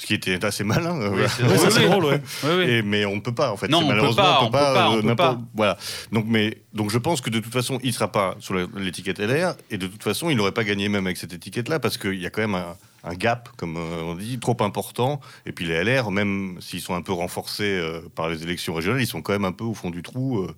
Ce 0.00 0.06
qui 0.06 0.14
était 0.14 0.42
assez 0.46 0.64
malin. 0.64 0.98
euh, 0.98 1.26
c'est 1.28 1.42
Oui, 1.82 1.88
drôle, 1.90 2.04
ouais. 2.06 2.22
Oui. 2.44 2.62
Et- 2.70 2.82
mais 2.82 3.04
on 3.04 3.16
ne 3.16 3.20
peut 3.20 3.34
pas 3.34 3.52
en 3.52 3.58
fait. 3.58 3.68
Non, 3.68 3.80
C'est 3.80 3.84
on 3.84 3.88
peut 3.88 3.94
malheureusement, 3.94 4.22
pas, 4.22 4.38
on 4.40 4.46
peut 4.46 4.52
pas, 4.52 4.90
on 4.90 4.96
euh, 4.96 5.02
peut 5.02 5.16
pas. 5.16 5.38
Voilà. 5.54 5.76
Donc, 6.10 6.24
mais 6.26 6.56
donc 6.72 6.90
je 6.90 6.96
pense 6.96 7.20
que 7.20 7.28
de 7.28 7.38
toute 7.38 7.52
façon, 7.52 7.78
il 7.82 7.88
ne 7.88 7.92
sera 7.92 8.10
pas 8.10 8.34
sur 8.38 8.54
l'étiquette 8.78 9.18
LR 9.18 9.54
et 9.70 9.76
de 9.76 9.86
toute 9.86 10.02
façon, 10.02 10.30
il 10.30 10.36
n'aurait 10.38 10.52
pas 10.52 10.64
gagné 10.64 10.88
même 10.88 11.04
avec 11.06 11.18
cette 11.18 11.34
étiquette-là 11.34 11.80
parce 11.80 11.98
qu'il 11.98 12.14
y 12.18 12.24
a 12.24 12.30
quand 12.30 12.40
même 12.40 12.54
un, 12.54 12.76
un 13.04 13.14
gap, 13.14 13.50
comme 13.58 13.76
euh, 13.76 14.02
on 14.04 14.14
dit, 14.14 14.38
trop 14.38 14.56
important. 14.60 15.20
Et 15.44 15.52
puis 15.52 15.66
les 15.66 15.84
LR, 15.84 16.10
même 16.10 16.56
s'ils 16.60 16.80
sont 16.80 16.94
un 16.94 17.02
peu 17.02 17.12
renforcés 17.12 17.64
euh, 17.64 18.00
par 18.14 18.30
les 18.30 18.42
élections 18.42 18.72
régionales, 18.72 19.02
ils 19.02 19.06
sont 19.06 19.20
quand 19.20 19.32
même 19.34 19.44
un 19.44 19.52
peu 19.52 19.64
au 19.64 19.74
fond 19.74 19.90
du 19.90 20.00
trou. 20.02 20.38
euh, 20.38 20.54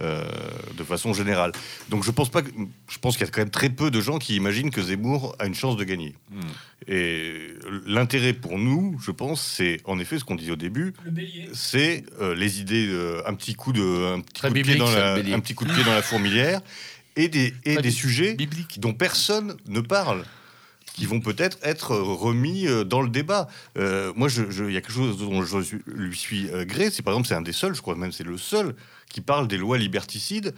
euh, 0.00 0.24
de 0.76 0.84
façon 0.84 1.12
générale. 1.12 1.52
Donc 1.90 2.04
je 2.04 2.10
pense 2.10 2.30
pas 2.30 2.42
que, 2.42 2.50
je 2.88 2.98
pense 2.98 3.16
qu'il 3.16 3.26
y 3.26 3.28
a 3.28 3.32
quand 3.32 3.40
même 3.40 3.50
très 3.50 3.68
peu 3.70 3.90
de 3.90 4.00
gens 4.00 4.18
qui 4.18 4.36
imaginent 4.36 4.70
que 4.70 4.82
Zemmour 4.82 5.36
a 5.38 5.46
une 5.46 5.54
chance 5.54 5.76
de 5.76 5.84
gagner. 5.84 6.14
Et 6.88 7.48
l'intérêt 7.86 8.32
pour 8.32 8.58
nous, 8.58 8.98
je 9.04 9.10
pense, 9.10 9.40
c'est 9.40 9.80
en 9.84 9.98
effet 9.98 10.18
ce 10.18 10.24
qu'on 10.24 10.34
disait 10.34 10.52
au 10.52 10.56
début, 10.56 10.94
c'est 11.52 12.04
euh, 12.20 12.34
les 12.34 12.60
idées, 12.60 12.88
euh, 12.88 13.22
un 13.26 13.34
petit 13.34 13.54
coup 13.54 13.72
de, 13.72 14.14
un 14.16 14.20
petit 14.20 14.40
coup 14.42 14.48
de 14.54 14.62
pied 14.62 14.74
dans 14.76 14.90
la, 14.90 15.16
le 15.16 15.22
bélier. 15.22 15.34
un 15.34 15.40
petit 15.40 15.54
coup 15.54 15.64
de 15.64 15.72
pied 15.72 15.84
dans 15.84 15.94
la 15.94 16.02
fourmilière, 16.02 16.60
et 17.14 17.28
des, 17.28 17.54
et 17.64 17.74
Très 17.74 17.82
des 17.82 17.88
bi- 17.90 17.94
sujets 17.94 18.34
biblique. 18.34 18.80
dont 18.80 18.94
personne 18.94 19.56
ne 19.68 19.80
parle 19.80 20.24
qui 20.94 21.06
vont 21.06 21.20
peut-être 21.20 21.56
être 21.62 21.96
remis 21.96 22.66
dans 22.86 23.00
le 23.00 23.08
débat. 23.08 23.48
Euh, 23.78 24.12
moi, 24.14 24.28
il 24.30 24.72
y 24.72 24.76
a 24.76 24.80
quelque 24.82 24.92
chose 24.92 25.16
dont 25.18 25.42
je 25.42 25.60
suis- 25.62 25.78
lui 25.86 26.14
suis 26.16 26.48
gré, 26.66 26.90
c'est 26.90 27.02
par 27.02 27.14
exemple, 27.14 27.28
c'est 27.28 27.34
un 27.34 27.40
des 27.42 27.52
seuls, 27.52 27.74
je 27.74 27.80
crois 27.80 27.94
même 27.96 28.12
c'est 28.12 28.24
le 28.26 28.36
seul, 28.36 28.74
qui 29.12 29.20
parle 29.20 29.46
des 29.46 29.58
lois 29.58 29.78
liberticides 29.78 30.54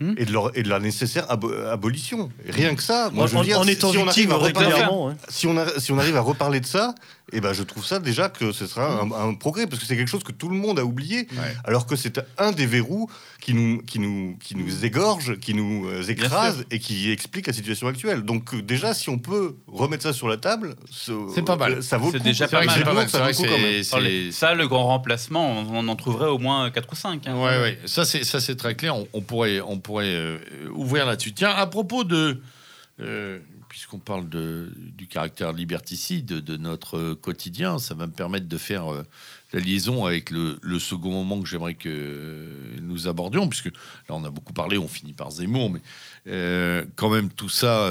Hmm. 0.00 0.14
et, 0.16 0.24
de 0.26 0.32
leur, 0.32 0.56
et 0.56 0.62
de 0.62 0.68
la 0.68 0.78
nécessaire 0.78 1.26
abo- 1.28 1.52
abolition. 1.66 2.28
Rien 2.48 2.76
que 2.76 2.82
ça, 2.84 3.10
moi, 3.12 3.26
je 3.26 3.32
veux 3.32 3.38
en, 3.38 3.42
dire, 3.42 3.58
en 3.58 3.66
étant 3.66 3.90
si 3.90 3.98
on 3.98 4.02
arrive 4.06 4.14
victime 4.14 4.30
à 4.30 4.36
reparler- 4.36 4.66
régulièrement. 4.68 5.16
si 5.28 5.46
on, 5.48 5.56
a- 5.56 5.80
si 5.80 5.90
on 5.90 5.98
arrive 5.98 6.14
à 6.16 6.20
reparler 6.20 6.60
de 6.60 6.66
ça, 6.66 6.94
eh 7.32 7.40
ben, 7.40 7.52
je 7.52 7.62
trouve 7.62 7.84
ça 7.84 7.98
déjà 7.98 8.28
que 8.28 8.52
ce 8.52 8.66
sera 8.66 9.00
un, 9.02 9.10
un 9.12 9.34
progrès, 9.34 9.66
parce 9.66 9.80
que 9.80 9.86
c'est 9.86 9.96
quelque 9.96 10.08
chose 10.10 10.24
que 10.24 10.32
tout 10.32 10.48
le 10.48 10.56
monde 10.56 10.78
a 10.78 10.84
oublié, 10.84 11.28
Ouais. 11.32 11.54
alors 11.64 11.86
que 11.86 11.94
c'est 11.96 12.20
un 12.38 12.52
des 12.52 12.66
verrous 12.66 13.10
qui 13.40 13.52
nous, 13.54 13.82
qui 13.82 13.98
nous, 13.98 14.36
qui 14.42 14.54
nous 14.56 14.84
égorge, 14.84 15.38
qui 15.38 15.54
nous 15.54 15.86
euh, 15.88 16.02
écrase 16.02 16.64
et 16.70 16.78
qui 16.78 17.10
explique 17.10 17.46
la 17.46 17.52
situation 17.52 17.86
actuelle. 17.86 18.22
Donc 18.22 18.54
euh, 18.54 18.62
déjà, 18.62 18.94
si 18.94 19.08
on 19.10 19.18
peut 19.18 19.56
remettre 19.66 20.02
ça 20.04 20.12
sur 20.12 20.28
la 20.28 20.36
table, 20.38 20.74
ce- 20.90 21.12
C'est 21.34 21.44
pas 21.44 21.56
mal. 21.56 21.82
Ça 21.82 21.98
vaut 21.98 22.06
le 22.06 22.12
C'est 22.12 22.18
coup. 22.18 22.24
déjà 22.24 22.48
mal. 22.50 22.66
pas 22.84 22.92
mal. 22.94 23.08
ça 23.08 23.98
Ça, 24.32 24.54
le 24.54 24.66
grand 24.68 24.84
remplacement, 24.86 25.50
on, 25.60 25.76
on 25.76 25.88
en 25.88 25.96
trouverait 25.96 26.28
au 26.30 26.38
moins 26.38 26.70
4 26.70 26.92
ou 26.92 26.96
5. 26.96 27.26
hein. 27.26 27.34
Ouais, 27.36 27.60
ouais. 27.60 27.78
Ça, 27.86 28.04
c'est, 28.04 28.24
ça, 28.24 28.40
c'est 28.40 28.56
très 28.56 28.74
clair. 28.74 28.96
On, 28.96 29.06
on 29.12 29.20
pourrait, 29.20 29.60
on 29.60 29.78
pourrait 29.78 30.06
euh, 30.14 30.38
ouvrir 30.74 31.06
là-dessus. 31.06 31.32
Tiens, 31.32 31.50
à 31.50 31.66
propos 31.66 32.04
de. 32.04 32.40
euh, 33.00 33.38
puisqu'on 33.78 34.00
parle 34.00 34.28
du 34.28 35.06
caractère 35.06 35.52
liberticide 35.52 36.26
de 36.26 36.56
notre 36.56 36.98
euh, 36.98 37.14
quotidien, 37.14 37.78
ça 37.78 37.94
va 37.94 38.08
me 38.08 38.12
permettre 38.12 38.48
de 38.48 38.58
faire 38.58 38.92
euh, 38.92 39.04
la 39.52 39.60
liaison 39.60 40.04
avec 40.04 40.32
le, 40.32 40.58
second 40.80 41.12
moment 41.12 41.40
que 41.40 41.48
j'aimerais 41.48 41.74
que 41.74 41.88
euh, 41.88 42.76
nous 42.82 43.06
abordions, 43.06 43.46
puisque 43.46 43.66
là, 43.66 44.16
on 44.16 44.24
a 44.24 44.30
beaucoup 44.30 44.52
parlé, 44.52 44.78
on 44.78 44.88
finit 44.88 45.12
par 45.12 45.30
Zemmour, 45.30 45.70
mais 45.70 45.80
quand 46.96 47.08
même, 47.08 47.30
tout 47.30 47.48
ça, 47.48 47.88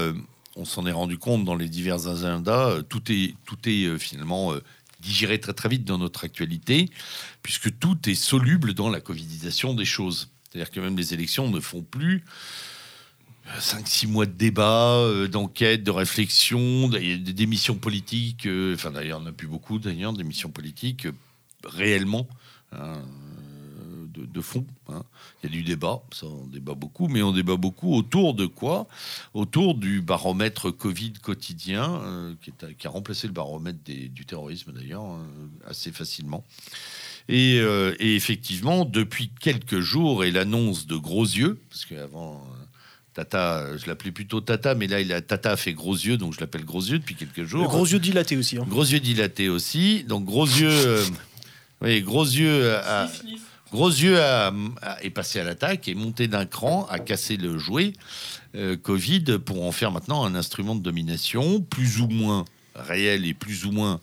on 0.58 0.66
s'en 0.66 0.86
est 0.88 0.92
rendu 0.92 1.18
compte 1.18 1.46
dans 1.46 1.56
les 1.56 1.70
divers 1.70 2.06
agendas. 2.10 2.82
tout 2.90 3.10
est, 3.10 3.36
tout 3.46 3.58
est 3.64 3.98
finalement 3.98 4.52
digéré 5.00 5.40
très 5.40 5.54
très 5.54 5.70
vite 5.70 5.86
dans 5.86 5.98
notre 5.98 6.26
actualité, 6.26 6.90
puisque 7.44 7.80
tout 7.80 8.10
est 8.10 8.16
soluble 8.16 8.74
dans 8.74 8.90
la 8.90 9.00
covidisation 9.00 9.74
des 9.74 9.86
choses. 9.86 10.32
C'est-à-dire 10.52 10.70
que 10.70 10.82
même 10.82 10.98
les 10.98 11.14
élections 11.14 11.50
ne 11.50 11.62
font 11.62 11.82
plus 11.82 12.26
5-6 13.60 14.08
mois 14.08 14.26
de 14.26 14.32
débat, 14.32 14.96
euh, 14.96 15.28
d'enquête, 15.28 15.84
de 15.84 15.92
réflexion, 15.92 16.90
démissions 16.90 17.76
politiques. 17.76 18.46
euh, 18.46 18.76
Enfin, 18.76 18.92
d'ailleurs, 18.92 19.20
il 19.20 19.24
n'y 19.24 19.28
en 19.28 19.32
a 19.32 19.34
plus 19.34 19.48
beaucoup, 19.48 19.80
d'ailleurs, 19.80 20.14
d'émissions 20.14 20.50
politiques, 20.50 21.06
euh, 21.08 21.14
réellement, 21.64 22.28
hein, 22.72 23.02
de, 24.14 24.42
fond. 24.42 24.66
hein. 24.90 25.04
Il 25.42 25.50
y 25.50 25.54
a 25.54 25.56
du 25.56 25.64
débat, 25.64 26.02
ça, 26.12 26.26
on 26.26 26.46
débat 26.48 26.74
beaucoup, 26.74 27.08
mais 27.08 27.22
on 27.22 27.32
débat 27.32 27.56
beaucoup 27.56 27.94
autour 27.96 28.34
de 28.34 28.46
quoi? 28.48 28.88
Autour 29.34 29.76
du 29.76 30.02
baromètre 30.02 30.72
Covid 30.72 31.14
quotidien, 31.14 32.36
qui, 32.42 32.88
a 32.88 32.90
remplacé 32.90 33.28
le 33.28 33.34
baromètre 33.34 33.80
du 33.84 34.26
terrorisme, 34.26 34.72
d'ailleurs, 34.74 35.06
assez 35.68 35.92
facilement. 35.92 36.44
Et, 37.30 37.58
et 37.58 38.16
effectivement, 38.16 38.86
depuis 38.86 39.30
quelques 39.40 39.80
jours, 39.82 40.24
et 40.24 40.32
l'annonce 40.32 40.88
de 40.88 40.96
gros 40.96 41.26
yeux, 41.26 41.60
parce 41.70 41.86
qu'avant, 41.86 42.44
Tata, 43.18 43.58
euh, 43.58 43.78
je 43.80 43.88
l'appelais 43.88 44.12
plutôt 44.12 44.42
Tata, 44.42 44.76
mais 44.76 44.86
là, 44.86 45.02
il 45.02 45.12
a, 45.12 45.22
Tata 45.22 45.54
a 45.54 45.58
fait 45.58 45.74
gros 45.74 45.96
yeux, 45.96 46.18
donc 46.18 46.36
je 46.36 46.40
l'appelle 46.40 46.64
gros 46.64 46.82
yeux 46.84 47.00
depuis 47.00 47.16
quelques 47.16 47.46
jours. 47.46 47.64
Le 47.64 47.68
gros 47.68 47.84
yeux 47.88 47.98
dilaté 47.98 48.38
aussi. 48.38 48.58
hein. 48.60 48.66
Gros 48.70 48.84
yeux 48.86 49.00
dilatés 49.00 49.50
aussi. 49.50 50.04
Donc 50.04 50.24
gros 50.24 50.46
yeux, 50.46 50.70
euh, 50.70 51.04
oui, 51.82 52.02
gros 52.04 52.24
yeux, 52.26 52.76
a- 52.76 53.08
Sniff, 53.08 53.22
sniff. 53.22 53.42
gros 53.72 53.90
yeux 53.90 54.22
a- 54.22 54.54
a- 54.84 55.02
est 55.04 55.10
passé 55.10 55.40
à 55.40 55.44
l'attaque, 55.44 55.88
est 55.88 55.96
monté 55.96 56.28
d'un 56.28 56.46
cran, 56.46 56.86
a 56.92 57.00
cassé 57.00 57.38
le 57.38 57.58
jouet 57.58 57.94
euh, 58.56 58.78
Covid 58.78 59.40
pour 59.44 59.66
en 59.66 59.72
faire 59.72 59.92
maintenant 59.92 60.24
un 60.24 60.36
instrument 60.36 60.76
de 60.76 60.84
domination, 60.84 61.60
plus 61.62 62.00
ou 62.00 62.08
moins 62.08 62.46
réel 62.76 63.26
et 63.26 63.34
plus 63.34 63.66
ou 63.66 63.72
moins 63.72 64.00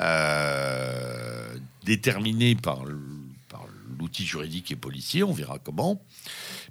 euh, 0.00 1.54
déterminé 1.84 2.56
par 2.56 2.84
le- 2.84 2.98
par 2.98 3.02
l'outil 4.02 4.26
juridique 4.26 4.70
et 4.70 4.76
policier, 4.76 5.22
on 5.22 5.32
verra 5.32 5.58
comment. 5.58 6.04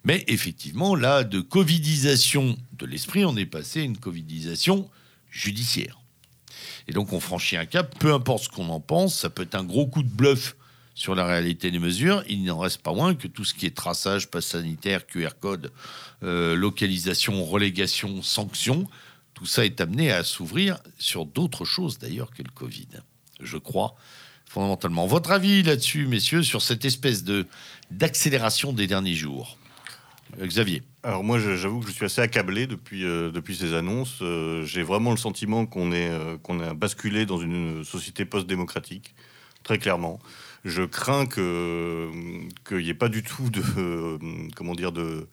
Mais 0.04 0.24
effectivement, 0.28 0.96
là, 0.96 1.24
de 1.24 1.40
covidisation 1.40 2.58
de 2.74 2.86
l'esprit, 2.86 3.26
on 3.26 3.36
est 3.38 3.46
passé 3.46 3.82
à 3.82 3.84
une 3.84 3.98
covidisation 3.98 4.90
judiciaire. 5.30 6.02
Et 6.88 6.94
donc, 6.94 7.14
on 7.14 7.20
franchit 7.20 7.58
un 7.58 7.66
cap, 7.66 7.98
peu 8.00 8.14
importe 8.14 8.44
ce 8.46 8.50
qu'on 8.50 8.70
en 8.70 8.80
pense, 8.80 9.18
ça 9.18 9.30
peut 9.30 9.44
être 9.44 9.56
un 9.56 9.64
gros 9.64 9.88
coup 9.88 10.04
de 10.04 10.10
bluff 10.10 10.56
sur 10.94 11.16
la 11.16 11.26
réalité 11.26 11.72
des 11.72 11.80
mesures. 11.80 12.24
Il 12.28 12.44
n'en 12.44 12.60
reste 12.60 12.82
pas 12.82 12.94
moins 12.94 13.16
que 13.16 13.28
tout 13.28 13.46
ce 13.46 13.54
qui 13.54 13.66
est 13.66 13.76
traçage, 13.76 14.30
passe 14.30 14.48
sanitaire, 14.48 15.08
QR 15.08 15.30
code, 15.40 15.72
euh, 16.24 16.56
localisation, 16.56 17.44
relégation, 17.46 18.22
sanction, 18.22 18.88
tout 19.34 19.46
ça 19.46 19.66
est 19.66 19.80
amené 19.80 20.12
à 20.12 20.24
s'ouvrir 20.24 20.80
sur 21.00 21.26
d'autres 21.26 21.66
choses 21.66 21.98
d'ailleurs 21.98 22.32
que 22.32 22.44
le 22.44 22.52
Covid, 22.52 22.90
je 23.40 23.58
crois, 23.58 23.96
fondamentalement. 24.52 25.08
Votre 25.08 25.32
avis 25.32 25.64
là-dessus, 25.64 26.08
messieurs, 26.08 26.44
sur 26.44 26.62
cette 26.62 26.84
espèce 26.84 27.24
de 27.24 27.48
d'accélération 27.90 28.74
des 28.74 28.86
derniers 28.86 29.14
jours? 29.14 29.58
Euh, 30.40 30.46
Xavier 30.46 30.84
Alors 31.04 31.24
moi, 31.24 31.40
j'avoue 31.40 31.80
que 31.80 31.88
je 31.88 31.94
suis 31.94 32.06
assez 32.06 32.22
accablé 32.22 32.68
depuis, 32.68 33.06
euh, 33.06 33.32
depuis 33.32 33.56
ces 33.56 33.74
annonces. 33.74 34.20
Euh, 34.22 34.66
J'ai 34.66 34.84
vraiment 34.84 35.12
le 35.12 35.18
sentiment 35.18 35.66
qu'on 35.66 35.94
est, 35.94 36.12
qu'on 36.44 36.60
a 36.60 36.74
basculé 36.74 37.26
dans 37.26 37.38
une 37.38 37.86
société 37.86 38.26
post-démocratique, 38.26 39.16
très 39.64 39.78
clairement. 39.78 40.20
Je 40.66 40.84
crains 40.84 41.26
que 41.26 42.10
qu'il 42.68 42.80
n'y 42.80 42.90
ait 42.90 42.94
pas 42.94 43.10
du 43.10 43.24
tout 43.24 43.50
de 43.50 43.64
comment 44.56 44.76
dire 44.76 44.92
de 44.92 45.28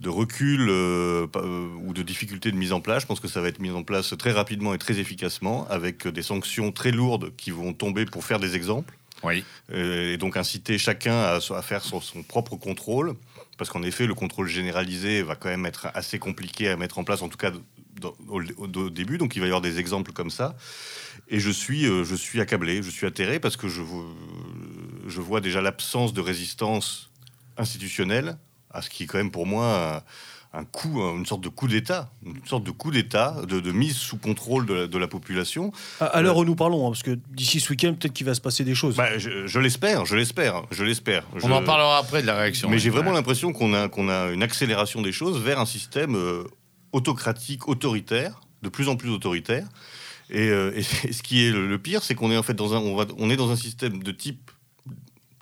de 0.00 0.08
recul 0.08 0.68
euh, 0.70 1.26
euh, 1.36 1.68
ou 1.84 1.92
de 1.92 2.02
difficulté 2.02 2.52
de 2.52 2.56
mise 2.56 2.72
en 2.72 2.80
place. 2.80 3.02
Je 3.02 3.06
pense 3.08 3.20
que 3.20 3.28
ça 3.28 3.40
va 3.40 3.48
être 3.48 3.58
mis 3.58 3.70
en 3.70 3.82
place 3.82 4.14
très 4.16 4.30
rapidement 4.32 4.72
et 4.74 4.78
très 4.78 4.98
efficacement, 5.00 5.66
avec 5.68 6.06
des 6.06 6.22
sanctions 6.22 6.70
très 6.72 6.92
lourdes 6.92 7.34
qui 7.36 7.50
vont 7.50 7.72
tomber 7.72 8.04
pour 8.04 8.24
faire 8.24 8.38
des 8.38 8.54
exemples. 8.54 8.96
Oui. 9.24 9.42
Euh, 9.72 10.12
et 10.14 10.16
donc 10.16 10.36
inciter 10.36 10.78
chacun 10.78 11.14
à, 11.16 11.40
à 11.56 11.62
faire 11.62 11.82
son, 11.82 12.00
son 12.00 12.22
propre 12.22 12.54
contrôle, 12.54 13.14
parce 13.56 13.70
qu'en 13.70 13.82
effet, 13.82 14.06
le 14.06 14.14
contrôle 14.14 14.46
généralisé 14.46 15.22
va 15.22 15.34
quand 15.34 15.48
même 15.48 15.66
être 15.66 15.88
assez 15.94 16.20
compliqué 16.20 16.68
à 16.68 16.76
mettre 16.76 16.98
en 17.00 17.04
place, 17.04 17.20
en 17.22 17.28
tout 17.28 17.36
cas 17.36 17.50
au, 18.28 18.40
au- 18.40 18.42
au 18.56 18.90
début. 18.90 19.18
Donc 19.18 19.34
il 19.34 19.40
va 19.40 19.46
y 19.46 19.48
avoir 19.48 19.60
des 19.60 19.80
exemples 19.80 20.12
comme 20.12 20.30
ça. 20.30 20.56
Et 21.26 21.40
je 21.40 21.50
suis, 21.50 21.82
je 21.82 22.14
suis 22.14 22.40
accablé, 22.40 22.80
je 22.84 22.90
suis 22.90 23.06
atterré, 23.06 23.40
parce 23.40 23.56
que 23.56 23.66
je 23.68 25.20
vois 25.20 25.40
déjà 25.40 25.60
l'absence 25.60 26.14
de 26.14 26.20
résistance 26.20 27.10
institutionnelle, 27.56 28.38
à 28.70 28.82
ce 28.82 28.90
qui 28.90 29.04
est 29.04 29.06
quand 29.06 29.18
même 29.18 29.30
pour 29.30 29.46
moi 29.46 30.02
un, 30.54 30.64
coup, 30.64 31.00
une 31.00 31.26
sorte 31.26 31.42
de 31.42 31.48
coup 31.50 31.68
d'État, 31.68 32.10
une 32.24 32.44
sorte 32.46 32.64
de 32.64 32.70
coup 32.70 32.90
d'État, 32.90 33.36
de, 33.46 33.60
de 33.60 33.70
mise 33.72 33.96
sous 33.96 34.16
contrôle 34.16 34.64
de 34.66 34.74
la, 34.74 34.86
de 34.86 34.98
la 34.98 35.06
population. 35.06 35.72
À, 36.00 36.06
à 36.06 36.22
l'heure 36.22 36.38
où 36.38 36.44
nous 36.44 36.56
parlons, 36.56 36.86
hein, 36.86 36.90
parce 36.90 37.02
que 37.02 37.18
d'ici 37.30 37.60
ce 37.60 37.68
week-end, 37.70 37.94
peut-être 37.94 38.14
qu'il 38.14 38.24
va 38.26 38.34
se 38.34 38.40
passer 38.40 38.64
des 38.64 38.74
choses. 38.74 38.96
Bah, 38.96 39.18
je 39.18 39.58
l'espère, 39.60 40.06
je 40.06 40.16
l'espère, 40.16 40.62
je 40.70 40.84
l'espère. 40.84 41.24
On 41.34 41.38
Je- 41.40 41.46
en 41.52 41.62
parlera 41.62 41.98
après 41.98 42.22
de 42.22 42.26
la 42.26 42.34
réaction. 42.36 42.70
Mais 42.70 42.78
j'ai 42.78 42.88
vraiment 42.90 43.10
Ouais. 43.10 43.16
l'impression 43.16 43.52
qu'on 43.52 43.74
a, 43.74 43.88
qu'on 43.88 44.08
a 44.08 44.30
une 44.30 44.42
accélération 44.42 45.02
des 45.02 45.12
choses 45.12 45.38
vers 45.42 45.60
un 45.60 45.66
système 45.66 46.16
euh, 46.16 46.44
autocratique, 46.92 47.68
autoritaire, 47.68 48.40
de 48.62 48.68
plus 48.70 48.88
en 48.88 48.96
plus 48.96 49.10
autoritaire. 49.10 49.68
Et, 50.30 50.48
euh, 50.48 50.72
et 51.04 51.12
ce 51.12 51.22
qui 51.22 51.44
est 51.46 51.50
le, 51.50 51.68
le 51.68 51.78
pire, 51.78 52.02
c'est 52.02 52.14
qu'on 52.14 52.30
est 52.32 52.36
en 52.38 52.42
fait 52.42 52.54
dans 52.54 52.72
un, 52.74 52.78
on, 52.78 52.96
va, 52.96 53.04
on 53.18 53.28
est 53.30 53.36
dans 53.36 53.50
un 53.50 53.56
système 53.56 54.02
de 54.02 54.12
type 54.12 54.50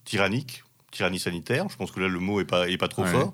tyrannique, 0.04 0.62
tyrannie 0.96 1.18
sanitaire. 1.20 1.66
Je 1.70 1.76
pense 1.76 1.90
que 1.90 2.00
là 2.00 2.08
le 2.08 2.18
mot 2.18 2.40
est 2.40 2.44
pas, 2.44 2.68
est 2.68 2.76
pas 2.78 2.88
trop 2.88 3.02
Ouais. 3.02 3.10
fort, 3.12 3.32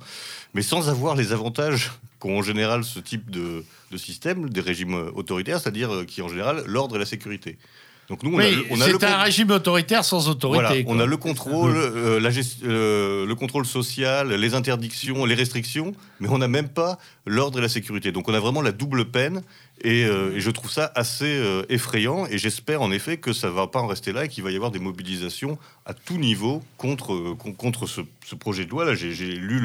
mais 0.55 0.63
sans 0.63 0.89
avoir 0.89 1.15
les 1.17 1.33
avantages 1.33 1.93
qu'ont 2.19 2.39
en 2.39 2.43
général 2.43 2.85
ce 2.85 2.99
type 3.01 3.31
de, 3.31 3.65
de 3.91 3.97
système, 3.97 4.49
des 4.51 4.61
régimes 4.61 4.95
euh, 4.95 5.11
autoritaires, 5.15 5.61
c'est-à-dire 5.61 5.93
euh, 5.93 6.05
qui 6.05 6.23
en 6.23 6.29
général 6.29 6.63
l'ordre 6.67 6.97
et 6.97 6.99
la 6.99 7.07
sécurité. 7.07 7.59
Donc 8.09 8.25
nous, 8.25 8.35
on 8.35 8.39
a, 8.41 8.43
Oui, 8.45 8.55
le- 8.57 8.65
on 8.71 8.81
a 8.81 8.87
le 8.89 8.97
c'est 9.01 9.07
un 9.07 9.17
régime 9.23 9.51
autoritaire 9.53 10.05
sans 10.05 10.29
autorité. 10.29 10.63
voilà, 10.65 10.83
on 10.89 10.99
a 10.99 11.07
le 11.07 11.17
contrôle, 11.17 11.75
euh, 11.77 12.21
la 12.21 12.31
gest- 12.31 12.59
euh, 12.65 13.25
le 13.25 13.35
contrôle 13.37 13.65
social, 13.65 14.33
les 14.35 14.55
interdictions, 14.55 15.25
les 15.25 15.37
restrictions, 15.37 15.95
mais 16.21 16.29
on 16.29 16.39
n'a 16.39 16.49
même 16.49 16.69
pas 16.69 16.99
l'ordre 17.27 17.59
et 17.59 17.63
la 17.63 17.69
sécurité. 17.69 18.11
Donc 18.13 18.29
on 18.29 18.35
a 18.35 18.41
vraiment 18.41 18.61
la 18.61 18.73
double 18.73 19.07
peine 19.07 19.43
Et, 19.85 20.05
euh, 20.05 20.37
et 20.37 20.41
je 20.41 20.51
trouve 20.51 20.71
ça 20.71 20.93
assez 20.95 21.25
euh, 21.27 21.65
effrayant. 21.69 22.27
Et 22.27 22.39
j'espère 22.39 22.83
en 22.83 22.93
effet 22.93 23.17
que 23.17 23.33
ça 23.33 23.51
va 23.51 23.67
pas 23.67 23.81
en 23.81 23.87
rester 23.89 24.13
là 24.13 24.25
et 24.27 24.29
qu'il 24.29 24.45
va 24.45 24.51
y 24.53 24.57
avoir 24.57 24.71
des 24.71 24.79
mobilisations 24.79 25.59
à 25.87 25.93
tout 25.95 26.19
niveau 26.19 26.63
contre, 26.79 27.13
euh, 27.13 27.35
con- 27.37 27.53
contre 27.53 27.87
ce, 27.87 28.01
ce 28.25 28.35
projet 28.37 28.65
de 28.65 28.71
loi. 28.71 28.85
Là, 28.85 28.95
j'ai 28.95 29.13
lu 29.13 29.61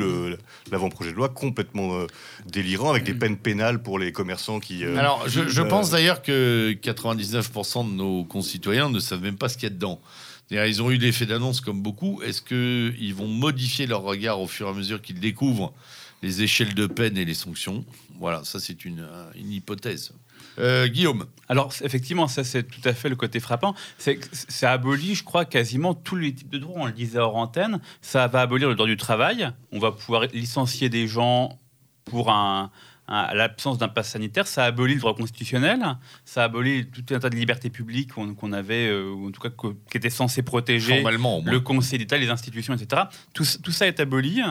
l'avant-projet 0.71 1.11
de 1.11 1.15
loi 1.17 1.29
complètement 1.29 2.05
délirant 2.47 2.89
avec 2.89 3.03
des 3.03 3.13
peines 3.13 3.37
pénales 3.37 3.81
pour 3.83 3.99
les 3.99 4.11
commerçants 4.11 4.59
qui. 4.59 4.83
Alors, 4.83 5.27
je, 5.29 5.47
je 5.47 5.61
pense 5.61 5.91
d'ailleurs 5.91 6.21
que 6.23 6.75
99% 6.81 7.87
de 7.89 7.93
nos 7.95 8.23
concitoyens 8.23 8.89
ne 8.89 8.99
savent 8.99 9.21
même 9.21 9.37
pas 9.37 9.49
ce 9.49 9.57
qu'il 9.57 9.63
y 9.69 9.71
a 9.71 9.75
dedans. 9.75 10.01
Ils 10.49 10.81
ont 10.81 10.89
eu 10.89 10.97
l'effet 10.97 11.25
d'annonce 11.25 11.59
comme 11.61 11.81
beaucoup. 11.81 12.21
Est-ce 12.23 12.41
qu'ils 12.41 13.13
vont 13.13 13.27
modifier 13.27 13.85
leur 13.85 14.01
regard 14.01 14.39
au 14.39 14.47
fur 14.47 14.67
et 14.67 14.69
à 14.69 14.73
mesure 14.73 15.01
qu'ils 15.01 15.19
découvrent 15.19 15.73
les 16.23 16.41
échelles 16.41 16.73
de 16.73 16.87
peine 16.87 17.17
et 17.17 17.25
les 17.25 17.33
sanctions 17.33 17.85
Voilà, 18.19 18.43
ça 18.43 18.59
c'est 18.59 18.85
une, 18.85 19.07
une 19.35 19.51
hypothèse. 19.51 20.13
Euh, 20.59 20.87
Guillaume, 20.87 21.25
Alors, 21.49 21.71
effectivement, 21.83 22.27
ça, 22.27 22.43
c'est 22.43 22.63
tout 22.63 22.81
à 22.83 22.93
fait 22.93 23.09
le 23.09 23.15
côté 23.15 23.39
frappant. 23.39 23.75
C'est 23.99 24.19
ça 24.49 24.71
abolit, 24.71 25.13
je 25.13 25.23
crois, 25.23 25.45
quasiment 25.45 25.93
tous 25.93 26.15
les 26.15 26.33
types 26.33 26.49
de 26.49 26.57
droits. 26.57 26.81
On 26.81 26.85
le 26.87 26.91
disait 26.93 27.19
hors 27.19 27.35
antenne. 27.35 27.79
Ça 28.01 28.25
va 28.27 28.41
abolir 28.41 28.67
le 28.67 28.73
droit 28.73 28.87
du 28.87 28.97
travail. 28.97 29.51
On 29.71 29.77
va 29.77 29.91
pouvoir 29.91 30.23
licencier 30.33 30.89
des 30.89 31.07
gens 31.07 31.59
pour 32.05 32.31
un, 32.31 32.71
un- 33.07 33.33
l'absence 33.35 33.77
d'un 33.77 33.87
pass 33.87 34.09
sanitaire. 34.09 34.47
Ça 34.47 34.65
abolit 34.65 34.95
le 34.95 34.99
droit 34.99 35.15
constitutionnel. 35.15 35.79
Ça 36.25 36.45
abolit 36.45 36.87
tout 36.87 37.05
un 37.13 37.19
tas 37.19 37.29
de 37.29 37.35
libertés 37.35 37.69
publiques 37.69 38.13
qu'on 38.13 38.33
qu'on 38.33 38.51
avait, 38.51 38.87
euh, 38.87 39.11
ou 39.11 39.27
en 39.27 39.31
tout 39.31 39.41
cas, 39.41 39.49
qui 39.91 39.97
étaient 39.97 40.09
censées 40.09 40.41
protéger 40.41 41.03
le 41.51 41.59
Conseil 41.59 41.99
d'État, 41.99 42.17
les 42.17 42.29
institutions, 42.29 42.73
etc. 42.73 43.03
Tout, 43.35 43.45
tout 43.61 43.71
ça 43.71 43.85
est 43.85 43.99
aboli 43.99 44.41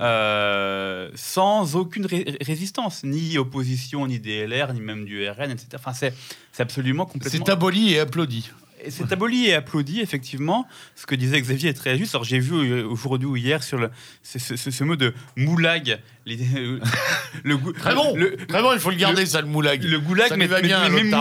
euh, 0.00 1.10
sans 1.14 1.76
aucune 1.76 2.06
ré- 2.06 2.36
résistance, 2.40 3.04
ni 3.04 3.38
opposition, 3.38 4.06
ni 4.06 4.18
DLR, 4.18 4.72
ni 4.72 4.80
même 4.80 5.04
du 5.04 5.28
RN, 5.28 5.50
etc. 5.50 5.68
Enfin, 5.74 5.92
c'est 5.92 6.14
absolument 6.58 7.06
complètement. 7.06 7.44
c'est 7.46 7.52
aboli 7.52 7.94
et 7.94 8.00
applaudi. 8.00 8.50
C'est 8.88 9.12
aboli 9.12 9.46
et 9.46 9.54
applaudi, 9.54 10.00
effectivement. 10.00 10.66
Ce 10.96 11.06
que 11.06 11.14
disait 11.14 11.40
Xavier 11.40 11.70
est 11.70 11.74
très 11.74 11.98
juste. 11.98 12.14
Alors, 12.14 12.24
j'ai 12.24 12.38
vu 12.38 12.54
euh, 12.54 12.86
aujourd'hui 12.86 13.26
ou 13.28 13.36
hier 13.36 13.62
sur 13.62 13.78
le, 13.78 13.90
ce, 14.22 14.38
ce- 14.38 14.56
ce- 14.56 14.70
ce 14.70 14.84
mot 14.84 14.96
de 14.96 15.12
moulag. 15.36 15.98
euh, 16.28 16.78
le, 17.44 17.56
goût- 17.56 17.72
Très 17.72 17.94
bon, 17.94 18.14
Le, 18.16 18.36
très 18.46 18.62
bon, 18.62 18.72
il 18.72 18.78
faut 18.78 18.90
le 18.90 18.96
garder, 18.96 19.26
ça, 19.26 19.40
le 19.40 19.46
moulag. 19.48 19.82
le 19.82 19.98
goulag, 20.00 20.28
Ça 20.28 20.36
mais, 20.36 20.46
va 20.46 20.56
mais- 20.60 20.68
bien 20.68 20.88
mais 20.88 21.02
même 21.04 21.14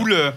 où 0.00 0.04
le, 0.06 0.32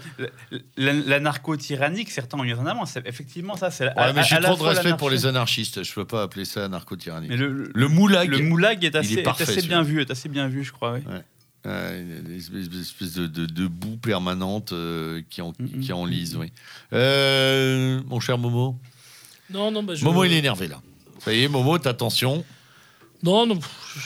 la, 0.78 0.94
la 0.94 1.20
narco-tyrannique, 1.20 2.12
certains 2.12 2.38
ont 2.40 2.44
mis 2.44 2.54
en 2.54 2.66
avant. 2.66 2.84
Effectivement, 3.06 3.56
ça, 3.56 3.72
c'est. 3.72 3.86
Ouais, 3.86 3.92
à- 3.96 4.14
mais 4.14 4.24
j'ai 4.24 4.40
trop 4.40 4.56
de 4.58 4.64
respect 4.64 4.98
pour 4.98 5.10
les 5.10 5.26
anarchistes. 5.26 5.84
Je 5.84 5.94
peux 5.94 6.06
pas 6.06 6.24
appeler 6.24 6.46
ça 6.46 6.68
narco-tyrannie. 6.68 7.28
Mais 7.30 7.38
le, 7.38 7.88
moulag, 7.88 8.30
le 8.30 8.40
moulag 8.40 8.84
est 8.84 8.96
assez, 8.96 9.16
est 9.16 9.20
est 9.20 9.24
parfait, 9.24 9.44
assez 9.44 9.62
bien 9.62 9.82
vu, 9.82 10.02
est 10.02 10.12
assez 10.12 10.30
bien 10.30 10.48
vu, 10.48 10.64
je 10.64 10.72
crois. 10.72 10.94
oui. 10.94 11.02
euh, 11.10 11.20
une 11.66 12.36
espèce, 12.38 12.68
une 12.74 12.80
espèce 12.82 13.14
de, 13.14 13.28
de- 13.28 13.46
de 13.46 13.68
boue 13.68 13.98
permanente 13.98 14.72
euh, 14.74 15.22
qui, 15.30 15.42
en, 15.42 15.54
Mm, 15.60 15.80
qui 15.82 15.92
en 15.94 16.06
mm, 16.06 16.10
lise, 16.10 16.36
oui. 16.36 16.52
Euh, 16.94 18.02
mon 18.08 18.20
cher 18.20 18.38
Momo. 18.38 18.78
Non, 19.50 19.72
non, 19.72 19.84
bah, 19.84 19.96
je... 19.96 20.04
Momo, 20.04 20.24
il 20.24 20.34
est 20.34 20.38
énervé 20.40 20.68
là. 20.68 20.82
Ça 21.20 21.34
y 21.34 21.44
est, 21.44 21.48
Momo, 21.48 21.78
ta 21.80 21.94
tension. 21.94 22.44
Non, 23.24 23.48
non, 23.48 23.58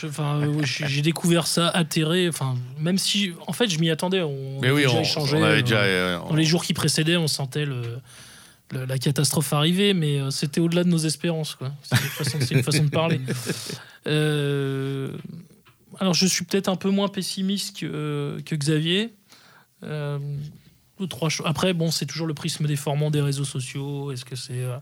enfin, 0.06 0.40
euh, 0.42 0.62
j'ai 0.64 1.02
découvert 1.02 1.48
ça 1.48 1.68
atterré. 1.70 2.30
Enfin, 2.30 2.56
même 2.80 2.98
si, 2.98 3.34
en 3.48 3.54
fait, 3.54 3.68
je 3.70 3.78
m'y 3.80 3.90
attendais. 3.90 4.22
On 4.22 4.60
Mais 4.62 4.72
oui, 4.72 4.84
déjà 4.84 4.98
on, 4.98 5.02
échangé. 5.02 5.38
on 5.38 5.44
avait 5.44 5.58
euh, 5.60 5.62
déjà. 5.62 5.80
euh, 5.82 6.20
Dans 6.30 6.36
les 6.36 6.46
jours 6.46 6.64
qui 6.64 6.74
précédaient, 6.74 7.18
on 7.18 7.28
sentait 7.28 7.66
le, 7.66 8.00
la 8.72 8.98
catastrophe 8.98 9.52
arriver, 9.52 9.94
mais 9.94 10.22
euh, 10.22 10.30
c'était 10.30 10.62
au-delà 10.62 10.84
de 10.86 10.90
nos 10.90 11.00
espérances. 11.00 11.56
quoi. 11.56 11.72
C'est 12.22 12.52
une, 12.52 12.58
une 12.60 12.64
façon 12.64 12.84
de 12.86 12.90
parler. 12.90 13.20
Euh, 14.08 15.12
alors, 16.00 16.14
je 16.14 16.26
suis 16.26 16.46
peut-être 16.46 16.70
un 16.70 16.76
peu 16.76 16.90
moins 16.90 17.08
pessimiste 17.08 17.80
que, 17.80 17.86
euh, 17.86 18.42
que 18.42 18.56
Xavier. 18.56 19.14
Euh, 19.84 20.18
trois. 21.10 21.30
Après, 21.46 21.74
bon, 21.74 21.92
c'est 21.92 22.06
toujours 22.06 22.28
le 22.28 22.34
prisme 22.34 22.66
déformant 22.68 23.12
des 23.12 23.22
réseaux 23.22 23.46
sociaux. 23.46 24.12
Est-ce 24.12 24.26
que 24.26 24.36
c'est 24.36 24.64
euh, 24.64 24.78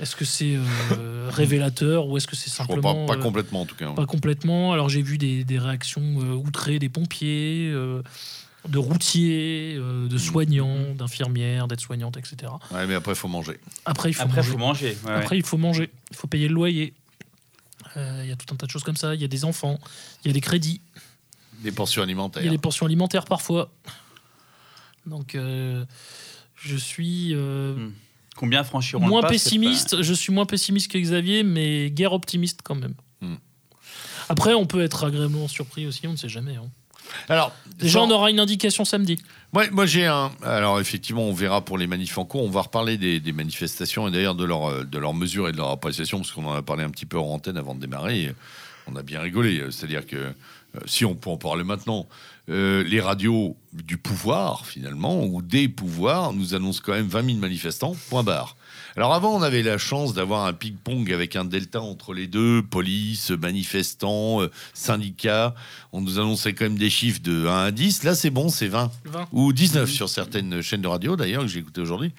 est-ce 0.00 0.14
que 0.16 0.24
c'est 0.24 0.56
euh, 0.56 1.28
révélateur 1.32 2.06
ou 2.06 2.16
est-ce 2.16 2.26
que 2.26 2.36
c'est 2.36 2.50
je 2.50 2.54
crois 2.54 2.66
simplement 2.76 3.06
pas, 3.06 3.16
pas 3.16 3.22
complètement 3.22 3.62
en 3.62 3.66
tout 3.66 3.74
cas. 3.74 3.90
pas 3.92 4.06
complètement. 4.06 4.72
Alors 4.72 4.88
j'ai 4.88 5.02
vu 5.02 5.18
des, 5.18 5.44
des 5.44 5.58
réactions 5.58 6.20
euh, 6.20 6.34
outrées 6.34 6.78
des 6.78 6.88
pompiers, 6.88 7.70
euh, 7.72 8.02
de 8.68 8.78
routiers, 8.78 9.74
euh, 9.76 10.04
Mmh. 10.04 10.08
de 10.08 10.18
soignants, 10.18 10.94
d'infirmières, 10.94 11.68
d'aides-soignantes, 11.68 12.16
etc. 12.16 12.52
Ouais, 12.70 12.86
mais 12.86 12.94
après, 12.94 13.12
il 13.12 13.16
faut 13.16 13.28
manger. 13.28 13.58
Après, 13.84 14.10
il 14.10 14.14
faut 14.14 14.22
Après, 14.22 14.36
manger. 14.36 14.50
faut 14.52 14.58
manger. 14.58 14.96
ouais, 15.04 15.10
ouais. 15.10 15.16
Après, 15.16 15.36
il 15.36 15.42
faut 15.44 15.56
manger. 15.58 15.90
Il 16.10 16.16
faut 16.16 16.26
payer 16.26 16.48
le 16.48 16.54
loyer. 16.54 16.94
Euh, 17.98 18.20
Il 18.24 18.28
y 18.28 18.32
a 18.32 18.36
tout 18.36 18.46
un 18.52 18.56
tas 18.56 18.66
de 18.66 18.70
choses 18.70 18.84
comme 18.84 18.96
ça. 18.96 19.14
Il 19.14 19.20
y 19.20 19.24
a 19.24 19.28
des 19.28 19.44
enfants. 19.44 19.78
Il 20.24 20.28
y 20.28 20.30
a 20.30 20.34
des 20.34 20.40
crédits. 20.40 20.80
Des 21.62 21.72
pensions 21.72 22.02
alimentaires. 22.02 22.42
Il 22.42 22.46
y 22.46 22.48
a 22.48 22.52
des 22.52 22.58
pensions 22.58 22.86
alimentaires 22.86 23.24
parfois. 23.24 23.70
Donc, 25.06 25.34
euh, 25.34 25.84
je 26.56 26.76
suis 26.76 27.34
euh, 27.34 27.74
Hmm. 27.74 27.92
Combien 28.36 28.62
franchiront 28.62 29.04
moins 29.06 29.20
le 29.20 29.26
pas, 29.26 29.28
c'est 29.28 29.34
pessimiste. 29.44 30.00
Je 30.02 30.14
suis 30.14 30.32
moins 30.32 30.46
pessimiste 30.46 30.90
que 30.92 30.98
Xavier, 30.98 31.42
mais 31.42 31.90
guère 31.90 32.12
optimiste 32.12 32.60
quand 32.62 32.76
même. 32.76 32.94
Hmm. 33.20 33.34
Après, 34.28 34.54
on 34.54 34.64
peut 34.66 34.82
être 34.82 35.04
agréablement 35.04 35.48
surpris 35.48 35.86
aussi. 35.86 36.06
On 36.06 36.12
ne 36.12 36.16
sait 36.16 36.28
jamais. 36.28 36.54
hein. 36.56 36.70
Alors, 37.28 37.52
Déjà, 37.78 38.02
on 38.02 38.10
aura 38.10 38.30
une 38.30 38.40
indication 38.40 38.84
samedi. 38.84 39.18
Moi, 39.52 39.70
moi 39.70 39.86
j'ai 39.86 40.06
un. 40.06 40.32
Alors, 40.42 40.80
effectivement, 40.80 41.22
on 41.22 41.32
verra 41.32 41.64
pour 41.64 41.78
les 41.78 41.86
manifs 41.86 42.18
en 42.18 42.24
cours. 42.24 42.42
On 42.42 42.50
va 42.50 42.62
reparler 42.62 42.98
des, 42.98 43.20
des 43.20 43.32
manifestations 43.32 44.08
et 44.08 44.10
d'ailleurs 44.10 44.34
de 44.34 44.44
leurs 44.44 44.68
euh, 44.68 44.84
de 44.84 44.98
leurs 44.98 45.14
mesures 45.14 45.48
et 45.48 45.52
de 45.52 45.56
leur 45.56 45.70
appréciation, 45.70 46.18
parce 46.18 46.32
qu'on 46.32 46.46
en 46.46 46.54
a 46.54 46.62
parlé 46.62 46.82
un 46.82 46.90
petit 46.90 47.06
peu 47.06 47.18
en 47.18 47.26
antenne 47.26 47.56
avant 47.56 47.74
de 47.74 47.80
démarrer. 47.80 48.34
on 48.88 48.96
a 48.96 49.02
bien 49.02 49.20
rigolé. 49.20 49.62
C'est-à-dire 49.70 50.06
que, 50.06 50.16
euh, 50.16 50.32
si 50.86 51.04
on 51.04 51.14
peut 51.14 51.30
en 51.30 51.36
parler 51.36 51.62
maintenant, 51.62 52.08
euh, 52.50 52.82
les 52.82 53.00
radios 53.00 53.56
du 53.72 53.96
pouvoir, 53.96 54.66
finalement, 54.66 55.24
ou 55.24 55.40
des 55.40 55.68
pouvoirs, 55.68 56.32
nous 56.32 56.54
annoncent 56.54 56.80
quand 56.84 56.92
même 56.92 57.06
20 57.06 57.26
000 57.26 57.38
manifestants, 57.38 57.94
point 58.10 58.24
barre. 58.24 58.56
Alors 58.96 59.14
avant, 59.14 59.34
on 59.36 59.42
avait 59.42 59.62
la 59.62 59.78
chance 59.78 60.14
d'avoir 60.14 60.46
un 60.46 60.52
ping-pong 60.52 61.12
avec 61.12 61.36
un 61.36 61.44
delta 61.44 61.80
entre 61.80 62.12
les 62.14 62.26
deux, 62.26 62.62
police, 62.62 63.30
manifestants, 63.30 64.42
euh, 64.42 64.50
syndicats. 64.74 65.54
On 65.92 66.00
nous 66.00 66.18
annonçait 66.18 66.52
quand 66.54 66.64
même 66.64 66.78
des 66.78 66.90
chiffres 66.90 67.20
de 67.22 67.46
1 67.46 67.64
à 67.66 67.70
10. 67.70 68.02
Là, 68.04 68.14
c'est 68.14 68.30
bon, 68.30 68.48
c'est 68.48 68.68
20 68.68 68.90
20. 69.04 69.28
ou 69.32 69.52
19 69.52 69.88
sur 69.90 70.08
certaines 70.08 70.60
chaînes 70.62 70.82
de 70.82 70.88
radio 70.88 71.16
d'ailleurs 71.16 71.42
que 71.42 71.48
j'ai 71.48 71.60
écouté 71.60 71.80
aujourd'hui. 71.80 72.12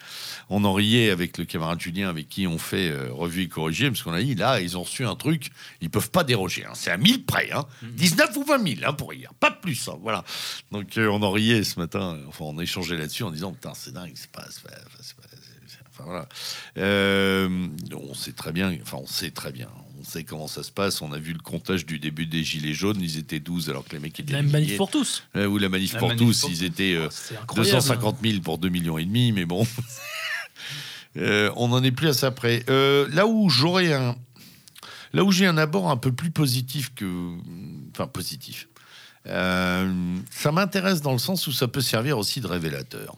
On 0.48 0.64
en 0.64 0.72
riait 0.72 1.10
avec 1.10 1.38
le 1.38 1.44
camarade 1.44 1.80
Julien 1.80 2.08
avec 2.08 2.28
qui 2.28 2.46
on 2.46 2.58
fait 2.58 2.90
euh, 2.90 3.08
revue 3.12 3.42
et 3.42 3.48
corrigée 3.48 3.88
parce 3.90 4.02
qu'on 4.02 4.12
a 4.12 4.22
dit 4.22 4.34
là 4.34 4.60
ils 4.60 4.76
ont 4.76 4.82
reçu 4.82 5.04
un 5.06 5.14
truc, 5.16 5.50
ils 5.80 5.90
peuvent 5.90 6.10
pas 6.10 6.24
déroger. 6.24 6.64
hein. 6.64 6.72
C'est 6.74 6.90
à 6.90 6.96
1000 6.96 7.24
près, 7.24 7.50
hein. 7.52 7.64
19 7.82 8.36
ou 8.36 8.44
20 8.44 8.66
000 8.76 8.80
hein, 8.86 8.92
pour 8.92 9.10
rire, 9.10 9.32
pas 9.38 9.50
plus. 9.50 9.88
hein, 9.88 9.96
voilà. 10.02 10.24
Donc 10.72 10.96
euh, 10.98 11.08
on 11.08 11.22
en 11.22 11.30
riait 11.30 11.62
ce 11.64 11.78
matin. 11.78 12.18
Enfin 12.28 12.44
on 12.46 12.58
échangeait 12.60 12.96
là-dessus 12.96 13.22
en 13.24 13.30
disant 13.30 13.52
putain 13.52 13.72
c'est 13.74 13.92
dingue, 13.92 14.12
c'est 14.14 14.30
pas, 14.30 14.42
pas- 14.42 14.70
Enfin, 16.00 16.08
voilà. 16.10 16.28
Euh, 16.78 17.68
on 17.94 18.14
sait 18.14 18.32
très 18.32 18.52
bien, 18.52 18.76
enfin 18.82 18.98
on 19.00 19.06
sait 19.06 19.30
très 19.30 19.52
bien, 19.52 19.68
on 20.00 20.04
sait 20.04 20.24
comment 20.24 20.48
ça 20.48 20.62
se 20.62 20.70
passe. 20.72 21.02
On 21.02 21.12
a 21.12 21.18
vu 21.18 21.32
le 21.32 21.38
comptage 21.40 21.84
du 21.86 21.98
début 21.98 22.26
des 22.26 22.42
Gilets 22.42 22.72
jaunes, 22.74 23.00
ils 23.00 23.18
étaient 23.18 23.40
12 23.40 23.70
alors 23.70 23.84
que 23.84 23.92
les 23.92 23.98
mecs 24.00 24.18
étaient 24.18 24.32
La 24.32 24.42
des 24.42 24.48
manif 24.48 24.66
milliers. 24.68 24.76
pour 24.76 24.90
tous. 24.90 25.24
Euh, 25.36 25.46
ou 25.46 25.58
la 25.58 25.68
manif 25.68 25.92
La 25.92 25.98
pour 25.98 26.08
manif 26.08 26.26
tous, 26.26 26.40
pour 26.40 26.50
ils 26.50 26.64
étaient 26.64 26.94
euh, 26.94 27.08
C'est 27.10 27.36
incroyable. 27.36 27.76
250 27.76 28.18
000 28.22 28.40
pour 28.40 28.58
2 28.58 28.68
millions 28.68 28.98
et 28.98 29.04
demi, 29.04 29.32
mais 29.32 29.44
bon, 29.44 29.66
Euh, 31.16 31.50
on 31.56 31.68
n'en 31.68 31.82
est 31.82 31.90
plus 31.90 32.06
à 32.08 32.12
ça 32.12 32.30
près. 32.30 32.62
Euh, 32.68 33.08
là 33.12 33.26
où 33.26 33.48
j'aurais 33.50 33.92
un, 33.92 34.14
là 35.12 35.24
où 35.24 35.32
j'ai 35.32 35.44
un 35.44 35.58
abord 35.58 35.90
un 35.90 35.96
peu 35.96 36.12
plus 36.12 36.30
positif 36.30 36.94
que, 36.94 37.34
enfin 37.92 38.06
positif, 38.06 38.68
euh, 39.26 40.16
ça 40.30 40.52
m'intéresse 40.52 41.02
dans 41.02 41.12
le 41.12 41.18
sens 41.18 41.48
où 41.48 41.52
ça 41.52 41.66
peut 41.66 41.80
servir 41.80 42.16
aussi 42.16 42.40
de 42.40 42.46
révélateur. 42.46 43.16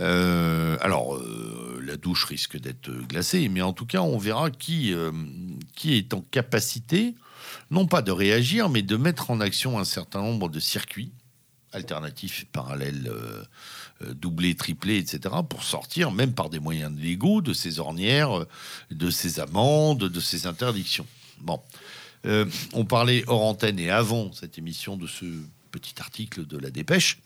Euh, 0.00 0.78
alors, 0.80 1.14
euh, 1.16 1.80
la 1.84 1.96
douche 1.96 2.24
risque 2.24 2.58
d'être 2.58 2.90
glacée, 2.90 3.48
mais 3.48 3.62
en 3.62 3.72
tout 3.72 3.86
cas, 3.86 4.00
on 4.00 4.18
verra 4.18 4.50
qui, 4.50 4.94
euh, 4.94 5.12
qui 5.76 5.94
est 5.94 6.14
en 6.14 6.22
capacité, 6.22 7.14
non 7.70 7.86
pas 7.86 8.00
de 8.00 8.10
réagir, 8.10 8.68
mais 8.70 8.82
de 8.82 8.96
mettre 8.96 9.30
en 9.30 9.40
action 9.40 9.78
un 9.78 9.84
certain 9.84 10.22
nombre 10.22 10.48
de 10.48 10.60
circuits 10.60 11.12
alternatifs, 11.72 12.46
parallèles, 12.50 13.12
doublés, 14.00 14.56
triplés, 14.56 14.98
etc., 14.98 15.36
pour 15.48 15.62
sortir, 15.62 16.10
même 16.10 16.32
par 16.32 16.50
des 16.50 16.58
moyens 16.58 16.92
légaux, 16.98 17.42
de 17.42 17.52
ces 17.52 17.78
ornières, 17.78 18.44
de 18.90 19.08
ces 19.08 19.38
amendes, 19.38 20.00
de 20.00 20.20
ces 20.20 20.48
interdictions. 20.48 21.06
Bon. 21.38 21.60
On 22.72 22.84
parlait 22.84 23.22
hors 23.28 23.42
antenne 23.42 23.78
et 23.78 23.88
avant 23.88 24.32
cette 24.32 24.58
émission 24.58 24.96
de 24.96 25.06
ce 25.06 25.24
petit 25.70 25.94
article 26.00 26.44
de 26.44 26.58
la 26.58 26.70
dépêche. 26.70 27.18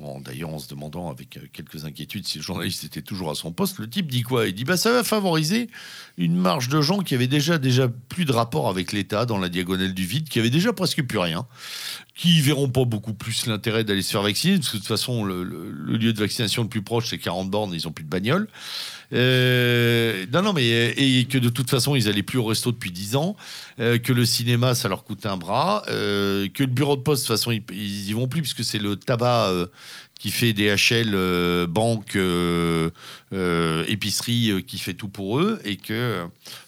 En- 0.00 0.20
D'ailleurs, 0.20 0.50
en 0.50 0.58
se 0.58 0.68
demandant 0.68 1.10
avec 1.10 1.36
euh, 1.36 1.40
quelques 1.52 1.84
inquiétudes 1.84 2.26
si 2.26 2.38
le 2.38 2.44
journaliste 2.44 2.84
était 2.84 3.02
toujours 3.02 3.30
à 3.30 3.34
son 3.34 3.52
poste, 3.52 3.78
le 3.78 3.88
type 3.88 4.06
dit 4.10 4.22
quoi? 4.22 4.46
Il 4.48 4.54
dit 4.54 4.64
bah, 4.64 4.76
ça 4.76 4.90
va 4.92 5.04
favoriser 5.04 5.68
une 6.18 6.36
marge 6.36 6.68
de 6.68 6.80
gens 6.80 7.00
qui 7.00 7.14
avaient 7.14 7.26
déjà, 7.26 7.58
déjà 7.58 7.88
plus 7.88 8.24
de 8.24 8.32
rapport 8.32 8.68
avec 8.68 8.92
l'État 8.92 9.26
dans 9.26 9.38
la 9.38 9.48
diagonale 9.48 9.92
du 9.94 10.04
vide, 10.06 10.28
qui 10.28 10.38
avaient 10.38 10.50
déjà 10.50 10.72
presque 10.72 11.02
plus 11.02 11.18
rien, 11.18 11.46
qui 12.14 12.40
verront 12.40 12.68
pas 12.68 12.84
beaucoup 12.84 13.14
plus 13.14 13.46
l'intérêt 13.46 13.84
d'aller 13.84 14.02
se 14.02 14.10
faire 14.12 14.22
vacciner, 14.22 14.56
parce 14.56 14.68
que 14.68 14.76
de 14.76 14.80
toute 14.80 14.88
façon, 14.88 15.24
le, 15.24 15.42
lieu 15.44 16.12
de 16.12 16.18
vaccination 16.18 16.62
le 16.62 16.68
plus 16.68 16.82
proche, 16.82 17.08
c'est 17.10 17.18
40 17.18 17.50
bornes, 17.50 17.72
ils 17.74 17.86
ont 17.88 17.92
plus 17.92 18.04
de 18.04 18.10
bagnole. 18.10 18.48
Euh, 19.12 20.24
non, 20.32 20.42
non, 20.42 20.52
mais 20.52 20.64
et 20.96 21.24
que 21.26 21.38
de 21.38 21.48
toute 21.48 21.68
façon, 21.70 21.94
ils 21.94 22.08
allaient 22.08 22.22
plus 22.22 22.38
au 22.38 22.44
resto 22.44 22.72
depuis 22.72 22.90
10 22.90 23.16
ans, 23.16 23.36
euh, 23.78 23.98
que 23.98 24.12
le 24.12 24.24
cinéma, 24.24 24.74
ça 24.74 24.88
leur 24.88 25.04
coûte 25.04 25.26
un 25.26 25.36
bras, 25.36 25.82
euh, 25.88 26.48
que 26.48 26.62
le 26.62 26.70
bureau 26.70 26.96
de 26.96 27.02
poste, 27.02 27.24
de 27.24 27.26
toute 27.28 27.36
façon, 27.36 27.50
ils, 27.52 27.62
ils 27.72 28.08
y 28.10 28.12
vont 28.12 28.28
plus, 28.28 28.40
puisque 28.42 28.64
c'est 28.64 28.78
le 28.78 28.96
tabac 28.96 29.48
euh, 29.48 29.66
qui 30.22 30.30
fait 30.30 30.52
DHL, 30.52 31.14
euh, 31.14 31.66
banque, 31.66 32.14
euh, 32.14 32.90
euh, 33.32 33.84
épicerie, 33.88 34.52
euh, 34.52 34.60
qui 34.60 34.78
fait 34.78 34.94
tout 34.94 35.08
pour 35.08 35.40
eux, 35.40 35.60
et 35.64 35.76
que 35.76 36.24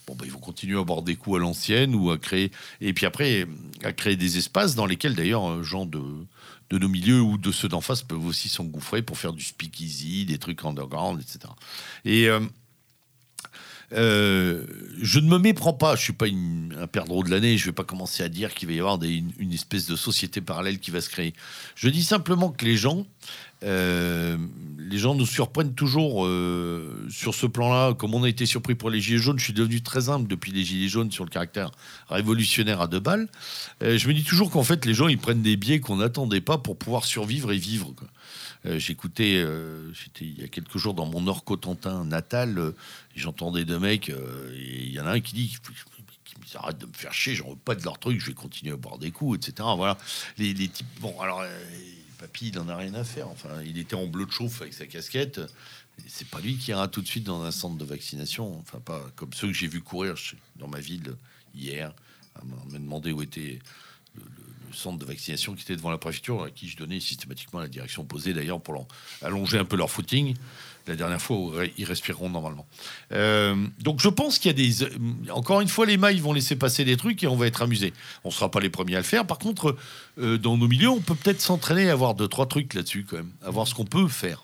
bon, 0.08 0.16
bah, 0.16 0.24
ils 0.24 0.32
vont 0.32 0.40
continuer 0.40 0.76
à 0.76 0.82
boire 0.82 1.02
des 1.02 1.14
coups 1.14 1.36
à 1.36 1.38
l'ancienne 1.38 1.94
ou 1.94 2.10
à 2.10 2.18
créer, 2.18 2.50
et 2.80 2.92
puis 2.92 3.06
après, 3.06 3.46
à 3.84 3.92
créer 3.92 4.16
des 4.16 4.38
espaces 4.38 4.74
dans 4.74 4.86
lesquels 4.86 5.14
d'ailleurs, 5.14 5.62
gens 5.62 5.86
de 5.86 6.02
de 6.70 6.78
nos 6.78 6.88
milieux 6.88 7.20
ou 7.20 7.38
de 7.38 7.52
ceux 7.52 7.68
d'en 7.68 7.82
face 7.82 8.02
peuvent 8.02 8.24
aussi 8.26 8.48
s'engouffrer 8.48 9.02
pour 9.02 9.18
faire 9.18 9.34
du 9.34 9.44
speakeasy, 9.44 10.24
des 10.24 10.38
trucs 10.38 10.64
underground, 10.64 11.20
etc. 11.20 11.52
Et 12.04 12.26
euh, 13.92 14.64
je 15.00 15.20
ne 15.20 15.28
me 15.28 15.38
méprends 15.38 15.72
pas, 15.72 15.96
je 15.96 16.02
suis 16.02 16.12
pas 16.12 16.26
un 16.26 16.86
perdreau 16.86 17.22
de 17.22 17.30
l'année, 17.30 17.56
je 17.56 17.66
vais 17.66 17.72
pas 17.72 17.84
commencer 17.84 18.22
à 18.22 18.28
dire 18.28 18.54
qu'il 18.54 18.68
va 18.68 18.74
y 18.74 18.78
avoir 18.80 18.98
une, 19.02 19.52
espèce 19.52 19.86
de 19.86 19.96
société 19.96 20.40
parallèle 20.40 20.78
qui 20.78 20.90
va 20.90 21.00
se 21.00 21.08
créer. 21.08 21.34
Je 21.74 21.88
dis 21.88 22.02
simplement 22.02 22.50
que 22.50 22.64
les 22.64 22.76
gens, 22.76 23.06
euh, 23.62 24.36
les 24.78 24.98
gens 24.98 25.14
nous 25.14 25.26
surprennent 25.26 25.74
toujours 25.74 26.26
euh, 26.26 27.06
sur 27.10 27.34
ce 27.34 27.46
plan-là. 27.46 27.94
Comme 27.94 28.14
on 28.14 28.24
a 28.24 28.28
été 28.28 28.46
surpris 28.46 28.74
pour 28.74 28.90
les 28.90 29.00
Gilets 29.00 29.18
jaunes, 29.18 29.38
je 29.38 29.44
suis 29.44 29.52
devenu 29.52 29.82
très 29.82 30.08
humble 30.08 30.28
depuis 30.28 30.52
les 30.52 30.64
Gilets 30.64 30.88
jaunes 30.88 31.12
sur 31.12 31.24
le 31.24 31.30
caractère 31.30 31.70
révolutionnaire 32.08 32.80
à 32.80 32.86
deux 32.86 33.00
balles. 33.00 33.28
Je 33.80 34.08
me 34.08 34.14
dis 34.14 34.24
toujours 34.24 34.50
qu'en 34.50 34.64
fait, 34.64 34.84
les 34.86 34.94
gens, 34.94 35.08
ils 35.08 35.18
prennent 35.18 35.42
des 35.42 35.56
biais 35.56 35.80
qu'on 35.80 35.96
n'attendait 35.96 36.40
pas 36.40 36.58
pour 36.58 36.76
pouvoir 36.76 37.04
survivre 37.04 37.52
et 37.52 37.58
vivre. 37.58 37.94
Euh, 38.66 38.78
J'écoutais, 38.78 39.36
euh, 39.36 39.92
j'étais 39.92 40.24
il 40.24 40.40
y 40.40 40.44
a 40.44 40.48
quelques 40.48 40.78
jours 40.78 40.94
dans 40.94 41.06
mon 41.06 41.20
Nord-Cotentin 41.20 42.04
natal, 42.04 42.58
euh, 42.58 42.72
j'entendais 43.14 43.64
deux 43.64 43.78
mecs, 43.78 44.08
et 44.08 44.14
il 44.84 44.92
y 44.92 45.00
en 45.00 45.06
a 45.06 45.12
un 45.12 45.20
qui 45.20 45.34
dit 45.34 45.48
qui 45.48 46.40
me 46.40 46.44
dit, 46.44 46.56
arrête 46.56 46.78
de 46.78 46.86
me 46.86 46.92
faire 46.92 47.12
chier, 47.12 47.34
j'en 47.34 47.50
veux 47.50 47.56
pas 47.56 47.74
de 47.74 47.82
leur 47.84 47.98
truc, 47.98 48.20
je 48.20 48.26
vais 48.26 48.34
continuer 48.34 48.72
à 48.72 48.76
boire 48.76 48.98
des 48.98 49.10
coups, 49.10 49.36
etc. 49.36 49.68
Voilà. 49.76 49.98
Les, 50.38 50.54
les 50.54 50.68
types, 50.68 50.86
bon, 51.00 51.18
alors, 51.20 51.44
papy, 52.18 52.48
il 52.48 52.58
en 52.58 52.68
a 52.68 52.76
rien 52.76 52.94
à 52.94 53.04
faire. 53.04 53.28
Enfin, 53.28 53.62
il 53.64 53.78
était 53.78 53.96
en 53.96 54.06
bleu 54.06 54.24
de 54.24 54.30
chauffe 54.30 54.62
avec 54.62 54.72
sa 54.72 54.86
casquette. 54.86 55.40
C'est 56.08 56.28
pas 56.28 56.40
lui 56.40 56.56
qui 56.56 56.70
ira 56.70 56.88
tout 56.88 57.02
de 57.02 57.06
suite 57.06 57.24
dans 57.24 57.42
un 57.42 57.50
centre 57.50 57.76
de 57.76 57.84
vaccination. 57.84 58.58
Enfin, 58.58 58.80
pas 58.80 59.04
comme 59.14 59.32
ceux 59.32 59.48
que 59.48 59.52
j'ai 59.52 59.68
vu 59.68 59.80
courir 59.80 60.14
dans 60.56 60.66
ma 60.66 60.80
ville 60.80 61.14
hier, 61.54 61.92
à 62.34 62.44
me 62.44 62.78
demander 62.78 63.12
où 63.12 63.22
était 63.22 63.60
centre 64.74 64.98
de 64.98 65.04
vaccination 65.04 65.54
qui 65.54 65.62
était 65.62 65.76
devant 65.76 65.90
la 65.90 65.98
préfecture, 65.98 66.42
à 66.44 66.50
qui 66.50 66.68
je 66.68 66.76
donnais 66.76 67.00
systématiquement 67.00 67.60
la 67.60 67.68
direction 67.68 68.02
opposée, 68.02 68.32
d'ailleurs, 68.34 68.60
pour 68.60 68.86
allonger 69.22 69.58
un 69.58 69.64
peu 69.64 69.76
leur 69.76 69.90
footing. 69.90 70.34
La 70.86 70.96
dernière 70.96 71.20
fois, 71.22 71.64
ils 71.78 71.86
respireront 71.86 72.28
normalement. 72.28 72.66
Euh, 73.12 73.56
donc 73.80 74.00
je 74.00 74.08
pense 74.10 74.38
qu'il 74.38 74.50
y 74.50 74.54
a 74.54 74.56
des... 74.56 74.82
euh, 74.82 74.88
Encore 75.30 75.62
une 75.62 75.68
fois, 75.68 75.86
les 75.86 75.96
mailles 75.96 76.20
vont 76.20 76.34
laisser 76.34 76.56
passer 76.56 76.84
des 76.84 76.98
trucs 76.98 77.22
et 77.22 77.26
on 77.26 77.36
va 77.36 77.46
être 77.46 77.62
amusé. 77.62 77.94
On 78.22 78.28
ne 78.28 78.34
sera 78.34 78.50
pas 78.50 78.60
les 78.60 78.68
premiers 78.68 78.96
à 78.96 78.98
le 78.98 79.04
faire. 79.04 79.26
Par 79.26 79.38
contre, 79.38 79.76
euh, 80.18 80.36
dans 80.36 80.58
nos 80.58 80.68
milieux, 80.68 80.90
on 80.90 81.00
peut 81.00 81.14
peut-être 81.14 81.40
s'entraîner 81.40 81.88
à 81.88 81.92
avoir 81.92 82.14
deux, 82.14 82.28
trois 82.28 82.44
trucs 82.44 82.74
là-dessus 82.74 83.06
quand 83.08 83.16
même. 83.16 83.30
À 83.42 83.48
voir 83.50 83.66
ce 83.66 83.74
qu'on 83.74 83.86
peut 83.86 84.08
faire. 84.08 84.43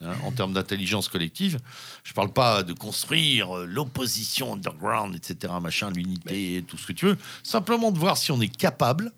Hein, 0.00 0.14
en 0.24 0.32
termes 0.32 0.52
d'intelligence 0.52 1.08
collective, 1.08 1.58
je 2.04 2.12
parle 2.12 2.32
pas 2.32 2.62
de 2.62 2.72
construire 2.72 3.56
euh, 3.56 3.66
l'opposition 3.66 4.54
underground, 4.54 5.14
etc., 5.14 5.52
machin, 5.60 5.90
l'unité, 5.90 6.64
tout 6.66 6.78
ce 6.78 6.86
que 6.86 6.92
tu 6.92 7.06
veux. 7.06 7.18
Simplement 7.42 7.92
de 7.92 7.98
voir 7.98 8.16
si 8.16 8.32
on 8.32 8.40
est 8.40 8.54
capable 8.54 9.12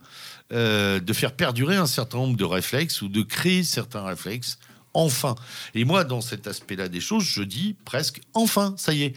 euh, 0.50 0.98
de 0.98 1.12
faire 1.12 1.32
perdurer 1.32 1.76
un 1.76 1.86
certain 1.86 2.18
nombre 2.18 2.36
de 2.36 2.44
réflexes 2.44 3.02
ou 3.02 3.08
de 3.08 3.20
créer 3.22 3.62
certains 3.62 4.02
réflexes. 4.02 4.58
Enfin. 4.94 5.34
Et 5.74 5.84
moi, 5.84 6.04
dans 6.04 6.22
cet 6.22 6.46
aspect-là 6.46 6.88
des 6.88 7.00
choses, 7.00 7.24
je 7.24 7.42
dis 7.42 7.76
presque 7.84 8.20
enfin, 8.32 8.74
ça 8.78 8.94
y 8.94 9.02
est. 9.02 9.14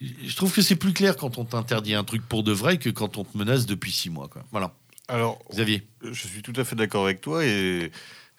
Je 0.00 0.34
trouve 0.34 0.52
que 0.52 0.60
c'est 0.60 0.74
plus 0.74 0.92
clair 0.92 1.16
quand 1.16 1.38
on 1.38 1.44
t'interdit 1.44 1.94
un 1.94 2.02
truc 2.02 2.26
pour 2.28 2.42
de 2.42 2.50
vrai 2.50 2.78
que 2.78 2.90
quand 2.90 3.16
on 3.16 3.24
te 3.24 3.38
menace 3.38 3.64
depuis 3.64 3.92
six 3.92 4.10
mois. 4.10 4.26
Quoi. 4.26 4.44
Voilà. 4.50 4.74
Alors, 5.06 5.38
Xavier. 5.50 5.86
je 6.02 6.26
suis 6.26 6.42
tout 6.42 6.52
à 6.56 6.64
fait 6.64 6.74
d'accord 6.74 7.04
avec 7.04 7.20
toi 7.20 7.44
et 7.44 7.92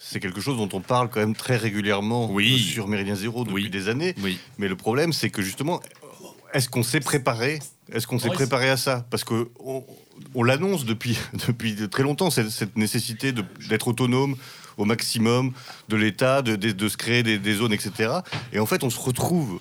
c'est 0.06 0.20
quelque 0.20 0.42
chose 0.42 0.58
dont 0.58 0.70
on 0.74 0.82
parle 0.82 1.10
quand 1.10 1.20
même 1.22 1.36
très 1.36 1.56
régulièrement 1.58 2.30
Oui. 2.30 2.60
sur 2.60 2.88
Méridien 2.88 3.16
Zéro 3.16 3.44
depuis 3.46 3.64
Oui. 3.64 3.70
des 3.70 3.88
années. 3.90 4.14
Oui. 4.22 4.38
Mais 4.58 4.68
le 4.68 4.76
problème, 4.76 5.14
c'est 5.14 5.30
que 5.30 5.42
justement, 5.42 5.80
est-ce 6.54 6.68
qu'on 6.70 6.84
s'est 6.84 7.00
préparé? 7.00 7.60
Est-ce 7.92 8.06
qu'on 8.06 8.20
s'est 8.20 8.30
Ouais, 8.30 8.36
préparé 8.36 8.70
à 8.70 8.78
ça? 8.78 9.06
Parce 9.10 9.24
que 9.24 9.50
on, 9.60 9.84
on 10.36 10.44
l'annonce 10.44 10.86
depuis, 10.86 11.18
depuis 11.48 11.76
très 11.90 12.04
longtemps, 12.04 12.30
cette, 12.30 12.50
cette 12.50 12.76
nécessité 12.78 13.32
d'être 13.32 13.88
autonome 13.88 14.36
au 14.78 14.86
maximum 14.86 15.54
de 15.90 15.96
l'État, 15.96 16.42
de, 16.42 16.56
de- 16.56 16.72
de 16.72 16.88
se 16.90 16.98
créer 16.98 17.24
des, 17.24 17.38
des 17.40 17.54
zones, 17.56 17.74
etc. 17.74 18.12
Et 18.52 18.60
en 18.60 18.66
fait, 18.66 18.84
on 18.84 18.90
se 18.90 19.00
retrouve 19.00 19.60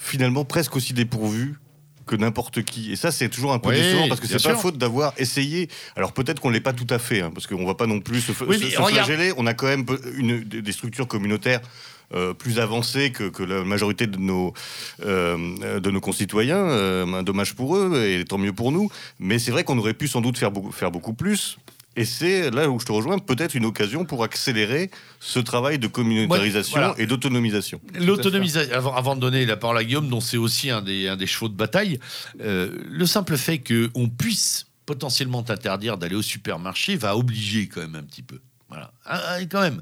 finalement 0.00 0.44
presque 0.44 0.76
aussi 0.76 0.92
dépourvu 0.92 1.56
que 2.06 2.16
n'importe 2.16 2.62
qui. 2.62 2.92
Et 2.92 2.96
ça, 2.96 3.10
c'est 3.10 3.28
toujours 3.28 3.52
un 3.52 3.58
peu 3.58 3.70
Oui, 3.70 3.76
décevant 3.76 4.08
parce 4.08 4.20
que 4.20 4.26
c'est 4.26 4.34
pas 4.34 4.50
sûr. 4.50 4.60
faute 4.60 4.78
d'avoir 4.78 5.12
essayé. 5.18 5.68
Alors 5.96 6.12
peut-être 6.12 6.40
qu'on 6.40 6.50
l'est 6.50 6.60
pas 6.60 6.72
tout 6.72 6.86
à 6.90 6.98
fait, 6.98 7.20
hein, 7.20 7.30
parce 7.34 7.46
qu'on 7.46 7.66
va 7.66 7.74
pas 7.74 7.86
non 7.86 8.00
plus 8.00 8.20
se, 8.20 8.32
Oui, 8.44 8.58
se- 8.58 8.70
se 8.70 8.76
flageller. 8.82 9.32
On 9.36 9.46
a 9.46 9.54
quand 9.54 9.66
même 9.66 9.84
une, 10.16 10.40
des 10.44 10.62
des 10.62 10.72
structures 10.72 11.08
communautaires 11.08 11.60
euh, 12.14 12.32
plus 12.34 12.60
avancées 12.60 13.10
que, 13.10 13.24
que 13.24 13.42
la 13.42 13.64
majorité 13.64 14.06
de 14.06 14.16
nos, 14.18 14.54
euh, 15.04 15.80
de 15.80 15.90
nos 15.90 16.00
concitoyens. 16.00 16.58
Euh, 16.58 17.04
un 17.12 17.22
dommage 17.24 17.54
pour 17.54 17.76
eux 17.76 18.04
et 18.06 18.24
tant 18.24 18.38
mieux 18.38 18.52
pour 18.52 18.70
nous. 18.72 18.88
Mais 19.18 19.38
c'est 19.40 19.50
vrai 19.50 19.64
qu'on 19.64 19.78
aurait 19.78 19.94
pu 19.94 20.06
sans 20.06 20.20
doute 20.20 20.38
faire 20.38 20.52
beaucoup, 20.52 20.70
faire 20.70 20.90
beaucoup 20.92 21.14
plus. 21.14 21.58
Et 21.96 22.04
c'est 22.04 22.50
là 22.50 22.68
où 22.68 22.78
je 22.78 22.84
te 22.84 22.92
rejoins, 22.92 23.18
peut-être 23.18 23.54
une 23.54 23.64
occasion 23.64 24.04
pour 24.04 24.22
accélérer 24.22 24.90
ce 25.18 25.38
travail 25.38 25.78
de 25.78 25.86
communautarisation 25.86 26.76
Ouais, 26.76 26.86
voilà. 26.88 26.94
et 27.02 27.06
d'autonomisation. 27.06 27.80
L'autonomisation, 27.98 28.74
avant, 28.74 28.94
avant 28.94 29.16
de 29.16 29.20
donner 29.20 29.46
la 29.46 29.56
parole 29.56 29.78
à 29.78 29.84
Guillaume, 29.84 30.08
dont 30.08 30.20
c'est 30.20 30.36
aussi 30.36 30.70
un 30.70 30.82
des, 30.82 31.08
un 31.08 31.16
des 31.16 31.26
chevaux 31.26 31.48
de 31.48 31.54
bataille, 31.54 31.98
euh, 32.42 32.70
le 32.90 33.06
simple 33.06 33.36
fait 33.38 33.58
qu'on 33.58 34.08
puisse 34.10 34.66
potentiellement 34.84 35.42
t'interdire 35.42 35.96
d'aller 35.96 36.14
au 36.16 36.22
supermarché 36.22 36.96
va 36.96 37.16
obliger 37.16 37.66
quand 37.66 37.80
même 37.80 37.94
un 37.96 38.02
petit 38.02 38.22
peu. 38.22 38.40
Voilà. 38.68 38.92
Ah, 39.04 39.20
ah, 39.28 39.40
quand 39.46 39.60
même. 39.62 39.80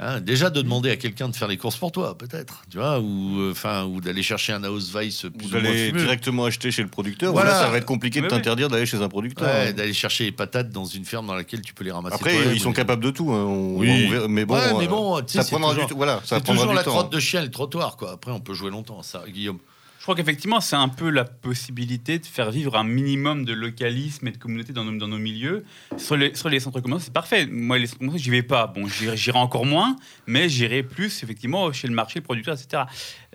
Hein, 0.00 0.20
déjà 0.20 0.48
de 0.48 0.62
demander 0.62 0.90
à 0.92 0.96
quelqu'un 0.96 1.28
de 1.28 1.34
faire 1.34 1.48
les 1.48 1.56
courses 1.56 1.76
pour 1.76 1.90
toi, 1.90 2.16
peut-être, 2.16 2.62
tu 2.70 2.76
vois, 2.78 3.00
ou 3.00 3.40
euh, 3.40 3.50
enfin, 3.50 3.84
ou 3.84 4.00
d'aller 4.00 4.22
chercher 4.22 4.52
un 4.52 4.62
Ausweis 4.62 5.10
plus 5.36 5.48
Vous 5.48 5.56
ou 5.56 5.60
moins 5.60 5.72
directement 5.72 6.44
acheter 6.44 6.70
chez 6.70 6.82
le 6.82 6.88
producteur. 6.88 7.32
Voilà. 7.32 7.52
Ça 7.58 7.68
va 7.68 7.78
être 7.78 7.84
compliqué 7.84 8.20
de 8.20 8.28
t'interdire 8.28 8.68
d'aller 8.68 8.86
chez 8.86 8.98
un 9.02 9.08
producteur. 9.08 9.48
Ouais, 9.48 9.70
hein. 9.70 9.72
d'aller 9.72 9.92
chercher 9.92 10.22
les 10.26 10.30
patates 10.32 10.70
dans 10.70 10.84
une 10.84 11.04
ferme 11.04 11.26
dans 11.26 11.34
laquelle 11.34 11.62
tu 11.62 11.74
peux 11.74 11.82
les 11.82 11.90
ramasser. 11.90 12.14
Après, 12.14 12.54
ils 12.54 12.60
sont 12.60 12.72
capables 12.72 13.02
de 13.02 13.10
tout. 13.10 13.32
hein. 13.32 13.42
On- 13.44 13.76
Oui. 13.78 14.08
on 14.24 14.28
mais 14.28 14.44
bon, 14.44 14.54
Ouais, 14.54 14.72
mais 14.78 14.86
bon, 14.86 15.16
ça 15.26 15.42
c'est 15.42 15.50
prendra 15.50 15.70
toujours- 15.70 15.86
du 15.86 15.90
temps. 15.92 15.96
Voilà, 15.96 16.20
ça 16.24 16.36
C'est 16.36 16.44
prendra 16.44 16.52
toujours 16.62 16.70
du 16.70 16.76
la 16.76 16.84
temps. 16.84 16.90
crotte 16.92 17.12
de 17.12 17.18
chien 17.18 17.40
et 17.40 17.44
le 17.44 17.50
trottoir, 17.50 17.96
quoi. 17.96 18.12
Après, 18.12 18.30
on 18.30 18.38
peut 18.40 18.54
jouer 18.54 18.70
longtemps, 18.70 19.02
ça, 19.02 19.24
Guillaume. 19.28 19.58
Je 19.98 20.02
crois 20.04 20.14
qu'effectivement, 20.14 20.60
c'est 20.60 20.76
un 20.76 20.88
peu 20.88 21.10
la 21.10 21.24
possibilité 21.24 22.18
de 22.20 22.24
faire 22.26 22.50
vivre 22.52 22.76
un 22.76 22.84
minimum 22.84 23.44
de 23.44 23.52
localisme 23.52 24.28
et 24.28 24.30
de 24.30 24.38
communauté 24.38 24.72
dans 24.72 24.84
nos, 24.84 24.96
dans 24.96 25.08
nos 25.08 25.18
milieux. 25.18 25.64
Sur 25.96 26.16
les, 26.16 26.34
sur 26.36 26.48
les 26.48 26.60
centres 26.60 26.80
communautaires, 26.80 27.04
c'est 27.04 27.12
parfait. 27.12 27.46
Moi, 27.46 27.78
les 27.78 27.86
centres 27.88 27.98
communautaires, 27.98 28.22
j'y 28.22 28.30
vais 28.30 28.42
pas. 28.42 28.68
Bon, 28.68 28.86
j'irai 28.86 29.38
encore 29.38 29.66
moins, 29.66 29.96
mais 30.26 30.48
j'irai 30.48 30.82
plus, 30.84 31.22
effectivement, 31.24 31.72
chez 31.72 31.88
le 31.88 31.94
marché, 31.94 32.20
le 32.20 32.24
producteur, 32.24 32.54
etc. 32.54 32.84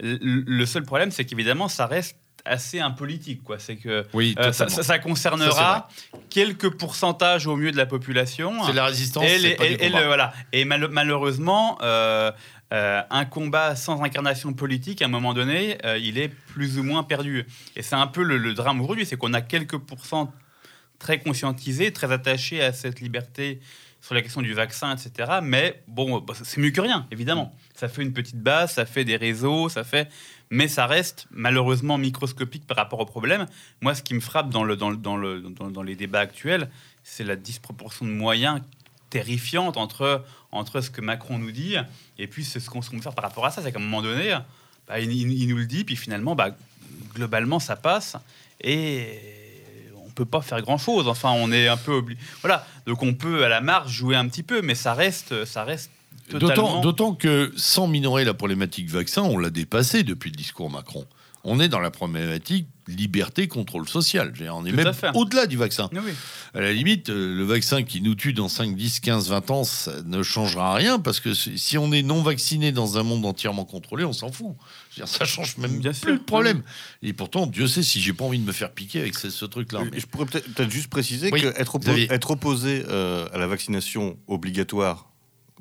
Le, 0.02 0.66
seul 0.66 0.84
problème, 0.84 1.12
c'est 1.12 1.26
qu'évidemment, 1.26 1.68
ça 1.68 1.86
reste 1.86 2.16
assez 2.46 2.80
impolitique. 2.80 3.44
quoi. 3.44 3.60
C'est 3.60 3.76
que 3.78 4.06
Oui, 4.14 4.36
euh, 4.40 4.52
ça, 4.52 4.68
ça- 4.68 4.84
ça 4.84 5.00
concernera 5.00 5.88
quelques 6.30 6.70
pourcentages 6.78 7.46
au 7.48 7.56
mieux 7.56 7.72
de 7.72 7.78
la 7.78 7.86
population. 7.86 8.64
C'est 8.66 8.74
la 8.74 8.86
résistance. 8.86 9.24
Et, 9.26 9.38
les- 9.38 9.50
et- 9.50 9.74
et 9.74 9.78
combat. 9.88 10.00
le- 10.02 10.08
voilà. 10.08 10.34
et 10.52 10.66
mal- 10.66 10.90
malheureusement, 10.92 11.78
euh, 11.84 12.32
euh, 12.74 13.04
un 13.12 13.26
combat 13.26 13.76
sans 13.76 14.02
incarnation 14.02 14.52
politique, 14.52 15.04
à 15.04 15.06
un 15.06 15.10
moment 15.10 15.36
donné, 15.36 15.78
euh, 15.86 16.00
il 16.00 16.18
est 16.18 16.30
plus 16.30 16.80
ou 16.80 16.84
moins 16.84 17.04
perdu. 17.04 17.46
Et 17.76 17.84
c'est 17.84 17.96
un 17.96 18.08
peu 18.08 18.24
le, 18.24 18.54
drame 18.56 18.82
aujourd'hui, 18.82 19.06
c'est 19.06 19.16
qu'on 19.16 19.34
a 19.34 19.42
quelques 19.42 19.78
pourcents 19.78 20.34
très 20.98 21.20
conscientisés, 21.20 21.94
très 21.94 22.12
attachés 22.12 22.64
à 22.64 22.74
cette 22.74 23.00
liberté 23.00 23.60
sur 24.02 24.16
la 24.16 24.24
question 24.24 24.42
du 24.42 24.54
vaccin, 24.54 24.96
etc. 24.96 25.40
Mais 25.44 25.84
bon, 25.88 26.20
bah, 26.20 26.34
c'est 26.42 26.60
mieux 26.60 26.72
que 26.72 26.82
rien, 26.82 27.06
évidemment. 27.12 27.56
Ça 27.76 27.88
fait 27.88 28.02
une 28.02 28.12
petite 28.12 28.42
base, 28.42 28.72
ça 28.74 28.86
fait 28.86 29.06
des 29.06 29.18
réseaux, 29.18 29.70
ça 29.70 29.84
fait... 29.84 30.10
Mais 30.50 30.68
ça 30.68 30.88
reste 30.88 31.28
malheureusement 31.32 31.98
microscopique 31.98 32.68
par 32.68 32.78
rapport 32.78 33.00
au 33.00 33.06
problème. 33.06 33.46
Moi, 33.82 33.96
ce 33.96 34.04
qui 34.04 34.14
me 34.14 34.20
frappe 34.20 34.50
dans, 34.50 34.66
dans 34.66 35.84
les 35.84 35.96
débats 35.96 36.20
actuels, 36.20 36.70
c'est 37.04 37.24
la 37.24 37.36
disproportion 37.36 38.06
de 38.06 38.12
moyens 38.12 38.62
terrifiante 39.14 39.78
entre, 39.78 40.26
entre 40.52 40.82
ce 40.82 40.90
que 40.90 41.00
Macron 41.00 41.38
nous 41.38 41.52
dit 41.52 41.76
et 42.18 42.26
puis 42.26 42.44
ce 42.44 42.60
ce 42.60 42.68
qu'on 42.68 42.80
veut 42.80 43.02
faire 43.02 43.14
par 43.14 43.24
rapport 43.24 43.46
à 43.46 43.52
ça. 43.52 43.62
C'est 43.62 43.72
qu'à 43.72 43.78
un 43.78 43.84
moment 43.84 44.02
donné, 44.02 44.36
bah, 44.88 45.00
il, 45.00 45.48
nous 45.48 45.58
le 45.58 45.68
dit, 45.68 45.84
puis 45.84 45.96
finalement, 45.96 46.34
bah, 46.34 46.50
globalement, 47.14 47.60
ça 47.60 47.76
passe 47.76 48.16
et 48.60 49.20
on 50.04 50.10
peut 50.10 50.26
pas 50.26 50.42
faire 50.42 50.62
grand 50.64 50.80
chose. 50.80 51.08
Enfin, 51.08 51.32
on 51.32 51.52
est 51.52 51.68
un 51.68 51.78
peu 51.78 51.92
obligé. 51.92 52.20
Voilà. 52.42 52.66
Donc 52.88 53.04
on 53.04 53.14
peut 53.14 53.46
à 53.46 53.50
la 53.50 53.62
marge 53.62 53.92
jouer 53.92 54.16
un 54.16 54.28
petit 54.28 54.44
peu, 54.44 54.64
mais 54.64 54.74
ça 54.74 54.96
reste, 54.96 55.46
ça 55.46 55.64
reste 55.64 55.92
D'autant 56.30 57.14
que 57.14 57.52
sans 57.56 57.86
minorer 57.86 58.24
la 58.24 58.34
problématique 58.34 58.90
vaccin, 58.90 59.22
on 59.24 59.38
l'a 59.38 59.50
dépassé 59.50 60.04
depuis 60.04 60.32
le 60.32 60.38
discours 60.38 60.70
Macron. 60.72 61.06
On 61.44 61.60
est 61.60 61.68
dans 61.68 61.82
la 61.82 61.92
problématique 61.92 62.68
liberté, 62.88 63.48
contrôle 63.48 63.88
social. 63.88 64.34
On 64.52 64.66
est 64.66 64.72
Tout 64.72 64.76
même 64.76 64.92
au-delà 65.16 65.48
du 65.48 65.58
vaccin. 65.58 65.90
Oui. 65.94 66.00
À 66.54 66.62
la 66.62 66.74
limite, 66.74 67.10
euh, 67.10 67.36
le 67.36 67.44
vaccin 67.44 67.84
qui 67.84 68.02
nous 68.02 68.16
tue 68.16 68.34
dans 68.34 68.48
5, 68.50 68.76
10, 68.76 69.00
15, 69.00 69.30
20 69.30 69.52
ans, 69.52 69.64
ça 69.64 70.02
ne 70.04 70.22
changera 70.24 70.74
rien 70.76 71.00
parce 71.00 71.20
que 71.20 71.34
si 71.34 71.78
on 71.78 71.92
est 71.94 72.04
non 72.04 72.22
vacciné 72.22 72.72
dans 72.72 72.98
un 72.98 73.04
monde 73.04 73.26
entièrement 73.26 73.66
contrôlé, 73.66 74.04
on 74.04 74.14
s'en 74.14 74.32
fout. 74.32 74.56
Dire, 74.96 75.08
ça 75.08 75.26
change 75.26 75.58
même 75.58 75.80
Bien 75.80 75.92
plus 75.92 76.00
sûr. 76.00 76.10
le 76.12 76.20
problème. 76.20 76.62
Et 77.02 77.14
pourtant, 77.14 77.48
Dieu 77.48 77.68
sait 77.68 77.84
si 77.84 78.02
j'ai 78.02 78.14
pas 78.14 78.26
envie 78.26 78.40
de 78.40 78.46
me 78.46 78.52
faire 78.52 78.72
piquer 78.72 79.00
avec 79.02 79.16
ce, 79.16 79.30
ce 79.30 79.46
truc-là. 79.46 79.82
Mais- 79.92 80.00
Je 80.00 80.06
pourrais 80.06 80.26
peut-être 80.26 80.70
juste 80.70 80.90
préciser 80.90 81.30
Oui, 81.32 81.42
qu'être 81.42 81.78
oppo- 81.78 82.32
opposé 82.32 82.84
euh, 82.90 83.28
à 83.34 83.38
la 83.38 83.48
vaccination 83.48 84.18
obligatoire, 84.28 85.10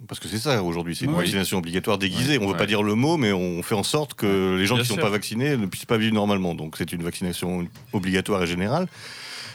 parce 0.08 0.20
que 0.20 0.28
c'est 0.28 0.38
ça 0.38 0.62
aujourd'hui, 0.62 0.96
c'est 0.96 1.04
une 1.04 1.12
Oui. 1.12 1.18
vaccination 1.18 1.58
obligatoire 1.58 1.98
déguisée. 1.98 2.32
Ouais, 2.32 2.38
on 2.38 2.42
ne 2.42 2.46
veut 2.46 2.52
ouais. 2.52 2.58
pas 2.58 2.66
dire 2.66 2.82
le 2.82 2.94
mot, 2.94 3.16
mais 3.16 3.32
on 3.32 3.62
fait 3.62 3.74
en 3.74 3.82
sorte 3.82 4.14
que 4.14 4.56
les 4.58 4.66
gens 4.66 4.74
qui 4.76 4.80
ne 4.82 4.86
sont 4.86 4.96
pas 4.96 5.08
vaccinés 5.10 5.56
ne 5.56 5.66
puissent 5.66 5.84
pas 5.86 5.98
vivre 5.98 6.14
normalement. 6.14 6.54
Donc 6.54 6.74
c'est 6.78 6.92
une 6.92 7.02
vaccination 7.02 7.66
obligatoire 7.92 8.42
et 8.42 8.46
générale. 8.46 8.86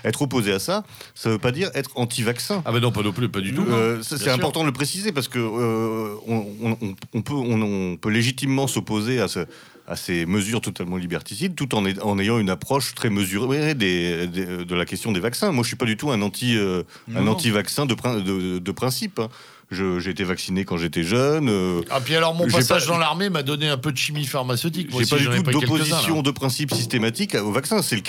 Être 0.03 0.21
opposé 0.21 0.51
à 0.53 0.59
ça, 0.59 0.83
ça 1.15 1.29
ne 1.29 1.33
veut 1.33 1.39
pas 1.39 1.51
dire 1.51 1.69
être 1.73 1.89
anti-vaccin. 1.95 2.61
Ah 2.65 2.71
ben 2.71 2.79
non, 2.79 2.91
pas 2.91 3.01
non 3.01 3.11
plus, 3.11 3.29
pas 3.29 3.41
du 3.41 3.53
tout. 3.53 3.65
Euh, 3.67 4.01
c'est 4.03 4.17
sûr. 4.21 4.31
important 4.31 4.61
de 4.61 4.67
le 4.67 4.71
préciser 4.71 5.11
parce 5.11 5.27
que 5.27 5.39
euh, 5.39 6.15
on, 6.27 6.45
on- 6.61 6.77
on- 6.81 6.95
on 7.15 7.21
peut, 7.23 7.33
on, 7.33 7.61
on 7.61 7.97
peut 7.97 8.09
légitimement 8.11 8.67
s'opposer 8.67 9.19
à, 9.19 9.27
ce- 9.27 9.45
à 9.87 9.95
ces 9.95 10.25
mesures 10.27 10.61
totalement 10.61 10.97
liberticides, 10.97 11.55
tout 11.55 11.73
en, 11.75 11.83
est- 11.85 11.99
en 12.01 12.19
ayant 12.19 12.37
une 12.37 12.51
approche 12.51 12.93
très 12.93 13.09
mesurée 13.09 13.73
des- 13.73 14.27
des- 14.27 14.65
de 14.65 14.75
la 14.75 14.85
question 14.85 15.11
des 15.11 15.19
vaccins. 15.19 15.51
Moi, 15.51 15.63
je 15.63 15.69
suis 15.69 15.77
pas 15.77 15.85
du 15.87 15.97
tout 15.97 16.11
un 16.11 16.21
anti, 16.21 16.55
euh, 16.55 16.83
un 17.15 17.25
anti-vaccin 17.27 17.85
de, 17.87 17.95
prin- 17.95 18.19
de, 18.19 18.59
de 18.59 18.71
principe. 18.71 19.17
hein. 19.19 19.29
J'ai 19.69 20.09
été 20.11 20.23
vacciné 20.23 20.63
quand 20.63 20.77
j'étais 20.77 21.03
jeune. 21.03 21.49
euh, 21.49 21.81
Ah 21.89 21.99
puis 21.99 22.15
alors 22.15 22.33
mon 22.33 22.47
passage 22.47 22.85
pas- 22.85 22.91
dans 22.93 22.97
l'armée 22.97 23.29
m'a 23.29 23.43
donné 23.43 23.67
un 23.67 23.75
peu 23.77 23.91
de 23.91 23.97
chimie 23.97 24.25
pharmaceutique. 24.25 24.87
J'ai 24.97 25.05
pas 25.05 25.17
du 25.17 25.25
tout 25.27 25.51
d'opposition 25.59 26.21
de 26.21 26.31
principe 26.31 26.73
systématique 26.73 27.35
au 27.35 27.51
vaccin. 27.51 27.81
C'est 27.81 27.97
le, 27.97 28.01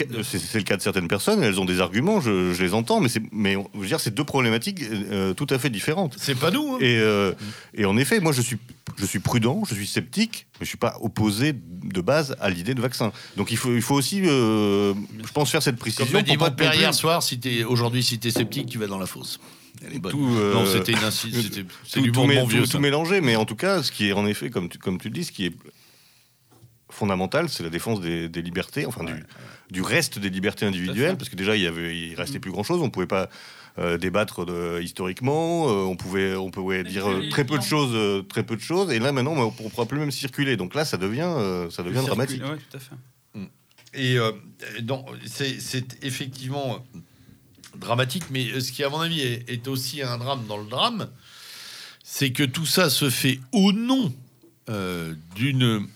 le 0.54 0.62
cas 0.62 0.76
de 0.76 0.82
certaines 0.82 1.08
personnes. 1.08 1.42
Elles 1.42 1.58
ont 1.58 1.64
des 1.64 1.80
arguments, 1.80 2.20
je, 2.20 2.52
je 2.54 2.62
les 2.62 2.74
entends, 2.74 3.00
mais, 3.00 3.08
c'est- 3.08 3.22
mais 3.32 3.56
on- 3.56 3.68
je 3.74 3.80
veux 3.80 3.86
dire, 3.88 3.98
c'est 3.98 4.14
deux 4.14 4.22
problématiques 4.22 4.82
euh, 4.84 5.34
tout 5.34 5.48
à 5.50 5.58
fait 5.58 5.68
différentes. 5.68 6.14
C'est 6.16 6.38
pas 6.38 6.52
nous. 6.52 6.74
hein. 6.74 6.78
Et, 6.80 6.96
euh, 6.98 7.32
et 7.74 7.84
en 7.86 7.96
effet, 7.96 8.20
moi, 8.20 8.30
je 8.30 8.40
suis, 8.42 8.58
je 8.96 9.04
suis 9.04 9.18
prudent, 9.18 9.62
je 9.68 9.74
suis 9.74 9.86
sceptique, 9.88 10.46
mais 10.60 10.64
je 10.64 10.68
suis 10.68 10.78
pas 10.78 10.96
opposé 11.00 11.54
de 11.54 12.00
base 12.00 12.36
à 12.40 12.50
l'idée 12.50 12.74
de 12.74 12.80
vaccin. 12.80 13.10
Donc 13.36 13.50
il 13.50 13.56
faut, 13.56 13.74
il 13.74 13.82
faut 13.82 13.96
aussi, 13.96 14.22
je 14.24 14.92
pense, 15.34 15.50
faire 15.50 15.62
cette 15.62 15.74
Comme 15.74 15.80
précision. 15.92 16.04
dit 16.22 16.36
pour 16.36 16.38
mon 16.38 16.44
pas 16.44 16.50
père 16.52 16.66
non 16.66 16.72
plus- 16.72 16.80
hier 16.80 16.94
soir, 16.94 17.22
si 17.24 17.40
aujourd'hui, 17.68 18.04
si 18.04 18.20
t'es 18.20 18.30
sceptique, 18.30 18.66
tu 18.68 18.78
vas 18.78 18.86
dans 18.86 18.98
la 18.98 19.06
fosse. 19.06 19.40
Elle 19.86 19.94
est 19.96 19.98
bonne. 19.98 20.12
Tout, 20.12 20.28
euh, 20.36 20.54
non, 20.54 20.66
c'était 20.66 20.92
une 20.92 20.98
C'est 21.10 21.30
tout, 21.30 22.02
du 22.02 22.12
tout 22.12 22.20
bon 22.20 22.28
mé- 22.28 22.36
bon 22.40 22.46
vieux. 22.46 22.60
tout- 22.60 22.66
ça. 22.66 22.72
tout 22.72 22.78
mélangé, 22.80 23.20
mais 23.20 23.36
en 23.36 23.44
tout 23.44 23.56
cas, 23.56 23.82
ce 23.82 23.92
qui 23.92 24.08
est 24.08 24.12
en 24.12 24.26
effet, 24.26 24.50
comme 24.50 24.68
tu, 24.68 24.78
comme 24.78 24.98
tu 24.98 25.08
le 25.08 25.14
dis, 25.14 25.24
ce 25.24 25.32
qui 25.32 25.46
est 25.46 25.52
fondamental, 26.90 27.48
c'est 27.48 27.62
la 27.62 27.70
défense 27.70 28.00
des, 28.00 28.28
des 28.28 28.42
libertés, 28.42 28.86
enfin 28.86 29.04
du, 29.04 29.12
du 29.70 29.82
reste 29.82 30.18
des 30.18 30.30
libertés 30.30 30.64
individuelles, 30.66 31.16
parce 31.16 31.28
que 31.28 31.36
déjà, 31.36 31.54
il 31.54 31.62
y 31.62 31.66
avait, 31.66 31.96
il 31.96 32.14
restait 32.14 32.40
plus 32.40 32.50
grand-chose, 32.50 32.80
on 32.80 32.90
pouvait 32.90 33.06
pas 33.06 33.28
euh, 33.78 33.98
débattre 33.98 34.44
de, 34.44 34.80
historiquement, 34.82 35.68
euh, 35.68 35.72
on 35.84 35.94
pouvait, 35.96 36.34
on 36.34 36.50
pouvait 36.50 36.82
dire 36.82 37.08
euh, 37.08 37.28
très 37.28 37.44
peu 37.44 37.58
de 37.58 37.62
choses, 37.62 37.92
euh, 37.94 38.22
très 38.22 38.42
peu 38.42 38.56
de 38.56 38.60
choses, 38.60 38.90
et 38.90 38.98
là 38.98 39.12
maintenant, 39.12 39.32
on 39.34 39.46
ne 39.64 39.68
pourra 39.70 39.86
plus 39.86 39.98
même 39.98 40.10
circuler. 40.10 40.56
Donc 40.56 40.74
là, 40.74 40.84
ça 40.84 40.96
devient, 40.96 41.20
euh, 41.36 41.70
ça 41.70 41.82
devient 41.84 42.02
dramatique. 42.04 42.42
Oui, 42.44 42.58
tout 42.70 42.76
à 42.76 42.80
fait. 42.80 42.96
Et 43.94 44.18
euh, 44.18 44.32
donc, 44.80 45.06
c'est 45.26 45.60
c'est 45.60 46.04
effectivement 46.04 46.84
dramatique, 47.78 48.24
mais 48.30 48.50
euh, 48.50 48.60
ce 48.60 48.72
qui, 48.72 48.82
à 48.84 48.88
mon 48.90 49.00
avis, 49.00 49.20
est, 49.20 49.44
est 49.48 49.68
aussi 49.68 50.02
un 50.02 50.18
drame 50.18 50.46
dans 50.48 50.56
le 50.58 50.68
drame, 50.68 51.08
c'est 52.02 52.32
que 52.32 52.42
tout 52.42 52.66
ça 52.66 52.90
se 52.90 53.10
fait 53.10 53.40
au 53.52 53.72
nom 53.72 54.12
euh, 54.68 55.14
d'une 55.34 55.86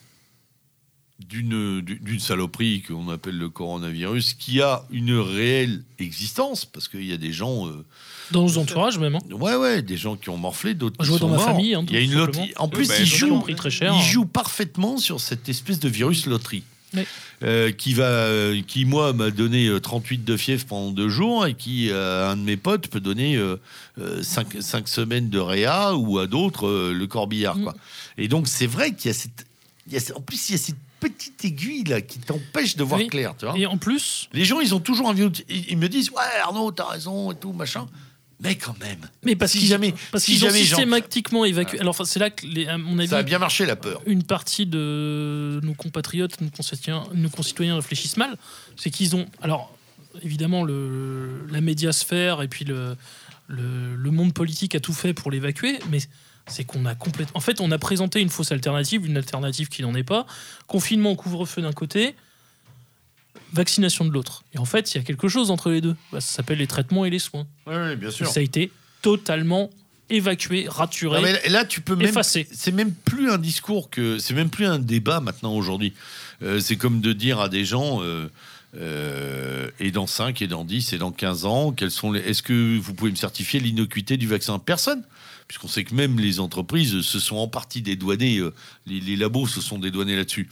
d'une 1.28 2.20
saloperie 2.20 2.82
qu'on 2.82 3.08
appelle 3.08 3.38
le 3.38 3.48
coronavirus, 3.48 4.34
qui 4.34 4.60
a 4.60 4.84
une 4.90 5.14
réelle 5.18 5.82
existence, 5.98 6.66
parce 6.66 6.88
qu'il 6.88 7.04
y 7.06 7.12
a 7.12 7.16
des 7.16 7.32
gens... 7.32 7.66
euh, 7.68 7.86
Dans 8.32 8.42
nos 8.42 8.58
entourages 8.58 8.98
même. 8.98 9.14
hein. 9.14 9.20
Ouais, 9.30 9.54
ouais, 9.54 9.80
des 9.82 9.96
gens 9.96 10.16
qui 10.16 10.28
ont 10.28 10.36
morflé, 10.36 10.74
d'autres 10.74 11.02
qui 11.02 11.06
sont 11.06 11.18
dans 11.18 11.28
ma 11.28 11.36
morts. 11.36 11.46
famille, 11.46 11.74
hein, 11.74 11.84
Il 11.88 11.94
y 11.94 11.96
a 11.96 12.00
une 12.00 12.14
loterie. 12.14 12.52
En 12.56 12.68
plus, 12.68 12.88
bah, 12.88 12.94
ils 12.98 13.02
ont 13.24 13.40
jouent, 13.40 13.44
ils 13.48 13.84
hein. 13.86 14.00
jouent 14.02 14.26
parfaitement 14.26 14.98
sur 14.98 15.20
cette 15.20 15.48
espèce 15.48 15.80
de 15.80 15.88
virus 15.88 16.26
loterie. 16.26 16.64
Oui. 16.94 17.02
Euh, 17.42 17.72
qui 17.72 17.94
va, 17.94 18.04
euh, 18.04 18.60
qui 18.66 18.84
moi 18.84 19.12
m'a 19.12 19.30
donné 19.30 19.66
euh, 19.66 19.80
38 19.80 20.24
de 20.24 20.36
fièvre 20.36 20.64
pendant 20.66 20.90
deux 20.92 21.08
jours 21.08 21.46
et 21.46 21.54
qui 21.54 21.90
euh, 21.90 22.28
à 22.28 22.32
un 22.32 22.36
de 22.36 22.42
mes 22.42 22.56
potes 22.56 22.88
peut 22.88 23.00
donner 23.00 23.38
5 24.22 24.88
semaines 24.88 25.28
de 25.28 25.38
réa 25.38 25.94
ou 25.94 26.18
à 26.18 26.26
d'autres 26.26 26.66
euh, 26.66 26.92
le 26.92 27.06
corbillard 27.06 27.56
Mm. 27.56 27.62
quoi. 27.64 27.74
Et 28.18 28.28
donc 28.28 28.48
c'est 28.48 28.66
vrai 28.66 28.92
qu'il 28.94 29.08
y 29.08 29.10
a 29.10 29.14
cette, 29.14 29.46
il 29.86 29.92
y 29.92 29.96
a, 29.96 30.16
en 30.16 30.20
plus 30.20 30.48
il 30.48 30.52
y 30.52 30.54
a 30.54 30.58
cette 30.58 30.76
petite 31.00 31.44
aiguille 31.44 31.84
là 31.84 32.00
qui 32.00 32.18
t'empêche 32.20 32.76
de 32.76 32.84
voir 32.84 33.00
Oui. 33.00 33.08
clair, 33.08 33.34
tu 33.36 33.44
vois. 33.46 33.58
Et 33.58 33.66
en 33.66 33.76
plus, 33.76 34.28
Les 34.32 34.44
gens 34.44 34.60
ils 34.60 34.74
ont 34.74 34.80
toujours 34.80 35.06
envie, 35.08 35.28
de- 35.28 35.32
ils, 35.48 35.70
ils 35.70 35.76
me 35.78 35.88
disent 35.88 36.10
ouais 36.10 36.40
Arnaud 36.42 36.70
t'as 36.72 36.86
raison 36.86 37.32
et 37.32 37.34
tout 37.36 37.52
machin, 37.52 37.86
mais 38.42 38.56
quand 38.56 38.78
même. 38.80 38.98
mais 39.24 39.36
parce 39.36 39.52
Si 39.52 39.58
qu'ils 39.60 39.68
jamais- 39.68 39.94
parce 40.10 40.24
si 40.24 40.32
qu'ils 40.32 40.44
ont 40.44 40.48
jamais 40.48 40.64
systématiquement 40.64 41.44
évacué. 41.44 41.78
Alors 41.80 41.90
enfin, 41.90 42.04
c'est 42.04 42.18
là 42.18 42.30
que, 42.30 42.44
les- 42.46 42.66
à 42.66 42.76
mon 42.78 42.98
avis, 42.98 43.08
Ça 43.08 43.18
a 43.18 43.22
bien 43.22 43.38
marché 43.38 43.64
la 43.66 43.76
peur. 43.76 44.02
une 44.06 44.22
partie 44.24 44.66
de 44.66 45.60
nos 45.62 45.74
compatriotes, 45.74 46.40
nos 46.40 46.50
concitoyens, 46.50 47.04
nos 47.14 47.28
concitoyens 47.30 47.76
réfléchissent 47.76 48.16
mal, 48.16 48.36
c'est 48.76 48.90
qu'ils 48.90 49.14
ont, 49.16 49.26
alors 49.40 49.76
évidemment 50.22 50.62
le, 50.64 51.46
la 51.50 51.60
médiasphère 51.60 52.42
et 52.42 52.48
puis 52.48 52.64
le, 52.64 52.96
le, 53.48 53.94
le 53.96 54.10
monde 54.10 54.34
politique 54.34 54.74
a 54.74 54.80
tout 54.80 54.92
fait 54.92 55.14
pour 55.14 55.30
l'évacuer, 55.30 55.78
mais 55.90 55.98
c'est 56.48 56.64
qu'on 56.64 56.84
a 56.86 56.94
complètement, 56.94 57.36
en 57.38 57.40
fait, 57.40 57.60
on 57.60 57.70
a 57.70 57.78
présenté 57.78 58.20
une 58.20 58.28
fausse 58.28 58.50
alternative, 58.52 59.06
une 59.06 59.16
alternative 59.16 59.68
qui 59.68 59.82
n'en 59.82 59.94
est 59.94 60.02
pas, 60.02 60.26
confinement, 60.66 61.14
couvre-feu 61.14 61.62
d'un 61.62 61.72
côté, 61.72 62.14
vaccination 63.52 64.04
de 64.04 64.10
l'autre. 64.10 64.44
Et 64.54 64.58
en 64.58 64.64
fait, 64.64 64.94
il 64.94 64.98
y 64.98 65.00
a 65.00 65.04
quelque 65.04 65.28
chose 65.28 65.50
entre 65.50 65.70
les 65.70 65.80
deux. 65.80 65.94
Bah, 66.12 66.20
ça 66.20 66.36
s'appelle 66.36 66.58
les 66.58 66.66
traitements 66.66 67.04
et 67.04 67.10
les 67.10 67.18
soins. 67.18 67.46
Oui, 67.66 67.96
bien 67.96 68.08
Et 68.08 68.24
ça 68.24 68.40
a 68.40 68.42
été 68.42 68.70
totalement 69.02 69.70
évacué, 70.10 70.66
raturé, 70.68 71.20
Non, 71.20 71.22
mais 71.22 71.48
là, 71.48 71.64
tu 71.64 71.80
peux 71.80 71.96
même. 71.96 72.08
effacé. 72.08 72.46
C'est 72.52 72.72
même 72.72 72.92
plus 72.92 73.30
un 73.30 73.38
discours 73.38 73.90
que. 73.90 74.18
C'est 74.18 74.34
même 74.34 74.50
plus 74.50 74.66
un 74.66 74.78
débat 74.78 75.20
maintenant 75.20 75.54
aujourd'hui. 75.54 75.92
Euh, 76.42 76.60
c'est 76.60 76.76
comme 76.76 77.00
de 77.00 77.12
dire 77.12 77.40
à 77.40 77.48
des 77.48 77.64
gens. 77.64 78.02
euh, 78.02 78.28
euh, 78.74 79.70
et 79.80 79.90
dans 79.90 80.06
5, 80.06 80.40
et 80.40 80.46
dans 80.46 80.64
10, 80.64 80.94
et 80.94 80.98
dans 80.98 81.12
15 81.12 81.44
ans, 81.44 81.72
quels 81.72 81.90
sont 81.90 82.10
les... 82.12 82.20
est-ce 82.20 82.42
que 82.42 82.78
vous 82.78 82.94
pouvez 82.94 83.10
me 83.10 83.16
certifier 83.16 83.60
l'innocuité 83.60 84.16
du 84.16 84.26
vaccin? 84.26 84.58
Personne. 84.58 85.02
Puisqu'on 85.46 85.68
sait 85.68 85.84
que 85.84 85.94
même 85.94 86.18
les 86.18 86.40
entreprises 86.40 87.02
se 87.02 87.20
sont 87.20 87.36
en 87.36 87.48
partie 87.48 87.82
dédouanées, 87.82 88.40
les, 88.86 89.00
les 89.00 89.16
labos 89.16 89.46
se 89.46 89.60
sont 89.60 89.78
dédouanés 89.78 90.16
là-dessus. 90.16 90.48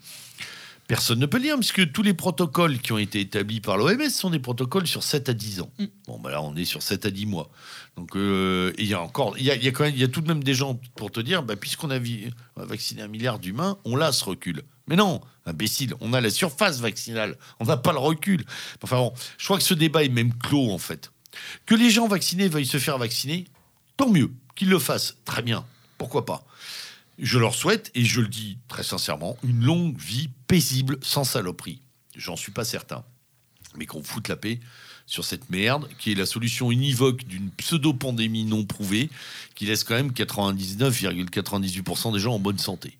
Personne 0.90 1.20
ne 1.20 1.26
peut 1.26 1.36
le 1.36 1.44
dire, 1.44 1.54
puisque 1.54 1.92
tous 1.92 2.02
les 2.02 2.14
protocoles 2.14 2.80
qui 2.80 2.90
ont 2.90 2.98
été 2.98 3.20
établis 3.20 3.60
par 3.60 3.76
l'OMS 3.76 4.10
sont 4.10 4.28
des 4.28 4.40
protocoles 4.40 4.88
sur 4.88 5.04
7 5.04 5.28
à 5.28 5.34
10 5.34 5.60
ans. 5.60 5.70
Mm. 5.78 5.84
Bon, 6.08 6.18
bah 6.18 6.32
là, 6.32 6.42
on 6.42 6.56
est 6.56 6.64
sur 6.64 6.82
7 6.82 7.06
à 7.06 7.12
10 7.12 7.26
mois. 7.26 7.48
Donc, 7.96 8.16
euh, 8.16 8.72
il 8.76 8.86
y 8.86 8.94
a 8.94 9.00
encore, 9.00 9.38
il 9.38 9.44
y 9.44 9.52
a, 9.52 9.54
il 9.54 9.62
y 9.62 9.68
a 9.68 9.70
quand 9.70 9.84
même, 9.84 9.94
il 9.94 10.00
y 10.00 10.02
a 10.02 10.08
tout 10.08 10.20
de 10.20 10.26
même 10.26 10.42
des 10.42 10.52
gens 10.52 10.80
pour 10.96 11.12
te 11.12 11.20
dire, 11.20 11.44
bah, 11.44 11.54
puisqu'on 11.54 11.90
a, 11.90 12.00
vi- 12.00 12.32
on 12.56 12.62
a 12.62 12.64
vacciné 12.64 13.02
un 13.02 13.06
milliard 13.06 13.38
d'humains, 13.38 13.78
on 13.84 13.94
l'a 13.94 14.10
ce 14.10 14.24
recul. 14.24 14.64
Mais 14.88 14.96
non, 14.96 15.20
imbécile, 15.46 15.94
on 16.00 16.12
a 16.12 16.20
la 16.20 16.28
surface 16.30 16.80
vaccinale, 16.80 17.38
on 17.60 17.66
n'a 17.66 17.76
pas 17.76 17.92
le 17.92 18.00
recul. 18.00 18.44
Enfin 18.82 18.96
bon, 18.96 19.12
je 19.38 19.44
crois 19.44 19.58
que 19.58 19.62
ce 19.62 19.74
débat 19.74 20.02
est 20.02 20.08
même 20.08 20.34
clos 20.34 20.72
en 20.72 20.78
fait. 20.78 21.12
Que 21.66 21.76
les 21.76 21.90
gens 21.90 22.08
vaccinés 22.08 22.48
veuillent 22.48 22.66
se 22.66 22.78
faire 22.78 22.98
vacciner, 22.98 23.44
tant 23.96 24.10
mieux, 24.10 24.32
qu'ils 24.56 24.70
le 24.70 24.80
fassent, 24.80 25.18
très 25.24 25.42
bien, 25.42 25.64
pourquoi 25.98 26.26
pas? 26.26 26.44
Je 27.22 27.38
leur 27.38 27.54
souhaite, 27.54 27.90
et 27.94 28.04
je 28.04 28.22
le 28.22 28.28
dis 28.28 28.56
très 28.66 28.82
sincèrement, 28.82 29.36
une 29.44 29.62
longue 29.62 29.98
vie 29.98 30.30
paisible, 30.46 30.96
sans 31.02 31.24
saloperie. 31.24 31.82
J'en 32.16 32.34
suis 32.34 32.50
pas 32.50 32.64
certain. 32.64 33.04
Mais 33.76 33.84
qu'on 33.84 34.02
foute 34.02 34.28
la 34.28 34.36
paix 34.36 34.58
sur 35.04 35.24
cette 35.24 35.50
merde, 35.50 35.86
qui 35.98 36.12
est 36.12 36.14
la 36.14 36.24
solution 36.24 36.70
univoque 36.70 37.24
d'une 37.24 37.50
pseudo-pandémie 37.50 38.44
non 38.44 38.64
prouvée, 38.64 39.10
qui 39.54 39.66
laisse 39.66 39.84
quand 39.84 39.94
même 39.94 40.12
99,98% 40.12 42.12
des 42.14 42.20
gens 42.20 42.34
en 42.34 42.38
bonne 42.38 42.58
santé. 42.58 42.96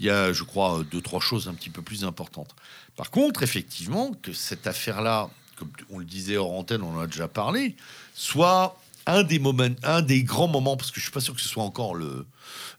Il 0.00 0.06
y 0.06 0.10
a, 0.10 0.34
je 0.34 0.44
crois, 0.44 0.84
deux, 0.90 1.00
trois 1.00 1.20
choses 1.20 1.48
un 1.48 1.54
petit 1.54 1.70
peu 1.70 1.80
plus 1.80 2.04
importantes. 2.04 2.54
Par 2.94 3.10
contre, 3.10 3.42
effectivement, 3.42 4.12
que 4.22 4.34
cette 4.34 4.66
affaire-là, 4.66 5.30
comme 5.56 5.70
on 5.88 5.98
le 5.98 6.04
disait 6.04 6.36
hors 6.36 6.52
antenne, 6.52 6.82
on 6.82 6.94
en 6.94 7.00
a 7.00 7.06
déjà 7.06 7.26
parlé, 7.26 7.74
soit 8.14 8.78
un 9.08 9.22
des 9.22 9.38
moments, 9.38 9.68
un 9.82 10.02
des 10.02 10.22
grands 10.22 10.48
moments, 10.48 10.76
parce 10.76 10.90
que 10.90 11.00
je 11.00 11.04
suis 11.04 11.12
pas 11.12 11.20
sûr 11.20 11.34
que 11.34 11.40
ce 11.40 11.48
soit 11.48 11.62
encore 11.64 11.94
le, 11.94 12.26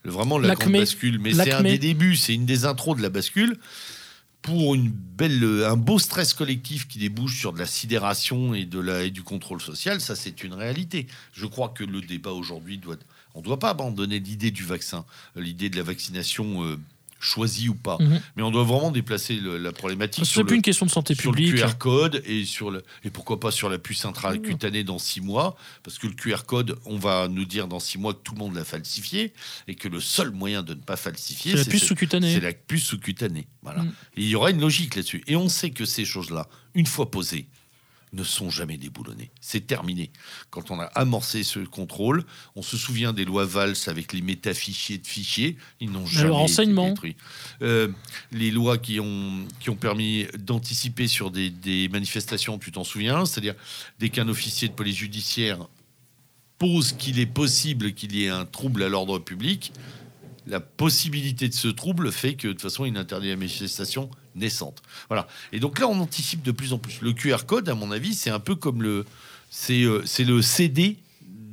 le- 0.04 0.12
vraiment 0.12 0.38
la 0.38 0.50
grande 0.56 0.74
bascule, 0.82 1.20
mais 1.20 1.32
c'est 1.46 1.52
un 1.54 1.64
des 1.64 1.78
débuts, 1.80 2.16
c'est 2.16 2.34
une 2.36 2.46
des 2.46 2.66
intros 2.66 2.96
de 2.98 3.02
la 3.02 3.10
bascule 3.10 3.58
pour 4.42 4.74
une 4.74 4.90
belle, 4.90 5.44
un 5.66 5.76
beau 5.76 6.00
stress 6.00 6.34
collectif 6.34 6.88
qui 6.88 6.98
débouche 6.98 7.38
sur 7.38 7.52
de 7.52 7.60
la 7.60 7.66
sidération 7.66 8.54
et, 8.54 8.64
de 8.64 8.80
la, 8.80 9.04
et 9.04 9.12
du 9.12 9.22
contrôle 9.22 9.60
social, 9.62 10.00
ça 10.00 10.16
c'est 10.16 10.44
une 10.44 10.54
réalité. 10.54 11.08
Je 11.34 11.46
crois 11.46 11.70
que 11.70 11.84
le 11.84 12.02
débat 12.02 12.32
aujourd'hui 12.32 12.78
doit... 12.78 12.96
On 13.36 13.40
ne 13.40 13.44
doit 13.44 13.60
pas 13.60 13.70
abandonner 13.72 14.20
l'idée 14.20 14.50
du 14.50 14.64
vaccin, 14.64 15.06
l'idée 15.36 15.70
de 15.70 15.76
la 15.78 15.84
vaccination 15.84 16.64
euh, 16.64 16.78
choisi 17.20 17.70
ou 17.70 17.76
pas. 17.76 17.98
Mhm. 18.00 18.22
Mais 18.36 18.44
on 18.44 18.52
doit 18.52 18.64
vraiment 18.64 18.92
déplacer 18.92 19.36
le- 19.36 19.58
la 19.58 19.72
problématique 19.72 20.24
C'est 20.26 20.32
sur 20.32 20.42
plus 20.44 20.52
le, 20.52 20.56
une 20.58 20.62
question 20.62 20.86
de 20.86 20.92
santé 20.92 21.16
sur 21.16 21.32
le 21.32 21.36
publique. 21.36 21.56
QR 21.62 21.78
code 21.78 22.24
et 22.26 22.46
sur 22.46 22.72
le 22.72 22.84
et 23.04 23.10
pourquoi 23.10 23.40
pas 23.40 23.52
sur 23.52 23.70
la 23.70 23.78
puce 23.78 24.06
intracutanée 24.06 24.84
dans 24.84 25.00
six 25.00 25.22
mois 25.22 25.56
parce 25.84 25.98
que 26.00 26.08
le 26.08 26.14
QR 26.14 26.44
code 26.46 26.78
on 26.86 26.98
va 26.98 27.28
nous 27.28 27.46
dire 27.46 27.68
dans 27.68 27.80
six 27.80 27.98
mois 27.98 28.14
que 28.14 28.20
tout 28.24 28.34
le 28.34 28.40
monde 28.40 28.56
l'a 28.56 28.64
falsifié 28.64 29.34
et 29.68 29.76
que 29.76 29.88
le 29.88 30.00
seul 30.00 30.32
moyen 30.32 30.64
de 30.64 30.74
ne 30.74 30.80
pas 30.80 30.96
falsifier 30.96 31.52
C'est 31.52 31.58
la 31.58 31.66
puce 31.66 31.84
sous-cutanée. 31.86 32.34
c'est 32.34 32.40
la 32.42 32.54
puce 32.54 32.84
sous-cutanée 32.86 33.48
voilà 33.62 33.84
Mm. 33.84 33.92
Il 34.18 34.28
y 34.30 34.36
aura 34.36 34.50
une 34.52 34.62
logique 34.62 34.96
là-dessus 34.96 35.24
et 35.28 35.36
on 35.36 35.50
sait 35.50 35.72
que 35.72 35.86
ces 35.86 36.06
choses-là 36.06 36.48
une 36.76 36.86
fois 36.86 37.10
posées 37.12 37.48
ne 38.14 38.24
sont 38.24 38.50
jamais 38.50 38.78
déboulonnées. 38.78 39.32
C'est 39.40 39.68
terminé. 39.68 40.12
Quand 40.50 40.72
on 40.72 40.80
a 40.80 40.86
amorcé 40.86 41.44
ce 41.44 41.60
contrôle, 41.60 42.24
on 42.56 42.62
se 42.62 42.78
souvient 42.78 43.14
des 43.14 43.26
lois 43.26 43.46
Valls 43.46 43.76
avec 43.88 44.14
les 44.14 44.22
métafichiers 44.22 44.98
de 44.98 45.08
fichiers, 45.08 45.58
ils 45.80 45.92
n'ont 45.92 46.06
jamais 46.06 46.30
été 46.30 46.36
renseignement. 46.36 46.90
détruits. 46.90 47.16
Euh, 47.62 47.90
les 48.32 48.52
lois 48.52 48.78
qui 48.78 49.00
ont, 49.00 49.46
qui 49.60 49.70
ont 49.70 49.76
permis 49.76 50.26
d'anticiper 50.38 51.08
sur 51.08 51.32
des, 51.32 51.50
des 51.50 51.88
manifestations, 51.90 52.58
tu 52.58 52.72
t'en 52.72 52.84
souviens 52.84 53.26
C'est-à-dire, 53.26 53.56
dès 54.00 54.10
qu'un 54.10 54.28
officier 54.28 54.68
de 54.68 54.74
police 54.74 54.98
judiciaire 54.98 55.68
pose 56.58 56.94
qu'il 56.94 57.20
est 57.20 57.26
possible 57.26 57.94
qu'il 57.94 58.16
y 58.16 58.26
ait 58.26 58.30
un 58.30 58.46
trouble 58.46 58.84
à 58.84 58.90
l'ordre 58.90 59.20
public, 59.20 59.72
la 60.48 60.60
possibilité 60.60 61.48
de 61.48 61.54
ce 61.54 61.68
trouble 61.68 62.12
fait 62.12 62.34
que 62.34 62.48
de 62.48 62.54
toute 62.54 62.62
façon, 62.62 62.86
il 62.86 62.98
interdit 62.98 63.30
la 63.30 63.36
manifestation 63.36 64.10
naissante. 64.36 64.82
Voilà. 65.08 65.28
Et 65.52 65.60
donc 65.60 65.80
là, 65.80 65.88
on 65.88 66.00
anticipe 66.00 66.42
de 66.44 66.52
plus 66.52 66.74
en 66.74 66.78
plus. 66.78 67.00
Le 67.02 67.14
QR 67.14 67.46
code, 67.46 67.68
à 67.70 67.76
mon 67.76 67.92
avis, 67.92 68.14
c'est 68.14 68.30
un 68.30 68.40
peu 68.40 68.56
comme 68.56 68.82
le, 68.84 69.06
c'est 69.50 69.84
euh, 69.84 70.02
c'est 70.06 70.24
le 70.24 70.42
CD 70.42 70.98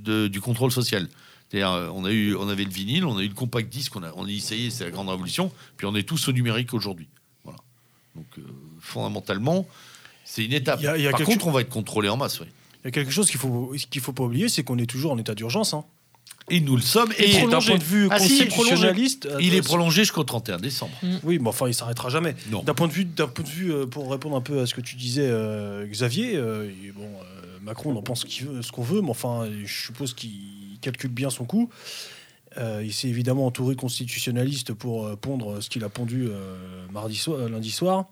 de- 0.04 0.28
du 0.28 0.40
contrôle 0.40 0.70
social. 0.72 1.08
C'est-à-dire, 1.50 1.70
euh, 1.70 1.88
on 1.94 2.04
a 2.04 2.10
eu, 2.10 2.34
on 2.34 2.48
avait 2.48 2.64
le 2.64 2.70
vinyle, 2.70 3.04
on 3.04 3.16
a 3.18 3.22
eu 3.22 3.28
le 3.28 3.34
compact 3.34 3.68
disque, 3.68 3.94
on 3.96 4.02
a, 4.02 4.12
on 4.16 4.24
a 4.24 4.26
dit 4.26 4.40
ça 4.40 4.54
y 4.54 4.66
est, 4.66 4.70
c'est 4.70 4.84
la 4.84 4.90
grande 4.90 5.08
révolution. 5.08 5.50
Puis 5.76 5.86
on 5.86 5.94
est 5.94 6.02
tous 6.02 6.28
au 6.28 6.32
numérique 6.32 6.74
aujourd'hui. 6.74 7.06
Voilà. 7.44 7.58
Donc 8.14 8.26
euh, 8.38 8.42
fondamentalement, 8.80 9.66
c'est 10.24 10.44
une 10.44 10.52
étape. 10.52 10.80
Il 10.80 10.84
y 10.84 10.88
a- 10.88 10.96
y 10.98 11.06
a 11.06 11.10
Par 11.10 11.18
quelque- 11.18 11.30
contre, 11.30 11.46
on 11.46 11.52
va 11.52 11.60
être 11.60 11.68
contrôlé 11.70 12.08
en 12.08 12.16
masse. 12.16 12.40
oui. 12.40 12.46
Il 12.84 12.86
y 12.86 12.88
a 12.88 12.90
quelque 12.92 13.10
chose 13.10 13.28
qu'il 13.30 13.40
faut 13.40 13.74
qu'il 13.90 14.00
faut 14.00 14.12
pas 14.12 14.22
oublier, 14.24 14.48
c'est 14.48 14.62
qu'on 14.62 14.78
est 14.78 14.86
toujours 14.86 15.12
en 15.12 15.18
état 15.18 15.34
d'urgence. 15.34 15.74
Hein. 15.74 15.84
Et 16.48 16.60
nous 16.60 16.76
le 16.76 16.82
sommes. 16.82 17.12
Et 17.18 17.30
Et, 17.38 17.46
d'un 17.46 17.60
point 17.60 17.76
de 17.76 17.82
vue 17.82 18.06
Ah, 18.10 18.20
si, 18.20 18.46
constitutionnaliste, 18.46 19.28
il 19.40 19.54
est 19.54 19.62
prolongé 19.62 20.02
jusqu'au 20.02 20.22
31 20.22 20.58
décembre. 20.58 20.92
Oui, 21.24 21.38
mais 21.40 21.48
enfin, 21.48 21.66
il 21.68 21.74
s'arrêtera 21.74 22.08
jamais. 22.08 22.36
D'un 22.64 22.74
point 22.74 22.86
de 22.86 22.92
vue, 22.92 23.04
d'un 23.04 23.26
point 23.26 23.44
de 23.44 23.48
vue, 23.50 23.72
euh, 23.72 23.86
pour 23.86 24.10
répondre 24.10 24.36
un 24.36 24.40
peu 24.40 24.60
à 24.60 24.66
ce 24.66 24.74
que 24.74 24.80
tu 24.80 24.94
disais, 24.94 25.26
euh, 25.26 25.86
Xavier, 25.86 26.36
euh, 26.36 26.70
et 26.84 26.92
bon, 26.92 27.02
euh, 27.04 27.58
Macron, 27.62 27.90
on 27.92 27.96
en 27.98 28.02
pense 28.02 28.20
ce 28.20 28.26
qu'il 28.26 28.46
veut- 28.46 28.62
ce 28.62 28.70
qu'on 28.70 28.82
veut, 28.82 29.00
mais 29.02 29.10
enfin, 29.10 29.48
je 29.64 29.72
suppose 29.86 30.14
qu'il 30.14 30.30
calcule 30.80 31.10
bien 31.10 31.30
son 31.30 31.44
coup. 31.46 31.68
Euh, 32.58 32.80
il 32.84 32.92
s'est 32.92 33.08
évidemment 33.08 33.44
entouré 33.46 33.74
de 33.74 33.80
constitutionnalistes 33.80 34.72
pour 34.72 35.04
euh, 35.06 35.16
pondre 35.16 35.60
ce 35.60 35.68
qu'il 35.68 35.82
a 35.84 35.88
pondu 35.88 36.26
euh, 36.28 36.56
mardi 36.92 37.16
soir, 37.16 37.48
lundi 37.48 37.70
soir. 37.72 38.06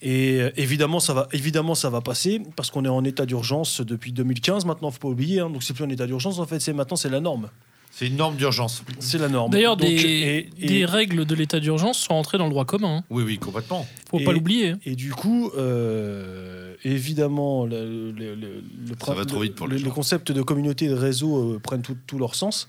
Et 0.00 0.40
euh, 0.40 0.50
évidemment, 0.56 1.00
ça 1.00 1.12
va, 1.12 1.28
évidemment, 1.32 1.74
ça 1.74 1.90
va 1.90 2.00
passer 2.00 2.40
parce 2.56 2.70
qu'on 2.70 2.84
est 2.84 2.88
en 2.88 3.04
état 3.04 3.26
d'urgence 3.26 3.80
depuis 3.80 4.12
2015. 4.12 4.64
Maintenant, 4.64 4.90
faut 4.92 4.98
pas 5.00 5.08
oublier. 5.08 5.40
hein, 5.40 5.50
donc, 5.50 5.62
c'est 5.62 5.74
plus 5.74 5.84
un 5.84 5.88
état 5.88 6.06
d'urgence. 6.06 6.38
En 6.38 6.46
fait, 6.46 6.60
c'est 6.60 6.72
maintenant, 6.72 6.96
c'est 6.96 7.08
la 7.10 7.20
norme. 7.20 7.48
C'est 7.90 8.06
une 8.06 8.16
norme 8.16 8.36
d'urgence. 8.36 8.84
C'est 9.00 9.18
la 9.18 9.28
norme. 9.28 9.50
D'ailleurs, 9.50 9.76
des, 9.76 9.86
et- 9.88 10.50
et- 10.60 10.66
des 10.66 10.84
règles 10.84 11.24
de 11.24 11.34
l'état 11.34 11.58
d'urgence 11.58 11.98
sont 11.98 12.14
entrées 12.14 12.38
dans 12.38 12.44
le 12.44 12.50
droit 12.50 12.64
commun. 12.64 12.98
hein. 12.98 13.04
Oui, 13.10 13.24
oui, 13.24 13.38
complètement. 13.38 13.88
Faut 14.08 14.20
Et- 14.20 14.24
pas 14.24 14.32
l'oublier. 14.32 14.68
hein. 14.70 14.78
Et 14.86 14.94
du 14.94 15.10
coup, 15.12 15.50
euh, 15.56 16.74
évidemment, 16.84 17.66
le, 17.66 18.12
le- 18.12 18.34
le- 18.36 18.60
le- 18.86 18.94
Ça 19.04 19.14
va 19.14 19.24
trop 19.24 19.40
vite 19.40 19.56
pour 19.56 19.66
les 19.66 19.72
le- 19.74 19.78
gens. 19.80 19.84
les 19.86 19.90
concepts 19.90 20.30
de 20.30 20.42
communauté 20.42 20.84
et 20.84 20.88
de 20.88 20.94
réseau 20.94 21.54
euh, 21.54 21.58
prennent 21.58 21.82
tout, 21.82 21.96
tout 22.06 22.18
leur 22.18 22.36
sens. 22.36 22.68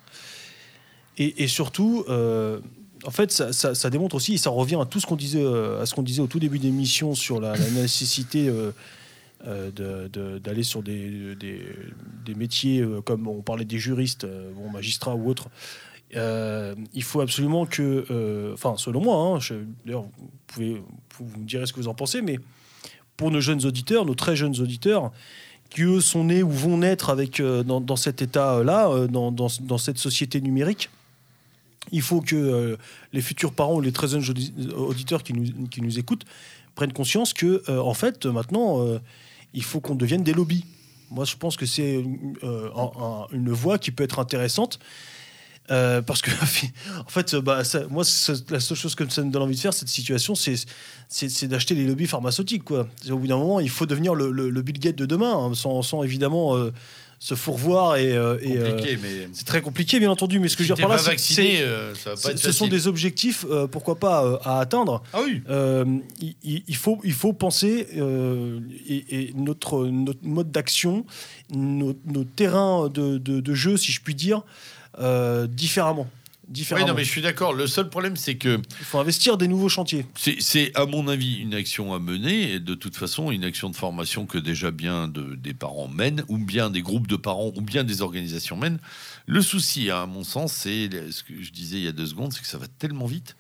Et, 1.20 1.44
et 1.44 1.48
surtout, 1.48 2.06
euh, 2.10 2.60
en 3.06 3.12
fait, 3.12 3.32
ça, 3.32 3.90
démontre 3.90 4.16
aussi, 4.16 4.34
et 4.34 4.38
ça 4.38 4.50
revient 4.50 4.78
à 4.82 4.86
tout 4.86 5.00
ce 5.00 5.06
qu'on 5.06 5.16
disait, 5.16 5.44
euh, 5.44 5.82
à 5.82 5.86
ce 5.86 5.94
qu'on 5.94 6.04
disait 6.04 6.22
au 6.22 6.28
tout 6.28 6.40
début 6.40 6.60
de 6.60 6.64
l'émission 6.64 7.16
sur 7.16 7.40
la, 7.40 7.58
nécessité 7.58 8.50
euh, 8.50 8.72
euh, 9.48 10.40
d'aller 10.40 10.64
sur 10.64 10.84
des, 10.84 11.38
métiers 12.36 12.86
comme 13.06 13.28
on 13.28 13.42
parlait 13.42 13.66
des 13.66 13.80
juristes, 13.80 14.28
magistrats 14.74 15.16
ou 15.16 15.30
autres. 15.30 15.50
Il 16.14 17.04
faut 17.04 17.22
absolument 17.22 17.66
que, 17.66 18.54
enfin, 18.54 18.76
selon 18.78 19.02
moi, 19.02 19.38
hein, 19.38 19.56
d'ailleurs, 19.86 20.06
vous 20.56 21.40
me 21.40 21.46
direz 21.46 21.66
ce 21.66 21.74
que 21.74 21.80
vous 21.80 21.88
en 21.88 21.96
pensez, 21.96 22.22
mais 22.22 22.40
pour 23.18 23.32
nos 23.32 23.42
jeunes 23.42 23.66
auditeurs, 23.66 24.06
nos 24.06 24.16
très 24.16 24.36
jeunes 24.36 24.60
auditeurs, 24.60 25.12
qui 25.70 25.84
eux 25.84 26.02
sont 26.02 26.26
nés 26.26 26.42
ou 26.42 26.50
vont 26.50 26.78
naître 26.78 27.10
avec, 27.10 27.42
dans, 27.42 27.96
cet 27.96 28.22
état-là, 28.22 29.08
dans 29.08 29.78
cette 29.78 30.00
société 30.00 30.42
numérique, 30.42 30.90
il 31.92 32.02
faut 32.02 32.22
que 32.22 32.36
euh, 32.36 32.78
les 33.14 33.22
futurs 33.22 33.54
parents 33.54 33.76
ou 33.76 33.82
les 33.82 33.92
très 33.92 34.08
jeunes 34.08 34.22
audi- 34.24 34.54
auditeurs 34.76 35.24
qui 35.24 35.34
nous, 35.34 35.68
qui 35.68 35.82
nous 35.82 36.00
écoutent 36.00 36.26
prennent 36.76 36.94
conscience 36.94 37.34
que, 37.34 37.62
euh, 37.70 37.80
en 37.80 37.94
fait, 37.94 38.26
maintenant, 38.26 38.86
euh, 38.86 39.00
il 39.54 39.64
faut 39.64 39.80
qu'on 39.80 39.96
devienne 39.96 40.24
des 40.24 40.34
lobbies. 40.34 40.66
Moi, 41.12 41.26
je 41.26 41.36
pense 41.36 41.58
que 41.58 41.66
c'est 41.66 42.04
un- 42.44 42.80
un- 43.02 43.28
une 43.34 43.52
voie 43.52 43.78
qui 43.80 43.92
peut 43.92 44.04
être 44.04 44.20
intéressante. 44.20 44.80
parce 45.68 46.22
que, 46.24 46.32
en 47.06 47.10
fait, 47.10 47.36
bah, 47.36 47.62
moi, 47.92 48.04
la 48.50 48.60
seule 48.60 48.78
chose 48.78 48.96
que 48.96 49.08
ça 49.10 49.22
me 49.24 49.30
donne 49.32 49.44
envie 49.44 49.56
de 49.56 49.60
faire, 49.60 49.74
cette 49.74 49.88
situation, 49.90 50.34
c'est 50.36 51.48
d'acheter 51.48 51.76
les 51.76 51.86
lobbies 51.86 52.08
pharmaceutiques. 52.08 52.64
Quoi. 52.64 52.88
Au 53.10 53.18
bout 53.18 53.28
d'un 53.28 53.38
moment, 53.38 53.60
il 53.60 53.70
faut 53.70 53.86
devenir 53.86 54.16
le, 54.16 54.62
Bill 54.64 54.80
Gates 54.80 54.96
de 54.96 55.06
demain, 55.06 55.32
hein, 55.32 55.54
sans, 55.54 55.82
sans 55.84 56.02
évidemment 56.04 56.56
se 57.22 57.36
fourvoir. 57.36 57.98
Et, 57.98 58.14
euh, 58.16 58.38
et, 58.42 58.58
euh, 58.58 58.78
mais. 59.02 59.28
c'est 59.34 59.46
très 59.46 59.62
compliqué, 59.62 60.00
bien 60.00 60.10
entendu, 60.10 60.40
mais 60.40 60.48
ce 60.48 60.56
que 60.56 60.64
si 60.64 60.70
je 60.70 60.74
veux 60.74 60.78
dire 60.78 60.88
par 60.88 60.96
là, 60.98 61.04
c'est- 62.16 62.38
ce 62.38 62.52
sont 62.54 62.68
des 62.68 62.88
objectifs, 62.88 63.46
euh, 63.50 63.68
pourquoi 63.68 63.96
pas, 64.00 64.24
euh, 64.26 64.38
à 64.44 64.60
atteindre. 64.62 65.04
Ah 65.14 65.20
oui. 65.26 65.42
Il, 66.32 66.76
faut, 66.76 67.00
il 67.04 67.14
faut 67.14 67.34
penser 67.34 67.88
et, 68.88 69.06
et 69.10 69.34
notre, 69.36 69.86
notre 69.88 70.20
mode 70.24 70.52
d'action, 70.52 71.06
nos, 71.52 71.94
terrains 72.24 72.88
de, 72.90 73.18
de- 73.18 73.42
de 73.42 73.54
jeu, 73.54 73.76
si 73.78 73.92
je 73.92 74.02
puis 74.02 74.16
dire, 74.16 74.42
euh, 75.00 75.48
différemment. 76.50 76.86
Oui, 76.86 76.92
non, 76.92 76.96
mais 76.98 77.04
je 77.04 77.10
suis 77.10 77.22
d'accord. 77.22 77.54
Le 77.54 77.68
seul 77.68 77.90
problème, 77.90 78.16
c'est 78.16 78.36
que 78.36 78.60
Il 78.80 78.86
faut 78.86 79.00
investir 79.00 79.38
des 79.38 79.48
nouveaux 79.48 79.70
chantiers. 79.70 80.06
c'est, 80.16 80.76
à 80.76 80.86
mon 80.86 81.08
avis, 81.08 81.36
une 81.38 81.54
action 81.54 81.94
à 81.94 82.00
mener, 82.00 82.54
et 82.54 82.60
de 82.60 82.74
toute 82.76 82.96
façon, 82.96 83.32
une 83.32 83.44
action 83.44 83.70
de 83.70 83.76
formation 83.76 84.26
que 84.26 84.38
déjà 84.38 84.72
bien 84.72 85.08
de- 85.08 85.36
des 85.36 85.54
parents 85.54 85.88
mènent, 85.88 86.24
ou 86.28 86.38
bien 86.38 86.70
des 86.70 86.82
groupes 86.82 87.08
de 87.08 87.16
parents, 87.16 87.52
ou 87.56 87.62
bien 87.62 87.84
des 87.84 88.02
organisations 88.02 88.58
mènent. 88.58 88.80
Le 89.26 89.42
souci, 89.42 89.90
à 89.92 90.06
mon 90.06 90.24
sens, 90.24 90.52
c'est 90.54 90.90
ce 91.12 91.24
que 91.24 91.42
je 91.42 91.52
disais 91.52 91.78
il 91.78 91.84
y 91.84 91.88
a 91.88 91.92
deux 91.92 92.06
secondes, 92.08 92.34
c'est 92.34 92.42
que 92.42 92.48
ça 92.48 92.58
va 92.58 92.68
tellement 92.68 93.06
vite 93.06 93.36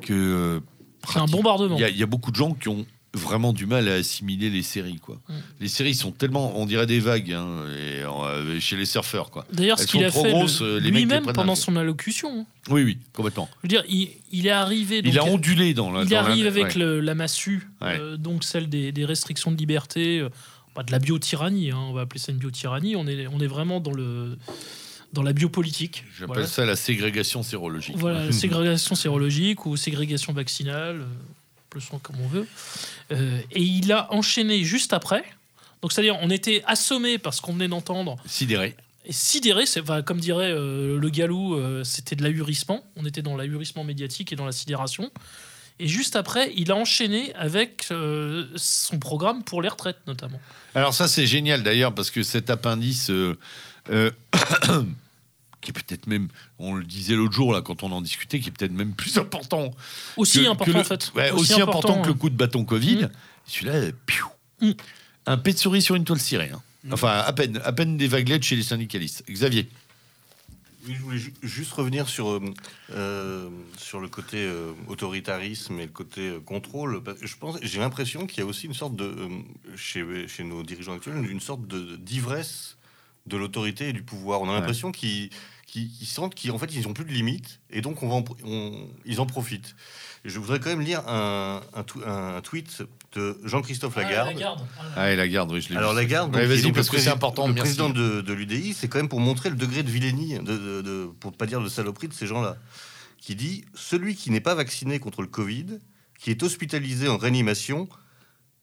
que. 0.00 0.12
euh, 0.12 0.60
C'est 1.08 1.18
un 1.20 1.26
bombardement. 1.26 1.76
Il 1.76 1.80
y, 1.80 1.84
a- 1.84 1.88
il 1.88 1.96
y 1.96 2.02
a 2.02 2.06
beaucoup 2.06 2.30
de 2.32 2.36
gens 2.36 2.52
qui 2.54 2.68
ont 2.68 2.84
vraiment 3.16 3.52
du 3.52 3.66
mal 3.66 3.88
à 3.88 3.94
assimiler 3.94 4.50
les 4.50 4.62
séries. 4.62 4.98
Quoi. 5.00 5.18
Mm. 5.28 5.32
Les 5.60 5.68
séries 5.68 5.94
sont 5.94 6.12
tellement, 6.12 6.56
on 6.58 6.66
dirait 6.66 6.86
des 6.86 7.00
vagues 7.00 7.32
hein, 7.32 7.64
et, 7.76 8.02
euh, 8.02 8.60
chez 8.60 8.76
les 8.76 8.84
surfeurs. 8.86 9.30
Quoi. 9.30 9.46
D'ailleurs, 9.52 9.78
ce 9.78 9.86
qu'il 9.86 10.04
a 10.04 10.10
trop 10.10 10.22
fait 10.24 10.32
le- 10.32 10.62
euh, 10.62 10.80
lui-même 10.80 11.24
pendant 11.32 11.54
son 11.54 11.76
allocution. 11.76 12.40
hein. 12.40 12.46
Oui, 12.68 12.82
oui, 12.82 12.98
complètement. 13.12 13.48
Je 13.58 13.62
veux 13.62 13.68
dire, 13.68 13.84
il, 13.88 14.10
il 14.32 14.46
est 14.46 14.50
arrivé. 14.50 15.02
Donc, 15.02 15.12
il 15.12 15.18
a 15.18 15.24
ondulé 15.24 15.72
dans 15.74 15.90
la. 15.90 16.02
il 16.02 16.08
dans 16.08 16.16
la- 16.22 16.22
arrive 16.28 16.46
avec 16.46 16.64
ouais. 16.64 16.74
le- 16.74 17.00
la 17.00 17.14
massue, 17.14 17.68
Ouais. 17.80 17.98
euh, 17.98 18.16
donc 18.16 18.44
celle 18.44 18.68
des, 18.68 18.92
des 18.92 19.04
restrictions 19.04 19.50
de 19.52 19.56
liberté, 19.56 20.18
euh, 20.20 20.28
pas 20.74 20.82
de 20.82 20.92
la 20.92 20.98
biotyrannie, 20.98 21.70
hein, 21.70 21.78
on 21.88 21.92
va 21.92 22.02
appeler 22.02 22.20
ça 22.20 22.32
une 22.32 22.38
biotyrannie. 22.38 22.96
On 22.96 23.06
est, 23.06 23.26
on 23.28 23.40
est 23.40 23.46
vraiment 23.46 23.80
dans, 23.80 23.92
le, 23.92 24.36
dans 25.12 25.22
la 25.22 25.32
biopolitique. 25.32 26.04
J'appelle 26.18 26.26
Voilà. 26.34 26.46
ça 26.48 26.66
la 26.66 26.76
ségrégation 26.76 27.42
sérologique. 27.42 27.96
Voilà, 27.96 28.30
ségrégation 28.32 28.94
sérologique 28.94 29.64
ou 29.64 29.76
ségrégation 29.76 30.32
vaccinale, 30.34 31.06
le 31.76 31.80
son 31.80 31.98
comme 31.98 32.16
on 32.20 32.26
veut. 32.26 32.46
Euh, 33.12 33.38
et 33.52 33.62
il 33.62 33.92
a 33.92 34.12
enchaîné 34.12 34.64
juste 34.64 34.92
après. 34.92 35.24
Donc, 35.82 35.92
c'est-à-dire, 35.92 36.18
on 36.20 36.30
était 36.30 36.62
assommé 36.66 37.18
parce 37.18 37.40
qu'on 37.40 37.52
venait 37.52 37.68
d'entendre 37.68 38.16
Sidéré. 38.26 38.74
et 39.04 39.12
sidéré, 39.12 39.66
c'est, 39.66 39.80
enfin, 39.80 40.02
comme 40.02 40.18
dirait 40.18 40.50
euh, 40.50 40.98
le 40.98 41.10
galou, 41.10 41.54
euh, 41.54 41.84
c'était 41.84 42.16
de 42.16 42.22
l'ahurissement. 42.22 42.84
On 42.96 43.04
était 43.04 43.22
dans 43.22 43.36
l'ahurissement 43.36 43.84
médiatique 43.84 44.32
et 44.32 44.36
dans 44.36 44.46
la 44.46 44.52
sidération. 44.52 45.10
Et 45.78 45.86
juste 45.86 46.16
après, 46.16 46.52
il 46.56 46.72
a 46.72 46.76
enchaîné 46.76 47.34
avec 47.34 47.88
euh, 47.90 48.46
son 48.56 48.98
programme 48.98 49.44
pour 49.44 49.60
les 49.60 49.68
retraites, 49.68 49.98
notamment. 50.06 50.40
Alors 50.74 50.94
ça 50.94 51.06
c'est 51.06 51.26
génial 51.26 51.62
d'ailleurs 51.62 51.94
parce 51.94 52.10
que 52.10 52.22
cet 52.22 52.48
appendice 52.48 53.10
qui 55.66 55.78
est 55.78 55.84
peut-être 55.84 56.06
même, 56.06 56.28
on 56.58 56.74
le 56.74 56.84
disait 56.84 57.14
l'autre 57.14 57.34
jour 57.34 57.52
là 57.52 57.60
quand 57.62 57.82
on 57.82 57.90
en 57.92 58.00
discutait, 58.00 58.40
qui 58.40 58.48
est 58.48 58.52
peut-être 58.52 58.72
même 58.72 58.92
plus 58.94 59.18
important. 59.18 59.72
Aussi 60.16 60.42
que- 60.44 60.48
important, 60.48 60.64
que 60.72 60.76
le- 60.76 60.80
en 60.80 60.84
fait. 60.84 61.12
ouais, 61.14 61.30
aussi, 61.32 61.60
important, 61.60 62.00
que 62.02 62.08
le 62.08 62.14
coup 62.14 62.30
de 62.30 62.36
bâton 62.36 62.64
Covid. 62.64 62.96
Mm. 63.04 63.10
Celui-là, 63.46 63.92
piou. 64.06 64.26
Mm. 64.60 64.70
un 65.26 65.36
pet 65.38 65.52
de 65.52 65.58
souris 65.58 65.82
sur 65.82 65.94
une 65.96 66.04
toile 66.04 66.20
cirée. 66.20 66.50
hein. 66.54 66.62
Enfin 66.92 67.18
à 67.18 67.32
peine, 67.32 67.60
à 67.64 67.72
peine 67.72 67.96
des 67.96 68.06
vaguelettes 68.06 68.44
chez 68.44 68.54
les 68.56 68.62
syndicalistes. 68.62 69.24
Xavier. 69.28 69.68
Oui, 70.86 70.94
je 70.94 71.00
voulais 71.02 71.18
ju- 71.18 71.34
juste 71.42 71.72
revenir 71.72 72.08
sur, 72.08 72.28
euh, 72.30 72.40
euh, 72.92 73.48
sur 73.76 73.98
le 73.98 74.06
côté 74.06 74.36
euh, 74.38 74.70
autoritarisme 74.86 75.80
et 75.80 75.86
le 75.86 75.90
côté 75.92 76.20
euh, 76.28 76.38
contrôle. 76.40 77.02
Que 77.02 77.26
Je 77.26 77.36
pense, 77.36 77.56
j'ai 77.60 77.80
l'impression 77.80 78.24
qu'il 78.28 78.38
y 78.38 78.42
a 78.42 78.46
aussi 78.46 78.66
une 78.66 78.74
sorte 78.74 78.94
de, 78.94 79.04
euh, 79.04 79.28
chez, 79.76 80.04
chez 80.28 80.44
nos 80.44 80.62
dirigeants 80.62 80.94
actuels, 80.94 81.28
une 81.28 81.40
sorte 81.40 81.66
de 81.66 81.96
d'ivresse 81.96 82.76
de 83.26 83.36
l'autorité 83.36 83.88
et 83.88 83.92
du 83.92 84.02
pouvoir. 84.04 84.40
On 84.42 84.48
a 84.48 84.52
l'impression 84.54 84.92
qu'ils 84.92 85.30
qui, 85.66 85.88
qui 85.88 86.06
sentent 86.06 86.34
qu'en 86.40 86.58
fait, 86.58 86.72
ils 86.74 86.82
n'ont 86.82 86.92
plus 86.94 87.04
de 87.04 87.10
limites, 87.12 87.60
et 87.70 87.80
donc 87.80 88.02
on 88.02 88.08
va 88.08 88.14
en- 88.14 88.24
on- 88.44 88.88
ils 89.04 89.20
en 89.20 89.26
profitent. 89.26 89.74
Et 90.24 90.28
je 90.28 90.38
voudrais 90.38 90.58
quand 90.60 90.70
même 90.70 90.80
lire 90.80 91.02
un, 91.08 91.60
un, 91.74 91.82
tw- 91.82 92.04
un 92.06 92.40
tweet 92.40 92.82
de 93.12 93.38
Jean-Christophe 93.44 93.96
Lagarde. 93.96 94.34
Ah, 94.96 95.10
et 95.12 95.16
la 95.16 95.26
garde, 95.28 95.52
oui, 95.52 95.60
je 95.60 95.68
l'ai 95.70 95.76
Alors 95.76 95.92
vu. 95.92 95.96
Lagarde, 95.98 96.34
Ouais, 96.34 96.46
donc, 96.46 96.56
vas-y, 96.56 96.72
parce 96.72 96.88
le 96.90 96.96
que 96.96 97.00
c'est 97.02 97.10
important, 97.10 97.46
Le 97.46 97.52
merci. 97.54 97.74
président 97.76 97.90
de, 97.90 98.20
de 98.20 98.32
l'UDI, 98.32 98.74
c'est 98.74 98.88
quand 98.88 98.98
même 98.98 99.08
pour 99.08 99.20
montrer 99.20 99.50
le 99.50 99.56
degré 99.56 99.82
de 99.82 99.90
vilainie, 99.90 100.34
de, 100.34 100.42
de- 100.42 100.82
de- 100.82 101.10
pour 101.20 101.32
ne 101.32 101.36
pas 101.36 101.46
dire 101.46 101.60
de 101.60 101.68
saloperie 101.68 102.08
de 102.08 102.14
ces 102.14 102.26
gens-là, 102.26 102.56
qui 103.18 103.34
dit 103.34 103.64
celui 103.74 104.14
qui 104.14 104.30
n'est 104.30 104.40
pas 104.40 104.54
vacciné 104.54 104.98
contre 105.00 105.22
le 105.22 105.28
Covid, 105.28 105.66
qui 106.18 106.30
est 106.30 106.42
hospitalisé 106.42 107.08
en 107.08 107.16
réanimation, 107.18 107.88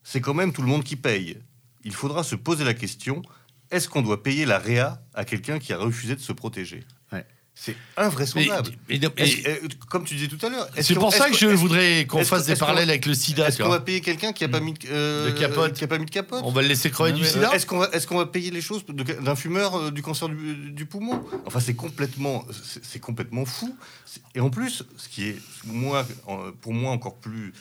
c'est 0.04 0.22
quand 0.22 0.34
même 0.34 0.52
tout 0.54 0.62
le 0.62 0.68
monde 0.70 0.84
qui 0.84 0.96
paye. 0.96 1.38
Il 1.86 1.94
faudra 1.94 2.24
se 2.24 2.36
poser 2.36 2.64
la 2.64 2.74
question 2.74 3.22
est-ce 3.72 3.90
qu'on 3.90 4.04
doit 4.04 4.22
payer 4.22 4.46
la 4.46 4.60
réa 4.60 5.02
à 5.16 5.26
quelqu'un 5.26 5.58
qui 5.58 5.74
a 5.74 5.78
refusé 5.78 6.16
de 6.16 6.20
se 6.22 6.32
protéger? 6.32 6.84
C'est 7.56 7.76
invraisemblable. 7.98 8.72
euh, 8.90 9.56
comme 9.90 10.06
tu 10.06 10.16
disais 10.16 10.28
tout 10.28 10.44
à 10.46 10.50
l'heure, 10.50 10.68
C'est 10.82 10.96
pour 10.96 11.14
ça 11.14 11.30
que 11.30 11.38
je 11.38 11.46
voudrais 11.48 12.06
qu'on 12.08 12.26
fasse 12.26 12.46
des 12.48 12.56
parallèles 12.56 12.90
avec 12.90 13.06
le 13.06 13.14
sida. 13.14 13.48
Est-ce 13.48 13.62
qu'on 13.62 13.70
va 13.70 13.80
payer 13.80 14.02
quelqu'un 14.02 14.34
qui 14.34 14.44
a 14.44 14.50
pas 14.50 14.60
mis 14.60 14.74
de, 14.74 14.80
euh, 14.90 15.32
capote. 15.34 15.74
qui 15.74 15.84
a 15.84 15.88
pas 15.88 16.00
mis 16.00 16.06
de 16.06 16.12
capote 16.12 16.42
On 16.44 16.52
va 16.52 16.62
le 16.62 16.68
laisser 16.68 16.90
crever 16.90 17.14
du 17.14 17.24
sida 17.24 17.52
Euh, 17.52 17.56
Est-ce 17.56 17.66
qu'on 17.66 17.78
va, 17.78 17.90
est-ce 17.94 18.08
qu'on 18.08 18.18
va 18.18 18.26
payer 18.26 18.50
les 18.50 18.62
choses 18.62 18.84
d'un 18.86 19.36
fumeur 19.36 19.92
du 19.92 20.02
cancer 20.02 20.30
du, 20.30 20.86
poumon? 20.86 21.24
Enfin, 21.46 21.60
c'est 21.60 21.76
complètement, 21.76 22.44
c'est 22.82 23.00
complètement 23.00 23.46
fou. 23.46 23.76
Et 24.36 24.40
en 24.40 24.50
plus, 24.50 24.84
ce 24.98 25.08
qui 25.08 25.30
est 25.30 25.38
moi, 25.66 26.06
pour 26.62 26.74
moi 26.74 26.92
encore 26.92 27.18
plus 27.18 27.54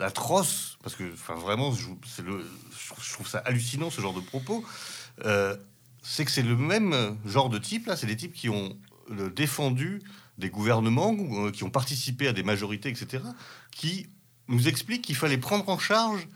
atroce, 0.00 0.76
parce 0.82 0.96
que, 0.96 1.04
enfin, 1.14 1.34
vraiment, 1.34 1.72
je, 1.72 1.86
le, 2.22 2.44
je 3.00 3.12
trouve- 3.12 3.28
ça 3.28 3.38
hallucinant 3.38 3.90
ce 3.90 4.00
genre 4.00 4.12
de 4.14 4.20
propos. 4.20 4.64
c'est 6.02 6.24
que 6.24 6.30
c'est 6.30 6.42
le 6.42 6.56
même 6.56 7.16
genre 7.24 7.48
de 7.48 7.58
type 7.58 7.86
là. 7.86 7.96
C'est 7.96 8.06
des 8.06 8.16
types 8.16 8.34
qui 8.34 8.48
ont 8.48 8.76
défendu 9.34 10.00
des 10.38 10.50
gouvernements, 10.50 11.10
ou, 11.10 11.46
euh, 11.46 11.50
qui 11.50 11.64
ont 11.64 11.70
participé 11.70 12.28
à 12.28 12.32
des 12.32 12.42
majorités, 12.42 12.88
etc., 12.88 13.22
qui 13.70 14.06
nous 14.48 14.68
expliquent 14.68 15.02
qu'il 15.02 15.16
fallait 15.16 15.38
prendre 15.38 15.68
en 15.68 15.78
charge 15.78 16.28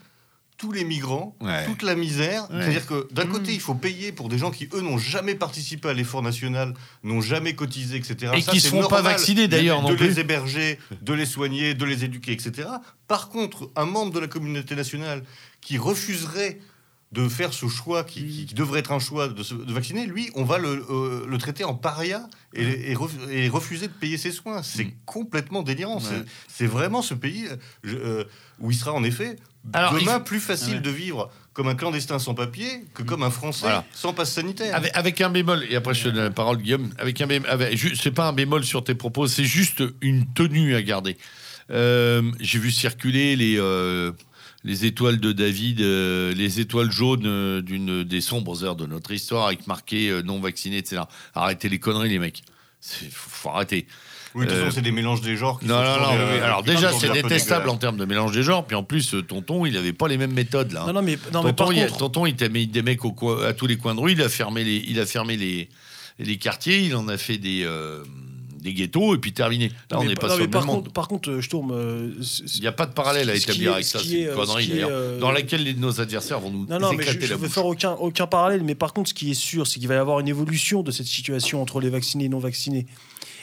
tous 0.57 0.71
les 0.71 0.83
migrants, 0.83 1.35
Ouais. 1.41 1.65
toute 1.65 1.81
la 1.81 1.95
misère. 1.95 2.43
Ouais. 2.51 2.61
C'est-à-dire 2.61 2.85
que 2.85 3.07
d'un 3.11 3.25
Mmh. 3.25 3.29
côté, 3.31 3.53
il 3.53 3.59
faut 3.59 3.73
payer 3.73 4.11
pour 4.11 4.29
des 4.29 4.37
gens 4.37 4.51
qui, 4.51 4.69
eux, 4.73 4.81
n'ont 4.81 4.99
jamais 4.99 5.33
participé 5.33 5.89
à 5.89 5.93
l'effort 5.93 6.21
national, 6.21 6.75
n'ont 7.03 7.21
jamais 7.21 7.55
cotisé, 7.55 7.97
etc. 7.97 8.31
Et 8.35 8.41
Ça, 8.41 8.51
qui 8.51 8.59
c'est 8.59 8.69
se 8.69 8.75
font 8.75 8.87
pas 8.87 9.01
vacciner, 9.01 9.47
d'ailleurs, 9.47 9.81
de, 9.81 9.87
non 9.89 9.93
de 9.95 10.03
les 10.03 10.19
héberger, 10.19 10.77
de 11.01 11.13
les 11.13 11.25
soigner, 11.25 11.73
de 11.73 11.85
les 11.85 12.03
éduquer, 12.05 12.31
etc. 12.33 12.69
Par 13.07 13.29
contre, 13.29 13.71
un 13.75 13.85
membre 13.85 14.13
de 14.13 14.19
la 14.19 14.27
communauté 14.27 14.75
nationale 14.75 15.23
qui 15.61 15.77
refuserait 15.79 16.59
de 17.11 17.27
faire 17.27 17.53
ce 17.53 17.67
choix 17.67 18.03
qui, 18.03 18.25
qui- 18.27 18.45
qui 18.45 18.53
devrait 18.53 18.79
être 18.81 18.91
un 18.91 18.99
choix 18.99 19.27
de, 19.29 19.41
se- 19.43 19.53
de 19.55 19.73
vacciner, 19.73 20.05
lui, 20.05 20.29
on 20.35 20.43
va 20.43 20.59
le, 20.59 20.85
euh, 20.89 21.25
le 21.27 21.37
traiter 21.39 21.63
en 21.63 21.73
paria 21.73 22.27
et, 22.53 22.91
et 22.91 22.95
ref- 22.95 23.29
et 23.29 23.47
refuser 23.49 23.87
de 23.87 23.93
payer 23.93 24.17
ses 24.17 24.31
soins. 24.31 24.61
C'est 24.63 24.85
Mm. 24.85 24.91
complètement 25.05 25.63
délirant. 25.63 25.99
Ouais. 25.99 26.23
C'est- 26.47 26.65
vraiment 26.67 27.01
ce 27.01 27.13
pays 27.13 27.47
euh, 27.49 27.55
je- 27.83 27.95
euh, 27.97 28.23
où 28.59 28.71
il 28.71 28.75
sera 28.77 28.93
en 28.93 29.03
effet 29.03 29.37
Alors, 29.73 29.93
demain 29.93 30.19
plus 30.19 30.39
facile 30.39 30.75
Ouais. 30.75 30.79
de 30.81 30.89
vivre 30.89 31.31
comme 31.53 31.67
un 31.67 31.75
clandestin 31.75 32.17
sans 32.19 32.33
papier 32.33 32.67
que 32.93 33.03
comme 33.03 33.23
un 33.23 33.29
Français 33.29 33.61
Voilà. 33.61 33.85
sans 33.93 34.13
passe 34.13 34.31
sanitaire. 34.33 34.75
Avec, 34.75 34.91
avec 34.95 35.21
un 35.21 35.29
bémol, 35.29 35.65
et 35.69 35.75
après 35.75 35.93
je 35.93 36.03
te 36.05 36.09
donne 36.09 36.23
la 36.25 36.29
parole, 36.31 36.57
Guillaume. 36.57 36.91
Avec 36.97 37.19
un 37.21 37.27
bémol, 37.27 37.47
c'est 37.95 38.11
pas 38.11 38.27
un 38.27 38.33
bémol 38.33 38.63
sur 38.63 38.83
tes 38.83 38.95
propos, 38.95 39.27
c'est 39.27 39.43
juste 39.45 39.83
une 40.01 40.25
tenue 40.33 40.75
à 40.75 40.81
garder. 40.81 41.17
Euh, 41.69 42.31
J'ai 42.39 42.59
vu 42.59 42.71
circuler 42.71 43.35
les, 43.35 43.57
euh, 43.59 44.11
les 44.63 44.85
étoiles 44.85 45.19
de 45.19 45.31
David, 45.31 45.81
euh, 45.81 46.33
les 46.33 46.59
étoiles 46.59 46.91
jaunes 46.91 47.25
euh, 47.25 47.61
d'une 47.61 48.03
des 48.03 48.21
sombres 48.21 48.63
heures 48.63 48.75
de 48.75 48.85
notre 48.85 49.11
histoire, 49.11 49.47
avec 49.47 49.65
marqué 49.67 50.09
euh, 50.09 50.21
non 50.21 50.39
vacciné, 50.39 50.77
etc. 50.77 51.01
Arrêtez 51.33 51.67
les 51.69 51.79
conneries, 51.79 52.09
les 52.09 52.19
mecs. 52.19 52.43
Il 53.01 53.09
faut, 53.11 53.29
faut 53.29 53.49
arrêter. 53.49 53.85
oui, 54.35 54.45
de 54.45 54.51
toute 54.51 54.59
façon, 54.59 54.71
c'est 54.75 54.81
des 54.81 54.91
mélanges 54.91 55.21
des 55.21 55.35
genres. 55.37 55.59
Qui 55.59 55.65
Non, 55.67 55.75
sont 55.75 55.83
non, 56.01 56.11
non. 56.13 56.17
des- 56.17 56.33
oui, 56.35 56.39
Alors 56.41 56.63
déjà, 56.63 56.91
c'est 56.93 57.11
détestable 57.11 57.69
en 57.69 57.77
termes 57.77 57.97
de 57.97 58.05
mélange 58.05 58.31
des 58.33 58.43
genres. 58.43 58.65
Puis 58.65 58.75
en 58.75 58.83
plus, 58.83 59.15
tonton, 59.27 59.65
il 59.65 59.75
avait 59.77 59.93
pas 59.93 60.07
les 60.07 60.17
mêmes 60.17 60.33
méthodes 60.33 60.71
là. 60.71 60.85
Non, 60.87 60.93
non, 60.93 61.01
mais, 61.01 61.17
non, 61.33 61.43
mais 61.43 61.53
par 61.53 61.67
tonton, 61.67 61.71
il, 61.71 61.85
contre, 61.87 61.97
tonton, 61.97 62.25
il 62.25 62.35
t'a 62.35 62.49
mis 62.49 62.67
des 62.67 62.81
mecs 62.81 63.03
au 63.05 63.11
coin- 63.11 63.43
à 63.45 63.53
tous 63.53 63.67
les 63.67 63.77
coins 63.77 63.95
de 63.95 63.99
rue. 63.99 64.11
Il 64.13 64.21
a 64.21 64.29
fermé 64.29 64.63
les, 64.63 64.83
il 64.87 64.99
a 64.99 65.05
fermé 65.05 65.37
les, 65.37 65.69
les 66.19 66.37
quartiers. 66.37 66.79
Il 66.81 66.95
en 66.95 67.07
a 67.07 67.17
fait 67.17 67.37
des, 67.37 67.63
euh, 67.65 68.03
des 68.61 68.73
ghettos 68.73 69.15
et 69.15 69.17
puis 69.17 69.33
terminé. 69.33 69.69
Là, 69.89 69.97
on 69.97 70.01
mais 70.03 70.09
n'est 70.09 70.15
pas 70.15 70.27
non, 70.27 70.35
sur 70.35 70.43
le 70.45 70.49
par 70.49 70.61
même 70.61 70.67
monde. 70.67 70.83
contre, 70.83 70.93
par 70.93 71.07
contre, 71.07 71.29
euh, 71.31 71.41
je 71.41 71.49
tourne. 71.49 71.71
euh, 71.73 72.11
c- 72.21 72.43
c- 72.45 72.53
Il 72.57 72.61
n'y 72.61 72.67
a 72.67 72.71
pas 72.71 72.85
de 72.85 72.93
parallèle 72.93 73.29
à 73.29 73.35
établir 73.35 73.71
est- 73.71 73.73
avec 73.73 73.85
ça. 73.85 73.99
C'est 73.99 74.09
est, 74.09 74.21
une 74.21 74.27
euh, 74.29 74.35
connerie 74.35 74.65
ce 74.65 74.69
d'ailleurs. 74.71 74.89
euh, 74.91 75.19
Dans 75.19 75.31
laquelle 75.31 75.75
nos 75.79 75.99
adversaires 75.99 76.39
vont 76.39 76.51
nous 76.51 76.65
Non, 76.67 76.79
non, 76.79 76.93
mais 76.93 77.03
je, 77.03 77.27
la 77.27 77.35
veux 77.35 77.47
faire 77.49 77.65
aucun, 77.65 77.93
aucun 77.93 78.27
parallèle. 78.27 78.63
Mais 78.63 78.75
par 78.75 78.93
contre, 78.93 79.09
ce 79.09 79.13
qui 79.13 79.31
est 79.31 79.35
sûr, 79.35 79.65
c'est 79.67 79.79
qu'il 79.79 79.87
va 79.89 79.95
y 79.95 79.97
avoir 79.97 80.19
une 80.19 80.27
évolution 80.27 80.83
de 80.83 80.91
cette 80.91 81.07
situation 81.07 81.61
entre 81.61 81.79
les 81.79 81.89
vaccinés 81.89 82.25
et 82.25 82.29
non 82.29 82.39
vaccinés. 82.39 82.85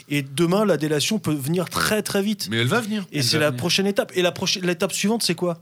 Et 0.08 0.22
demain, 0.22 0.64
la 0.64 0.76
délation 0.78 1.18
peut 1.18 1.34
venir 1.34 1.68
très 1.68 2.02
très 2.02 2.22
vite. 2.22 2.48
Mais 2.50 2.58
elle 2.58 2.66
va 2.68 2.80
venir. 2.80 3.04
Et 3.12 3.20
c'est 3.22 3.38
la 3.38 3.48
venir. 3.50 3.58
prochaine 3.60 3.86
étape. 3.86 4.12
Et 4.14 4.22
la 4.22 4.32
prochaine, 4.32 4.64
l'étape 4.64 4.92
suivante, 4.92 5.22
c'est 5.22 5.34
quoi? 5.34 5.60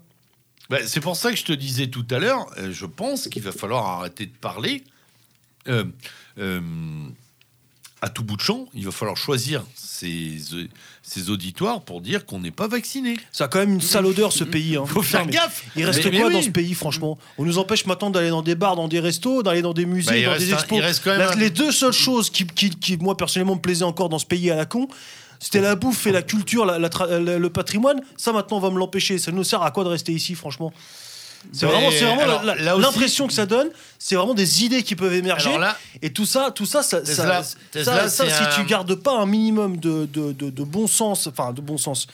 Bah, 0.71 0.79
c'est 0.87 1.01
pour 1.01 1.17
ça 1.17 1.31
que 1.33 1.37
je 1.39 1.45
te 1.45 1.53
disais 1.53 1.87
tout 1.89 2.05
à 2.11 2.19
l'heure, 2.19 2.47
euh, 2.59 2.71
je 2.73 2.87
pense 2.87 3.27
qu'il 3.29 3.43
va 3.43 3.53
falloir 3.53 3.87
arrêter 3.87 4.27
de 4.27 4.33
parler 4.41 4.85
euh, 5.69 5.85
euh, 6.39 6.61
à 8.03 8.09
tout 8.09 8.23
bout 8.23 8.37
de 8.37 8.43
champ. 8.43 8.67
Il 8.75 8.85
va 8.85 8.91
falloir 8.93 9.17
choisir 9.17 9.65
ses, 9.75 10.39
ses 11.03 11.31
auditoires 11.31 11.81
pour 11.81 12.01
dire 12.01 12.27
qu'on 12.27 12.39
n'est 12.41 12.51
pas 12.51 12.69
vacciné. 12.69 13.17
Ça 13.33 13.45
a 13.45 13.49
quand 13.49 13.59
même 13.59 13.73
une 13.75 13.81
sale 13.81 14.05
odeur, 14.07 14.33
ce 14.33 14.45
pays. 14.45 14.77
Hein. 14.77 14.85
Faut 14.87 15.03
faire 15.03 15.27
gaffe. 15.27 15.65
Il 15.77 15.85
reste 15.85 16.05
Mais- 16.05 16.11
mais 16.11 16.19
quoi 16.19 16.27
oui. 16.29 16.35
dans 16.35 16.43
ce 16.43 16.51
pays, 16.51 16.75
franchement 16.75 17.17
On 17.39 17.45
nous 17.45 17.57
empêche 17.59 17.87
maintenant 17.87 18.11
d'aller 18.11 18.29
dans 18.31 18.43
des 18.43 18.55
bars, 18.55 18.77
dans 18.77 18.89
des 18.89 19.01
restos, 19.01 19.43
d'aller 19.43 19.63
dans 19.63 19.73
des 19.73 19.87
musées, 19.87 20.25
Bah, 20.27 20.33
dans 20.33 20.39
des 20.39 20.53
un- 20.53 20.57
expos. 20.57 20.79
il 20.79 20.83
reste 20.83 21.03
quand 21.05 21.11
même 21.11 21.21
La- 21.21 21.33
un- 21.33 21.37
Les 21.37 21.51
deux 21.51 21.73
seules 21.73 21.93
choses 21.93 22.29
qui, 22.31 22.47
qui, 22.47 22.71
qui, 22.71 22.97
moi, 22.99 23.17
personnellement, 23.17 23.55
me 23.57 23.61
plaisaient 23.61 23.85
encore 23.85 24.09
dans 24.11 24.19
ce 24.19 24.27
pays 24.27 24.51
à 24.51 24.57
la 24.57 24.67
con, 24.67 24.89
c'était 25.41 25.61
la 25.63 25.75
bouffe 25.75 26.07
et 26.07 26.13
la 26.13 26.23
culture, 26.23 26.67
la- 26.67 26.79
la- 26.79 27.39
le 27.39 27.51
patrimoine. 27.51 28.01
Ça, 28.19 28.33
maintenant, 28.33 28.59
on 28.59 28.61
va 28.61 28.71
me 28.71 28.79
l'empêcher. 28.79 29.19
Ça 29.19 29.33
nous 29.33 29.45
sert 29.45 29.63
à 29.63 29.71
quoi 29.71 29.85
de 29.85 29.89
rester 29.89 30.13
ici, 30.13 30.35
franchement? 30.35 30.71
C'est 31.53 31.67
vraiment, 31.67 31.91
c'est 31.91 32.05
vraiment 32.05 32.23
alors, 32.23 32.43
la- 32.45 32.55
la- 32.55 32.63
là 32.63 32.77
aussi- 32.77 32.85
l'impression 32.87 33.27
que 33.27 33.33
ça 33.33 33.47
donne. 33.47 33.69
C'est 33.99 34.15
vraiment 34.15 34.35
des 34.35 34.65
idées 34.65 34.83
qui 34.83 34.95
peuvent 34.97 35.15
émerger. 35.15 35.49
Alors 35.49 35.61
là, 35.61 35.79
Et 36.03 36.13
tout 36.13 36.27
ça, 36.27 36.51
tout 36.55 36.67
ça, 36.67 36.83
ça, 36.83 37.01
Tesla- 37.01 37.43
ça, 37.43 37.57
Tesla, 37.71 37.95
ça- 38.03 38.09
ça, 38.09 38.25
c'est 38.25 38.31
si 38.37 38.43
un- 38.43 38.63
tu 38.63 38.65
gardes 38.69 38.95
pas 38.95 39.19
un 39.19 39.27
minimum 39.27 39.77
de, 39.79 40.07
de, 40.07 40.33
de, 40.33 40.51
de 40.51 40.65
bon 40.65 40.87
sens, 40.87 41.27
enfin 41.27 41.53
de 41.53 41.61
bon 41.61 41.79
sens, 41.79 42.07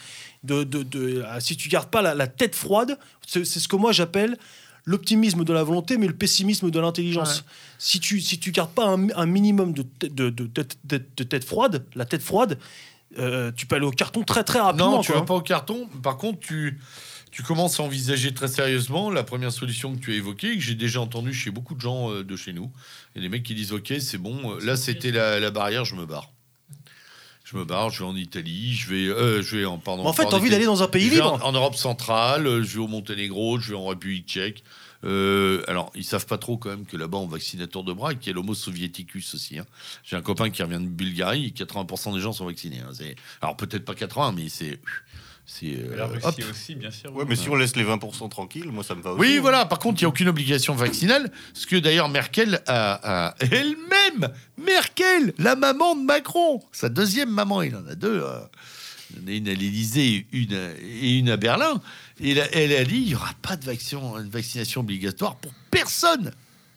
de, 0.43 0.63
de, 0.63 0.83
de- 0.83 1.23
ah, 1.27 1.39
si 1.39 1.55
tu 1.57 1.69
gardes 1.69 1.89
pas 1.89 2.01
la, 2.01 2.13
la 2.15 2.27
tête 2.27 2.55
froide, 2.55 2.97
c'est 3.27 3.45
c'est 3.45 3.59
ce 3.59 3.67
que 3.67 3.75
moi 3.75 3.91
j'appelle 3.91 4.37
l'optimisme 4.85 5.43
de 5.45 5.53
la 5.53 5.63
volonté, 5.63 5.97
mais 5.97 6.07
le 6.07 6.13
pessimisme 6.15 6.69
de 6.69 6.79
l'intelligence. 6.79 7.37
Ouais. 7.37 7.43
Si 7.79 7.99
tu 7.99 8.19
si 8.21 8.39
tu 8.39 8.51
gardes 8.51 8.71
pas 8.71 8.85
un, 8.85 9.09
un 9.15 9.25
minimum 9.25 9.73
de, 9.73 9.83
tête- 9.83 10.13
de, 10.13 10.29
de, 10.29 10.49
de- 10.85 11.01
de 11.17 11.23
tête 11.23 11.45
froide, 11.45 11.85
la 11.95 12.05
tête 12.05 12.21
froide, 12.21 12.57
euh, 13.19 13.51
tu 13.55 13.65
peux 13.65 13.75
aller 13.75 13.85
au 13.85 13.91
carton 13.91 14.23
très 14.23 14.43
très 14.43 14.59
rapidement. 14.59 14.91
non, 14.91 15.01
tu 15.01 15.11
quoi. 15.11 15.21
vas 15.21 15.25
pas 15.25 15.35
au 15.35 15.41
carton. 15.41 15.87
Par 16.01 16.17
contre, 16.17 16.39
tu, 16.39 16.79
tu 17.33 17.41
commences 17.43 17.79
à 17.79 17.83
envisager 17.83 18.33
très 18.33 18.47
sérieusement 18.47 19.09
la 19.09 19.23
première 19.23 19.51
solution 19.51 19.95
que 19.95 19.99
tu 19.99 20.11
as 20.11 20.15
évoquée, 20.15 20.53
que 20.55 20.61
j'ai 20.61 20.75
déjà 20.75 21.01
entendue 21.01 21.33
chez 21.33 21.49
beaucoup 21.51 21.73
de 21.75 21.81
gens 21.81 22.11
euh, 22.11 22.23
de 22.23 22.35
chez 22.35 22.53
nous. 22.53 22.71
Il 23.15 23.21
y 23.21 23.25
a 23.25 23.27
des 23.27 23.29
mecs 23.29 23.43
qui 23.43 23.55
disent 23.55 23.73
Ok, 23.73 23.91
c'est 23.99 24.17
bon, 24.19 24.51
euh, 24.55 24.59
là 24.63 24.75
c'était 24.77 25.11
la, 25.11 25.39
la 25.39 25.49
barrière, 25.51 25.83
je 25.83 25.95
me 25.95 26.05
barre. 26.05 26.29
Je 27.43 27.57
me 27.57 27.65
barre, 27.65 27.89
je 27.89 27.99
vais 27.99 28.05
en 28.09 28.15
Italie, 28.15 28.73
je 28.73 28.87
vais, 28.89 29.07
euh, 29.07 29.41
je 29.41 29.57
vais 29.57 29.65
en 29.65 29.77
pardon. 29.77 30.03
Mais 30.03 30.09
en 30.09 30.13
fait, 30.13 30.23
t'as 30.29 30.37
envie 30.37 30.49
d'aller 30.49 30.65
dans 30.65 30.81
un 30.81 30.87
pays 30.87 31.09
libre. 31.09 31.33
En, 31.33 31.49
en 31.49 31.51
Europe 31.51 31.75
centrale, 31.75 32.47
euh, 32.47 32.63
je 32.63 32.73
vais 32.77 32.83
au 32.83 32.87
Monténégro, 32.87 33.59
je 33.59 33.71
vais 33.71 33.77
en 33.77 33.85
République 33.87 34.27
tchèque. 34.27 34.63
Euh, 35.03 35.61
alors, 35.67 35.91
ils 35.95 36.05
savent 36.05 36.25
pas 36.25 36.37
trop 36.37 36.57
quand 36.57 36.69
même 36.69 36.85
que 36.85 36.95
là-bas 36.95 37.17
on 37.17 37.27
vaccine 37.27 37.61
à 37.61 37.67
tour 37.67 37.83
de 37.83 37.91
bras 37.91 38.13
et 38.13 38.15
qu'il 38.15 38.27
y 38.27 38.29
a 38.29 38.35
l'homo 38.35 38.53
soviéticus 38.55 39.33
aussi. 39.35 39.59
hein. 39.59 39.65
J'ai 40.05 40.15
un 40.15 40.21
copain 40.21 40.49
qui 40.49 40.63
revient 40.63 40.79
de 40.81 40.87
Bulgarie, 40.87 41.47
et 41.47 41.49
80% 41.49 42.13
des 42.13 42.21
gens 42.21 42.31
sont 42.31 42.45
vaccinés. 42.45 42.79
hein. 42.79 42.93
Alors 43.41 43.57
peut-être 43.57 43.83
pas 43.83 43.95
80, 43.95 44.31
mais 44.31 44.47
c'est 44.47 44.79
c'est 44.79 44.79
euh, 45.63 45.95
La 45.97 46.05
Russie 46.07 46.25
hop. 46.25 46.35
aussi, 46.51 46.75
bien 46.75 46.89
sûr. 46.91 47.13
Ouais, 47.13 47.25
mais 47.27 47.35
si 47.35 47.49
on 47.49 47.55
laisse 47.55 47.75
les 47.75 47.83
20% 47.83 48.29
tranquilles, 48.29 48.71
moi 48.71 48.83
ça 48.83 48.95
me 48.95 49.01
va 49.01 49.11
aussi. 49.11 49.19
Oui, 49.19 49.37
voilà. 49.39 49.65
Par 49.65 49.79
contre, 49.79 50.01
il 50.01 50.03
n'y 50.03 50.05
a 50.05 50.09
aucune 50.09 50.29
obligation 50.29 50.73
vaccinale. 50.73 51.31
Ce 51.53 51.67
que 51.67 51.75
d'ailleurs 51.75 52.07
Merkel 52.09 52.61
a, 52.67 53.27
a 53.29 53.35
elle-même, 53.39 54.29
Merkel, 54.57 55.33
la 55.37 55.55
maman 55.55 55.95
de 55.95 56.01
Macron, 56.03 56.61
sa 56.71 56.89
deuxième 56.89 57.29
maman, 57.29 57.61
il 57.61 57.75
en 57.75 57.85
a 57.87 57.95
deux. 57.95 58.21
euh, 58.23 58.39
il 59.15 59.23
en 59.23 59.27
a 59.27 59.31
une 59.31 59.47
à 59.49 59.53
l'Élysée 59.53 60.25
une 60.31 60.53
et 60.81 61.17
une 61.19 61.29
à 61.29 61.37
Berlin. 61.37 61.81
Et 62.19 62.33
là, 62.33 62.45
elle 62.53 62.73
a 62.73 62.83
dit 62.83 62.95
il 62.97 63.05
n'y 63.07 63.15
aura 63.15 63.31
pas 63.41 63.55
de, 63.57 63.65
vaccin- 63.65 64.23
de 64.23 64.29
vaccination 64.29 64.81
obligatoire 64.81 65.35
pour 65.35 65.51
personne. 65.71 66.31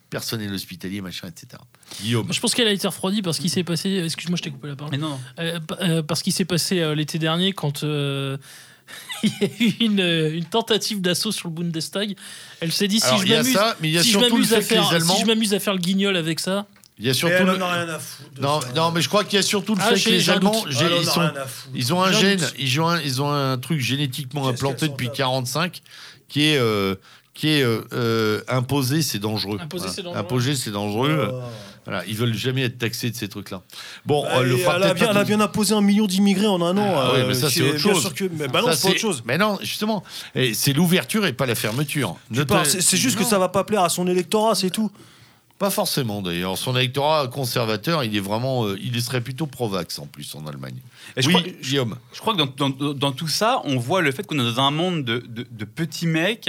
Personnel 0.09 0.53
hospitalier, 0.53 1.01
machin, 1.01 1.27
etc. 1.27 1.61
Guillaume. 2.01 2.31
Je 2.31 2.39
pense 2.39 2.53
qu'elle 2.55 2.67
a 2.67 2.71
été 2.71 2.87
refroidie 2.87 3.21
parce 3.21 3.39
qu'il 3.39 3.49
s'est 3.49 3.63
passé. 3.65 4.01
Excuse-moi, 4.05 4.37
je 4.37 4.43
t'ai 4.43 4.51
coupé 4.51 4.69
la 4.69 4.75
parole. 4.75 4.91
Mais 4.91 4.97
non. 4.97 5.19
Euh, 5.39 5.59
euh, 5.81 6.01
parce 6.03 6.21
qu'il 6.23 6.31
s'est 6.33 6.45
passé 6.45 6.79
euh, 6.79 6.95
l'été 6.95 7.19
dernier 7.19 7.51
quand 7.51 7.83
euh, 7.83 8.37
il 9.23 9.31
y 9.41 9.43
a 9.43 9.47
eu 9.59 9.73
une, 9.85 9.99
une 10.35 10.45
tentative 10.45 11.01
d'assaut 11.01 11.31
sur 11.33 11.49
le 11.49 11.53
Bundestag. 11.55 12.15
Elle 12.61 12.71
s'est 12.71 12.87
dit 12.87 12.99
si 13.01 13.05
Alors, 13.07 13.25
je 13.25 13.33
m'amuse, 13.33 13.53
ça, 13.53 13.75
mais 13.81 13.89
il 13.89 13.93
y 13.95 13.97
a 13.97 14.03
si 14.03 14.11
je 14.11 14.17
à 14.17 14.61
faire, 14.61 14.89
les 14.89 14.95
Allemands. 14.95 15.15
si 15.15 15.21
je 15.21 15.25
m'amuse 15.25 15.53
à 15.53 15.59
faire 15.59 15.73
le 15.73 15.79
guignol 15.79 16.15
avec 16.15 16.39
ça. 16.39 16.65
Il 16.99 17.05
y 17.05 17.09
a 17.09 17.13
surtout 17.13 17.35
elle 17.37 17.45
le- 17.45 17.57
en 17.57 17.67
a 17.67 17.73
rien 17.73 17.89
à 17.89 17.99
foutre. 17.99 18.41
Non, 18.41 18.59
ça. 18.61 18.71
non, 18.75 18.91
mais 18.91 19.01
je 19.01 19.07
crois 19.09 19.23
qu'il 19.23 19.35
y 19.35 19.39
a 19.39 19.43
surtout 19.43 19.75
le 19.75 19.81
Ah, 19.83 19.93
fait 19.95 20.01
que 20.03 20.09
les 20.09 20.29
Allemands, 20.31 20.63
doute. 20.63 20.71
j'ai- 20.71 20.85
Elle 20.85 20.93
en 20.93 20.97
a 20.97 20.99
ils, 21.01 21.05
sont, 21.05 21.31
ils 21.75 21.93
ont 21.93 22.01
un 22.01 22.11
gène, 22.11 22.39
ils 22.57 22.81
ont 22.81 22.87
un, 22.87 23.01
ils 23.01 23.21
ont 23.21 23.31
un 23.31 23.57
truc 23.59 23.79
génétiquement 23.81 24.47
implanté 24.47 24.87
depuis 24.87 25.07
tables 25.07 25.17
45 25.17 25.81
qui 26.27 26.45
est, 26.47 26.57
euh, 26.57 26.95
qui 27.37 27.49
est 27.49 27.61
euh, 27.63 27.81
euh, 27.93 28.41
imposé, 28.47 29.03
c'est 29.03 29.19
dangereux. 29.19 29.59
Imposé, 29.61 29.89
c'est 29.89 30.01
dangereux. 30.01 30.19
Imposé, 30.19 30.55
c'est 30.55 30.71
dangereux. 30.71 31.29
Oh. 31.31 31.39
Voilà, 31.85 32.03
ils 32.05 32.15
veulent 32.15 32.33
jamais 32.33 32.63
être 32.63 32.79
taxés 32.79 33.11
de 33.11 33.15
ces 33.15 33.27
trucs-là. 33.29 33.61
Bon, 34.05 34.25
euh, 34.25 34.41
le 34.43 34.57
elle, 34.59 34.83
a 34.83 34.93
bien, 34.95 35.11
elle 35.11 35.17
a 35.17 35.23
bien 35.23 35.39
imposé 35.39 35.73
un 35.75 35.81
million 35.81 36.07
d'immigrés 36.07 36.47
en 36.47 36.61
un 36.61 36.75
an. 36.77 36.93
Ah 36.97 37.11
oui, 37.13 37.19
euh, 37.21 37.27
mais 37.27 37.33
ça, 37.35 37.49
c'est 37.49 37.61
autre 37.61 37.77
chose. 37.77 38.11
que- 38.13 38.25
mais 38.25 38.47
bah 38.47 38.61
non, 38.61 38.69
c'est 38.73 38.89
autre 38.89 38.99
chose. 38.99 39.21
Mais 39.25 39.37
non, 39.37 39.59
justement, 39.61 40.03
c'est 40.53 40.73
l'ouverture 40.73 41.25
et 41.27 41.31
pas 41.33 41.45
la 41.45 41.55
fermeture. 41.55 42.17
C'est 42.65 42.81
c'est 42.81 42.97
juste 42.97 43.17
que 43.17 43.23
ça 43.23 43.37
va 43.37 43.49
pas 43.49 43.63
plaire 43.63 43.83
à 43.83 43.89
son 43.89 44.07
électorat, 44.07 44.55
c'est 44.55 44.71
tout. 44.71 44.91
Pas 45.59 45.69
forcément 45.71 46.21
d'ailleurs. 46.21 46.55
Son 46.57 46.75
électorat 46.75 47.27
conservateur, 47.29 48.03
il 48.03 48.15
est 48.15 48.19
vraiment, 48.19 48.65
euh, 48.67 48.77
il 48.79 49.01
serait 49.01 49.21
plutôt 49.21 49.47
pro-vax 49.47 49.97
en 49.97 50.05
plus 50.05 50.35
en 50.35 50.45
Allemagne. 50.45 50.75
Et 51.15 51.23
je 51.23 51.27
oui, 51.29 51.33
crois- 51.33 51.51
Guillaume. 51.63 51.95
Je 52.13 52.19
crois 52.19 52.33
que 52.35 52.43
dans, 52.43 52.69
dans- 52.69 52.93
dans 52.93 53.11
tout 53.11 53.27
ça, 53.27 53.61
on 53.63 53.77
voit 53.77 54.01
le 54.03 54.11
fait 54.11 54.25
qu'on 54.27 54.37
est 54.37 54.43
dans 54.53 54.61
un 54.61 54.69
monde 54.69 55.03
de, 55.03 55.23
de- 55.27 55.47
de 55.49 55.65
petits 55.65 56.05
mecs 56.05 56.47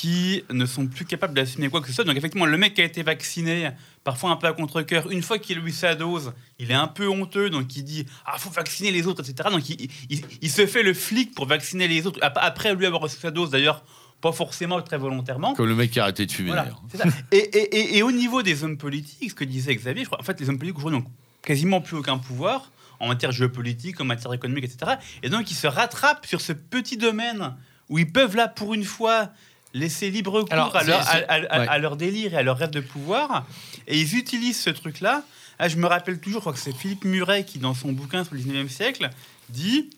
qui 0.00 0.44
ne 0.50 0.64
sont 0.64 0.86
plus 0.86 1.04
capables 1.04 1.34
d'assumer 1.34 1.68
quoi 1.70 1.80
que 1.80 1.88
ce 1.88 1.92
soit. 1.92 2.04
Donc 2.04 2.16
effectivement, 2.16 2.46
le 2.46 2.56
mec 2.56 2.74
qui 2.74 2.82
a 2.82 2.84
été 2.84 3.02
vacciné, 3.02 3.70
parfois 4.04 4.30
un 4.30 4.36
peu 4.36 4.46
à 4.46 4.52
contre-cœur, 4.52 5.10
une 5.10 5.22
fois 5.22 5.38
qu'il 5.40 5.58
a 5.58 5.60
eu 5.60 5.72
sa 5.72 5.96
dose, 5.96 6.32
il 6.60 6.70
est 6.70 6.74
un 6.74 6.86
peu 6.86 7.08
honteux, 7.08 7.50
donc 7.50 7.74
il 7.76 7.82
dit 7.82 8.06
«Ah, 8.26 8.38
faut 8.38 8.50
vacciner 8.50 8.92
les 8.92 9.08
autres, 9.08 9.28
etc.» 9.28 9.48
Donc 9.52 9.68
il, 9.68 9.90
il- 10.08 10.24
il 10.40 10.50
se 10.50 10.66
fait 10.66 10.84
le 10.84 10.94
flic 10.94 11.34
pour 11.34 11.46
vacciner 11.46 11.88
les 11.88 12.06
autres, 12.06 12.20
ap- 12.22 12.38
après 12.40 12.74
lui 12.76 12.86
avoir 12.86 13.02
reçu 13.02 13.16
sa 13.18 13.32
dose, 13.32 13.50
d'ailleurs, 13.50 13.82
pas 14.20 14.30
forcément 14.30 14.80
très 14.82 14.98
volontairement. 14.98 15.54
Comme 15.54 15.66
le 15.66 15.74
mec 15.74 15.90
qui 15.90 15.98
a 15.98 16.04
arrêté 16.04 16.26
de 16.26 16.30
fumer 16.32 16.48
Voilà, 16.50 16.62
d'ailleurs. 16.62 16.82
c'est 16.92 16.98
ça. 16.98 17.04
Et, 17.32 17.36
et- 17.38 17.76
et- 17.78 17.96
et 17.98 18.02
au 18.04 18.12
niveau 18.12 18.42
des 18.42 18.62
hommes 18.62 18.78
politiques, 18.78 19.30
ce 19.30 19.34
que 19.34 19.44
disait 19.44 19.74
Xavier, 19.74 20.04
je 20.04 20.08
crois, 20.08 20.20
en 20.20 20.24
fait, 20.24 20.38
les 20.40 20.48
hommes 20.48 20.58
politiques 20.58 20.78
aujourd'hui 20.78 21.00
n'ont 21.00 21.10
quasiment 21.42 21.80
plus 21.80 21.96
aucun 21.96 22.18
pouvoir 22.18 22.70
en 23.00 23.08
matière 23.08 23.32
géopolitique, 23.32 24.00
en 24.00 24.04
matière 24.04 24.32
économique, 24.32 24.64
etc. 24.64 24.92
Et 25.24 25.28
donc, 25.28 25.50
ils 25.50 25.54
se 25.56 25.66
rattrapent 25.66 26.26
sur 26.26 26.40
ce 26.40 26.52
petit 26.52 26.96
domaine 26.96 27.54
où 27.88 27.98
ils 27.98 28.10
peuvent, 28.12 28.36
là, 28.36 28.48
pour 28.48 28.74
une 28.74 28.84
fois, 28.84 29.30
laisser 29.78 30.10
libre 30.10 30.42
cours 30.42 30.52
Alors, 30.52 30.74
à, 30.76 30.82
leur, 30.84 31.02
c'est- 31.02 31.24
à- 31.28 31.32
à- 31.32 31.34
à- 31.34 31.60
ouais. 31.60 31.68
à 31.68 31.78
leur 31.78 31.96
délire 31.96 32.34
et 32.34 32.36
à 32.36 32.42
leur 32.42 32.58
rêve 32.58 32.70
de 32.70 32.80
pouvoir. 32.80 33.46
Et 33.86 33.98
ils 34.00 34.16
utilisent 34.16 34.60
ce 34.60 34.70
truc-là. 34.70 35.22
Ah, 35.58 35.68
je 35.68 35.76
me 35.76 35.86
rappelle 35.86 36.20
toujours, 36.20 36.40
je 36.40 36.42
crois 36.42 36.52
que 36.52 36.58
c'est 36.58 36.74
Philippe 36.76 37.04
Muret 37.04 37.44
qui, 37.44 37.58
dans 37.58 37.74
son 37.74 37.92
bouquin 37.92 38.24
sur 38.24 38.34
le 38.34 38.40
19e 38.40 38.68
siècle, 38.68 39.10
dit 39.48 39.90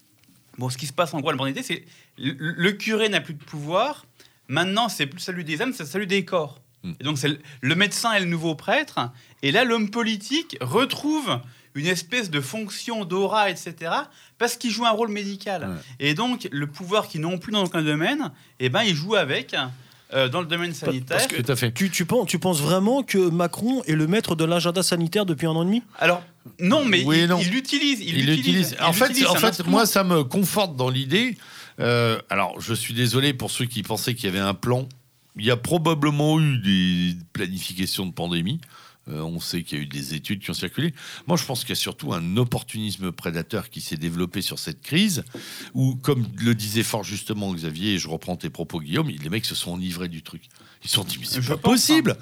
Bon, 0.59 0.69
ce 0.69 0.77
qui 0.77 0.87
se 0.87 0.93
passe 0.93 1.15
en 1.15 1.21
gros, 1.21 1.31
la 1.31 1.37
bonne 1.37 1.51
idée, 1.51 1.63
c'est 1.63 1.85
le, 2.19 2.35
le 2.39 2.73
curé 2.73 3.09
n'a 3.09 3.21
plus 3.21 3.35
de 3.35 3.43
pouvoir. 3.43 4.05
Maintenant, 4.49 4.89
c'est 4.89 5.07
plus 5.07 5.21
celui 5.21 5.45
des 5.45 5.63
âmes, 5.63 5.73
c'est 5.73 5.87
celui 5.87 6.07
des 6.07 6.25
corps. 6.25 6.61
Mm. 6.83 6.93
Et 7.01 7.05
donc, 7.05 7.19
c'est 7.19 7.29
le, 7.29 7.39
le 7.63 7.75
médecin 7.75 8.13
et 8.13 8.21
le 8.21 8.27
nouveau 8.27 8.55
prêtre. 8.55 8.99
Et 9.43 9.53
là, 9.53 9.65
l'homme 9.65 9.91
politique 9.91 10.57
retrouve 10.61 11.41
une 11.75 11.87
espèce 11.87 12.31
de 12.31 12.41
fonction 12.41 13.05
d'aura, 13.05 13.51
etc., 13.51 13.75
parce 14.39 14.57
qu'il 14.57 14.71
joue 14.71 14.87
un 14.87 14.91
rôle 14.91 15.11
médical. 15.11 15.63
Ouais. 15.69 16.07
Et 16.09 16.15
donc, 16.15 16.49
le 16.51 16.67
pouvoir 16.67 17.09
qu'ils 17.09 17.21
n'ont 17.21 17.39
plus 17.39 17.53
dans 17.53 17.65
aucun 17.65 17.83
domaine, 17.83 18.31
eh 18.59 18.69
ben, 18.69 18.83
il 18.83 18.95
joue 18.95 19.15
avec 19.15 19.55
euh, 20.13 20.29
dans 20.29 20.41
le 20.41 20.47
domaine 20.47 20.75
sanitaire. 20.75 21.19
parce 21.19 21.29
que- 21.29 21.41
Tout 21.41 21.53
à 21.53 21.55
fait. 21.57 21.71
Tu, 21.73 21.89
tu, 21.91 22.05
penses, 22.07 22.27
tu 22.27 22.39
penses 22.41 22.61
vraiment 22.61 23.03
que 23.05 23.19
Macron 23.31 23.83
est 23.85 23.95
le 23.95 24.07
maître 24.09 24.35
de 24.35 24.45
l'agenda 24.45 24.83
sanitaire 24.83 25.25
depuis 25.27 25.47
un 25.47 25.51
an 25.51 25.63
et 25.63 25.67
demi? 25.67 25.83
Alors, 26.01 26.23
non, 26.59 26.85
mais 26.85 27.05
Oui 27.05 27.21
il 27.41 27.51
l'utilise. 27.51 28.01
Il 28.01 28.19
Il 28.19 28.27
l'utilise. 28.27 28.37
l'utilise. 28.37 28.77
Il 28.81 28.85
En 28.85 28.93
fait, 28.93 29.27
en 29.27 29.35
fait 29.37 29.65
moi, 29.67 29.87
ça 29.87 30.03
me 30.03 30.25
conforte 30.25 30.75
dans 30.75 30.89
l'idée. 30.91 31.37
euh, 31.79 32.19
alors, 32.29 32.61
je 32.61 32.75
suis 32.75 32.95
désolé 32.95 33.33
pour 33.35 33.51
ceux 33.53 33.67
qui 33.67 33.85
pensaient 33.85 34.15
qu'il 34.17 34.25
y 34.25 34.29
avait 34.29 34.39
un 34.45 34.55
plan. 34.55 34.89
Il 35.37 35.45
y 35.45 35.51
a 35.53 35.57
probablement 35.57 36.41
eu 36.41 36.59
des 36.59 37.17
planifications 37.33 38.05
de 38.05 38.13
pandémie. 38.13 38.61
Euh, 39.11 39.21
on 39.23 39.41
sait 39.41 39.63
qu'il 39.63 39.79
y 39.79 39.81
a 39.81 39.85
eu 39.85 39.87
des 39.87 40.15
études 40.15 40.41
qui 40.41 40.51
ont 40.51 40.55
circulé. 40.55 40.95
Moi, 41.27 41.37
je 41.37 41.45
pense 41.45 41.61
qu'il 41.61 41.71
y 41.71 41.73
a 41.73 41.77
surtout 41.77 42.13
un 42.13 42.37
opportunisme 42.37 43.13
prédateur 43.13 43.71
qui 43.71 43.81
s'est 43.81 43.97
développé 43.97 44.43
sur 44.43 44.59
cette 44.59 44.81
crise, 44.81 45.25
où, 45.75 45.97
comme 45.97 46.27
le 46.39 46.55
disait 46.55 46.83
fort 46.83 47.05
justement 47.05 47.53
Xavier, 47.53 47.95
et 47.95 47.99
je 47.99 48.09
reprends 48.09 48.37
tes 48.37 48.51
propos, 48.51 48.81
Guillaume, 48.81 49.09
les 49.09 49.29
mecs 49.29 49.47
se 49.47 49.55
sont 49.55 49.73
enivrés 49.73 50.09
du 50.09 50.23
truc. 50.23 50.43
Ils 50.85 50.89
se 50.89 50.97
sont 50.97 51.05
dit, 51.05 51.19
mais 51.21 51.27
c'est 51.27 51.41
pas 51.41 51.57
pense, 51.57 51.73
possible. 51.73 52.17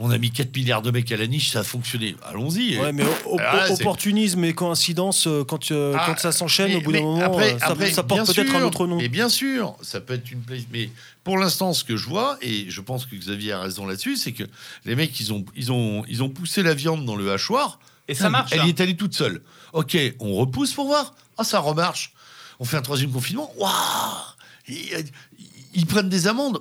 On 0.00 0.10
a 0.10 0.18
mis 0.18 0.30
4 0.30 0.54
milliards 0.54 0.82
de 0.82 0.92
mecs 0.92 1.10
à 1.10 1.16
la 1.16 1.26
niche, 1.26 1.50
ça 1.50 1.60
a 1.60 1.62
fonctionné. 1.64 2.14
Allons-y. 2.24 2.78
Ouais, 2.78 2.92
mais 2.92 3.02
Ah, 3.40 3.66
opportunisme 3.70 4.44
et 4.44 4.52
coïncidence, 4.52 5.26
euh, 5.26 5.42
quand, 5.42 5.72
euh, 5.72 5.96
Ah, 5.98 6.04
quand 6.06 6.18
ça 6.18 6.30
s'enchaîne, 6.30 6.76
au 6.76 6.80
bout 6.80 6.92
d'un 6.92 7.02
moment, 7.02 7.20
après- 7.24 7.54
euh, 7.54 7.58
ça, 7.58 7.66
après, 7.66 7.90
ça 7.90 8.04
porte 8.04 8.32
peut-être 8.32 8.54
un 8.54 8.62
autre 8.62 8.86
nom. 8.86 8.96
Mais 8.98 9.08
bien 9.08 9.28
sûr, 9.28 9.76
ça 9.82 10.00
peut 10.00 10.14
être 10.14 10.30
une 10.30 10.42
place. 10.42 10.62
Mais 10.72 10.90
pour 11.24 11.36
l'instant, 11.36 11.72
ce 11.72 11.82
que 11.82 11.96
je 11.96 12.06
vois, 12.06 12.38
et 12.42 12.70
je 12.70 12.80
pense 12.80 13.06
que 13.06 13.16
Xavier 13.16 13.52
a 13.52 13.60
raison 13.60 13.86
là-dessus, 13.86 14.16
c'est 14.16 14.32
que 14.32 14.44
les 14.84 14.94
mecs, 14.94 15.18
ils 15.18 15.32
ont, 15.32 15.44
ils, 15.56 15.72
ont, 15.72 16.04
ils 16.08 16.22
ont 16.22 16.28
poussé 16.28 16.62
la 16.62 16.74
viande 16.74 17.04
dans 17.04 17.16
le 17.16 17.32
hachoir. 17.32 17.80
Et 18.06 18.14
ça 18.14 18.30
marche. 18.30 18.52
Elle 18.52 18.60
hein. 18.60 18.66
y 18.66 18.68
est 18.68 18.80
allée 18.80 18.96
toute 18.96 19.14
seule. 19.14 19.42
Ok, 19.72 19.96
on 20.20 20.34
repousse 20.34 20.72
pour 20.72 20.86
voir. 20.86 21.14
Ah, 21.36 21.44
ça 21.44 21.58
remarche. 21.58 22.12
On 22.60 22.64
fait 22.64 22.76
un 22.76 22.82
troisième 22.82 23.10
confinement. 23.10 23.52
Waouh 23.56 23.72
ils, 25.78 25.86
prennent 25.86 26.08
des 26.08 26.26
amendes. 26.26 26.60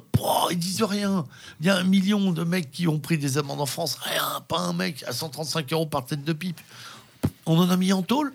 Ils 0.51 0.57
disent 0.59 0.83
rien. 0.83 1.25
Il 1.59 1.65
y 1.67 1.69
a 1.69 1.75
un 1.77 1.83
million 1.83 2.31
de 2.31 2.43
mecs 2.43 2.71
qui 2.71 2.87
ont 2.87 2.99
pris 2.99 3.17
des 3.17 3.37
amendes 3.37 3.61
en 3.61 3.65
France. 3.65 3.97
Rien, 4.01 4.41
pas 4.47 4.59
un 4.59 4.73
mec 4.73 5.03
à 5.07 5.11
135 5.11 5.71
euros 5.73 5.85
par 5.85 6.05
tête 6.05 6.23
de 6.23 6.33
pipe. 6.33 6.59
On 7.45 7.57
en 7.59 7.69
a 7.69 7.77
mis 7.77 7.93
en 7.93 8.01
tôle. 8.03 8.33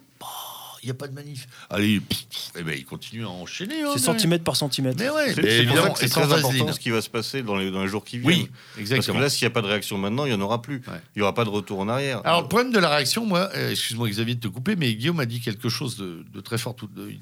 Il 0.85 0.87
n'y 0.87 0.91
a 0.91 0.95
pas 0.95 1.07
de 1.07 1.15
manif. 1.15 1.47
Allez, 1.71 2.01
pff, 2.01 2.27
pff, 2.27 2.51
eh 2.59 2.63
ben, 2.65 2.75
ils 2.77 2.85
continuent 2.85 3.25
à 3.25 3.29
enchaîner. 3.29 3.83
hein, 3.83 3.91
C'est 3.93 4.01
centimètre 4.03 4.43
par 4.43 4.57
centimètre. 4.57 4.97
Mais 4.99 5.11
ouais, 5.11 5.33
C'est 5.33 5.41
mais 5.43 5.65
c'est 5.95 6.09
très 6.09 6.23
important 6.25 6.73
ce 6.73 6.81
qui 6.81 6.91
va 6.91 7.01
se 7.01 7.09
passer 7.09 7.43
dans 7.45 7.55
les, 7.55 7.71
dans 7.71 7.83
les 7.83 7.89
jours 7.89 8.05
qui 8.05 8.19
viennent. 8.19 8.33
Oui, 8.33 8.49
Parce 8.51 8.75
que 8.75 8.81
exactement. 8.81 9.21
là, 9.21 9.31
s'il 9.31 9.47
n'y 9.47 9.53
a 9.53 9.55
pas 9.55 9.63
de 9.63 9.69
réaction 9.69 9.97
maintenant, 9.97 10.25
il 10.25 10.31
n'y 10.31 10.35
en 10.35 10.41
aura 10.41 10.61
plus. 10.61 10.79
Ouais. 10.89 11.01
Il 11.15 11.21
n'y 11.21 11.23
aura 11.23 11.35
pas 11.35 11.45
de 11.45 11.51
retour 11.51 11.79
en 11.79 11.89
arrière. 11.89 12.21
Alors, 12.25 12.43
le 12.43 12.49
problème 12.49 12.73
de 12.73 12.81
la 12.81 12.89
réaction, 12.97 13.25
moi, 13.25 13.49
euh, 13.55 13.71
excuse-moi 13.71 14.09
Xavier 14.09 14.35
de 14.35 14.41
te 14.41 14.49
couper, 14.49 14.75
mais 14.75 14.93
Guillaume 14.97 15.21
a 15.21 15.27
dit 15.27 15.41
quelque 15.41 15.69
chose 15.69 15.97
de, 15.97 16.25
de 16.35 16.41
très 16.41 16.59
fort 16.59 16.75
tout, 16.75 16.89
de- 16.89 17.13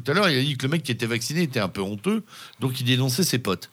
tout 0.00 0.10
à 0.10 0.14
l'heure. 0.14 0.28
Il 0.28 0.38
a 0.38 0.42
dit 0.42 0.56
que 0.56 0.64
le 0.66 0.70
mec 0.72 0.82
qui 0.82 0.92
était 0.92 1.06
vacciné 1.06 1.42
était 1.42 1.60
un 1.60 1.68
peu 1.68 1.80
honteux, 1.80 2.24
donc 2.60 2.80
il 2.80 2.84
dénonçait 2.84 3.22
ses 3.24 3.38
potes. 3.38 3.70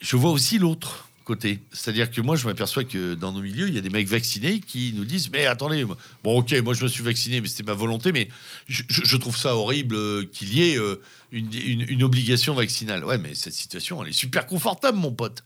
Je 0.00 0.16
vois 0.16 0.30
aussi 0.30 0.58
l'autre 0.58 1.08
côté. 1.24 1.60
C'est-à-dire 1.72 2.10
que 2.10 2.20
moi, 2.20 2.36
je 2.36 2.46
m'aperçois 2.46 2.84
que 2.84 3.14
dans 3.14 3.32
nos 3.32 3.40
milieux, 3.40 3.68
il 3.68 3.74
y 3.74 3.78
a 3.78 3.80
des 3.80 3.90
mecs 3.90 4.06
vaccinés 4.08 4.60
qui 4.60 4.92
nous 4.94 5.04
disent 5.04 5.30
Mais 5.30 5.46
attendez, 5.46 5.84
bon, 5.84 6.38
ok, 6.38 6.52
moi 6.62 6.74
je 6.74 6.82
me 6.84 6.88
suis 6.88 7.02
vacciné, 7.02 7.40
mais 7.40 7.48
c'était 7.48 7.62
ma 7.62 7.72
volonté, 7.72 8.12
mais 8.12 8.28
je, 8.68 9.16
trouve 9.16 9.36
ça 9.36 9.56
horrible 9.56 9.94
euh, 9.94 10.24
qu'il 10.30 10.52
y 10.54 10.70
ait 10.70 10.78
euh, 10.78 11.00
une, 11.32 11.48
une- 11.54 11.86
une 11.88 12.02
obligation 12.02 12.54
vaccinale. 12.54 13.04
Ouais, 13.04 13.18
mais 13.18 13.34
cette 13.34 13.54
situation, 13.54 14.02
elle 14.02 14.10
est 14.10 14.12
super 14.12 14.46
confortable, 14.46 14.98
mon 14.98 15.12
pote. 15.12 15.42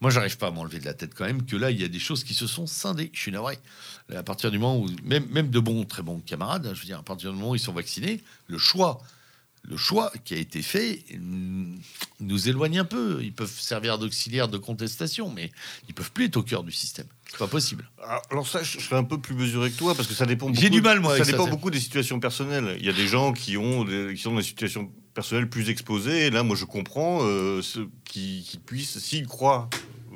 Moi, 0.00 0.10
j'arrive 0.10 0.36
pas 0.38 0.46
à 0.48 0.50
m'enlever 0.52 0.78
de 0.78 0.84
la 0.84 0.94
tête 0.94 1.12
quand 1.14 1.24
même 1.24 1.44
que 1.44 1.56
là, 1.56 1.70
il 1.72 1.80
y 1.80 1.84
a 1.84 1.88
des 1.88 1.98
choses 1.98 2.22
qui 2.22 2.34
se 2.34 2.46
sont 2.46 2.66
scindées. 2.66 3.10
Je 3.12 3.18
suis 3.20 3.32
navré. 3.32 3.58
À 4.14 4.22
partir 4.22 4.50
du 4.50 4.58
moment 4.58 4.78
où, 4.78 4.88
même, 5.04 5.26
même 5.30 5.50
de 5.50 5.58
bons, 5.58 5.84
très 5.84 6.02
bons 6.02 6.20
camarades, 6.20 6.66
hein, 6.66 6.72
je 6.74 6.80
veux 6.80 6.86
dire, 6.86 6.98
à 6.98 7.02
partir 7.02 7.30
du 7.32 7.36
moment 7.36 7.50
où 7.50 7.54
ils 7.56 7.60
sont 7.60 7.72
vaccinés, 7.72 8.22
le 8.46 8.58
choix, 8.58 9.00
le 9.64 9.76
choix 9.76 10.12
qui 10.24 10.34
a 10.34 10.36
été 10.36 10.62
fait 10.62 11.04
mm, 11.18 11.78
nous 12.20 12.48
éloigne 12.48 12.78
un 12.78 12.84
peu. 12.84 13.18
Ils 13.22 13.32
peuvent 13.32 13.52
servir 13.58 13.98
d'auxiliaire 13.98 14.46
de 14.48 14.56
contestation, 14.56 15.30
mais 15.30 15.50
ils 15.88 15.94
peuvent 15.94 16.12
plus 16.12 16.26
être 16.26 16.36
au 16.36 16.42
cœur 16.44 16.62
du 16.62 16.70
système. 16.72 17.06
C'est 17.28 17.38
pas 17.38 17.48
possible. 17.48 17.90
Alors, 18.02 18.22
alors 18.30 18.48
ça, 18.48 18.62
je 18.62 18.78
serais 18.78 18.96
un 18.96 19.04
peu 19.04 19.20
plus 19.20 19.34
mesuré 19.34 19.70
que 19.70 19.76
toi 19.76 19.94
parce 19.96 20.06
que 20.08 20.14
ça 20.14 20.26
dépend. 20.26 20.54
J'ai 20.54 20.70
du 20.70 20.80
mal, 20.80 21.00
moi, 21.00 21.10
Ça 21.10 21.14
avec 21.16 21.26
ça, 21.26 21.32
dépend 21.32 21.44
c'est- 21.46 21.50
beaucoup 21.50 21.70
des 21.70 21.80
situations 21.80 22.20
personnelles. 22.20 22.76
Il 22.78 22.86
y 22.86 22.88
a 22.88 22.92
des 22.94 23.08
gens 23.08 23.32
qui 23.32 23.56
ont 23.56 23.84
des, 23.84 24.14
qui 24.14 24.22
sont 24.22 24.30
dans 24.30 24.38
des 24.38 24.42
situations 24.44 24.90
personnelles 25.12 25.50
plus 25.50 25.68
exposées. 25.68 26.26
Et 26.26 26.30
là, 26.30 26.44
moi, 26.44 26.56
je 26.56 26.64
comprends 26.64 27.18
euh, 27.22 27.60
ceux 27.60 27.90
qui, 28.04 28.46
qui 28.48 28.56
puissent, 28.58 28.98
s'ils 29.00 29.26
croient, 29.26 29.68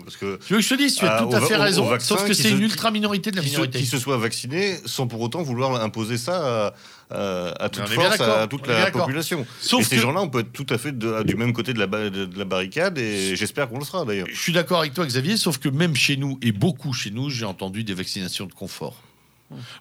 parce 0.02 0.16
que 0.16 0.38
Tu 0.46 0.52
veux 0.54 0.58
que 0.60 0.64
je 0.64 0.68
te 0.68 0.74
dise, 0.74 0.94
tu 0.96 1.04
as 1.06 1.16
Ah, 1.16 1.22
tout 1.22 1.34
à 1.34 1.40
fait 1.40 1.56
raison, 1.56 1.86
vaccin 1.86 2.06
sauf 2.16 2.26
que 2.26 2.34
c'est 2.34 2.48
se- 2.48 2.54
une 2.54 2.62
ultra 2.62 2.90
minorité 2.90 3.30
de 3.30 3.36
la 3.36 3.42
qui 3.42 3.48
se, 3.48 3.54
minorité. 3.54 3.78
qui 3.80 3.86
se 3.86 3.98
soient 3.98 4.16
vaccinés 4.18 4.76
sans 4.86 5.06
pour 5.06 5.20
autant 5.20 5.42
vouloir 5.42 5.80
imposer 5.82 6.18
ça 6.18 6.66
à, 6.66 6.74
à- 7.10 7.64
à 7.64 7.68
toute 7.68 7.88
force 7.88 8.20
à 8.20 8.46
toute 8.46 8.66
la 8.66 8.90
population. 8.90 9.46
Sauf 9.60 9.80
et 9.82 9.84
ces 9.84 9.96
que- 9.96 10.02
gens-là, 10.02 10.20
on 10.22 10.28
peut 10.28 10.40
être 10.40 10.52
tout 10.52 10.66
à 10.70 10.78
fait 10.78 10.96
de- 10.96 11.22
du 11.22 11.36
même 11.36 11.52
côté 11.52 11.72
de 11.72 11.78
la, 11.78 11.86
ba- 11.86 12.10
de 12.10 12.28
la 12.36 12.44
barricade 12.44 12.98
et 12.98 13.36
j'espère 13.36 13.68
qu'on 13.68 13.78
le 13.78 13.84
sera 13.84 14.04
d'ailleurs. 14.04 14.26
Je 14.30 14.38
suis 14.40 14.52
d'accord 14.52 14.80
avec 14.80 14.94
toi, 14.94 15.06
Xavier, 15.06 15.36
sauf 15.36 15.58
que 15.58 15.68
même 15.68 15.94
chez 15.94 16.16
nous, 16.16 16.38
et 16.42 16.52
beaucoup 16.52 16.92
chez 16.92 17.10
nous, 17.10 17.30
j'ai 17.30 17.44
entendu 17.44 17.84
des 17.84 17.94
vaccinations 17.94 18.46
de 18.46 18.52
confort. 18.52 18.96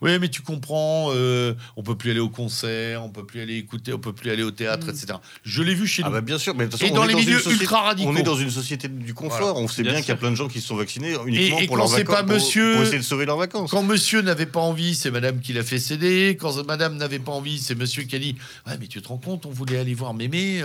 Oui, 0.01 0.17
mais 0.19 0.29
tu 0.29 0.41
comprends, 0.41 1.09
euh, 1.13 1.53
on 1.77 1.83
peut 1.83 1.95
plus 1.95 2.11
aller 2.11 2.19
au 2.19 2.29
concert, 2.29 3.03
on 3.03 3.09
peut 3.09 3.25
plus 3.25 3.41
aller 3.41 3.57
écouter, 3.57 3.93
on 3.93 3.99
peut 3.99 4.13
plus 4.13 4.29
aller 4.31 4.43
au 4.43 4.51
théâtre, 4.51 4.89
etc. 4.89 5.13
Je 5.43 5.63
l'ai 5.63 5.73
vu 5.75 5.87
chez 5.87 6.01
Ah 6.03 6.07
nous. 6.07 6.13
bah 6.13 6.21
bien 6.21 6.37
sûr, 6.37 6.55
mais 6.55 6.65
de 6.65 6.71
toute 6.71 6.79
façon, 6.79 6.91
Et 6.91 6.95
dans 6.95 7.03
on 7.03 7.07
les 7.07 7.13
une 7.13 7.19
milieux 7.19 7.39
société- 7.39 7.61
ultra 7.63 7.81
radicaux. 7.81 8.09
On 8.11 8.15
est 8.15 8.23
dans 8.23 8.35
une 8.35 8.49
société 8.49 8.87
du 8.87 9.13
confort. 9.13 9.39
Voilà. 9.53 9.59
On 9.59 9.67
sait 9.67 9.83
Bien 9.83 9.93
bien, 9.93 10.01
qu'il 10.01 10.09
y 10.09 10.11
a 10.11 10.15
plein 10.17 10.31
de 10.31 10.35
gens 10.35 10.47
qui 10.47 10.61
se 10.61 10.67
sont 10.67 10.75
vaccinés 10.75 11.15
uniquement 11.25 11.59
Et- 11.59 11.63
et 11.63 11.67
pour, 11.67 11.75
quand 11.77 11.83
leurs 11.83 11.89
c'est 11.89 11.97
vacances, 12.03 12.15
pas 12.15 12.23
pour- 12.23 12.33
monsieur- 12.35 12.73
pour 12.73 12.83
essayer 12.83 12.97
de 12.99 13.03
sauver 13.03 13.25
leurs 13.25 13.37
vacances. 13.37 13.71
Quand 13.71 13.83
monsieur 13.83 14.21
n'avait 14.21 14.45
pas 14.45 14.59
envie, 14.61 14.95
c'est 14.95 15.11
madame 15.11 15.39
qui 15.39 15.53
l'a 15.53 15.63
fait 15.63 15.79
céder. 15.79 16.37
Quand 16.39 16.65
madame 16.65 16.97
n'avait 16.97 17.19
pas 17.19 17.31
envie, 17.31 17.59
c'est 17.59 17.75
monsieur 17.75 18.03
qui 18.03 18.15
a 18.15 18.19
dit 18.19 18.35
Ouais, 18.67 18.73
mais 18.79 18.87
tu 18.87 19.01
te 19.01 19.07
rends 19.07 19.17
compte, 19.17 19.45
on 19.45 19.51
voulait 19.51 19.77
aller 19.77 19.93
voir 19.93 20.13
mémé. 20.13 20.63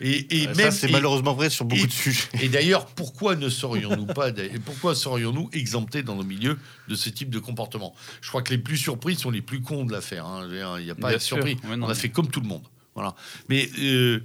Et, 0.00 0.42
et 0.42 0.44
Euh, 0.48 0.54
même. 0.54 0.56
ça, 0.56 0.70
c'est 0.70 0.90
malheureusement 0.90 1.34
vrai 1.34 1.50
sur 1.50 1.64
beaucoup 1.64 1.82
et- 1.82 1.86
de 1.86 1.92
sujets. 1.92 2.28
Et 2.40 2.48
d'ailleurs, 2.48 2.86
pourquoi 2.86 3.34
ne 3.36 3.48
serions-nous 3.48 4.06
pas, 4.06 4.28
et 4.30 4.58
pourquoi 4.64 4.94
serions-nous 4.94 5.50
exemptés 5.52 6.02
dans 6.02 6.14
nos 6.14 6.22
milieux 6.24 6.58
de 6.88 6.94
ce 6.94 7.10
type 7.10 7.30
de 7.30 7.38
comportement? 7.40 7.94
Je 8.20 8.28
crois 8.28 8.42
que 8.42 8.50
les 8.50 8.58
plus 8.58 8.76
surpris 8.76 9.16
sont 9.16 9.30
les 9.30 9.42
plus 9.42 9.60
cons 9.60 9.84
de 9.84 9.92
l'affaire. 9.92 10.24
hein. 10.26 10.46
Il 10.78 10.84
n'y 10.84 10.90
a 10.90 10.94
pas 10.94 11.08
à 11.08 11.10
Bien 11.10 11.16
être 11.16 11.22
sûr. 11.22 11.36
surpris. 11.38 11.56
Ouais, 11.68 11.76
non, 11.76 11.86
On 11.86 11.90
a 11.90 11.94
mais- 11.94 11.98
fait 11.98 12.10
comme 12.10 12.28
tout 12.30 12.40
le 12.40 12.46
monde. 12.48 12.62
Voilà. 12.94 13.14
Mais 13.48 13.68
euh, 13.80 14.20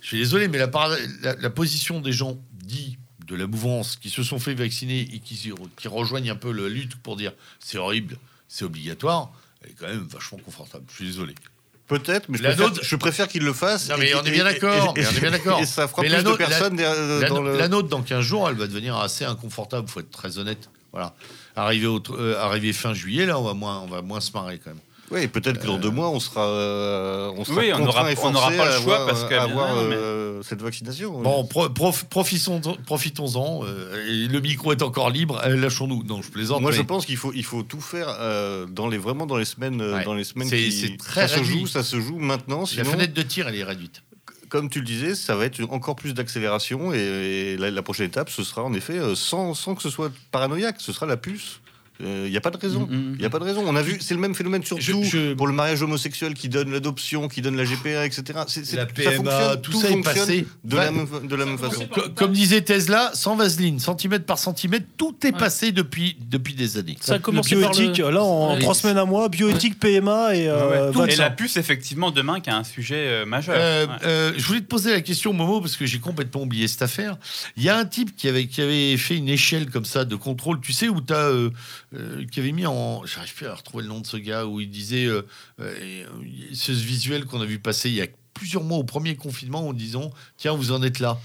je 0.00 0.06
suis 0.06 0.18
désolé, 0.18 0.48
mais 0.48 0.58
la, 0.58 0.68
para- 0.68 0.96
la, 1.22 1.34
la 1.36 1.50
position 1.50 2.00
des 2.00 2.12
gens 2.12 2.38
dits 2.52 2.98
de 3.26 3.34
la 3.34 3.46
mouvance 3.46 3.96
qui 3.96 4.08
se 4.10 4.22
sont 4.22 4.38
fait 4.38 4.54
vacciner 4.54 5.00
et 5.12 5.18
qui, 5.20 5.52
qui 5.76 5.88
rejoignent 5.88 6.30
un 6.30 6.36
peu 6.36 6.50
la 6.52 6.68
lutte 6.70 6.94
pour 6.96 7.16
dire 7.16 7.32
c'est 7.60 7.76
horrible, 7.76 8.16
c'est 8.48 8.64
obligatoire, 8.64 9.30
elle 9.62 9.70
est 9.70 9.74
quand 9.74 9.86
même 9.88 10.06
vachement 10.10 10.38
confortable. 10.38 10.84
Je 10.88 10.94
suis 10.94 11.04
désolé. 11.04 11.34
Peut-être, 11.88 12.28
mais 12.28 12.36
je 12.38 12.42
La 12.42 12.50
préfère, 12.54 12.82
je 12.82 12.96
préfère 12.96 13.28
qu'ils 13.28 13.42
le 13.44 13.52
fassent. 13.54 13.88
Non, 13.88 13.96
mais 13.98 14.14
on 14.14 14.22
est 14.22 14.30
bien 14.30 14.46
et- 14.46 14.52
d'accord, 14.52 14.92
et- 14.96 15.00
mais 15.00 15.06
on 15.06 15.10
est 15.16 15.20
bien 15.20 15.30
d'accord. 15.30 15.58
Et 15.60 15.64
ça 15.66 15.88
fera 15.88 16.02
Mais 16.02 16.08
plus 16.08 16.16
la 16.16 16.22
de 16.22 16.28
la- 16.30 16.36
personnes 16.36 16.76
derrière- 16.76 17.20
La, 17.20 17.28
dans 17.28 17.40
le. 17.42 17.56
la 17.56 17.68
nôtre, 17.68 17.88
dans 17.88 18.02
15 18.02 18.24
jours, 18.24 18.46
elle 18.48 18.56
va 18.56 18.66
devenir 18.66 18.96
assez 18.98 19.24
inconfortable, 19.24 19.88
faut 19.88 20.00
être 20.00 20.10
très 20.10 20.36
honnête. 20.38 20.68
Voilà. 20.92 21.14
Arrivé, 21.56 21.86
au, 21.86 22.00
euh, 22.10 22.38
arrivé 22.38 22.72
fin 22.74 22.92
juillet, 22.94 23.24
là, 23.26 23.38
on 23.38 23.42
va 23.42 23.54
moins, 23.54 23.80
on 23.80 23.86
va 23.86 24.02
moins 24.02 24.20
se 24.20 24.30
marrer 24.32 24.58
quand 24.62 24.70
même. 24.70 24.78
Oui, 25.10 25.26
peut-être 25.26 25.58
que 25.60 25.66
dans 25.66 25.78
deux 25.78 25.90
mois, 25.90 26.10
on 26.10 26.20
sera, 26.20 26.46
euh, 26.46 27.32
on 27.36 27.44
sera 27.44 27.60
Oui, 27.60 27.70
on 27.72 27.78
contraint 27.78 28.00
aura- 28.02 28.12
et 28.12 28.16
on 28.22 28.30
n'aura 28.30 28.42
forcé 28.50 28.56
pas 28.58 28.64
le 28.66 28.70
à 28.72 28.80
choix 28.80 28.94
avoir, 28.96 29.06
parce 29.06 29.24
que- 29.24 29.34
à 29.34 29.42
avoir, 29.42 29.74
non, 29.74 29.84
mais- 29.88 29.96
euh, 29.96 30.42
cette 30.42 30.60
vaccination. 30.62 31.20
Bon, 31.22 31.44
pro- 31.44 31.70
prof- 31.70 32.04
profitons- 32.10 32.60
profitons-en. 32.84 33.60
euh, 33.64 34.28
le 34.30 34.40
micro 34.40 34.72
est 34.72 34.82
encore 34.82 35.10
libre. 35.10 35.40
euh, 35.44 35.56
Lâchons-nous. 35.56 36.02
Non, 36.04 36.20
je 36.22 36.30
plaisante. 36.30 36.60
Moi, 36.60 36.72
je 36.72 36.82
pense 36.82 37.06
qu'il 37.06 37.16
faut, 37.16 37.32
il 37.34 37.44
faut 37.44 37.62
tout 37.62 37.80
faire 37.80 38.08
euh, 38.20 38.66
dans 38.66 38.86
les, 38.88 38.98
vraiment 38.98 39.24
dans 39.26 39.36
les 39.38 39.44
semaines, 39.46 39.80
euh, 39.80 39.94
Ouais. 39.96 40.04
dans 40.04 40.14
les 40.14 40.24
semaines 40.24 40.48
C'est- 40.48 40.68
qui 40.68 40.96
très 40.98 41.26
ça 41.26 41.38
se 41.38 41.42
joue, 41.42 41.66
ça 41.66 41.82
se 41.82 41.98
joue 42.00 42.18
maintenant. 42.18 42.60
la 42.60 42.66
Sinon, 42.66 42.90
fenêtre 42.92 43.14
de 43.14 43.22
tir, 43.22 43.48
elle 43.48 43.56
est 43.56 43.64
réduite. 43.64 44.02
comme 44.50 44.70
tu 44.70 44.78
le 44.80 44.84
disais, 44.86 45.14
ça 45.14 45.36
va 45.36 45.44
être 45.44 45.60
encore 45.70 45.94
plus 45.96 46.14
d'accélération 46.14 46.92
et, 46.94 46.98
et 46.98 47.56
la, 47.58 47.70
la 47.70 47.82
prochaine 47.82 48.06
étape, 48.06 48.30
ce 48.30 48.42
sera 48.42 48.62
en 48.64 48.72
effet 48.72 48.98
euh, 48.98 49.14
sans, 49.14 49.52
sans 49.54 49.74
que 49.74 49.82
ce 49.82 49.90
soit 49.90 50.10
paranoïaque, 50.30 50.76
ce 50.78 50.90
sera 50.92 51.04
la 51.06 51.16
puce. 51.18 51.60
Il 52.00 52.30
n'y 52.30 52.36
a 52.36 52.40
pas 52.40 52.50
de 52.50 52.56
raison. 52.56 52.86
Mm, 52.88 52.94
mm. 52.94 53.12
Il 53.14 53.18
n'y 53.20 53.24
a 53.24 53.30
pas 53.30 53.38
de 53.40 53.44
raison. 53.44 53.64
On 53.66 53.74
a 53.74 53.82
vu, 53.82 53.98
c'est 54.00 54.14
le 54.14 54.20
même 54.20 54.34
phénomène 54.34 54.62
surtout 54.62 54.82
Je- 54.82 55.02
je- 55.02 55.34
pour 55.34 55.46
le 55.48 55.52
mariage 55.52 55.82
homosexuel 55.82 56.34
qui 56.34 56.48
donne 56.48 56.70
l'adoption, 56.70 57.26
qui 57.28 57.42
donne 57.42 57.56
la 57.56 57.64
GPA, 57.64 58.06
etc. 58.06 58.40
C'est- 58.46 58.64
c'est- 58.64 58.76
La 58.76 58.82
ça 58.86 58.92
PMA, 58.92 59.14
fonctionne, 59.30 59.60
tout 59.62 59.72
ça 59.72 59.88
est 59.88 59.92
fonctionne 59.92 60.14
passé. 60.26 60.46
de 60.64 60.76
la 60.76 60.90
même, 60.92 61.08
de 61.24 61.34
la 61.36 61.44
même 61.44 61.58
façon. 61.58 61.86
Co- 61.92 62.02
Comme 62.14 62.32
disait 62.32 62.60
Tesla, 62.62 63.10
sans 63.14 63.34
vaseline, 63.36 63.78
centimètre 63.80 64.24
par 64.26 64.38
centimètre, 64.38 64.86
tout 64.96 65.16
est 65.24 65.32
Ouais. 65.32 65.38
passé 65.38 65.72
depuis, 65.72 66.16
depuis 66.30 66.54
des 66.54 66.76
années. 66.78 66.96
Ça 67.00 67.14
a 67.14 67.18
par 67.18 67.32
bioéthique, 67.32 67.98
le... 67.98 68.10
là, 68.10 68.22
en 68.22 68.54
Ouais. 68.54 68.60
trois 68.60 68.74
semaines 68.74 68.98
à 68.98 69.04
mois, 69.04 69.28
bioéthique, 69.28 69.78
PMA 69.80 70.36
et 70.36 70.48
euh, 70.48 70.92
Et 71.08 71.16
la 71.16 71.30
puce, 71.30 71.56
effectivement, 71.56 72.10
demain, 72.10 72.40
qui 72.40 72.50
est 72.50 72.52
un 72.52 72.64
sujet 72.64 72.94
euh, 72.96 73.26
majeur. 73.26 73.56
Euh, 73.58 73.86
Ouais. 73.86 73.92
euh, 74.04 74.32
je 74.36 74.44
voulais 74.46 74.60
te 74.60 74.66
poser 74.66 74.90
la 74.92 75.00
question, 75.00 75.32
Momo, 75.32 75.60
parce 75.60 75.76
que 75.76 75.84
j'ai 75.86 75.98
complètement 75.98 76.42
oublié 76.42 76.68
cette 76.68 76.82
affaire. 76.82 77.16
Il 77.56 77.62
y 77.64 77.68
a 77.68 77.76
un 77.76 77.84
type 77.84 78.14
qui 78.16 78.28
avait, 78.28 78.46
qui 78.46 78.60
avait 78.60 78.96
fait 78.96 79.16
une 79.16 79.28
échelle 79.28 79.70
comme 79.70 79.84
ça 79.84 80.04
de 80.04 80.14
contrôle, 80.16 80.60
tu 80.60 80.72
sais, 80.72 80.88
où 80.88 81.00
tu 81.00 81.12
as. 81.12 81.30
Qui 82.30 82.40
avait 82.40 82.52
mis 82.52 82.66
en. 82.66 83.04
J'arrive 83.06 83.34
plus 83.34 83.46
à 83.46 83.54
retrouver 83.54 83.82
le 83.84 83.88
nom 83.88 84.00
de 84.00 84.06
ce 84.06 84.16
gars, 84.16 84.46
où 84.46 84.60
il 84.60 84.70
disait. 84.70 85.06
euh, 85.06 85.26
euh, 85.60 86.04
ce 86.52 86.72
visuel 86.72 87.24
qu'on 87.24 87.40
a 87.40 87.46
vu 87.46 87.58
passer 87.58 87.88
il 87.88 87.96
y 87.96 88.02
a 88.02 88.06
plusieurs 88.34 88.62
mois 88.62 88.78
au 88.78 88.84
premier 88.84 89.16
confinement 89.16 89.66
en 89.66 89.72
disant 89.72 90.10
Tiens, 90.36 90.52
vous 90.52 90.72
en 90.72 90.82
êtes 90.82 90.98
là. 90.98 91.18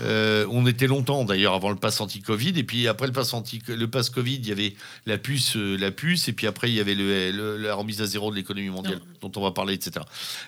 Euh, 0.00 0.46
on 0.50 0.66
était 0.66 0.86
longtemps 0.86 1.24
d'ailleurs 1.24 1.52
avant 1.52 1.68
le 1.68 1.76
pass 1.76 2.00
anti-Covid 2.00 2.54
et 2.56 2.64
puis 2.64 2.88
après 2.88 3.06
le 3.06 3.12
pass 3.12 3.34
anti 3.34 3.60
le 3.68 3.86
pass 3.88 4.08
Covid 4.08 4.36
il 4.36 4.48
y 4.48 4.50
avait 4.50 4.74
la 5.04 5.18
puce 5.18 5.54
euh, 5.54 5.76
la 5.76 5.90
puce 5.90 6.28
et 6.28 6.32
puis 6.32 6.46
après 6.46 6.70
il 6.70 6.74
y 6.74 6.80
avait 6.80 6.94
le, 6.94 7.30
le- 7.30 7.56
la 7.58 7.74
remise 7.74 8.00
à 8.00 8.06
zéro 8.06 8.30
de 8.30 8.36
l'économie 8.36 8.70
mondiale 8.70 9.02
dont 9.20 9.30
on 9.36 9.42
va 9.42 9.50
parler 9.50 9.74
etc. 9.74 10.00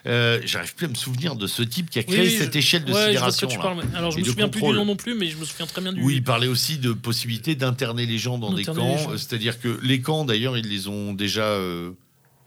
Euh, 0.07 0.41
J'arrive 0.45 0.73
plus 0.73 0.87
à 0.87 0.89
me 0.89 0.95
souvenir 0.95 1.35
de 1.35 1.45
ce 1.45 1.61
type 1.61 1.91
qui 1.91 1.99
a 1.99 2.03
créé 2.03 2.21
Oui, 2.21 2.31
cette 2.31 2.53
je- 2.53 2.57
échelle 2.57 2.85
de 2.85 2.91
Ouais, 2.91 2.99
je 3.01 3.05
sidération 3.09 3.47
parles. 3.49 3.83
mais- 3.91 3.95
Alors, 3.97 4.09
je 4.11 4.17
me 4.19 4.23
souviens 4.23 4.49
plus 4.49 4.61
du 4.61 4.67
nom 4.73 4.83
non 4.83 4.95
plus, 4.95 5.13
mais 5.13 5.27
je 5.27 5.37
me 5.37 5.45
souviens 5.45 5.67
très 5.67 5.79
bien 5.81 5.93
du. 5.93 6.01
où 6.01 6.09
il 6.09 6.23
parlait 6.23 6.47
aussi 6.47 6.79
de 6.79 6.91
possibilité 6.93 7.53
d'interner 7.53 8.07
les 8.07 8.17
gens 8.17 8.39
dans 8.39 8.51
des 8.51 8.65
camps. 8.65 8.97
Euh, 9.11 9.17
C'est-à-dire 9.17 9.59
que 9.61 9.79
les 9.83 10.01
camps, 10.01 10.25
d'ailleurs, 10.25 10.57
ils 10.57 10.67
les 10.67 10.87
ont 10.87 11.13
déjà 11.13 11.55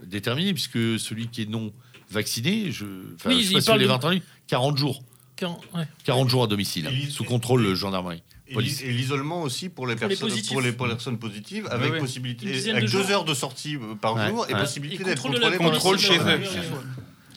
déterminés, 0.04 0.52
puisque 0.52 0.98
celui 0.98 1.28
qui 1.28 1.42
est 1.42 1.48
non 1.50 1.72
vacciné, 2.10 2.72
je, 2.72 2.84
Oui, 2.84 2.90
je 3.24 3.28
sais 3.28 3.34
il 3.48 3.52
pas 3.52 3.60
si 3.60 3.66
vous 3.66 3.72
l'avez 3.72 3.84
de- 3.86 3.90
entendu, 3.90 4.22
40 4.46 4.76
jours. 4.78 5.02
Quand- 5.38 5.60
ouais. 5.74 5.84
40 6.04 6.28
jours 6.28 6.44
à 6.44 6.46
domicile, 6.46 6.86
hein, 6.86 6.92
Et- 6.92 7.10
sous 7.10 7.24
contrôle 7.24 7.64
euh, 7.66 7.74
gendarmerie. 7.74 8.22
Et 8.50 8.54
Police. 8.54 8.80
l'i- 8.80 8.88
Et 8.88 8.92
l'isolement 8.92 9.42
aussi 9.42 9.68
pour 9.68 9.86
les, 9.86 9.94
Pour 9.94 10.08
les 10.08 10.16
personnes, 10.16 10.28
positifs. 10.30 10.52
pour 10.52 10.62
les 10.62 10.72
personnes 10.72 11.18
positives, 11.18 11.68
avec 11.70 11.90
ouais. 11.92 11.98
Une 11.98 12.04
possibilité, 12.04 12.70
avec 12.70 12.84
de 12.86 12.90
deux 12.90 13.02
jours. 13.02 13.10
heures 13.10 13.24
de 13.24 13.34
sortie 13.34 13.76
euh, 13.76 13.94
par 14.00 14.14
Ouais, 14.16 14.28
jour 14.28 14.46
et 14.48 14.54
ouais. 14.54 14.60
possibilité 14.60 15.04
d'être 15.04 15.22
contrôlé 15.22 15.56
Contrôle 15.58 15.96
le 15.96 16.00
chez 16.02 16.18
eux. 16.18 16.40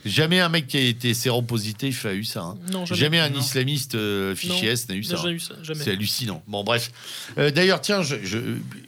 Jamais 0.03 0.39
un 0.39 0.49
mec 0.49 0.65
qui 0.65 0.77
a 0.77 0.81
été 0.81 1.13
séropositif 1.13 2.07
a 2.07 2.13
eu 2.15 2.23
ça. 2.23 2.41
hein. 2.41 2.57
Non, 2.71 2.87
jamais. 2.87 2.99
Jamais 2.99 3.19
un 3.19 3.29
Non. 3.29 3.39
islamiste 3.39 3.93
euh, 3.93 4.33
fichier 4.35 4.69
S 4.69 4.89
n'a 4.89 4.95
eu 4.95 5.03
ça. 5.03 5.15
Jamais. 5.17 5.37
C'est 5.83 5.91
hallucinant. 5.91 6.41
Bon, 6.47 6.63
bref. 6.63 6.89
Euh, 7.37 7.51
D'ailleurs, 7.51 7.81
tiens, 7.81 8.01
je- 8.01 8.15
je- 8.23 8.39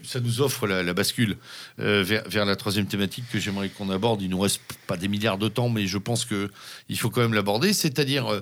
ça 0.03 0.19
nous 0.19 0.41
offre 0.41 0.65
la, 0.65 0.81
la 0.81 0.93
bascule 0.95 1.37
euh, 1.79 2.01
vers, 2.03 2.27
vers 2.27 2.45
la 2.45 2.55
troisième 2.55 2.87
thématique 2.87 3.25
que 3.31 3.37
j'aimerais 3.39 3.69
qu'on 3.69 3.91
aborde. 3.91 4.23
Il 4.23 4.29
nous 4.31 4.39
reste 4.39 4.59
pas 4.87 4.97
des 4.97 5.07
milliards 5.07 5.37
de 5.37 5.49
temps, 5.49 5.69
mais 5.69 5.85
je 5.85 5.99
pense 5.99 6.25
que 6.25 6.49
il 6.89 6.97
faut 6.97 7.11
quand 7.11 7.21
même 7.21 7.35
l'aborder. 7.35 7.73
C'est-à-dire, 7.73 8.41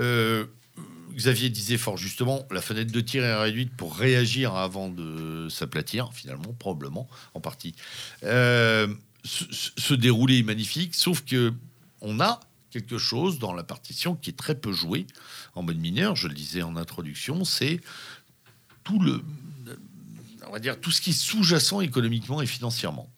euh, 0.00 0.46
Xavier 1.14 1.50
disait 1.50 1.78
fort 1.78 1.96
justement, 1.96 2.46
la 2.50 2.60
fenêtre 2.60 2.92
de 2.92 3.00
tir 3.00 3.24
est 3.24 3.34
réduite 3.34 3.74
pour 3.76 3.96
réagir 3.96 4.54
avant 4.54 4.88
de 4.88 5.48
s'aplatir, 5.50 6.12
finalement, 6.12 6.52
probablement, 6.58 7.08
en 7.34 7.40
partie. 7.40 7.74
Euh, 8.24 8.88
ce 9.24 9.94
déroulé 9.94 10.38
est 10.38 10.42
magnifique, 10.42 10.94
sauf 10.94 11.24
que 11.24 11.52
on 12.00 12.20
a 12.20 12.40
quelque 12.70 12.98
chose 12.98 13.38
dans 13.38 13.52
la 13.52 13.64
partition 13.64 14.14
qui 14.14 14.30
est 14.30 14.34
très 14.34 14.54
peu 14.54 14.72
joué 14.72 15.06
en 15.54 15.62
mode 15.62 15.78
mineur, 15.78 16.16
je 16.16 16.28
le 16.28 16.34
disais 16.34 16.62
en 16.62 16.76
introduction, 16.76 17.44
c'est 17.44 17.80
tout 18.84 19.00
le, 19.00 19.22
on 20.46 20.52
va 20.52 20.58
dire 20.58 20.80
tout 20.80 20.90
ce 20.90 21.00
qui 21.00 21.10
est 21.10 21.12
sous-jacent 21.12 21.80
économiquement 21.80 22.40
et 22.40 22.46
financièrement. 22.46 23.10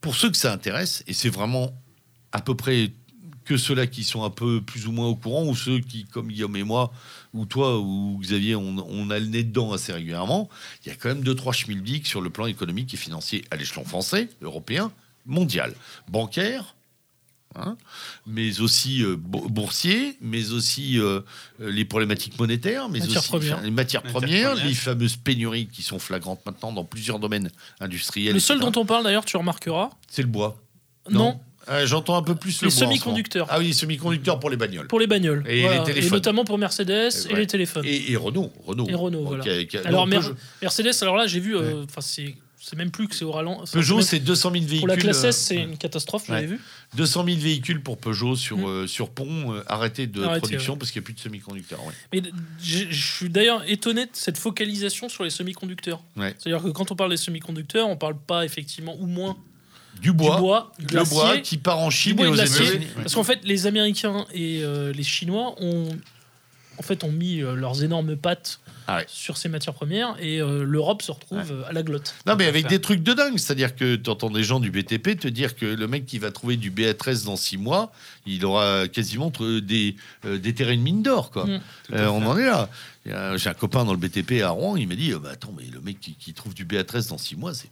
Pour 0.00 0.16
ceux 0.16 0.30
que 0.30 0.36
ça 0.36 0.52
intéresse, 0.52 1.04
et 1.06 1.12
c'est 1.12 1.28
vraiment 1.28 1.72
à 2.32 2.40
peu 2.40 2.54
près 2.54 2.92
que 3.46 3.56
ceux-là 3.56 3.86
qui 3.86 4.04
sont 4.04 4.24
un 4.24 4.30
peu 4.30 4.60
plus 4.60 4.86
ou 4.86 4.92
moins 4.92 5.06
au 5.06 5.14
courant, 5.16 5.44
ou 5.46 5.56
ceux 5.56 5.78
qui, 5.78 6.04
comme 6.04 6.28
Guillaume 6.28 6.56
et 6.56 6.64
moi, 6.64 6.92
ou 7.32 7.46
toi, 7.46 7.78
ou 7.78 8.18
Xavier, 8.20 8.56
on, 8.56 8.76
on 8.88 9.08
a 9.10 9.18
le 9.18 9.26
nez 9.26 9.42
dedans 9.44 9.72
assez 9.72 9.92
régulièrement, 9.92 10.50
il 10.84 10.88
y 10.88 10.92
a 10.92 10.96
quand 10.96 11.08
même 11.08 11.22
deux, 11.22 11.34
trois 11.34 11.52
schmilblick 11.52 12.06
sur 12.06 12.20
le 12.20 12.28
plan 12.28 12.46
économique 12.46 12.92
et 12.92 12.96
financier 12.98 13.44
à 13.50 13.56
l'échelon 13.56 13.84
français, 13.84 14.28
européen, 14.42 14.92
mondial, 15.24 15.74
bancaire, 16.08 16.74
hein, 17.54 17.76
mais 18.26 18.60
aussi 18.60 19.02
euh, 19.02 19.16
bo- 19.16 19.48
boursier, 19.48 20.16
mais 20.20 20.50
aussi 20.52 20.98
euh, 20.98 21.20
les 21.58 21.84
problématiques 21.84 22.38
monétaires, 22.38 22.88
mais 22.88 22.98
Matières 22.98 23.18
aussi 23.20 23.28
premières. 23.28 23.54
enfin, 23.54 23.64
les 23.64 23.70
matières 23.70 24.02
Matières 24.04 24.20
premières, 24.20 24.50
premières. 24.52 24.66
les 24.68 24.74
fameuses 24.74 25.16
pénuries 25.16 25.68
qui 25.68 25.82
sont 25.82 25.98
flagrantes 25.98 26.44
maintenant 26.44 26.72
dans 26.72 26.84
plusieurs 26.84 27.18
domaines 27.18 27.50
industriels. 27.80 28.34
Le 28.34 28.40
seul 28.40 28.56
etc. 28.58 28.70
dont 28.72 28.80
on 28.80 28.86
parle 28.86 29.04
d'ailleurs, 29.04 29.24
tu 29.24 29.36
remarqueras. 29.36 29.90
c'est 30.08 30.22
le 30.22 30.28
bois. 30.28 30.60
Non, 31.08 31.40
Euh, 31.68 31.86
J'entends 31.86 32.16
un 32.16 32.22
peu 32.22 32.34
plus 32.34 32.60
le 32.62 32.66
Les 32.66 32.70
semi-conducteurs. 32.70 33.46
Ah 33.50 33.58
oui, 33.58 33.66
les 33.68 33.72
semi-conducteurs 33.72 34.38
pour 34.38 34.50
les 34.50 34.56
bagnoles. 34.56 34.86
pour 34.86 35.00
les 35.00 35.06
bagnoles. 35.06 35.44
Et 35.48 35.62
Voilà. 35.62 35.78
les 35.78 35.84
téléphones. 35.84 36.12
notamment 36.12 36.44
pour 36.44 36.58
Mercedes 36.58 36.90
et, 37.28 37.32
ouais. 37.32 37.38
les 37.40 37.46
téléphones. 37.46 37.84
Et, 37.84 38.12
et 38.12 38.16
Renault, 38.16 38.52
Renault. 38.64 38.86
Et 38.88 38.94
Renault, 38.94 39.24
voilà. 39.24 39.44
alors, 39.84 40.06
Mer- 40.06 40.32
Mercedes, 40.62 40.92
alors 41.02 41.16
là, 41.16 41.26
j'ai 41.26 41.40
vu, 41.40 41.56
euh, 41.56 41.84
enfin, 41.84 42.00
c'est. 42.00 42.34
C'est 42.58 42.74
même 42.74 42.90
plus 42.90 43.06
que 43.06 43.14
c'est 43.14 43.24
au 43.24 43.30
ralent. 43.30 43.58
enfin, 43.62 43.78
Peugeot, 43.78 44.00
c'est 44.00 44.18
200 44.18 44.50
000 44.50 44.64
véhicules. 44.64 44.78
Pour 44.80 44.88
la 44.88 44.96
classe 44.96 45.22
euh, 45.22 45.28
S, 45.28 45.36
c'est 45.36 45.54
une 45.54 45.76
catastrophe, 45.78 46.24
vous 46.26 46.32
Ouais. 46.34 46.46
vu 46.46 46.60
200 46.96 47.24
000 47.24 47.38
véhicules 47.38 47.80
pour 47.80 47.96
Peugeot 47.96 48.34
sur, 48.34 48.68
euh, 48.68 48.88
sur 48.88 49.10
pont, 49.10 49.54
euh, 49.54 49.62
arrêté 49.68 50.08
de 50.08 50.20
Arrêté, 50.24 50.40
production 50.40 50.72
ouais. 50.72 50.78
parce 50.80 50.90
qu'il 50.90 51.00
n'y 51.00 51.04
a 51.04 51.06
plus 51.06 51.12
de 51.14 51.20
semi-conducteurs. 51.20 51.78
ouais. 51.86 51.92
Mais 52.12 52.22
je 52.60 52.86
suis 52.92 53.28
d'ailleurs 53.28 53.62
étonné 53.68 54.06
de 54.06 54.10
cette 54.14 54.36
focalisation 54.36 55.08
sur 55.08 55.22
les 55.22 55.30
semi-conducteurs. 55.30 56.02
C'est-à-dire 56.16 56.60
que 56.60 56.70
quand 56.70 56.90
on 56.90 56.96
parle 56.96 57.10
des 57.10 57.16
semi-conducteurs, 57.18 57.88
on 57.88 57.96
parle 57.96 58.16
pas 58.18 58.44
effectivement 58.44 58.96
ou 58.98 59.06
moins 59.06 59.36
Du 60.00 60.12
bois, 60.12 60.36
du 60.36 60.42
bois, 60.42 60.72
de 60.78 60.96
le 60.96 61.04
bois 61.04 61.26
l'acier, 61.28 61.42
qui 61.42 61.58
part 61.58 61.78
en 61.78 61.90
Chine 61.90 62.16
bois 62.16 62.26
et 62.26 62.28
et 62.28 62.32
aux. 62.32 62.34
États-Unis. 62.34 62.86
Parce 62.96 63.14
qu'en 63.14 63.24
fait, 63.24 63.40
les 63.44 63.66
Américains 63.66 64.26
et 64.32 64.60
euh, 64.62 64.92
les 64.92 65.02
Chinois 65.02 65.54
ont 65.60 65.88
en 66.78 66.82
fait 66.82 67.04
ont 67.04 67.12
mis 67.12 67.40
euh, 67.42 67.54
leurs 67.54 67.82
énormes 67.82 68.16
pattes 68.16 68.60
Ah 68.86 68.98
ouais. 68.98 69.04
sur 69.08 69.36
ces 69.36 69.48
matières 69.48 69.74
premières 69.74 70.14
et 70.20 70.40
euh, 70.40 70.64
l'Europe 70.64 71.02
se 71.02 71.10
retrouve 71.12 71.50
euh, 71.52 71.68
à 71.68 71.72
la 71.72 71.82
glotte. 71.82 72.14
Non, 72.26 72.36
mais 72.36 72.46
avec 72.46 72.62
faire. 72.62 72.70
des 72.70 72.80
trucs 72.80 73.02
de 73.02 73.12
dingue. 73.12 73.38
C'est-à-dire 73.38 73.74
que 73.74 73.96
tu 73.96 74.10
entends 74.10 74.30
des 74.30 74.42
gens 74.44 74.60
du 74.60 74.70
BTP 74.70 75.18
te 75.18 75.28
dire 75.28 75.56
que 75.56 75.66
le 75.66 75.88
mec 75.88 76.06
qui 76.06 76.18
va 76.18 76.30
trouver 76.30 76.56
du 76.56 76.70
BA13 76.70 77.24
dans 77.24 77.36
6 77.36 77.56
mois, 77.58 77.92
il 78.26 78.44
aura 78.44 78.88
quasiment 78.88 79.30
des, 79.62 79.96
euh, 80.24 80.38
déterré 80.38 80.74
une 80.74 80.82
mine 80.82 81.02
d'or. 81.02 81.30
quoi. 81.30 81.46
Mm. 81.46 81.60
Euh, 81.92 82.06
on 82.08 82.24
en 82.26 82.36
est 82.38 82.46
là. 82.46 82.68
J'ai 83.36 83.48
un 83.50 83.54
copain 83.54 83.84
dans 83.84 83.92
le 83.92 83.98
BTP 83.98 84.42
à 84.42 84.50
Rouen, 84.50 84.76
il 84.76 84.88
m'a 84.88 84.96
dit 84.96 85.12
bah, 85.12 85.30
Attends, 85.32 85.54
mais 85.56 85.62
le 85.72 85.80
mec 85.80 86.00
qui, 86.00 86.14
qui 86.16 86.34
trouve 86.34 86.54
du 86.54 86.64
BA13 86.64 87.10
dans 87.10 87.18
6 87.18 87.36
mois, 87.36 87.54
c'est. 87.54 87.68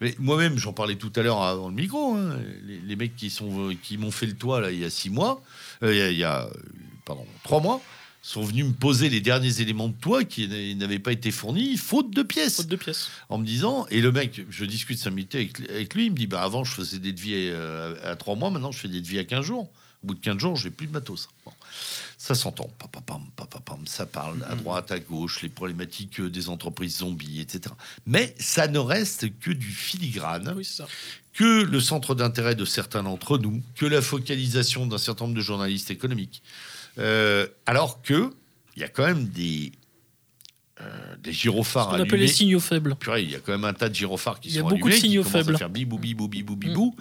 Mais 0.00 0.14
moi-même, 0.18 0.56
j'en 0.56 0.72
parlais 0.72 0.96
tout 0.96 1.12
à 1.16 1.20
l'heure 1.20 1.42
avant 1.42 1.68
le 1.68 1.74
micro. 1.74 2.14
hein, 2.14 2.38
les, 2.66 2.78
les 2.78 2.96
mecs 2.96 3.14
qui, 3.14 3.28
sont, 3.28 3.76
qui 3.82 3.98
m'ont 3.98 4.10
fait 4.10 4.24
le 4.24 4.32
toit 4.34 4.62
là, 4.62 4.70
il 4.70 4.78
y 4.78 4.84
a 4.86 4.88
6 4.90 5.10
mois, 5.10 5.42
euh, 5.82 5.92
il 5.92 5.98
y 5.98 6.00
a, 6.00 6.10
il 6.10 6.16
y 6.16 6.24
a, 6.24 6.48
pardon, 7.04 7.26
3 7.44 7.60
mois, 7.60 7.82
sont 8.22 8.42
venus 8.44 8.66
me 8.66 8.72
poser 8.72 9.10
les 9.10 9.20
derniers 9.20 9.60
éléments 9.60 9.88
de 9.88 9.94
toit 9.94 10.22
qui 10.22 10.46
n'avaient 10.76 11.00
pas 11.00 11.10
été 11.12 11.32
fournis, 11.32 11.76
faute 11.76 12.10
de 12.10 12.22
pièces 12.22 12.56
Faute 12.56 12.68
de 12.68 12.76
pièces. 12.76 13.10
en 13.28 13.38
me 13.38 13.44
disant, 13.44 13.86
et 13.90 14.00
le 14.00 14.12
mec, 14.12 14.46
je 14.48 14.64
discute 14.64 14.98
5 14.98 15.10
minutes 15.10 15.34
avec, 15.34 15.60
avec 15.68 15.94
lui, 15.94 16.06
il 16.06 16.12
me 16.12 16.16
dit, 16.16 16.28
bah 16.28 16.42
avant 16.42 16.62
je 16.62 16.72
faisais 16.72 17.00
des 17.00 17.12
devis 17.12 17.34
euh, 17.34 17.94
à, 18.04 18.14
3 18.14 18.36
mois, 18.36 18.50
maintenant 18.50 18.70
je 18.70 18.78
fais 18.78 18.88
des 18.88 19.00
devis 19.00 19.18
à 19.18 19.24
15 19.24 19.44
jours. 19.44 19.68
Au 20.04 20.06
bout 20.06 20.14
de 20.14 20.20
15 20.20 20.38
jours, 20.38 20.56
j'ai 20.56 20.70
plus 20.70 20.86
de 20.86 20.92
matos. 20.92 21.28
Bon. 21.44 21.52
Ça 22.16 22.36
s'entend, 22.36 22.70
ça 23.86 24.06
parle 24.06 24.44
à 24.48 24.54
droite, 24.54 24.92
à 24.92 25.00
gauche, 25.00 25.42
les 25.42 25.48
problématiques 25.48 26.20
euh, 26.20 26.30
des 26.30 26.48
entreprises 26.48 26.98
zombies, 26.98 27.40
etc. 27.40 27.74
Mais 28.06 28.36
ça 28.38 28.68
ne 28.68 28.78
reste 28.78 29.36
que 29.40 29.50
du 29.50 29.70
filigrane 29.70 30.54
oui, 30.56 30.64
c'est 30.64 30.82
ça. 30.82 30.88
que 31.34 31.62
le 31.62 31.80
centre 31.80 32.14
d'intérêt 32.14 32.54
de 32.54 32.64
certains 32.64 33.02
d'entre 33.02 33.38
nous, 33.38 33.60
que 33.74 33.86
la 33.86 34.00
focalisation 34.00 34.86
d'un 34.86 34.98
certain 34.98 35.24
nombre 35.24 35.36
de 35.36 35.42
journalistes 35.42 35.90
économiques. 35.90 36.42
Euh, 36.98 37.46
alors 37.66 38.02
que 38.02 38.32
il 38.76 38.80
y 38.80 38.84
a 38.84 38.88
quand 38.88 39.04
même 39.06 39.26
des, 39.28 39.72
euh, 40.80 40.84
des 41.22 41.32
gyrophares 41.32 41.84
Ce 41.86 41.88
qu'on 41.90 41.94
appelle 41.96 42.12
allumés. 42.14 42.26
les 42.26 42.32
signaux 42.32 42.60
faibles. 42.60 42.96
Purée, 42.96 43.22
il 43.22 43.30
y 43.30 43.34
a 43.34 43.38
quand 43.38 43.52
même 43.52 43.64
un 43.64 43.72
tas 43.74 43.88
de 43.88 43.94
gyrophares 43.94 44.40
qui 44.40 44.48
Il 44.48 44.54
y 44.54 44.58
a 44.58 44.62
sont 44.62 44.68
beaucoup 44.68 44.88
de 44.88 44.92
allumés, 44.94 45.00
signaux 45.00 45.24
faibles. 45.24 45.54
à 45.54 45.58
faire 45.58 45.70
bibou, 45.70 45.98
bibou, 45.98 46.28
bibou, 46.28 46.56
bibou. 46.56 46.96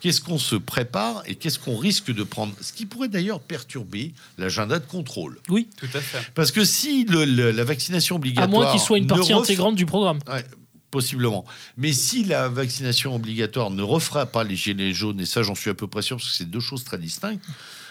qu'est-ce 0.00 0.20
qu'on 0.20 0.38
se 0.38 0.54
prépare 0.54 1.22
et 1.26 1.34
qu'est-ce 1.34 1.58
qu'on 1.58 1.76
risque 1.76 2.12
de 2.12 2.22
prendre? 2.22 2.52
Ce 2.60 2.72
qui 2.72 2.86
pourrait 2.86 3.08
d'ailleurs 3.08 3.40
perturber 3.40 4.12
l'agenda 4.38 4.78
de 4.78 4.86
contrôle. 4.86 5.40
Oui, 5.48 5.68
Tout 5.76 5.88
à 5.92 6.00
fait. 6.00 6.30
Parce 6.34 6.52
que 6.52 6.64
si 6.64 7.04
le- 7.04 7.24
le- 7.24 7.50
la 7.50 7.64
vaccination 7.64 8.14
à 8.14 8.18
obligatoire. 8.18 8.48
moins 8.48 8.70
qu'il 8.70 8.80
soit 8.80 8.98
une 8.98 9.04
ne 9.04 9.08
partie 9.08 9.32
ref- 9.32 9.40
intégrante 9.42 9.74
du 9.74 9.86
programme. 9.86 10.20
Ouais, 10.28 10.44
possiblement. 10.92 11.44
Mais 11.76 11.92
si 11.92 12.22
la 12.24 12.48
vaccination 12.48 13.14
obligatoire 13.14 13.70
ne 13.70 13.82
refera 13.82 14.26
pas 14.26 14.44
les 14.44 14.54
gilets 14.56 14.92
jaunes, 14.94 15.20
et 15.20 15.26
ça 15.26 15.42
j'en 15.42 15.56
suis 15.56 15.70
à 15.70 15.74
peu 15.74 15.88
près 15.88 16.02
sûr 16.02 16.16
parce 16.16 16.28
que 16.30 16.36
c'est 16.36 16.48
deux 16.48 16.60
choses 16.60 16.84
très 16.84 16.98
distinctes, 16.98 17.44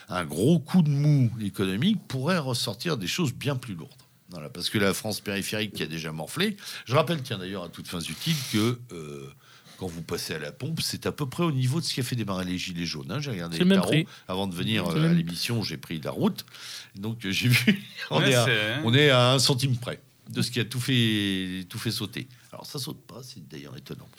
un 0.09 0.25
gros 0.25 0.59
coup 0.59 0.81
de 0.81 0.89
mou 0.89 1.31
économique 1.41 1.97
pourrait 2.07 2.37
ressortir 2.37 2.97
des 2.97 3.07
choses 3.07 3.33
bien 3.33 3.55
plus 3.55 3.75
lourdes. 3.75 3.91
Voilà, 4.29 4.49
parce 4.49 4.69
que 4.69 4.77
la 4.77 4.93
France 4.93 5.21
périphérique 5.21 5.73
qui 5.73 5.83
a 5.83 5.87
déjà 5.87 6.11
morflé, 6.11 6.57
je 6.85 6.95
rappelle, 6.95 7.21
tiens 7.21 7.37
d'ailleurs 7.37 7.63
à 7.63 7.69
toutes 7.69 7.87
fins 7.87 8.01
utiles, 8.01 8.35
que 8.51 8.77
euh, 8.91 9.29
quand 9.77 9.87
vous 9.87 10.01
passez 10.01 10.33
à 10.33 10.39
la 10.39 10.51
pompe, 10.51 10.81
c'est 10.81 11.05
à 11.05 11.11
peu 11.13 11.29
près 11.29 11.43
au 11.43 11.51
niveau 11.51 11.79
de 11.79 11.85
ce 11.85 11.93
qui 11.93 12.01
a 12.01 12.03
fait 12.03 12.15
démarrer 12.17 12.43
les 12.43 12.57
gilets 12.57 12.85
jaunes. 12.85 13.09
hein. 13.11 13.19
J'ai 13.21 13.31
regardé 13.31 13.57
les 13.59 13.63
le 13.63 13.75
tarots 13.75 13.93
avant 14.27 14.47
de 14.47 14.53
venir 14.55 14.85
euh, 14.87 15.09
à 15.09 15.13
l'émission, 15.13 15.63
j'ai 15.63 15.77
pris 15.77 16.01
la 16.01 16.11
route. 16.11 16.45
Donc 16.95 17.25
euh, 17.25 17.31
j'ai 17.31 17.47
vu, 17.47 17.85
on, 18.11 18.19
Ouais, 18.19 18.31
est 18.31 18.35
à, 18.35 18.45
c'est- 18.45 18.75
on 18.83 18.93
est 18.93 19.09
à 19.09 19.31
un 19.33 19.39
centime 19.39 19.77
près 19.77 20.01
de 20.29 20.41
ce 20.41 20.51
qui 20.51 20.59
a 20.59 20.65
tout 20.65 20.81
fait, 20.81 21.65
tout 21.69 21.79
fait 21.79 21.91
sauter. 21.91 22.27
Alors 22.51 22.65
ça 22.65 22.79
saute 22.79 22.99
pas, 23.07 23.21
c'est 23.23 23.47
d'ailleurs 23.47 23.77
étonnant. 23.77 24.09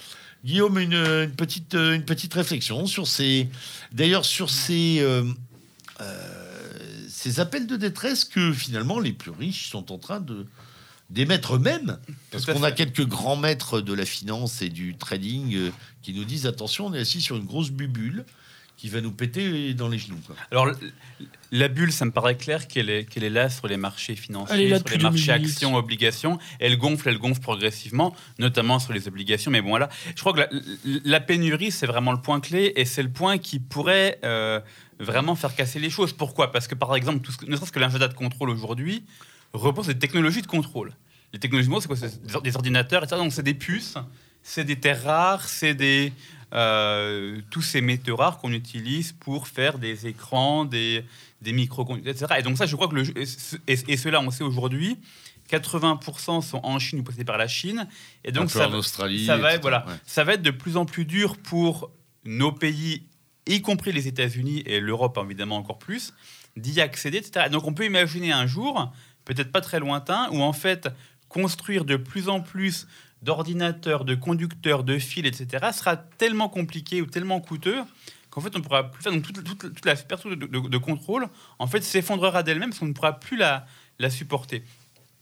Guillaume, 0.43 0.79
une, 0.79 0.95
une 0.95 1.33
petite, 1.33 1.75
une 1.75 2.05
petite 2.05 2.33
réflexion 2.33 2.87
sur 2.87 3.07
ces, 3.07 3.49
d'ailleurs 3.93 4.25
sur 4.25 4.49
ces, 4.49 5.01
ces 7.09 7.41
appels 7.41 7.67
de 7.67 7.77
détresse 7.77 8.25
que 8.25 8.53
finalement 8.53 9.01
les 9.01 9.13
plus 9.13 9.31
riches 9.31 9.71
sont 9.71 9.93
en 9.93 9.99
train 9.99 10.21
de 10.21 10.47
d'émettre 11.11 11.57
eux-mêmes. 11.57 11.99
Parce 12.31 12.45
qu'on 12.45 12.63
a 12.63 12.73
quelques 12.73 13.07
grands 13.07 13.37
maîtres 13.37 13.81
de 13.81 13.93
la 13.93 14.05
finance 14.05 14.63
et 14.63 14.69
du 14.69 14.97
trading 14.97 15.55
euh, 15.55 15.71
qui 16.03 16.13
nous 16.13 16.25
disent 16.25 16.47
attention, 16.47 16.87
on 16.87 16.95
est 16.95 17.01
assis 17.01 17.21
sur 17.21 17.37
une 17.37 17.47
grosse 17.47 17.71
bubule 17.71 18.25
qui 18.77 18.89
va 18.89 19.01
nous 19.01 19.11
péter 19.11 19.75
dans 19.75 19.89
les 19.89 19.99
genoux. 19.99 20.21
quoi. 20.25 20.37
Alors, 20.53 20.71
la 21.51 21.67
bulle, 21.67 21.91
ça 21.91 22.05
me 22.05 22.13
paraît 22.13 22.37
clair 22.37 22.69
qu'elle 22.69 22.91
est, 22.91 23.07
qu'elle 23.07 23.25
est 23.25 23.31
là 23.31 23.51
sur 23.51 23.67
les 23.67 23.77
marchés 23.77 24.15
financiers, 24.15 24.55
sur 24.55 24.97
les 24.97 24.99
marchés 24.99 24.99
2008. 24.99 25.31
actions, 25.31 25.75
obligations. 25.75 26.39
Elle 26.61 26.77
gonfle, 26.77 27.09
elle 27.09 27.19
gonfle 27.19 27.41
progressivement, 27.41 28.15
notamment 28.39 28.79
sur 28.79 28.93
les 28.93 29.09
obligations. 29.09 29.51
Mais 29.51 29.63
bon, 29.63 29.71
voilà. 29.71 29.89
Je 30.15 30.21
crois 30.21 30.33
que 30.33 30.39
la, 30.39 30.49
la 30.85 31.19
pénurie, 31.19 31.73
c'est 31.73 31.87
vraiment 31.87 32.13
le 32.13 32.21
point 32.21 32.39
clé 32.39 32.73
et 32.77 32.85
c'est 32.85 33.03
le 33.03 33.11
point 33.11 33.39
qui 33.39 33.59
pourrait 33.59 34.21
euh, 34.23 34.61
vraiment 35.01 35.35
faire 35.35 35.55
casser 35.55 35.79
les 35.79 35.91
choses. 35.91 36.13
Pourquoi? 36.13 36.51
Parce 36.53 36.67
que, 36.69 36.75
par 36.75 36.95
exemple, 36.97 37.21
tout 37.21 37.33
ce 37.33 37.45
ne 37.47 37.55
serait-ce 37.57 37.73
que 37.73 37.79
l'agenda 37.79 38.09
de 38.09 38.15
contrôle 38.15 38.51
aujourd'hui 38.51 39.05
repose 39.53 39.87
sur 39.87 39.95
des 39.95 40.01
technologies 40.01 40.43
de 40.43 40.47
contrôle. 40.47 40.93
Les 41.33 41.39
technologies 41.39 41.69
de 41.69 41.75
contrôle, 41.75 41.97
c'est 41.97 42.09
quoi? 42.09 42.19
Des 42.27 42.35
or- 42.37 42.43
des 42.43 42.57
ordinateurs, 42.57 43.03
etc. 43.05 43.17
Donc, 43.21 43.33
c'est 43.33 43.43
des 43.43 43.55
puces, 43.55 43.95
c'est 44.43 44.65
des 44.65 44.77
terres 44.81 45.03
rares, 45.05 45.49
c'est 45.49 45.75
des. 45.75 46.13
euh, 46.55 47.41
tous 47.51 47.61
ces 47.63 47.81
métaux 47.83 48.17
rares 48.17 48.39
qu'on 48.39 48.53
utilise 48.53 49.13
pour 49.13 49.49
faire 49.49 49.79
des 49.79 50.07
écrans, 50.07 50.65
des, 50.65 51.05
des 51.43 51.53
microconducteurs, 51.53 52.15
etc. 52.15 52.35
Et 52.41 52.43
donc 52.43 52.57
ça, 52.57 52.65
je 52.65 52.75
crois 52.75 52.89
que 52.89 52.95
le, 52.95 53.19
et, 53.19 53.27
ce- 53.27 53.57
et, 53.67 53.77
et 53.87 53.97
cela, 53.99 54.21
on 54.23 54.31
sait 54.31 54.45
aujourd'hui, 54.45 54.97
80% 55.51 56.41
sont 56.43 56.61
en 56.63 56.79
Chine 56.79 57.01
ou 57.01 57.03
possédés 57.03 57.25
par 57.25 57.39
la 57.39 57.49
Chine. 57.49 57.87
Et 58.25 58.33
donc 58.33 58.45
Un 58.45 58.47
peu 58.47 58.59
ça, 58.61 58.69
en 58.69 58.73
Australie. 58.75 59.27
ça 59.27 59.37
va, 59.37 59.49
etc. 59.49 59.57
être, 59.57 59.63
voilà, 59.63 59.85
Ouais. 59.87 59.95
ça 60.07 60.25
va 60.25 60.35
être 60.35 60.43
de 60.43 60.51
plus 60.51 60.77
en 60.77 60.85
plus 60.87 61.05
dur 61.05 61.37
pour 61.37 61.91
nos 62.25 62.53
pays, 62.53 63.03
y 63.49 63.63
compris 63.63 63.93
les 63.93 64.09
États-Unis 64.09 64.63
et 64.67 64.81
l'Europe 64.81 65.19
évidemment 65.23 65.57
encore 65.57 65.79
plus, 65.79 66.15
d'y 66.57 66.81
accéder, 66.81 67.19
etc. 67.19 67.49
Donc 67.51 67.67
on 67.67 67.75
peut 67.75 67.85
imaginer 67.85 68.33
un 68.33 68.47
jour, 68.47 68.93
peut-être 69.25 69.53
pas 69.53 69.61
très 69.61 69.81
lointain, 69.81 70.29
où 70.33 70.43
en 70.43 70.53
fait 70.53 70.89
construire 71.29 71.85
de 71.85 71.97
plus 71.97 72.29
en 72.29 72.41
plus 72.41 72.87
d'ordinateurs, 73.23 74.05
de 74.05 74.15
conducteurs, 74.15 74.85
de 74.85 74.99
fils, 74.99 75.27
etc. 75.27 75.67
sera 75.73 75.97
tellement 75.97 76.49
compliqué 76.49 77.03
ou 77.03 77.07
tellement 77.07 77.41
coûteux 77.41 77.79
qu'en 78.31 78.41
fait 78.41 78.55
on 78.55 78.59
ne 78.59 78.65
pourra 78.65 78.91
plus 78.91 79.03
faire. 79.03 79.13
Toute, 79.23 79.85
la 79.85 79.97
structure 79.97 80.37
de, 80.37 80.79
contrôle 80.79 81.29
en 81.59 81.67
fait 81.67 81.83
s'effondrera 81.83 82.43
d'elle-même 82.43 82.71
parce 82.71 82.81
qu'on 82.81 82.87
ne 82.87 82.93
pourra 82.93 83.19
plus 83.19 83.37
la 83.37 84.11
supporter. 84.11 84.63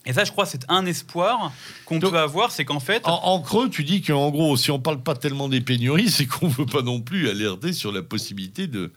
Et 0.06 0.12
ça, 0.12 0.24
je 0.24 0.30
crois, 0.32 0.46
c'est 0.46 0.64
un 0.68 0.86
espoir 0.86 1.52
qu'on 1.84 1.98
peut 1.98 2.16
avoir, 2.18 2.50
c'est 2.52 2.64
qu'en 2.64 2.80
fait, 2.80 3.02
En, 3.06 3.20
en 3.24 3.40
creux, 3.40 3.68
tu 3.68 3.84
dis 3.84 4.02
qu'en 4.02 4.30
gros, 4.30 4.56
si 4.56 4.70
on 4.70 4.78
parle 4.78 5.02
pas 5.02 5.14
tellement 5.14 5.48
des 5.48 5.60
pénuries, 5.60 6.10
c'est 6.10 6.26
qu'on 6.26 6.48
veut 6.48 6.66
pas 6.66 6.82
non 6.82 7.00
plus 7.00 7.28
alerter 7.28 7.72
sur 7.72 7.90
la 7.92 8.02
possibilité 8.02 8.66
de, 8.68 8.92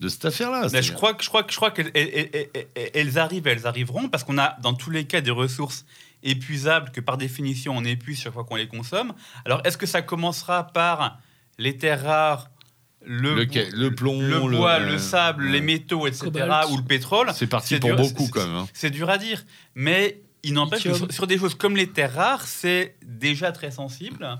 de 0.00 0.08
cette 0.08 0.24
affaire-là. 0.24 0.68
Je 0.68 0.92
crois 0.92 1.14
que 1.14 1.22
je 1.24 1.28
crois 1.28 1.42
que 1.44 1.52
je 1.52 1.56
crois 1.56 1.70
qu'elles 1.70 1.90
elles- 1.94 2.28
elles- 2.32 2.48
elles- 2.74 2.90
elles 2.94 3.18
arrivent, 3.18 3.46
elles 3.46 3.66
arriveront 3.66 4.08
parce 4.08 4.24
qu'on 4.24 4.38
a 4.38 4.56
dans 4.62 4.74
tous 4.74 4.90
les 4.90 5.04
cas 5.04 5.20
des 5.20 5.30
ressources 5.30 5.84
épuisables 6.24 6.90
que 6.90 7.00
par 7.00 7.16
définition 7.16 7.76
on 7.76 7.84
épuise 7.84 8.20
chaque 8.20 8.32
fois 8.32 8.44
qu'on 8.44 8.56
les 8.56 8.66
consomme. 8.68 9.12
Alors 9.44 9.60
est-ce 9.64 9.76
que 9.78 9.86
ça 9.86 10.02
commencera 10.02 10.64
par 10.64 11.18
les 11.58 11.76
terres 11.76 12.02
rares, 12.02 12.50
le, 13.04 13.34
Le, 13.36 13.44
bo- 13.46 13.52
ca- 13.52 13.70
le 13.72 13.94
plomb, 13.94 14.20
le 14.20 14.40
bois, 14.56 14.78
le, 14.80 14.98
sable, 14.98 15.44
ouais. 15.46 15.52
les 15.52 15.60
métaux, 15.60 16.06
etc. 16.08 16.24
Cobalt. 16.26 16.68
ou 16.70 16.76
le 16.76 16.82
pétrole 16.82 17.30
C'est 17.34 17.46
parti 17.46 17.78
pour 17.78 17.90
dur, 17.90 17.96
beaucoup 17.96 18.28
quand 18.28 18.44
même. 18.44 18.56
hein. 18.56 18.68
C'est 18.74 18.90
dur 18.90 19.08
à 19.08 19.18
dire, 19.18 19.44
mais 19.76 20.20
il 20.42 20.52
n'empêche 20.54 20.82
que 20.84 20.88
sur, 20.98 21.12
sur 21.12 21.26
des 21.26 21.38
choses 21.38 21.54
comme 21.54 21.76
les 21.76 21.88
terres 21.90 22.14
rares, 22.14 22.46
c'est 22.46 22.96
déjà 23.04 23.52
très 23.52 23.70
sensible. 23.70 24.38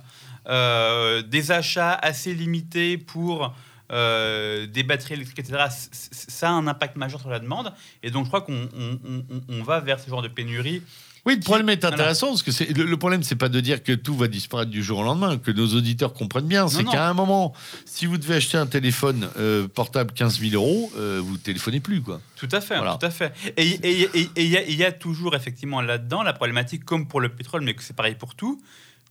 Euh, 0.49 1.23
des 1.23 1.51
achats 1.51 1.93
assez 1.95 2.35
limités 2.35 2.97
pour 2.99 3.55
euh, 3.91 4.67
des 4.67 4.83
batteries 4.83 5.15
électriques, 5.15 5.39
etc., 5.39 5.65
ça 5.91 6.49
a 6.49 6.53
un 6.53 6.67
impact 6.67 6.97
majeur 6.97 7.21
sur 7.21 7.31
la 7.31 7.39
demande. 7.39 7.73
Et 8.03 8.11
donc, 8.11 8.25
je 8.25 8.29
crois 8.29 8.43
qu'on 8.43 8.69
on- 8.77 8.99
on- 9.05 9.25
on- 9.31 9.41
on 9.49 9.63
va 9.63 9.81
vers 9.81 9.99
ce 9.99 10.09
genre 10.11 10.23
de 10.23 10.29
pénurie. 10.29 10.83
Oui, 11.29 11.35
le 11.37 11.41
problème 11.43 11.69
est 11.69 11.85
intéressant 11.85 12.29
parce 12.29 12.43
que 12.43 12.51
c'est 12.53 12.75
le, 12.77 12.85
le 12.85 12.97
problème, 12.97 13.23
c'est 13.23 13.37
pas 13.37 13.51
de 13.51 13.61
dire 13.61 13.83
que 13.83 13.93
tout 13.93 14.17
va 14.17 14.29
disparaître 14.29 14.71
du 14.71 14.83
jour 14.83 15.01
au 15.01 15.03
lendemain, 15.03 15.37
que 15.37 15.51
nos 15.51 15.67
auditeurs 15.75 16.15
comprennent 16.15 16.47
bien. 16.47 16.67
C'est 16.69 16.83
non. 16.85 16.91
qu'à 16.91 17.07
un 17.07 17.13
moment, 17.13 17.53
si 17.85 18.07
vous 18.07 18.17
devez 18.17 18.37
acheter 18.37 18.57
un 18.57 18.67
téléphone 18.67 19.29
euh, 19.37 19.69
portable 19.69 20.13
15 20.15 20.41
000 20.41 20.55
euros, 20.55 20.91
euh, 20.97 21.21
vous 21.23 21.37
téléphonez 21.37 21.81
plus, 21.81 22.01
quoi. 22.01 22.21
Tout 22.37 22.49
à 22.51 22.63
fait, 22.63 22.77
Voilà. 22.79 22.97
tout 22.99 23.05
à 23.07 23.11
fait. 23.11 23.33
Et 23.59 23.67
il 23.67 24.49
y, 24.49 24.57
a- 24.57 24.63
il 24.67 24.75
y 24.75 24.85
a 24.85 24.91
toujours 24.93 25.37
effectivement 25.37 25.83
là-dedans 25.83 26.23
la 26.23 26.33
problématique, 26.33 26.85
comme 26.87 27.07
pour 27.07 27.21
le 27.21 27.29
pétrole, 27.29 27.61
mais 27.63 27.75
que 27.75 27.83
c'est 27.83 27.95
pareil 27.95 28.15
pour 28.15 28.35
tout, 28.35 28.61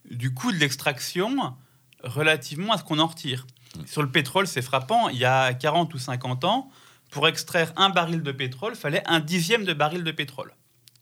du 0.09 0.33
coût 0.33 0.51
de 0.51 0.57
l'extraction 0.57 1.53
relativement 2.03 2.73
à 2.73 2.77
ce 2.79 2.83
qu'on 2.83 2.99
en 2.99 3.07
retire. 3.07 3.45
Sur 3.85 4.01
le 4.01 4.09
pétrole, 4.09 4.47
c'est 4.47 4.61
frappant. 4.63 5.09
Il 5.09 5.17
y 5.19 5.25
a 5.25 5.53
40 5.53 5.93
ou 5.93 5.99
50 5.99 6.45
ans, 6.45 6.71
pour 7.11 7.27
extraire 7.27 7.73
un 7.75 7.89
baril 7.89 8.23
de 8.23 8.31
pétrole, 8.31 8.75
fallait 8.75 9.03
un 9.05 9.19
dixième 9.19 9.65
de 9.65 9.73
baril 9.73 10.03
de 10.03 10.11
pétrole. 10.11 10.51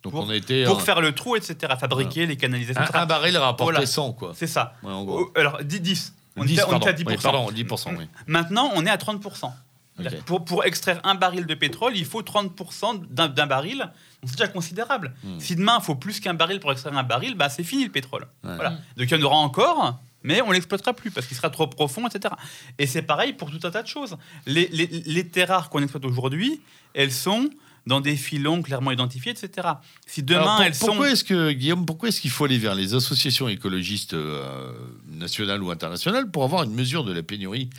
Donc 0.05 0.13
Pour- 0.13 0.23
on 0.25 0.29
a 0.29 0.35
été 0.35 0.63
Pour 0.65 0.77
un, 0.77 0.81
faire 0.81 1.01
le 1.01 1.13
trou, 1.13 1.35
etc. 1.35 1.73
Fabriquer 1.79 2.27
les 2.27 2.37
canalisations. 2.37 2.79
un, 2.79 2.85
etc. 2.85 2.99
un 3.01 3.05
baril 3.07 3.35
rapportait 3.37 3.73
Voilà. 3.73 3.85
100, 3.87 4.13
quoi. 4.13 4.33
C'est 4.35 4.45
ça. 4.47 4.75
Ouais, 4.83 4.91
en 4.91 5.03
gros. 5.03 5.31
Alors, 5.35 5.63
10. 5.63 5.81
10. 5.81 6.13
On, 6.37 6.45
10, 6.45 6.53
était, 6.53 6.63
on 6.63 6.69
pardon. 6.69 6.87
était 6.87 6.89
à 6.89 6.93
10%. 6.93 7.07
Oui, 7.09 7.17
pardon, 7.23 7.51
10%, 7.51 7.95
oui. 7.97 8.05
Maintenant, 8.27 8.69
on 8.75 8.85
est 8.85 8.89
à 8.89 8.97
30%. 8.97 9.51
C'est-à-dire 9.97 10.19
Ok. 10.19 10.19
que 10.19 10.23
Pour, 10.27 10.45
pour 10.45 10.63
extraire 10.65 10.99
un 11.05 11.15
baril 11.15 11.47
de 11.47 11.55
pétrole, 11.55 11.93
il 11.97 12.05
faut 12.05 12.21
30% 12.21 13.01
d'un 13.09 13.47
baril. 13.47 13.89
C'est 14.25 14.33
déjà 14.37 14.47
considérable. 14.47 15.13
Hmm. 15.23 15.39
Si 15.39 15.55
demain, 15.55 15.77
il 15.81 15.83
faut 15.85 15.95
plus 15.95 16.19
qu'un 16.19 16.33
baril 16.35 16.59
pour 16.59 16.71
extraire 16.71 16.95
un 16.95 17.03
baril, 17.03 17.35
bah, 17.35 17.49
c'est 17.49 17.63
fini 17.63 17.85
le 17.85 17.91
pétrole. 17.91 18.27
Ouais. 18.43 18.55
Voilà. 18.55 18.71
Donc 18.97 19.09
il 19.09 19.11
y 19.11 19.15
en 19.15 19.21
aura 19.25 19.37
encore, 19.37 19.97
mais 20.23 20.41
on 20.41 20.51
l'exploitera 20.51 20.93
plus 20.93 21.09
parce 21.11 21.25
qu'il 21.25 21.35
sera 21.37 21.49
trop 21.49 21.65
profond, 21.67 22.05
etc. 22.07 22.33
Et 22.77 22.85
c'est 22.87 23.01
pareil 23.03 23.33
pour 23.33 23.49
tout 23.49 23.59
un 23.65 23.71
tas 23.71 23.81
de 23.81 23.87
choses. 23.87 24.17
Les, 24.45 24.67
les, 24.67 24.85
les 24.87 25.27
terres 25.29 25.47
rares 25.47 25.69
qu'on 25.69 25.81
exploite 25.81 26.05
aujourd'hui, 26.05 26.61
elles 26.93 27.11
sont 27.11 27.49
dans 27.87 28.01
des 28.01 28.15
filons 28.15 28.61
clairement 28.61 28.91
identifiés, 28.91 29.31
etc. 29.31 29.67
Si 30.07 30.23
demain, 30.23 30.41
Alors, 30.41 30.55
pour- 30.55 30.65
elles 30.65 30.75
sont... 30.75 30.85
pourquoi 30.87 31.11
est-ce 31.11 31.23
que 31.23 31.51
Guillaume, 31.51 31.85
pourquoi 31.85 32.09
est-ce 32.09 32.19
qu'il 32.19 32.31
faut 32.31 32.45
aller 32.45 32.57
vers 32.57 32.73
les 32.75 32.93
associations 32.95 33.47
écologistes 33.47 34.13
euh, 34.15 34.71
nationales 35.11 35.61
ou 35.61 35.69
internationales 35.69 36.29
pour 36.31 36.43
avoir 36.43 36.63
une 36.63 36.73
mesure 36.73 37.03
de 37.03 37.13
la 37.13 37.21
pénurie? 37.23 37.69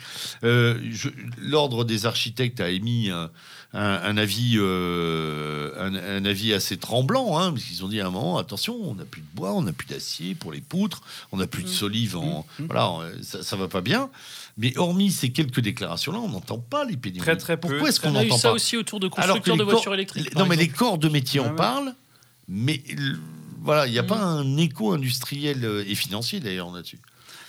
Euh, 0.43 0.79
L'ordre 1.41 1.83
des 1.83 2.05
architectes 2.05 2.61
a 2.61 2.69
émis 2.69 3.09
un, 3.09 3.29
un- 3.73 3.79
un 4.03 4.17
avis, 4.17 4.53
euh, 4.57 5.71
un, 5.77 5.93
un 5.95 6.25
avis 6.25 6.53
assez 6.53 6.77
tremblant, 6.77 7.37
hein, 7.37 7.51
parce 7.51 7.63
qu'ils 7.65 7.83
ont 7.83 7.87
dit 7.89 7.99
à 8.01 8.07
un 8.07 8.09
moment 8.09 8.37
attention, 8.37 8.75
on 8.81 8.95
n'a 8.95 9.05
plus 9.05 9.21
de 9.21 9.27
bois, 9.33 9.53
on 9.53 9.61
n'a 9.61 9.73
plus 9.73 9.87
d'acier 9.87 10.35
pour 10.35 10.51
les 10.51 10.61
poutres, 10.61 11.01
on 11.31 11.37
n'a 11.37 11.47
plus 11.47 11.63
de 11.63 11.67
solive, 11.67 12.15
en, 12.17 12.45
Mmh. 12.59 12.65
voilà, 12.65 12.87
euh, 13.01 13.13
ça, 13.21 13.43
ça 13.43 13.55
va 13.55 13.67
pas 13.67 13.81
bien. 13.81 14.09
Mais 14.57 14.75
hormis 14.77 15.11
ces 15.11 15.31
quelques 15.31 15.59
déclarations-là, 15.59 16.17
on 16.19 16.29
n'entend 16.29 16.57
pas 16.57 16.83
les 16.85 16.97
pénuries. 16.97 17.21
Très, 17.21 17.37
très 17.37 17.57
peu. 17.57 17.67
Pourquoi 17.67 17.89
est-ce 17.89 17.99
qu'on 17.99 18.11
On 18.11 18.15
a 18.15 18.23
eu 18.23 18.27
n'entend 18.29 18.37
ça 18.39 18.47
pas 18.49 18.55
aussi 18.55 18.75
autour 18.77 18.99
de 18.99 19.07
constructeurs 19.07 19.57
de 19.57 19.63
voitures 19.63 19.93
électriques. 19.93 20.33
non, 20.35 20.45
mais 20.47 20.55
les 20.55 20.69
corps 20.69 20.97
de 20.97 21.09
métier 21.09 21.39
en 21.39 21.49
ouais. 21.49 21.55
parlent, 21.55 21.93
mais 22.47 22.81
voilà, 23.61 23.85
il 23.85 23.91
n'y 23.91 23.99
a 23.99 24.03
Mm. 24.03 24.07
pas 24.07 24.19
un 24.23 24.57
écho 24.57 24.93
industriel 24.93 25.63
euh, 25.65 25.83
et 25.87 25.93
financier 25.93 26.39
d'ailleurs 26.39 26.71
là-dessus. 26.71 26.99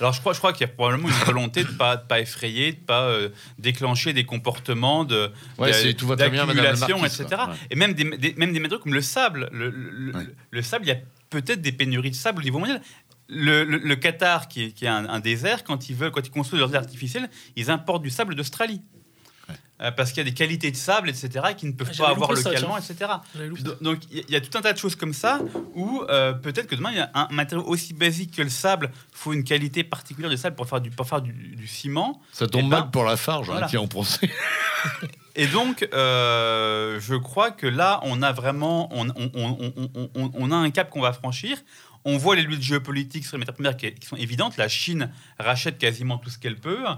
Alors 0.00 0.12
je 0.12 0.20
crois, 0.20 0.32
je 0.32 0.38
crois 0.38 0.52
qu'il 0.52 0.60
y 0.66 0.70
a 0.70 0.72
probablement 0.72 1.08
une 1.08 1.14
volonté 1.24 1.64
de 1.64 1.68
ne 1.70 1.74
pas, 1.74 1.96
de 1.96 2.06
pas 2.06 2.20
effrayer, 2.20 2.72
de 2.72 2.78
ne 2.78 2.84
pas 2.84 3.02
euh, 3.08 3.30
déclencher 3.58 4.12
des 4.12 4.24
comportements 4.24 5.04
de, 5.04 5.30
Ouais, 5.58 5.68
de- 5.68 5.72
c'est- 5.72 5.94
tout 5.94 6.06
va 6.06 6.16
très 6.16 6.30
bien, 6.30 6.46
Madame 6.46 6.64
la 6.64 6.72
d'accumulation, 6.74 6.98
Marquise, 7.00 7.20
etc. 7.20 7.42
quoi. 7.44 7.52
Ouais. 7.52 7.58
Et 7.70 7.74
même 7.76 7.94
des, 7.94 8.04
des- 8.16 8.34
même 8.34 8.52
des 8.52 8.60
métaux 8.60 8.78
comme 8.78 8.94
le 8.94 9.00
sable. 9.02 9.48
Le, 9.52 9.70
le- 9.70 10.14
Ouais. 10.16 10.26
le 10.50 10.62
sable, 10.62 10.84
il 10.84 10.88
y 10.88 10.92
a 10.92 10.98
peut-être 11.30 11.60
des 11.60 11.72
pénuries 11.72 12.10
de 12.10 12.14
sable 12.16 12.40
au 12.40 12.44
niveau 12.44 12.58
mondial. 12.60 12.80
Le, 13.28 13.64
le- 13.64 13.78
le 13.78 13.96
Qatar, 13.96 14.48
qui 14.48 14.64
est, 14.64 14.70
qui 14.72 14.84
est 14.84 14.88
un, 14.88 15.06
un 15.08 15.20
désert, 15.20 15.64
quand 15.64 15.90
ils 15.90 15.96
veulent, 15.96 16.10
quand 16.12 16.26
ils 16.26 16.30
construisent 16.30 16.60
leurs 16.60 16.70
îles 16.70 16.76
artificielles, 16.76 17.28
ils 17.56 17.70
importent 17.70 18.02
du 18.02 18.10
sable 18.10 18.34
d'Australie. 18.34 18.80
Euh, 19.80 19.90
parce 19.92 20.10
qu'il 20.10 20.18
y 20.18 20.26
a 20.26 20.30
des 20.30 20.34
qualités 20.34 20.70
de 20.70 20.76
sable, 20.76 21.08
etc., 21.08 21.30
qui 21.56 21.66
ne 21.66 21.72
peuvent 21.72 21.90
Ah, 21.94 22.02
pas 22.02 22.08
avoir 22.10 22.30
loupé 22.30 22.42
ça, 22.42 22.50
localement, 22.50 22.76
etc. 22.78 23.10
Donc 23.80 23.98
il 24.10 24.18
y- 24.18 24.24
il 24.28 24.34
a 24.36 24.40
tout 24.40 24.56
un 24.58 24.60
tas 24.60 24.72
de 24.72 24.78
choses 24.78 24.96
comme 24.96 25.12
ça 25.12 25.40
où 25.74 26.02
euh, 26.08 26.32
peut-être 26.32 26.66
que 26.66 26.74
demain 26.74 26.90
il 26.90 26.96
y 26.98 27.00
a 27.00 27.10
un 27.14 27.28
matériau 27.30 27.64
aussi 27.66 27.94
basique 27.94 28.36
que 28.36 28.42
le 28.42 28.48
sable 28.50 28.90
faut 29.12 29.32
une 29.32 29.44
qualité 29.44 29.84
particulière 29.84 30.30
de 30.30 30.36
sable 30.36 30.56
pour 30.56 30.68
faire 30.68 30.80
du 30.80 30.90
pour 30.90 31.06
faire 31.08 31.20
du, 31.22 31.32
du 31.32 31.66
ciment. 31.66 32.20
Ça 32.32 32.46
tombe 32.48 32.62
Eh 32.66 32.70
ben, 32.70 32.80
mal 32.80 32.90
pour 32.90 33.04
la 33.04 33.16
farge, 33.16 33.48
hein, 33.50 33.52
voilà. 33.52 33.66
qui 33.68 33.76
en 33.76 33.86
procès. 33.88 34.30
Et 35.36 35.46
donc 35.46 35.88
euh, 35.92 36.98
je 37.00 37.14
crois 37.14 37.50
que 37.52 37.66
là 37.66 38.00
on 38.02 38.22
a 38.22 38.32
vraiment 38.32 38.88
on, 38.92 39.08
on- 39.10 39.30
on- 39.34 39.72
on- 39.76 39.90
on- 39.94 40.10
on- 40.16 40.30
on 40.34 40.50
a 40.52 40.56
un 40.56 40.70
cap 40.70 40.90
qu'on 40.90 41.00
va 41.00 41.12
franchir. 41.12 41.56
On 42.04 42.16
voit 42.16 42.36
les 42.36 42.42
luttes 42.42 42.62
géopolitiques 42.62 43.24
sur 43.26 43.36
les 43.36 43.40
matières 43.40 43.54
premières 43.54 43.76
qui, 43.76 43.92
qui 43.92 44.06
sont 44.06 44.16
évidentes. 44.16 44.56
La 44.56 44.68
Chine 44.68 45.10
rachète 45.38 45.78
quasiment 45.78 46.16
tout 46.18 46.30
ce 46.30 46.38
qu'elle 46.38 46.56
peut, 46.56 46.88
euh, 46.88 46.92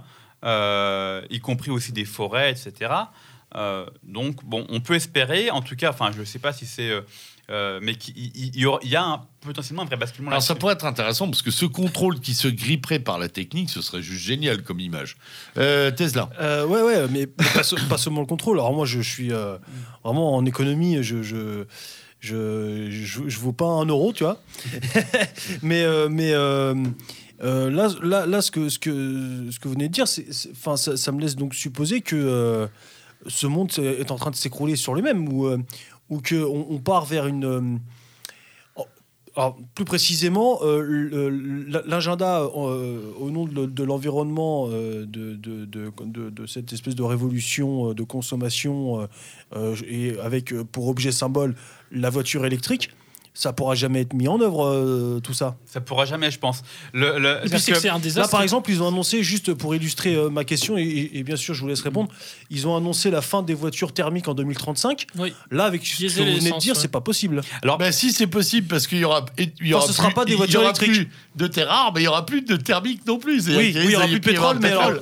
y 0.45 1.41
compris 1.41 1.71
aussi 1.71 1.93
des 1.93 2.05
forêts, 2.05 2.51
etc. 2.51 2.93
Euh, 3.57 3.85
donc, 4.05 4.45
bon, 4.45 4.65
on 4.69 4.81
peut 4.81 4.95
espérer, 4.95 5.51
en 5.51 5.61
tout 5.61 5.75
cas, 5.77 5.91
enfin, 5.91 6.11
je 6.15 6.21
ne 6.21 6.25
sais 6.25 6.39
pas 6.39 6.53
si 6.53 6.67
c'est. 6.67 6.91
euh, 6.91 7.01
euh, 7.51 7.81
mais 7.83 7.95
il 8.15 8.57
y, 8.85 8.95
a 8.95 9.03
un- 9.05 9.23
potentiellement 9.41 9.83
un 9.83 9.85
vrai 9.87 9.97
basculement 9.97 10.31
Alors 10.31 10.41
ça 10.41 10.55
pourrait 10.55 10.75
être 10.75 10.85
intéressant 10.85 11.27
parce 11.27 11.43
que 11.43 11.51
ce 11.51 11.65
contrôle 11.67 12.21
qui 12.21 12.33
se 12.35 12.47
gripperait 12.47 13.01
par 13.01 13.19
la 13.19 13.29
technique, 13.29 13.71
ce 13.71 13.83
serait 13.83 14.03
juste 14.03 14.23
génial 14.23 14.63
comme 14.63 14.79
image. 14.79 15.17
Euh, 15.57 15.91
Tesla. 15.91 16.31
Euh, 16.41 16.65
ouais, 16.65 16.81
ouais, 16.83 17.09
mais 17.11 17.27
pas, 17.27 17.65
se- 17.65 17.75
pas 17.89 17.99
seulement 17.99 18.21
le 18.21 18.29
contrôle. 18.29 18.59
Alors 18.61 18.73
moi, 18.73 18.87
je, 18.87 19.01
je 19.03 19.11
suis 19.11 19.33
euh, 19.33 19.59
vraiment 20.05 20.37
en 20.37 20.47
économie, 20.47 21.03
je 21.03 21.25
je, 21.25 21.65
je, 22.21 22.87
je, 22.89 23.21
je 23.29 23.39
vaux 23.41 23.53
pas 23.53 23.67
un 23.67 23.87
euro, 23.87 24.13
tu 24.13 24.23
vois. 24.23 24.41
mais 25.63 25.83
euh, 25.83 26.09
mais 26.09 26.31
euh, 26.33 26.75
euh, 27.43 27.71
là, 27.71 27.89
là, 28.03 28.27
là, 28.27 28.43
ce 28.43 28.51
que, 28.51 28.69
ce 28.69 28.79
que, 28.79 29.47
ce 29.51 29.59
que 29.59 29.69
vous 29.69 29.75
venez 29.75 29.89
de 29.89 29.93
dire, 29.93 30.07
enfin, 30.53 30.77
ça, 30.77 31.13
me 31.13 31.21
laisse 31.21 31.37
donc 31.37 31.55
supposer 31.55 32.01
que 32.01 32.17
euh, 32.17 32.67
ce 33.27 33.47
monde 33.47 33.71
est 33.79 34.11
en 34.11 34.17
train 34.17 34.31
de 34.31 34.37
s'écrouler 34.37 34.77
sur 34.77 34.95
lui-même 34.95 35.33
ou, 35.33 35.47
euh, 35.47 35.59
ou 36.11 36.21
qu'on 36.21 36.67
on 36.69 36.79
part 36.79 37.05
vers 37.07 37.27
une... 37.27 37.45
euh, 37.45 37.79
plus 39.75 39.85
précisément, 39.85 40.61
l'agenda 41.87 42.45
au 42.45 43.31
nom 43.31 43.47
de, 43.47 43.65
de 43.65 43.85
l'environnement, 43.85 44.69
de, 44.69 45.05
de, 45.05 45.65
de- 45.65 46.47
cette 46.47 46.73
espèce 46.73 46.95
de 46.97 47.03
révolution 47.03 47.95
de 47.95 48.03
consommation, 48.03 49.09
et 49.89 50.19
avec 50.21 50.53
pour 50.73 50.89
objet 50.89 51.13
symbole 51.13 51.55
la 51.93 52.11
voiture 52.11 52.45
électrique, 52.45 52.91
ça 53.33 53.53
pourra 53.53 53.75
jamais 53.75 54.01
être 54.01 54.13
mis 54.13 54.27
en 54.29 54.41
œuvre, 54.41 54.67
euh, 54.67 55.21
tout 55.21 55.33
ça. 55.35 55.57
Ça 55.65 55.81
pourra 55.81 56.05
jamais, 56.05 56.31
je 56.31 56.39
pense. 56.39 56.63
Le, 56.93 57.19
le- 57.19 57.37
Et 57.45 57.49
puis 57.49 57.49
c'est-à-dire 57.51 57.61
c'est 57.61 57.71
que 57.71 57.77
que- 57.77 57.81
c'est 57.83 57.89
un 58.19 58.21
Là, 58.23 58.29
par 58.29 58.43
exemple, 58.43 58.71
ils 58.71 58.83
ont 58.83 58.89
annoncé, 58.89 59.23
juste 59.23 59.55
pour 59.55 59.75
illustrer 59.75 60.15
euh, 60.15 60.29
ma 60.31 60.45
question, 60.45 60.77
et, 60.77 60.83
et- 60.83 61.19
et 61.19 61.23
bien 61.23 61.37
sûr, 61.37 61.55
je 61.55 61.61
vous 61.63 61.69
laisse 61.69 61.81
répondre, 61.81 62.11
ils 62.51 62.67
ont 62.67 62.77
annoncé 62.77 63.11
la 63.11 63.23
fin 63.23 63.43
des 63.43 63.55
voitures 63.55 63.93
thermiques 63.93 64.27
en 64.29 64.35
2035. 64.35 65.07
Oui. 65.19 65.33
Là, 65.51 65.65
avec 65.65 65.87
ce 65.87 65.97
que 66.03 66.09
vous 66.09 66.25
venez 66.39 66.51
de 66.51 66.59
dire, 66.59 66.75
ouais. 66.75 66.81
c'est 66.81 66.89
pas 66.89 67.01
possible. 67.01 67.41
Alors, 67.63 67.79
ben, 67.79 67.93
si 67.93 68.13
c'est 68.13 68.27
possible, 68.27 68.67
parce 68.67 68.87
qu'il 68.87 68.99
y 68.99 69.05
aura, 69.05 69.25
il 69.39 69.53
y 69.61 69.75
aura 69.75 69.87
ce 69.87 69.93
sera 69.93 70.09
plus- 70.09 70.15
pas 70.15 70.25
des 70.25 70.33
il 70.33 70.35
y 70.35 70.39
voitures 70.39 70.63
électriques. 70.63 70.91
plus 70.93 71.09
de 71.37 71.47
terre 71.47 71.69
rare, 71.69 71.93
mais 71.95 72.01
il 72.01 72.05
y 72.05 72.09
aura 72.09 72.27
plus 72.27 72.43
de 72.43 72.57
thermique 72.57 73.07
non 73.07 73.19
plus. 73.19 73.49
Oui, 73.49 73.73
il 73.75 73.91
y 73.91 73.97
aura 73.97 74.07
plus 74.07 74.21
de 74.21 74.25
pétrole, 74.25 74.59
mais 74.61 74.71
alors, 74.73 74.93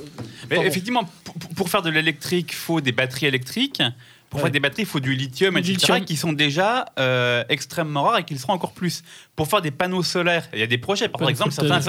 Mais 0.51 0.65
effectivement, 0.65 1.03
pour, 1.23 1.33
pour- 1.35 1.49
pour 1.55 1.69
faire 1.69 1.81
de 1.81 1.89
l'électrique, 1.89 2.47
il 2.51 2.55
faut 2.55 2.81
des 2.81 2.91
batteries 2.91 3.25
électriques. 3.27 3.81
Pour 4.29 4.37
Ouais. 4.39 4.43
faire 4.43 4.51
des 4.51 4.59
batteries, 4.59 4.83
il 4.83 4.87
faut 4.87 4.99
du 4.99 5.15
lithium, 5.15 5.55
Du 5.55 5.59
etc., 5.71 5.73
lithium. 5.93 6.05
qui 6.05 6.15
sont 6.15 6.33
déjà 6.33 6.85
euh, 6.99 7.43
extrêmement 7.49 8.03
rares 8.03 8.19
et 8.19 8.23
qui 8.25 8.35
le 8.35 8.39
seront 8.39 8.53
encore 8.53 8.73
plus. 8.73 9.01
Pour 9.35 9.47
faire 9.47 9.61
des 9.61 9.71
panneaux 9.71 10.03
solaires, 10.03 10.47
il 10.53 10.59
y 10.59 10.61
a 10.63 10.67
des 10.67 10.77
projets. 10.77 11.09
Par 11.09 11.27
exemple, 11.29 11.51
certains, 11.51 11.81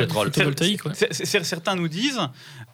certains 1.44 1.74
nous 1.74 1.88
disent 1.88 2.18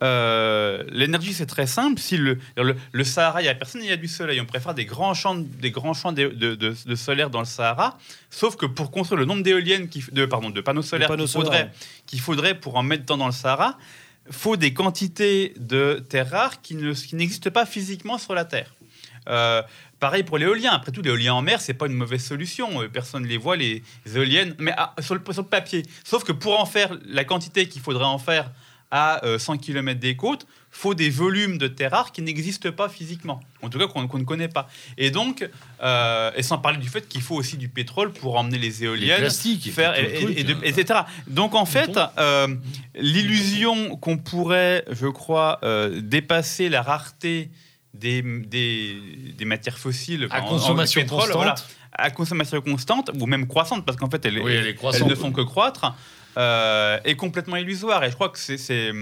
euh, 0.03 0.85
l'énergie, 0.91 1.33
c'est 1.33 1.47
très 1.47 1.67
simple. 1.67 2.01
Si 2.01 2.17
le, 2.17 2.39
le, 2.57 2.77
le 2.93 3.05
Sahara, 3.05 3.41
il 3.41 3.45
n'y 3.45 3.49
a 3.51 3.55
personne, 3.55 3.83
il 3.83 3.89
y 3.89 3.93
a 3.93 3.97
du 3.97 4.09
soleil. 4.09 4.41
On 4.41 4.45
préfère 4.47 4.75
des 4.75 4.85
grands 4.85 5.15
champs, 5.15 5.35
des 5.35 5.71
grands 5.71 5.95
champs 5.95 6.13
de, 6.13 6.29
de- 6.29 6.55
de- 6.55 6.75
de 6.87 6.95
solaire 6.95 7.31
dans 7.31 7.41
le 7.41 7.47
Sahara. 7.47 7.99
Sauf 8.31 8.57
que 8.57 8.67
pour 8.67 8.91
construire 8.91 9.19
le 9.19 9.25
nombre 9.25 9.43
d'éoliennes, 9.43 9.89
qui- 9.89 10.05
de, 10.13 10.27
pardon, 10.27 10.51
de 10.51 10.61
panneaux 10.61 10.83
solaires 10.83 11.09
qu'il 12.07 12.21
faudrait, 12.21 12.55
pour 12.61 12.77
en 12.77 12.83
mettre 12.83 13.05
tant 13.07 13.17
dans 13.17 13.27
le 13.27 13.33
Sahara, 13.33 13.79
faut 14.31 14.57
des 14.57 14.73
quantités 14.75 15.55
de 15.59 16.05
terres 16.09 16.31
rares 16.31 16.61
qui 16.61 16.75
ne- 16.75 16.93
qui 16.93 17.15
n'existent 17.17 17.51
pas 17.51 17.65
physiquement 17.67 18.19
sur 18.19 18.35
la 18.35 18.45
Terre. 18.45 18.73
Euh, 19.29 19.63
pareil 20.01 20.23
pour 20.23 20.39
l'éolien. 20.39 20.73
Après 20.73 20.93
tout, 20.93 21.03
l'éolien 21.03 21.35
en 21.35 21.43
mer, 21.43 21.61
c'est 21.61 21.75
pas 21.75 21.87
une 21.87 21.95
mauvaise 21.95 22.25
solution. 22.25 22.83
Euh, 22.83 22.89
Personne 22.89 23.23
ne 23.23 23.29
les 23.29 23.39
voit, 23.39 23.57
les 23.57 23.83
éoliennes, 24.15 24.55
mais 24.59 24.73
ah, 24.77 24.95
sur, 25.01 25.15
le, 25.15 25.21
sur 25.33 25.43
le 25.43 25.49
papier. 25.49 25.83
Sauf 26.05 26.25
que 26.25 26.33
pour 26.33 26.59
en 26.61 26.67
faire 26.67 26.97
la 27.07 27.25
quantité 27.25 27.69
qu'il 27.69 27.83
faudrait 27.83 28.05
en 28.05 28.19
faire 28.19 28.51
à 28.93 29.25
euh, 29.25 29.37
100 29.39 29.59
km 29.59 29.99
des 29.99 30.15
côtes, 30.15 30.47
faut 30.71 30.95
des 30.95 31.11
volumes 31.11 31.59
de 31.59 31.67
terres 31.67 31.91
rares 31.91 32.13
qui 32.13 32.23
n'existent 32.23 32.71
pas 32.71 32.89
physiquement. 32.89 33.41
En 33.63 33.69
tout 33.71 33.79
cas, 33.79 33.89
qu'on 33.89 34.03
ne 34.19 34.25
connaît 34.25 34.47
pas. 34.47 34.69
Et 34.99 35.11
donc, 35.11 35.49
euh, 35.83 36.31
et 36.37 36.43
sans 36.45 36.59
parler 36.59 36.79
du 36.79 36.89
fait 36.89 37.09
qu'il 37.09 37.23
faut 37.23 37.35
aussi 37.35 37.57
du 37.57 37.69
pétrole 37.69 38.13
pour 38.13 38.37
emmener 38.37 38.59
les 38.59 38.85
éoliennes 38.85 39.23
faire, 39.73 39.95
tout 39.95 40.03
le 40.03 40.09
et- 40.09 40.23
truc, 40.23 40.39
et 40.39 40.45
de- 40.45 40.55
hein. 40.55 40.61
etc. 40.63 41.01
Donc 41.27 41.55
en 41.57 41.65
fait, 41.67 41.99
euh, 42.19 42.47
l'illusion 43.17 43.97
qu'on 43.97 44.19
pourrait, 44.19 44.85
je 44.91 45.07
crois, 45.07 45.59
euh, 45.63 46.01
dépasser 46.01 46.69
la 46.69 46.83
rareté 46.83 47.51
des, 47.99 48.23
des, 48.23 48.97
des 49.37 49.45
matières 49.45 49.79
fossiles 49.79 50.27
À 50.31 50.43
en- 50.43 50.47
en- 50.47 50.49
consommation 50.49 51.01
pétrole, 51.01 51.21
constante. 51.21 51.37
voilà, 51.37 51.55
à 51.93 52.11
consommation 52.11 52.61
constante 52.61 53.11
ou 53.19 53.27
même 53.27 53.47
croissante, 53.47 53.85
parce 53.87 53.97
qu'en 53.99 54.11
fait, 54.11 54.25
elles, 54.27 54.39
Oui, 54.41 54.53
elle 54.53 54.67
est 54.67 54.69
elles 54.71 54.75
croissante. 54.77 55.09
ne 55.09 55.15
font 55.15 55.33
que 55.33 55.41
croître, 55.43 55.95
euh, 56.37 56.99
est 57.05 57.17
complètement 57.17 57.57
illusoire. 57.57 58.05
Et 58.05 58.11
je 58.11 58.15
crois 58.15 58.29
que 58.29 58.39
c'est. 58.39 58.93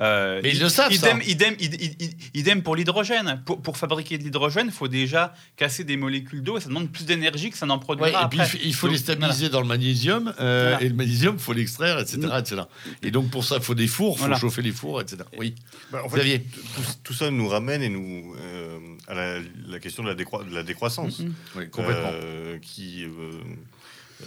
Euh, 0.00 0.40
Mais 0.42 0.50
ils 0.52 0.60
le 0.60 0.68
savent, 0.68 0.92
idem, 0.92 1.20
ça. 1.20 1.28
idem, 1.28 1.54
id- 1.58 1.74
id- 1.82 2.02
id- 2.02 2.16
idem 2.34 2.62
pour 2.62 2.76
l'hydrogène. 2.76 3.42
Pour, 3.44 3.60
pour 3.60 3.76
fabriquer 3.76 4.16
de 4.18 4.22
l'hydrogène, 4.24 4.66
il 4.66 4.72
faut 4.72 4.88
déjà 4.88 5.34
casser 5.56 5.82
des 5.84 5.96
molécules 5.96 6.42
d'eau 6.42 6.56
et 6.56 6.60
ça 6.60 6.68
demande 6.68 6.90
plus 6.90 7.04
d'énergie 7.04 7.50
que 7.50 7.58
ça 7.58 7.66
n'en 7.66 7.78
Ouais, 7.78 7.80
produira 7.80 8.24
et 8.24 8.28
puis 8.28 8.40
après. 8.40 8.56
il 8.58 8.60
f- 8.60 8.66
il 8.66 8.74
faut 8.74 8.86
Donc, 8.86 8.94
les 8.96 9.02
stabiliser 9.02 9.48
dans 9.48 9.60
le 9.60 9.66
magnésium, 9.66 10.32
euh, 10.40 10.68
Voilà. 10.70 10.82
et 10.84 10.88
le 10.88 10.94
magnésium, 10.94 11.34
il 11.36 11.40
faut 11.40 11.52
l'extraire, 11.52 11.98
etc., 11.98 12.18
etc. 12.38 12.62
Et 13.02 13.10
donc 13.10 13.30
pour 13.30 13.44
ça, 13.44 13.56
il 13.56 13.62
faut 13.62 13.74
des 13.74 13.86
fours, 13.88 14.14
il 14.14 14.18
faut 14.18 14.24
Voilà. 14.26 14.38
chauffer 14.38 14.62
les 14.62 14.72
fours, 14.72 15.00
etc. 15.00 15.18
Oui, 15.36 15.54
Bah, 15.90 16.02
en 16.04 16.08
fait, 16.08 16.16
Xavier. 16.18 16.40
tout, 16.42 16.82
tout 17.04 17.12
ça 17.14 17.30
nous 17.30 17.48
ramène 17.48 17.82
et 17.82 17.88
nous 17.88 18.34
euh, 18.40 18.78
à 19.08 19.14
la, 19.14 19.38
la 19.68 19.78
question 19.80 20.02
de 20.04 20.08
la, 20.08 20.14
décroi- 20.14 20.44
de 20.48 20.54
la 20.54 20.62
décroissance. 20.62 21.18
Mhm. 21.20 21.34
Oui, 21.56 21.70
complètement. 21.70 22.10
euh, 22.12 22.58
qui, 22.60 23.04
euh, 23.04 23.08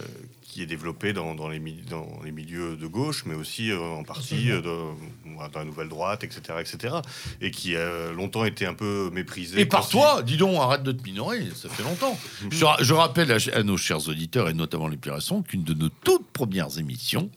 euh, 0.00 0.04
qui 0.52 0.60
est 0.62 0.66
développé 0.66 1.14
dans, 1.14 1.34
dans 1.34 1.48
les, 1.48 1.58
dans 1.88 2.06
les 2.22 2.30
milieux 2.30 2.76
de 2.76 2.86
gauche, 2.86 3.24
mais 3.24 3.34
aussi 3.34 3.70
euh, 3.70 3.80
en 3.80 4.04
partie 4.04 4.50
euh, 4.50 4.60
dans, 4.60 5.48
dans 5.48 5.58
la 5.60 5.64
nouvelle 5.64 5.88
droite, 5.88 6.24
etc., 6.24 6.42
etc., 6.60 6.96
et 7.40 7.50
qui 7.50 7.74
a 7.74 8.12
longtemps 8.12 8.44
été 8.44 8.66
un 8.66 8.74
peu 8.74 9.08
méprisé. 9.14 9.58
Et 9.58 9.64
par 9.64 9.88
toi, 9.88 10.22
dis 10.22 10.36
donc, 10.36 10.54
arrête 10.60 10.82
de 10.82 10.92
te 10.92 11.02
minorer, 11.04 11.48
ça 11.54 11.70
fait 11.70 11.82
longtemps. 11.82 12.18
je, 12.50 12.64
ra- 12.66 12.76
je 12.82 12.92
rappelle 12.92 13.32
à, 13.32 13.38
à 13.54 13.62
nos 13.62 13.78
chers 13.78 14.06
auditeurs, 14.08 14.50
et 14.50 14.52
notamment 14.52 14.88
les 14.88 14.98
plus 14.98 15.10
récents, 15.10 15.40
qu'une 15.40 15.64
de 15.64 15.72
nos 15.72 15.88
toutes 15.88 16.26
premières 16.32 16.78
émissions, 16.78 17.30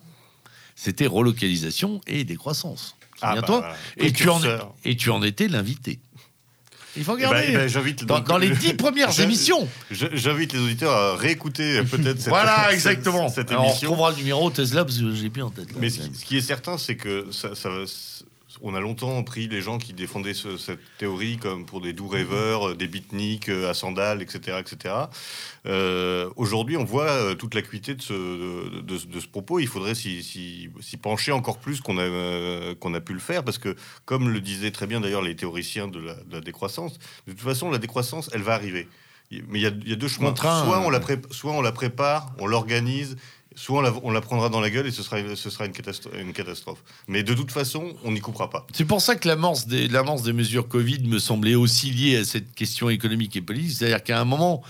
c'était 0.76 1.08
relocalisation 1.08 2.02
et 2.08 2.26
décroissance. 2.26 2.98
Ah, 3.22 3.30
Souviens-toi 3.30 3.62
bah, 3.62 3.76
et, 3.96 4.12
tu 4.12 4.28
en, 4.28 4.42
et 4.84 4.98
tu 4.98 5.10
en 5.10 5.24
étais 5.24 5.48
l'invité. 5.48 6.00
Il 6.98 7.04
faut 7.04 7.16
Eh 7.18 7.22
ben, 7.22 7.28
regarder. 7.30 7.48
eh 7.50 7.54
ben, 7.58 7.68
j'invite 7.68 8.06
dans, 8.06 8.18
donc- 8.20 8.28
dans 8.28 8.38
les 8.38 8.50
dix 8.50 8.74
premières 8.74 9.20
émissions. 9.20 9.68
J'invite 9.92 10.54
les 10.54 10.60
auditeurs 10.60 10.92
à 10.94 11.16
réécouter 11.16 11.78
euh, 11.80 11.84
peut-être 11.84 12.20
cette, 12.20 12.30
Voilà, 12.30 12.64
cette- 12.66 12.74
exactement. 12.74 13.30
cette 13.30 13.50
Alors, 13.52 13.64
on 13.64 13.66
émission. 13.70 13.90
retrouvera 13.90 14.12
le 14.12 14.18
numéro 14.18 14.50
Tesla 14.50 14.86
parce 14.86 14.98
que 14.98 15.14
j'ai 15.14 15.30
plus 15.30 15.42
en 15.44 15.50
tête. 15.50 15.72
là. 15.72 15.78
Mais 15.80 15.90
ce 15.90 16.00
qui, 16.00 16.16
ce 16.16 16.26
qui 16.26 16.38
est 16.38 16.42
certain, 16.42 16.78
c'est 16.78 16.96
que 16.96 17.28
ça, 17.32 17.56
ça- 17.56 17.70
on 18.68 18.76
a 18.76 18.80
longtemps 18.80 19.24
pris 19.24 19.48
les 19.48 19.62
gens 19.62 19.78
qui 19.78 19.94
défendaient 19.94 20.34
ce- 20.34 20.58
cette 20.58 20.80
théorie 20.98 21.38
comme 21.38 21.66
pour 21.66 21.82
des 21.82 21.94
doux 21.94 22.08
rêveurs, 22.08 22.70
euh, 22.70 22.76
des 22.76 22.88
beatniks 22.88 23.50
euh, 23.50 23.70
à 23.70 23.74
sandales, 23.74 24.22
etc. 24.22 24.58
etc. 24.60 24.94
Euh, 25.66 26.30
Aujourd'hui, 26.36 26.78
on 26.78 26.84
voit 26.84 27.36
toute 27.36 27.54
l'acuité 27.56 27.96
de 27.96 28.02
ce, 28.02 28.14
de, 28.14 28.82
de- 28.82 29.06
de 29.06 29.20
ce 29.20 29.28
propos. 29.28 29.60
Il 29.60 29.68
faudrait 29.68 29.96
s'y 29.96 30.70
pencher 31.02 31.32
encore 31.32 31.60
plus 31.60 31.82
qu'on 31.82 31.98
a, 31.98 32.02
euh, 32.02 32.76
qu'on 32.76 32.94
a 32.94 33.02
pu 33.02 33.14
le 33.14 33.20
faire, 33.20 33.44
parce 33.44 33.58
que, 33.58 33.76
comme 34.06 34.30
le 34.30 34.42
disaient 34.42 34.72
très 34.72 34.88
bien 34.88 35.00
d'ailleurs 35.02 35.22
les 35.22 35.36
théoriciens 35.36 35.88
de 35.88 36.00
la, 36.00 36.16
de 36.16 36.34
la 36.34 36.42
décroissance, 36.42 36.98
de 37.28 37.32
toute 37.34 37.42
façon, 37.42 37.70
la 37.72 37.78
décroissance, 37.78 38.30
elle 38.34 38.42
va 38.42 38.54
arriver. 38.54 38.88
Mais 39.32 39.60
il 39.60 39.62
y 39.62 39.66
a, 39.66 39.70
il 39.70 39.90
y 39.90 39.94
a 39.94 39.96
deux 39.96 40.08
chemins. 40.08 40.30
Soit, 40.66 40.80
on 40.82 40.90
la 40.92 41.02
soit 41.32 41.52
on 41.52 41.62
la 41.62 41.72
prépare, 41.72 42.32
on 42.40 42.46
l'organise, 42.46 43.18
soit 43.56 43.94
on 44.04 44.12
la, 44.12 44.22
prendra 44.22 44.50
dans 44.50 44.60
la 44.60 44.70
gueule 44.70 44.88
et 44.88 44.92
ce 44.92 45.02
sera, 45.02 45.18
ce 45.36 45.50
sera 45.50 45.66
une, 45.66 45.72
catastro- 45.72 46.14
une 46.20 46.34
catastrophe. 46.34 46.84
Mais 47.08 47.24
de 47.24 47.34
toute 47.34 47.52
façon, 47.52 47.96
on 48.04 48.12
n'y 48.12 48.20
coupera 48.20 48.50
pas. 48.50 48.68
C'est 48.74 48.86
pour 48.86 49.02
ça 49.02 49.16
que 49.16 49.28
l'amorce 49.28 49.66
des, 49.66 50.34
mesures 50.34 50.68
Covid 50.68 51.00
me 51.08 51.20
semblait 51.20 51.56
aussi 51.56 51.92
liée 51.92 52.18
à 52.18 52.26
cette 52.26 52.54
question 52.54 52.90
économique 52.90 53.36
et 53.36 53.42
politique. 53.42 53.72
C'est-à-dire 53.72 54.04
qu'à 54.04 54.20
un 54.20 54.26
moment, 54.26 54.62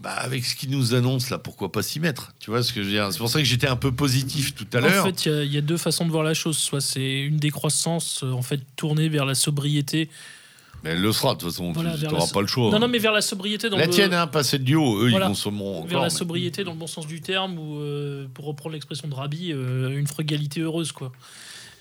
bah, 0.00 0.10
avec 0.10 0.44
ce 0.44 0.54
qu'ils 0.54 0.70
nous 0.70 0.94
annoncent 0.94 1.28
là, 1.30 1.38
pourquoi 1.38 1.72
pas 1.72 1.82
s'y 1.82 2.00
mettre? 2.00 2.34
Tu 2.38 2.50
vois 2.50 2.62
ce 2.62 2.72
que 2.72 2.82
je 2.82 2.86
veux 2.86 2.92
dire? 2.92 3.08
C'est 3.12 3.18
pour 3.18 3.30
ça 3.30 3.38
que 3.38 3.46
j'étais 3.46 3.66
un 3.66 3.76
peu 3.76 3.92
positif 3.92 4.54
tout 4.54 4.66
à 4.74 4.80
l'heure. 4.80 5.04
En 5.04 5.08
fait, 5.08 5.26
il 5.26 5.44
y 5.44 5.54
y, 5.54 5.58
a 5.58 5.62
deux 5.62 5.78
façons 5.78 6.04
de 6.04 6.10
voir 6.10 6.22
la 6.22 6.34
chose. 6.34 6.58
Soit 6.58 6.82
c'est 6.82 7.20
une 7.20 7.38
décroissance 7.38 8.22
euh, 8.22 8.32
en 8.32 8.42
fait 8.42 8.60
tournée 8.76 9.08
vers 9.08 9.24
la 9.24 9.34
sobriété. 9.34 10.10
Mais 10.84 10.90
elle 10.90 11.00
le 11.00 11.10
sera, 11.12 11.34
de 11.34 11.40
toute 11.40 11.50
façon, 11.50 11.72
Voilà, 11.72 11.96
tu 11.98 12.04
n'auras 12.06 12.26
pas 12.32 12.40
le 12.40 12.46
choix. 12.46 12.70
Non, 12.70 12.78
non, 12.78 12.88
mais 12.88 12.98
vers 12.98 13.12
la 13.12 13.20
sobriété 13.20 13.68
dans 13.68 13.76
la 13.76 13.86
le, 13.86 13.90
tienne, 13.90 14.12
hein, 14.14 14.26
pas 14.28 14.44
celle 14.44 14.62
du 14.62 14.76
haut, 14.76 14.98
eux, 15.02 15.10
Voilà. 15.10 15.26
ils 15.26 15.28
consommeront 15.28 15.78
encore. 15.78 15.88
vers 15.88 15.98
la 16.00 16.04
mais- 16.06 16.10
sobriété 16.10 16.62
dans 16.64 16.72
le 16.72 16.78
bon 16.78 16.86
sens 16.86 17.06
du 17.06 17.20
terme 17.20 17.58
ou 17.58 17.78
euh, 17.80 18.26
pour 18.32 18.44
reprendre 18.44 18.74
l'expression 18.74 19.08
de 19.08 19.14
Rabi, 19.14 19.52
euh, 19.52 19.98
une 19.98 20.06
frugalité 20.06 20.60
heureuse 20.60 20.92
quoi. 20.92 21.10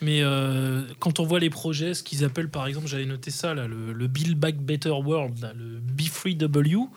Mais 0.02 0.22
euh, 0.22 0.82
quand 1.00 1.20
on 1.20 1.26
voit 1.26 1.40
les 1.40 1.50
projets, 1.50 1.94
ce 1.94 2.04
qu'ils 2.04 2.24
appellent 2.24 2.50
par 2.50 2.66
exemple, 2.68 2.88
j'avais 2.88 3.06
noté 3.06 3.30
ça, 3.32 3.54
là, 3.54 3.68
le, 3.68 3.94
le 3.94 4.08
Build 4.08 4.38
Back 4.38 4.58
Better 4.58 4.90
World, 4.92 5.40
là, 5.42 5.54
le 5.56 5.80
B3W. 5.96 6.88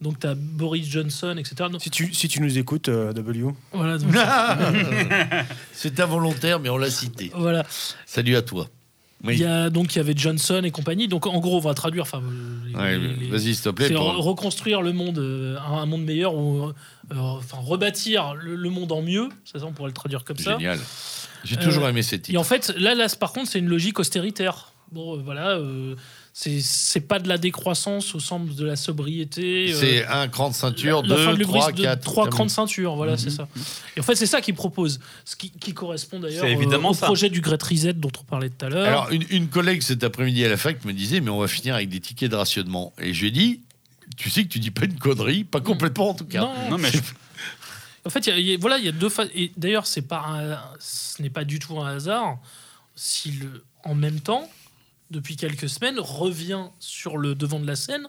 Donc 0.00 0.20
tu 0.20 0.26
as 0.26 0.34
Boris 0.34 0.86
Johnson, 0.88 1.34
etc. 1.38 1.56
Donc, 1.70 1.82
Si 1.82 1.90
tu, 1.90 2.14
si 2.14 2.28
tu 2.28 2.40
nous 2.40 2.56
écoutes, 2.56 2.88
euh, 2.88 3.12
W. 3.12 3.46
voilà, 3.72 3.98
C'est 5.72 5.98
involontaire, 6.00 6.60
mais 6.60 6.68
on 6.68 6.78
l'a 6.78 6.90
cité. 6.90 7.30
voilà. 7.34 7.64
Salut 8.06 8.36
à 8.36 8.42
toi. 8.42 8.68
Oui. 9.24 9.34
Il 9.34 9.40
y 9.40 9.44
a, 9.44 9.68
donc 9.68 9.94
il 9.94 9.98
y 9.98 10.00
avait 10.00 10.14
Johnson 10.16 10.62
et 10.64 10.70
compagnie. 10.70 11.08
Donc 11.08 11.26
en 11.26 11.38
gros, 11.40 11.56
on 11.56 11.60
va 11.60 11.74
traduire. 11.74 12.02
Enfin, 12.04 12.22
euh, 12.22 12.76
Ouais, 12.78 12.98
Vas-y, 13.30 13.54
s'il 13.54 13.60
te 13.60 13.68
plaît. 13.70 13.88
c'est 13.88 13.94
pour- 13.94 14.14
reconstruire 14.16 14.80
le 14.82 14.92
monde, 14.92 15.18
euh, 15.18 15.56
un, 15.58 15.86
monde 15.86 16.04
meilleur 16.04 16.34
ou 16.36 16.66
euh, 16.66 16.72
enfin 17.16 17.56
rebâtir 17.60 18.34
le, 18.34 18.54
le 18.54 18.70
monde 18.70 18.92
en 18.92 19.02
mieux. 19.02 19.28
Ça, 19.44 19.58
on 19.64 19.72
pourrait 19.72 19.88
le 19.88 19.94
traduire 19.94 20.24
comme 20.24 20.38
ça. 20.38 20.52
Génial. 20.56 20.78
J'ai 21.44 21.56
toujours 21.56 21.84
Euh, 21.84 21.90
aimé 21.90 22.02
ces 22.02 22.16
Et 22.16 22.20
titres. 22.20 22.38
en 22.40 22.44
fait, 22.44 22.72
là, 22.78 22.94
là, 22.94 23.06
par 23.18 23.32
contre, 23.32 23.50
c'est 23.50 23.58
une 23.58 23.68
logique 23.68 23.98
austéritaire. 23.98 24.72
Bon, 24.92 25.16
euh, 25.16 25.22
voilà, 25.24 25.50
euh, 25.50 25.94
c'est 26.40 27.00
pas 27.00 27.18
de 27.18 27.28
la 27.28 27.36
décroissance 27.36 28.14
au 28.14 28.20
sens 28.20 28.54
de 28.54 28.64
la 28.64 28.76
sobriété. 28.76 29.72
euh, 29.72 29.76
C'est 29.80 30.06
un 30.06 30.28
cran 30.28 30.50
de 30.50 30.54
ceinture, 30.54 31.02
la 31.04 31.16
fin 31.16 31.32
de 31.32 31.38
deux, 31.38 31.42
trois, 31.44 31.72
de 31.72 31.82
quatre. 31.82 32.00
trois 32.04 32.28
crans 32.28 32.44
de 32.46 32.50
ceinture, 32.50 32.94
voilà, 32.94 33.12
Mhm. 33.12 33.18
c'est 33.18 33.30
ça. 33.30 33.48
Et 33.96 34.00
en 34.00 34.02
fait, 34.04 34.14
c'est 34.14 34.26
ça 34.26 34.40
qu'ils 34.40 34.54
proposent, 34.54 35.00
ce 35.24 35.34
qui, 35.34 35.50
qui 35.50 35.74
correspond 35.74 36.20
d'ailleurs 36.20 36.44
euh, 36.44 36.78
au 36.88 36.94
ça. 36.94 37.06
projet 37.06 37.28
du 37.28 37.40
Great 37.40 37.60
Reset 37.62 37.94
dont 37.94 38.12
on 38.20 38.22
parlait 38.22 38.50
tout 38.50 38.66
à 38.66 38.68
l'heure. 38.68 38.86
Alors, 38.86 39.10
une, 39.10 39.24
une 39.30 39.48
collègue 39.48 39.82
cet 39.82 40.04
après-midi 40.04 40.44
à 40.44 40.48
la 40.48 40.56
fac 40.56 40.84
me 40.84 40.92
disait, 40.92 41.20
mais 41.20 41.30
on 41.30 41.40
va 41.40 41.48
finir 41.48 41.74
avec 41.74 41.88
des 41.88 41.98
tickets 41.98 42.30
de 42.30 42.36
rationnement. 42.36 42.92
Et 43.00 43.12
je 43.14 43.20
lui 43.22 43.28
ai 43.28 43.32
dit, 43.32 43.60
tu 44.16 44.30
sais 44.30 44.44
que 44.44 44.48
tu 44.48 44.60
dis 44.60 44.70
pas 44.70 44.84
une 44.84 44.98
connerie, 44.98 45.42
pas 45.42 45.60
complètement 45.60 46.10
en 46.10 46.14
tout 46.14 46.24
cas. 46.24 46.42
Non, 46.42 46.54
Non, 46.70 46.78
mais 46.78 46.90
je- 46.92 46.98
En 48.04 48.10
fait, 48.10 48.26
il 48.26 48.30
y 48.30 48.32
a- 48.32 48.38
il 48.38 48.46
y 48.46 48.54
a- 48.54 48.58
voilà, 48.58 48.78
il 48.78 48.84
y 48.84 48.88
a 48.88 48.92
deux 48.92 49.08
phases. 49.08 49.28
Et 49.34 49.50
d'ailleurs, 49.56 49.86
c'est 49.88 50.02
pas 50.02 50.24
un- 50.28 50.58
ce 50.78 51.20
n'est 51.20 51.30
pas 51.30 51.42
du 51.44 51.58
tout 51.58 51.78
un 51.80 51.96
hasard 51.96 52.38
si 52.94 53.32
le, 53.32 53.64
en 53.84 53.94
même 53.96 54.20
temps, 54.20 54.48
depuis 55.10 55.36
quelques 55.36 55.68
semaines, 55.68 55.98
revient 55.98 56.66
sur 56.80 57.16
le 57.18 57.34
devant 57.34 57.60
de 57.60 57.66
la 57.66 57.76
scène 57.76 58.08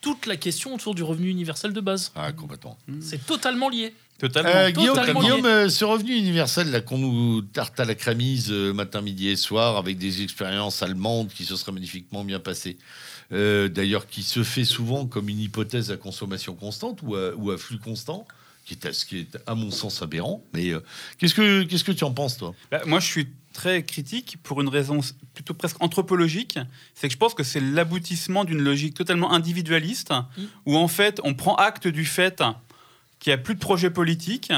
toute 0.00 0.26
la 0.26 0.36
question 0.36 0.74
autour 0.74 0.94
du 0.94 1.02
revenu 1.02 1.28
universel 1.28 1.72
de 1.72 1.80
base. 1.80 2.12
Ah, 2.14 2.32
complètement. 2.32 2.78
C'est 3.00 3.24
totalement 3.26 3.68
lié. 3.68 3.92
totalement. 4.18 4.50
Euh, 4.50 4.70
Guillaume, 4.70 4.94
totalement 4.94 5.20
Guillaume, 5.20 5.46
euh, 5.46 5.68
ce 5.68 5.84
revenu 5.84 6.16
universel 6.16 6.70
là 6.70 6.80
qu'on 6.80 6.98
nous 6.98 7.42
tarte 7.42 7.80
à 7.80 7.84
la 7.84 7.96
cramise 7.96 8.50
euh, 8.50 8.72
matin, 8.72 9.00
midi 9.00 9.28
et 9.28 9.36
soir 9.36 9.76
avec 9.76 9.98
des 9.98 10.22
expériences 10.22 10.82
allemandes 10.82 11.30
qui 11.30 11.44
se 11.44 11.56
seraient 11.56 11.72
magnifiquement 11.72 12.22
bien 12.24 12.38
passées. 12.38 12.78
Euh, 13.32 13.68
D'ailleurs, 13.68 14.06
qui 14.06 14.22
se 14.22 14.42
fait 14.42 14.64
souvent 14.64 15.06
comme 15.06 15.28
une 15.28 15.40
hypothèse 15.40 15.90
à 15.90 15.96
consommation 15.96 16.54
constante 16.54 17.00
ou 17.02 17.16
à, 17.16 17.34
ou 17.34 17.50
à 17.50 17.58
flux 17.58 17.78
constant, 17.78 18.26
qui 18.64 18.74
est 18.74 18.86
à, 18.86 18.92
ce 18.92 19.04
qui 19.04 19.18
est 19.18 19.38
à 19.46 19.54
mon 19.54 19.70
sens 19.70 20.02
aberrant. 20.02 20.42
Mais 20.52 20.70
euh, 20.70 20.80
qu'est-ce 21.18 21.34
que 21.34 21.62
qu'est-ce 21.64 21.84
que 21.84 21.92
tu 21.92 22.04
en 22.04 22.12
penses 22.12 22.36
toi? 22.36 22.54
Bah, 22.70 22.82
moi, 22.86 23.00
je 23.00 23.06
suis 23.06 23.28
très 23.58 23.82
critique 23.82 24.36
pour 24.44 24.60
une 24.60 24.68
raison 24.68 25.00
plutôt 25.34 25.52
presque 25.52 25.78
anthropologique. 25.82 26.60
C'est 26.94 27.08
que 27.08 27.12
je 27.12 27.18
pense 27.18 27.34
que 27.34 27.42
c'est 27.42 27.58
l'aboutissement 27.60 28.44
d'une 28.44 28.62
logique 28.62 28.94
totalement 28.94 29.32
individualiste, 29.32 30.12
où 30.64 30.76
en 30.76 30.86
fait, 30.86 31.20
on 31.24 31.34
prend 31.34 31.56
acte 31.56 31.88
du 31.88 32.04
fait 32.04 32.40
qu'il 33.18 33.30
n'y 33.30 33.34
a 33.34 33.38
plus 33.38 33.54
de 33.56 33.58
projet 33.58 33.90
politique, 33.90 34.52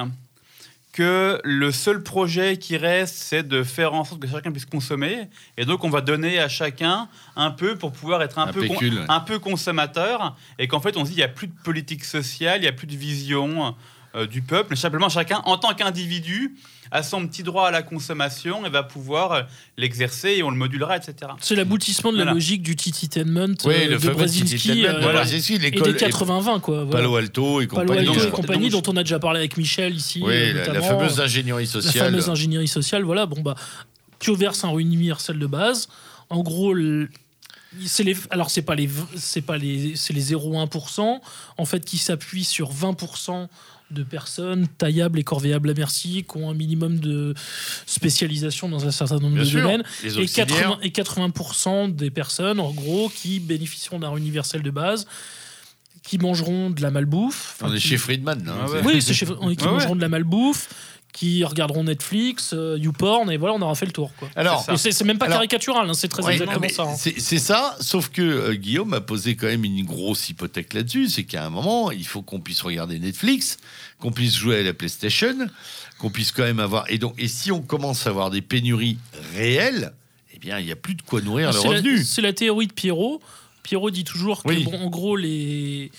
que 0.92 1.40
le 1.44 1.70
seul 1.72 2.02
projet 2.02 2.58
qui 2.58 2.76
reste, 2.76 3.14
c'est 3.14 3.46
de 3.46 3.62
faire 3.62 3.94
en 3.94 4.04
sorte 4.04 4.20
que 4.20 4.28
chacun 4.28 4.50
puisse 4.52 4.66
consommer, 4.66 5.28
et 5.56 5.64
donc 5.64 5.84
on 5.84 5.88
va 5.88 6.00
donner 6.00 6.38
à 6.40 6.48
chacun 6.48 7.08
un 7.36 7.52
peu 7.52 7.76
pour 7.76 7.92
pouvoir 7.92 8.20
être 8.22 8.38
un, 8.38 8.48
Un 8.48 8.52
peu, 8.52 8.66
con- 8.66 8.74
pécule, 8.74 8.98
ouais. 8.98 9.04
un 9.08 9.20
peu 9.20 9.38
consommateur, 9.38 10.36
et 10.58 10.66
qu'en 10.68 10.80
fait, 10.80 10.96
on 10.96 11.04
se 11.04 11.10
dit 11.10 11.14
il 11.14 11.18
n'y 11.18 11.22
a 11.22 11.28
plus 11.28 11.46
de 11.46 11.54
politique 11.64 12.04
sociale, 12.04 12.58
il 12.58 12.62
n'y 12.62 12.68
a 12.68 12.72
plus 12.72 12.88
de 12.88 12.96
vision 12.96 13.74
euh, 14.16 14.26
du 14.26 14.42
peuple, 14.42 14.76
simplement 14.76 15.08
chacun, 15.08 15.40
en 15.44 15.56
tant 15.56 15.72
qu'individu, 15.74 16.56
a 16.90 17.04
son 17.04 17.26
petit 17.28 17.44
droit 17.44 17.68
à 17.68 17.70
la 17.70 17.82
consommation 17.82 18.66
et 18.66 18.68
va 18.68 18.82
pouvoir 18.82 19.32
euh, 19.32 19.42
l'exercer 19.76 20.30
et 20.30 20.42
on 20.42 20.50
le 20.50 20.56
modulera, 20.56 20.96
etc. 20.96 21.32
C'est 21.40 21.54
l'aboutissement 21.54 22.10
de 22.10 22.16
la 22.16 22.24
Voilà. 22.24 22.34
logique 22.34 22.62
du 22.62 22.74
Tititainment 22.74 23.54
Oui, 23.64 23.74
euh, 23.74 23.88
le 23.90 23.94
de 23.94 23.98
fameux 23.98 24.14
Brzezinski 24.14 24.86
euh, 24.86 24.98
voilà. 25.00 25.24
Et 25.24 25.30
des 25.70 25.70
80-20, 25.70 26.60
quoi. 26.60 26.84
voilà. 26.84 26.90
Palo 26.90 27.16
Alto 27.16 27.60
et 27.60 27.68
Palo 27.68 27.82
compagnie. 27.86 28.00
Alto 28.00 28.12
Donc, 28.12 28.16
et 28.22 28.26
je- 28.26 28.32
compagnie, 28.32 28.68
donc, 28.70 28.84
dont 28.84 28.92
on 28.92 28.96
a 28.96 29.02
déjà 29.04 29.20
parlé 29.20 29.38
avec 29.38 29.56
Michel 29.56 29.94
ici. 29.94 30.20
Oui, 30.24 30.32
la, 30.34 30.52
la 30.52 30.66
notamment. 30.66 30.86
fameuse 30.98 31.20
ingénierie 31.20 31.64
la 31.66 31.70
sociale. 31.70 32.06
fameuse 32.06 32.28
ingénierie 32.28 32.66
sociale, 32.68 33.04
voilà, 33.04 33.26
bon 33.26 33.40
bah, 33.42 33.54
tu 34.18 34.34
verses 34.34 34.64
un 34.64 34.76
universel 34.76 35.38
de 35.38 35.46
base. 35.46 35.88
En 36.28 36.42
gros, 36.42 36.74
le- 36.74 37.08
c'est 37.86 38.02
les, 38.02 38.16
alors 38.30 38.50
c'est 38.50 38.62
pas 38.62 38.74
les, 38.74 38.90
c'est 39.16 39.42
pas 39.42 39.56
les, 39.56 39.94
c'est 39.94 40.12
les 40.12 40.32
0,1%, 40.34 41.20
en 41.56 41.64
fait, 41.64 41.84
qui 41.84 41.98
s'appuient 41.98 42.42
sur 42.44 42.72
20% 42.72 43.46
de 43.90 44.02
personnes 44.02 44.68
taillables 44.78 45.18
et 45.18 45.24
corvéables 45.24 45.70
à 45.70 45.74
merci, 45.74 46.24
qui 46.30 46.36
ont 46.36 46.50
un 46.50 46.54
minimum 46.54 46.98
de 47.00 47.34
spécialisation 47.86 48.68
dans 48.68 48.86
un 48.86 48.90
certain 48.90 49.18
nombre 49.18 49.34
Bien 49.34 49.42
de 49.44 49.48
sûr, 49.48 49.62
domaines, 49.62 49.82
les 50.02 50.16
et 50.18 50.22
auxiliaires. 50.22 50.46
80, 50.46 50.78
et 50.82 50.90
80% 50.90 51.94
des 51.94 52.10
personnes, 52.10 52.60
en 52.60 52.70
gros, 52.72 53.08
qui 53.14 53.40
bénéficieront 53.40 53.98
d'un 53.98 54.14
universel 54.16 54.62
de 54.62 54.70
base, 54.70 55.06
qui 56.02 56.18
mangeront 56.18 56.70
de 56.70 56.80
la 56.82 56.90
malbouffe. 56.90 57.56
On 57.62 57.72
est 57.72 57.78
qui- 57.78 57.88
chez 57.88 57.98
Friedman. 57.98 58.42
hein. 58.48 58.54
Ah 58.62 58.70
ouais. 58.70 58.80
oui, 58.84 59.02
c'est 59.02 59.12
chez- 59.14 59.26
qui 59.26 59.32
Ouais, 59.32 59.56
mangeront 59.70 59.96
de 59.96 60.00
la 60.00 60.08
malbouffe, 60.08 60.68
qui 61.12 61.42
regarderont 61.44 61.84
Netflix, 61.84 62.52
euh, 62.54 62.78
YouPorn, 62.78 63.30
et 63.32 63.36
voilà, 63.36 63.54
on 63.54 63.62
aura 63.62 63.74
fait 63.74 63.86
le 63.86 63.92
tour. 63.92 64.10
Quoi. 64.18 64.28
Alors, 64.36 64.64
C'est 64.76 65.02
même 65.04 65.18
pas 65.18 65.26
Alors- 65.26 65.38
caricatural, 65.38 65.88
hein, 65.88 65.94
c'est 65.94 66.08
très 66.08 66.22
Ouais, 66.24 66.32
exactement 66.34 66.68
ça. 66.68 66.82
hein. 66.84 66.94
C'est 66.96 67.38
ça, 67.38 67.76
sauf 67.80 68.08
que 68.10 68.22
euh, 68.22 68.54
Guillaume 68.54 68.94
a 68.94 69.00
posé 69.00 69.34
quand 69.36 69.46
même 69.48 69.64
une 69.64 69.84
grosse 69.84 70.28
hypothèque 70.28 70.72
là-dessus. 70.74 71.08
C'est 71.08 71.24
qu'à 71.24 71.44
un 71.44 71.50
moment, 71.50 71.90
il 71.90 72.06
faut 72.06 72.22
qu'on 72.22 72.40
puisse 72.40 72.62
regarder 72.62 72.98
Netflix, 72.98 73.56
qu'on 73.98 74.12
puisse 74.12 74.36
jouer 74.36 74.60
à 74.60 74.62
la 74.62 74.72
PlayStation, 74.72 75.34
qu'on 75.98 76.10
puisse 76.10 76.32
quand 76.32 76.44
même 76.44 76.60
avoir. 76.60 76.84
Et 76.90 76.98
donc, 76.98 77.14
et 77.18 77.28
si 77.28 77.50
on 77.52 77.60
commence 77.60 78.06
à 78.06 78.10
avoir 78.10 78.30
des 78.30 78.40
pénuries 78.40 78.98
réelles, 79.34 79.92
eh 80.34 80.38
bien, 80.38 80.58
il 80.58 80.66
n'y 80.66 80.72
a 80.72 80.76
plus 80.76 80.94
de 80.94 81.02
quoi 81.02 81.20
nourrir 81.20 81.48
le 81.48 81.58
C'est 81.58 81.64
la- 81.68 81.70
revenu. 81.76 82.04
C'est 82.04 82.22
la, 82.22 82.32
théorie 82.32 82.66
de 82.68 82.72
Pierrot. 82.72 83.20
Pierrot 83.62 83.90
dit 83.90 84.04
toujours 84.04 84.42
que, 84.42 84.48
Oui. 84.48 84.64
bon, 84.64 84.78
en 84.80 84.88
gros, 84.88 85.16
les. 85.16 85.90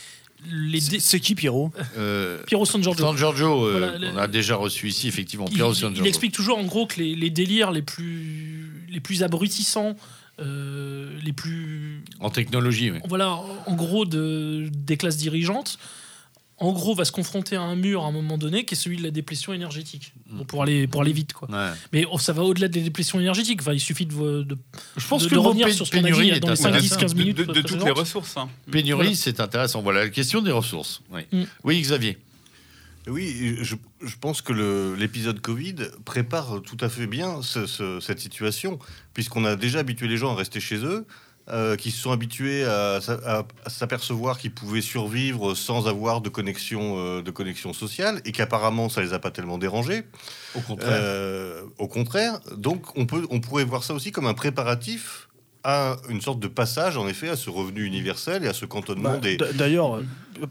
Les 0.50 0.80
C'est 0.80 0.92
dé- 0.92 1.00
c'est 1.00 1.20
qui 1.20 1.36
Pierrot 1.36 1.72
Euh, 1.98 2.42
Pierrot 2.48 2.66
San 2.66 2.82
Giorgio. 2.82 3.06
San 3.06 3.18
Giorgio, 3.18 3.66
euh, 3.66 3.72
Voilà, 3.98 4.12
on 4.14 4.18
a 4.18 4.28
déjà 4.28 4.56
reçu 4.56 4.88
ici, 4.88 5.08
effectivement, 5.08 5.46
il, 5.50 5.54
Piero 5.56 5.72
il- 5.74 5.76
San 5.76 5.92
il 5.92 5.96
Giorgio. 5.96 6.10
explique 6.10 6.34
toujours 6.34 6.58
en 6.58 6.64
gros 6.66 6.86
que 6.88 7.00
les, 7.00 7.16
les 7.16 7.30
délires 7.30 7.72
les 7.72 7.82
plus, 7.82 8.86
les 8.90 9.00
plus 9.00 9.24
abrutissants, 9.24 9.96
euh, 10.40 11.10
les 11.24 11.34
plus 11.34 12.04
En 12.20 12.30
technologie, 12.30 12.92
oui. 12.92 13.00
voilà, 13.08 13.30
en 13.68 13.74
gros, 13.76 14.06
de, 14.06 14.70
des 14.74 14.98
classes 14.98 15.18
dirigeantes, 15.18 15.78
en 16.62 16.72
gros, 16.72 16.96
va 16.96 17.04
se 17.06 17.12
confronter 17.12 17.56
à 17.58 17.62
un 17.62 17.76
mur 17.76 18.04
à 18.04 18.08
un 18.08 18.12
moment 18.12 18.38
donné, 18.38 18.64
qui 18.66 18.76
est 18.76 18.78
celui 18.78 18.98
de 18.98 19.04
la 19.04 19.12
déplétion 19.12 19.52
énergétique, 19.54 20.14
Mm. 20.30 20.38
Bon, 20.38 20.46
pour, 20.46 20.64
aller, 20.64 20.88
pour 20.88 21.02
aller 21.02 21.12
vite. 21.12 21.34
Quoi. 21.34 21.50
Ouais. 21.52 21.72
Mais 21.92 22.06
oh, 22.10 22.18
ça 22.18 22.32
va 22.32 22.44
au-delà 22.44 22.70
des 22.70 22.80
déplétions 22.82 23.20
énergétiques. 23.20 23.60
Enfin, 23.62 23.74
il 23.74 23.80
suffit 23.82 24.06
de, 24.06 24.44
de, 24.44 24.58
Je 24.96 25.06
pense 25.08 25.24
de- 25.24 25.28
que 25.30 25.34
de 25.36 25.40
revenir 25.40 25.70
sur 25.74 25.86
ce 25.86 25.92
qu'on 25.92 25.98
a 26.06 26.10
dit 26.12 26.40
dans 26.40 26.50
les 26.52 26.56
5, 26.56 26.72
10, 26.72 26.94
intéressant. 26.94 26.96
15 26.98 27.14
De, 27.14 27.20
minutes 27.20 27.38
de- 27.38 27.44
de 27.52 27.62
toutes 27.62 27.84
les 27.84 27.92
ressources. 27.92 28.38
hein. 28.38 28.48
Pénurie, 28.72 28.96
Voilà. 29.02 29.16
c'est 29.16 29.40
intéressant. 29.42 29.82
Voilà 29.82 30.02
la 30.06 30.10
question 30.10 30.42
des 30.42 30.52
ressources. 30.52 31.02
Oui, 31.12 31.22
Mm. 31.34 31.44
oui 31.66 31.82
Xavier. 31.82 32.18
Oui, 33.08 33.58
je, 33.62 33.76
je 34.04 34.16
pense 34.22 34.42
que 34.44 34.54
l'épisode 34.98 35.42
Covid 35.42 35.76
prépare 36.06 36.62
tout 36.64 36.78
à 36.82 36.88
fait 36.88 37.08
bien 37.08 37.42
ce- 37.42 37.66
ce- 37.66 38.00
cette 38.00 38.20
situation, 38.20 38.78
puisqu'on 39.16 39.44
a 39.44 39.56
déjà 39.56 39.80
habitué 39.80 40.08
les 40.08 40.18
gens 40.18 40.32
à 40.32 40.36
rester 40.36 40.60
chez 40.60 40.78
eux, 40.86 41.06
euh, 41.50 41.76
qui 41.76 41.92
se 41.92 42.00
sont 42.02 42.12
habitués 42.12 42.64
à, 42.66 43.00
s'a- 43.02 43.20
à- 43.26 43.44
à 43.66 43.70
s'apercevoir 43.70 44.38
qu'ils 44.38 44.54
pouvaient 44.54 44.82
survivre 44.82 45.54
sans 45.56 45.88
avoir 45.88 46.22
de 46.22 46.30
connexion, 46.30 46.96
euh, 46.98 47.22
de 47.22 47.32
connexion 47.32 47.74
sociale, 47.74 48.22
et 48.26 48.32
qu'apparemment 48.32 48.90
ça 48.90 49.02
les 49.02 49.14
a 49.14 49.20
pas 49.20 49.32
tellement 49.32 49.58
dérangés. 49.58 50.04
Au 50.56 50.62
contraire. 50.62 50.90
Euh, 50.92 51.62
au 51.78 51.88
contraire, 51.88 52.40
donc 52.56 52.96
on, 52.98 53.06
peut, 53.06 53.26
on 53.32 53.40
pourrait 53.40 53.64
voir 53.66 53.84
ça 53.84 53.94
aussi 53.94 54.12
comme 54.12 54.28
un 54.28 54.34
préparatif 54.34 55.28
à 55.64 55.98
une 56.10 56.22
sorte 56.22 56.40
de 56.40 56.48
passage, 56.48 56.98
en 56.98 57.08
effet, 57.08 57.30
à 57.30 57.36
ce 57.36 57.50
revenu 57.52 57.84
universel 57.86 58.44
et 58.44 58.48
à 58.48 58.54
ce 58.54 58.66
cantonnement 58.66 59.12
Bah, 59.14 59.18
des, 59.20 59.38
D'ailleurs, 59.54 60.02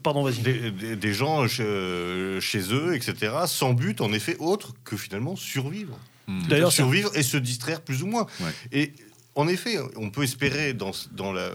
pardon, 0.04 0.22
vas-y. 0.22 0.38
des, 0.38 0.70
des- 0.70 0.94
des 0.96 1.12
gens 1.12 1.48
chez, 1.48 2.38
chez 2.40 2.72
eux, 2.72 2.94
etc., 2.94 3.32
sans 3.46 3.72
but, 3.72 4.00
en 4.00 4.12
effet, 4.12 4.36
autre 4.38 4.72
que 4.84 4.96
finalement 4.96 5.34
survivre. 5.34 5.98
Mm. 6.28 6.46
D'ailleurs, 6.48 6.70
survivre 6.72 7.10
et 7.16 7.24
se 7.24 7.36
distraire 7.36 7.80
plus 7.80 8.04
ou 8.04 8.06
moins. 8.06 8.26
Ouais. 8.40 8.52
Et 8.70 8.92
en 9.40 9.48
effet, 9.48 9.78
on 9.96 10.10
peut 10.10 10.22
espérer 10.22 10.72
dans, 10.74 10.92
ce- 10.92 11.08
dans, 11.10 11.32
la, 11.32 11.50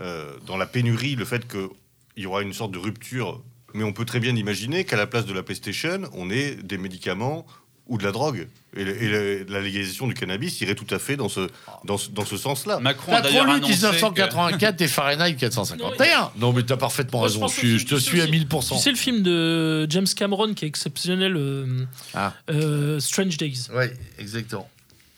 euh, 0.00 0.32
dans 0.46 0.56
la 0.56 0.66
pénurie 0.66 1.16
le 1.16 1.24
fait 1.24 1.46
qu'il 1.48 1.68
y 2.16 2.26
aura 2.26 2.42
une 2.42 2.52
sorte 2.54 2.72
de 2.72 2.78
rupture, 2.78 3.42
mais 3.74 3.84
on 3.84 3.92
peut 3.92 4.04
très 4.04 4.20
bien 4.20 4.34
imaginer 4.36 4.84
qu'à 4.84 4.96
la 4.96 5.06
place 5.06 5.26
de 5.26 5.32
la 5.32 5.42
PlayStation, 5.42 6.02
on 6.12 6.30
ait 6.30 6.54
des 6.56 6.78
médicaments 6.78 7.46
ou 7.86 7.98
de 7.98 8.04
la 8.04 8.12
drogue. 8.12 8.46
Et, 8.76 8.84
le- 8.84 9.02
et 9.02 9.08
le- 9.08 9.46
la 9.48 9.60
légalisation 9.60 10.06
du 10.06 10.14
cannabis 10.14 10.60
irait 10.60 10.76
tout 10.76 10.86
à 10.94 11.00
fait 11.00 11.16
dans 11.16 11.28
ce, 11.28 11.48
dans 11.84 11.98
ce, 11.98 12.08
dans 12.10 12.24
ce 12.24 12.36
sens-là. 12.36 12.78
Macron 12.78 13.10
a 13.12 13.16
T'as 13.16 13.22
trop 13.22 13.30
d'ailleurs 13.30 13.46
lu 13.46 13.50
annoncé 13.54 13.72
que- 13.72 13.76
1984 13.78 14.80
et 14.80 14.86
Fahrenheit 14.86 15.34
451 15.34 16.30
Non, 16.38 16.52
mais 16.52 16.62
t'as 16.62 16.76
parfaitement 16.76 17.18
Moi, 17.20 17.28
je 17.28 17.34
raison. 17.40 17.48
Je, 17.48 17.84
te 17.84 17.96
suis 17.96 18.20
à 18.20 18.26
c'est- 18.26 18.30
1000%. 18.30 18.76
Tu 18.76 18.82
sais 18.82 18.90
le 18.92 18.96
film 18.96 19.22
de 19.24 19.90
James 19.90 20.06
Cameron 20.16 20.54
qui 20.54 20.66
est 20.66 20.68
exceptionnel, 20.68 21.34
euh, 21.36 21.84
Ah. 22.14 22.32
euh, 22.50 23.00
Strange 23.00 23.36
Days. 23.38 23.66
Oui, 23.74 23.86
exactement. 24.20 24.68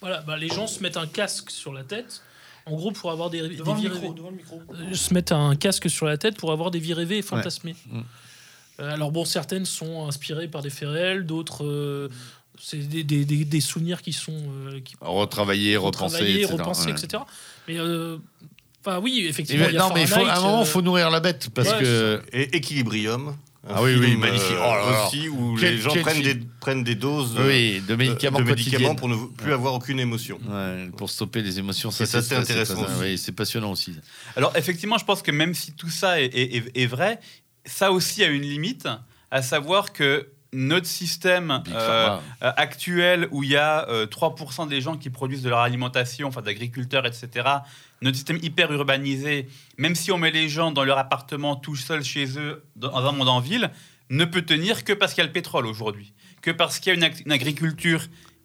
Voilà, 0.03 0.21
bah, 0.21 0.37
les 0.37 0.49
gens 0.49 0.67
se 0.67 0.83
mettent 0.83 0.97
un 0.97 1.07
casque 1.07 1.49
sur 1.49 1.73
la 1.73 1.83
tête, 1.83 2.21
en 2.65 2.75
gros 2.75 2.91
pour 2.91 3.09
avoir 3.11 3.29
des, 3.29 3.47
des 3.47 3.55
Devant 3.55 3.73
le 3.73 3.79
vies 3.79 3.87
micro, 3.89 4.01
rêvées. 4.01 4.13
devant 4.15 4.29
le 4.29 4.35
micro. 4.35 4.61
Euh, 4.73 4.93
se 4.93 5.13
mettent 5.13 5.31
un 5.31 5.55
casque 5.55 5.89
sur 5.89 6.05
la 6.05 6.17
tête 6.17 6.37
pour 6.37 6.51
avoir 6.51 6.69
des 6.71 6.79
vies 6.79 6.93
rêvées 6.93 7.17
et 7.19 7.21
fantasmées. 7.21 7.75
Mm. 7.89 8.01
Euh, 8.81 8.93
alors 8.93 9.11
bon, 9.11 9.23
certaines 9.25 9.65
sont 9.65 10.07
inspirées 10.07 10.47
par 10.47 10.61
des 10.61 10.69
faits 10.69 10.89
réels, 10.89 11.25
d'autres 11.25 11.63
euh, 11.65 12.09
C'est 12.59 12.77
des, 12.77 13.03
des- 13.03 13.25
des- 13.25 13.45
des 13.45 13.61
souvenirs 13.61 14.01
qui 14.01 14.13
sont 14.13 14.35
euh, 14.35 14.79
qui 14.81 14.95
Retravailler, 15.01 15.77
repenser, 15.77 16.15
retravaillés, 16.17 16.41
etc. 16.41 16.53
repensés, 16.53 16.91
Ouais. 16.91 16.99
etc. 17.03 17.23
Mais 17.67 17.79
euh, 17.79 18.17
enfin 18.85 18.99
oui, 18.99 19.19
Et 19.23 19.29
effectivement. 19.29 19.65
ben, 19.65 19.71
il 19.71 19.75
y 19.75 19.77
a 19.77 19.81
non, 19.87 19.93
mais 19.93 20.01
il 20.01 20.07
faut, 20.07 20.15
à 20.15 20.21
un 20.21 20.25
Fahrenheit, 20.25 20.41
moment, 20.45 20.59
euh, 20.59 20.63
il 20.63 20.67
faut 20.67 20.81
nourrir 20.81 21.09
la 21.11 21.19
bête 21.19 21.49
parce 21.53 21.69
ouais, 21.69 21.79
que. 21.79 22.21
Et 22.33 22.57
Equilibrium. 22.57 23.35
Un 23.65 23.75
Ah 23.75 23.81
oui, 23.83 23.95
oui, 23.97 24.15
magnifique. 24.17 24.51
euh, 24.51 24.59
Oh 24.59 24.73
là 24.89 25.07
aussi 25.07 25.29
où 25.29 25.55
Quel- 25.57 25.75
les 25.75 25.81
gens 25.81 25.95
prennent 25.95 26.21
des, 26.21 26.35
prennent 26.59 26.83
des 26.83 26.95
doses 26.95 27.35
euh, 27.37 27.47
Oui, 27.47 27.81
de 27.87 27.95
médicaments 27.95 28.39
de 28.39 28.43
quotidiens. 28.43 28.71
médicaments 28.79 28.95
pour 28.95 29.07
ne 29.07 29.15
plus 29.37 29.53
avoir 29.53 29.73
aucune 29.73 29.99
émotion. 29.99 30.37
Ouais, 30.47 30.89
pour 30.97 31.09
stopper 31.09 31.41
les 31.41 31.59
émotions, 31.59 31.89
ça, 31.89 32.05
c'est 32.05 32.35
intéressant 32.35 32.85
oui, 32.99 33.17
c'est 33.17 33.31
passionnant 33.31 33.71
aussi. 33.71 33.95
Alors 34.35 34.51
effectivement, 34.57 34.97
je 34.97 35.05
pense 35.05 35.21
que 35.21 35.31
même 35.31 35.53
si 35.53 35.71
tout 35.71 35.89
ça 35.89 36.19
est, 36.21 36.25
est- 36.25 36.55
est- 36.57 36.77
est 36.83 36.85
vrai, 36.87 37.19
ça 37.65 37.91
aussi 37.93 38.23
a 38.23 38.27
une 38.27 38.41
limite, 38.43 38.87
à 39.31 39.41
savoir 39.41 39.93
que 39.93 40.27
notre 40.53 40.85
système 40.85 41.63
euh, 41.69 42.17
euh, 42.41 42.51
actuel, 42.55 43.27
où 43.31 43.43
il 43.43 43.49
y 43.49 43.55
a 43.55 43.87
euh, 43.89 44.05
3% 44.05 44.67
des 44.67 44.81
gens 44.81 44.97
qui 44.97 45.09
produisent 45.09 45.43
de 45.43 45.49
leur 45.49 45.59
alimentation, 45.59 46.27
enfin 46.27 46.41
d'agriculteurs, 46.41 47.05
etc., 47.05 47.47
notre 48.01 48.15
système 48.15 48.39
hyper 48.41 48.71
urbanisé, 48.71 49.47
même 49.77 49.95
si 49.95 50.11
on 50.11 50.17
met 50.17 50.31
les 50.31 50.49
gens 50.49 50.71
dans 50.71 50.83
leur 50.83 50.97
appartement 50.97 51.55
tout 51.55 51.75
seuls 51.75 52.03
chez 52.03 52.37
eux, 52.37 52.63
dans 52.75 52.95
un 52.95 53.11
monde 53.11 53.29
en 53.29 53.39
ville, 53.39 53.71
ne 54.09 54.25
peut 54.25 54.41
tenir 54.41 54.83
que 54.83 54.93
parce 54.93 55.13
qu'il 55.13 55.21
y 55.21 55.25
a 55.25 55.27
le 55.27 55.33
pétrole 55.33 55.65
aujourd'hui, 55.65 56.13
que 56.41 56.51
parce 56.51 56.79
qu'il 56.79 56.93
y 56.93 57.03
a 57.03 57.07
une, 57.07 57.13
une 57.25 57.31
agriculture 57.31 58.01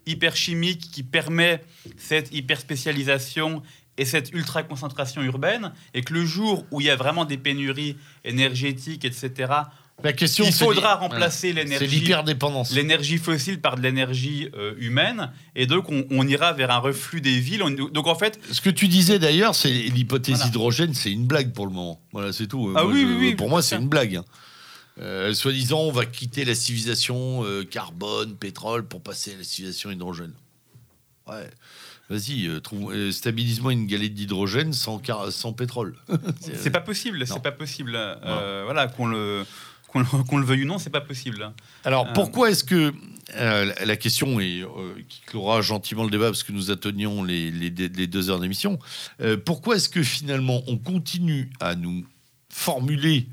hyper 0.07 0.37
chimique 0.37 0.91
qui 0.93 1.03
permet 1.03 1.63
cette 1.97 2.33
hyper 2.33 2.59
spécialisation 2.59 3.63
et 3.99 4.05
cette 4.05 4.33
ultra 4.33 4.63
concentration 4.63 5.23
urbaine, 5.23 5.73
et 5.93 6.03
que 6.03 6.15
le 6.15 6.25
jour 6.25 6.65
où 6.71 6.81
il 6.81 6.87
y 6.87 6.91
a 6.91 6.97
vraiment 6.97 7.25
des 7.25 7.37
pénuries 7.37 7.97
énergétiques, 8.25 9.05
etc., 9.05 9.53
La 10.05 10.13
question, 10.13 10.45
il 10.45 10.53
faudra 10.53 10.95
remplacer 10.95 11.53
l'énergie 11.53 12.05
l'énergie 12.73 13.19
fossile 13.19 13.61
par 13.61 13.77
de 13.77 13.83
l'énergie 13.83 14.49
euh, 14.55 14.75
humaine, 14.79 15.33
et 15.57 15.67
donc 15.67 15.91
on, 15.91 16.07
on 16.11 16.27
ira 16.29 16.53
vers 16.53 16.71
un 16.71 16.79
reflux 16.79 17.21
des 17.21 17.41
villes. 17.41 17.63
On- 17.65 17.71
donc 17.71 18.07
en 18.07 18.15
fait, 18.15 18.39
Ce 18.53 18.61
que 18.61 18.71
tu 18.71 18.87
disais 18.87 19.19
d'ailleurs, 19.19 19.57
c'est 19.57 19.71
l'hypothèse 19.71 20.37
Voilà. 20.37 20.49
hydrogène, 20.51 20.95
c'est 20.95 21.11
une 21.11 21.27
blague 21.27 21.53
pour 21.53 21.67
le 21.67 21.73
moment. 21.73 22.01
Voilà, 22.13 22.33
c'est 22.33 22.47
tout. 22.47 22.73
Ah 22.77 22.85
Moi, 22.85 22.93
oui, 22.93 23.01
je- 23.03 23.07
oui, 23.07 23.17
oui, 23.19 23.35
Pour 23.35 23.49
moi, 23.49 23.61
c'est 23.61 23.77
une 23.77 23.89
blague. 23.89 24.17
hein. 24.17 24.25
Euh, 25.01 25.33
Soi-disant, 25.35 25.81
on 25.81 25.93
va 25.93 26.07
quitter 26.07 26.45
la 26.45 26.55
civilisation 26.55 27.45
euh, 27.45 27.65
carbone, 27.65 28.35
pétrole 28.37 28.85
pour 28.87 29.01
passer 29.03 29.35
à 29.35 29.39
la 29.39 29.45
civilisation 29.45 29.91
hydrogène. 29.91 30.33
Ouais. 31.29 31.49
Vas-y, 32.11 32.47
euh, 32.47 32.61
euh, 32.73 33.13
stabilise-moi 33.13 33.73
une 33.75 33.87
galette 33.87 34.15
d'hydrogène 34.15 34.73
sans, 34.73 34.99
car- 34.99 35.31
sans 35.31 35.53
pétrole. 35.53 35.95
c'est 36.41 36.71
pas 36.71 36.81
possible, 36.81 37.25
c'est 37.27 37.43
pas 37.43 37.53
possible. 37.53 37.93
Euh, 37.97 38.63
voilà, 38.65 38.87
qu'on 38.89 39.07
le 39.07 39.45
qu'on 39.89 40.39
le, 40.39 40.45
veuille 40.45 40.63
ou 40.63 40.67
non, 40.67 40.79
c'est 40.79 40.91
pas 40.91 41.01
possible. 41.01 41.51
Alors 41.85 42.07
Euh, 42.07 42.13
pourquoi 42.15 42.51
est-ce 42.51 42.63
que 42.65 42.93
euh, 43.37 43.73
la- 43.85 43.97
question 43.97 44.39
est 44.41 44.63
euh, 44.63 44.95
qui 45.09 45.21
clora 45.27 45.61
gentiment 45.63 46.05
le 46.05 46.11
débat 46.11 46.27
parce 46.27 46.43
que 46.43 46.53
nous 46.53 46.71
atteignons 46.71 47.25
les, 47.25 47.51
les- 47.51 47.71
les 47.71 48.07
deux 48.07 48.31
heures 48.31 48.39
d'émission. 48.41 48.79
euh, 49.21 49.37
pourquoi 49.37 49.77
est-ce 49.77 49.89
que 49.89 50.03
finalement 50.03 50.63
on 50.67 50.77
continue 50.79 51.51
à 51.61 51.75
nous 51.75 52.05
formuler 52.51 53.27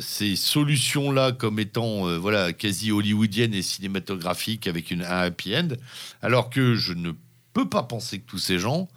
ces 0.00 0.36
solutions-là 0.36 1.32
comme 1.32 1.58
étant 1.58 2.18
voilà 2.18 2.52
quasi 2.54 2.90
hollywoodiennes 2.92 3.52
et 3.54 3.60
cinématographiques 3.62 4.66
avec 4.66 4.90
une, 4.90 5.02
un 5.02 5.20
happy 5.20 5.54
end, 5.56 5.68
alors 6.22 6.48
que 6.50 6.74
je 6.76 6.94
ne 6.94 7.12
peux 7.52 7.68
pas 7.68 7.82
penser 7.82 8.20
que 8.20 8.26
tous 8.26 8.38
ces 8.38 8.58
gens 8.58 8.88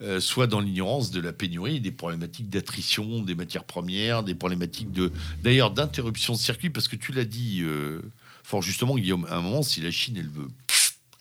euh, 0.00 0.20
soient 0.20 0.46
dans 0.46 0.60
l'ignorance 0.60 1.10
de 1.10 1.20
la 1.20 1.32
pénurie, 1.32 1.80
des 1.80 1.90
problématiques 1.90 2.48
d'attrition 2.48 3.20
des 3.20 3.34
matières 3.34 3.64
premières, 3.64 4.22
des 4.22 4.36
problématiques 4.36 4.92
de 4.92 5.10
d'ailleurs 5.42 5.72
d'interruption 5.72 6.34
de 6.34 6.38
circuit, 6.38 6.70
parce 6.70 6.86
que 6.86 6.94
tu 6.96 7.12
l'as 7.12 7.24
dit 7.24 7.62
euh, 7.62 8.00
fort 8.44 8.62
justement, 8.62 8.96
Guillaume, 8.96 9.26
à 9.28 9.36
un 9.36 9.42
moment, 9.42 9.62
si 9.62 9.80
la 9.80 9.90
Chine, 9.90 10.16
elle 10.16 10.28
veut, 10.28 10.48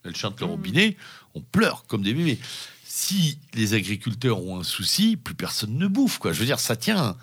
elle 0.04 0.16
chante 0.16 0.40
le 0.40 0.46
robinet, 0.46 0.96
on 1.34 1.42
pleure 1.42 1.86
comme 1.88 2.04
des 2.04 2.14
bébés. 2.14 2.38
Si 2.86 3.40
les 3.54 3.74
agriculteurs 3.74 4.44
ont 4.44 4.60
un 4.60 4.64
souci, 4.64 5.18
plus 5.18 5.36
personne 5.36 5.78
ne 5.78 5.88
bouffe, 5.88 6.20
quoi. 6.20 6.32
Je 6.32 6.40
veux 6.40 6.46
dire, 6.46 6.60
ça 6.60 6.76
tient. 6.76 7.18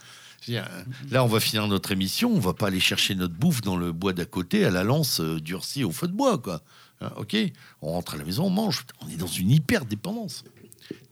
Dire, 0.46 0.68
là, 1.10 1.24
on 1.24 1.28
va 1.28 1.40
finir 1.40 1.66
notre 1.68 1.92
émission, 1.92 2.30
on 2.34 2.38
va 2.38 2.52
pas 2.52 2.66
aller 2.66 2.80
chercher 2.80 3.14
notre 3.14 3.34
bouffe 3.34 3.60
dans 3.60 3.76
le 3.76 3.92
bois 3.92 4.12
d'à 4.12 4.26
côté 4.26 4.64
à 4.64 4.70
la 4.70 4.84
lance 4.84 5.20
euh, 5.20 5.40
durcie 5.40 5.84
au 5.84 5.92
feu 5.92 6.06
de 6.06 6.12
bois, 6.12 6.38
quoi. 6.38 6.62
Hein, 7.00 7.12
ok, 7.16 7.36
on 7.80 7.92
rentre 7.92 8.14
à 8.14 8.16
la 8.16 8.24
maison, 8.24 8.46
on 8.46 8.50
mange. 8.50 8.84
On 9.00 9.08
est 9.08 9.16
dans 9.16 9.26
une 9.26 9.50
hyper 9.50 9.84
dépendance, 9.84 10.44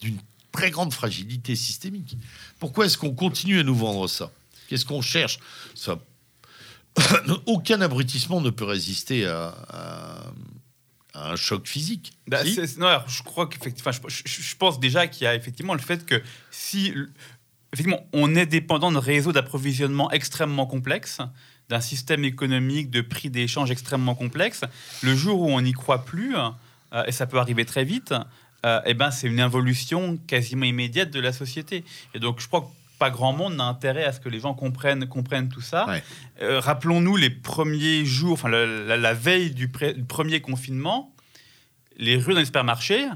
d'une 0.01 0.19
très 0.53 0.71
grande 0.71 0.93
fragilité 0.93 1.57
systémique. 1.57 2.17
Pourquoi 2.59 2.87
est-ce 2.87 2.99
qu'on 2.99 3.15
continue 3.15 3.59
à 3.61 3.63
nous 3.63 3.75
vendre 3.75 4.07
ça? 4.09 4.31
Qu'est-ce 4.69 4.85
qu'on 4.85 5.03
cherche? 5.03 5.39
Ça... 5.75 5.99
Aucun 7.47 7.81
abrutissement 7.81 8.41
ne 8.41 8.51
peut 8.51 8.65
résister 8.65 9.27
à, 9.27 9.55
un 11.15 11.37
choc 11.37 11.67
physique. 11.67 12.13
Bah, 12.27 12.45
Si 12.45 12.59
non, 12.79 12.87
alors, 12.87 13.09
je 13.09 13.23
crois 13.23 13.47
qu'effectivement, 13.47 13.93
je, 13.93 14.01
je- 14.25 14.43
je 14.43 14.57
pense 14.57 14.81
déjà 14.81 15.07
qu'il 15.07 15.25
y 15.25 15.27
a 15.27 15.35
effectivement 15.35 15.75
le 15.75 15.81
fait 15.81 16.07
que 16.07 16.23
si 16.51 16.93
effectivement 17.73 18.07
on 18.15 18.35
est 18.35 18.47
dépendant 18.47 18.91
de 18.93 18.99
réseaux 18.99 19.33
d'approvisionnement 19.33 20.11
extrêmement 20.11 20.67
complexes, 20.67 21.19
d'un 21.69 21.81
système 21.83 22.25
économique 22.25 22.91
de 22.91 23.01
prix 23.03 23.29
d'échange 23.31 23.71
extrêmement 23.71 24.15
complexe, 24.15 24.63
le 25.03 25.15
jour 25.15 25.41
où 25.43 25.51
on 25.51 25.61
n'y 25.61 25.73
croit 25.73 26.05
plus, 26.05 26.35
euh, 26.37 27.05
et 27.07 27.13
ça 27.13 27.27
peut 27.27 27.39
arriver 27.39 27.65
très 27.67 27.85
vite, 27.85 28.15
euh, 28.65 28.81
eh 28.87 28.95
ben 28.95 29.11
c'est 29.11 29.27
une 29.29 29.41
involution 29.41 30.17
quasiment 30.27 30.65
immédiate 30.65 31.11
de 31.11 31.21
la 31.21 31.33
société. 31.33 31.85
Et 32.15 32.19
donc 32.19 32.41
je 32.41 32.47
crois 32.47 32.63
que 32.63 32.67
pas 32.99 33.11
grand 33.11 33.33
monde 33.33 33.57
n'a 33.57 33.65
intérêt 33.65 34.05
à 34.05 34.13
ce 34.13 34.21
que 34.21 34.29
les 34.29 34.39
gens 34.39 34.55
comprennent, 34.55 35.09
comprennent 35.09 35.49
tout 35.49 35.61
ça. 35.61 35.87
Ouais. 35.89 36.03
Euh, 36.41 36.61
Rappelons-nous 36.61 37.17
les 37.17 37.31
premiers 37.31 38.05
jours, 38.05 38.35
enfin 38.35 38.49
la, 38.49 38.65
la- 38.65 38.97
la 38.97 39.15
veille 39.15 39.51
du, 39.51 39.67
pré- 39.69 39.95
du 39.95 40.05
premier 40.05 40.41
confinement, 40.41 41.13
les 41.97 42.17
rues 42.17 42.35
dans 42.35 42.39
les 42.41 42.47
supermarchés, 42.47 43.07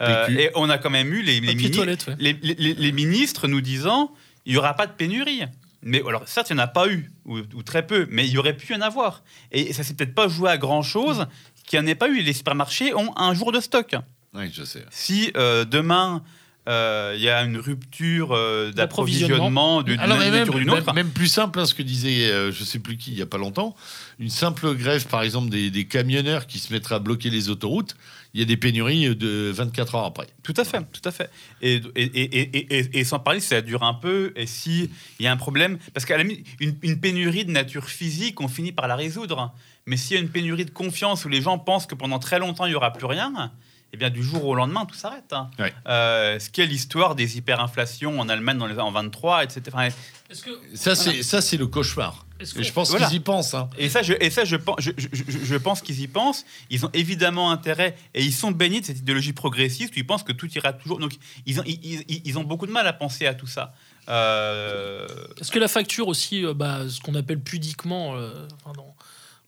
euh, 0.00 0.28
et 0.28 0.50
on 0.54 0.70
a 0.70 0.78
quand 0.78 0.90
même 0.90 1.12
eu 1.12 1.22
les, 1.22 1.40
les, 1.40 1.46
Papier 1.48 1.54
mini- 1.56 1.70
toilette, 1.72 2.06
ouais. 2.06 2.14
les- 2.18 2.38
les- 2.42 2.54
les- 2.54 2.74
les 2.74 2.92
ministres 2.92 3.48
nous 3.48 3.60
disant 3.60 4.12
il 4.46 4.52
n'y 4.52 4.58
aura 4.58 4.74
pas 4.74 4.86
de 4.86 4.92
pénurie. 4.92 5.42
Mais 5.86 6.00
alors, 6.06 6.26
certes, 6.26 6.48
il 6.50 6.54
n'y 6.56 6.60
en 6.60 6.64
a 6.64 6.68
pas 6.68 6.88
eu, 6.88 7.10
ou, 7.26 7.38
ou 7.38 7.62
très 7.62 7.86
peu, 7.86 8.06
mais 8.10 8.26
il 8.26 8.32
y 8.32 8.38
aurait 8.38 8.56
pu 8.56 8.72
y 8.72 8.76
en 8.76 8.80
avoir. 8.80 9.22
Et 9.52 9.72
ça 9.72 9.82
s'est 9.82 9.94
peut-être 9.94 10.14
pas 10.14 10.28
joué 10.28 10.48
à 10.48 10.56
grand-chose 10.58 11.26
qu'il 11.66 11.78
n'y 11.80 11.84
en 11.84 11.88
ait 11.88 11.94
pas 11.94 12.08
eu. 12.08 12.22
Les 12.22 12.32
supermarchés 12.32 12.94
ont 12.94 13.12
un 13.18 13.34
jour 13.34 13.52
de 13.52 13.60
stock. 13.60 13.94
Oui, 14.34 14.50
je 14.52 14.64
sais. 14.64 14.84
Si 14.90 15.30
euh, 15.36 15.64
demain, 15.64 16.22
euh, 16.68 17.12
il 17.16 17.22
y 17.22 17.28
a 17.28 17.42
une 17.44 17.56
rupture 17.58 18.32
euh, 18.32 18.72
D'approvisionnement. 18.72 19.82
d'une 19.82 20.00
même, 20.00 20.32
nature 20.40 20.54
ou 20.54 20.58
d'une 20.58 20.70
autre, 20.70 20.86
même- 20.94 21.04
même 21.06 21.12
plus 21.12 21.28
simple, 21.28 21.60
hein, 21.60 21.66
ce 21.66 21.74
que 21.74 21.82
disait, 21.82 22.30
euh, 22.32 22.50
je 22.50 22.64
sais 22.64 22.78
plus 22.78 22.96
qui, 22.96 23.12
il 23.12 23.18
y 23.18 23.22
a 23.22 23.26
pas 23.26 23.38
longtemps, 23.38 23.76
une 24.18 24.30
simple 24.30 24.74
grève, 24.74 25.06
par 25.06 25.22
exemple, 25.22 25.50
des, 25.50 25.70
des 25.70 25.84
camionneurs 25.84 26.46
qui 26.46 26.58
se 26.58 26.72
mettraient 26.72 26.94
à 26.96 26.98
bloquer 27.00 27.30
les 27.30 27.48
autoroutes, 27.48 27.96
il 28.32 28.40
y 28.40 28.42
a 28.42 28.46
des 28.46 28.56
pénuries 28.56 29.14
de 29.14 29.52
24 29.54 29.94
heures 29.94 30.04
après. 30.06 30.26
Tout 30.42 30.54
à 30.56 30.64
fait, 30.64 30.80
tout 30.90 31.06
à 31.08 31.12
fait. 31.12 31.30
Et, 31.62 31.74
et, 31.94 32.02
et, 32.02 32.32
et, 32.58 32.78
et- 32.78 32.98
et 32.98 33.04
sans 33.04 33.20
parler 33.20 33.38
si 33.38 33.48
ça 33.48 33.60
dure 33.60 33.84
un 33.84 33.94
peu, 33.94 34.32
et 34.34 34.46
s'il 34.46 34.88
y 35.20 35.26
a 35.28 35.32
un 35.32 35.36
problème, 35.36 35.78
parce 35.92 36.04
qu'à 36.06 36.16
la 36.16 36.24
limite, 36.24 36.44
une, 36.58 36.74
une 36.82 36.98
pénurie 36.98 37.44
de 37.44 37.52
nature 37.52 37.84
physique, 37.88 38.40
on 38.40 38.48
finit 38.48 38.72
par 38.72 38.88
la 38.88 38.96
résoudre. 38.96 39.54
Mais 39.86 39.96
s'il 39.98 40.16
y 40.16 40.18
a 40.18 40.22
une 40.22 40.30
pénurie 40.30 40.64
de 40.64 40.70
confiance 40.70 41.24
où 41.26 41.28
les 41.28 41.42
gens 41.42 41.58
pensent 41.58 41.86
que 41.86 41.94
pendant 41.94 42.18
très 42.18 42.38
longtemps, 42.40 42.64
il 42.66 42.70
n'y 42.70 42.74
aura 42.74 42.92
plus 42.92 43.06
rien, 43.06 43.52
eh 43.94 43.96
bien, 43.96 44.10
du 44.10 44.22
jour 44.24 44.44
au 44.44 44.54
lendemain, 44.56 44.84
tout 44.86 44.94
s'arrête. 44.96 45.32
hein. 45.32 45.48
Ouais. 45.58 45.72
Euh, 45.88 46.38
ce 46.40 46.50
qui 46.50 46.60
est 46.60 46.66
l'histoire 46.66 47.14
des 47.14 47.38
hyperinflations 47.38 48.18
en 48.18 48.28
Allemagne 48.28 48.58
dans 48.58 48.66
les 48.66 48.78
en 48.80 48.90
23, 48.90 49.44
etc. 49.44 49.62
Enfin, 49.72 49.88
que, 50.28 50.50
Ça, 50.76 50.96
c'est 50.96 51.22
ça, 51.22 51.40
c'est 51.40 51.56
le 51.56 51.68
cauchemar. 51.68 52.26
que- 52.40 52.62
je 52.62 52.72
pense 52.72 52.90
Voilà. 52.90 53.06
qu'ils 53.06 53.18
y 53.18 53.20
pensent. 53.20 53.54
hein. 53.54 53.70
Et 53.78 53.88
ça, 53.88 54.02
je, 54.02 54.14
et 54.20 54.30
ça, 54.30 54.44
je, 54.44 54.56
pense- 54.56 54.76
je, 54.80 54.90
je- 54.98 55.56
pense 55.56 55.80
qu'ils 55.80 56.00
y 56.00 56.08
pensent. 56.08 56.44
Ils 56.70 56.84
ont 56.84 56.90
évidemment 56.92 57.52
intérêt 57.52 57.96
et 58.14 58.22
ils 58.24 58.32
sont 58.32 58.50
baignés 58.50 58.80
de 58.80 58.86
cette 58.86 58.98
idéologie 58.98 59.32
progressiste 59.32 59.94
où 59.94 59.98
ils 60.00 60.06
pensent 60.06 60.24
que 60.24 60.32
tout 60.32 60.50
ira 60.54 60.72
toujours. 60.72 60.98
Donc, 60.98 61.12
ils 61.46 61.60
ont, 61.60 61.64
ils, 61.66 62.02
ils- 62.08 62.22
ils 62.24 62.38
ont 62.38 62.42
beaucoup 62.44 62.66
de 62.66 62.72
mal 62.72 62.86
à 62.88 62.92
penser 62.92 63.26
à 63.26 63.34
tout 63.34 63.46
ça. 63.46 63.72
Euh, 64.08 65.06
Est-ce 65.40 65.50
que 65.52 65.58
la 65.58 65.68
facture 65.68 66.08
aussi, 66.08 66.44
euh, 66.44 66.54
bah, 66.54 66.88
ce 66.88 67.00
qu'on 67.00 67.14
appelle 67.14 67.40
pudiquement, 67.40 68.14
euh, 68.16 68.32
enfin, 68.64 68.72
non, 68.76 68.93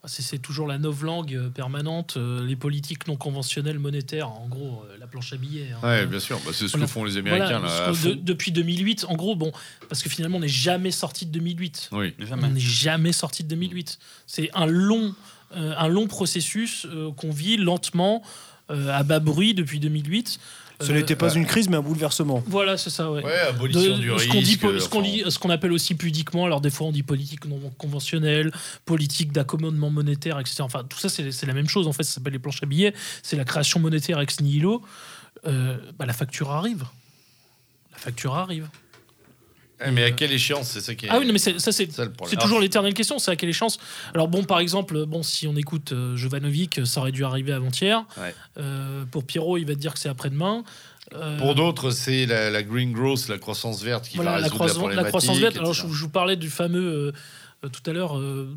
c'est 0.07 0.39
toujours 0.39 0.67
la 0.67 0.79
novlangue 0.79 1.35
euh, 1.35 1.49
permanente, 1.51 2.17
euh, 2.17 2.47
les 2.47 2.57
politiques 2.57 3.07
non 3.09 3.17
conventionnelles 3.17 3.79
monétaires, 3.79 4.29
en 4.31 4.47
gros, 4.49 4.85
euh, 4.91 4.97
la 4.99 5.07
planche 5.07 5.33
à 5.33 5.37
billets. 5.37 5.69
hein. 5.73 5.87
Ouais, 5.87 6.07
bien 6.07 6.21
sûr. 6.21 6.39
Bah, 6.45 6.53
c'est 6.53 6.67
ce 6.69 6.73
Voilà. 6.73 6.87
que 6.87 6.93
font 6.93 7.05
les 7.05 7.21
Voilà, 7.21 7.47
Américains. 7.47 7.61
là, 7.61 7.93
de- 7.93 8.15
depuis 8.15 8.53
2008, 8.53 9.05
en 9.09 9.15
gros, 9.17 9.35
bon, 9.37 9.53
parce 9.89 10.03
que 10.03 10.09
finalement, 10.09 10.37
on 10.39 10.41
n'est 10.41 10.49
jamais 10.49 10.91
sorti 10.91 11.27
de 11.27 11.33
2008. 11.33 11.89
Oui. 11.93 12.15
jamais. 12.19 12.45
On 12.45 12.51
n'est 12.51 12.61
jamais 12.61 13.13
sorti 13.13 13.43
de 13.45 13.49
2008. 13.49 13.99
C'est 14.27 14.51
un 14.55 14.67
long, 14.67 15.15
euh, 15.57 15.75
un 15.77 15.89
long 15.89 16.07
processus 16.07 16.87
euh, 16.87 17.11
qu'on 17.13 17.31
vit 17.31 17.57
lentement, 17.57 18.23
euh, 18.71 18.89
à 18.91 19.03
bas 19.05 19.21
bruit 19.21 19.55
depuis 19.55 19.79
2008. 19.81 20.39
Ce 20.81 20.91
Euh, 20.93 20.95
n'était 20.95 21.17
pas 21.17 21.29
ouais. 21.33 21.37
une 21.39 21.47
crise, 21.47 21.69
mais 21.71 21.77
un 21.77 21.83
bouleversement. 21.83 22.43
Voilà, 22.47 22.77
c'est 22.77 22.91
ça, 22.91 23.11
ouais. 23.11 23.25
Ouais, 23.25 23.39
abolition 23.49 23.81
De- 23.97 24.01
du 24.01 24.09
ce 24.09 24.13
risque. 24.13 24.29
qu'on 24.31 24.43
dit, 24.43 24.57
po- 24.59 24.69
euh, 24.69 24.79
ce 24.81 24.89
qu'on 24.91 25.01
enfin, 25.01 25.23
ce 25.31 25.39
qu'on 25.39 25.49
appelle 25.51 25.73
aussi 25.73 25.95
pudiquement, 25.95 26.45
alors 26.45 26.61
des 26.61 26.69
fois 26.71 26.87
on 26.87 26.93
dit 26.93 27.03
politique 27.03 27.47
non 27.47 27.59
conventionnelle, 27.79 28.53
politique 28.85 29.33
d'accommodement 29.33 29.89
monétaire, 29.91 30.39
etc. 30.39 30.57
Enfin, 30.61 30.85
tout 30.89 30.99
ça, 30.99 31.09
c'est 31.09 31.33
c'est 31.33 31.47
la 31.47 31.55
même 31.55 31.69
chose, 31.69 31.87
en 31.87 31.93
fait, 31.93 32.03
ça 32.03 32.13
s'appelle 32.17 32.35
les 32.35 32.39
planches 32.39 32.63
à 32.63 32.67
billets, 32.67 32.93
c'est 33.23 33.37
la 33.37 33.45
création 33.45 33.81
monétaire 33.81 34.21
ex 34.21 34.41
nihilo. 34.41 34.83
Euh, 35.47 35.79
bah, 35.99 36.05
la 36.07 36.13
facture 36.13 36.51
arrive. 36.51 36.85
La 37.93 37.99
facture 37.99 38.35
arrive. 38.35 38.69
Eh, 39.85 39.91
mais 39.91 40.05
à 40.05 40.11
quelle 40.11 40.33
échéance 40.33 40.69
C'est 40.71 40.81
ça 40.81 40.95
qui 40.95 41.07
est. 41.07 41.09
Ah 41.11 41.19
oui, 41.19 41.27
non, 41.27 41.33
mais 41.33 41.39
ça 41.39 41.73
c'est 41.73 41.99
le 41.99 42.37
toujours 42.41 42.61
l'éternelle 42.61 42.95
question, 42.95 43.19
c'est 43.19 43.31
à 43.31 43.37
quelle 43.37 43.51
échéance? 43.51 43.79
Alors 44.15 44.29
bon, 44.29 44.45
par 44.45 44.59
exemple, 44.59 45.05
bon, 45.07 45.23
si 45.23 45.47
on 45.47 45.57
écoute 45.57 45.93
euh, 45.93 46.17
Jovanovic, 46.17 46.87
ça 46.87 47.01
aurait 47.01 47.13
dû 47.13 47.25
arriver 47.25 47.53
avant-hier. 47.53 48.05
Ouais. 48.17 48.35
Euh, 48.59 49.05
pour 49.11 49.25
Pierrot, 49.25 49.59
il 49.59 49.67
va 49.67 49.75
te 49.75 49.79
dire 49.79 49.93
que 49.93 49.99
c'est 49.99 50.09
après-demain. 50.09 50.65
Euh, 51.15 51.39
Pour 51.39 51.55
d'autres, 51.55 51.91
c'est 51.91 52.27
la, 52.27 52.51
la 52.51 52.63
green 52.63 52.93
growth, 52.93 53.29
la 53.29 53.39
croissance 53.39 53.83
verte 53.83 54.09
qui 54.09 54.17
voilà, 54.17 54.33
va 54.33 54.37
la, 54.39 54.43
résoudre 54.45 54.59
croissance, 54.59 54.89
la 54.89 55.03
la 55.03 55.09
croissance 55.09 55.39
verte. 55.39 55.57
Alors, 55.57 55.73
je, 55.73 55.83
je 55.83 55.87
vous 55.87 56.09
parlais 56.09 56.37
du 56.37 56.51
fameux 56.51 56.81
euh, 56.81 57.13
euh, 57.65 57.69
tout 57.69 57.89
à 57.89 57.93
l'heure, 57.93 58.19
euh, 58.19 58.57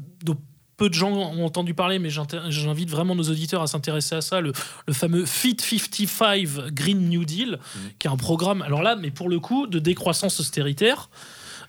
peu 0.79 0.89
de 0.89 0.93
gens 0.95 1.11
ont 1.11 1.45
entendu 1.45 1.73
parler, 1.73 1.99
mais 1.99 2.09
j'invite 2.09 2.89
vraiment 2.89 3.13
nos 3.13 3.23
auditeurs 3.29 3.61
à 3.61 3.67
s'intéresser 3.67 4.15
à 4.15 4.21
ça, 4.21 4.41
le, 4.41 4.53
le 4.87 4.93
fameux 4.93 5.25
Fit 5.25 5.57
55 5.59 6.71
Green 6.73 7.09
New 7.09 7.25
Deal, 7.25 7.59
Mm. 7.59 7.79
qui 7.99 8.07
est 8.07 8.09
un 8.09 8.17
programme, 8.17 8.61
alors 8.63 8.81
là, 8.81 8.95
mais 8.95 9.11
pour 9.11 9.29
le 9.29 9.39
coup, 9.39 9.67
de 9.67 9.77
décroissance 9.79 10.39
austéritaire. 10.39 11.09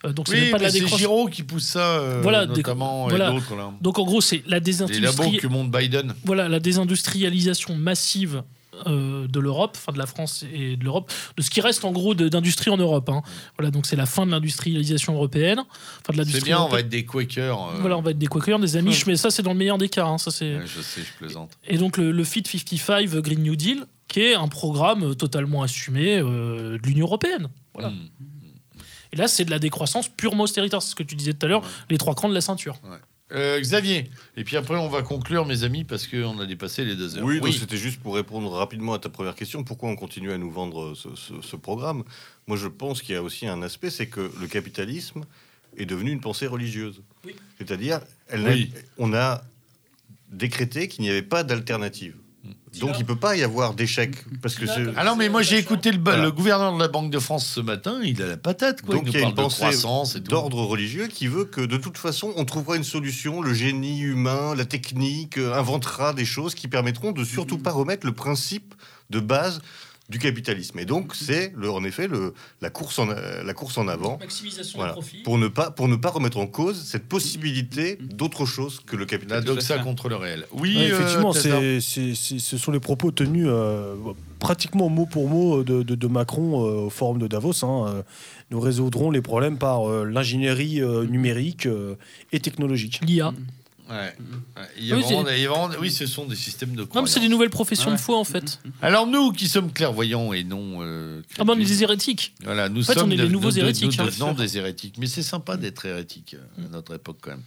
Euh, 0.07 0.13
donc, 0.15 0.29
c'est 0.29 0.41
Oui, 0.41 0.51
pas 0.51 0.57
de 0.59 0.63
la 0.63 0.69
c'est 0.71 0.75
décroissance. 0.79 0.99
Giraud 1.01 1.27
qui 1.29 1.43
pousse 1.43 1.65
ça, 1.67 1.81
euh, 1.99 2.21
Voilà, 2.23 2.47
des- 2.47 2.55
notamment, 2.57 3.07
et 3.09 3.11
voilà. 3.11 3.33
d'autres. 3.33 3.55
là. 3.55 3.71
Donc, 3.83 3.99
en 3.99 4.05
gros, 4.05 4.21
c'est 4.23 4.37
la 4.37 4.43
Les 4.43 4.51
labos 4.51 4.65
désindustrialisation. 4.65 5.39
que 5.41 5.47
monte 5.49 5.71
Biden. 5.71 6.15
voilà, 6.25 6.49
la 6.49 6.59
désindustrialisation 6.61 7.75
massive 7.75 8.43
euh, 8.87 9.27
de 9.29 9.41
l'Europe, 9.41 9.77
enfin 9.77 9.93
de 9.93 9.99
la 9.99 10.07
France 10.07 10.45
et 10.53 10.77
de 10.77 10.85
l'Europe, 10.85 11.11
de 11.37 11.43
ce 11.43 11.51
qui 11.51 11.61
reste 11.61 11.85
en 11.85 11.93
gros 11.93 12.15
d'industrie 12.15 12.71
en 12.71 12.77
Europe. 12.77 13.09
hein. 13.09 13.23
Voilà, 13.59 13.71
donc 13.71 13.87
c'est 13.87 13.97
la 13.97 14.07
fin 14.07 14.27
de 14.27 14.31
l'industrialisation 14.31 15.15
européenne, 15.15 15.61
enfin 16.09 16.17
de 16.23 16.29
C'est 16.31 16.45
bien, 16.45 16.61
on 16.61 16.69
va 16.69 16.81
être 16.81 16.89
des 16.89 17.05
Quakers. 17.05 17.59
euh, 17.61 17.79
Voilà, 17.81 17.97
on 17.99 18.03
va 18.03 18.11
être 18.13 18.19
des 18.19 18.27
Quakers, 18.27 18.59
des 18.59 18.77
Amish, 18.77 19.07
mais 19.07 19.17
ça 19.17 19.31
c'est 19.31 19.43
dans 19.43 19.53
le 19.53 19.59
meilleur 19.59 19.79
des 19.79 19.89
cas. 19.89 20.07
hein, 20.07 20.19
ça 20.19 20.31
c'est. 20.31 20.57
ouais, 20.57 20.67
je 20.67 20.81
sais, 20.81 21.01
je 21.03 21.19
plaisante. 21.19 21.51
Et 21.67 21.79
donc 21.79 21.97
le, 21.97 22.13
le 22.13 22.25
Fit 22.25 22.43
55 22.45 23.07
Green 23.23 23.43
New 23.43 23.57
Deal, 23.57 23.85
qui 24.09 24.21
est 24.21 24.35
un 24.35 24.49
programme 24.49 25.15
totalement 25.15 25.63
assumé 25.63 26.19
euh, 26.19 26.79
de 26.79 26.87
l'Union 26.87 27.07
européenne. 27.07 27.49
Voilà. 27.75 27.91
Hmm. 27.91 28.09
Et 29.13 29.17
là, 29.17 29.27
c'est 29.27 29.45
de 29.45 29.51
la 29.51 29.59
décroissance 29.59 30.09
purement 30.09 30.45
austéritaire, 30.45 30.81
c'est 30.83 30.91
ce 30.91 30.95
que 30.95 31.03
tu 31.03 31.17
disais 31.17 31.33
tout 31.35 31.45
à 31.45 31.49
l'heure, 31.49 31.63
Ouais. 31.63 31.69
les 31.91 31.99
trois 31.99 32.15
crans 32.15 32.29
de 32.29 32.35
la 32.35 32.41
ceinture. 32.41 32.79
Euh, 33.33 33.61
Xavier, 33.61 34.11
et 34.37 34.43
puis 34.45 34.57
après 34.57 34.77
on 34.77 34.89
va 34.89 35.03
conclure, 35.03 35.47
mes 35.47 35.63
amis, 35.63 35.85
parce 35.85 36.07
qu'on 36.09 36.39
a 36.41 36.47
dépassé 36.47 36.85
les 36.85 36.97
deux 36.97 37.17
heures. 37.17 37.25
Oui, 37.25 37.41
donc 37.41 37.53
c'était 37.53 37.77
juste 37.77 38.01
pour 38.01 38.17
répondre 38.17 38.51
rapidement 38.51 38.93
à 38.95 38.99
ta 38.99 39.09
première 39.09 39.37
question. 39.37 39.63
Pourquoi 39.63 39.89
on 39.89 39.97
continue 39.97 40.33
à 40.33 40.39
nous 40.39 40.51
vendre 40.51 40.95
ce, 40.95 41.15
ce- 41.15 41.41
ce 41.41 41.57
programme? 41.57 42.03
Moi, 42.49 42.57
je 42.57 42.67
pense 42.67 43.03
qu'il 43.03 43.15
y 43.15 43.19
a 43.19 43.23
aussi 43.23 43.47
un 43.47 43.63
aspect, 43.63 43.91
c'est 43.91 44.09
que 44.09 44.33
le 44.41 44.47
capitalisme 44.49 45.23
est 45.77 45.87
devenu 45.87 46.11
une 46.11 46.21
pensée 46.21 46.49
religieuse. 46.49 47.03
Oui. 47.25 47.37
C'est-à-dire, 47.59 48.01
Oui. 48.35 48.73
on 48.99 49.15
a 49.15 49.43
décrété 50.33 50.89
qu'il 50.89 51.03
n'y 51.03 51.11
avait 51.11 51.23
pas 51.23 51.45
d'alternative. 51.45 52.17
Donc, 52.81 52.99
il 53.01 53.05
peut 53.05 53.17
pas 53.17 53.37
y 53.37 53.43
avoir 53.43 53.75
d'échec. 53.75 54.15
Parce 54.43 54.55
que 54.55 54.65
Ah 54.97 55.05
non, 55.05 55.17
mais 55.17 55.29
moi 55.29 55.43
j'ai 55.43 55.59
écouté 55.59 55.91
le, 55.91 55.99
ba- 55.99 56.13
Voilà. 56.13 56.25
le 56.27 56.33
gouverneur 56.33 56.73
de 56.75 56.79
la 56.81 56.87
Banque 56.89 57.11
de 57.11 57.19
France 57.19 57.47
ce 57.47 57.61
matin, 57.61 58.01
il 58.05 58.23
a 58.23 58.27
la 58.27 58.37
patate. 58.37 58.83
Quoi. 58.83 58.95
Donc 58.95 59.05
il 59.07 59.15
il 59.15 59.21
y 59.21 59.25
a 59.25 59.29
une 59.29 59.35
pensée 59.35 60.21
d'ordre 60.21 60.63
religieux 60.65 61.09
qui 61.09 61.27
veut 61.27 61.45
que 61.45 61.61
de 61.61 61.77
toute 61.77 61.99
façon 61.99 62.33
on 62.37 62.45
trouvera 62.45 62.77
une 62.77 62.85
solution, 62.85 63.43
le 63.43 63.53
génie 63.55 64.01
humain, 64.01 64.55
la 64.55 64.65
technique 64.65 65.37
euh, 65.39 65.53
inventera 65.59 66.13
des 66.13 66.25
choses 66.25 66.55
qui 66.55 66.69
permettront 66.69 67.11
de 67.13 67.25
surtout 67.25 67.59
pas 67.59 67.73
remettre 67.73 68.07
le 68.07 68.13
principe 68.13 68.75
de 69.11 69.19
base 69.19 69.61
du 70.11 70.19
capitalisme. 70.19 70.79
Et 70.79 70.85
donc 70.85 71.15
c'est 71.15 71.53
le, 71.57 71.71
en 71.71 71.85
effet 71.85 72.09
le, 72.09 72.35
la, 72.61 72.69
course 72.71 72.99
en, 72.99 73.09
euh, 73.11 73.43
la 73.45 73.55
course 73.55 73.79
en 73.79 73.87
avant 73.89 74.19
Maximisation 74.19 74.79
voilà, 74.79 74.93
des 74.93 75.01
profits. 75.01 75.23
pour, 75.23 75.39
ne 75.39 75.49
pas, 75.49 75.71
pour 75.71 75.89
ne 75.89 75.97
pas 75.97 76.11
remettre 76.11 76.39
en 76.39 76.47
cause 76.47 76.83
cette 76.85 77.07
possibilité 77.09 77.97
d'autre 78.01 78.45
chose 78.47 78.81
que 78.85 78.97
le 78.97 79.03
La 79.05 79.07
capitalisme. 79.07 79.47
doxa 79.55 79.79
contre 79.79 80.09
le 80.09 80.17
réel. 80.17 80.47
Oui, 80.53 80.77
Ouais, 80.77 80.87
effectivement, 80.89 81.31
euh, 81.31 81.33
Tazar. 81.33 81.61
c'est, 81.81 82.15
ce 82.15 82.59
sont 82.59 82.73
les 82.73 82.81
propos 82.81 83.11
tenus 83.13 83.47
euh, 83.49 83.95
pratiquement 84.39 84.89
mot 84.89 85.07
pour 85.07 85.29
mot 85.29 85.63
de, 85.63 85.83
de- 85.83 85.95
de 85.95 86.07
Macron 86.07 86.65
euh, 86.67 86.87
au 86.87 86.91
forum 86.91 87.19
de 87.19 87.27
Davos. 87.27 87.65
hein. 87.65 88.03
Nous 88.51 88.59
résoudrons 88.61 89.11
les 89.13 89.23
problèmes 89.23 89.59
par 89.59 89.89
euh, 89.89 90.05
l'ingénierie 90.05 90.81
euh, 90.83 91.05
numérique 91.07 91.67
euh, 91.67 91.95
et 92.33 92.41
technologique. 92.41 93.01
L'IA. 93.07 93.33
Ouais. 93.91 93.97
Ouais, 94.57 94.63
Il 94.79 94.87
y 94.87 94.93
a 94.93 94.97
Oui, 94.97 95.03
vraiment 95.03 95.25
c'est- 95.25 95.31
des- 95.33 95.39
il 95.39 95.43
y 95.43 95.47
a 95.47 95.49
vraiment- 95.51 95.71
oui, 95.81 95.91
ce 95.91 96.07
sont 96.07 96.25
des 96.27 96.37
systèmes 96.37 96.75
de 96.77 96.87
Non, 96.95 97.03
mais 97.03 97.09
c'est 97.09 97.21
des 97.21 97.29
nouvelles 97.29 97.51
professions 97.51 97.91
Ouais. 97.91 97.97
de 97.97 98.01
foi 98.01 98.17
en 98.19 98.25
fait. 98.25 98.61
Alors 98.83 99.07
nous 99.07 99.33
qui 99.33 99.49
sommes 99.49 99.73
clairvoyants 99.73 100.33
et 100.33 100.45
non... 100.45 100.79
euh, 100.83 101.23
Ah 101.39 101.45
ben 101.45 101.55
on 101.57 101.61
est 101.61 101.65
des 101.65 101.83
hérétiques. 101.83 102.35
Voilà, 102.45 102.69
nous 102.69 102.83
En 102.83 102.85
fait, 102.87 102.95
sommes 102.95 103.09
on 103.09 103.11
est 103.13 103.17
les 103.17 103.25
de- 103.25 103.29
nouveaux 103.29 103.51
de- 103.51 103.57
de- 103.57 103.61
hérétiques, 103.61 103.99
Nous 103.99 104.03
hein. 104.03 104.07
devenons 104.07 104.33
des 104.33 104.57
hérétiques. 104.59 104.97
Mais 104.99 105.07
c'est 105.07 105.23
sympa 105.23 105.57
d'être 105.57 105.85
hérétique 105.87 106.35
euh, 106.35 106.67
à 106.67 106.69
notre 106.69 106.95
époque 106.95 107.19
quand 107.21 107.31
même. 107.33 107.43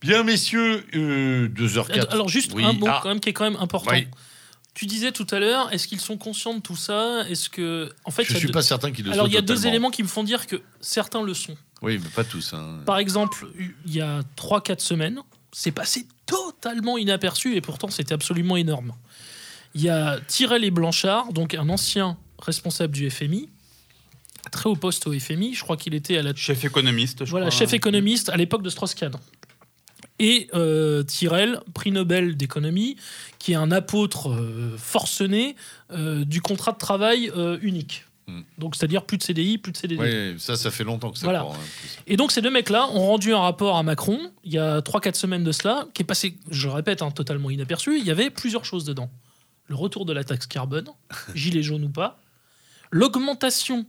Bien, 0.00 0.22
messieurs, 0.22 0.84
euh, 0.94 1.48
2h04. 1.48 2.06
Alors 2.12 2.28
juste 2.28 2.52
Oui. 2.54 2.64
un 2.64 2.72
mot 2.72 2.86
Ah, 2.88 3.00
quand 3.02 3.08
même 3.08 3.20
qui 3.20 3.30
est 3.30 3.32
quand 3.32 3.50
même 3.50 3.60
important. 3.60 3.90
Oui. 3.92 4.06
Tu 4.74 4.86
disais 4.86 5.10
tout 5.10 5.26
à 5.32 5.40
l'heure, 5.40 5.72
est-ce 5.72 5.88
qu'ils 5.88 6.00
sont 6.00 6.16
conscients 6.16 6.54
de 6.54 6.60
tout 6.60 6.76
ça? 6.76 7.24
Est-ce 7.28 7.48
que 7.48 7.90
en 8.04 8.12
fait, 8.12 8.22
Je 8.22 8.32
y 8.32 8.36
a 8.36 8.38
suis 8.38 8.46
deux- 8.46 8.52
pas 8.52 8.62
certain 8.62 8.92
qu'il 8.92 9.04
le 9.06 9.10
alors 9.10 9.24
soit 9.26 9.30
il 9.30 9.34
y 9.34 9.38
a 9.38 9.40
deux 9.40 9.54
totalement. 9.54 9.68
éléments 9.70 9.90
qui 9.90 10.04
me 10.04 10.08
font 10.08 10.22
dire 10.22 10.46
que 10.46 10.62
certains 10.80 11.20
le 11.22 11.34
sont. 11.34 11.56
Oui, 11.82 11.98
mais 12.00 12.08
pas 12.10 12.22
tous. 12.22 12.52
hein. 12.54 12.78
Par 12.86 12.98
exemple, 12.98 13.48
il 13.86 13.92
y 13.92 14.00
a 14.00 14.20
3-4 14.36 14.80
semaines, 14.80 15.18
c'est 15.52 15.72
passé 15.72 16.06
totalement 16.26 16.98
inaperçu 16.98 17.56
et 17.56 17.60
pourtant 17.60 17.88
c'était 17.88 18.14
absolument 18.14 18.56
énorme. 18.56 18.92
Il 19.74 19.82
y 19.82 19.88
a 19.88 20.18
Tyrell 20.26 20.64
et 20.64 20.70
Blanchard, 20.70 21.32
donc 21.32 21.54
un 21.54 21.68
ancien 21.68 22.16
responsable 22.38 22.94
du 22.94 23.10
FMI, 23.10 23.48
très 24.50 24.68
haut 24.68 24.76
poste 24.76 25.06
au 25.06 25.18
FMI, 25.18 25.54
je 25.54 25.62
crois 25.62 25.76
qu'il 25.76 25.94
était 25.94 26.16
à 26.16 26.22
la 26.22 26.34
Chef 26.34 26.64
économiste, 26.64 27.24
je 27.24 27.30
voilà, 27.30 27.46
crois. 27.48 27.58
chef 27.58 27.72
économiste 27.72 28.28
à 28.28 28.36
l'époque 28.36 28.62
de 28.62 28.70
Strauss-Kahn. 28.70 29.12
Et 30.20 30.48
euh, 30.54 31.04
Tyrell, 31.04 31.60
prix 31.74 31.92
Nobel 31.92 32.36
d'économie, 32.36 32.96
qui 33.38 33.52
est 33.52 33.56
un 33.56 33.70
apôtre 33.70 34.30
euh, 34.30 34.76
forcené 34.76 35.54
euh, 35.92 36.24
du 36.24 36.40
contrat 36.40 36.72
de 36.72 36.78
travail 36.78 37.30
euh, 37.36 37.58
unique. 37.62 38.04
Hmm. 38.28 38.42
Donc, 38.58 38.76
c'est-à-dire 38.76 39.06
plus 39.06 39.16
de 39.16 39.22
CDI, 39.22 39.56
plus 39.56 39.72
de 39.72 39.76
CDD. 39.78 40.00
Oui, 40.00 40.38
ça, 40.38 40.54
ça 40.54 40.70
fait 40.70 40.84
longtemps 40.84 41.10
que 41.10 41.18
ça 41.18 41.24
Voilà. 41.24 41.40
court, 41.40 41.54
hein. 41.54 42.00
Et 42.06 42.18
donc, 42.18 42.30
ces 42.30 42.42
deux 42.42 42.50
mecs-là 42.50 42.88
ont 42.92 43.06
rendu 43.06 43.32
un 43.32 43.38
rapport 43.40 43.78
à 43.78 43.82
Macron, 43.82 44.30
il 44.44 44.52
y 44.52 44.58
a 44.58 44.80
3-4 44.82 45.14
semaines 45.14 45.44
de 45.44 45.52
cela, 45.52 45.88
qui 45.94 46.02
est 46.02 46.04
passé, 46.04 46.36
je 46.50 46.68
répète, 46.68 47.00
hein, 47.00 47.10
totalement 47.10 47.48
inaperçu. 47.48 47.98
Il 47.98 48.04
y 48.04 48.10
avait 48.10 48.28
plusieurs 48.28 48.66
choses 48.66 48.84
dedans. 48.84 49.10
Le 49.66 49.76
retour 49.76 50.04
de 50.04 50.12
la 50.12 50.24
taxe 50.24 50.46
carbone, 50.46 50.88
gilet 51.34 51.62
jaune 51.62 51.84
ou 51.84 51.88
pas, 51.88 52.20
l'augmentation, 52.90 53.86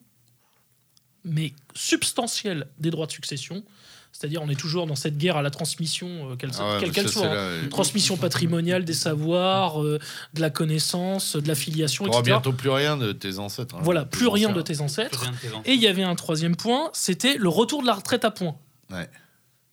mais 1.25 1.51
substantielle, 1.75 2.67
des 2.79 2.91
droits 2.91 3.07
de 3.07 3.11
succession. 3.11 3.63
C'est-à-dire, 4.11 4.41
on 4.41 4.49
est 4.49 4.59
toujours 4.59 4.85
dans 4.85 4.95
cette 4.95 5.17
guerre 5.17 5.37
à 5.37 5.41
la 5.41 5.49
transmission, 5.49 6.31
euh, 6.31 6.35
qu'elle 6.35 6.49
Ah 6.59 6.79
ouais, 6.79 6.89
quelle 6.89 7.07
soit. 7.07 7.27
hein. 7.27 7.33
euh, 7.33 7.69
Transmission 7.69 8.17
patrimoniale 8.17 8.83
des 8.83 8.93
savoirs, 8.93 9.81
euh, 9.81 9.97
de 10.33 10.41
la 10.41 10.49
connaissance, 10.49 11.35
de 11.37 11.47
la 11.47 11.55
filiation, 11.55 12.03
T'auras 12.05 12.19
etc. 12.19 12.31
bientôt 12.33 12.51
plus 12.51 12.69
rien 12.69 12.97
de 12.97 13.11
tes 13.13 13.39
ancêtres. 13.39 13.75
hein, 13.75 13.81
Voilà, 13.81 14.03
plus 14.05 14.27
rien 14.27 14.51
de 14.51 14.61
tes 14.61 14.81
ancêtres. 14.81 15.19
Plus 15.19 15.21
rien 15.27 15.31
de 15.31 15.37
tes 15.37 15.47
ancêtres. 15.49 15.61
Et 15.69 15.73
il 15.73 15.79
y 15.81 15.87
avait 15.87 16.03
un 16.03 16.15
troisième 16.15 16.55
point, 16.57 16.89
c'était 16.93 17.37
le 17.37 17.47
retour 17.49 17.81
de 17.81 17.87
la 17.87 17.93
retraite 17.93 18.25
à 18.25 18.31
points. 18.31 18.57
Ouais. 18.91 19.09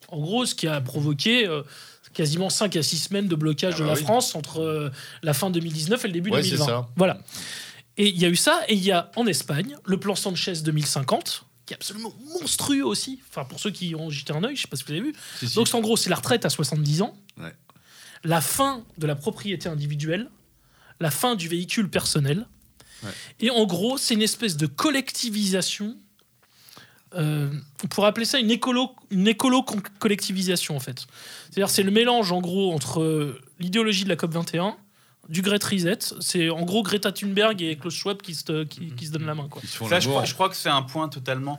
En 0.09 0.21
gros, 0.21 0.47
ce 0.47 0.55
qui 0.55 0.69
a 0.69 0.81
provoqué 0.81 1.47
euh, 1.49 1.63
quasiment 2.13 2.49
5 2.51 2.77
à 2.77 2.83
6 2.85 2.99
semaines 2.99 3.27
de 3.29 3.35
blocage 3.35 3.75
Ah 3.77 3.79
de 3.79 3.83
bah 3.85 3.89
la 3.95 3.97
oui. 3.99 4.03
France 4.05 4.37
entre 4.37 4.61
euh, 4.63 4.91
la 5.25 5.35
fin 5.35 5.51
2019 5.51 6.05
et 6.05 6.09
le 6.09 6.13
début 6.13 6.31
Ouais, 6.31 6.43
c'est 6.45 6.51
2020. 6.51 6.67
ça. 6.67 6.89
Voilà. 6.97 7.19
Et 7.97 8.11
il 8.11 8.17
y 8.21 8.25
a 8.25 8.29
eu 8.29 8.37
ça, 8.37 8.61
et 8.69 8.75
il 8.75 8.85
y 8.85 8.93
a 8.93 9.11
en 9.17 9.27
Espagne 9.27 9.75
le 9.85 9.99
plan 9.99 10.15
Sanchez 10.15 10.53
2050, 10.63 11.45
qui 11.67 11.75
est 11.75 11.77
absolument 11.77 12.15
monstrueux 12.41 12.85
aussi. 12.85 13.21
Enfin, 13.29 13.45
pour 13.45 13.59
ceux 13.61 13.71
qui 13.71 13.95
ont 13.95 14.09
jeté 14.09 14.33
un 14.33 14.43
œil, 14.45 14.57
je 14.57 14.63
sais 14.63 14.69
pas 14.69 14.77
si 14.77 14.85
vous 14.85 14.93
avez 14.93 15.01
vu. 15.01 15.13
Si, 15.39 15.49
si. 15.49 15.55
Donc, 15.57 15.69
en 15.75 15.81
gros, 15.81 15.97
c'est 15.97 16.11
la 16.11 16.17
retraite 16.17 16.45
à 16.45 16.51
70 16.51 17.03
ans, 17.03 17.17
Ouais. 17.39 17.55
la 18.25 18.41
fin 18.41 18.85
de 18.99 19.07
la 19.07 19.17
propriété 19.17 19.69
individuelle, 19.69 20.31
la 21.01 21.11
fin 21.11 21.35
du 21.35 21.49
véhicule 21.49 21.91
personnel. 21.91 22.47
Ouais. 23.03 23.11
Et 23.41 23.51
en 23.51 23.67
gros, 23.67 23.99
c'est 23.99 24.15
une 24.15 24.23
espèce 24.23 24.57
de 24.57 24.67
collectivisation. 24.67 25.97
euh, 27.15 27.51
on 27.85 27.87
pourrait 27.87 28.09
appeler 28.09 28.27
ça 28.27 28.39
une 28.39 28.51
écolo, 28.51 28.95
une 29.11 29.29
écolo 29.29 29.63
collectivisation 29.99 30.77
en 30.77 30.81
fait. 30.81 31.07
C'est-à-dire 31.45 31.71
c'est 31.71 31.83
le 31.85 31.91
mélange 31.93 32.33
en 32.33 32.41
gros 32.41 32.73
entre 32.75 33.01
euh, 33.01 33.41
l'idéologie 33.59 34.05
de 34.05 34.09
la 34.09 34.17
COP 34.17 34.33
21, 34.33 34.77
du 35.29 35.43
Great 35.43 35.63
Reset. 35.65 35.99
C'est 36.21 36.51
en 36.51 36.63
gros 36.63 36.83
Greta 36.83 37.13
Thunberg 37.13 37.61
et 37.63 37.77
Klaus 37.77 37.95
Schwab 37.95 38.23
qui 38.23 38.35
se, 38.35 38.65
qui, 38.65 38.91
qui 38.93 39.07
se 39.07 39.13
donnent 39.13 39.27
la 39.27 39.35
main 39.35 39.49
quoi. 39.49 39.63
Ça, 39.89 40.01
je 40.01 40.09
crois, 40.09 40.25
je 40.25 40.35
crois 40.35 40.49
que 40.49 40.57
c'est 40.57 40.69
un 40.69 40.83
point 40.83 41.09
totalement. 41.09 41.59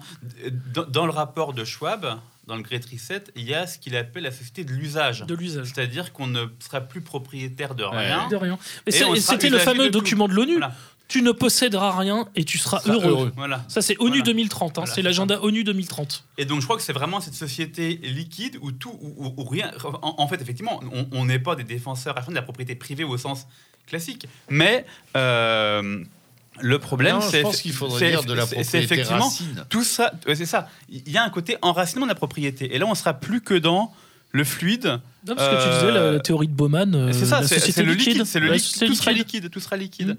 Dans, 0.74 0.84
dans 0.86 1.06
le 1.06 1.12
rapport 1.12 1.54
de 1.54 1.64
Schwab, 1.66 2.20
dans 2.46 2.56
le 2.56 2.62
Great 2.64 2.86
Reset, 2.86 3.26
il 3.36 3.44
y 3.44 3.54
a 3.54 3.68
ce 3.68 3.78
qu'il 3.78 3.96
appelle 3.98 4.24
la 4.24 4.32
société 4.32 4.64
de 4.64 4.72
l'usage. 4.72 5.26
De 5.26 5.36
l'usage. 5.36 5.68
C'est-à-dire 5.74 6.14
qu'on 6.14 6.28
ne 6.28 6.46
sera 6.60 6.80
plus 6.82 7.02
propriétaire 7.02 7.76
de 7.76 7.84
Ouais. 7.84 8.06
rien. 8.08 8.28
De 8.30 8.36
rien. 8.38 8.58
Mais 8.86 8.92
c'était 8.92 9.50
le 9.50 9.60
fameux 9.60 9.90
document 9.90 10.28
de 10.28 10.34
l'ONU. 10.34 10.54
Voilà. 10.54 10.74
Tu 11.08 11.22
ne 11.22 11.32
posséderas 11.32 11.98
rien 11.98 12.28
et 12.36 12.44
tu 12.44 12.58
seras 12.58 12.80
Sera 12.82 12.94
heureux. 12.96 13.08
heureux. 13.10 13.34
Voilà. 13.38 13.64
Ça, 13.70 13.82
c'est 13.82 13.96
ONU 14.00 14.10
Voilà. 14.10 14.24
2030. 14.24 14.70
hein, 14.78 14.82
Voilà, 14.82 14.94
c'est 14.94 15.02
l'agenda 15.02 15.42
ONU 15.42 15.64
2030. 15.64 16.26
Et 16.38 16.44
donc 16.46 16.60
je 16.60 16.66
crois 16.66 16.76
que 16.76 16.84
c'est 16.84 16.92
vraiment 16.94 17.22
cette 17.22 17.34
société 17.34 17.96
liquide 18.04 18.58
où 18.62 18.72
tout 18.74 18.92
ou, 19.02 19.44
rien. 19.46 19.72
En, 20.02 20.16
en 20.18 20.28
fait, 20.28 20.42
effectivement, 20.42 20.82
on- 21.14 21.26
n'est 21.26 21.40
pas 21.40 21.56
des 21.56 21.64
défenseurs 21.64 22.18
à 22.18 22.22
fond 22.22 22.32
de 22.32 22.36
la 22.36 22.42
propriété 22.42 22.76
privée 22.76 23.04
au 23.06 23.18
sens 23.18 23.48
classique, 23.88 24.28
mais 24.50 24.86
euh, 25.16 26.04
le 26.60 26.80
problème, 26.80 27.20
c'est 27.22 27.42
pense 27.42 27.62
qu'il 27.62 27.72
faudrait 27.74 28.10
dire 28.10 28.24
de 28.24 28.34
la 28.34 28.46
propriété 28.46 28.78
effectivement 28.80 29.26
racine. 29.30 29.66
tout 29.70 29.84
ça. 29.84 30.12
c'est 30.26 30.46
ça. 30.46 30.70
Il 30.90 31.10
y 31.10 31.18
a 31.18 31.24
un 31.24 31.30
côté 31.30 31.56
enracinement 31.62 32.06
de 32.06 32.12
la 32.12 32.16
propriété. 32.16 32.76
Et 32.76 32.80
là, 32.80 32.86
on 32.86 32.96
sera 32.96 33.14
plus 33.14 33.42
que 33.42 33.54
dans 33.54 33.94
le 34.38 34.44
fluide. 34.46 35.00
Non, 35.28 35.36
parce 35.36 35.50
que 35.50 35.62
tu 35.62 35.68
Euh, 35.70 35.80
disais 35.82 35.92
la, 35.92 36.12
la 36.14 36.20
théorie 36.20 36.48
de 36.48 36.54
Bauman, 36.54 36.96
euh, 36.96 37.12
c'est 37.12 37.26
ça, 37.26 37.44
c'est 37.44 37.84
le 37.84 37.94
liquide. 37.94 38.24
C'est 38.24 38.40
le 38.40 38.50
liquide. 38.52 38.88
Tout 38.88 38.94
sera 38.96 39.12
liquide. 39.12 39.50
Tout 39.50 39.60
sera 39.60 39.76
liquide. 39.76 40.16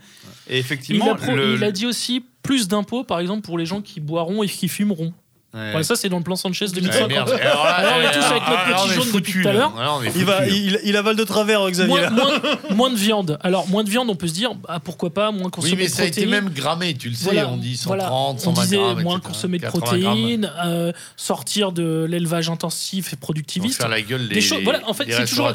Et 0.48 0.56
Il 0.56 0.58
effectivement, 0.58 1.12
a, 1.12 1.14
pro- 1.14 1.34
le- 1.34 1.54
il 1.54 1.64
a 1.64 1.72
dit 1.72 1.86
aussi 1.86 2.22
plus 2.42 2.68
d'impôts, 2.68 3.04
par 3.04 3.18
exemple, 3.20 3.40
pour 3.42 3.56
les 3.56 3.64
gens 3.64 3.80
qui 3.80 4.00
boiront 4.00 4.42
et 4.42 4.48
qui 4.48 4.68
fumeront. 4.68 5.14
Ouais. 5.54 5.70
Voilà, 5.70 5.82
ça, 5.82 5.96
c'est 5.96 6.10
dans 6.10 6.18
le 6.18 6.22
plan 6.24 6.36
Sanchez 6.36 6.66
Ouais, 6.66 6.72
2050. 6.72 7.08
merde. 7.08 7.30
Alors 7.40 7.64
là, 7.64 7.70
Alors, 7.76 7.94
on 7.96 8.02
est 8.02 8.12
tous 8.12 8.24
avec 8.26 8.42
notre 8.48 8.64
petit 8.84 8.94
jaune 8.94 9.04
foutu, 9.06 9.32
depuis 9.32 9.42
tout 9.42 9.48
à 9.48 9.52
l'heure. 9.52 9.72
Il, 10.14 10.24
va, 10.26 10.46
il, 10.46 10.78
il 10.84 10.94
avale 10.96 11.16
de 11.16 11.24
travers, 11.24 11.68
Xavier. 11.70 11.94
Moins, 11.94 12.10
moins- 12.10 12.40
moins 12.74 12.90
de 12.90 12.96
viande. 12.96 13.38
Alors, 13.42 13.66
moins 13.66 13.82
de 13.82 13.88
viande, 13.88 14.10
on 14.10 14.14
peut 14.14 14.28
se 14.28 14.34
dire, 14.34 14.50
ah, 14.68 14.78
pourquoi 14.78 15.08
pas, 15.08 15.30
moins 15.30 15.44
Oui, 15.46 15.50
consommer 15.50 15.76
mais 15.76 15.84
de 15.86 15.90
ça 15.90 16.02
a 16.02 16.04
été 16.04 16.20
protéines. 16.26 16.44
même 16.44 16.52
grammé, 16.52 16.92
tu 16.94 17.08
le 17.08 17.14
sais, 17.14 17.24
Voilà, 17.24 17.48
on 17.48 17.56
dit 17.56 17.80
voilà. 17.86 18.04
130, 18.04 18.40
120 18.40 18.60
On 18.60 18.62
disait 18.64 18.76
grammes, 18.76 19.02
moins 19.02 19.16
etc. 19.16 19.26
consommer 19.32 19.56
de 19.58 19.62
80 19.62 19.80
grammes. 19.98 20.00
protéines, 20.18 20.52
euh, 20.66 20.92
sortir 21.16 21.72
de 21.72 22.06
l'élevage 22.08 22.50
intensif 22.50 23.12
et 23.14 23.16
productiviste. 23.16 23.78
faire 23.80 23.88
la 23.88 24.02
gueule 24.02 24.28
Des 24.28 24.40
choses- 24.42 24.62
voilà, 24.64 24.80
en 24.86 24.92
fait, 24.92 25.04
c'est 25.10 25.24
toujours- 25.26 25.52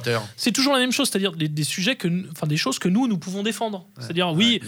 toujours 0.54 0.74
la 0.74 0.80
même 0.80 0.92
chose, 0.92 1.10
c'est-à-dire 1.10 1.34
des, 1.34 1.48
des 1.48 1.64
sujets 1.64 1.96
que, 1.96 2.08
enfin 2.32 2.48
des 2.48 2.58
choses 2.58 2.80
que 2.80 2.90
nous 2.90 3.08
nous 3.08 3.18
pouvons 3.20 3.44
défendre. 3.44 3.86
C'est-à-dire 4.00 4.32
oui, 4.34 4.60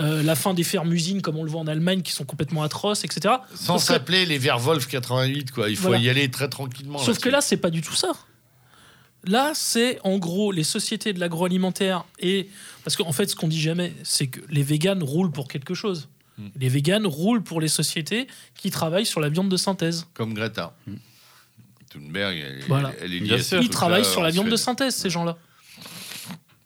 euh, 0.00 0.22
la 0.22 0.34
fin 0.36 0.54
des 0.54 0.62
fermes-usines 0.64 1.20
comme 1.22 1.36
on 1.36 1.42
le 1.44 1.50
voit 1.50 1.60
en 1.60 1.66
Allemagne 1.66 2.02
qui 2.02 2.12
sont 2.12 2.24
complètement 2.24 2.62
atroces, 2.62 3.04
etc. 3.04 3.34
Sans 3.54 3.78
s'appeler 3.78 4.24
les 4.26 4.38
Verwolf 4.68 4.86
88, 4.86 5.50
quoi. 5.50 5.70
Il 5.70 5.76
faut 5.76 5.88
Voilà. 5.88 5.98
y 6.02 6.08
aller 6.10 6.30
très 6.30 6.48
tranquillement. 6.48 6.98
Sauf 6.98 7.18
que 7.18 7.28
là, 7.28 7.40
c'est 7.40 7.56
pas 7.56 7.70
du 7.70 7.80
tout 7.82 7.94
ça. 7.94 8.12
Là, 9.24 9.52
c'est 9.54 9.98
en 10.04 10.18
gros 10.18 10.52
les 10.52 10.62
sociétés 10.64 11.12
de 11.12 11.18
l'agroalimentaire 11.20 12.04
et 12.20 12.48
parce 12.84 12.96
qu'en 12.96 13.12
fait, 13.12 13.26
ce 13.28 13.34
qu'on 13.36 13.48
dit 13.48 13.60
jamais, 13.60 13.92
c'est 14.04 14.28
que 14.28 14.40
les 14.48 14.62
véganes 14.62 15.02
roulent 15.02 15.32
pour 15.32 15.48
quelque 15.48 15.74
chose. 15.74 16.08
Hmm. 16.38 16.48
Les 16.56 16.68
véganes 16.68 17.06
roulent 17.06 17.42
pour 17.42 17.60
les 17.60 17.66
sociétés 17.68 18.28
qui 18.54 18.70
travaillent 18.70 19.04
sur 19.06 19.20
la 19.20 19.28
viande 19.28 19.48
de 19.48 19.56
synthèse. 19.56 20.06
Comme 20.14 20.34
Greta. 20.34 20.76
Thunberg, 21.90 22.36
elle, 22.38 22.64
Voilà. 22.68 22.92
elle 23.00 23.12
est 23.14 23.18
liée 23.18 23.34
à 23.34 23.42
sûr. 23.42 23.60
Ils 23.60 23.70
travaillent 23.70 24.04
sur 24.04 24.20
la 24.22 24.30
viande 24.30 24.48
de 24.50 24.56
synthèse, 24.56 24.94
ces 24.94 25.10
gens-là. 25.10 25.36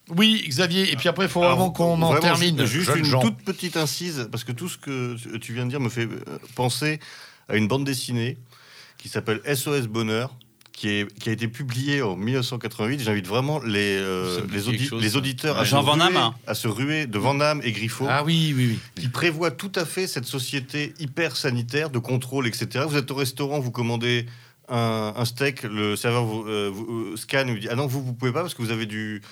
Oui, 0.08 0.44
Xavier. 0.46 0.92
Et 0.92 0.96
puis 0.96 1.08
après, 1.08 1.24
il 1.26 1.30
faut 1.30 1.40
Alors, 1.42 1.56
vraiment 1.56 1.70
qu'on 1.70 2.02
en 2.02 2.18
termine. 2.18 2.58
ju- 2.66 2.80
Juste 2.80 2.96
une 2.96 3.04
gens. 3.04 3.20
toute 3.22 3.38
petite 3.38 3.76
incise, 3.76 4.28
parce 4.30 4.44
que 4.44 4.52
tout 4.52 4.68
ce 4.68 4.76
que 4.76 5.16
tu- 5.16 5.40
tu 5.40 5.54
viens 5.54 5.64
de 5.64 5.70
dire 5.70 5.80
me 5.80 5.88
fait 5.88 6.06
euh, 6.06 6.18
penser 6.54 7.00
à 7.48 7.56
une 7.56 7.68
bande 7.68 7.84
dessinée 7.84 8.38
qui 8.98 9.08
s'appelle 9.08 9.40
SOS 9.44 9.88
Bonheur, 9.88 10.36
qui, 10.72 10.88
est, 10.88 11.14
qui 11.18 11.28
a 11.28 11.32
été 11.32 11.48
publiée 11.48 12.02
en 12.02 12.16
1988. 12.16 13.00
J'invite 13.00 13.26
vraiment 13.26 13.60
les, 13.60 13.98
euh, 14.00 14.40
les, 14.42 14.46
quelque 14.62 14.68
audi- 14.68 14.86
chose, 14.88 15.02
les 15.02 15.10
ça. 15.10 15.18
auditeurs 15.18 15.56
à, 15.56 15.60
Ouais. 15.60 15.64
se 15.66 15.70
Jean 15.70 15.82
Van 15.82 15.92
ruer, 15.92 16.00
Damme. 16.12 16.32
à 16.46 16.54
se 16.54 16.68
ruer 16.68 17.06
de 17.06 17.18
Van 17.18 17.34
Damme 17.34 17.60
et 17.64 17.72
Griffo. 17.72 18.06
Ah 18.08 18.24
oui, 18.24 18.52
oui, 18.56 18.66
oui. 18.96 19.02
qui 19.02 19.08
prévoit 19.08 19.50
tout 19.50 19.72
à 19.74 19.84
fait 19.84 20.06
cette 20.06 20.24
société 20.26 20.94
hyper 20.98 21.36
sanitaire 21.36 21.90
de 21.90 21.98
contrôle, 21.98 22.46
etc. 22.46 22.84
Vous 22.88 22.96
êtes 22.96 23.10
au 23.10 23.14
restaurant, 23.16 23.60
vous 23.60 23.70
commandez 23.70 24.26
un, 24.72 25.12
un 25.16 25.24
steak, 25.24 25.62
le 25.64 25.94
serveur 25.96 26.24
vous, 26.24 26.44
euh, 26.48 26.70
vous, 26.72 27.12
euh, 27.12 27.16
scanne, 27.16 27.50
vous 27.52 27.58
dit 27.58 27.68
ah 27.70 27.74
non 27.76 27.86
vous 27.86 28.02
vous 28.02 28.14
pouvez 28.14 28.32
pas 28.32 28.40
parce 28.40 28.54
que 28.54 28.62
vous 28.62 28.70
avez 28.72 28.86
du, 28.86 29.22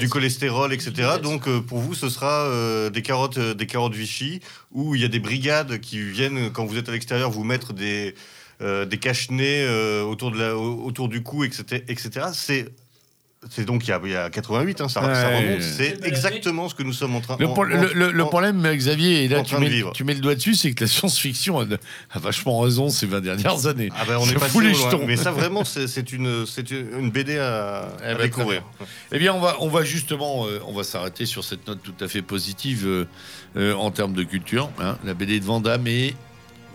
du 0.00 0.08
cholestérol, 0.08 0.72
etc. 0.72 0.92
diabète. 0.92 1.22
Donc 1.22 1.48
euh, 1.48 1.60
pour 1.60 1.78
vous 1.80 1.94
ce 1.94 2.08
sera 2.08 2.44
euh, 2.46 2.88
des 2.90 3.02
carottes, 3.02 3.38
des 3.38 3.66
carottes 3.66 3.94
Vichy, 3.94 4.40
où 4.70 4.94
il 4.94 5.00
y 5.02 5.04
a 5.04 5.08
des 5.08 5.18
brigades 5.20 5.80
qui 5.80 6.00
viennent 6.02 6.50
quand 6.52 6.64
vous 6.64 6.78
êtes 6.78 6.88
à 6.88 6.92
l'extérieur 6.92 7.30
vous 7.30 7.44
mettre 7.44 7.72
des 7.74 8.14
des 8.60 8.98
cache-nez 8.98 9.68
autour 10.08 10.30
de 10.30 10.38
la, 10.38 10.56
au- 10.56 10.84
autour 10.84 11.08
du 11.08 11.22
cou, 11.22 11.44
etc. 11.44 11.82
etc. 11.88 12.26
C'est 12.32 12.68
c'est 13.50 13.64
donc 13.64 13.86
il 13.86 13.90
y 13.90 13.92
a, 13.92 14.00
il 14.04 14.10
y 14.10 14.16
a 14.16 14.30
88, 14.30 14.80
hein, 14.80 14.88
ça, 14.88 15.00
ça 15.02 15.28
Ouais. 15.28 15.36
remonte. 15.38 15.58
Eh 15.58 15.62
C'est 15.62 16.04
exactement 16.06 16.68
ce 16.68 16.74
que 16.74 16.82
nous 16.82 16.92
sommes 16.92 17.14
en 17.16 17.20
train 17.20 17.36
Le, 17.38 17.46
en- 17.46 17.52
pro- 17.52 17.64
le- 17.64 17.92
le- 17.94 18.10
le 18.12 18.22
en- 18.22 18.26
problème, 18.26 18.62
Xavier, 18.74 19.24
et 19.24 19.28
là 19.28 19.40
en 19.40 19.42
tu 19.42 19.56
mets, 19.58 19.68
vivre. 19.68 19.92
tu 19.92 20.04
mets 20.04 20.14
le 20.14 20.20
doigt 20.20 20.34
dessus, 20.34 20.54
c'est 20.54 20.72
que 20.72 20.84
la 20.84 20.88
science-fiction 20.88 21.60
a, 21.60 21.64
a 22.10 22.18
vachement 22.18 22.60
raison 22.60 22.88
ces 22.88 23.06
20 23.06 23.20
dernières 23.20 23.66
années. 23.66 23.90
Ah 23.96 24.04
ben 24.06 24.16
on 24.18 24.24
Ça 24.24 24.32
est 24.32 24.34
pas 24.34 24.48
fout 24.48 24.62
les 24.64 24.72
loin. 24.72 24.90
jetons. 24.90 25.06
Mais 25.06 25.16
ça 25.16 25.30
vraiment 25.30 25.64
c'est 25.64 26.12
une 26.12 26.44
BD 27.10 27.38
à, 27.38 27.88
Eh 28.02 28.06
à 28.06 28.14
ben, 28.14 28.22
découvrir. 28.22 28.62
Eh 29.12 29.18
bien, 29.18 29.32
on 29.34 29.40
va, 29.40 29.56
on 29.60 29.68
va 29.68 29.84
justement, 29.84 30.46
euh, 30.46 30.60
on 30.66 30.72
va 30.72 30.84
s'arrêter 30.84 31.26
sur 31.26 31.44
cette 31.44 31.66
note 31.66 31.80
tout 31.82 31.94
à 32.04 32.08
fait 32.08 32.22
positive 32.22 32.84
euh, 32.86 33.04
euh, 33.56 33.74
en 33.74 33.90
termes 33.90 34.14
de 34.14 34.22
culture. 34.24 34.70
hein. 34.80 34.96
La 35.04 35.14
BD 35.14 35.38
de 35.40 35.44
Vandame 35.44 35.86
et, 35.86 36.14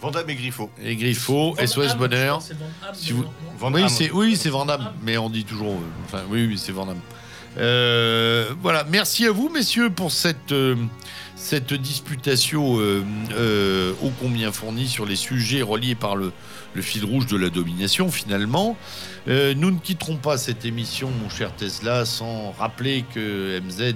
Vandame 0.01 0.29
et 0.29 0.35
Griffo. 0.35 0.69
et 0.83 0.95
Griffo, 0.95 1.55
SOS 1.57 1.95
Bonheur. 1.97 2.41
Si 2.93 3.11
vous- 3.13 3.25
Oui, 3.61 3.83
c'est 3.89 4.11
oui, 4.11 4.35
c'est 4.37 4.49
Vandame, 4.49 4.93
mais 5.03 5.17
on 5.17 5.29
dit 5.29 5.43
toujours. 5.45 5.73
euh, 5.73 6.03
Enfin, 6.05 6.23
oui, 6.29 6.45
oui, 6.47 6.57
c'est 6.57 6.71
Vandame. 6.71 6.99
Euh, 7.57 8.53
voilà, 8.61 8.83
merci 8.89 9.25
à 9.25 9.31
vous, 9.31 9.49
messieurs, 9.49 9.89
pour 9.89 10.11
cette 10.11 10.51
euh, 10.51 10.75
cette 11.35 11.73
disputation 11.73 12.79
euh, 12.79 13.01
euh, 13.33 13.93
ô 14.03 14.11
combien 14.21 14.51
fournie 14.51 14.87
sur 14.87 15.05
les 15.05 15.15
sujets 15.15 15.61
reliés 15.61 15.95
par 15.95 16.15
le, 16.15 16.31
le 16.73 16.81
fil 16.81 17.03
rouge 17.05 17.25
de 17.27 17.37
la 17.37 17.49
domination, 17.49 18.11
finalement. 18.11 18.77
Euh, 19.27 19.53
nous 19.55 19.71
ne 19.71 19.79
quitterons 19.79 20.17
pas 20.17 20.37
cette 20.37 20.63
émission, 20.65 21.09
mon 21.23 21.29
cher 21.29 21.53
Tesla, 21.55 22.05
sans 22.05 22.51
rappeler 22.51 23.03
que 23.13 23.59
MZ 23.59 23.93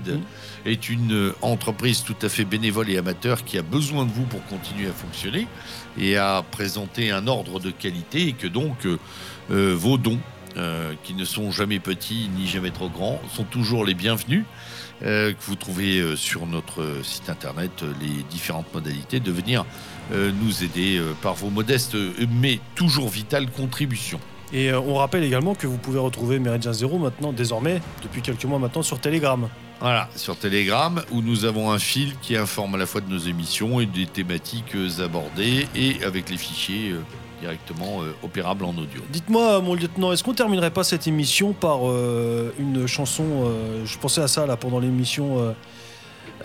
est 0.65 0.89
une 0.89 1.31
entreprise 1.41 2.03
tout 2.03 2.15
à 2.21 2.29
fait 2.29 2.45
bénévole 2.45 2.89
et 2.89 2.97
amateur 2.97 3.43
qui 3.43 3.57
a 3.57 3.61
besoin 3.61 4.05
de 4.05 4.11
vous 4.11 4.23
pour 4.25 4.43
continuer 4.45 4.87
à 4.89 4.93
fonctionner 4.93 5.47
et 5.97 6.17
à 6.17 6.43
présenter 6.51 7.11
un 7.11 7.27
ordre 7.27 7.59
de 7.59 7.71
qualité 7.71 8.27
et 8.27 8.33
que 8.33 8.47
donc 8.47 8.85
euh, 8.85 8.97
euh, 9.51 9.75
vos 9.75 9.97
dons, 9.97 10.19
euh, 10.57 10.93
qui 11.03 11.13
ne 11.13 11.25
sont 11.25 11.51
jamais 11.51 11.79
petits 11.79 12.29
ni 12.37 12.47
jamais 12.47 12.71
trop 12.71 12.89
grands, 12.89 13.19
sont 13.33 13.43
toujours 13.43 13.85
les 13.85 13.93
bienvenus. 13.93 14.45
que 15.01 15.35
vous 15.41 15.55
trouvez 15.55 16.15
sur 16.15 16.45
notre 16.45 17.01
site 17.03 17.29
internet 17.29 17.83
les 17.99 18.23
différentes 18.29 18.73
modalités 18.73 19.19
de 19.19 19.31
venir 19.31 19.65
nous 20.13 20.63
aider 20.63 21.01
par 21.21 21.33
vos 21.33 21.49
modestes 21.49 21.97
mais 22.41 22.59
toujours 22.75 23.09
vitales 23.09 23.49
contributions. 23.49 24.21
Et 24.53 24.69
euh, 24.69 24.79
on 24.79 24.95
rappelle 24.95 25.23
également 25.23 25.55
que 25.55 25.65
vous 25.65 25.77
pouvez 25.77 25.99
retrouver 25.99 26.39
Méridien 26.39 26.73
Zéro 26.73 26.99
maintenant, 26.99 27.33
désormais, 27.33 27.81
depuis 28.03 28.21
quelques 28.21 28.45
mois 28.45 28.59
maintenant, 28.59 28.83
sur 28.83 28.99
Telegram. 28.99 29.49
Voilà, 29.81 30.07
sur 30.15 30.37
Telegram, 30.37 31.01
où 31.11 31.21
nous 31.21 31.43
avons 31.43 31.71
un 31.71 31.79
fil 31.79 32.15
qui 32.21 32.37
informe 32.37 32.75
à 32.75 32.77
la 32.77 32.85
fois 32.85 33.01
de 33.01 33.09
nos 33.09 33.17
émissions 33.17 33.81
et 33.81 33.87
des 33.87 34.05
thématiques 34.05 34.75
euh, 34.75 35.03
abordées, 35.03 35.67
et 35.75 36.03
avec 36.05 36.29
les 36.29 36.37
fichiers 36.37 36.91
euh, 36.91 36.99
directement 37.43 37.99
opérables 38.23 38.63
en 38.63 38.69
audio. 38.69 39.01
Dites-moi, 39.09 39.59
mon 39.59 39.75
lieutenant, 39.75 40.13
est-ce 40.13 40.23
qu'on 40.23 40.33
terminerait 40.33 40.71
pas 40.71 40.83
cette 40.83 41.07
émission 41.07 41.51
par 41.51 41.79
euh, 41.83 42.53
une 42.57 42.87
chanson 42.87 43.25
euh, 43.25 43.85
Je 43.85 43.97
pensais 43.97 44.21
à 44.21 44.29
ça 44.29 44.45
là 44.45 44.55
pendant 44.55 44.79
l'émission 44.79 45.39
euh, 45.39 45.51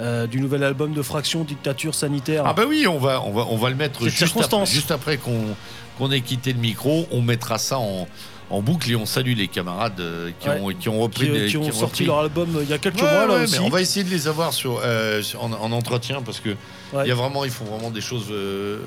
euh, 0.00 0.26
du 0.26 0.40
nouvel 0.40 0.62
album 0.62 0.92
de 0.92 1.02
Fraction, 1.02 1.44
Dictature 1.44 1.94
sanitaire. 1.94 2.44
Ah 2.46 2.52
bah 2.52 2.64
oui, 2.68 2.86
on 2.86 2.98
va, 2.98 3.22
on 3.22 3.32
va, 3.32 3.46
on 3.50 3.56
va 3.56 3.70
le 3.70 3.76
mettre 3.76 4.08
juste 4.08 4.38
juste 4.66 4.90
après 4.90 5.16
qu'on 5.16 5.56
qu'on 5.98 6.12
ait 6.12 6.20
quitté 6.20 6.52
le 6.52 6.60
micro, 6.60 7.06
on 7.10 7.20
mettra 7.20 7.58
ça 7.58 7.78
en, 7.78 8.06
en 8.50 8.62
boucle 8.62 8.90
et 8.90 8.96
on 8.96 9.04
salue 9.04 9.34
les 9.36 9.46
camarades 9.48 10.00
euh, 10.00 10.30
qui, 10.40 10.48
Ouais. 10.48 10.58
ont, 10.60 10.68
qui 10.68 10.88
ont 10.88 11.00
repris 11.00 11.26
qui, 11.26 11.32
des- 11.32 11.46
qui 11.48 11.56
ont 11.58 11.62
qui 11.68 11.76
sorti 11.76 11.84
repris. 12.02 12.06
leur 12.06 12.18
album 12.20 12.56
euh, 12.56 12.62
il 12.62 12.70
y 12.70 12.72
a 12.72 12.78
quelques 12.78 12.96
Ouais, 12.96 13.02
mois 13.02 13.26
là 13.26 13.34
ouais, 13.34 13.42
aussi. 13.42 13.52
mais 13.58 13.58
on 13.64 13.68
va 13.68 13.80
essayer 13.82 14.04
de 14.04 14.10
les 14.10 14.26
avoir 14.26 14.52
sur, 14.54 14.80
euh, 14.82 15.22
en, 15.38 15.52
en 15.52 15.72
entretien 15.72 16.22
parce 16.22 16.40
que 16.40 16.50
Ouais. 16.94 17.02
il 17.04 17.08
y 17.08 17.12
a 17.12 17.14
vraiment, 17.14 17.44
ils 17.44 17.50
font 17.50 17.66
vraiment 17.66 17.90
des 17.90 18.00
choses 18.00 18.28
euh, 18.30 18.78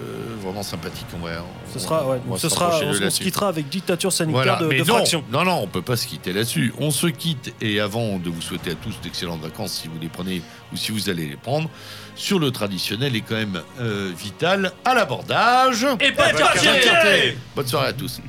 vraiment 0.43 0.63
sympathiques. 0.63 1.05
On 1.13 1.23
va, 1.23 1.33
on- 1.43 1.71
Ce 1.73 1.77
sera, 1.77 2.07
ouais, 2.07 2.17
on 2.27 2.31
va 2.33 2.39
ce 2.39 2.49
sera, 2.49 2.79
on, 2.83 3.09
se 3.11 3.21
quittera 3.21 3.47
avec 3.49 3.69
Dictature 3.69 4.11
sanitaire 4.11 4.41
Voilà, 4.43 4.59
de, 4.59 4.65
mais 4.65 4.79
de 4.79 4.83
non, 4.87 4.95
Fraction. 4.95 5.23
non, 5.31 5.43
non, 5.45 5.59
on 5.61 5.67
peut 5.67 5.83
pas 5.83 5.95
se 5.97 6.07
quitter 6.07 6.33
là-dessus. 6.33 6.73
On 6.79 6.89
se 6.89 7.05
quitte 7.05 7.53
et 7.61 7.79
avant 7.79 8.17
de 8.17 8.31
vous 8.31 8.41
souhaiter 8.41 8.71
à 8.71 8.73
tous 8.75 8.99
d'excellentes 9.03 9.41
vacances 9.43 9.73
si 9.73 9.87
vous 9.87 9.99
les 10.01 10.09
prenez 10.09 10.41
ou 10.73 10.77
si 10.77 10.91
vous 10.91 11.11
allez 11.11 11.27
les 11.27 11.35
prendre, 11.35 11.69
sur 12.15 12.39
le 12.39 12.49
traditionnel 12.49 13.15
et 13.15 13.21
quand 13.21 13.35
même 13.35 13.61
euh, 13.79 14.11
vital 14.17 14.71
à 14.83 14.95
l'abordage. 14.95 15.85
Et 15.99 16.11
pas 16.11 16.33
de 16.33 17.35
Bonne 17.55 17.67
soirée 17.67 17.89
à 17.89 17.93
tous. 17.93 18.19